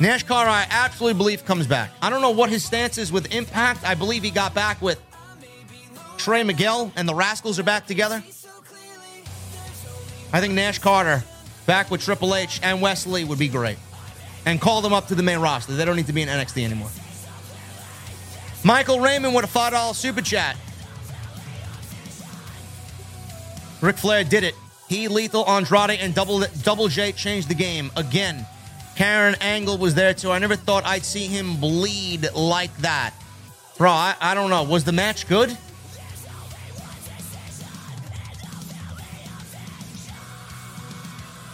Nash 0.00 0.22
Carter, 0.22 0.50
I 0.50 0.66
absolutely 0.70 1.18
believe 1.18 1.44
comes 1.44 1.66
back. 1.66 1.90
I 2.00 2.08
don't 2.08 2.22
know 2.22 2.30
what 2.30 2.48
his 2.48 2.64
stance 2.64 2.96
is 2.96 3.12
with 3.12 3.34
Impact. 3.34 3.84
I 3.84 3.94
believe 3.94 4.22
he 4.22 4.30
got 4.30 4.54
back 4.54 4.80
with 4.80 4.98
Trey 6.16 6.42
Miguel 6.42 6.90
and 6.96 7.06
the 7.06 7.14
Rascals 7.14 7.58
are 7.58 7.62
back 7.62 7.86
together. 7.86 8.24
I 10.32 10.40
think 10.40 10.54
Nash 10.54 10.78
Carter 10.78 11.22
back 11.66 11.90
with 11.90 12.00
Triple 12.00 12.34
H 12.34 12.60
and 12.62 12.80
Wes 12.80 13.06
Lee 13.06 13.24
would 13.24 13.38
be 13.38 13.48
great. 13.48 13.76
And 14.46 14.58
call 14.58 14.80
them 14.80 14.94
up 14.94 15.08
to 15.08 15.14
the 15.14 15.22
main 15.22 15.38
roster. 15.38 15.74
They 15.74 15.84
don't 15.84 15.96
need 15.96 16.06
to 16.06 16.14
be 16.14 16.22
in 16.22 16.28
NXT 16.30 16.64
anymore. 16.64 16.88
Michael 18.62 19.00
Raymond 19.00 19.34
with 19.34 19.44
a 19.44 19.48
$5 19.58 19.94
super 19.94 20.20
chat. 20.20 20.56
Ric 23.80 23.96
Flair 23.96 24.24
did 24.24 24.44
it. 24.44 24.54
He, 24.88 25.08
Lethal, 25.08 25.48
Andrade, 25.48 25.98
and 26.00 26.14
Double, 26.14 26.42
Double 26.62 26.88
J 26.88 27.12
changed 27.12 27.48
the 27.48 27.54
game 27.54 27.90
again. 27.96 28.46
Karen 28.96 29.36
Angle 29.40 29.78
was 29.78 29.94
there 29.94 30.12
too. 30.12 30.30
I 30.30 30.38
never 30.38 30.56
thought 30.56 30.84
I'd 30.84 31.04
see 31.04 31.26
him 31.26 31.56
bleed 31.56 32.30
like 32.34 32.76
that. 32.78 33.14
Bro, 33.78 33.92
I, 33.92 34.14
I 34.20 34.34
don't 34.34 34.50
know. 34.50 34.62
Was 34.64 34.84
the 34.84 34.92
match 34.92 35.26
good? 35.26 35.56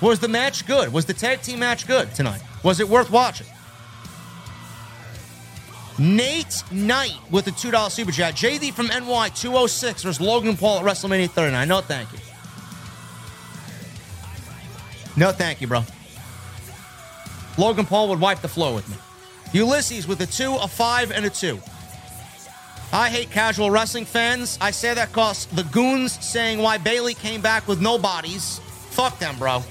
Was 0.00 0.18
the 0.18 0.28
match 0.28 0.66
good? 0.66 0.92
Was 0.92 1.06
the 1.06 1.14
tag 1.14 1.42
team 1.42 1.60
match 1.60 1.86
good 1.86 2.12
tonight? 2.14 2.40
Was 2.62 2.80
it 2.80 2.88
worth 2.88 3.10
watching? 3.10 3.46
Nate 5.98 6.62
Knight 6.70 7.18
with 7.30 7.46
a 7.46 7.50
$2 7.50 7.90
super 7.90 8.12
chat. 8.12 8.34
JD 8.34 8.72
from 8.74 8.88
NY 8.88 9.30
206 9.34 10.02
versus 10.02 10.20
Logan 10.20 10.56
Paul 10.56 10.80
at 10.80 10.84
WrestleMania 10.84 11.30
39. 11.30 11.66
No, 11.68 11.80
thank 11.80 12.12
you. 12.12 12.18
No, 15.16 15.32
thank 15.32 15.60
you, 15.60 15.66
bro. 15.66 15.82
Logan 17.56 17.86
Paul 17.86 18.08
would 18.10 18.20
wipe 18.20 18.42
the 18.42 18.48
floor 18.48 18.74
with 18.74 18.88
me. 18.90 18.96
Ulysses 19.52 20.06
with 20.06 20.20
a 20.20 20.26
two, 20.26 20.54
a 20.56 20.68
five, 20.68 21.10
and 21.10 21.24
a 21.24 21.30
two. 21.30 21.58
I 22.92 23.08
hate 23.08 23.30
casual 23.30 23.70
wrestling 23.70 24.04
fans. 24.04 24.58
I 24.60 24.70
say 24.70 24.92
that 24.92 25.08
because 25.08 25.46
the 25.46 25.64
goons 25.64 26.22
saying 26.24 26.58
why 26.58 26.76
Bayley 26.76 27.14
came 27.14 27.40
back 27.40 27.66
with 27.66 27.80
no 27.80 27.98
bodies. 27.98 28.60
Fuck 28.90 29.18
them, 29.18 29.38
bro. 29.38 29.62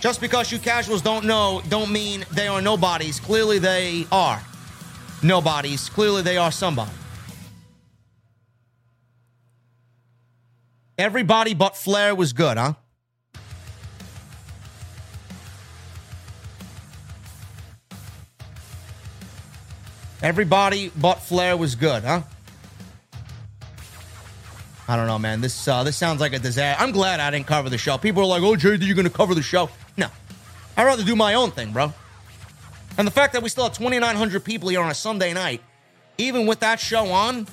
Just 0.00 0.20
because 0.20 0.50
you 0.50 0.58
casuals 0.58 1.00
don't 1.00 1.24
know, 1.24 1.62
don't 1.68 1.92
mean 1.92 2.26
they 2.32 2.48
are 2.48 2.60
nobodies. 2.60 3.20
Clearly 3.20 3.60
they 3.60 4.06
are 4.10 4.42
nobodies. 5.22 5.88
Clearly 5.88 6.22
they 6.22 6.36
are 6.36 6.52
somebody. 6.52 6.90
Everybody 10.98 11.54
but 11.54 11.76
Flair 11.76 12.14
was 12.14 12.32
good, 12.32 12.56
huh? 12.56 12.74
Everybody 20.22 20.92
but 20.94 21.20
Flair 21.20 21.56
was 21.56 21.74
good, 21.74 22.04
huh? 22.04 22.22
I 24.86 24.96
don't 24.96 25.06
know, 25.06 25.18
man. 25.18 25.40
This 25.40 25.66
uh, 25.66 25.82
this 25.82 25.96
sounds 25.96 26.20
like 26.20 26.32
a 26.32 26.38
disaster. 26.38 26.80
I'm 26.82 26.92
glad 26.92 27.18
I 27.18 27.30
didn't 27.30 27.46
cover 27.46 27.70
the 27.70 27.78
show. 27.78 27.98
People 27.98 28.22
are 28.22 28.26
like, 28.26 28.42
"Oh, 28.42 28.54
JD, 28.54 28.86
you're 28.86 29.02
to 29.02 29.10
cover 29.10 29.34
the 29.34 29.42
show?" 29.42 29.70
No, 29.96 30.08
I'd 30.76 30.84
rather 30.84 31.02
do 31.02 31.16
my 31.16 31.34
own 31.34 31.50
thing, 31.50 31.72
bro. 31.72 31.92
And 32.98 33.06
the 33.06 33.10
fact 33.10 33.32
that 33.32 33.42
we 33.42 33.48
still 33.48 33.64
have 33.64 33.72
2,900 33.72 34.44
people 34.44 34.68
here 34.68 34.80
on 34.80 34.90
a 34.90 34.94
Sunday 34.94 35.32
night, 35.32 35.62
even 36.18 36.46
with 36.46 36.60
that 36.60 36.78
show 36.78 37.06
on, 37.06 37.46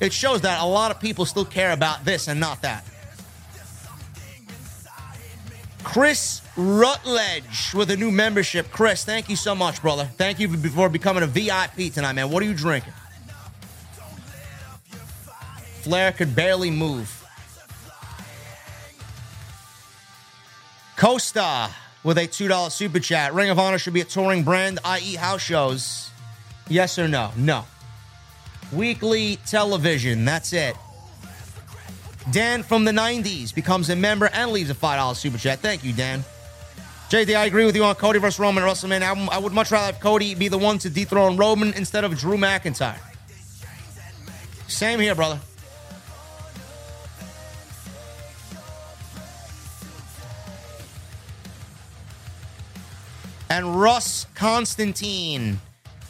it 0.00 0.12
shows 0.12 0.40
that 0.40 0.62
a 0.62 0.66
lot 0.66 0.90
of 0.90 1.00
people 1.00 1.26
still 1.26 1.44
care 1.44 1.72
about 1.72 2.04
this 2.04 2.28
and 2.28 2.40
not 2.40 2.62
that. 2.62 2.84
Chris 5.84 6.40
Rutledge 6.56 7.74
with 7.74 7.90
a 7.90 7.96
new 7.96 8.10
membership. 8.10 8.70
Chris, 8.70 9.04
thank 9.04 9.28
you 9.28 9.36
so 9.36 9.54
much, 9.54 9.82
brother. 9.82 10.04
Thank 10.04 10.38
you 10.38 10.48
for 10.48 10.56
before 10.56 10.88
becoming 10.88 11.22
a 11.22 11.26
VIP 11.26 11.92
tonight, 11.92 12.12
man. 12.12 12.30
What 12.30 12.42
are 12.42 12.46
you 12.46 12.54
drinking? 12.54 12.92
Flair 15.82 16.12
could 16.12 16.34
barely 16.34 16.70
move. 16.70 17.18
Costa 20.96 21.70
with 22.04 22.18
a 22.18 22.26
$2 22.26 22.70
super 22.70 23.00
chat. 23.00 23.34
Ring 23.34 23.50
of 23.50 23.58
Honor 23.58 23.78
should 23.78 23.94
be 23.94 24.00
a 24.00 24.04
touring 24.04 24.42
brand, 24.42 24.78
i.e., 24.84 25.14
house 25.14 25.42
shows. 25.42 26.10
Yes 26.68 26.98
or 26.98 27.08
no? 27.08 27.30
No. 27.36 27.64
Weekly 28.72 29.36
television. 29.46 30.24
That's 30.24 30.52
it. 30.52 30.76
Dan 32.30 32.62
from 32.62 32.84
the 32.84 32.92
90s 32.92 33.54
becomes 33.54 33.90
a 33.90 33.96
member 33.96 34.30
and 34.32 34.52
leaves 34.52 34.70
a 34.70 34.74
$5 34.74 35.16
super 35.16 35.38
chat. 35.38 35.60
Thank 35.60 35.84
you, 35.84 35.92
Dan. 35.92 36.24
JD, 37.10 37.36
I 37.36 37.44
agree 37.44 37.66
with 37.66 37.76
you 37.76 37.84
on 37.84 37.94
Cody 37.96 38.18
versus 38.18 38.40
Roman 38.40 38.64
at 38.64 38.70
WrestleMania. 38.70 39.02
I, 39.02 39.36
I 39.36 39.38
would 39.38 39.52
much 39.52 39.70
rather 39.70 39.92
have 39.92 40.00
Cody 40.00 40.34
be 40.34 40.48
the 40.48 40.56
one 40.56 40.78
to 40.78 40.88
dethrone 40.88 41.36
Roman 41.36 41.74
instead 41.74 42.04
of 42.04 42.16
Drew 42.16 42.38
McIntyre. 42.38 42.98
Same 44.66 44.98
here, 44.98 45.14
brother. 45.14 45.38
And 53.52 53.78
Russ 53.78 54.26
Constantine. 54.34 55.60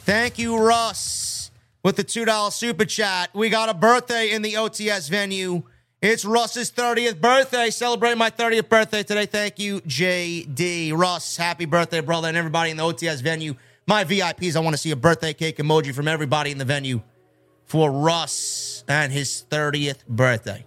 Thank 0.05 0.39
you, 0.39 0.57
Russ, 0.57 1.51
with 1.83 1.97
the 1.97 2.03
$2 2.05 2.53
super 2.53 2.85
chat. 2.85 3.31
We 3.33 3.49
got 3.49 3.67
a 3.67 3.73
birthday 3.73 4.31
in 4.31 4.41
the 4.41 4.53
OTS 4.53 5.09
venue. 5.09 5.63
It's 6.01 6.23
Russ's 6.23 6.71
30th 6.71 7.19
birthday. 7.19 7.69
Celebrate 7.69 8.17
my 8.17 8.29
30th 8.29 8.69
birthday 8.69 9.03
today. 9.03 9.25
Thank 9.25 9.59
you, 9.59 9.81
JD. 9.81 10.93
Russ, 10.95 11.35
happy 11.35 11.65
birthday, 11.65 11.99
brother, 11.99 12.29
and 12.29 12.37
everybody 12.37 12.71
in 12.71 12.77
the 12.77 12.83
OTS 12.83 13.21
venue. 13.21 13.55
My 13.87 14.05
VIPs, 14.05 14.55
I 14.55 14.61
want 14.61 14.75
to 14.75 14.81
see 14.81 14.91
a 14.91 14.95
birthday 14.95 15.33
cake 15.33 15.57
emoji 15.57 15.93
from 15.93 16.07
everybody 16.07 16.49
in 16.51 16.57
the 16.57 16.65
venue 16.65 17.01
for 17.65 17.91
Russ 17.91 18.85
and 18.87 19.11
his 19.11 19.43
30th 19.49 20.07
birthday. 20.07 20.63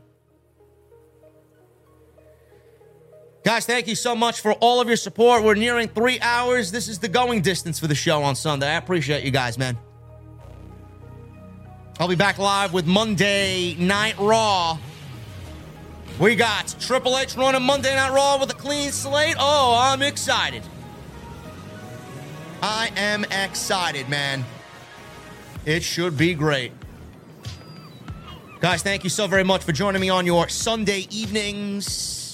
Guys, 3.46 3.64
thank 3.64 3.86
you 3.86 3.94
so 3.94 4.16
much 4.16 4.40
for 4.40 4.54
all 4.54 4.80
of 4.80 4.88
your 4.88 4.96
support. 4.96 5.44
We're 5.44 5.54
nearing 5.54 5.86
three 5.86 6.18
hours. 6.18 6.72
This 6.72 6.88
is 6.88 6.98
the 6.98 7.06
going 7.06 7.42
distance 7.42 7.78
for 7.78 7.86
the 7.86 7.94
show 7.94 8.24
on 8.24 8.34
Sunday. 8.34 8.66
I 8.66 8.74
appreciate 8.74 9.22
you 9.22 9.30
guys, 9.30 9.56
man. 9.56 9.78
I'll 12.00 12.08
be 12.08 12.16
back 12.16 12.38
live 12.38 12.72
with 12.72 12.86
Monday 12.86 13.76
Night 13.78 14.18
Raw. 14.18 14.78
We 16.18 16.34
got 16.34 16.74
Triple 16.80 17.16
H 17.16 17.36
running 17.36 17.62
Monday 17.62 17.94
Night 17.94 18.12
Raw 18.12 18.36
with 18.40 18.50
a 18.50 18.54
clean 18.54 18.90
slate. 18.90 19.36
Oh, 19.38 19.78
I'm 19.80 20.02
excited. 20.02 20.64
I 22.60 22.90
am 22.96 23.22
excited, 23.26 24.08
man. 24.08 24.44
It 25.64 25.84
should 25.84 26.18
be 26.18 26.34
great. 26.34 26.72
Guys, 28.58 28.82
thank 28.82 29.04
you 29.04 29.10
so 29.10 29.28
very 29.28 29.44
much 29.44 29.62
for 29.62 29.70
joining 29.70 30.00
me 30.00 30.10
on 30.10 30.26
your 30.26 30.48
Sunday 30.48 31.06
evenings. 31.10 32.25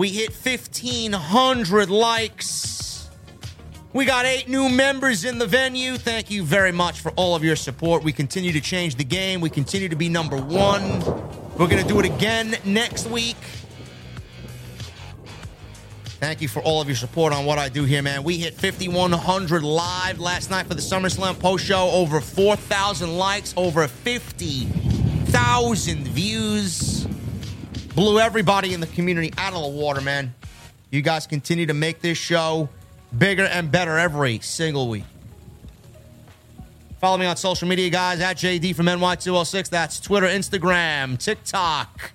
We 0.00 0.08
hit 0.08 0.32
1,500 0.32 1.90
likes. 1.90 3.10
We 3.92 4.06
got 4.06 4.24
eight 4.24 4.48
new 4.48 4.70
members 4.70 5.26
in 5.26 5.36
the 5.36 5.46
venue. 5.46 5.98
Thank 5.98 6.30
you 6.30 6.42
very 6.42 6.72
much 6.72 7.00
for 7.00 7.10
all 7.16 7.34
of 7.34 7.44
your 7.44 7.54
support. 7.54 8.02
We 8.02 8.10
continue 8.10 8.50
to 8.52 8.62
change 8.62 8.94
the 8.94 9.04
game. 9.04 9.42
We 9.42 9.50
continue 9.50 9.90
to 9.90 9.96
be 9.96 10.08
number 10.08 10.38
one. 10.38 11.00
We're 11.58 11.68
going 11.68 11.82
to 11.82 11.86
do 11.86 12.00
it 12.00 12.06
again 12.06 12.56
next 12.64 13.10
week. 13.10 13.36
Thank 16.18 16.40
you 16.40 16.48
for 16.48 16.62
all 16.62 16.80
of 16.80 16.88
your 16.88 16.96
support 16.96 17.34
on 17.34 17.44
what 17.44 17.58
I 17.58 17.68
do 17.68 17.84
here, 17.84 18.00
man. 18.00 18.22
We 18.22 18.38
hit 18.38 18.54
5,100 18.54 19.62
live 19.62 20.18
last 20.18 20.50
night 20.50 20.66
for 20.66 20.72
the 20.72 20.80
SummerSlam 20.80 21.38
post 21.38 21.66
show. 21.66 21.90
Over 21.90 22.22
4,000 22.22 23.18
likes, 23.18 23.52
over 23.54 23.86
50,000 23.86 26.08
views 26.08 27.06
blew 28.00 28.18
everybody 28.18 28.72
in 28.72 28.80
the 28.80 28.86
community 28.86 29.30
out 29.36 29.52
of 29.52 29.60
the 29.60 29.68
water, 29.68 30.00
man. 30.00 30.32
You 30.88 31.02
guys 31.02 31.26
continue 31.26 31.66
to 31.66 31.74
make 31.74 32.00
this 32.00 32.16
show 32.16 32.70
bigger 33.18 33.44
and 33.44 33.70
better 33.70 33.98
every 33.98 34.38
single 34.38 34.88
week. 34.88 35.04
Follow 36.98 37.18
me 37.18 37.26
on 37.26 37.36
social 37.36 37.68
media, 37.68 37.90
guys, 37.90 38.20
at 38.20 38.38
JD 38.38 38.74
from 38.74 38.86
NY206. 38.86 39.68
That's 39.68 40.00
Twitter, 40.00 40.26
Instagram, 40.28 41.18
TikTok, 41.18 42.12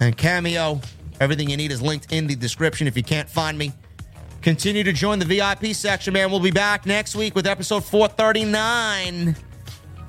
and 0.00 0.16
Cameo. 0.16 0.80
Everything 1.20 1.48
you 1.48 1.56
need 1.56 1.70
is 1.70 1.80
linked 1.80 2.12
in 2.12 2.26
the 2.26 2.34
description 2.34 2.88
if 2.88 2.96
you 2.96 3.04
can't 3.04 3.30
find 3.30 3.56
me. 3.56 3.72
Continue 4.42 4.82
to 4.82 4.92
join 4.92 5.20
the 5.20 5.24
VIP 5.24 5.76
section, 5.76 6.12
man. 6.12 6.28
We'll 6.28 6.40
be 6.40 6.50
back 6.50 6.86
next 6.86 7.14
week 7.14 7.36
with 7.36 7.46
episode 7.46 7.84
439. 7.84 9.36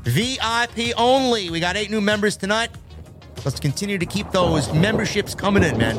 VIP 0.06 0.98
only. 0.98 1.52
We 1.52 1.60
got 1.60 1.78
eight 1.78 1.92
new 1.92 2.02
members 2.02 2.36
tonight. 2.36 2.72
Let's 3.46 3.60
continue 3.60 3.98
to 3.98 4.06
keep 4.06 4.32
those 4.32 4.72
memberships 4.74 5.34
coming 5.34 5.64
in, 5.64 5.78
man. 5.78 5.96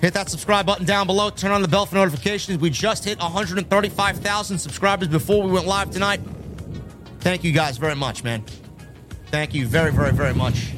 Hit 0.00 0.14
that 0.14 0.30
subscribe 0.30 0.64
button 0.64 0.86
down 0.86 1.06
below. 1.06 1.28
Turn 1.30 1.50
on 1.50 1.60
the 1.60 1.68
bell 1.68 1.84
for 1.84 1.96
notifications. 1.96 2.58
We 2.58 2.70
just 2.70 3.04
hit 3.04 3.18
135,000 3.18 4.58
subscribers 4.58 5.08
before 5.08 5.42
we 5.42 5.52
went 5.52 5.66
live 5.66 5.90
tonight. 5.90 6.20
Thank 7.20 7.44
you 7.44 7.52
guys 7.52 7.76
very 7.76 7.94
much, 7.94 8.24
man. 8.24 8.44
Thank 9.26 9.54
you 9.54 9.66
very, 9.66 9.92
very, 9.92 10.12
very 10.12 10.34
much. 10.34 10.72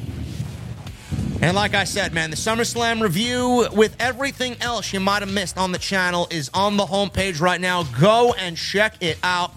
And 1.41 1.55
like 1.55 1.73
I 1.73 1.83
said, 1.83 2.13
man, 2.13 2.29
the 2.29 2.35
SummerSlam 2.35 3.01
review 3.01 3.67
with 3.73 3.95
everything 3.99 4.55
else 4.61 4.93
you 4.93 4.99
might 4.99 5.21
have 5.21 5.31
missed 5.31 5.57
on 5.57 5.71
the 5.71 5.77
channel 5.77 6.27
is 6.29 6.49
on 6.53 6.77
the 6.77 6.85
homepage 6.85 7.41
right 7.41 7.59
now. 7.59 7.83
Go 7.99 8.33
and 8.33 8.55
check 8.55 8.95
it 9.01 9.17
out. 9.23 9.53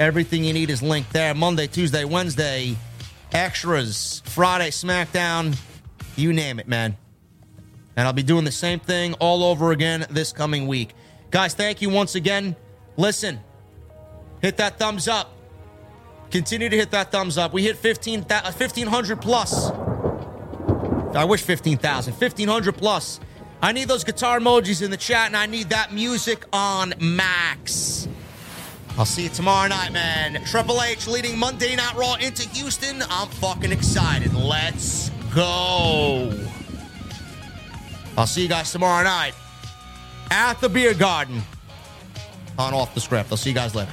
Everything 0.00 0.42
you 0.42 0.52
need 0.52 0.70
is 0.70 0.82
linked 0.82 1.12
there. 1.12 1.34
Monday, 1.34 1.68
Tuesday, 1.68 2.04
Wednesday, 2.04 2.76
extras, 3.32 4.22
Friday, 4.24 4.70
SmackDown, 4.70 5.56
you 6.16 6.32
name 6.32 6.58
it, 6.58 6.66
man. 6.66 6.96
And 7.96 8.06
I'll 8.06 8.12
be 8.12 8.24
doing 8.24 8.44
the 8.44 8.52
same 8.52 8.80
thing 8.80 9.14
all 9.14 9.44
over 9.44 9.70
again 9.70 10.04
this 10.10 10.32
coming 10.32 10.66
week. 10.66 10.94
Guys, 11.30 11.54
thank 11.54 11.80
you 11.80 11.90
once 11.90 12.16
again. 12.16 12.56
Listen, 12.96 13.38
hit 14.42 14.56
that 14.56 14.78
thumbs 14.80 15.06
up. 15.06 15.32
Continue 16.32 16.68
to 16.68 16.76
hit 16.76 16.90
that 16.90 17.12
thumbs 17.12 17.38
up. 17.38 17.52
We 17.52 17.62
hit 17.62 17.76
15, 17.76 18.22
1,500 18.22 19.18
uh, 19.18 19.20
plus. 19.20 19.70
I 21.14 21.24
wish 21.24 21.42
15,000. 21.42 22.12
1,500 22.12 22.72
plus. 22.72 23.20
I 23.62 23.70
need 23.70 23.86
those 23.86 24.02
guitar 24.02 24.40
emojis 24.40 24.82
in 24.82 24.90
the 24.90 24.96
chat, 24.96 25.26
and 25.26 25.36
I 25.36 25.46
need 25.46 25.70
that 25.70 25.92
music 25.92 26.44
on 26.52 26.94
max. 26.98 28.08
I'll 28.96 29.04
see 29.04 29.24
you 29.24 29.28
tomorrow 29.28 29.66
night, 29.68 29.92
man. 29.92 30.40
Triple 30.44 30.80
H 30.80 31.08
leading 31.08 31.36
Monday 31.36 31.74
Night 31.74 31.94
Raw 31.96 32.14
into 32.14 32.48
Houston. 32.50 33.02
I'm 33.10 33.28
fucking 33.28 33.72
excited. 33.72 34.32
Let's 34.34 35.10
go. 35.34 36.32
I'll 38.16 38.26
see 38.26 38.42
you 38.42 38.48
guys 38.48 38.70
tomorrow 38.70 39.02
night 39.02 39.34
at 40.30 40.60
the 40.60 40.68
beer 40.68 40.94
garden 40.94 41.42
on 42.56 42.72
Off 42.72 42.94
the 42.94 43.00
Script. 43.00 43.32
I'll 43.32 43.36
see 43.36 43.50
you 43.50 43.54
guys 43.56 43.74
later. 43.74 43.92